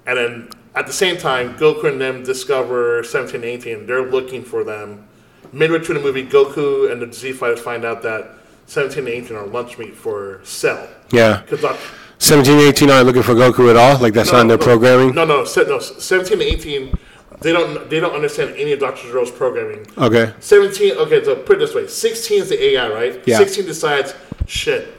and 0.06 0.16
then 0.16 0.48
at 0.74 0.86
the 0.86 0.92
same 0.92 1.16
time, 1.16 1.56
Goku 1.56 1.84
and 1.84 2.00
them 2.00 2.22
discover 2.22 3.02
17 3.02 3.36
and 3.36 3.44
18. 3.44 3.86
They're 3.86 4.08
looking 4.08 4.44
for 4.44 4.64
them. 4.64 5.06
Midway 5.52 5.80
through 5.80 5.96
the 5.96 6.00
movie, 6.00 6.24
Goku 6.24 6.90
and 6.92 7.02
the 7.02 7.12
Z 7.12 7.32
Fighters 7.32 7.60
find 7.60 7.84
out 7.84 8.02
that 8.02 8.34
17 8.66 9.00
and 9.00 9.08
18 9.08 9.36
are 9.36 9.46
lunch 9.46 9.78
meat 9.78 9.96
for 9.96 10.40
Cell. 10.44 10.88
Yeah. 11.10 11.42
Because 11.42 11.64
uh, 11.64 11.76
17 12.18 12.54
and 12.54 12.62
18 12.62 12.90
aren't 12.90 13.06
looking 13.06 13.22
for 13.22 13.34
Goku 13.34 13.68
at 13.68 13.76
all? 13.76 13.98
Like 13.98 14.14
that's 14.14 14.30
not 14.30 14.42
in 14.42 14.48
their 14.48 14.58
programming? 14.58 15.14
No, 15.14 15.24
no, 15.24 15.42
no. 15.42 15.44
17 15.44 16.32
and 16.34 16.42
18, 16.42 16.94
they 17.40 17.52
don't 17.52 17.90
they 17.90 17.98
don't 17.98 18.14
understand 18.14 18.54
any 18.56 18.72
of 18.72 18.80
Dr. 18.80 19.08
Gero's 19.08 19.30
programming. 19.30 19.86
Okay. 19.98 20.32
17, 20.38 20.92
okay, 20.98 21.24
so 21.24 21.34
put 21.34 21.56
it 21.56 21.58
this 21.58 21.74
way 21.74 21.88
16 21.88 22.42
is 22.42 22.48
the 22.50 22.62
AI, 22.62 22.88
right? 22.90 23.26
Yeah. 23.26 23.38
16 23.38 23.64
decides, 23.64 24.14
shit, 24.46 24.94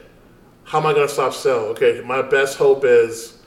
how 0.65 0.80
am 0.80 0.88
I 0.88 0.93
going 0.93 1.07
to 1.07 1.14
stop 1.14 1.34
Cell? 1.34 1.60
Okay, 1.68 2.02
my 2.06 2.22
best 2.22 2.57
hope 2.57 2.84
is 2.84 3.40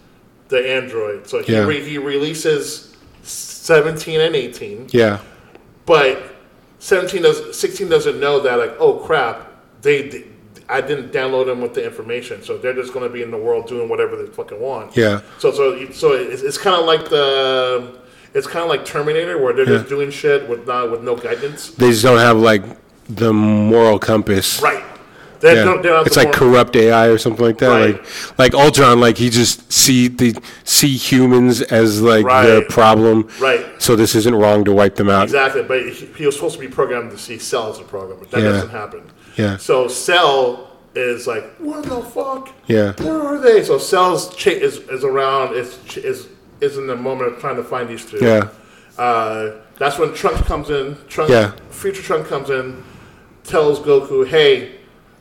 the 0.49 0.59
android. 0.71 1.27
So 1.29 1.43
he, 1.43 1.53
Yeah. 1.53 1.65
re- 1.67 1.83
he 1.85 1.99
releases 1.99 2.95
17 3.23 4.21
and 4.21 4.37
18, 4.37 4.89
Yeah. 4.91 5.19
but 5.87 6.23
17 6.79 7.23
does 7.23 7.57
16 7.59 7.89
doesn't 7.89 8.21
know 8.21 8.41
that, 8.41 8.57
like, 8.59 8.75
oh 8.79 8.95
crap, 8.95 9.51
they, 9.83 10.09
they 10.09 10.25
I 10.67 10.81
didn't 10.81 11.13
download 11.13 11.45
them 11.47 11.61
with 11.61 11.75
the 11.75 11.85
information, 11.85 12.43
so 12.43 12.57
they're 12.57 12.73
just 12.75 12.95
going 12.95 13.07
to 13.07 13.13
be 13.13 13.23
in 13.23 13.31
the 13.31 13.37
world 13.37 13.67
doing 13.67 13.87
whatever 13.89 14.17
they 14.17 14.27
fucking 14.31 14.59
want. 14.61 14.97
Yeah. 14.97 15.21
So 15.39 15.51
so 15.53 15.91
so 15.93 16.13
it's, 16.13 16.41
it's 16.43 16.57
kind 16.57 16.75
of 16.77 16.87
like 16.87 17.11
the 17.11 17.99
it's 18.33 18.47
kind 18.47 18.63
of 18.63 18.71
like 18.71 18.85
Terminator, 18.87 19.37
where 19.39 19.53
they're 19.53 19.67
just 19.67 19.89
doing 19.91 20.11
shit 20.11 20.49
with 20.49 20.67
not 20.67 20.91
with 20.91 21.03
no 21.03 21.17
guidance. 21.17 21.71
They 21.71 21.91
just 21.91 22.03
don't 22.03 22.19
have 22.19 22.39
like 22.39 22.63
the 23.11 23.33
moral 23.33 23.99
compass. 23.99 24.61
Right. 24.63 24.83
They're, 25.45 25.57
Yeah. 25.57 25.65
don't- 25.65 25.83
they're 25.83 25.93
not 25.93 26.07
It's 26.07 26.17
like 26.17 26.29
more- 26.29 26.35
corrupt 26.55 26.75
AI 26.75 27.07
or 27.09 27.19
something 27.19 27.45
like 27.45 27.59
that. 27.59 27.69
Right. 27.69 27.95
Like 28.39 28.39
like 28.39 28.55
Ultron, 28.55 28.99
like 28.99 29.19
he 29.19 29.29
just 29.29 29.71
see 29.71 30.09
the 30.09 30.35
see 30.65 30.97
humans 30.97 31.61
as 31.61 32.01
like 32.01 32.25
the 32.25 32.65
problem. 32.71 33.29
Right. 33.39 33.65
So 33.79 33.95
this 33.95 34.15
isn't 34.15 34.35
wrong 34.35 34.65
to 34.65 34.73
wipe 34.73 34.97
them 34.97 35.11
out. 35.11 35.25
Exactly, 35.25 35.63
but 35.63 35.81
he, 36.17 36.25
was 36.27 36.35
supposed 36.35 36.55
to 36.55 36.61
be 36.61 36.69
programmed 36.69 37.11
to 37.11 37.19
see 37.19 37.37
Cell 37.39 37.71
as 37.71 37.79
a 37.79 37.83
program, 37.83 38.17
but 38.21 38.31
that 38.31 38.41
Yeah. 38.43 38.53
doesn't 38.53 38.71
happen. 38.71 39.03
Yeah. 39.37 39.59
So 39.59 39.87
Cell 39.89 40.71
is 40.95 41.27
like, 41.27 41.45
what 41.59 41.83
the 41.83 42.01
fuck? 42.01 42.49
Yeah. 42.67 42.93
Where 43.03 43.21
are 43.21 43.39
they? 43.39 43.63
So 43.65 43.77
Cell's 43.79 44.35
cha- 44.35 44.51
is 44.69 44.79
is 44.97 45.05
around 45.05 45.55
is 45.55 45.77
is 45.97 46.27
is 46.63 46.79
in 46.79 46.87
the 46.87 46.97
moment 46.97 47.33
of 47.35 47.39
trying 47.39 47.57
to 47.57 47.65
find 47.65 47.87
these 47.89 48.05
two. 48.07 48.19
Yeah. 48.23 48.49
Uh, 48.97 49.51
that's 49.77 49.99
when 49.99 50.15
Trunks 50.15 50.41
comes 50.43 50.71
in. 50.71 50.97
Trunks, 51.09 51.31
Yeah. 51.33 51.51
future 51.71 52.01
Trunks 52.03 52.29
comes 52.31 52.49
in, 52.49 52.83
tells 53.43 53.81
Goku, 53.81 54.27
"Hey, 54.27 54.71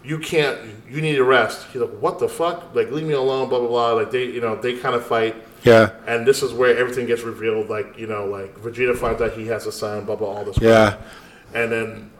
you 0.04 0.20
can't. 0.20 0.60
You 0.90 1.02
need 1.02 1.16
to 1.16 1.24
rest." 1.24 1.68
He's 1.72 1.82
like, 1.82 1.98
"What 2.00 2.20
the 2.20 2.30
fuck? 2.30 2.76
Like, 2.76 2.92
leave 2.92 3.08
me 3.08 3.14
alone." 3.14 3.50
Blah 3.50 3.60
blah 3.60 3.68
blah. 3.68 3.92
Like 3.94 4.12
they, 4.12 4.26
you 4.26 4.42
know, 4.42 4.56
they 4.56 4.78
kind 4.78 4.96
of 4.96 5.06
fight. 5.06 5.36
Yeah. 5.64 5.92
And 6.08 6.26
this 6.26 6.44
is 6.44 6.54
where 6.54 6.78
everything 6.78 7.08
gets 7.08 7.24
revealed. 7.24 7.70
Like 7.70 7.98
you 7.98 8.08
know, 8.08 8.26
like 8.26 8.56
Vegeta 8.58 8.98
finds 8.98 9.22
out 9.22 9.34
he 9.34 9.48
has 9.48 9.66
a 9.66 9.72
son. 9.72 10.06
Blah 10.06 10.16
blah. 10.16 10.28
All 10.28 10.46
this. 10.46 10.58
Yeah. 10.60 10.98
And 11.54 11.72
then 11.72 12.12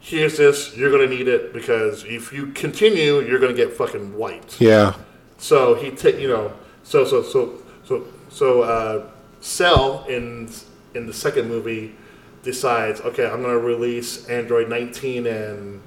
here's 0.00 0.36
this. 0.36 0.76
You're 0.76 0.90
gonna 0.90 1.06
need 1.06 1.28
it 1.28 1.52
because 1.52 2.04
if 2.04 2.32
you 2.32 2.48
continue, 2.48 3.20
you're 3.20 3.38
gonna 3.38 3.52
get 3.54 3.72
fucking 3.72 4.16
wiped. 4.16 4.60
Yeah. 4.60 4.94
So 5.38 5.74
he 5.74 5.90
ta- 5.90 6.08
you 6.08 6.28
know, 6.28 6.52
so 6.82 7.04
so 7.04 7.22
so 7.22 7.62
so 7.84 8.06
so 8.28 8.62
uh, 8.62 9.06
Cell 9.40 10.04
in 10.08 10.50
in 10.94 11.06
the 11.06 11.12
second 11.12 11.48
movie 11.48 11.94
decides, 12.42 13.00
okay, 13.00 13.26
I'm 13.26 13.42
gonna 13.42 13.58
release 13.58 14.26
Android 14.28 14.68
19 14.68 15.26
and 15.26 15.80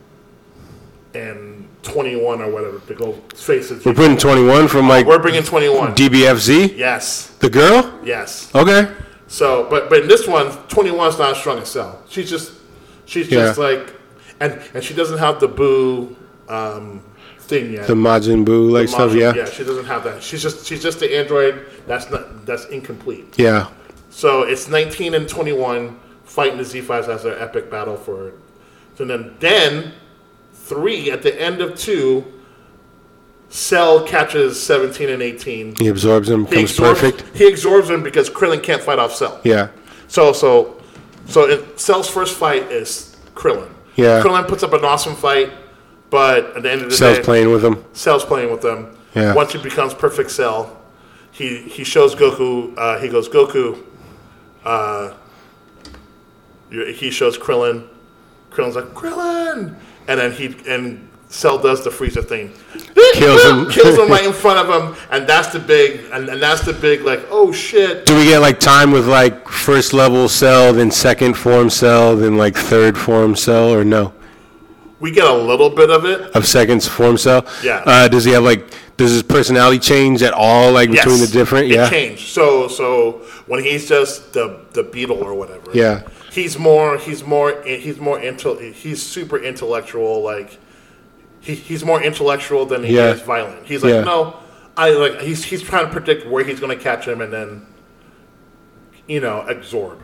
and 1.16 1.68
21 1.84 2.42
or 2.42 2.50
whatever 2.52 2.80
to 2.80 2.94
go 2.96 3.14
face 3.36 3.72
it. 3.72 3.86
We're 3.86 3.94
putting 3.94 4.18
21 4.18 4.68
from 4.68 4.88
like 4.90 5.06
We're 5.06 5.20
bringing 5.20 5.44
21. 5.44 5.96
DBFZ. 5.96 6.78
yes, 6.78 7.28
The 7.40 7.50
girl? 7.50 8.00
yes. 8.04 8.54
Okay. 8.54 8.92
So, 9.28 9.68
but 9.70 9.90
but 9.90 10.02
in 10.04 10.08
this 10.08 10.28
one, 10.28 10.52
21 10.68 11.10
is 11.10 11.18
not 11.20 11.32
as 11.32 11.38
strong 11.38 11.60
as 11.60 11.70
Cell. 11.70 12.02
She's 12.08 12.30
just 12.30 12.54
she's 13.06 13.28
just 13.28 13.58
like, 13.58 13.94
and 14.40 14.62
and 14.74 14.84
she 14.84 14.94
doesn't 14.94 15.18
have 15.18 15.40
the 15.40 15.48
Buu 15.50 16.16
um, 16.48 17.02
thing 17.40 17.74
yet. 17.74 17.88
The 17.88 17.96
Majin 17.96 18.46
Buu 18.46 18.72
like 18.72 18.88
stuff, 18.88 19.14
yeah. 19.16 19.34
yeah, 19.34 19.46
she 19.46 19.64
doesn't 19.64 19.86
have 19.86 20.04
that. 20.04 20.22
She's 20.22 20.44
just 20.44 20.66
she's 20.68 20.82
just 20.82 21.00
the 21.00 21.18
android. 21.18 21.66
That's 21.88 22.10
not 22.12 22.46
that's 22.46 22.66
incomplete. 22.66 23.34
Yeah. 23.38 23.70
So 24.10 24.44
it's 24.44 24.70
19 24.70 25.16
and 25.16 25.28
21 25.28 26.00
fighting 26.24 26.58
the 26.58 26.64
Z5s 26.64 27.08
as 27.10 27.24
their 27.24 27.38
epic 27.42 27.70
battle 27.72 27.98
for 27.98 28.30
it. 28.30 28.36
So 28.96 29.06
then 29.06 29.36
then 29.40 29.94
three 30.66 31.12
at 31.12 31.22
the 31.22 31.40
end 31.40 31.62
of 31.62 31.78
two, 31.78 32.26
Cell 33.50 34.06
catches 34.06 34.62
17 34.62 35.10
and 35.10 35.22
18. 35.22 35.76
He 35.76 35.88
absorbs 35.88 36.30
him, 36.30 36.46
He 36.46 36.50
becomes 36.52 36.72
absorbs, 36.72 37.02
perfect. 37.02 37.38
He 37.38 37.48
absorbs 37.48 37.90
him 37.90 38.04
because 38.04 38.30
Krillin 38.30 38.62
can't 38.62 38.82
fight 38.82 39.00
off 39.00 39.14
Cell. 39.14 39.40
Yeah. 39.44 39.70
So 40.08 40.34
so 40.34 40.82
so 41.28 41.44
it, 41.44 41.80
Cell's 41.80 42.10
first 42.10 42.38
fight 42.38 42.64
is 42.72 43.16
Krillin. 43.36 43.72
Yeah. 43.96 44.22
Krillin 44.22 44.48
puts 44.48 44.64
up 44.64 44.74
an 44.74 44.84
awesome 44.84 45.16
fight, 45.16 45.52
but 46.10 46.58
at 46.58 46.64
the 46.64 46.72
end 46.72 46.82
of 46.82 46.90
the 46.90 46.96
day 46.96 46.96
Cell's 46.96 47.18
day, 47.18 47.24
playing 47.24 47.52
with 47.52 47.64
him. 47.64 47.86
Cell's 47.94 48.26
playing 48.26 48.52
with 48.52 48.62
them. 48.62 48.98
Yeah. 49.14 49.34
Once 49.34 49.54
he 49.54 49.62
becomes 49.62 49.94
perfect 49.94 50.32
Cell, 50.32 50.82
he 51.32 51.60
he 51.62 51.84
shows 51.84 52.16
Goku. 52.16 52.74
Uh, 52.78 53.00
he 53.00 53.08
goes 53.08 53.30
Goku. 53.30 53.82
Uh, 54.64 55.14
he 56.70 57.12
shows 57.12 57.38
Krillin. 57.38 57.88
Krillin's 58.50 58.76
like 58.76 58.86
Krillin, 58.94 59.76
and 60.08 60.20
then 60.20 60.32
he 60.32 60.56
and 60.68 61.10
Cell 61.30 61.58
does 61.58 61.84
the 61.84 61.90
Frieza 61.90 62.24
thing. 62.24 62.52
Kills 63.14 63.44
him. 63.44 63.70
kills 63.72 63.98
him 63.98 64.10
right 64.10 64.26
in 64.26 64.34
front 64.44 64.58
of 64.58 64.70
him, 64.70 64.96
and 65.12 65.28
that's 65.28 65.52
the 65.52 65.60
big 65.60 66.06
and, 66.12 66.30
and 66.30 66.42
that's 66.42 66.62
the 66.66 66.74
big 66.74 67.02
like 67.02 67.26
oh 67.30 67.52
shit. 67.52 68.06
Do 68.06 68.16
we 68.16 68.26
get 68.26 68.40
like 68.40 68.60
time 68.60 68.92
with 68.92 69.08
like 69.08 69.48
first 69.48 69.94
level 69.94 70.30
cell, 70.30 70.74
then 70.74 70.92
second 70.92 71.36
form 71.36 71.70
cell, 71.70 72.16
then 72.16 72.38
like 72.38 72.56
third 72.56 72.98
form 72.98 73.36
cell, 73.36 73.74
or 73.74 73.84
no? 73.84 74.14
We 75.06 75.12
get 75.12 75.28
a 75.28 75.34
little 75.52 75.70
bit 75.70 75.92
of 75.92 76.04
it. 76.06 76.20
Of 76.36 76.48
seconds 76.48 76.88
form 76.88 77.18
cell? 77.20 77.46
Yeah. 77.64 77.84
Uh, 77.86 78.08
does 78.08 78.26
he 78.26 78.32
have 78.32 78.44
like, 78.44 78.74
does 78.98 79.12
his 79.12 79.22
personality 79.22 79.78
change 79.78 80.24
at 80.24 80.34
all, 80.34 80.72
like 80.72 80.90
between 80.90 81.20
the 81.20 81.28
different? 81.28 81.66
It 81.68 81.76
Yeah. 81.76 81.88
changed. 81.88 82.30
So 82.30 82.68
so 82.68 83.22
when 83.46 83.64
he's 83.64 83.88
just 83.88 84.34
the 84.34 84.62
the 84.72 84.82
beetle 84.82 85.22
or 85.24 85.36
whatever. 85.36 85.70
Yeah. 85.76 86.02
He's 86.32 86.58
more 86.58 86.98
he's 86.98 87.24
more 87.24 87.62
he's 87.64 88.00
more 88.00 88.18
intel 88.20 88.60
he's 88.74 89.04
super 89.04 89.38
intellectual 89.38 90.24
like 90.24 90.58
he, 91.40 91.54
he's 91.54 91.86
more 91.86 92.02
intellectual 92.02 92.66
than 92.66 92.84
he 92.84 92.96
Yeah. 92.96 93.12
is 93.14 93.22
violent. 93.22 93.68
He's 93.68 93.84
like 93.84 93.94
Yeah. 93.94 94.02
no 94.02 94.38
I 94.76 94.90
like 94.90 95.22
he's 95.22 95.44
he's 95.44 95.62
trying 95.62 95.86
to 95.86 95.92
predict 95.92 96.26
where 96.26 96.44
he's 96.44 96.60
going 96.60 96.76
to 96.76 96.84
catch 96.84 97.08
him 97.08 97.22
and 97.22 97.32
then 97.32 97.68
you 99.06 99.20
know, 99.20 99.42
absorb. 99.42 100.00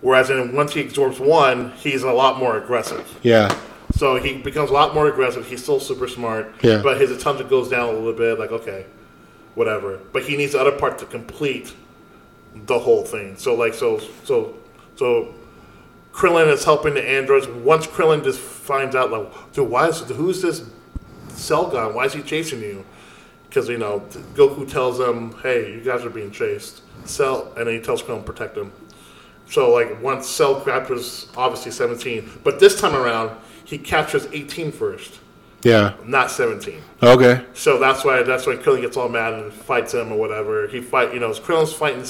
Whereas 0.00 0.30
in, 0.30 0.54
once 0.54 0.74
he 0.74 0.82
absorbs 0.82 1.18
one, 1.18 1.72
he's 1.72 2.04
a 2.04 2.12
lot 2.12 2.38
more 2.38 2.56
aggressive. 2.56 3.18
Yeah. 3.24 3.48
So 3.96 4.16
he 4.16 4.34
becomes 4.38 4.70
a 4.70 4.72
lot 4.72 4.94
more 4.94 5.06
aggressive. 5.08 5.46
He's 5.46 5.62
still 5.62 5.78
super 5.80 6.08
smart, 6.08 6.52
Yeah. 6.62 6.80
but 6.82 7.00
his 7.00 7.10
attention 7.10 7.46
goes 7.48 7.68
down 7.68 7.88
a 7.90 7.92
little 7.92 8.12
bit. 8.12 8.38
Like, 8.38 8.50
okay, 8.50 8.86
whatever. 9.54 10.00
But 10.12 10.24
he 10.24 10.36
needs 10.36 10.52
the 10.52 10.60
other 10.60 10.72
part 10.72 10.98
to 10.98 11.06
complete 11.06 11.72
the 12.54 12.78
whole 12.78 13.04
thing. 13.04 13.36
So 13.36 13.54
like, 13.54 13.74
so 13.74 14.00
so 14.24 14.54
so 14.96 15.32
Krillin 16.12 16.48
is 16.52 16.64
helping 16.64 16.94
the 16.94 17.08
androids. 17.08 17.46
Once 17.46 17.86
Krillin 17.86 18.22
just 18.24 18.40
finds 18.40 18.94
out, 18.96 19.10
like, 19.12 19.52
dude, 19.52 19.68
why 19.68 19.88
is 19.88 20.00
who's 20.00 20.42
this 20.42 20.64
cell 21.28 21.68
guy? 21.68 21.86
Why 21.86 22.04
is 22.04 22.12
he 22.12 22.22
chasing 22.22 22.60
you? 22.60 22.84
Because 23.48 23.68
you 23.68 23.78
know, 23.78 24.00
Goku 24.34 24.68
tells 24.68 24.98
him, 24.98 25.32
"Hey, 25.42 25.72
you 25.72 25.80
guys 25.80 26.04
are 26.04 26.10
being 26.10 26.32
chased." 26.32 26.80
Cell, 27.04 27.52
and 27.56 27.66
then 27.68 27.74
he 27.74 27.80
tells 27.80 28.02
Krillin 28.02 28.24
protect 28.24 28.56
him. 28.56 28.72
So 29.48 29.70
like 29.72 30.02
once 30.02 30.26
Cell 30.28 30.60
captures 30.60 31.28
obviously 31.36 31.70
17, 31.70 32.40
but 32.42 32.58
this 32.58 32.80
time 32.80 32.94
around 32.96 33.30
he 33.64 33.78
captures 33.78 34.26
18 34.32 34.72
first, 34.72 35.20
Yeah. 35.62 35.94
not 36.04 36.30
17. 36.30 36.80
Okay. 37.02 37.44
So 37.54 37.78
that's 37.78 38.04
why 38.04 38.22
that's 38.22 38.46
when 38.46 38.58
Krillin 38.58 38.82
gets 38.82 38.96
all 38.96 39.08
mad 39.08 39.34
and 39.34 39.52
fights 39.52 39.94
him 39.94 40.12
or 40.12 40.18
whatever. 40.18 40.66
He 40.68 40.80
fight, 40.80 41.12
you 41.14 41.20
know, 41.20 41.30
Krillin's 41.30 41.72
fighting. 41.72 42.04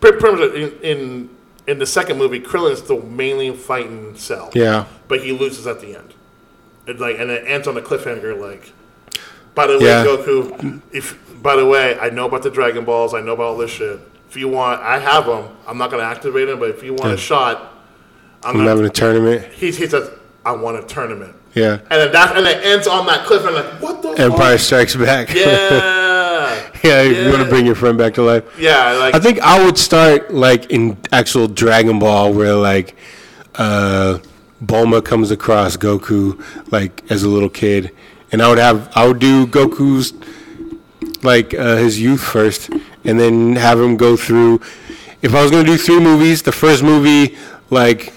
Pretty, 0.00 0.18
much 0.20 0.54
in, 0.54 0.72
in 0.82 1.30
in 1.66 1.78
the 1.78 1.86
second 1.86 2.16
movie, 2.18 2.40
Krillin 2.40 2.72
is 2.72 2.78
still 2.78 3.02
mainly 3.02 3.54
fighting 3.54 4.14
Cell. 4.16 4.50
Yeah. 4.54 4.86
but 5.08 5.20
he 5.22 5.32
loses 5.32 5.66
at 5.66 5.80
the 5.80 5.94
end. 5.96 6.14
It 6.86 6.98
like 6.98 7.18
and 7.18 7.30
it 7.30 7.44
ends 7.46 7.68
on 7.68 7.76
a 7.76 7.82
cliffhanger. 7.82 8.38
Like, 8.40 8.72
by 9.54 9.66
the 9.66 9.78
way, 9.78 9.84
Yeah. 9.84 10.04
Goku. 10.04 10.80
If 10.92 11.18
by 11.42 11.56
the 11.56 11.66
way, 11.66 11.98
I 11.98 12.10
know 12.10 12.26
about 12.26 12.42
the 12.42 12.50
Dragon 12.50 12.84
Balls. 12.84 13.14
I 13.14 13.20
know 13.20 13.32
about 13.32 13.44
all 13.44 13.56
this 13.58 13.70
shit. 13.70 14.00
If 14.28 14.36
you 14.36 14.48
want, 14.48 14.80
I 14.82 14.98
have 14.98 15.26
them. 15.26 15.48
I'm 15.66 15.76
not 15.78 15.90
gonna 15.90 16.02
activate 16.04 16.48
them, 16.48 16.58
but 16.58 16.70
if 16.70 16.82
you 16.82 16.92
want 16.94 17.08
Yeah. 17.10 17.14
a 17.14 17.18
shot, 17.18 17.72
I'm 18.42 18.50
I'm 18.50 18.56
gonna. 18.56 18.68
having 18.70 18.86
a 18.86 18.90
tournament. 18.90 19.44
He, 19.52 19.66
he 19.70 19.86
says, 19.86 20.10
"I 20.44 20.52
want 20.52 20.78
a 20.78 20.86
tournament." 20.86 21.34
Yeah. 21.54 21.80
And 21.90 21.90
then 21.90 22.12
that 22.12 22.36
and 22.36 22.46
it 22.46 22.64
ends 22.64 22.86
on 22.86 23.06
that 23.06 23.26
cliff 23.26 23.44
and 23.44 23.54
like, 23.54 23.82
what 23.82 24.02
the 24.02 24.10
Empire 24.10 24.56
fuck? 24.56 24.60
Strikes 24.60 24.96
Back. 24.96 25.34
Yeah. 25.34 26.70
yeah, 26.84 27.02
you 27.02 27.30
want 27.30 27.42
to 27.42 27.48
bring 27.48 27.66
your 27.66 27.74
friend 27.74 27.98
back 27.98 28.14
to 28.14 28.22
life. 28.22 28.44
Yeah, 28.58 28.92
like 28.92 29.14
I 29.14 29.18
think 29.18 29.40
I 29.40 29.64
would 29.64 29.76
start 29.76 30.32
like 30.32 30.70
in 30.70 30.96
actual 31.12 31.48
Dragon 31.48 31.98
Ball, 31.98 32.32
where 32.32 32.54
like 32.54 32.94
uh, 33.56 34.18
Bulma 34.64 35.04
comes 35.04 35.30
across 35.30 35.76
Goku 35.76 36.42
like 36.70 37.02
as 37.10 37.22
a 37.22 37.28
little 37.28 37.48
kid, 37.48 37.90
and 38.32 38.40
I 38.42 38.48
would 38.48 38.58
have 38.58 38.90
I 38.96 39.06
would 39.06 39.18
do 39.18 39.46
Goku's 39.46 40.12
like 41.22 41.52
uh, 41.52 41.76
his 41.76 42.00
youth 42.00 42.22
first, 42.22 42.70
and 43.04 43.18
then 43.18 43.56
have 43.56 43.80
him 43.80 43.96
go 43.96 44.16
through. 44.16 44.60
If 45.20 45.34
I 45.34 45.42
was 45.42 45.50
gonna 45.50 45.64
do 45.64 45.76
three 45.76 46.00
movies, 46.00 46.42
the 46.42 46.52
first 46.52 46.82
movie 46.82 47.36
like. 47.70 48.12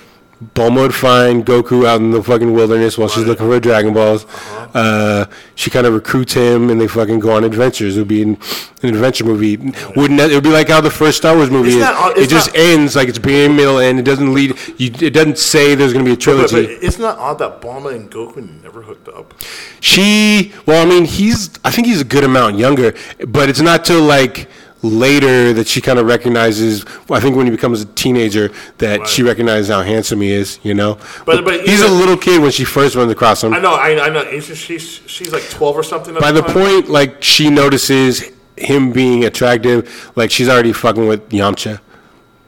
Bulma 0.56 0.82
would 0.82 0.96
find 0.96 1.46
Goku 1.46 1.86
out 1.86 2.02
in 2.02 2.12
the 2.12 2.22
fucking 2.24 2.52
wilderness 2.54 2.98
while 2.98 3.08
she's 3.08 3.26
looking 3.26 3.46
for 3.46 3.54
her 3.54 3.60
Dragon 3.60 3.94
Balls. 3.94 4.26
uh 4.74 5.26
she 5.56 5.70
kind 5.70 5.86
of 5.86 5.94
recruits 5.94 6.34
him, 6.34 6.70
and 6.70 6.82
they 6.82 6.88
fucking 6.88 7.20
go 7.20 7.32
on 7.36 7.44
adventures. 7.44 7.96
It 7.96 8.02
would 8.02 8.08
be 8.08 8.24
an, 8.24 8.38
an 8.82 8.90
adventure 8.90 9.24
movie. 9.24 9.58
Wouldn't 9.96 10.18
that, 10.20 10.32
it 10.32 10.36
would 10.36 10.44
be 10.44 10.50
like 10.52 10.70
how 10.70 10.82
the 10.82 10.90
first 10.90 11.18
Star 11.18 11.36
Wars 11.36 11.52
movie 11.52 11.70
It's 11.70 11.76
is? 11.78 11.82
not- 11.82 12.18
it 12.18 12.30
just 12.30 12.48
not- 12.48 12.58
ends 12.58 12.96
like 12.96 13.08
it's 13.08 13.20
beginning, 13.20 13.56
middle, 13.56 13.78
end. 13.78 14.00
It 14.00 14.04
doesn't 14.06 14.34
lead. 14.34 14.58
You, 14.78 14.92
it 15.00 15.14
doesn't 15.14 15.38
say 15.38 15.76
there's 15.76 15.94
going 15.94 16.04
to 16.04 16.10
be 16.10 16.14
a 16.14 16.16
but, 16.18 16.42
but 16.42 16.50
trilogy. 16.50 16.74
it's 16.74 16.98
not 16.98 17.18
odd 17.20 17.38
that 17.40 17.62
Bulma 17.62 17.94
and 17.96 18.10
Goku 18.12 18.62
never 18.64 18.82
hooked 18.82 19.08
up. 19.10 19.36
She, 19.80 20.54
well, 20.66 20.86
I 20.86 20.90
mean, 20.90 21.06
he's. 21.06 21.52
I 21.64 21.70
think 21.72 21.88
he's 21.88 22.02
a 22.02 22.06
good 22.06 22.24
amount 22.24 22.58
younger, 22.58 22.96
but 23.28 23.50
it's 23.50 23.62
not 23.62 23.86
till 23.86 24.02
like 24.02 24.50
later 24.84 25.54
that 25.54 25.68
she 25.68 25.82
kind 25.82 25.98
of 25.98 26.06
recognizes. 26.06 26.86
I 27.10 27.20
think 27.20 27.36
when 27.36 27.46
he 27.48 27.52
becomes 27.52 27.82
a 27.82 27.86
teenager, 27.86 28.52
that 28.78 29.08
she 29.08 29.24
recognizes 29.24 29.70
how 29.70 29.82
handsome 29.82 30.22
he 30.22 30.32
is. 30.32 30.60
You 30.62 30.74
know, 30.76 30.98
But- 31.26 31.44
but 31.46 31.66
he's 31.66 31.82
a 31.82 31.88
little 31.90 32.18
kid 32.18 32.42
when 32.42 32.52
she 32.52 32.66
first 32.66 32.96
runs 32.96 33.12
across 33.12 33.44
him. 33.44 33.54
I 33.54 33.60
know, 33.60 33.74
I, 33.74 34.06
I 34.06 34.10
know. 34.10 34.40
She's, 34.40 35.02
she's 35.08 35.32
like 35.34 35.50
twelve 35.50 35.76
or 35.78 35.84
something. 35.84 36.16
At 36.16 36.22
By 36.22 36.32
the 36.32 36.42
time. 36.42 36.54
point, 36.54 36.90
like 36.90 37.24
she 37.24 37.50
notices 37.50 38.32
him 38.58 38.92
being 38.92 39.24
attractive, 39.26 40.12
like 40.16 40.30
she's 40.30 40.48
already 40.50 40.74
fucking 40.74 41.08
with 41.08 41.28
Yamcha. 41.30 41.80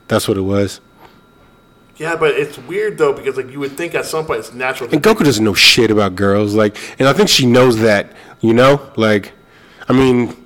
That's 0.07 0.27
what 0.27 0.37
it 0.37 0.41
was. 0.41 0.81
Yeah, 1.97 2.17
but 2.17 2.31
it's 2.31 2.57
weird 2.57 2.97
though 2.97 3.13
because 3.13 3.37
like 3.37 3.49
you 3.51 3.59
would 3.61 3.71
think 3.77 3.95
at 3.95 4.05
some 4.05 4.25
point 4.25 4.41
it's 4.41 4.53
natural. 4.53 4.89
And 4.91 5.01
Goku 5.01 5.23
doesn't 5.23 5.43
know 5.43 5.53
shit 5.53 5.89
about 5.89 6.15
girls, 6.15 6.53
like, 6.53 6.77
and 6.99 7.07
I 7.07 7.13
think 7.13 7.29
she 7.29 7.45
knows 7.45 7.79
that. 7.79 8.11
You 8.41 8.53
know, 8.53 8.91
like, 8.97 9.31
I 9.87 9.93
mean, 9.93 10.44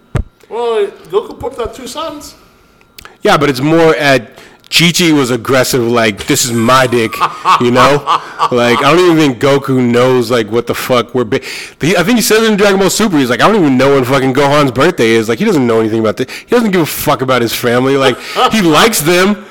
well, 0.50 0.88
Goku 0.88 1.40
popped 1.40 1.60
out 1.60 1.74
two 1.74 1.88
sons. 1.88 2.36
yeah, 3.22 3.38
but 3.38 3.50
it's 3.50 3.62
more 3.62 3.96
at. 3.96 4.38
Chi 4.72 4.92
Chi 4.92 5.12
was 5.12 5.32
aggressive, 5.32 5.82
like 5.82 6.28
this 6.28 6.46
is 6.46 6.52
my 6.52 6.86
dick, 6.86 7.12
you 7.60 7.72
know. 7.72 7.98
Like 8.52 8.78
I 8.78 8.94
don't 8.94 9.00
even 9.00 9.18
think 9.18 9.42
Goku 9.42 9.82
knows 9.84 10.30
like 10.30 10.52
what 10.52 10.68
the 10.68 10.76
fuck 10.76 11.16
we're. 11.16 11.24
Ba- 11.24 11.42
he, 11.82 11.98
I 11.98 12.04
think 12.04 12.18
he 12.18 12.22
says 12.22 12.48
in 12.48 12.56
Dragon 12.56 12.80
Ball 12.80 12.92
Super. 12.92 13.18
He's 13.18 13.32
like, 13.32 13.42
I 13.42 13.48
don't 13.48 13.60
even 13.60 13.80
know 13.80 13.96
when 13.96 14.06
fucking 14.06 14.32
Gohan's 14.36 14.72
birthday 14.72 15.10
is. 15.10 15.28
Like 15.28 15.40
he 15.40 15.46
doesn't 15.46 15.66
know 15.66 15.80
anything 15.80 16.00
about 16.02 16.18
this. 16.18 16.32
He 16.32 16.46
doesn't 16.46 16.70
give 16.70 16.82
a 16.82 16.86
fuck 16.86 17.24
about 17.24 17.42
his 17.42 17.52
family. 17.52 17.98
Like 17.98 18.20
he 18.52 18.62
likes 18.62 19.02
them, 19.02 19.44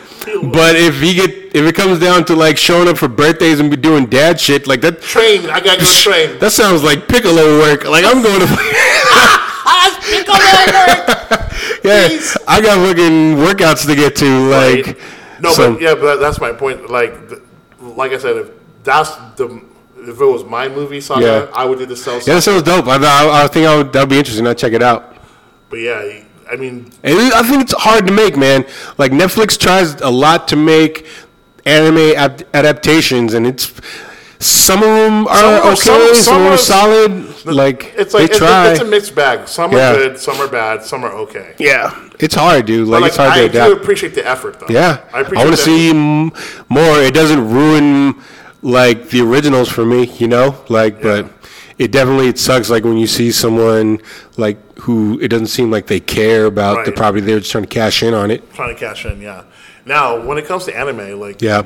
but 0.53 0.77
if 0.77 1.01
he 1.01 1.15
get 1.15 1.31
if 1.53 1.67
it 1.67 1.75
comes 1.75 1.99
down 1.99 2.25
to 2.27 2.37
like 2.37 2.57
showing 2.57 2.87
up 2.87 2.97
for 2.97 3.09
birthdays 3.09 3.59
and 3.59 3.73
be 3.73 3.77
doing 3.77 4.07
dad 4.07 4.39
shit, 4.39 4.69
like 4.69 4.83
that. 4.83 5.03
Train, 5.03 5.51
I 5.51 5.59
gotta 5.59 5.81
go 5.81 5.85
train. 5.85 6.39
That 6.39 6.53
sounds 6.53 6.85
like 6.85 7.09
Piccolo 7.09 7.59
work. 7.59 7.83
Like 7.87 8.05
I'm 8.05 8.23
going 8.23 8.39
to. 8.39 9.48
yeah, 11.85 12.09
I 12.47 12.61
got 12.61 12.79
fucking 12.87 13.37
workouts 13.37 13.87
to 13.87 13.95
get 13.95 14.17
to. 14.17 14.49
Like, 14.49 14.87
Right. 14.87 14.97
no, 15.41 15.53
so- 15.53 15.73
but 15.75 15.83
yeah, 15.83 15.95
but 15.95 16.17
that's 16.17 16.41
my 16.41 16.53
point. 16.53 16.91
Like, 16.91 17.15
like 17.81 18.13
I 18.13 18.19
said, 18.19 18.37
if 18.37 18.51
that's 18.85 19.11
the 19.37 19.61
if 20.01 20.21
it 20.21 20.25
was 20.25 20.45
my 20.45 20.69
movie 20.69 21.01
saga, 21.01 21.27
Yeah. 21.27 21.47
I 21.53 21.65
would 21.65 21.79
do 21.79 21.87
the 21.87 21.97
cell. 21.97 22.19
yeah, 22.27 22.35
that 22.35 22.43
sounds 22.43 22.63
dope. 22.63 22.87
I, 22.87 22.97
I, 22.97 23.45
I 23.45 23.49
think 23.49 23.67
I 23.67 23.77
would, 23.77 23.93
that'd 23.93 24.09
be 24.09 24.19
interesting. 24.19 24.47
I'd 24.47 24.57
check 24.57 24.73
it 24.73 24.83
out. 24.83 25.17
But 25.69 25.81
yeah, 25.81 26.21
I 26.51 26.57
mean, 26.57 26.91
And 27.03 27.19
I 27.35 27.43
think 27.43 27.63
it's 27.63 27.75
hard 27.75 28.07
to 28.07 28.13
make, 28.13 28.37
man. 28.37 28.65
Like 28.97 29.13
Netflix 29.13 29.59
tries 29.59 30.01
a 30.01 30.09
lot 30.11 30.49
to 30.49 30.57
make 30.57 31.07
anime 31.67 32.15
ap- 32.17 32.43
adaptations, 32.55 33.35
and 33.35 33.47
it's 33.47 33.71
some 34.39 34.79
of 34.79 34.85
them 34.89 35.27
are 35.27 35.37
Some 35.37 35.73
okay, 35.73 35.75
some- 35.75 35.77
some, 36.15 36.15
some 36.15 36.37
of 36.37 36.43
them 36.45 36.49
are- 36.49 36.55
are 36.55 36.57
solid. 36.57 37.28
Like 37.45 37.95
it's 37.97 38.15
like 38.15 38.29
they 38.29 38.31
it's, 38.31 38.39
try. 38.39 38.71
it's 38.71 38.81
a 38.81 38.85
mixed 38.85 39.15
bag. 39.15 39.49
Some 39.49 39.73
are 39.73 39.95
good, 39.95 40.19
some 40.19 40.37
are 40.41 40.49
bad, 40.49 40.83
some 40.83 41.05
are 41.05 41.13
okay. 41.13 41.55
yeah, 41.59 42.09
it's 42.19 42.35
hard, 42.35 42.67
dude. 42.67 42.89
Like, 42.89 43.03
like, 43.03 43.09
it's 43.09 43.17
hard 43.17 43.31
I 43.31 43.39
to 43.41 43.45
adapt. 43.47 43.75
do 43.75 43.81
appreciate 43.81 44.15
the 44.15 44.27
effort, 44.27 44.61
though. 44.61 44.67
Yeah, 44.69 45.05
I 45.13 45.21
I, 45.21 45.45
want 45.45 45.51
to 45.51 45.57
see 45.57 45.91
m- 45.91 46.33
more. 46.69 47.01
It 47.01 47.15
doesn't 47.15 47.49
ruin 47.51 48.21
like 48.63 49.09
the 49.11 49.21
originals 49.21 49.69
for 49.69 49.85
me, 49.85 50.05
you 50.19 50.29
know. 50.29 50.65
Like, 50.69 51.01
but 51.01 51.31
it 51.79 51.93
definitely 51.93 52.29
it 52.29 52.39
sucks. 52.39 52.71
Like 52.71 52.85
when 52.85 52.97
you 52.99 53.07
see 53.07 53.31
someone 53.31 54.01
like 54.37 54.59
who 54.81 55.19
it 55.21 55.29
doesn't 55.29 55.47
seem 55.49 55.71
like 55.71 55.87
they 55.87 56.01
care 56.01 56.47
about 56.47 56.85
the 56.85 56.93
property. 56.93 57.21
They're 57.21 57.39
just 57.41 57.53
trying 57.53 57.65
to 57.65 57.69
cash 57.71 58.03
in 58.03 58.15
on 58.15 58.31
it. 58.31 58.53
trying 58.55 58.75
to 58.75 58.79
cash 58.79 59.05
in. 59.07 59.21
Yeah. 59.21 59.45
Now, 59.85 60.21
when 60.25 60.39
it 60.39 60.45
comes 60.47 60.65
to 60.67 60.77
anime, 60.77 61.19
like 61.19 61.41
Yeah, 61.41 61.63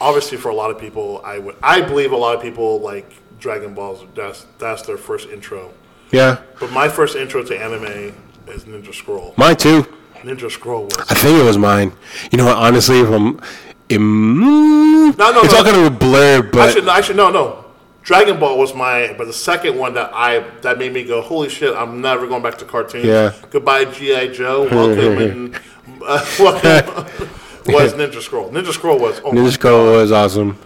obviously 0.00 0.38
for 0.38 0.48
a 0.48 0.54
lot 0.54 0.70
of 0.70 0.78
people, 0.78 1.20
I 1.24 1.38
would 1.38 1.56
I 1.62 1.80
believe 1.82 2.12
a 2.12 2.16
lot 2.16 2.34
of 2.36 2.42
people 2.42 2.80
like 2.80 3.10
Dragon 3.42 3.74
Balls. 3.74 4.04
That's 4.14 4.46
that's 4.58 4.82
their 4.82 4.96
first 4.96 5.28
intro. 5.28 5.72
yeah, 6.12 6.38
But 6.60 6.70
my 6.70 6.88
first 6.88 7.16
intro 7.16 7.42
to 7.42 7.58
anime 7.58 8.14
is 8.46 8.64
Ninja 8.64 8.94
Scroll. 8.94 9.34
mine 9.36 9.56
too. 9.56 9.84
Ninja 10.22 10.48
Scroll 10.50 10.84
was 10.84 10.96
I 11.10 11.14
think 11.14 11.38
it 11.38 11.44
was 11.44 11.58
mine. 11.58 11.92
You 12.30 12.38
know 12.38 12.44
what? 12.46 12.56
Honestly, 12.56 13.00
if 13.00 13.08
I'm, 13.10 13.40
im- 13.88 15.10
No, 15.18 15.30
no, 15.32 15.40
it's 15.42 15.52
no. 15.52 15.58
all 15.58 15.64
kind 15.64 15.76
of 15.76 15.86
a 15.92 15.96
blur, 15.96 16.42
but 16.42 16.60
I 16.68 16.72
should 16.72 16.88
I 16.88 17.00
should 17.00 17.16
no 17.16 17.30
no. 17.30 17.58
Dragon 18.04 18.38
Ball 18.40 18.58
was 18.58 18.74
my, 18.74 19.14
but 19.18 19.26
the 19.26 19.32
second 19.32 19.76
one 19.78 19.94
that 19.94 20.10
I 20.14 20.40
that 20.62 20.78
made 20.78 20.92
me 20.92 21.04
go, 21.04 21.20
holy 21.20 21.48
shit! 21.48 21.74
I'm 21.74 22.00
never 22.00 22.26
going 22.26 22.42
back 22.42 22.58
to 22.58 22.64
cartoons. 22.64 23.04
Yeah. 23.04 23.32
Goodbye, 23.50 23.84
GI 23.86 24.28
Joe. 24.32 24.62
Welcome 24.70 25.18
and 25.26 25.54
uh, 26.04 26.24
welcome 26.38 27.04
was 27.66 27.92
Ninja 27.94 28.20
Scroll. 28.20 28.50
Ninja 28.50 28.72
Scroll 28.72 28.98
was 29.00 29.20
oh 29.24 29.30
Ninja 29.32 29.52
Scroll 29.52 29.92
was 29.92 30.10
awesome. 30.12 30.56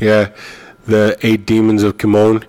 Yeah, 0.00 0.30
the 0.86 1.16
eight 1.22 1.46
demons 1.46 1.82
of 1.82 1.96
Kimon. 1.98 2.44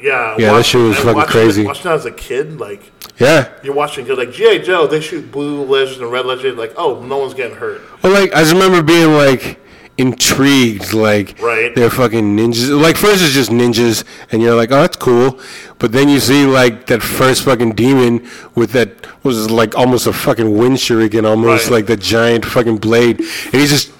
Yeah, 0.00 0.36
Yeah, 0.38 0.52
that 0.52 0.64
shit 0.64 0.80
was 0.80 0.96
and 0.96 1.04
fucking 1.06 1.22
crazy. 1.30 1.64
Watching 1.66 1.84
that 1.84 1.94
as 1.94 2.04
a 2.04 2.12
kid, 2.12 2.58
like 2.60 2.92
Yeah, 3.18 3.48
you're 3.64 3.74
watching, 3.74 4.06
you're 4.06 4.16
like 4.16 4.30
GI 4.32 4.60
Joe. 4.60 4.86
They 4.86 5.00
shoot 5.00 5.32
blue 5.32 5.64
legend 5.64 6.02
and 6.02 6.12
red 6.12 6.24
legend. 6.24 6.56
Like, 6.56 6.72
oh, 6.76 7.02
no 7.02 7.18
one's 7.18 7.34
getting 7.34 7.56
hurt. 7.56 7.80
Well, 8.02 8.12
like 8.12 8.32
I 8.32 8.40
just 8.42 8.52
remember 8.52 8.80
being 8.82 9.12
like 9.14 9.58
intrigued, 9.98 10.92
like 10.94 11.40
Right. 11.42 11.74
they're 11.74 11.90
fucking 11.90 12.36
ninjas. 12.36 12.70
Like 12.80 12.96
first 12.96 13.22
it's 13.24 13.32
just 13.34 13.50
ninjas, 13.50 14.04
and 14.30 14.40
you're 14.40 14.54
like, 14.54 14.70
oh, 14.70 14.80
that's 14.82 14.96
cool. 14.96 15.40
But 15.80 15.90
then 15.92 16.08
you 16.08 16.20
see 16.20 16.46
like 16.46 16.86
that 16.86 17.02
first 17.02 17.42
fucking 17.42 17.72
demon 17.72 18.28
with 18.54 18.70
that 18.72 18.90
was 19.24 19.50
like 19.50 19.76
almost 19.76 20.06
a 20.06 20.12
fucking 20.12 20.56
wind 20.56 20.76
shuriken, 20.76 21.28
almost 21.28 21.64
Right. 21.64 21.72
like 21.72 21.86
the 21.86 21.96
giant 21.96 22.44
fucking 22.44 22.78
blade, 22.78 23.18
and 23.18 23.54
he's 23.60 23.70
just 23.70 23.90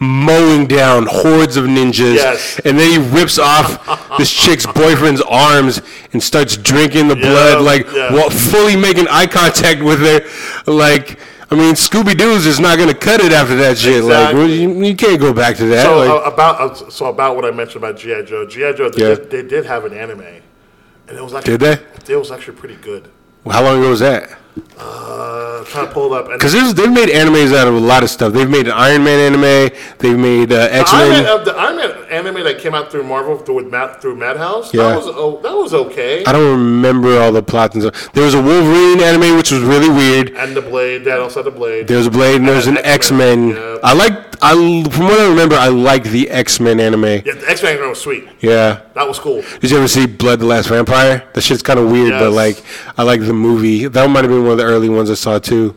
mowing 0.00 0.66
down 0.66 1.06
hordes 1.06 1.56
of 1.56 1.64
ninjas. 1.64 2.14
Yes. 2.14 2.60
And 2.64 2.78
then 2.78 2.90
he 2.90 2.98
rips 3.18 3.38
off 3.38 4.16
this 4.18 4.32
chick's 4.32 4.66
boyfriend's 4.66 5.20
arms 5.22 5.80
and 6.12 6.22
starts 6.22 6.56
drinking 6.56 7.08
the 7.08 7.16
blood, 7.16 7.62
like 7.62 7.86
yeah. 7.92 8.12
while 8.12 8.30
fully 8.30 8.76
making 8.76 9.08
eye 9.08 9.26
contact 9.26 9.82
with 9.82 10.00
her, 10.00 10.70
like. 10.72 11.18
I 11.50 11.54
mean, 11.54 11.74
Scooby 11.76 12.14
Doo's 12.14 12.44
is 12.44 12.60
not 12.60 12.76
gonna 12.76 12.92
cut 12.92 13.20
it 13.22 13.32
after 13.32 13.56
that 13.56 13.78
shit. 13.78 14.04
Like, 14.04 14.34
Exactly. 14.34 14.60
you, 14.60 14.84
you 14.84 14.94
can't 14.94 15.18
go 15.18 15.32
back 15.32 15.56
to 15.56 15.64
that. 15.68 15.82
So 15.82 15.96
like, 15.96 16.10
uh, 16.10 16.30
about 16.30 16.60
uh, 16.60 16.90
so 16.90 17.06
about 17.06 17.36
what 17.36 17.46
I 17.46 17.50
mentioned 17.52 17.82
about 17.82 17.96
GI 17.96 18.24
Joe. 18.24 18.46
GI 18.46 18.74
Joe, 18.74 18.90
they, 18.90 19.02
Yeah. 19.08 19.14
did, 19.14 19.30
they 19.30 19.42
did 19.44 19.64
have 19.64 19.86
an 19.86 19.94
anime, 19.94 20.20
and 20.20 21.16
it 21.16 21.22
was 21.22 21.32
actually 21.32 21.56
Did 21.56 21.78
they? 22.06 22.12
It 22.12 22.18
was 22.18 22.30
actually 22.30 22.58
pretty 22.58 22.76
good. 22.76 23.08
how 23.50 23.62
long 23.64 23.78
ago 23.78 23.88
was 23.88 24.00
that? 24.00 24.38
Uh, 24.78 25.64
trying 25.64 25.86
to 25.86 25.92
pull 25.92 26.12
it 26.12 26.18
up. 26.18 26.28
And 26.30 26.38
Because 26.38 26.74
they've 26.74 26.90
made 26.92 27.08
animes 27.08 27.56
out 27.56 27.68
of 27.68 27.74
a 27.74 27.80
lot 27.80 28.02
of 28.02 28.10
stuff. 28.10 28.32
They've 28.32 28.48
made 28.48 28.66
an 28.66 28.72
Iron 28.74 29.04
Man 29.04 29.18
anime. 29.34 29.76
They've 29.98 30.18
made 30.18 30.52
uh, 30.52 30.68
X 30.70 30.92
Men. 30.92 31.26
uh, 31.26 31.38
the 31.44 31.54
Iron 31.56 31.76
Man 31.76 31.90
anime 32.10 32.44
that 32.44 32.58
came 32.58 32.74
out 32.74 32.90
through 32.90 33.04
Marvel 33.04 33.36
through 33.38 33.56
with 33.56 33.66
Mad, 33.66 34.00
through 34.00 34.16
Madhouse, 34.16 34.72
Yeah. 34.72 34.88
that 34.90 34.96
was 34.96 35.06
oh, 35.08 35.40
that 35.42 35.52
was 35.54 35.74
okay. 35.74 36.24
I 36.24 36.32
don't 36.32 36.50
remember 36.50 37.18
all 37.20 37.32
the 37.32 37.42
plots 37.42 37.74
and 37.74 37.82
stuff. 37.84 38.12
There 38.12 38.24
was 38.24 38.34
a 38.34 38.42
Wolverine 38.42 39.00
anime 39.00 39.36
which 39.36 39.50
was 39.50 39.62
really 39.62 39.88
weird. 39.88 40.30
And 40.36 40.56
the 40.56 40.62
Blade, 40.62 41.04
that 41.04 41.18
also 41.20 41.42
had 41.42 41.52
the 41.52 41.56
Blade. 41.58 41.88
There 41.88 41.98
was 41.98 42.06
a 42.06 42.10
Blade 42.10 42.36
and 42.36 42.48
there 42.48 42.56
was 42.56 42.66
an 42.66 42.78
X 42.78 42.98
X-Men, 43.08 43.48
yeah. 43.50 43.78
I 43.82 43.94
like. 43.94 44.26
I 44.40 44.52
from 44.92 45.04
what 45.06 45.18
I 45.18 45.28
remember, 45.28 45.56
I 45.56 45.66
like 45.68 46.04
the 46.04 46.30
X 46.30 46.60
Men 46.60 46.78
anime. 46.78 47.04
yeah, 47.04 47.20
the 47.34 47.44
X 47.48 47.62
Men 47.62 47.76
anime 47.76 47.90
was 47.90 48.00
sweet. 48.00 48.28
Yeah. 48.40 48.82
That 48.94 49.06
was 49.08 49.18
cool. 49.18 49.42
Did 49.60 49.70
you 49.70 49.78
ever 49.78 49.88
see 49.88 50.06
Blood 50.06 50.40
the 50.40 50.46
Last 50.46 50.68
Vampire? 50.68 51.28
That 51.32 51.40
shit's 51.40 51.62
kind 51.62 51.78
of 51.78 51.90
weird, 51.90 52.10
but 52.10 52.30
like 52.32 52.62
I 52.96 53.02
like 53.04 53.20
the 53.20 53.32
movie. 53.32 53.86
That 53.88 54.08
might 54.10 54.22
have 54.24 54.30
been 54.30 54.44
one 54.48 54.58
of 54.58 54.58
the 54.58 54.64
early 54.72 54.88
ones 54.88 55.10
I 55.10 55.14
saw 55.14 55.38
too. 55.38 55.76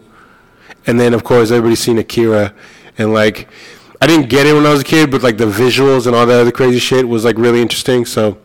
And 0.88 1.00
then 1.00 1.14
of 1.14 1.24
course 1.24 1.52
everybody's 1.52 1.80
seen 1.80 1.98
Akira, 2.00 2.54
and 2.98 3.14
like 3.14 3.48
I 4.02 4.08
didn't 4.08 4.30
get 4.30 4.48
it 4.48 4.54
when 4.54 4.66
I 4.66 4.72
was 4.72 4.82
a 4.82 4.86
kid, 4.86 5.12
but 5.12 5.22
like 5.22 5.38
the 5.38 5.46
visuals 5.46 6.08
and 6.08 6.16
all 6.16 6.26
that 6.26 6.40
other 6.42 6.52
crazy 6.52 6.80
shit 6.80 7.08
was 7.08 7.24
like 7.24 7.38
really 7.38 7.62
interesting. 7.62 8.06
So 8.06 8.38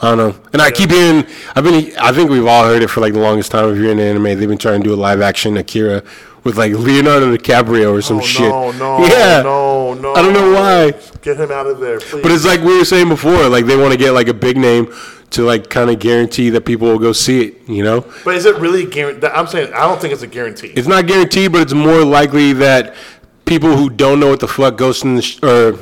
I 0.00 0.14
don't 0.14 0.18
know. 0.18 0.40
And 0.52 0.60
I 0.62 0.70
keep 0.70 0.90
hearing. 0.90 1.26
I've 1.54 1.64
been. 1.64 1.92
I 1.98 2.12
think 2.12 2.30
we've 2.30 2.46
all 2.46 2.64
heard 2.64 2.82
it 2.82 2.88
for 2.88 3.00
like 3.00 3.14
the 3.14 3.18
longest 3.20 3.50
time. 3.50 3.70
If 3.70 3.78
you're 3.78 3.90
in 3.90 3.98
anime, 3.98 4.24
they've 4.24 4.48
been 4.48 4.58
trying 4.58 4.82
to 4.82 4.88
do 4.88 4.94
a 4.94 4.96
live 4.96 5.20
action 5.22 5.56
Akira 5.56 6.02
with 6.44 6.56
like 6.56 6.72
Leonardo 6.72 7.34
DiCaprio 7.36 7.92
or 7.92 8.02
some 8.02 8.18
Oh, 8.18 8.20
shit. 8.20 8.48
no, 8.48 8.70
no, 8.72 8.98
yeah. 9.06 9.42
no, 9.42 9.94
no. 9.94 10.14
I 10.14 10.22
don't 10.22 10.34
know 10.34 10.52
why. 10.52 10.92
Get 11.22 11.38
him 11.40 11.50
out 11.50 11.66
of 11.66 11.80
there, 11.80 11.98
please. 11.98 12.22
But 12.22 12.30
it's 12.30 12.44
like 12.44 12.60
we 12.60 12.78
were 12.78 12.84
saying 12.84 13.08
before, 13.08 13.48
like 13.48 13.64
they 13.66 13.76
want 13.76 13.90
to 13.92 13.98
get 13.98 14.12
like 14.12 14.28
a 14.28 14.34
big 14.34 14.56
name 14.56 14.92
to 15.30 15.42
like 15.42 15.68
kind 15.70 15.90
of 15.90 15.98
guarantee 15.98 16.50
that 16.50 16.62
people 16.62 16.88
will 16.88 16.98
go 16.98 17.12
see 17.12 17.40
it. 17.48 17.68
You 17.68 17.82
know, 17.82 18.04
But 18.24 18.34
is 18.36 18.46
it 18.46 18.56
really 18.56 18.86
guaranteed? 18.86 19.24
I'm 19.24 19.46
saying 19.46 19.72
I 19.74 19.86
don't 19.86 20.00
think 20.00 20.12
it's 20.12 20.22
a 20.22 20.26
guarantee. 20.26 20.68
it's 20.76 20.88
not 20.88 21.06
guaranteed, 21.06 21.52
but 21.52 21.60
it's 21.62 21.72
more 21.74 22.04
likely 22.04 22.52
that 22.54 22.94
people 23.44 23.76
who 23.76 23.88
don't 23.90 24.18
know 24.20 24.28
what 24.28 24.40
the 24.40 24.48
fuck 24.48 24.76
Ghost 24.76 25.04
in 25.04 25.16
the 25.16 25.22
sh- 25.22 25.38
or 25.42 25.78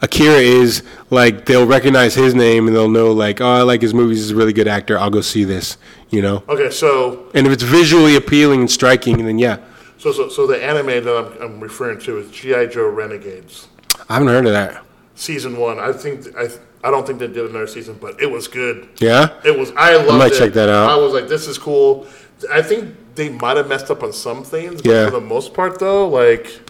Akira 0.00 0.38
is, 0.38 0.82
like 1.10 1.46
they'll 1.46 1.66
recognize 1.66 2.14
his 2.14 2.34
name 2.34 2.66
and 2.66 2.74
they'll 2.74 2.88
know 2.90 3.12
like, 3.12 3.40
oh, 3.40 3.46
I 3.46 3.62
like 3.62 3.82
his 3.82 3.94
movies. 3.94 4.18
He's 4.18 4.30
a 4.32 4.36
really 4.36 4.52
good 4.52 4.66
actor. 4.66 4.98
I'll 4.98 5.10
go 5.10 5.20
see 5.20 5.44
this. 5.44 5.76
You 6.10 6.20
know, 6.22 6.42
Okay, 6.48 6.70
so 6.70 7.30
and 7.34 7.46
if 7.46 7.52
it's 7.52 7.62
visually 7.62 8.16
appealing 8.16 8.60
and 8.60 8.70
striking, 8.70 9.24
then 9.24 9.38
yeah, 9.38 9.58
so 9.96 10.12
so, 10.12 10.28
so 10.28 10.46
the 10.46 10.62
anime 10.62 11.04
that 11.04 11.08
I'm, 11.40 11.42
I'm 11.42 11.60
referring 11.60 12.00
to 12.00 12.18
is 12.18 12.30
GI 12.30 12.66
Joe 12.68 12.88
Renegades 12.88 13.68
I 14.10 14.14
haven't 14.14 14.28
heard 14.28 14.44
of 14.46 14.52
that. 14.52 14.84
season 15.14 15.56
one. 15.56 15.78
I 15.78 15.92
think 15.92 16.26
I 16.36 16.48
I 16.84 16.90
don't 16.90 17.06
think 17.06 17.18
they 17.20 17.28
did 17.28 17.48
another 17.50 17.66
season, 17.66 17.96
but 18.00 18.20
it 18.20 18.30
was 18.30 18.48
good. 18.48 18.88
Yeah, 18.98 19.30
It 19.44 19.56
was. 19.58 19.70
I 19.76 19.96
loved 19.96 20.10
I 20.10 20.18
might 20.18 20.32
it. 20.32 20.38
check 20.38 20.52
that 20.54 20.68
out. 20.68 20.90
I 20.90 20.96
was 20.96 21.12
like, 21.12 21.28
this 21.28 21.46
is 21.46 21.56
cool. 21.58 22.06
I 22.52 22.60
think 22.60 22.96
they 23.14 23.28
might 23.28 23.56
have 23.56 23.68
messed 23.68 23.90
up 23.90 24.02
on 24.02 24.12
some 24.12 24.42
things, 24.42 24.82
but 24.82 24.90
Yeah. 24.90 25.04
for 25.06 25.12
the 25.12 25.20
most 25.20 25.54
part, 25.54 25.78
though, 25.78 26.08
like. 26.08 26.60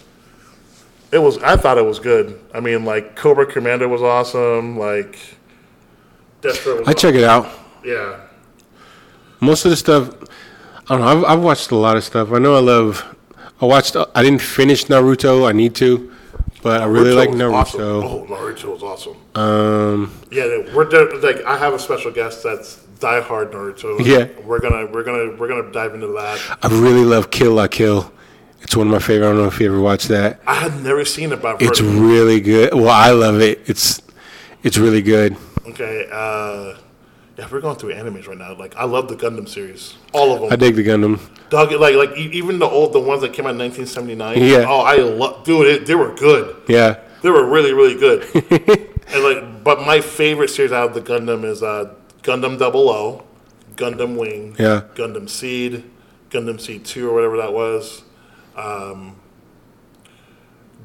It 1.11 1.19
was. 1.21 1.37
I 1.43 1.57
thought 1.57 1.77
it 1.77 1.85
was 1.85 1.99
good. 1.99 2.39
I 2.55 2.59
mean, 2.59 2.85
like 2.85 3.15
Cobra 3.15 3.45
Commander 3.45 3.87
was 3.87 4.01
awesome. 4.01 4.79
Like, 4.79 5.15
was. 6.43 6.87
I 6.87 6.93
check 6.93 7.13
it 7.15 7.23
out. 7.23 7.47
Yeah, 7.85 8.19
Most 9.39 9.65
of 9.65 9.69
the 9.71 9.77
stuff, 9.77 10.09
I 10.89 10.95
don't 10.97 11.01
know. 11.01 11.07
I've, 11.07 11.23
I've 11.25 11.43
watched 11.43 11.69
a 11.71 11.75
lot 11.75 11.97
of 11.97 12.03
stuff. 12.03 12.31
I 12.31 12.39
know 12.39 12.55
I 12.55 12.59
love. 12.61 13.03
I 13.61 13.65
watched. 13.65 13.95
I 13.95 14.23
didn't 14.23 14.41
finish 14.41 14.85
Naruto. 14.85 15.47
I 15.47 15.51
need 15.51 15.75
to, 15.75 16.11
but 16.63 16.81
I 16.81 16.85
really 16.85 17.11
like 17.13 17.29
Naruto. 17.29 17.53
Awesome. 17.53 17.81
Oh, 17.81 18.25
Naruto 18.29 18.65
was 18.73 18.83
awesome. 18.83 19.17
Um, 19.35 20.11
Yeah, 20.31 20.73
we're 20.73 20.85
de- 20.85 21.17
like 21.17 21.43
I 21.45 21.57
have 21.57 21.73
a 21.73 21.79
special 21.79 22.11
guest 22.11 22.43
that's 22.43 22.77
diehard 22.99 23.51
Naruto. 23.51 23.99
Yeah. 24.05 24.27
we're 24.45 24.59
gonna 24.59 24.85
we're 24.87 25.03
gonna 25.03 25.35
we're 25.37 25.47
gonna 25.47 25.71
dive 25.71 25.93
into 25.93 26.07
that. 26.07 26.39
I 26.63 26.67
really 26.69 27.03
love 27.03 27.29
Kill 27.31 27.53
La 27.53 27.67
Kill. 27.67 28.11
It's 28.61 28.75
one 28.77 28.87
of 28.87 28.93
my 28.93 28.99
favorite. 28.99 29.27
I 29.27 29.31
don't 29.31 29.41
know 29.41 29.47
if 29.47 29.59
you 29.59 29.67
ever 29.67 29.81
watched 29.81 30.07
that. 30.07 30.39
I 30.47 30.55
had 30.55 30.81
never 30.83 31.03
seen 31.03 31.33
it, 31.33 31.41
but 31.41 31.61
It's 31.61 31.81
really 31.81 32.39
good. 32.39 32.73
Well, 32.73 32.87
I 32.89 33.11
love 33.11 33.41
it. 33.41 33.59
It's 33.65 34.01
it's 34.63 34.77
really 34.77 35.01
good. 35.01 35.35
okay. 35.67 36.07
Uh, 36.09 36.77
yeah, 37.37 37.47
we're 37.51 37.61
going 37.61 37.75
through 37.77 37.93
animes 37.93 38.27
right 38.27 38.37
now. 38.37 38.53
Like 38.55 38.75
I 38.75 38.85
love 38.85 39.07
the 39.07 39.15
Gundam 39.15 39.47
series, 39.49 39.95
all 40.13 40.33
of 40.33 40.41
them. 40.41 40.51
I 40.51 40.55
dig 40.55 40.75
the 40.75 40.83
Gundam. 40.85 41.19
Dog, 41.49 41.71
like 41.71 41.95
like 41.95 42.11
e- 42.17 42.29
even 42.33 42.59
the 42.59 42.67
old 42.67 42.93
the 42.93 42.99
ones 42.99 43.21
that 43.21 43.33
came 43.33 43.45
out 43.45 43.51
in 43.51 43.57
1979. 43.59 44.41
Yeah. 44.41 44.65
Oh, 44.67 44.81
I 44.81 44.97
love, 44.97 45.43
dude. 45.43 45.67
It, 45.67 45.85
they 45.85 45.95
were 45.95 46.13
good. 46.15 46.55
Yeah. 46.67 46.99
They 47.21 47.29
were 47.29 47.45
really 47.45 47.73
really 47.73 47.95
good. 47.95 48.23
and 49.13 49.23
like, 49.23 49.63
but 49.63 49.81
my 49.85 50.01
favorite 50.01 50.49
series 50.49 50.71
out 50.71 50.89
of 50.89 50.93
the 50.93 51.01
Gundam 51.01 51.43
is 51.43 51.63
uh, 51.63 51.95
Gundam 52.21 52.59
Double 52.59 52.89
O, 52.89 53.23
Gundam 53.75 54.17
Wing, 54.17 54.55
Yeah. 54.59 54.83
Gundam 54.95 55.27
Seed, 55.29 55.83
Gundam 56.29 56.59
Seed 56.59 56.85
Two 56.85 57.09
or 57.09 57.13
whatever 57.13 57.37
that 57.37 57.53
was, 57.53 58.03
um, 58.55 59.15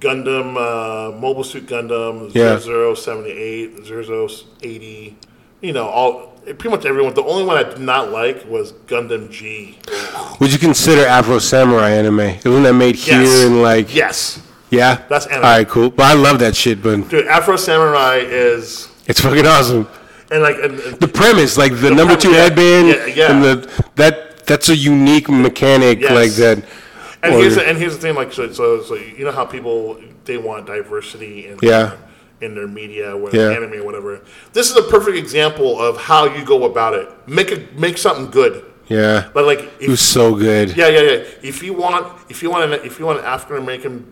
Gundam 0.01 0.57
uh, 0.57 1.17
Mobile 1.19 1.45
Suit 1.45 1.67
Gundam 1.67 2.33
Yeah. 2.35 2.59
0078, 2.59 3.85
0080. 3.85 5.17
You 5.61 5.73
know, 5.73 5.87
all 5.89 6.38
pretty 6.55 6.69
much 6.71 6.85
everyone. 6.85 7.15
The 7.15 7.23
only 7.25 7.45
one 7.45 7.57
I 7.57 7.63
did 7.65 7.79
not 7.81 8.11
like 8.11 8.45
was 8.47 8.73
Gundam 8.87 9.31
G. 9.31 9.79
Would 10.41 10.53
you 10.53 10.59
consider 10.59 11.07
Afro 11.07 11.39
Samurai 11.39 11.91
anime? 11.91 12.21
Isn't 12.21 12.63
that 12.63 12.75
made 12.75 12.97
here 12.97 13.23
Yes. 13.23 13.45
and 13.45 13.63
like? 13.63 13.95
Yes, 13.95 14.41
Yeah. 14.71 15.03
That's 15.09 15.27
anime. 15.27 15.45
All 15.45 15.51
right, 15.51 15.69
cool. 15.69 15.91
But 15.91 16.07
I 16.07 16.13
love 16.15 16.39
that 16.41 16.55
shit. 16.57 16.83
But 16.83 17.09
dude. 17.09 17.27
Afro 17.27 17.57
Samurai 17.57 18.17
is 18.19 18.89
it's 19.07 19.21
fucking 19.21 19.47
awesome. 19.47 19.89
and 20.31 20.43
like 20.43 20.57
and, 20.57 20.79
and- 20.79 21.01
the 21.01 21.09
premise, 21.09 21.57
like 21.57 21.73
the, 21.73 21.79
The 21.89 21.91
number 21.91 22.17
premise, 22.17 22.23
two 22.23 22.31
yeah, 22.33 22.37
headband, 22.43 22.89
yeah, 22.89 23.07
yeah. 23.07 23.33
and 23.33 23.45
the 23.45 23.85
that 23.97 24.47
that's 24.47 24.69
a 24.69 24.77
unique 24.77 25.29
mechanic 25.29 26.01
Yes. 26.01 26.13
like 26.13 26.33
that. 26.33 26.65
And 27.23 27.35
here's 27.35 27.57
the, 27.57 27.69
and 27.69 27.77
here's 27.77 27.95
the 27.97 28.01
thing, 28.01 28.15
like 28.15 28.33
so, 28.33 28.53
so 28.53 28.81
so 28.83 28.95
you 28.95 29.25
know 29.25 29.33
how 29.33 29.45
people 29.45 29.99
they 30.25 30.37
want 30.39 30.67
diversity 30.67 31.49
and 31.49 31.59
Yeah. 31.63 31.97
In 32.41 32.55
their 32.55 32.69
media, 32.69 33.17
whether 33.17 33.37
Yeah. 33.37 33.57
anime 33.57 33.81
or 33.81 33.85
whatever. 33.85 34.21
This 34.53 34.71
is 34.71 34.77
a 34.77 34.83
perfect 34.83 35.17
example 35.17 35.81
of 35.81 35.97
how 35.97 36.25
you 36.27 36.45
go 36.45 36.65
about 36.65 36.95
it. 36.95 37.09
Make 37.27 37.51
a 37.51 37.61
make 37.77 37.99
something 37.99 38.31
good. 38.31 38.65
yeah, 38.89 39.25
But 39.35 39.45
like, 39.45 39.61
it 39.81 39.89
was 39.89 40.01
if, 40.01 40.07
so 40.07 40.35
good. 40.35 40.77
yeah, 40.77 40.89
yeah, 40.89 41.01
yeah. 41.01 41.23
If 41.43 41.63
you 41.63 41.75
want, 41.75 42.07
if 42.31 42.43
you 42.43 42.49
want, 42.51 42.73
an, 42.73 42.81
if 42.85 42.99
you 42.99 43.05
want 43.07 43.19
an 43.19 43.25
African 43.27 43.59
American 43.59 44.07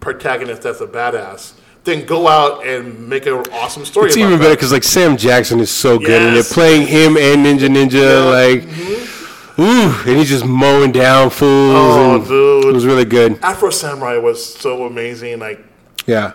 protagonist 0.00 0.62
that's 0.62 0.80
a 0.80 0.86
badass, 0.86 1.52
then 1.84 2.04
go 2.04 2.28
out 2.28 2.66
and 2.66 3.08
make 3.08 3.24
an 3.26 3.34
awesome 3.52 3.84
story. 3.84 4.08
It's 4.08 4.16
even 4.16 4.38
better 4.38 4.54
because 4.54 4.72
like 4.72 4.84
Sam 4.84 5.16
Jackson 5.16 5.60
is 5.60 5.70
so 5.70 5.98
good, 5.98 6.20
and 6.22 6.36
they're 6.36 6.42
playing 6.42 6.86
him 6.86 7.16
and 7.16 7.46
Ninja 7.46 7.68
Ninja 7.68 7.92
Yeah. 7.92 8.60
Mm-hmm. 8.60 9.62
like, 9.62 9.68
ooh, 10.06 10.10
and 10.10 10.18
he's 10.18 10.28
just 10.28 10.44
mowing 10.44 10.92
down 10.92 11.30
fools. 11.30 11.74
Oh, 11.76 12.14
and 12.16 12.26
dude. 12.28 12.64
it 12.66 12.72
was 12.72 12.84
really 12.86 13.04
good. 13.04 13.38
Afro 13.42 13.70
Samurai 13.70 14.16
was 14.18 14.44
so 14.44 14.84
amazing. 14.84 15.38
Like, 15.40 15.64
Yeah, 16.06 16.32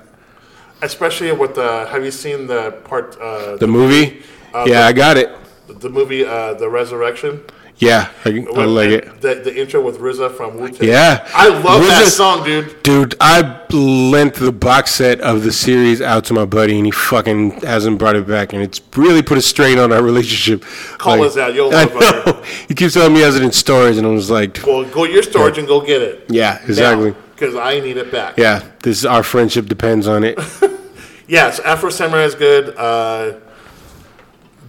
especially 0.83 1.31
with 1.31 1.55
the. 1.55 1.85
Have 1.91 2.03
you 2.05 2.11
seen 2.11 2.47
the 2.47 2.71
part? 2.85 3.17
Uh, 3.19 3.55
the 3.57 3.67
movie. 3.67 4.21
Uh, 4.53 4.65
yeah, 4.67 4.81
the- 4.81 4.87
I 4.87 4.93
got 4.93 5.17
it. 5.17 5.29
the 5.67 5.89
movie 5.89 6.23
uh, 6.25 6.53
The 6.53 6.69
Resurrection. 6.69 7.43
Yeah, 7.77 8.11
I, 8.23 8.29
I 8.55 8.65
like 8.65 8.89
it. 8.91 9.19
The, 9.19 9.33
the 9.43 9.59
intro 9.59 9.81
with 9.81 9.97
RZA 9.97 10.37
from 10.37 10.57
Wu 10.59 10.69
Tang. 10.69 10.87
Yeah. 10.87 11.27
I 11.33 11.47
love 11.49 11.81
that 11.87 12.05
song, 12.07 12.45
dude. 12.45 12.81
Dude, 12.83 13.15
I 13.19 13.65
lent 13.71 14.35
the 14.35 14.51
box 14.51 14.91
set 14.91 15.19
of 15.21 15.43
the 15.43 15.51
series 15.51 15.99
out 15.99 16.23
to 16.25 16.33
my 16.35 16.45
buddy, 16.45 16.77
and 16.77 16.85
he 16.85 16.91
fucking 16.91 17.61
hasn't 17.61 17.97
brought 17.97 18.15
it 18.15 18.27
back, 18.27 18.53
and 18.53 18.61
it's 18.61 18.79
really 18.95 19.23
put 19.23 19.39
a 19.39 19.41
strain 19.41 19.79
on 19.79 19.91
our 19.91 20.03
relationship. 20.03 20.63
Call 20.99 21.23
us 21.23 21.35
out, 21.35 21.55
you'll 21.55 21.73
I 21.75 21.85
love 21.85 22.25
know. 22.27 22.43
He 22.67 22.75
keeps 22.75 22.93
telling 22.93 23.11
me 23.11 23.19
he 23.19 23.25
has 23.25 23.35
it 23.35 23.41
in 23.43 23.51
storage, 23.51 23.97
and 23.97 24.05
I 24.05 24.11
was 24.11 24.29
like, 24.29 24.59
Well, 24.65 24.85
go 24.85 25.07
to 25.07 25.11
your 25.11 25.23
storage 25.23 25.57
and 25.57 25.67
go 25.67 25.81
get 25.81 26.01
it. 26.01 26.25
yeah, 26.29 26.61
exactly. 26.63 27.15
Because 27.35 27.55
I 27.55 27.79
need 27.79 27.97
it 27.97 28.11
back. 28.11 28.37
Yeah, 28.37 28.63
this 28.83 29.05
our 29.05 29.23
friendship 29.23 29.65
depends 29.65 30.07
on 30.07 30.23
it. 30.23 30.37
yes, 31.27 31.59
Afro 31.59 31.89
Samurai 31.89 32.23
is 32.23 32.35
good. 32.35 32.75
Uh, 32.77 33.39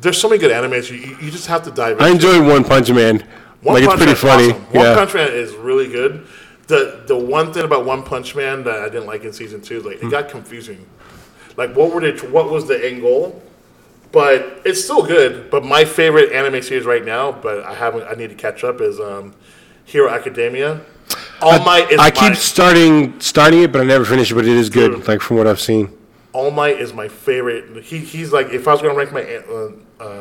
there's 0.01 0.21
so 0.21 0.29
many 0.29 0.41
good 0.41 0.51
animes. 0.51 0.91
You, 0.91 1.17
you- 1.25 1.31
just 1.31 1.47
have 1.47 1.63
to 1.65 1.71
dive 1.71 1.99
in. 1.99 2.05
I 2.05 2.09
into. 2.11 2.29
enjoyed 2.31 2.47
One 2.49 2.65
Punch 2.65 2.91
Man. 2.91 3.27
One 3.63 3.75
like 3.77 3.85
Punch 3.89 4.01
it's 4.03 4.05
pretty 4.05 4.15
funny. 4.15 4.51
awesome. 4.53 4.63
One 4.75 4.85
yeah. 4.85 4.95
Punch 4.95 5.15
Man 5.15 5.31
is 5.33 5.55
really 5.55 5.89
good. 5.89 6.27
The 6.67 7.03
the 7.07 7.17
one 7.17 7.53
thing 7.53 7.65
about 7.65 7.85
One 7.85 8.03
Punch 8.03 8.35
Man 8.35 8.65
that 8.65 8.81
I 8.81 8.89
didn't 8.89 9.07
like 9.07 9.25
in 9.25 9.33
season 9.33 9.61
two 9.61 9.79
is 9.79 9.85
like 9.85 10.01
Hmm. 10.01 10.07
it 10.09 10.11
got 10.11 10.29
confusing. 10.29 10.85
Like 11.57 11.75
what 11.77 11.93
were 11.93 12.01
they? 12.01 12.13
What 12.29 12.51
was 12.51 12.67
the 12.67 12.85
end 12.87 13.03
goal? 13.03 13.43
But 14.13 14.63
it's 14.65 14.83
still 14.83 15.05
good. 15.05 15.51
But 15.51 15.65
my 15.65 15.85
favorite 15.85 16.33
anime 16.33 16.63
series 16.63 16.85
right 16.87 17.05
now, 17.05 17.33
but 17.33 17.65
I 17.65 17.75
haven't. 17.75 18.05
I 18.05 18.15
need 18.15 18.31
to 18.31 18.37
catch 18.37 18.65
up. 18.65 18.81
Is 18.81 18.99
um, 19.01 19.35
Hero 19.85 20.09
Academia. 20.09 20.81
All 21.41 21.59
Might 21.65 21.91
is 21.91 21.99
I 22.01 22.05
my, 22.05 22.11
keep 22.11 22.37
starting 22.37 23.21
starting 23.21 23.63
it, 23.63 23.73
but 23.73 23.81
I 23.81 23.85
never 23.85 24.05
finish 24.05 24.31
it. 24.31 24.35
But 24.35 24.45
it 24.47 24.57
is 24.57 24.71
good, 24.71 24.93
Dude. 24.93 25.09
like 25.09 25.21
from 25.21 25.37
what 25.37 25.47
I've 25.47 25.61
seen. 25.61 25.97
All 26.33 26.51
Might 26.51 26.81
is 26.81 26.93
my 26.93 27.09
favorite. 27.09 27.85
He, 27.85 27.99
he's 27.99 28.33
like 28.33 28.49
if 28.49 28.67
I 28.69 28.73
was 28.73 28.83
gonna 28.83 28.95
rank 28.95 29.13
my 29.13 29.23
uh, 29.37 29.71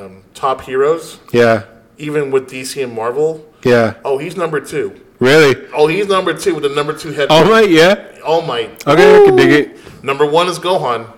um, 0.05 0.23
top 0.33 0.61
heroes, 0.61 1.19
Yeah, 1.31 1.63
even 1.97 2.29
with 2.31 2.49
DC 2.49 2.83
and 2.83 2.93
Marvel. 2.93 3.51
yeah. 3.63 3.95
Oh, 4.05 4.17
he's 4.17 4.35
number 4.37 4.59
two. 4.59 4.99
Really? 5.19 5.67
Oh, 5.73 5.87
he's 5.87 6.07
number 6.07 6.33
two 6.37 6.53
with 6.55 6.63
the 6.63 6.69
number 6.69 6.97
two 6.97 7.11
head. 7.13 7.29
All 7.29 7.45
Might, 7.45 7.69
yeah. 7.69 8.19
All 8.25 8.41
Might. 8.41 8.85
Okay, 8.87 9.21
I 9.21 9.25
can 9.25 9.35
dig 9.37 9.51
it. 9.51 10.03
Number 10.03 10.25
one 10.25 10.47
is 10.47 10.59
Gohan. 10.59 11.11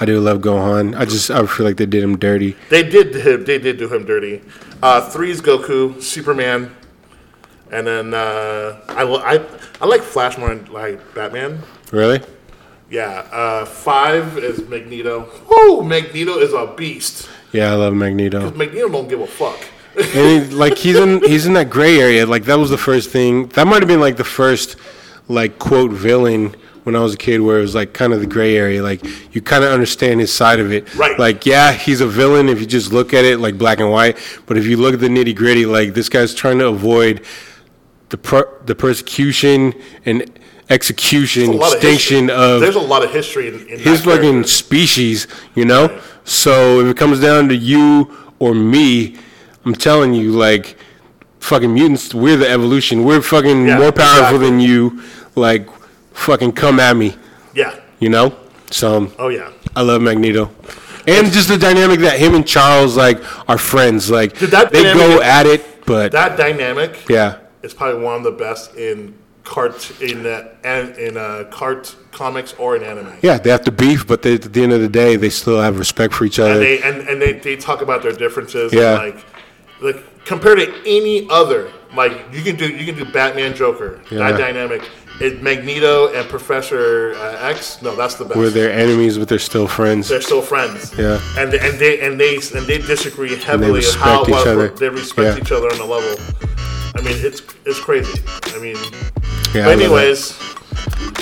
I 0.00 0.06
do 0.06 0.18
love 0.20 0.38
Gohan. 0.38 0.96
I 0.98 1.04
just 1.04 1.30
I 1.30 1.44
feel 1.46 1.66
like 1.66 1.76
they 1.76 1.86
did 1.86 2.02
him 2.02 2.16
dirty. 2.18 2.56
They 2.70 2.82
did 2.88 3.14
him. 3.14 3.44
They 3.44 3.58
did 3.58 3.76
do 3.78 3.92
him 3.92 4.04
dirty. 4.06 4.40
Uh, 4.82 5.00
three 5.10 5.30
is 5.30 5.40
Goku, 5.42 6.00
Superman, 6.02 6.74
and 7.72 7.86
then 7.86 8.14
uh, 8.14 8.80
I, 8.88 9.02
I 9.02 9.46
I 9.80 9.86
like 9.86 10.02
Flash 10.02 10.38
more 10.38 10.54
than 10.54 10.70
like 10.72 11.14
Batman. 11.14 11.60
Really? 11.90 12.22
Yeah. 12.90 13.26
Uh, 13.32 13.64
five 13.64 14.38
is 14.38 14.68
Magneto. 14.68 15.28
Woo! 15.50 15.82
Magneto 15.82 16.38
is 16.38 16.52
a 16.52 16.66
beast. 16.76 17.28
Yeah, 17.52 17.72
I 17.72 17.74
love 17.74 17.94
Magneto. 17.94 18.50
Magneto 18.50 18.88
don't 18.88 19.08
give 19.08 19.20
a 19.20 19.26
fuck. 19.26 19.58
and 19.96 20.46
he, 20.46 20.54
like 20.54 20.78
he's 20.78 20.96
in 20.96 21.22
he's 21.22 21.46
in 21.46 21.54
that 21.54 21.70
gray 21.70 21.98
area. 21.98 22.26
Like 22.26 22.44
that 22.44 22.58
was 22.58 22.70
the 22.70 22.78
first 22.78 23.10
thing. 23.10 23.48
That 23.48 23.66
might 23.66 23.80
have 23.82 23.88
been 23.88 24.00
like 24.00 24.16
the 24.16 24.24
first 24.24 24.76
like 25.28 25.58
quote 25.58 25.90
villain 25.90 26.54
when 26.84 26.96
I 26.96 27.00
was 27.00 27.14
a 27.14 27.16
kid, 27.16 27.40
where 27.40 27.58
it 27.58 27.62
was 27.62 27.74
like 27.74 27.92
kind 27.94 28.12
of 28.12 28.20
the 28.20 28.26
gray 28.26 28.56
area. 28.56 28.82
Like 28.82 29.04
you 29.34 29.40
kind 29.40 29.64
of 29.64 29.70
understand 29.70 30.20
his 30.20 30.32
side 30.32 30.60
of 30.60 30.72
it. 30.72 30.94
Right. 30.94 31.18
Like 31.18 31.46
yeah, 31.46 31.72
he's 31.72 32.00
a 32.02 32.06
villain 32.06 32.48
if 32.48 32.60
you 32.60 32.66
just 32.66 32.92
look 32.92 33.14
at 33.14 33.24
it 33.24 33.38
like 33.38 33.56
black 33.56 33.80
and 33.80 33.90
white. 33.90 34.18
But 34.46 34.58
if 34.58 34.66
you 34.66 34.76
look 34.76 34.92
at 34.94 35.00
the 35.00 35.08
nitty 35.08 35.34
gritty, 35.34 35.64
like 35.64 35.94
this 35.94 36.08
guy's 36.08 36.34
trying 36.34 36.58
to 36.58 36.68
avoid 36.68 37.24
the 38.12 38.18
per- 38.18 38.48
the 38.66 38.74
persecution 38.74 39.72
and 40.04 40.30
execution, 40.70 41.56
lot 41.56 41.68
of 41.76 41.82
extinction 41.82 42.30
of 42.30 42.60
There's 42.60 42.76
a 42.76 42.80
lot 42.80 43.02
of 43.02 43.10
history 43.12 43.48
in, 43.48 43.66
in 43.68 43.78
his 43.80 44.04
fucking 44.04 44.44
species, 44.44 45.26
you 45.54 45.64
know. 45.64 46.00
So 46.24 46.80
if 46.80 46.86
it 46.88 46.96
comes 46.96 47.20
down 47.20 47.48
to 47.48 47.56
you 47.56 48.14
or 48.38 48.54
me, 48.54 49.16
I'm 49.64 49.74
telling 49.74 50.12
you, 50.14 50.32
like, 50.32 50.76
fucking 51.40 51.72
mutants, 51.72 52.14
we're 52.14 52.36
the 52.36 52.48
evolution. 52.48 53.04
We're 53.04 53.22
fucking 53.22 53.66
Yeah, 53.66 53.78
more 53.78 53.92
powerful 53.92 54.36
exactly. 54.36 54.50
than 54.50 54.60
you. 54.60 55.02
Like, 55.34 55.68
fucking 56.12 56.52
come 56.52 56.78
at 56.80 56.94
me, 56.96 57.16
Yeah. 57.54 57.74
you 57.98 58.10
know. 58.10 58.36
So 58.70 59.10
Oh 59.18 59.28
yeah. 59.28 59.50
I 59.74 59.80
love 59.82 60.02
Magneto. 60.02 60.50
And 61.06 61.32
just 61.32 61.48
the 61.48 61.56
dynamic 61.58 62.00
that 62.00 62.18
him 62.18 62.34
and 62.34 62.46
Charles 62.46 62.96
like 62.96 63.18
are 63.48 63.58
friends. 63.58 64.10
Like 64.10 64.34
that 64.38 64.70
they 64.70 64.82
go 64.82 65.20
at 65.22 65.46
it, 65.46 65.84
but 65.86 66.12
That 66.12 66.36
dynamic 66.36 67.08
yeah, 67.08 67.38
is 67.62 67.74
probably 67.74 68.02
one 68.02 68.16
of 68.16 68.22
the 68.24 68.32
best 68.32 68.74
in 68.76 69.14
cart 69.44 70.00
in 70.00 70.24
uh, 70.26 70.48
an- 70.64 70.94
in 70.98 71.16
uh, 71.16 71.44
cart 71.50 71.94
comics 72.12 72.52
or 72.58 72.76
in 72.76 72.82
anime. 72.82 73.12
yeah, 73.22 73.38
they 73.38 73.50
have 73.50 73.64
to 73.64 73.72
beef, 73.72 74.06
but 74.06 74.22
they, 74.22 74.34
at 74.34 74.52
the 74.52 74.62
end 74.62 74.72
of 74.72 74.80
the 74.80 74.88
day, 74.88 75.16
they 75.16 75.30
still 75.30 75.60
have 75.60 75.78
respect 75.78 76.14
for 76.14 76.24
each 76.24 76.38
other. 76.38 76.52
and 76.52 76.62
they 76.62 76.82
and, 76.82 77.08
and 77.08 77.20
they, 77.22 77.32
they 77.32 77.56
talk 77.56 77.82
about 77.82 78.02
their 78.02 78.12
differences. 78.12 78.72
Yeah. 78.72 79.02
And 79.02 79.14
like 79.14 79.24
like 79.80 80.24
compared 80.24 80.58
to 80.58 80.72
any 80.86 81.28
other, 81.30 81.72
like 81.96 82.12
you 82.32 82.42
can 82.42 82.56
do 82.56 82.68
you 82.68 82.84
can 82.92 82.96
do 83.04 83.10
Batman 83.12 83.54
Joker. 83.54 84.00
Yeah. 84.10 84.18
That 84.30 84.38
dynamic. 84.38 84.88
It, 85.20 85.42
Magneto 85.42 86.12
and 86.14 86.26
Professor 86.28 87.12
uh, 87.16 87.48
X. 87.50 87.80
No, 87.82 87.94
that's 87.94 88.14
the 88.16 88.24
best. 88.24 88.36
Where 88.36 88.48
they're 88.50 88.72
enemies, 88.72 89.18
but 89.18 89.28
they're 89.28 89.38
still 89.38 89.68
friends. 89.68 90.08
They're 90.08 90.22
still 90.22 90.42
friends. 90.42 90.96
Yeah. 90.98 91.20
And 91.36 91.52
and 91.54 91.78
they 91.78 92.00
and 92.00 92.18
they 92.18 92.36
and 92.36 92.66
they 92.66 92.78
disagree 92.78 93.36
heavily 93.36 93.68
on 93.68 93.74
respect 93.74 94.04
how 94.04 94.22
each 94.22 94.28
well 94.30 94.48
other. 94.48 94.68
they 94.70 94.88
respect 94.88 95.36
Yeah. 95.36 95.42
each 95.44 95.52
other 95.52 95.68
on 95.68 95.80
a 95.80 95.84
level. 95.84 96.16
I 96.94 97.00
mean, 97.02 97.16
it's 97.24 97.42
it's 97.64 97.80
crazy. 97.80 98.22
I 98.54 98.58
mean, 98.58 98.76
Yeah, 99.54 99.64
but 99.66 99.78
anyways, 99.80 100.38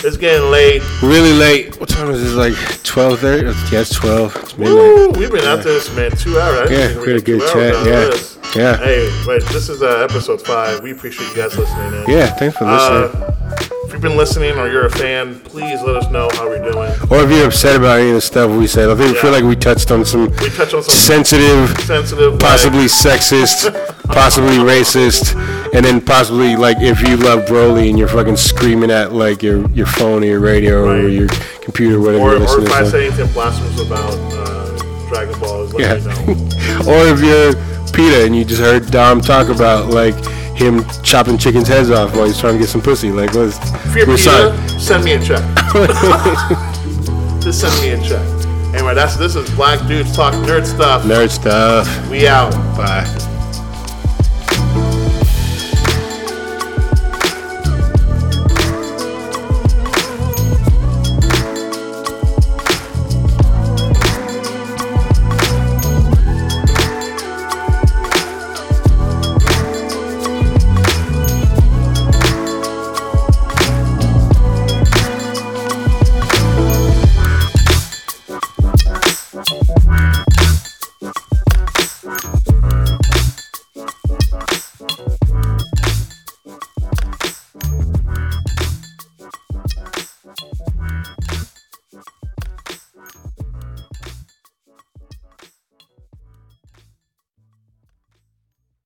it's 0.04 0.16
getting 0.16 0.50
late. 0.50 0.82
Really 1.02 1.32
late. 1.32 1.78
What 1.80 1.88
time 1.88 2.10
is 2.10 2.32
it? 2.32 2.36
Like 2.36 2.54
twelve 2.82 3.20
thirty? 3.20 3.46
Yeah, 3.72 3.80
it's 3.82 3.94
twelve. 3.94 4.34
It's 4.36 4.58
midnight. 4.58 4.74
Woo, 4.74 5.10
we've 5.10 5.30
been 5.30 5.44
out 5.44 5.62
this 5.62 5.94
man 5.94 6.10
two 6.12 6.38
hours. 6.38 6.70
Yeah, 6.70 6.88
think 6.88 7.06
we 7.06 7.12
had 7.12 7.22
a 7.22 7.24
good 7.24 7.40
chat, 7.52 7.86
yeah. 7.86 8.10
Yeah. 8.56 8.76
Hey, 8.78 9.22
but 9.24 9.44
this 9.48 9.68
is 9.68 9.80
uh, 9.80 10.06
episode 10.10 10.42
five. 10.42 10.82
We 10.82 10.90
appreciate 10.90 11.28
you 11.28 11.36
guys 11.36 11.56
listening 11.56 12.02
in. 12.02 12.10
Yeah, 12.10 12.26
thanks 12.34 12.56
for 12.56 12.64
listening. 12.64 13.22
Uh, 13.22 13.79
if 13.90 13.94
you've 13.94 14.02
been 14.02 14.16
listening 14.16 14.56
or 14.56 14.68
you're 14.68 14.86
a 14.86 14.90
fan, 14.90 15.40
please 15.40 15.80
let 15.82 15.96
us 15.96 16.08
know 16.12 16.28
how 16.34 16.46
we're 16.48 16.58
doing. 16.70 16.92
or 17.10 17.24
if 17.24 17.30
you're 17.30 17.48
upset 17.48 17.74
about 17.74 17.98
any 17.98 18.10
of 18.10 18.14
the 18.14 18.20
stuff 18.20 18.48
we 18.56 18.68
said, 18.68 18.88
I 18.88 18.94
think 18.94 19.16
Yeah. 19.16 19.22
feel 19.22 19.32
like 19.32 19.42
we 19.42 19.56
touched 19.56 19.90
on 19.90 20.04
some 20.04 20.30
We 20.30 20.48
touch 20.50 20.72
on 20.74 20.82
some 20.84 20.94
sensitive, 20.94 21.76
sensitive, 21.80 22.32
like- 22.34 22.40
possibly 22.40 22.84
sexist, 22.84 23.74
possibly 24.06 24.58
racist, 24.58 25.34
and 25.74 25.84
then 25.84 26.00
possibly 26.00 26.54
like 26.54 26.76
if 26.80 27.00
you 27.02 27.16
love 27.16 27.46
Broly 27.46 27.88
and 27.90 27.98
you're 27.98 28.06
fucking 28.06 28.36
screaming 28.36 28.92
at 28.92 29.12
like 29.12 29.42
your 29.42 29.68
your 29.72 29.86
phone 29.86 30.22
or 30.22 30.26
your 30.26 30.40
radio 30.40 30.84
or 30.88 31.08
your 31.08 31.26
computer, 31.60 31.98
whatever 31.98 32.22
or, 32.22 32.32
you're 32.38 32.42
or 32.60 32.62
if 32.62 32.72
I 32.72 32.84
say 32.84 33.06
anything 33.08 33.26
blasphemous 33.32 33.80
about 33.84 34.14
uh, 34.34 35.08
Dragon 35.08 35.40
Ball, 35.40 35.64
let 35.64 35.80
Yeah. 35.80 35.94
me 36.26 36.34
know. 36.34 36.92
or 36.92 37.06
if 37.12 37.20
you're 37.20 37.54
PETA 37.92 38.24
and 38.26 38.36
you 38.36 38.44
just 38.44 38.60
heard 38.60 38.88
Dom 38.92 39.20
talk 39.20 39.48
about 39.48 39.88
like 39.90 40.14
him 40.60 40.84
chopping 41.02 41.38
chickens' 41.38 41.68
heads 41.68 41.90
off 41.90 42.14
while 42.14 42.26
he's 42.26 42.38
trying 42.38 42.54
to 42.54 42.58
get 42.60 42.68
some 42.68 42.80
pussy. 42.82 43.10
Like, 43.10 43.34
let's, 43.34 43.58
If 43.86 43.96
you're 43.96 44.06
we're 44.06 44.16
sorry. 44.16 44.56
PETA, 44.56 44.80
send 44.80 45.04
me 45.04 45.12
a 45.12 45.22
check. 45.22 45.42
Just 47.42 47.60
send 47.60 47.80
me 47.82 47.90
a 47.90 48.08
check. 48.08 48.26
Anyway, 48.74 48.94
that's 48.94 49.16
this 49.16 49.34
is 49.34 49.50
Black 49.56 49.84
Dudes 49.88 50.14
Talk 50.14 50.32
Nerd 50.34 50.66
Stuff. 50.66 51.02
Nerd 51.04 51.30
stuff. 51.30 52.08
We 52.08 52.28
out. 52.28 52.52
Bye. 52.76 53.04